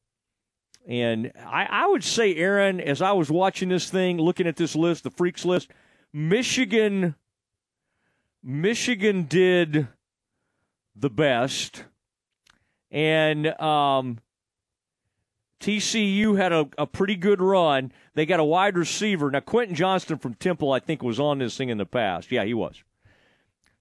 and 0.87 1.33
I, 1.37 1.65
I 1.65 1.87
would 1.89 2.05
say, 2.05 2.35
Aaron, 2.37 2.81
as 2.81 3.03
I 3.03 3.13
was 3.13 3.31
watching 3.31 3.69
this 3.69 3.91
thing, 3.91 4.19
looking 4.19 4.47
at 4.47 4.57
this 4.57 4.77
list, 4.77 5.03
the 5.03 5.11
freaks 5.11 5.45
list, 5.45 5.71
Michigan 6.13 7.17
Michigan 8.49 9.25
did 9.25 9.89
the 10.95 11.11
best, 11.11 11.83
and 12.93 13.49
um, 13.61 14.21
TCU 15.59 16.39
had 16.39 16.53
a, 16.53 16.69
a 16.79 16.87
pretty 16.87 17.17
good 17.17 17.41
run. 17.41 17.91
They 18.15 18.25
got 18.25 18.39
a 18.39 18.45
wide 18.45 18.79
receiver. 18.79 19.33
Now, 19.33 19.41
Quentin 19.41 19.75
Johnston 19.75 20.19
from 20.19 20.35
Temple, 20.35 20.71
I 20.71 20.79
think, 20.79 21.03
was 21.03 21.19
on 21.19 21.41
this 21.41 21.57
thing 21.57 21.71
in 21.71 21.79
the 21.79 21.85
past. 21.85 22.31
Yeah, 22.31 22.45
he 22.45 22.55
was. 22.55 22.85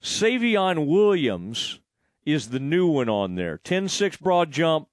Savion 0.02 0.88
Williams 0.88 1.80
is 2.26 2.50
the 2.50 2.60
new 2.60 2.88
one 2.88 3.08
on 3.08 3.35
there 3.35 3.60
10 3.60 3.88
6 3.88 4.18
broad 4.18 4.50
jump, 4.50 4.88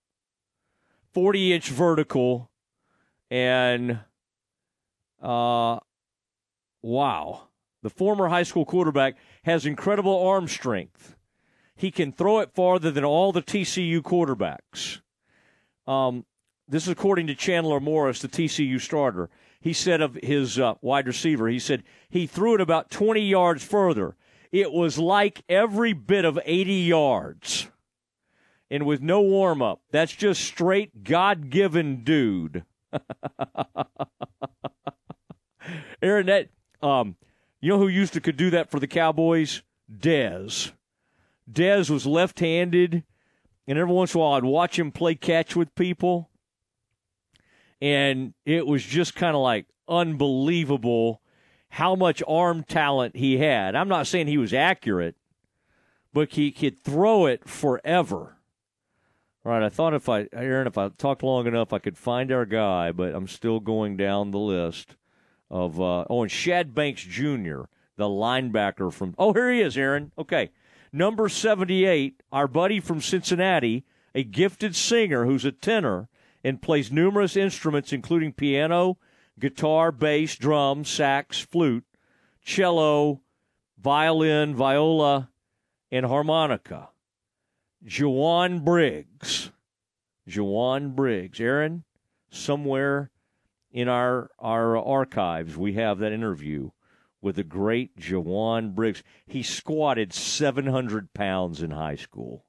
40 1.15 1.55
inch 1.55 1.71
vertical, 1.71 2.51
and 3.31 4.01
uh, 5.23 5.79
wow. 6.83 7.49
The 7.83 7.91
former 7.91 8.29
high 8.29 8.45
school 8.45 8.65
quarterback 8.65 9.17
has 9.43 9.67
incredible 9.67 10.27
arm 10.27 10.49
strength. 10.49 11.17
He 11.75 11.91
can 11.91 12.13
throw 12.13 12.39
it 12.41 12.55
farther 12.55 12.91
than 12.91 13.05
all 13.05 13.33
the 13.33 13.43
TCU 13.43 14.01
quarterbacks. 14.01 15.01
Um, 15.87 16.25
this 16.69 16.85
is 16.85 16.91
according 16.91 17.27
to 17.27 17.35
Chandler 17.35 17.81
Morris, 17.81 18.21
the 18.21 18.29
TCU 18.29 18.81
starter. 18.81 19.31
He 19.61 19.73
said 19.73 20.01
of 20.01 20.15
his 20.23 20.59
uh, 20.59 20.75
wide 20.81 21.07
receiver, 21.07 21.49
he 21.49 21.59
said 21.59 21.83
he 22.09 22.27
threw 22.27 22.55
it 22.55 22.61
about 22.61 22.91
20 22.91 23.21
yards 23.21 23.65
further. 23.65 24.17
It 24.53 24.73
was 24.73 24.99
like 24.99 25.43
every 25.49 25.93
bit 25.93 26.25
of 26.25 26.39
80 26.45 26.73
yards. 26.73 27.69
And 28.71 28.87
with 28.87 29.03
no 29.03 29.21
warm 29.21 29.61
up. 29.61 29.83
That's 29.91 30.13
just 30.13 30.43
straight 30.43 31.05
God 31.05 31.51
given 31.51 32.05
dude. 32.05 32.65
Aaron, 36.03 36.27
that 36.27 36.49
um, 36.83 37.17
you 37.63 37.69
know 37.69 37.79
who 37.79 37.89
used 37.89 38.13
to 38.13 38.21
could 38.21 38.37
do 38.37 38.51
that 38.51 38.71
for 38.71 38.81
the 38.81 38.89
Cowboys? 38.89 39.63
Dez. 39.91 40.73
Dez 41.51 41.89
was 41.89 42.05
left-handed, 42.05 43.05
and 43.67 43.79
every 43.79 43.95
once 43.95 44.15
in 44.15 44.21
a 44.21 44.23
while 44.23 44.35
I'd 44.35 44.45
watch 44.45 44.79
him 44.79 44.91
play 44.91 45.15
catch 45.15 45.55
with 45.55 45.75
people, 45.77 46.29
and 47.81 48.35
it 48.45 48.67
was 48.67 48.85
just 48.85 49.15
kind 49.15 49.37
of 49.37 49.43
like 49.43 49.67
unbelievable 49.89 51.23
how 51.69 51.95
much 51.95 52.23
arm 52.27 52.65
talent 52.65 53.17
he 53.17 53.39
had. 53.39 53.77
I'm 53.77 53.89
not 53.89 54.09
saying 54.09 54.27
he 54.27 54.39
was 54.39 54.53
accurate, 54.53 55.15
but 56.13 56.33
he 56.33 56.51
could 56.51 56.83
throw 56.83 57.27
it 57.27 57.49
forever. 57.49 58.39
All 59.45 59.53
right, 59.53 59.63
I 59.63 59.69
thought 59.69 59.95
if 59.95 60.09
I, 60.09 60.29
Aaron, 60.33 60.67
if 60.67 60.79
I 60.79 60.89
talked 60.89 61.23
long 61.23 61.47
enough, 61.47 61.73
I 61.73 61.79
could 61.79 61.97
find 61.97 62.33
our 62.33 62.45
guy, 62.45 62.91
but 62.91 63.15
I'm 63.15 63.29
still 63.29 63.61
going 63.61 63.97
down 63.97 64.31
the 64.31 64.39
list 64.39 64.97
of 65.53 65.79
uh, 65.79 66.07
oh, 66.09 66.23
and 66.23 66.33
Shad 66.33 66.75
Banks 66.75 67.03
Jr., 67.03 67.63
the 67.97 68.07
linebacker 68.07 68.93
from. 68.93 69.15
Oh, 69.19 69.35
here 69.35 69.53
he 69.53 69.61
is, 69.61 69.77
Aaron. 69.77 70.11
Okay, 70.19 70.51
number 70.93 71.29
seventy-eight, 71.29 72.23
our 72.33 72.49
buddy 72.49 72.81
from 72.81 73.03
Cincinnati, 73.03 73.85
a 74.15 74.25
gifted 74.25 74.75
singer 74.75 75.27
who's 75.27 75.45
a 75.45 75.53
tenor 75.53 76.09
and 76.43 76.63
plays 76.63 76.91
numerous 76.91 77.37
instruments, 77.37 77.93
including 77.93 78.33
piano, 78.33 78.99
guitar, 79.39 79.93
bass, 79.93 80.35
drum, 80.37 80.85
sax, 80.85 81.41
flute, 81.41 81.85
cello, 82.43 83.21
violin, 83.79 84.57
viola, 84.57 85.29
and 85.93 86.07
harmonica. 86.07 86.89
Jowon 87.87 88.65
Briggs. 88.65 89.51
Jowon 90.29 90.97
Briggs. 90.97 91.41
Aaron, 91.41 91.85
somewhere 92.31 93.12
in 93.73 93.89
our 93.89 94.31
our 94.39 94.77
archives, 94.77 95.57
we 95.57 95.75
have 95.75 95.99
that 95.99 96.13
interview 96.13 96.71
with 97.21 97.37
the 97.37 97.45
great 97.45 97.97
Jowon 97.97 98.75
Briggs. 98.75 99.03
He 99.27 99.43
squatted 99.43 100.13
700 100.13 101.15
pounds 101.15 101.63
in 101.63 101.71
high 101.71 101.97
school, 101.97 102.45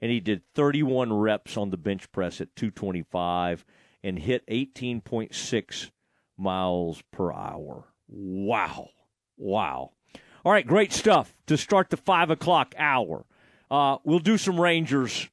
and 0.00 0.10
he 0.10 0.20
did 0.20 0.42
31 0.54 1.12
reps 1.12 1.56
on 1.56 1.70
the 1.70 1.76
bench 1.76 2.10
press 2.12 2.40
at 2.40 2.54
225 2.56 3.64
and 4.02 4.18
hit 4.18 4.46
18.6 4.48 5.90
miles 6.36 7.02
per 7.10 7.32
hour. 7.32 7.84
Wow. 8.06 8.90
Wow. 9.36 9.92
All 10.44 10.52
right, 10.52 10.66
great 10.66 10.92
stuff 10.92 11.34
to 11.46 11.56
start 11.56 11.88
the 11.88 11.96
5 11.96 12.30
o'clock 12.30 12.74
hour. 12.76 13.24
Uh, 13.70 13.96
we'll 14.04 14.18
do 14.18 14.36
some 14.36 14.60
Rangers. 14.60 15.28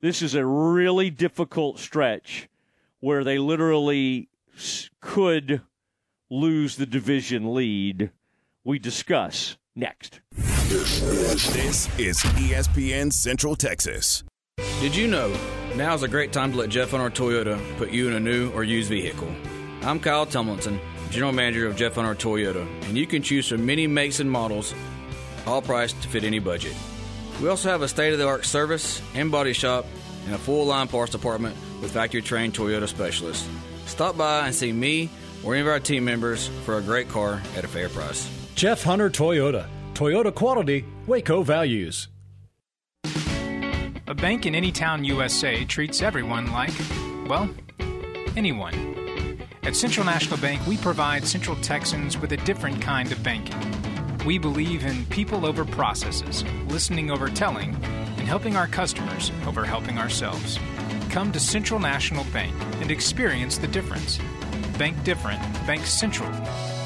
This 0.00 0.20
is 0.20 0.34
a 0.34 0.44
really 0.44 1.10
difficult 1.10 1.78
stretch 1.78 2.48
where 3.00 3.22
they 3.22 3.38
literally 3.38 4.28
could 5.00 5.62
lose 6.30 6.76
the 6.76 6.86
division 6.86 7.54
lead. 7.54 8.10
We 8.64 8.78
discuss 8.78 9.56
next. 9.74 10.20
This 10.34 11.88
is 11.98 12.18
ESPN 12.18 13.12
Central 13.12 13.56
Texas. 13.56 14.24
Did 14.80 14.94
you 14.94 15.06
know 15.08 15.34
now 15.76 15.94
is 15.94 16.02
a 16.02 16.08
great 16.08 16.32
time 16.32 16.52
to 16.52 16.58
let 16.58 16.68
Jeff 16.68 16.90
Hunter 16.90 17.10
Toyota 17.10 17.58
put 17.78 17.90
you 17.90 18.08
in 18.08 18.14
a 18.14 18.20
new 18.20 18.50
or 18.50 18.64
used 18.64 18.90
vehicle? 18.90 19.32
I'm 19.82 20.00
Kyle 20.00 20.26
Tumlinson, 20.26 20.78
General 21.10 21.32
Manager 21.32 21.66
of 21.66 21.76
Jeff 21.76 21.94
Hunter 21.94 22.14
Toyota, 22.14 22.66
and 22.84 22.98
you 22.98 23.06
can 23.06 23.22
choose 23.22 23.48
from 23.48 23.64
many 23.64 23.86
makes 23.86 24.20
and 24.20 24.30
models, 24.30 24.74
all 25.46 25.62
priced 25.62 26.00
to 26.02 26.08
fit 26.08 26.24
any 26.24 26.38
budget. 26.38 26.74
We 27.40 27.48
also 27.48 27.70
have 27.70 27.82
a 27.82 27.88
state 27.88 28.12
of 28.12 28.18
the 28.18 28.26
art 28.26 28.44
service 28.44 29.00
and 29.14 29.30
body 29.30 29.52
shop 29.52 29.86
and 30.26 30.34
a 30.34 30.38
full 30.38 30.66
line 30.66 30.88
parts 30.88 31.12
department 31.12 31.56
with 31.80 31.92
factory 31.92 32.20
trained 32.20 32.54
Toyota 32.54 32.88
specialists. 32.88 33.48
Stop 33.88 34.16
by 34.16 34.46
and 34.46 34.54
see 34.54 34.72
me 34.72 35.10
or 35.42 35.54
any 35.54 35.62
of 35.62 35.66
our 35.66 35.80
team 35.80 36.04
members 36.04 36.48
for 36.64 36.78
a 36.78 36.82
great 36.82 37.08
car 37.08 37.42
at 37.56 37.64
a 37.64 37.68
fair 37.68 37.88
price. 37.88 38.30
Jeff 38.54 38.82
Hunter 38.82 39.10
Toyota. 39.10 39.66
Toyota 39.94 40.32
quality, 40.32 40.84
Waco 41.06 41.42
values. 41.42 42.08
A 44.06 44.14
bank 44.14 44.46
in 44.46 44.54
any 44.54 44.70
town 44.70 45.04
USA 45.04 45.64
treats 45.64 46.02
everyone 46.02 46.52
like, 46.52 46.72
well, 47.26 47.50
anyone. 48.36 49.38
At 49.64 49.76
Central 49.76 50.06
National 50.06 50.38
Bank, 50.38 50.64
we 50.66 50.76
provide 50.76 51.26
Central 51.26 51.56
Texans 51.56 52.16
with 52.16 52.32
a 52.32 52.36
different 52.38 52.80
kind 52.80 53.10
of 53.12 53.22
banking. 53.22 53.58
We 54.24 54.38
believe 54.38 54.84
in 54.84 55.04
people 55.06 55.44
over 55.44 55.64
processes, 55.64 56.44
listening 56.68 57.10
over 57.10 57.28
telling, 57.28 57.74
and 57.82 58.26
helping 58.26 58.56
our 58.56 58.66
customers 58.66 59.30
over 59.46 59.64
helping 59.64 59.98
ourselves. 59.98 60.58
Come 61.10 61.32
to 61.32 61.40
Central 61.40 61.80
National 61.80 62.24
Bank 62.24 62.54
and 62.80 62.90
experience 62.90 63.56
the 63.56 63.66
difference. 63.66 64.18
Bank 64.76 65.02
different, 65.04 65.40
Bank 65.66 65.86
Central. 65.86 66.30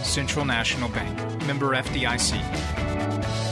Central 0.05 0.44
National 0.44 0.89
Bank, 0.91 1.47
member 1.47 1.75
FDIC. 1.75 3.51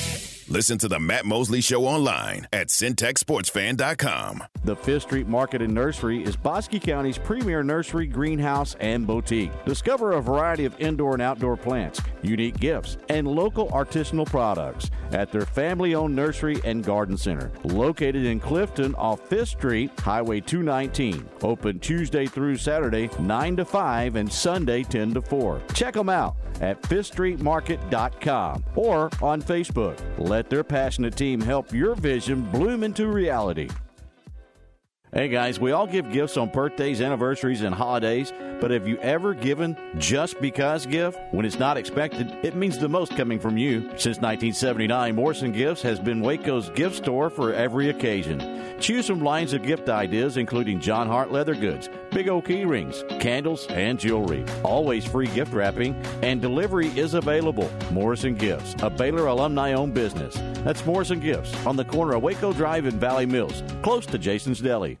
Listen 0.51 0.77
to 0.79 0.89
the 0.89 0.99
Matt 0.99 1.25
Mosley 1.25 1.61
Show 1.61 1.85
online 1.85 2.45
at 2.51 2.67
centexsportsfan.com. 2.67 4.43
The 4.65 4.75
Fifth 4.75 5.03
Street 5.03 5.29
Market 5.29 5.61
and 5.61 5.73
Nursery 5.73 6.21
is 6.21 6.35
Bosque 6.35 6.73
County's 6.81 7.17
premier 7.17 7.63
nursery, 7.63 8.05
greenhouse, 8.05 8.75
and 8.81 9.07
boutique. 9.07 9.51
Discover 9.63 10.11
a 10.11 10.21
variety 10.21 10.65
of 10.65 10.77
indoor 10.77 11.13
and 11.13 11.21
outdoor 11.21 11.55
plants, 11.55 12.01
unique 12.21 12.59
gifts, 12.59 12.97
and 13.07 13.29
local 13.29 13.69
artisanal 13.69 14.25
products 14.25 14.91
at 15.13 15.31
their 15.31 15.45
family 15.45 15.95
owned 15.95 16.13
nursery 16.13 16.59
and 16.65 16.83
garden 16.83 17.15
center, 17.15 17.49
located 17.63 18.25
in 18.25 18.41
Clifton 18.41 18.93
off 18.95 19.21
Fifth 19.29 19.49
Street, 19.49 19.97
Highway 20.01 20.41
219. 20.41 21.29
Open 21.43 21.79
Tuesday 21.79 22.25
through 22.25 22.57
Saturday, 22.57 23.09
9 23.19 23.55
to 23.55 23.63
5, 23.63 24.17
and 24.17 24.29
Sunday, 24.29 24.83
10 24.83 25.13
to 25.13 25.21
4. 25.21 25.61
Check 25.73 25.93
them 25.93 26.09
out 26.09 26.35
at 26.59 26.81
fifthstreetmarket.com 26.83 28.63
or 28.75 29.09
on 29.21 29.41
Facebook. 29.41 29.99
Let 30.17 30.40
their 30.49 30.63
passionate 30.63 31.15
team 31.15 31.41
help 31.41 31.73
your 31.73 31.95
vision 31.95 32.41
bloom 32.51 32.83
into 32.83 33.07
reality. 33.07 33.69
Hey 35.13 35.27
guys, 35.27 35.59
we 35.59 35.73
all 35.73 35.87
give 35.87 36.09
gifts 36.09 36.37
on 36.37 36.47
birthdays, 36.47 37.01
anniversaries, 37.01 37.63
and 37.63 37.75
holidays, 37.75 38.31
but 38.61 38.71
have 38.71 38.87
you 38.87 38.97
ever 38.99 39.33
given 39.33 39.75
just 39.97 40.39
because 40.39 40.85
gift? 40.85 41.19
When 41.31 41.45
it's 41.45 41.59
not 41.59 41.75
expected, 41.75 42.33
it 42.43 42.55
means 42.55 42.77
the 42.77 42.87
most 42.87 43.17
coming 43.17 43.37
from 43.37 43.57
you. 43.57 43.81
Since 43.97 44.21
1979, 44.21 45.13
Morrison 45.13 45.51
Gifts 45.51 45.81
has 45.81 45.99
been 45.99 46.21
Waco's 46.21 46.69
gift 46.69 46.95
store 46.95 47.29
for 47.29 47.53
every 47.53 47.89
occasion. 47.89 48.39
Choose 48.79 49.05
from 49.05 49.21
lines 49.21 49.51
of 49.51 49.63
gift 49.63 49.89
ideas 49.89 50.37
including 50.37 50.79
Jon 50.79 51.07
Hart 51.07 51.29
leather 51.29 51.55
goods, 51.55 51.89
big 52.11 52.29
old 52.29 52.45
key 52.45 52.63
rings, 52.63 53.03
candles, 53.19 53.67
and 53.67 53.99
jewelry. 53.99 54.45
Always 54.63 55.03
free 55.03 55.27
gift 55.27 55.51
wrapping, 55.51 55.93
and 56.23 56.41
delivery 56.41 56.87
is 56.97 57.15
available. 57.15 57.69
Morrison 57.91 58.35
Gifts, 58.35 58.75
a 58.81 58.89
Baylor 58.89 59.27
alumni 59.27 59.73
owned 59.73 59.93
business. 59.93 60.35
That's 60.63 60.85
Morrison 60.85 61.19
Gifts 61.19 61.53
on 61.65 61.75
the 61.75 61.83
corner 61.83 62.13
of 62.13 62.23
Waco 62.23 62.53
Drive 62.53 62.85
and 62.85 62.97
Valley 62.97 63.25
Mills, 63.25 63.61
close 63.81 64.05
to 64.05 64.17
Jason's 64.17 64.61
Deli. 64.61 65.00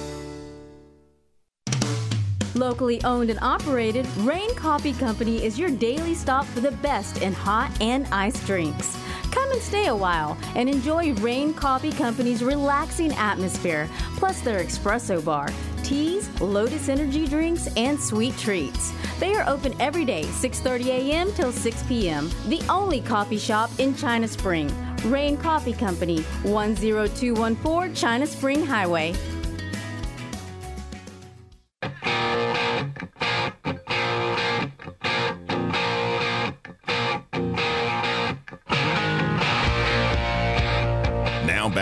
Locally 2.55 3.01
owned 3.03 3.29
and 3.29 3.39
operated, 3.41 4.05
Rain 4.17 4.53
Coffee 4.55 4.93
Company 4.93 5.43
is 5.43 5.57
your 5.57 5.69
daily 5.69 6.13
stop 6.13 6.45
for 6.45 6.59
the 6.59 6.71
best 6.71 7.21
in 7.21 7.31
hot 7.31 7.71
and 7.79 8.05
iced 8.11 8.45
drinks. 8.45 8.97
Come 9.31 9.49
and 9.51 9.61
stay 9.61 9.87
a 9.87 9.95
while 9.95 10.37
and 10.55 10.67
enjoy 10.67 11.13
Rain 11.15 11.53
Coffee 11.53 11.93
Company's 11.93 12.43
relaxing 12.43 13.13
atmosphere, 13.13 13.87
plus 14.17 14.41
their 14.41 14.61
espresso 14.61 15.23
bar, 15.23 15.47
teas, 15.83 16.29
Lotus 16.41 16.89
energy 16.89 17.25
drinks, 17.25 17.67
and 17.77 17.97
sweet 17.97 18.37
treats. 18.37 18.91
They 19.19 19.33
are 19.35 19.47
open 19.47 19.73
every 19.79 20.03
day, 20.03 20.23
6:30 20.23 20.85
a.m. 20.87 21.31
till 21.33 21.53
6 21.53 21.83
p.m. 21.83 22.29
The 22.47 22.61
only 22.67 22.99
coffee 22.99 23.37
shop 23.37 23.69
in 23.79 23.95
China 23.95 24.27
Spring. 24.27 24.69
Rain 25.05 25.37
Coffee 25.37 25.73
Company, 25.73 26.23
10214 26.43 27.95
China 27.95 28.27
Spring 28.27 28.65
Highway. 28.65 29.15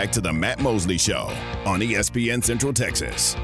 Back 0.00 0.12
to 0.12 0.22
the 0.22 0.32
Matt 0.32 0.60
Mosley 0.60 0.96
Show 0.96 1.30
on 1.66 1.80
ESPN 1.80 2.42
Central 2.42 2.72
Texas. 2.72 3.36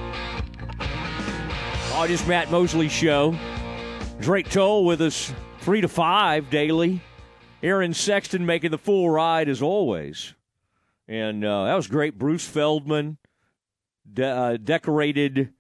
Oh, 1.93 2.07
just 2.09 2.27
Matt 2.27 2.51
Mosley 2.51 2.89
Show. 2.89 3.37
Drake 4.21 4.49
Toll 4.49 4.87
with 4.87 5.03
us 5.03 5.35
3 5.59 5.83
to 5.83 5.89
5 5.89 6.49
daily. 6.49 7.03
Aaron 7.63 7.93
Sexton 7.93 8.47
making 8.47 8.71
the 8.71 8.79
full 8.79 9.11
ride 9.11 9.51
as 9.51 9.61
always. 9.61 10.33
And 11.07 11.45
uh, 11.45 11.67
that 11.67 11.75
was 11.75 11.89
great. 11.89 12.17
Bruce 12.17 12.49
Feldman, 12.49 13.19
de- 14.11 14.25
uh, 14.25 14.57
decorated 14.57 15.53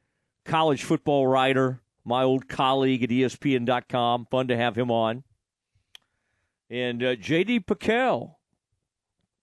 college 0.47 0.83
football 0.83 1.27
writer, 1.27 1.83
my 2.07 2.23
old 2.23 2.49
colleague 2.49 3.03
at 3.05 3.11
ESPN.com. 3.11 4.29
Fun 4.31 4.49
to 4.49 4.57
have 4.57 4.79
him 4.79 4.91
on. 4.91 5.25
And 6.71 7.03
uh, 7.03 7.17
J.D. 7.17 7.61
PicKell, 7.61 8.36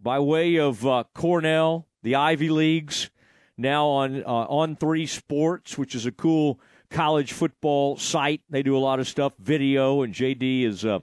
by 0.03 0.19
way 0.19 0.57
of 0.57 0.85
uh, 0.85 1.06
Cornell, 1.15 1.88
the 2.03 2.15
Ivy 2.15 2.49
Leagues, 2.49 3.09
now 3.57 3.88
on 3.88 4.23
uh, 4.23 4.27
on 4.27 4.75
three 4.75 5.06
Sports, 5.07 5.77
which 5.77 5.95
is 5.95 6.06
a 6.06 6.11
cool 6.11 6.59
college 6.90 7.32
football 7.32 7.98
site. 7.98 8.41
They 8.49 8.61
do 8.61 8.77
a 8.77 8.80
lot 8.80 8.99
of 8.99 9.07
stuff, 9.07 9.33
video, 9.40 10.01
and 10.01 10.14
JD 10.14 10.65
is 10.65 10.83
a 10.83 11.01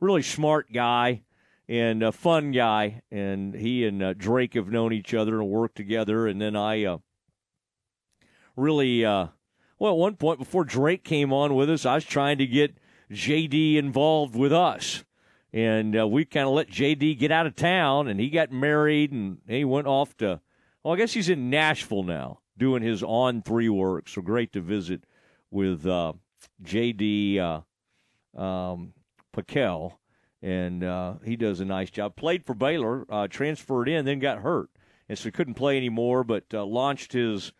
really 0.00 0.22
smart 0.22 0.72
guy 0.72 1.22
and 1.68 2.02
a 2.02 2.10
fun 2.10 2.50
guy. 2.50 3.02
And 3.10 3.54
he 3.54 3.86
and 3.86 4.02
uh, 4.02 4.14
Drake 4.14 4.54
have 4.54 4.68
known 4.68 4.92
each 4.92 5.14
other 5.14 5.40
and 5.40 5.48
worked 5.48 5.76
together. 5.76 6.26
And 6.26 6.40
then 6.40 6.56
I 6.56 6.84
uh, 6.84 6.98
really, 8.56 9.04
uh, 9.04 9.28
well, 9.78 9.92
at 9.92 9.98
one 9.98 10.16
point 10.16 10.40
before 10.40 10.64
Drake 10.64 11.04
came 11.04 11.32
on 11.32 11.54
with 11.54 11.70
us, 11.70 11.86
I 11.86 11.94
was 11.94 12.04
trying 12.04 12.38
to 12.38 12.46
get 12.46 12.76
JD 13.12 13.76
involved 13.76 14.34
with 14.34 14.52
us. 14.52 15.04
And 15.52 15.98
uh, 15.98 16.06
we 16.06 16.24
kind 16.24 16.46
of 16.46 16.54
let 16.54 16.68
JD 16.68 17.18
get 17.18 17.32
out 17.32 17.46
of 17.46 17.56
town, 17.56 18.06
and 18.06 18.20
he 18.20 18.30
got 18.30 18.52
married, 18.52 19.10
and 19.10 19.38
he 19.48 19.64
went 19.64 19.88
off 19.88 20.16
to, 20.18 20.40
well, 20.82 20.94
I 20.94 20.96
guess 20.96 21.12
he's 21.12 21.28
in 21.28 21.50
Nashville 21.50 22.04
now 22.04 22.38
doing 22.56 22.82
his 22.82 23.02
on 23.02 23.42
three 23.42 23.68
work. 23.68 24.08
So 24.08 24.22
great 24.22 24.52
to 24.52 24.60
visit 24.60 25.04
with 25.50 25.86
uh, 25.86 26.12
JD 26.62 27.38
uh, 27.38 28.40
um, 28.40 28.92
PicKell, 29.34 29.94
and 30.40 30.84
uh, 30.84 31.14
he 31.24 31.34
does 31.34 31.58
a 31.58 31.64
nice 31.64 31.90
job. 31.90 32.14
Played 32.14 32.46
for 32.46 32.54
Baylor, 32.54 33.04
uh, 33.10 33.26
transferred 33.26 33.88
in, 33.88 34.04
then 34.04 34.20
got 34.20 34.38
hurt, 34.38 34.70
and 35.08 35.18
so 35.18 35.32
couldn't 35.32 35.54
play 35.54 35.76
anymore. 35.76 36.22
But 36.22 36.44
uh, 36.54 36.64
launched 36.64 37.12
his 37.12 37.52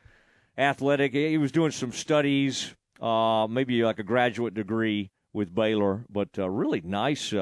athletic. 0.56 1.12
He 1.12 1.38
was 1.38 1.50
doing 1.50 1.72
some 1.72 1.90
studies, 1.90 2.76
uh, 3.00 3.48
maybe 3.50 3.82
like 3.82 3.98
a 3.98 4.04
graduate 4.04 4.54
degree 4.54 5.10
with 5.32 5.52
Baylor, 5.52 6.04
but 6.08 6.28
really 6.36 6.82
nice. 6.82 7.32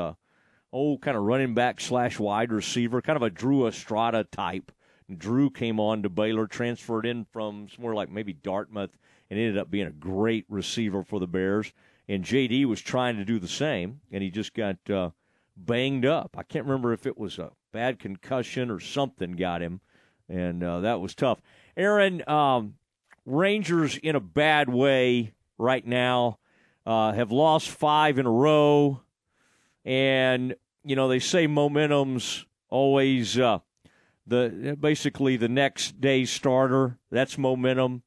Old 0.73 1.01
kind 1.01 1.17
of 1.17 1.23
running 1.23 1.55
back 1.55 1.81
slash 1.81 2.19
wide 2.19 2.53
receiver, 2.53 3.01
kind 3.01 3.17
of 3.17 3.23
a 3.23 3.31
Drew 3.31 3.67
Estrada 3.67 4.25
type. 4.25 4.71
Drew 5.17 5.49
came 5.49 5.81
on 5.81 6.03
to 6.03 6.11
Baylor, 6.11 6.47
transferred 6.47 7.07
in 7.07 7.25
from 7.25 7.69
somewhere 7.75 7.95
like 7.95 8.11
maybe 8.11 8.35
Dartmouth, 8.35 8.91
and 9.31 9.39
ended 9.39 9.57
up 9.57 9.71
being 9.71 9.87
a 9.87 9.93
great 9.93 10.45
receiver 10.49 11.03
for 11.03 11.19
the 11.19 11.27
Bears. 11.27 11.73
And 12.09 12.25
JD 12.25 12.67
was 12.67 12.81
trying 12.81 13.17
to 13.17 13.25
do 13.25 13.39
the 13.39 13.49
same, 13.49 14.01
and 14.13 14.23
he 14.23 14.31
just 14.31 14.55
got 14.55 14.77
uh, 14.91 15.11
banged 15.57 16.05
up. 16.05 16.37
I 16.39 16.43
can't 16.43 16.67
remember 16.67 16.93
if 16.93 17.07
it 17.07 17.17
was 17.17 17.39
a 17.39 17.53
bad 17.73 17.99
concussion 17.99 18.71
or 18.71 18.81
something 18.81 19.33
got 19.33 19.63
him, 19.63 19.81
and 20.29 20.63
uh, 20.63 20.81
that 20.81 21.01
was 21.01 21.15
tough. 21.15 21.41
Aaron, 21.77 22.29
um, 22.29 22.75
Rangers 23.25 23.99
in 23.99 24.17
a 24.17 24.21
bad 24.21 24.69
way 24.71 25.35
right 25.59 25.87
now. 25.87 26.39
Uh, 26.87 27.13
have 27.13 27.31
lost 27.31 27.69
five 27.69 28.19
in 28.19 28.25
a 28.25 28.31
row, 28.31 29.03
and 29.89 30.55
you 30.85 30.95
know 30.95 31.09
they 31.09 31.19
say 31.19 31.47
momentum's 31.47 32.45
always 32.69 33.39
uh, 33.39 33.59
the 34.27 34.77
basically 34.79 35.39
the 35.39 35.49
next 35.49 35.99
day's 36.01 36.31
starter. 36.31 36.99
That's 37.11 37.39
momentum 37.39 38.03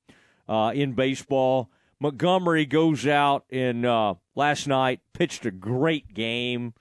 uh, 0.48 0.72
in 0.76 0.94
baseball. 0.94 1.72
Montgomery 2.00 2.66
goes 2.68 3.08
out 3.08 3.46
and 3.50 3.86
uh, 3.86 4.14
last 4.36 4.68
night 4.68 5.02
pitched 5.14 5.46
a 5.46 5.52
great 5.52 6.14
game, 6.14 6.74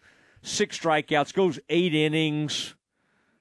six 0.43 0.79
strikeouts, 0.79 1.33
goes 1.33 1.59
eight 1.71 1.95
innings. 1.95 2.75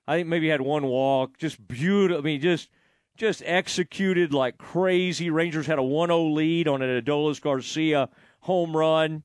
I 0.07 0.17
think 0.17 0.29
maybe 0.29 0.47
had 0.47 0.61
one 0.61 0.87
walk. 0.87 1.37
Just 1.37 1.67
beautiful. 1.67 2.21
I 2.21 2.23
mean, 2.23 2.39
just 2.39 2.69
just 3.17 3.43
executed 3.45 4.33
like 4.33 4.57
crazy. 4.57 5.29
Rangers 5.29 5.67
had 5.67 5.77
a 5.77 5.81
1-0 5.81 6.33
lead 6.33 6.69
on 6.69 6.81
an 6.81 7.01
Adolis 7.01 7.41
Garcia 7.41 8.07
home 8.39 8.75
run, 8.75 9.23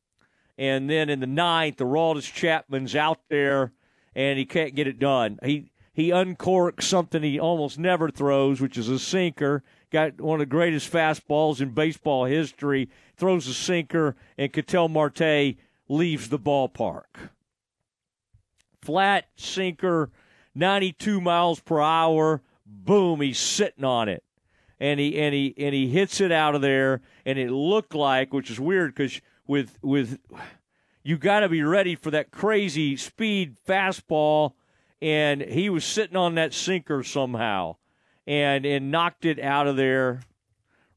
and 0.56 0.88
then 0.88 1.08
in 1.08 1.20
the 1.20 1.26
ninth, 1.26 1.78
the 1.78 1.84
Aroldis 1.84 2.32
Chapman's 2.32 2.94
out 2.94 3.20
there, 3.28 3.72
and 4.14 4.38
he 4.38 4.44
can't 4.44 4.74
get 4.74 4.86
it 4.86 4.98
done. 4.98 5.38
He 5.42 5.70
he 5.94 6.10
uncorks 6.10 6.82
something 6.82 7.22
he 7.22 7.38
almost 7.38 7.78
never 7.78 8.10
throws, 8.10 8.60
which 8.60 8.76
is 8.76 8.88
a 8.88 8.98
sinker. 8.98 9.62
Got 9.90 10.20
one 10.20 10.40
of 10.40 10.40
the 10.40 10.50
greatest 10.50 10.92
fastballs 10.92 11.60
in 11.60 11.70
baseball 11.70 12.24
history. 12.24 12.90
Throws 13.16 13.46
a 13.46 13.54
sinker, 13.54 14.16
and 14.36 14.52
Ketel 14.52 14.88
Marte 14.88 15.54
leaves 15.88 16.28
the 16.28 16.38
ballpark. 16.38 17.30
Flat 18.82 19.26
sinker, 19.36 20.10
92 20.54 21.20
miles 21.20 21.60
per 21.60 21.80
hour. 21.80 22.42
Boom, 22.66 23.20
he's 23.20 23.38
sitting 23.38 23.84
on 23.84 24.08
it. 24.08 24.24
And 24.80 24.98
he 24.98 25.16
and 25.20 25.32
he 25.32 25.54
and 25.56 25.72
he 25.72 25.88
hits 25.88 26.20
it 26.20 26.32
out 26.32 26.56
of 26.56 26.60
there, 26.60 27.00
and 27.24 27.38
it 27.38 27.52
looked 27.52 27.94
like, 27.94 28.34
which 28.34 28.50
is 28.50 28.58
weird 28.58 28.92
because 28.92 29.20
with 29.46 29.78
with 29.82 30.18
you 31.02 31.18
got 31.18 31.40
to 31.40 31.48
be 31.48 31.62
ready 31.62 31.94
for 31.94 32.10
that 32.10 32.30
crazy 32.30 32.96
speed 32.96 33.56
fastball 33.66 34.52
and 35.04 35.42
he 35.42 35.68
was 35.68 35.84
sitting 35.84 36.16
on 36.16 36.34
that 36.36 36.54
sinker 36.54 37.02
somehow 37.02 37.76
and 38.26 38.64
and 38.64 38.90
knocked 38.90 39.24
it 39.24 39.38
out 39.38 39.66
of 39.66 39.76
there. 39.76 40.20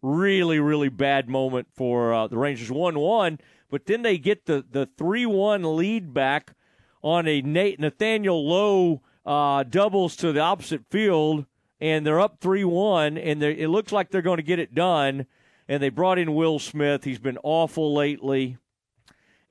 Really, 0.02 0.60
really 0.60 0.90
bad 0.90 1.28
moment 1.28 1.68
for 1.74 2.14
uh, 2.14 2.28
the 2.28 2.38
Rangers. 2.38 2.72
One 2.72 3.00
one, 3.00 3.40
but 3.70 3.86
then 3.86 4.04
they 4.04 4.18
get 4.18 4.46
the 4.46 4.64
the 4.70 4.88
three 4.98 5.26
one 5.26 5.76
lead 5.76 6.14
back 6.14 6.54
on 7.02 7.28
a 7.28 7.42
Nate 7.42 7.80
Nathaniel 7.80 8.48
Lowe 8.48 9.02
uh, 9.26 9.64
doubles 9.64 10.16
to 10.18 10.32
the 10.32 10.40
opposite 10.40 10.86
field, 10.90 11.46
and 11.82 12.06
they're 12.06 12.22
up 12.22 12.40
three 12.40 12.64
one, 12.64 13.18
and 13.18 13.42
it 13.44 13.70
looks 13.70 13.92
like 13.92 14.10
they're 14.10 14.22
going 14.22 14.38
to 14.38 14.44
get 14.44 14.60
it 14.60 14.74
done. 14.74 15.26
And 15.68 15.84
they 15.84 15.90
brought 15.90 16.18
in 16.18 16.34
Will 16.34 16.60
Smith. 16.60 17.04
He's 17.04 17.20
been 17.20 17.38
awful 17.44 17.94
lately. 17.94 18.58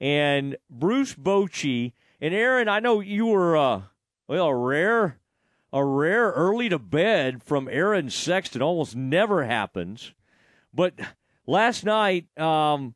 And 0.01 0.57
Bruce 0.70 1.15
Bochy 1.15 1.93
and 2.20 2.35
Aaron, 2.35 2.69
I 2.69 2.81
know 2.81 3.01
you 3.01 3.27
were. 3.27 3.57
Uh, 3.57 3.83
well, 4.28 4.47
a 4.47 4.57
rare, 4.57 5.19
a 5.73 5.85
rare 5.85 6.31
early 6.31 6.69
to 6.69 6.78
bed 6.78 7.43
from 7.43 7.69
Aaron 7.69 8.11
Sexton 8.11 8.62
almost 8.62 8.97
never 8.97 9.45
happens. 9.45 10.12
But 10.73 10.95
last 11.47 11.85
night, 11.85 12.27
um, 12.39 12.95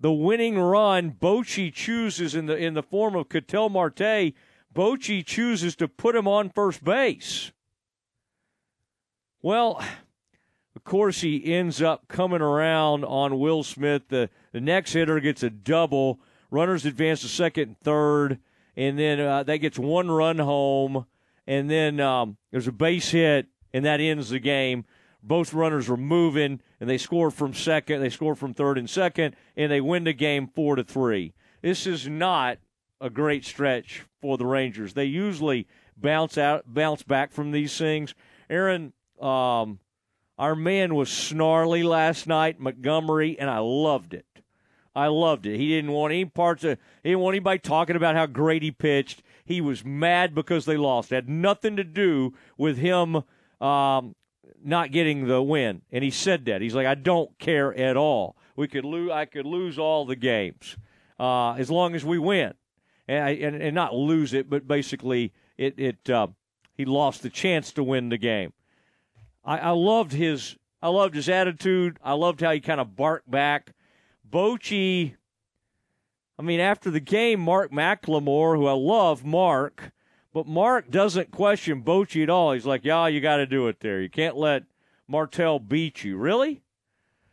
the 0.00 0.12
winning 0.12 0.58
run 0.58 1.12
Bochy 1.12 1.72
chooses 1.72 2.34
in 2.34 2.46
the 2.46 2.56
in 2.56 2.74
the 2.74 2.82
form 2.82 3.14
of 3.14 3.28
Ketel 3.28 3.68
Marte. 3.68 4.34
Bochy 4.74 5.24
chooses 5.24 5.76
to 5.76 5.88
put 5.88 6.16
him 6.16 6.26
on 6.26 6.50
first 6.50 6.82
base. 6.82 7.52
Well, 9.42 9.84
of 10.84 10.90
course, 10.90 11.20
he 11.20 11.52
ends 11.54 11.80
up 11.80 12.08
coming 12.08 12.40
around 12.42 13.04
on 13.04 13.38
Will 13.38 13.62
Smith. 13.62 14.02
The 14.08 14.30
the 14.52 14.60
next 14.60 14.92
hitter 14.92 15.20
gets 15.20 15.42
a 15.42 15.50
double. 15.50 16.20
Runners 16.50 16.84
advance 16.84 17.22
to 17.22 17.28
second 17.28 17.62
and 17.68 17.80
third 17.80 18.38
and 18.76 18.98
then 18.98 19.20
uh, 19.20 19.42
that 19.44 19.58
gets 19.58 19.78
one 19.78 20.10
run 20.10 20.38
home, 20.38 21.06
and 21.46 21.70
then 21.70 22.00
um, 22.00 22.36
there's 22.50 22.68
a 22.68 22.72
base 22.72 23.10
hit, 23.10 23.46
and 23.72 23.84
that 23.84 24.00
ends 24.00 24.30
the 24.30 24.38
game. 24.38 24.84
Both 25.22 25.54
runners 25.54 25.88
are 25.88 25.96
moving, 25.96 26.60
and 26.80 26.88
they 26.90 26.98
score 26.98 27.30
from 27.30 27.54
second, 27.54 28.00
they 28.00 28.10
score 28.10 28.34
from 28.34 28.54
third 28.54 28.78
and 28.78 28.88
second, 28.88 29.36
and 29.56 29.70
they 29.70 29.80
win 29.80 30.04
the 30.04 30.12
game 30.12 30.48
four 30.48 30.76
to 30.76 30.84
three. 30.84 31.34
This 31.60 31.86
is 31.86 32.08
not 32.08 32.58
a 33.00 33.10
great 33.10 33.44
stretch 33.44 34.04
for 34.20 34.36
the 34.36 34.46
Rangers. 34.46 34.94
They 34.94 35.04
usually 35.04 35.68
bounce 35.96 36.38
out, 36.38 36.64
bounce 36.66 37.02
back 37.02 37.30
from 37.30 37.52
these 37.52 37.76
things. 37.76 38.14
Aaron, 38.50 38.92
um, 39.20 39.78
our 40.42 40.56
man 40.56 40.96
was 40.96 41.08
snarly 41.08 41.84
last 41.84 42.26
night, 42.26 42.58
Montgomery, 42.58 43.38
and 43.38 43.48
I 43.48 43.60
loved 43.60 44.12
it. 44.12 44.26
I 44.92 45.06
loved 45.06 45.46
it. 45.46 45.56
He 45.56 45.68
didn't 45.68 45.92
want 45.92 46.12
any 46.12 46.24
parts 46.24 46.64
of. 46.64 46.78
He 47.04 47.10
didn't 47.10 47.20
want 47.20 47.34
anybody 47.34 47.60
talking 47.60 47.94
about 47.94 48.16
how 48.16 48.26
great 48.26 48.60
he 48.64 48.72
pitched. 48.72 49.22
He 49.44 49.60
was 49.60 49.84
mad 49.84 50.34
because 50.34 50.64
they 50.64 50.76
lost. 50.76 51.12
It 51.12 51.14
had 51.14 51.28
nothing 51.28 51.76
to 51.76 51.84
do 51.84 52.34
with 52.58 52.76
him 52.76 53.22
um, 53.60 54.16
not 54.64 54.90
getting 54.90 55.28
the 55.28 55.40
win, 55.40 55.82
and 55.92 56.02
he 56.02 56.10
said 56.10 56.44
that. 56.46 56.60
He's 56.60 56.74
like, 56.74 56.88
I 56.88 56.96
don't 56.96 57.38
care 57.38 57.72
at 57.78 57.96
all. 57.96 58.34
We 58.56 58.66
could 58.66 58.84
lose. 58.84 59.12
I 59.12 59.26
could 59.26 59.46
lose 59.46 59.78
all 59.78 60.04
the 60.04 60.16
games 60.16 60.76
uh, 61.20 61.52
as 61.52 61.70
long 61.70 61.94
as 61.94 62.04
we 62.04 62.18
win, 62.18 62.54
and, 63.06 63.38
and 63.38 63.62
and 63.62 63.74
not 63.76 63.94
lose 63.94 64.34
it, 64.34 64.50
but 64.50 64.66
basically 64.66 65.32
it 65.56 65.78
it 65.78 66.10
uh, 66.10 66.26
he 66.74 66.84
lost 66.84 67.22
the 67.22 67.30
chance 67.30 67.70
to 67.74 67.84
win 67.84 68.08
the 68.08 68.18
game. 68.18 68.52
I, 69.44 69.58
I 69.58 69.70
loved 69.70 70.12
his 70.12 70.56
I 70.82 70.88
loved 70.88 71.14
his 71.14 71.28
attitude. 71.28 71.98
I 72.02 72.14
loved 72.14 72.40
how 72.40 72.50
he 72.50 72.60
kind 72.60 72.80
of 72.80 72.96
barked 72.96 73.30
back. 73.30 73.72
Bochy, 74.28 75.14
I 76.38 76.42
mean, 76.42 76.58
after 76.58 76.90
the 76.90 77.00
game, 77.00 77.38
Mark 77.40 77.70
McLemore, 77.70 78.56
who 78.56 78.66
I 78.66 78.72
love, 78.72 79.24
Mark, 79.24 79.92
but 80.32 80.46
Mark 80.46 80.90
doesn't 80.90 81.30
question 81.30 81.82
Bochy 81.84 82.22
at 82.22 82.30
all. 82.30 82.52
He's 82.52 82.66
like, 82.66 82.84
yeah, 82.84 83.06
you 83.06 83.20
got 83.20 83.36
to 83.36 83.46
do 83.46 83.68
it 83.68 83.80
there. 83.80 84.00
You 84.00 84.08
can't 84.08 84.36
let 84.36 84.64
Martell 85.06 85.60
beat 85.60 86.02
you. 86.02 86.16
Really? 86.16 86.62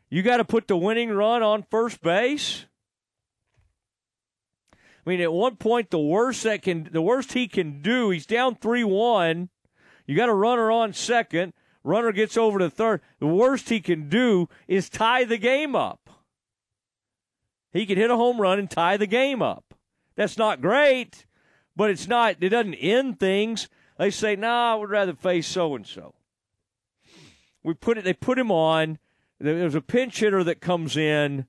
You 0.10 0.22
got 0.22 0.38
to 0.38 0.46
put 0.46 0.68
the 0.68 0.78
winning 0.78 1.10
run 1.10 1.42
on 1.42 1.66
first 1.72 2.02
base? 2.02 2.66
I 4.74 5.10
mean, 5.10 5.22
at 5.22 5.34
one 5.34 5.56
point, 5.56 5.90
the 5.90 6.00
worst 6.00 6.44
that 6.44 6.62
can, 6.62 6.90
the 6.92 7.02
worst 7.02 7.34
he 7.34 7.48
can 7.48 7.82
do, 7.82 8.10
he's 8.10 8.26
down 8.26 8.56
three 8.56 8.84
one. 8.84 9.50
You 10.06 10.16
got 10.16 10.30
a 10.30 10.34
runner 10.34 10.70
on 10.70 10.94
second. 10.94 11.54
Runner 11.84 12.12
gets 12.12 12.38
over 12.38 12.60
to 12.60 12.70
third. 12.70 13.02
The 13.20 13.28
worst 13.28 13.70
he 13.70 13.80
can 13.80 14.10
do 14.10 14.50
is 14.68 14.90
tie 14.90 15.24
the 15.24 15.38
game 15.38 15.76
up. 15.76 16.10
He 17.72 17.86
could 17.86 17.98
hit 17.98 18.12
a 18.12 18.18
home 18.18 18.42
run 18.42 18.60
and 18.60 18.70
tie 18.70 18.98
the 18.98 19.08
game 19.08 19.42
up. 19.42 19.74
That's 20.16 20.38
not 20.38 20.62
great, 20.62 21.26
but 21.76 21.90
it's 21.90 22.08
not. 22.08 22.38
It 22.42 22.50
doesn't 22.50 22.76
end 22.76 23.20
things. 23.20 23.70
They 23.98 24.12
say, 24.12 24.36
"Nah, 24.36 24.74
I 24.74 24.76
would 24.76 24.90
rather 24.90 25.14
face 25.14 25.48
so 25.48 25.76
and 25.76 25.86
so." 25.86 26.16
We 27.64 27.74
put 27.74 27.98
it. 27.98 28.04
They 28.04 28.14
put 28.14 28.40
him 28.40 28.52
on. 28.52 28.98
There's 29.40 29.76
a 29.76 29.82
pinch 29.82 30.20
hitter 30.20 30.44
that 30.44 30.60
comes 30.60 30.98
in, 30.98 31.46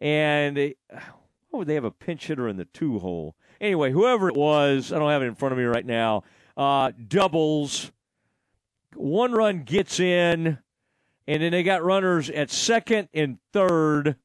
and 0.00 0.58
oh, 0.92 1.58
would 1.58 1.68
they 1.68 1.74
have 1.74 1.84
a 1.84 1.90
pinch 1.90 2.26
hitter 2.26 2.48
in 2.48 2.56
the 2.56 2.66
two 2.66 2.98
hole? 2.98 3.36
Anyway, 3.60 3.92
whoever 3.92 4.28
it 4.28 4.36
was, 4.36 4.92
I 4.92 4.98
don't 4.98 5.10
have 5.10 5.22
it 5.22 5.26
in 5.26 5.34
front 5.34 5.52
of 5.52 5.58
me 5.58 5.64
right 5.64 5.86
now. 5.86 6.24
Uh, 6.56 6.92
doubles 7.08 7.92
one 8.94 9.32
run 9.32 9.62
gets 9.62 10.00
in, 10.00 10.58
and 11.26 11.42
then 11.42 11.52
they 11.52 11.62
got 11.62 11.84
runners 11.84 12.30
at 12.30 12.50
second 12.50 13.08
and 13.14 13.38
third, 13.52 14.16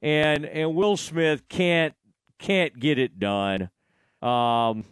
and 0.00 0.44
and 0.44 0.74
Will 0.74 0.96
Smith 0.96 1.48
can't 1.48 1.94
can't 2.38 2.78
get 2.78 2.98
it 2.98 3.18
done. 3.18 3.70
Um, 4.20 4.84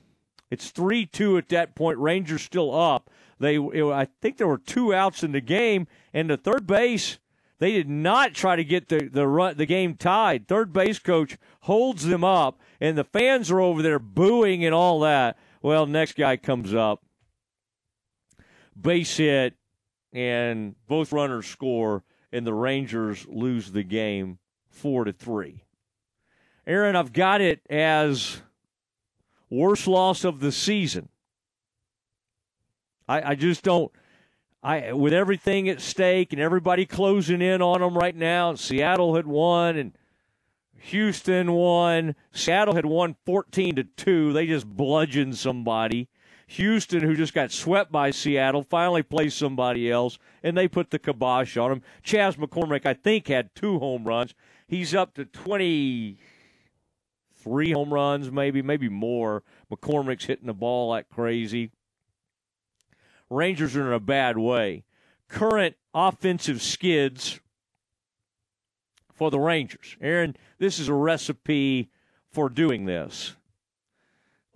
it's 0.51 0.71
three 0.71 1.07
two 1.07 1.39
at 1.39 1.49
that 1.51 1.75
point. 1.75 1.99
Rangers 1.99 2.43
still 2.43 2.75
up. 2.75 3.11
They 3.39 3.57
it, 3.57 3.85
I 3.85 4.09
think 4.21 4.37
there 4.37 4.49
were 4.49 4.59
two 4.59 4.93
outs 4.95 5.23
in 5.23 5.33
the 5.33 5.41
game, 5.41 5.87
and 6.13 6.29
the 6.29 6.37
third 6.37 6.67
base 6.67 7.19
they 7.59 7.73
did 7.73 7.89
not 7.89 8.35
try 8.35 8.57
to 8.57 8.65
get 8.65 8.89
the 8.89 9.09
the 9.13 9.27
run, 9.27 9.57
the 9.57 9.67
game 9.67 9.95
tied. 9.95 10.49
Third 10.49 10.73
base 10.73 10.99
coach 10.99 11.39
holds 11.63 12.05
them 12.07 12.25
up, 12.25 12.59
and 12.81 12.97
the 12.97 13.05
fans 13.05 13.51
are 13.51 13.61
over 13.61 13.83
there 13.83 13.99
booing 13.99 14.65
and 14.65 14.75
all 14.75 15.01
that. 15.01 15.39
Well, 15.63 15.87
next 15.87 16.17
guy 16.17 16.37
comes 16.37 16.75
up 16.75 17.05
base 18.79 19.17
hit, 19.17 19.55
and 20.13 20.75
both 20.87 21.13
runners 21.13 21.47
score, 21.47 22.03
and 22.33 22.47
the 22.47 22.55
Rangers 22.55 23.27
lose 23.29 23.73
the 23.73 23.83
game 23.83 24.39
four 24.69 25.05
to 25.05 25.13
three. 25.13 25.65
Aaron, 26.67 26.97
I've 26.97 27.13
got 27.13 27.41
it 27.41 27.61
as 27.69 28.43
worst 29.49 29.87
loss 29.87 30.25
of 30.25 30.41
the 30.41 30.53
season. 30.53 31.09
I, 33.09 33.31
I 33.31 33.35
just 33.35 33.65
don't. 33.65 33.91
I 34.63 34.93
with 34.93 35.13
everything 35.13 35.69
at 35.69 35.81
stake 35.81 36.33
and 36.33 36.41
everybody 36.41 36.87
closing 36.87 37.41
in 37.41 37.63
on 37.63 37.81
them 37.81 37.97
right 37.97 38.15
now. 38.15 38.55
Seattle 38.55 39.17
had 39.17 39.27
won 39.27 39.77
and 39.77 39.97
Houston 40.77 41.53
won. 41.53 42.15
Seattle 42.33 42.75
had 42.75 42.87
won 42.87 43.17
fourteen 43.25 43.75
to 43.77 43.85
two. 43.85 44.33
They 44.33 44.47
just 44.47 44.67
bludgeoned 44.67 45.39
somebody. 45.39 46.09
Houston, 46.51 47.03
who 47.03 47.15
just 47.15 47.33
got 47.33 47.53
swept 47.53 47.93
by 47.93 48.11
Seattle, 48.11 48.67
finally 48.69 49.05
plays 49.05 49.35
somebody 49.35 49.89
else, 49.89 50.19
and 50.43 50.59
they 50.59 50.67
put 50.67 50.91
the 50.91 50.99
kibosh 50.99 51.57
on 51.57 51.71
him. 51.71 51.81
Chas 52.03 52.35
McCormick, 52.35 52.85
I 52.85 52.95
think, 52.95 53.29
had 53.29 53.55
two 53.55 53.79
home 53.79 54.03
runs. 54.03 54.35
He's 54.67 54.93
up 54.93 55.15
to 55.15 55.27
23 55.27 57.71
home 57.71 57.95
runs, 57.95 58.33
maybe, 58.33 58.63
maybe 58.63 58.89
more. 58.89 59.45
McCormick's 59.71 60.25
hitting 60.25 60.49
the 60.49 60.53
ball 60.53 60.89
like 60.89 61.09
crazy. 61.09 61.71
Rangers 63.31 63.77
are 63.77 63.87
in 63.87 63.93
a 63.93 64.01
bad 64.01 64.37
way. 64.37 64.83
Current 65.29 65.77
offensive 65.95 66.63
skids 66.63 67.39
for 69.15 69.31
the 69.31 69.39
Rangers. 69.39 69.97
Aaron, 70.01 70.37
this 70.59 70.81
is 70.81 70.89
a 70.89 70.95
recipe 70.95 71.91
for 72.29 72.49
doing 72.49 72.87
this. 72.87 73.37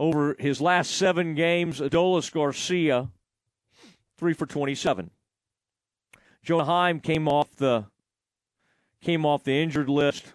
Over 0.04 0.36
his 0.38 0.60
last 0.60 0.90
seven 0.90 1.34
games, 1.34 1.80
Adolis 1.80 2.30
Garcia, 2.30 3.08
three 4.18 4.34
for 4.34 4.44
27. 4.44 5.10
Jonah 6.42 6.64
Heim 6.66 7.00
came 7.00 7.26
off 7.26 7.56
the 7.56 7.86
came 9.00 9.24
off 9.24 9.44
the 9.44 9.62
injured 9.62 9.88
list. 9.88 10.34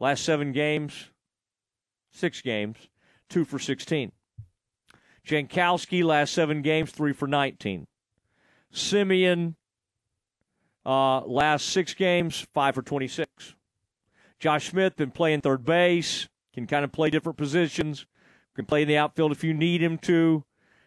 Last 0.00 0.24
seven 0.24 0.50
games, 0.50 1.10
six 2.10 2.40
games, 2.40 2.78
two 3.28 3.44
for 3.44 3.60
16. 3.60 4.10
Jankowski, 5.24 6.02
last 6.02 6.32
seven 6.32 6.60
games, 6.60 6.90
three 6.90 7.12
for 7.12 7.28
19. 7.28 7.86
Semien 8.74 9.54
uh, 10.84 11.20
last 11.20 11.66
six 11.66 11.94
games, 11.94 12.44
five 12.52 12.74
for 12.74 12.82
26. 12.82 13.54
Josh 14.40 14.70
Smith 14.70 14.96
been 14.96 15.12
playing 15.12 15.42
third 15.42 15.64
base, 15.64 16.28
can 16.52 16.66
kind 16.66 16.84
of 16.84 16.90
play 16.90 17.08
different 17.08 17.38
positions. 17.38 18.04
Can 18.54 18.66
play 18.66 18.82
in 18.82 18.88
the 18.88 18.96
outfield 18.96 19.32
if 19.32 19.44
you 19.44 19.54
need 19.54 19.82
him 19.82 19.98
to. 19.98 20.44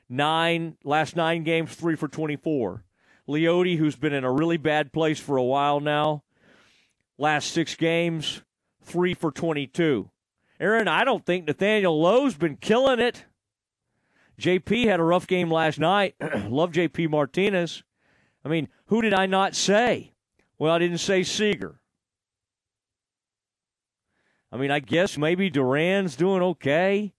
Nine 0.09 0.77
last 0.83 1.16
nine 1.16 1.43
games, 1.43 1.74
three 1.74 1.95
for 1.95 2.08
24. 2.08 2.83
Leody, 3.27 3.77
who's 3.77 3.95
been 3.95 4.14
in 4.14 4.24
a 4.24 4.32
really 4.32 4.58
bad 4.58 4.92
place 4.92 5.19
for 5.19 5.38
a 5.38 5.43
while 5.43 5.80
now, 5.80 6.24
last 7.17 7.51
six 7.51 7.75
games, 7.75 8.42
three 8.83 9.14
for 9.14 9.32
22. 9.32 10.09
Aaron, 10.59 10.88
I 10.88 11.03
don't 11.03 11.25
think 11.25 11.45
Nathaniel 11.45 12.00
Lowe's 12.00 12.35
been 12.35 12.58
killing 12.58 13.00
it. 13.00 13.25
JP 14.40 14.85
had 14.85 15.00
a 15.00 15.03
rough 15.03 15.25
game 15.25 15.50
last 15.50 15.80
night. 15.80 16.16
Love 16.50 16.72
JP 16.72 17.09
Martinez. 17.09 17.83
I 18.43 18.50
mean, 18.50 18.67
who 18.88 19.01
did 19.01 19.14
I 19.14 19.25
not 19.25 19.56
say? 19.56 20.14
Well, 20.58 20.74
I 20.74 20.80
didn't 20.80 20.98
say 20.98 21.24
Seager. 21.24 21.80
I 24.51 24.58
mean, 24.58 24.69
I 24.69 24.80
guess 24.80 25.17
maybe 25.17 25.50
Duran's 25.50 26.16
doing 26.16 26.42
okay 26.42 27.14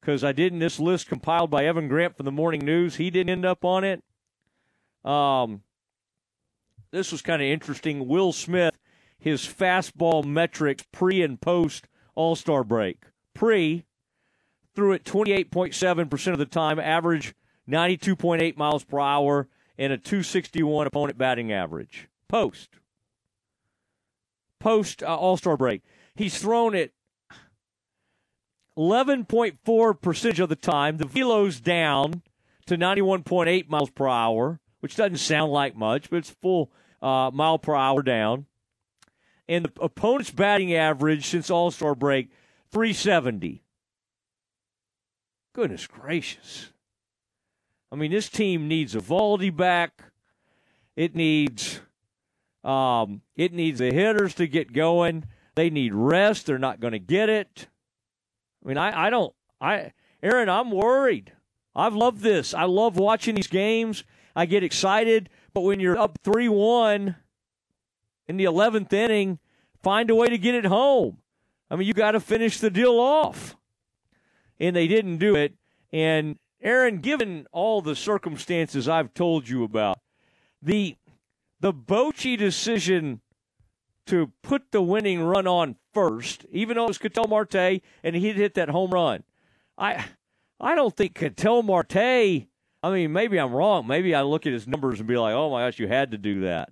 because 0.00 0.24
I 0.24 0.32
did 0.32 0.52
in 0.52 0.58
this 0.58 0.80
list 0.80 1.08
compiled 1.08 1.50
by 1.50 1.64
Evan 1.64 1.88
Grant 1.88 2.16
from 2.16 2.24
the 2.24 2.32
Morning 2.32 2.64
News. 2.64 2.96
He 2.96 3.10
didn't 3.10 3.30
end 3.30 3.44
up 3.44 3.64
on 3.64 3.84
it. 3.84 4.02
Um, 5.04 5.62
this 6.90 7.12
was 7.12 7.22
kind 7.22 7.42
of 7.42 7.46
interesting. 7.46 8.08
Will 8.08 8.32
Smith, 8.32 8.74
his 9.18 9.42
fastball 9.42 10.24
metrics 10.24 10.84
pre 10.92 11.22
and 11.22 11.40
post 11.40 11.86
All 12.14 12.34
Star 12.34 12.64
break. 12.64 13.04
Pre 13.34 13.84
threw 14.74 14.92
it 14.92 15.04
28.7% 15.04 16.32
of 16.32 16.38
the 16.38 16.46
time, 16.46 16.78
average 16.78 17.34
92.8 17.68 18.56
miles 18.56 18.84
per 18.84 18.98
hour, 18.98 19.48
and 19.78 19.92
a 19.92 19.98
261 19.98 20.86
opponent 20.86 21.18
batting 21.18 21.52
average. 21.52 22.08
Post. 22.28 22.70
Post 24.58 25.02
uh, 25.02 25.16
All 25.16 25.36
Star 25.36 25.56
break. 25.56 25.82
He's 26.14 26.38
thrown 26.38 26.74
it 26.74 26.92
11.4 28.80 30.00
percentage 30.00 30.40
of 30.40 30.48
the 30.48 30.56
time. 30.56 30.96
The 30.96 31.04
velo's 31.04 31.60
down 31.60 32.22
to 32.64 32.78
91.8 32.78 33.68
miles 33.68 33.90
per 33.90 34.08
hour, 34.08 34.58
which 34.80 34.96
doesn't 34.96 35.18
sound 35.18 35.52
like 35.52 35.76
much, 35.76 36.08
but 36.08 36.16
it's 36.16 36.30
full 36.30 36.72
uh, 37.02 37.30
mile 37.30 37.58
per 37.58 37.74
hour 37.74 38.02
down. 38.02 38.46
And 39.46 39.66
the 39.66 39.72
opponent's 39.82 40.30
batting 40.30 40.74
average 40.74 41.26
since 41.26 41.50
All 41.50 41.70
Star 41.70 41.94
break, 41.94 42.30
370. 42.72 43.62
Goodness 45.52 45.86
gracious. 45.86 46.72
I 47.92 47.96
mean, 47.96 48.12
this 48.12 48.30
team 48.30 48.66
needs 48.66 48.94
Eovaldi 48.94 49.54
back. 49.54 50.04
It 50.96 51.14
needs 51.14 51.80
um, 52.64 53.20
it 53.36 53.52
needs 53.52 53.80
the 53.80 53.92
hitters 53.92 54.34
to 54.36 54.46
get 54.46 54.72
going. 54.72 55.24
They 55.54 55.68
need 55.68 55.92
rest. 55.92 56.46
They're 56.46 56.58
not 56.58 56.80
going 56.80 56.92
to 56.92 56.98
get 56.98 57.28
it. 57.28 57.66
I 58.64 58.68
mean, 58.68 58.78
I, 58.78 59.06
I 59.06 59.10
don't, 59.10 59.34
I, 59.60 59.92
Aaron, 60.22 60.48
I'm 60.48 60.70
worried. 60.70 61.32
I've 61.74 61.94
loved 61.94 62.20
this. 62.20 62.52
I 62.52 62.64
love 62.64 62.96
watching 62.96 63.34
these 63.34 63.46
games. 63.46 64.04
I 64.34 64.46
get 64.46 64.62
excited, 64.62 65.28
but 65.54 65.62
when 65.62 65.80
you're 65.80 65.98
up 65.98 66.18
3 66.24 66.48
1 66.48 67.16
in 68.28 68.36
the 68.36 68.44
11th 68.44 68.92
inning, 68.92 69.38
find 69.82 70.10
a 70.10 70.14
way 70.14 70.28
to 70.28 70.38
get 70.38 70.54
it 70.54 70.66
home. 70.66 71.18
I 71.70 71.76
mean, 71.76 71.86
you 71.86 71.94
got 71.94 72.12
to 72.12 72.20
finish 72.20 72.58
the 72.58 72.70
deal 72.70 72.98
off. 72.98 73.56
And 74.58 74.76
they 74.76 74.88
didn't 74.88 75.18
do 75.18 75.36
it. 75.36 75.54
And 75.92 76.38
Aaron, 76.62 76.98
given 76.98 77.46
all 77.52 77.80
the 77.80 77.96
circumstances 77.96 78.88
I've 78.88 79.14
told 79.14 79.48
you 79.48 79.64
about, 79.64 80.00
the 80.62 80.96
the 81.60 81.72
Bochy 81.72 82.38
decision 82.38 83.20
to 84.10 84.32
put 84.42 84.70
the 84.70 84.82
winning 84.82 85.22
run 85.22 85.46
on 85.46 85.76
first, 85.92 86.44
even 86.50 86.76
though 86.76 86.84
it 86.84 86.88
was 86.88 86.98
Ketel 86.98 87.28
Marte 87.28 87.80
and 88.04 88.16
he'd 88.16 88.36
hit 88.36 88.54
that 88.54 88.68
home 88.68 88.90
run. 88.90 89.24
I 89.78 90.04
I 90.60 90.74
don't 90.74 90.96
think 90.96 91.14
Ketel 91.14 91.62
Marte 91.62 92.46
I 92.82 92.90
mean, 92.90 93.12
maybe 93.12 93.38
I'm 93.38 93.52
wrong. 93.52 93.86
Maybe 93.86 94.14
I 94.14 94.22
look 94.22 94.46
at 94.46 94.52
his 94.52 94.66
numbers 94.66 95.00
and 95.00 95.08
be 95.08 95.16
like, 95.16 95.34
oh 95.34 95.50
my 95.50 95.66
gosh, 95.66 95.78
you 95.78 95.88
had 95.88 96.10
to 96.12 96.18
do 96.18 96.40
that. 96.40 96.70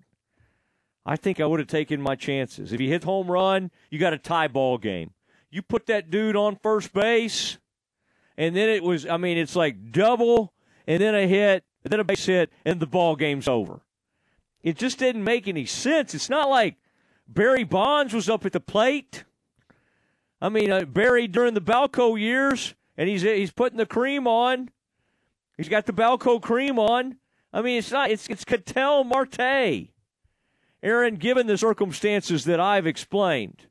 I 1.05 1.17
think 1.17 1.41
I 1.41 1.47
would 1.47 1.61
have 1.61 1.69
taken 1.69 2.01
my 2.01 2.17
chances. 2.17 2.73
If 2.73 2.81
he 2.81 2.89
hit 2.89 3.05
home 3.05 3.31
run, 3.31 3.71
you 3.91 3.99
got 3.99 4.13
a 4.13 4.19
tie 4.19 4.49
ball 4.49 4.79
game. 4.79 5.13
You 5.51 5.63
put 5.63 5.87
that 5.87 6.11
dude 6.11 6.37
on 6.37 6.57
first 6.63 6.93
base, 6.93 7.59
and 8.37 8.55
then 8.55 8.69
it 8.69 8.83
was, 8.83 9.07
I 9.07 9.17
mean, 9.17 9.39
it's 9.39 9.57
like 9.57 9.91
double, 9.91 10.53
and 10.87 11.01
then 11.01 11.15
a 11.15 11.27
hit, 11.27 11.65
and 11.83 11.91
then 11.91 12.01
a 12.01 12.05
base 12.05 12.27
hit, 12.27 12.51
and 12.65 12.81
the 12.81 12.87
ball 12.87 13.17
game's 13.17 13.49
over. 13.49 13.81
It 14.63 14.77
just 14.77 14.99
didn't 14.99 15.25
make 15.25 15.49
any 15.49 15.65
sense. 15.65 16.15
It's 16.15 16.29
not 16.29 16.51
like 16.51 16.77
Barry 17.29 17.65
Bonds 17.65 18.15
was 18.15 18.29
up 18.29 18.47
at 18.47 18.53
the 18.53 18.61
plate. 18.61 19.25
I 20.41 20.49
mean, 20.49 20.71
uh, 20.71 20.85
Barry 20.85 21.29
during 21.29 21.55
the 21.55 21.61
Balco 21.61 22.19
years, 22.19 22.75
and 22.97 23.09
he's 23.09 23.23
he's 23.23 23.53
putting 23.53 23.79
the 23.79 23.87
cream 23.87 24.27
on. 24.27 24.71
He's 25.57 25.69
got 25.69 25.87
the 25.87 25.93
Balco 25.93 26.41
cream 26.41 26.79
on. 26.79 27.17
I 27.53 27.61
mean, 27.61 27.79
it's 27.79 27.91
not. 27.91 28.11
It's 28.11 28.29
it's 28.29 28.45
Ketel 28.45 29.05
Marte. 29.05 29.89
Aaron, 30.81 31.17
given 31.17 31.49
the 31.49 31.59
circumstances 31.59 32.45
that 32.45 32.61
I've 32.61 32.87
explained, 32.87 33.67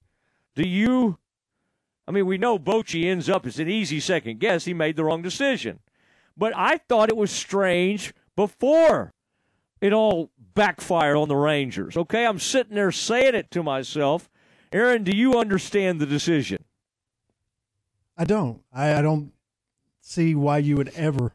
do 0.55 0.67
you? 0.67 1.17
I 2.07 2.11
mean, 2.11 2.25
we 2.25 2.37
know 2.37 2.59
Bochy 2.59 3.05
ends 3.05 3.29
up 3.29 3.45
as 3.45 3.59
an 3.59 3.69
easy 3.69 3.99
second 3.99 4.39
guess. 4.39 4.65
He 4.65 4.73
made 4.73 4.97
the 4.97 5.05
wrong 5.05 5.21
decision, 5.21 5.79
but 6.35 6.53
I 6.55 6.77
thought 6.77 7.09
it 7.09 7.17
was 7.17 7.31
strange 7.31 8.13
before 8.35 9.13
it 9.81 9.93
all 9.93 10.31
backfired 10.57 11.15
on 11.15 11.29
the 11.29 11.35
Rangers. 11.35 11.95
Okay, 11.95 12.25
I'm 12.25 12.39
sitting 12.39 12.75
there 12.75 12.91
saying 12.91 13.35
it 13.35 13.51
to 13.51 13.63
myself. 13.63 14.29
Aaron, 14.73 15.03
do 15.03 15.15
you 15.15 15.39
understand 15.39 16.01
the 16.01 16.05
decision? 16.05 16.65
I 18.17 18.25
don't. 18.25 18.61
I, 18.73 18.95
I 18.95 19.01
don't 19.01 19.31
see 20.01 20.35
why 20.35 20.57
you 20.57 20.75
would 20.75 20.89
ever 20.95 21.33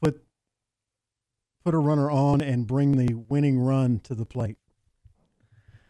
put 0.00 0.22
put 1.64 1.74
a 1.74 1.78
runner 1.78 2.10
on 2.10 2.40
and 2.40 2.66
bring 2.66 2.98
the 2.98 3.14
winning 3.14 3.58
run 3.58 3.98
to 4.00 4.14
the 4.14 4.26
plate. 4.26 4.58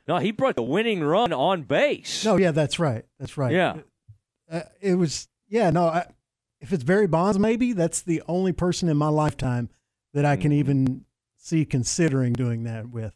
No, 0.06 0.18
he 0.18 0.30
brought 0.30 0.56
the 0.56 0.62
winning 0.62 1.02
run 1.02 1.32
on 1.32 1.62
base. 1.62 2.24
No, 2.24 2.36
yeah, 2.36 2.52
that's 2.52 2.78
right. 2.78 3.04
That's 3.18 3.36
right. 3.36 3.52
Yeah. 3.52 3.78
Uh, 4.50 4.62
it 4.80 4.94
was 4.94 5.28
yeah, 5.48 5.70
no, 5.70 5.86
I, 5.86 6.06
if 6.60 6.72
it's 6.72 6.84
Barry 6.84 7.06
Bonds 7.08 7.38
maybe, 7.38 7.72
that's 7.72 8.02
the 8.02 8.22
only 8.28 8.52
person 8.52 8.88
in 8.88 8.96
my 8.96 9.08
lifetime 9.08 9.68
that 10.14 10.24
I 10.24 10.36
can 10.36 10.52
Mm-hmm. 10.52 10.58
even 10.60 11.04
see 11.42 11.64
considering 11.64 12.32
doing 12.32 12.62
that 12.62 12.88
with. 12.88 13.14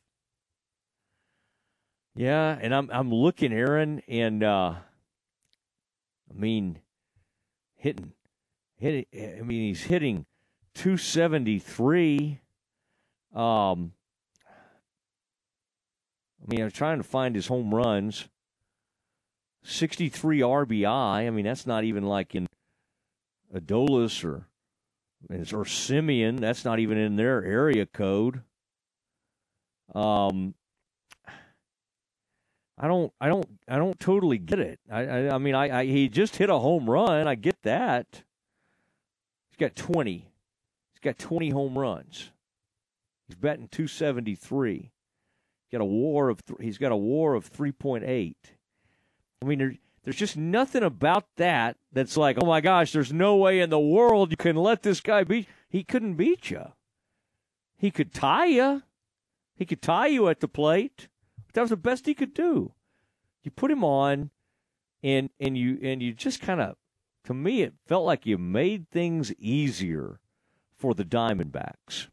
Yeah, 2.15 2.59
and 2.61 2.75
I'm 2.75 2.91
I'm 2.93 3.13
looking, 3.13 3.53
Aaron, 3.53 4.03
and 4.09 4.43
uh 4.43 4.75
I 6.31 6.35
mean 6.35 6.81
hitting 7.77 8.13
hitting 8.77 9.07
I 9.15 9.43
mean 9.43 9.69
he's 9.69 9.85
hitting 9.85 10.27
two 10.75 10.97
seventy 10.97 11.59
three. 11.59 12.41
Um 13.35 13.93
I 16.43 16.49
mean 16.49 16.63
I'm 16.63 16.71
trying 16.71 16.99
to 16.99 17.05
find 17.05 17.35
his 17.37 17.47
home 17.47 17.73
runs. 17.73 18.29
Sixty 19.63 20.09
three 20.09 20.41
RBI. 20.41 21.27
I 21.27 21.31
mean 21.31 21.45
that's 21.45 21.67
not 21.67 21.85
even 21.85 22.05
like 22.05 22.35
in 22.35 22.49
Adolis 23.55 24.25
or 24.25 24.46
or 25.31 25.65
Semien. 25.65 26.41
That's 26.41 26.65
not 26.65 26.79
even 26.79 26.99
in 26.99 27.17
their 27.17 27.45
area 27.45 27.87
code. 27.87 28.43
Um 29.95 30.55
I 32.79 32.89
don't, 32.89 33.11
I 33.19 33.29
don't, 33.29 33.47
I 33.67 33.79
don't 33.79 33.99
totally 33.99 34.37
get 34.37 34.59
it. 34.59 34.79
I, 34.93 35.07
I, 35.07 35.35
I 35.37 35.39
mean, 35.39 35.55
I, 35.55 35.79
I, 35.79 35.87
he 35.87 36.11
just 36.11 36.37
hit 36.37 36.51
a 36.51 36.59
home 36.59 36.91
run. 36.91 37.27
I 37.27 37.35
get 37.35 37.57
that. 37.63 38.23
He's 39.49 39.57
got 39.59 39.75
twenty. 39.75 40.29
He's 40.93 41.01
got 41.03 41.17
twenty 41.17 41.49
home 41.49 41.79
runs. 41.79 42.33
He's 43.27 43.37
batting 43.37 43.69
two 43.69 43.87
seventy 43.87 44.35
three. 44.35 44.93
Got 45.73 45.81
a 45.81 45.87
WAR 45.87 46.29
of, 46.29 46.45
th- 46.45 46.61
he's 46.61 46.77
got 46.77 46.93
a 46.93 46.97
WAR 46.97 47.33
of 47.35 47.47
three 47.47 47.73
point 47.73 48.05
eight. 48.05 48.53
I 49.43 49.47
mean, 49.47 49.79
there's 50.07 50.17
just 50.17 50.37
nothing 50.37 50.85
about 50.85 51.25
that 51.35 51.77
that's 51.93 52.17
like, 52.17 52.39
oh 52.41 52.47
my 52.47 52.61
gosh, 52.61 52.93
there's 52.93 53.13
no 53.13 53.35
way 53.35 53.59
in 53.59 53.71
the 53.71 53.81
world 53.81 54.31
you 54.31 54.37
can 54.37 54.55
let 54.55 54.85
this 54.85 55.01
guy 55.01 55.25
beat. 55.25 55.49
He 55.69 55.83
couldn't 55.83 56.15
beat 56.15 56.49
you. 56.49 56.63
He 57.77 57.91
could 57.91 58.15
tie 58.15 58.47
you. 58.47 58.85
He 59.57 59.67
could 59.67 59.83
tie 59.83 60.07
you 60.07 60.29
at 60.29 60.39
the 60.39 60.47
plate. 60.47 61.09
But 61.47 61.55
That 61.55 61.61
was 61.63 61.71
the 61.71 61.77
best 61.77 62.07
he 62.07 62.15
could 62.15 62.35
do. 62.35 62.73
You 63.43 63.51
put 63.51 63.73
him 63.73 63.83
on, 63.83 64.31
and 65.03 65.29
and 65.41 65.59
you 65.59 65.77
and 65.83 66.01
you 66.01 66.13
just 66.13 66.41
kind 66.41 66.61
of, 66.61 66.77
to 67.25 67.35
me, 67.35 67.63
it 67.63 67.75
felt 67.85 68.07
like 68.07 68.27
you 68.27 68.39
made 68.39 68.89
things 68.89 69.33
easier 69.41 70.21
for 70.77 70.95
the 70.95 71.05
Diamondbacks. 71.05 72.07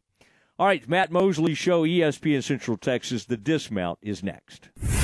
All 0.58 0.66
right, 0.66 0.88
Matt 0.88 1.12
Mosley 1.12 1.54
Show, 1.54 1.84
ESPN 1.84 2.42
Central 2.42 2.76
Texas. 2.76 3.24
The 3.24 3.36
dismount 3.36 4.00
is 4.02 4.24
next. 4.24 4.70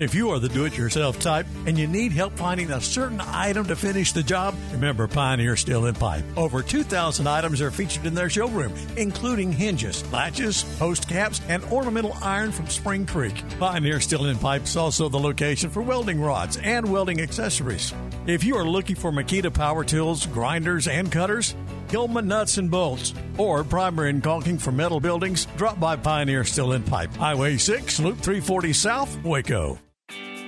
If 0.00 0.12
you 0.12 0.30
are 0.30 0.40
the 0.40 0.48
do 0.48 0.64
it 0.64 0.76
yourself 0.76 1.20
type 1.20 1.46
and 1.66 1.78
you 1.78 1.86
need 1.86 2.10
help 2.10 2.32
finding 2.32 2.72
a 2.72 2.80
certain 2.80 3.20
item 3.20 3.64
to 3.68 3.76
finish 3.76 4.10
the 4.10 4.24
job, 4.24 4.56
remember 4.72 5.06
Pioneer 5.06 5.56
Steel 5.56 5.86
and 5.86 5.96
Pipe. 5.96 6.24
Over 6.36 6.62
2,000 6.62 7.28
items 7.28 7.60
are 7.60 7.70
featured 7.70 8.04
in 8.04 8.12
their 8.12 8.28
showroom, 8.28 8.74
including 8.96 9.52
hinges, 9.52 10.04
latches, 10.12 10.64
post 10.80 11.08
caps, 11.08 11.40
and 11.48 11.62
ornamental 11.66 12.12
iron 12.20 12.50
from 12.50 12.66
Spring 12.66 13.06
Creek. 13.06 13.40
Pioneer 13.60 14.00
Steel 14.00 14.24
and 14.24 14.40
Pipe 14.40 14.64
is 14.64 14.76
also 14.76 15.08
the 15.08 15.16
location 15.16 15.70
for 15.70 15.80
welding 15.80 16.20
rods 16.20 16.56
and 16.56 16.90
welding 16.90 17.20
accessories. 17.20 17.94
If 18.26 18.42
you 18.42 18.56
are 18.56 18.66
looking 18.66 18.96
for 18.96 19.12
Makita 19.12 19.54
power 19.54 19.84
tools, 19.84 20.26
grinders, 20.26 20.88
and 20.88 21.12
cutters, 21.12 21.54
Hillman 21.90 22.26
nuts 22.26 22.58
and 22.58 22.70
bolts, 22.70 23.14
or 23.38 23.64
primer 23.64 24.06
and 24.06 24.22
caulking 24.22 24.58
for 24.58 24.72
metal 24.72 25.00
buildings, 25.00 25.46
drop 25.56 25.78
by 25.80 25.96
Pioneer 25.96 26.44
Steel 26.44 26.72
and 26.72 26.84
Pipe, 26.86 27.14
Highway 27.16 27.56
6, 27.56 28.00
Loop 28.00 28.18
340 28.18 28.72
South, 28.72 29.22
Waco. 29.24 29.78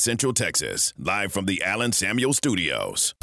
Central 0.00 0.32
Texas, 0.32 0.94
live 0.98 1.30
from 1.30 1.44
the 1.44 1.62
Allen 1.62 1.92
Samuel 1.92 2.32
Studios. 2.32 3.14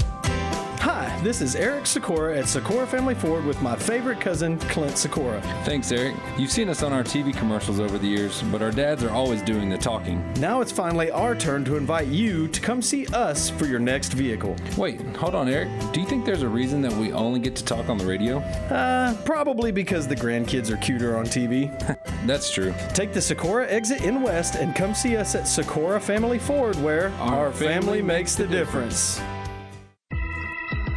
Hi, 1.17 1.23
this 1.23 1.41
is 1.41 1.55
Eric 1.55 1.85
Sykora 1.85 2.37
at 2.37 2.45
Sykora 2.45 2.87
Family 2.87 3.15
Ford 3.15 3.43
with 3.43 3.59
my 3.61 3.75
favorite 3.75 4.21
cousin, 4.21 4.59
Clint 4.59 4.93
Sykora. 4.93 5.41
Thanks, 5.65 5.91
Eric. 5.91 6.15
You've 6.37 6.51
seen 6.51 6.69
us 6.69 6.83
on 6.83 6.93
our 6.93 7.03
TV 7.03 7.35
commercials 7.35 7.79
over 7.79 7.97
the 7.97 8.07
years, 8.07 8.43
but 8.51 8.61
our 8.61 8.69
dads 8.69 9.03
are 9.03 9.09
always 9.09 9.41
doing 9.41 9.67
the 9.67 9.79
talking. 9.79 10.23
Now 10.33 10.61
it's 10.61 10.71
finally 10.71 11.09
our 11.09 11.33
turn 11.33 11.65
to 11.65 11.75
invite 11.75 12.07
you 12.07 12.47
to 12.49 12.61
come 12.61 12.83
see 12.83 13.07
us 13.07 13.49
for 13.49 13.65
your 13.65 13.79
next 13.79 14.13
vehicle. 14.13 14.55
Wait, 14.77 15.01
hold 15.15 15.33
on, 15.33 15.49
Eric. 15.49 15.69
Do 15.91 16.01
you 16.01 16.05
think 16.05 16.23
there's 16.23 16.43
a 16.43 16.47
reason 16.47 16.81
that 16.81 16.93
we 16.93 17.11
only 17.11 17.39
get 17.39 17.55
to 17.55 17.65
talk 17.65 17.89
on 17.89 17.97
the 17.97 18.05
radio? 18.05 18.37
Uh, 18.69 19.15
probably 19.23 19.71
because 19.71 20.07
the 20.07 20.15
grandkids 20.15 20.69
are 20.69 20.77
cuter 20.77 21.17
on 21.17 21.25
TV. 21.25 21.67
That's 22.27 22.51
true. 22.51 22.75
Take 22.93 23.13
the 23.13 23.21
Sykora 23.21 23.67
exit 23.69 24.03
in 24.03 24.21
west 24.21 24.55
and 24.55 24.75
come 24.75 24.93
see 24.93 25.17
us 25.17 25.33
at 25.33 25.43
Sykora 25.43 25.99
Family 25.99 26.37
Ford, 26.37 26.75
where 26.83 27.09
our, 27.13 27.51
family, 27.51 28.03
makes 28.03 28.35
the 28.35 28.45
difference. 28.45 29.19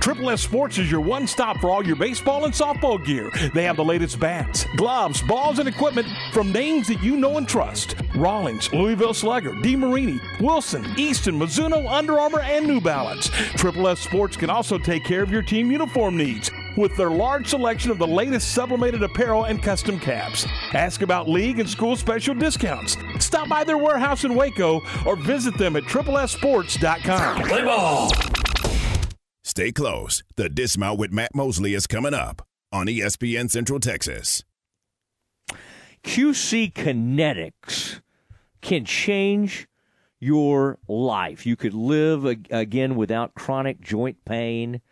Triple 0.00 0.30
S 0.30 0.40
Sports 0.40 0.78
is 0.78 0.90
your 0.90 1.00
one 1.02 1.26
stop 1.26 1.58
for 1.60 1.70
all 1.70 1.86
your 1.86 1.94
baseball 1.96 2.46
and 2.46 2.54
softball 2.54 3.04
gear. 3.04 3.30
They 3.52 3.64
have 3.64 3.76
the 3.76 3.84
latest 3.84 4.18
bats, 4.18 4.64
gloves, 4.76 5.20
balls, 5.20 5.58
and 5.58 5.68
equipment 5.68 6.08
from 6.32 6.52
names 6.52 6.88
that 6.88 7.02
you 7.02 7.16
know 7.16 7.36
and 7.36 7.46
trust. 7.46 7.96
Rawlings, 8.16 8.72
Louisville 8.72 9.12
Slugger, 9.12 9.52
DeMarini, 9.52 10.18
Wilson, 10.40 10.86
Easton, 10.96 11.38
Mizuno, 11.38 11.86
Under 11.90 12.18
Armour, 12.18 12.40
and 12.40 12.66
New 12.66 12.80
Balance. 12.80 13.28
Triple 13.56 13.88
S 13.88 14.00
Sports 14.00 14.36
can 14.38 14.48
also 14.48 14.78
take 14.78 15.04
care 15.04 15.22
of 15.22 15.30
your 15.30 15.42
team 15.42 15.70
uniform 15.70 16.16
needs. 16.16 16.50
with 16.76 16.96
their 16.96 17.10
large 17.10 17.48
selection 17.48 17.90
of 17.90 17.98
the 17.98 18.06
latest 18.06 18.54
sublimated 18.54 19.02
apparel 19.02 19.44
and 19.44 19.60
custom 19.60 19.98
caps. 19.98 20.46
Ask 20.72 21.02
about 21.02 21.28
league 21.28 21.58
and 21.58 21.68
school 21.68 21.96
special 21.96 22.32
discounts. 22.32 22.96
Stop 23.18 23.48
by 23.48 23.64
their 23.64 23.76
warehouse 23.76 24.22
in 24.24 24.36
Waco 24.36 24.80
or 25.04 25.16
visit 25.16 25.58
them 25.58 25.74
at 25.74 25.82
triplessports.com. 25.82 27.42
Play 27.42 27.64
ball. 27.64 28.12
Stay 29.50 29.72
close. 29.72 30.22
The 30.36 30.48
Dismount 30.48 31.00
with 31.00 31.10
Matt 31.10 31.34
Mosley 31.34 31.74
is 31.74 31.88
coming 31.88 32.14
up 32.14 32.46
on 32.70 32.86
ESPN 32.86 33.50
Central 33.50 33.80
Texas. 33.80 34.44
QC 36.04 36.72
Kinetics 36.72 38.00
can 38.60 38.84
change 38.84 39.66
your 40.20 40.78
life. 40.86 41.46
You 41.46 41.56
could 41.56 41.74
live 41.74 42.24
again 42.24 42.94
without 42.94 43.34
chronic 43.34 43.80
joint 43.80 44.24
pain 44.24 44.82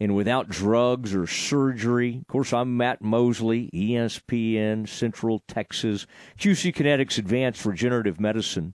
and 0.00 0.16
without 0.16 0.48
drugs 0.48 1.14
or 1.14 1.26
surgery. 1.26 2.16
Of 2.22 2.26
course, 2.26 2.54
I'm 2.54 2.78
Matt 2.78 3.02
Mosley, 3.02 3.68
ESPN 3.74 4.88
Central 4.88 5.42
Texas. 5.46 6.06
QC 6.38 6.74
Kinetics 6.74 7.18
Advanced 7.18 7.66
Regenerative 7.66 8.18
Medicine. 8.18 8.72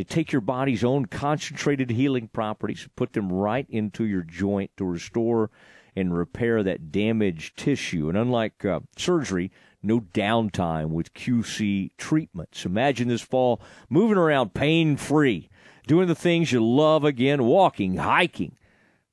They 0.00 0.04
take 0.04 0.32
your 0.32 0.40
body's 0.40 0.82
own 0.82 1.04
concentrated 1.04 1.90
healing 1.90 2.28
properties, 2.28 2.88
put 2.96 3.12
them 3.12 3.30
right 3.30 3.66
into 3.68 4.06
your 4.06 4.22
joint 4.22 4.70
to 4.78 4.86
restore 4.86 5.50
and 5.94 6.16
repair 6.16 6.62
that 6.62 6.90
damaged 6.90 7.58
tissue. 7.58 8.08
And 8.08 8.16
unlike 8.16 8.64
uh, 8.64 8.80
surgery, 8.96 9.52
no 9.82 10.00
downtime 10.00 10.88
with 10.88 11.12
QC 11.12 11.90
treatments. 11.98 12.64
Imagine 12.64 13.08
this 13.08 13.20
fall 13.20 13.60
moving 13.90 14.16
around 14.16 14.54
pain 14.54 14.96
free, 14.96 15.50
doing 15.86 16.08
the 16.08 16.14
things 16.14 16.50
you 16.50 16.64
love 16.64 17.04
again, 17.04 17.44
walking, 17.44 17.98
hiking, 17.98 18.56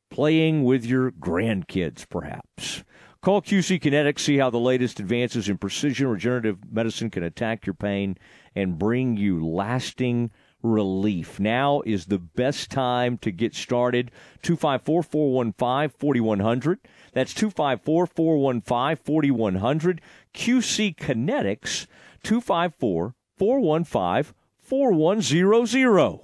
playing 0.10 0.64
with 0.64 0.86
your 0.86 1.12
grandkids, 1.12 2.08
perhaps. 2.08 2.86
Call 3.22 3.42
QC 3.42 3.82
Kinetics, 3.82 4.20
see 4.20 4.38
how 4.38 4.50
the 4.50 4.58
latest 4.58 5.02
advances 5.02 5.50
in 5.50 5.58
precision 5.58 6.08
regenerative 6.08 6.60
medicine 6.72 7.10
can 7.10 7.24
attack 7.24 7.66
your 7.66 7.74
pain 7.74 8.18
and 8.56 8.80
bring 8.80 9.18
you 9.18 9.46
lasting 9.46 10.32
relief. 10.64 11.40
Now 11.40 11.82
is 11.86 12.06
the 12.06 12.18
best 12.18 12.70
time 12.72 13.18
to 13.20 13.32
get 13.32 13.56
started. 13.56 14.12
254 14.42 15.04
415 15.04 15.90
4100. 15.98 16.80
That's 17.14 17.34
254 17.34 18.08
415 18.08 18.96
4100. 19.04 20.02
QC 20.34 20.96
Kinetics 20.96 21.88
254 22.24 23.16
415 23.38 24.34
4100. 24.62 26.20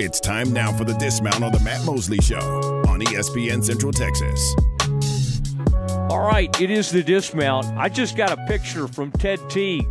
It's 0.00 0.20
time 0.20 0.52
now 0.52 0.70
for 0.72 0.84
the 0.84 0.94
dismount 0.94 1.42
on 1.42 1.50
the 1.50 1.58
Matt 1.60 1.84
Mosley 1.84 2.18
Show 2.18 2.38
on 2.86 3.00
ESPN 3.00 3.64
Central 3.64 3.90
Texas. 3.90 4.54
All 6.10 6.20
right, 6.20 6.48
it 6.60 6.70
is 6.70 6.90
the 6.90 7.02
dismount. 7.02 7.66
I 7.76 7.88
just 7.88 8.16
got 8.16 8.30
a 8.30 8.36
picture 8.46 8.86
from 8.86 9.10
Ted 9.12 9.40
Teague 9.50 9.86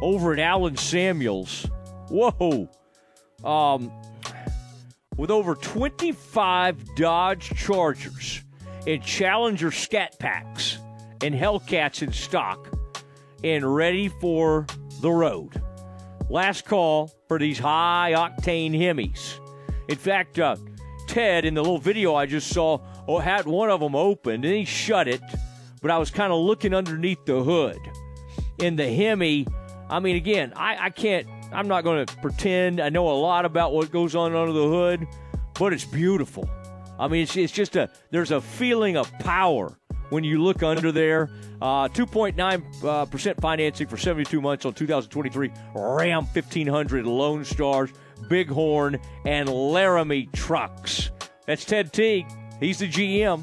over 0.00 0.32
at 0.32 0.38
Allen 0.38 0.76
Samuels. 0.76 1.68
Whoa. 2.08 2.68
Um, 3.44 3.92
with 5.16 5.30
over 5.30 5.54
25 5.54 6.94
Dodge 6.94 7.52
Chargers 7.56 8.42
and 8.86 9.02
Challenger 9.02 9.70
Scat 9.70 10.18
Packs 10.18 10.78
and 11.22 11.34
Hellcats 11.34 12.02
in 12.02 12.12
stock 12.12 12.68
and 13.44 13.74
ready 13.74 14.08
for 14.08 14.66
the 15.00 15.10
road. 15.10 15.62
Last 16.28 16.64
call 16.64 17.12
for 17.28 17.38
these 17.38 17.58
high 17.58 18.12
octane 18.16 18.72
Hemis. 18.72 19.38
In 19.88 19.96
fact, 19.96 20.38
uh, 20.38 20.56
Ted, 21.06 21.44
in 21.44 21.54
the 21.54 21.60
little 21.60 21.78
video 21.78 22.14
I 22.14 22.26
just 22.26 22.48
saw, 22.48 22.78
oh, 23.08 23.18
had 23.18 23.46
one 23.46 23.70
of 23.70 23.80
them 23.80 23.96
open 23.96 24.44
and 24.44 24.44
he 24.44 24.64
shut 24.64 25.08
it, 25.08 25.20
but 25.82 25.90
I 25.90 25.98
was 25.98 26.10
kind 26.10 26.32
of 26.32 26.38
looking 26.38 26.72
underneath 26.72 27.24
the 27.24 27.42
hood. 27.42 27.80
In 28.58 28.76
the 28.76 28.86
Hemi, 28.92 29.46
I 29.90 29.98
mean, 29.98 30.14
again, 30.14 30.52
I, 30.54 30.86
I 30.86 30.90
can't, 30.90 31.26
I'm 31.52 31.66
not 31.66 31.82
going 31.82 32.06
to 32.06 32.16
pretend 32.18 32.80
I 32.80 32.90
know 32.90 33.10
a 33.10 33.18
lot 33.18 33.44
about 33.44 33.72
what 33.72 33.90
goes 33.90 34.14
on 34.14 34.34
under 34.36 34.52
the 34.52 34.68
hood, 34.68 35.08
but 35.58 35.72
it's 35.72 35.84
beautiful. 35.84 36.48
I 36.96 37.08
mean, 37.08 37.24
it's, 37.24 37.36
it's 37.36 37.52
just 37.52 37.74
a, 37.74 37.90
there's 38.10 38.30
a 38.30 38.40
feeling 38.40 38.96
of 38.96 39.10
power 39.18 39.76
when 40.10 40.22
you 40.22 40.40
look 40.42 40.62
under 40.62 40.92
there. 40.92 41.28
Uh, 41.60 41.88
2.9 41.88 42.84
uh, 42.84 43.04
percent 43.06 43.40
financing 43.40 43.88
for 43.88 43.96
72 43.96 44.40
months 44.40 44.64
on 44.64 44.74
2023 44.74 45.50
Ram 45.74 46.24
1500 46.24 47.04
Lone 47.04 47.44
Stars, 47.44 47.90
Bighorn, 48.28 49.00
and 49.24 49.48
Laramie 49.48 50.28
trucks. 50.32 51.10
That's 51.46 51.64
Ted 51.64 51.92
Teague. 51.92 52.26
He's 52.60 52.78
the 52.78 52.88
GM. 52.88 53.42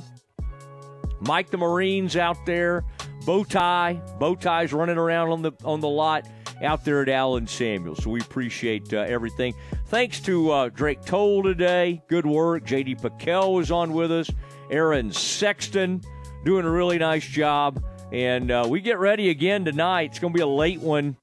Mike 1.19 1.49
the 1.49 1.57
Marines 1.57 2.15
out 2.15 2.37
there. 2.45 2.85
Bow 3.25 3.43
tie. 3.43 4.01
Bow 4.17 4.35
ties 4.35 4.71
running 4.71 4.97
around 4.97 5.29
on 5.29 5.41
the 5.41 5.51
on 5.65 5.81
the 5.81 5.89
lot 5.89 6.25
out 6.63 6.83
there 6.83 7.01
at 7.01 7.09
Allen 7.09 7.47
Samuel. 7.47 7.95
So 7.95 8.09
we 8.09 8.21
appreciate 8.21 8.93
uh, 8.93 8.97
everything. 8.99 9.53
Thanks 9.87 10.19
to 10.21 10.51
uh, 10.51 10.69
Drake 10.69 11.03
Toll 11.05 11.43
today. 11.43 12.01
Good 12.07 12.25
work. 12.25 12.65
JD 12.65 13.01
PicKell 13.01 13.53
was 13.53 13.71
on 13.71 13.93
with 13.93 14.11
us. 14.11 14.29
Aaron 14.69 15.11
Sexton 15.11 16.01
doing 16.43 16.65
a 16.65 16.71
really 16.71 16.97
nice 16.97 17.25
job. 17.25 17.83
And 18.11 18.51
uh, 18.51 18.65
we 18.69 18.79
get 18.79 18.99
ready 18.99 19.29
again 19.29 19.65
tonight. 19.65 20.11
It's 20.11 20.19
going 20.19 20.33
to 20.33 20.37
be 20.37 20.43
a 20.43 20.47
late 20.47 20.79
one. 20.79 21.17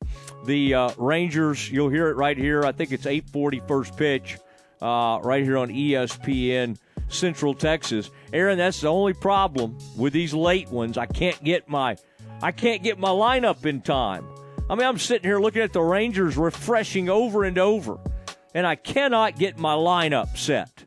The 0.45 0.75
uh, 0.75 0.91
Rangers, 0.99 1.71
you'll 1.71 1.89
hear 1.89 2.09
it 2.09 2.17
right 2.17 2.37
here. 2.37 2.65
I 2.65 2.73
think 2.73 2.93
it's 2.93 3.07
8:40 3.07 3.67
first 3.67 3.97
pitch, 3.97 4.37
uh, 4.83 5.19
right 5.23 5.43
here 5.43 5.57
on 5.57 5.71
ESPN 5.71 6.77
Central 7.09 7.55
Texas. 7.55 8.11
Aaron, 8.33 8.59
that's 8.59 8.83
the 8.83 8.89
only 8.89 9.15
problem 9.15 9.79
with 9.97 10.13
these 10.13 10.35
late 10.35 10.69
ones. 10.69 10.99
I 10.99 11.07
can't 11.07 11.43
get 11.43 11.69
my, 11.69 11.97
I 12.43 12.53
can't 12.53 12.83
get 12.83 12.99
my 12.99 13.09
lineup 13.09 13.65
in 13.65 13.81
time. 13.81 14.27
I 14.69 14.75
mean, 14.75 14.87
I'm 14.87 14.99
sitting 14.99 15.29
here 15.29 15.39
looking 15.39 15.63
at 15.63 15.73
the 15.73 15.83
Rangers 15.83 16.37
refreshing 16.37 17.11
over 17.11 17.45
and 17.45 17.59
over, 17.59 17.99
and 18.55 18.67
I 18.67 18.77
cannot 18.77 19.39
get 19.39 19.59
my 19.59 19.75
lineup 19.75 20.37
set. 20.39 20.85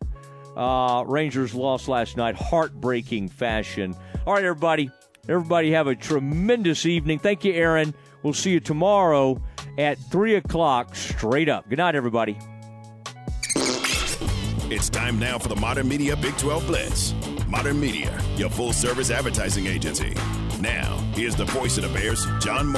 Uh, 0.56 1.04
Rangers 1.06 1.54
lost 1.54 1.88
last 1.88 2.18
night, 2.18 2.34
heartbreaking 2.36 3.30
fashion. 3.30 3.96
All 4.26 4.34
right, 4.34 4.44
everybody. 4.44 4.90
Everybody 5.30 5.72
have 5.72 5.88
a 5.88 5.96
tremendous 5.96 6.86
evening. 6.86 7.20
Thank 7.20 7.44
you, 7.44 7.54
Aaron. 7.54 7.94
We'll 8.24 8.34
see 8.34 8.52
you 8.52 8.60
tomorrow 8.60 9.40
at 9.78 10.00
3 10.10 10.36
o'clock 10.36 10.96
straight 10.96 11.50
up. 11.50 11.70
Good 11.70 11.78
night, 11.78 11.94
everybody. 11.96 12.38
It's 14.70 14.90
time 14.90 15.20
now 15.20 15.38
for 15.38 15.50
the 15.50 15.56
Modern 15.56 15.88
Media 15.88 16.16
Big 16.16 16.36
12 16.38 16.66
Blitz. 16.66 17.14
Modern 17.48 17.80
Media, 17.80 18.20
your 18.36 18.50
full 18.50 18.74
service 18.74 19.12
advertising 19.12 19.68
agency. 19.68 20.14
Now, 20.60 20.98
here's 21.14 21.36
the 21.36 21.46
voice 21.46 21.78
of 21.78 21.84
the 21.84 21.90
Bears, 21.90 22.26
John 22.40 22.68
Moore. 22.68 22.76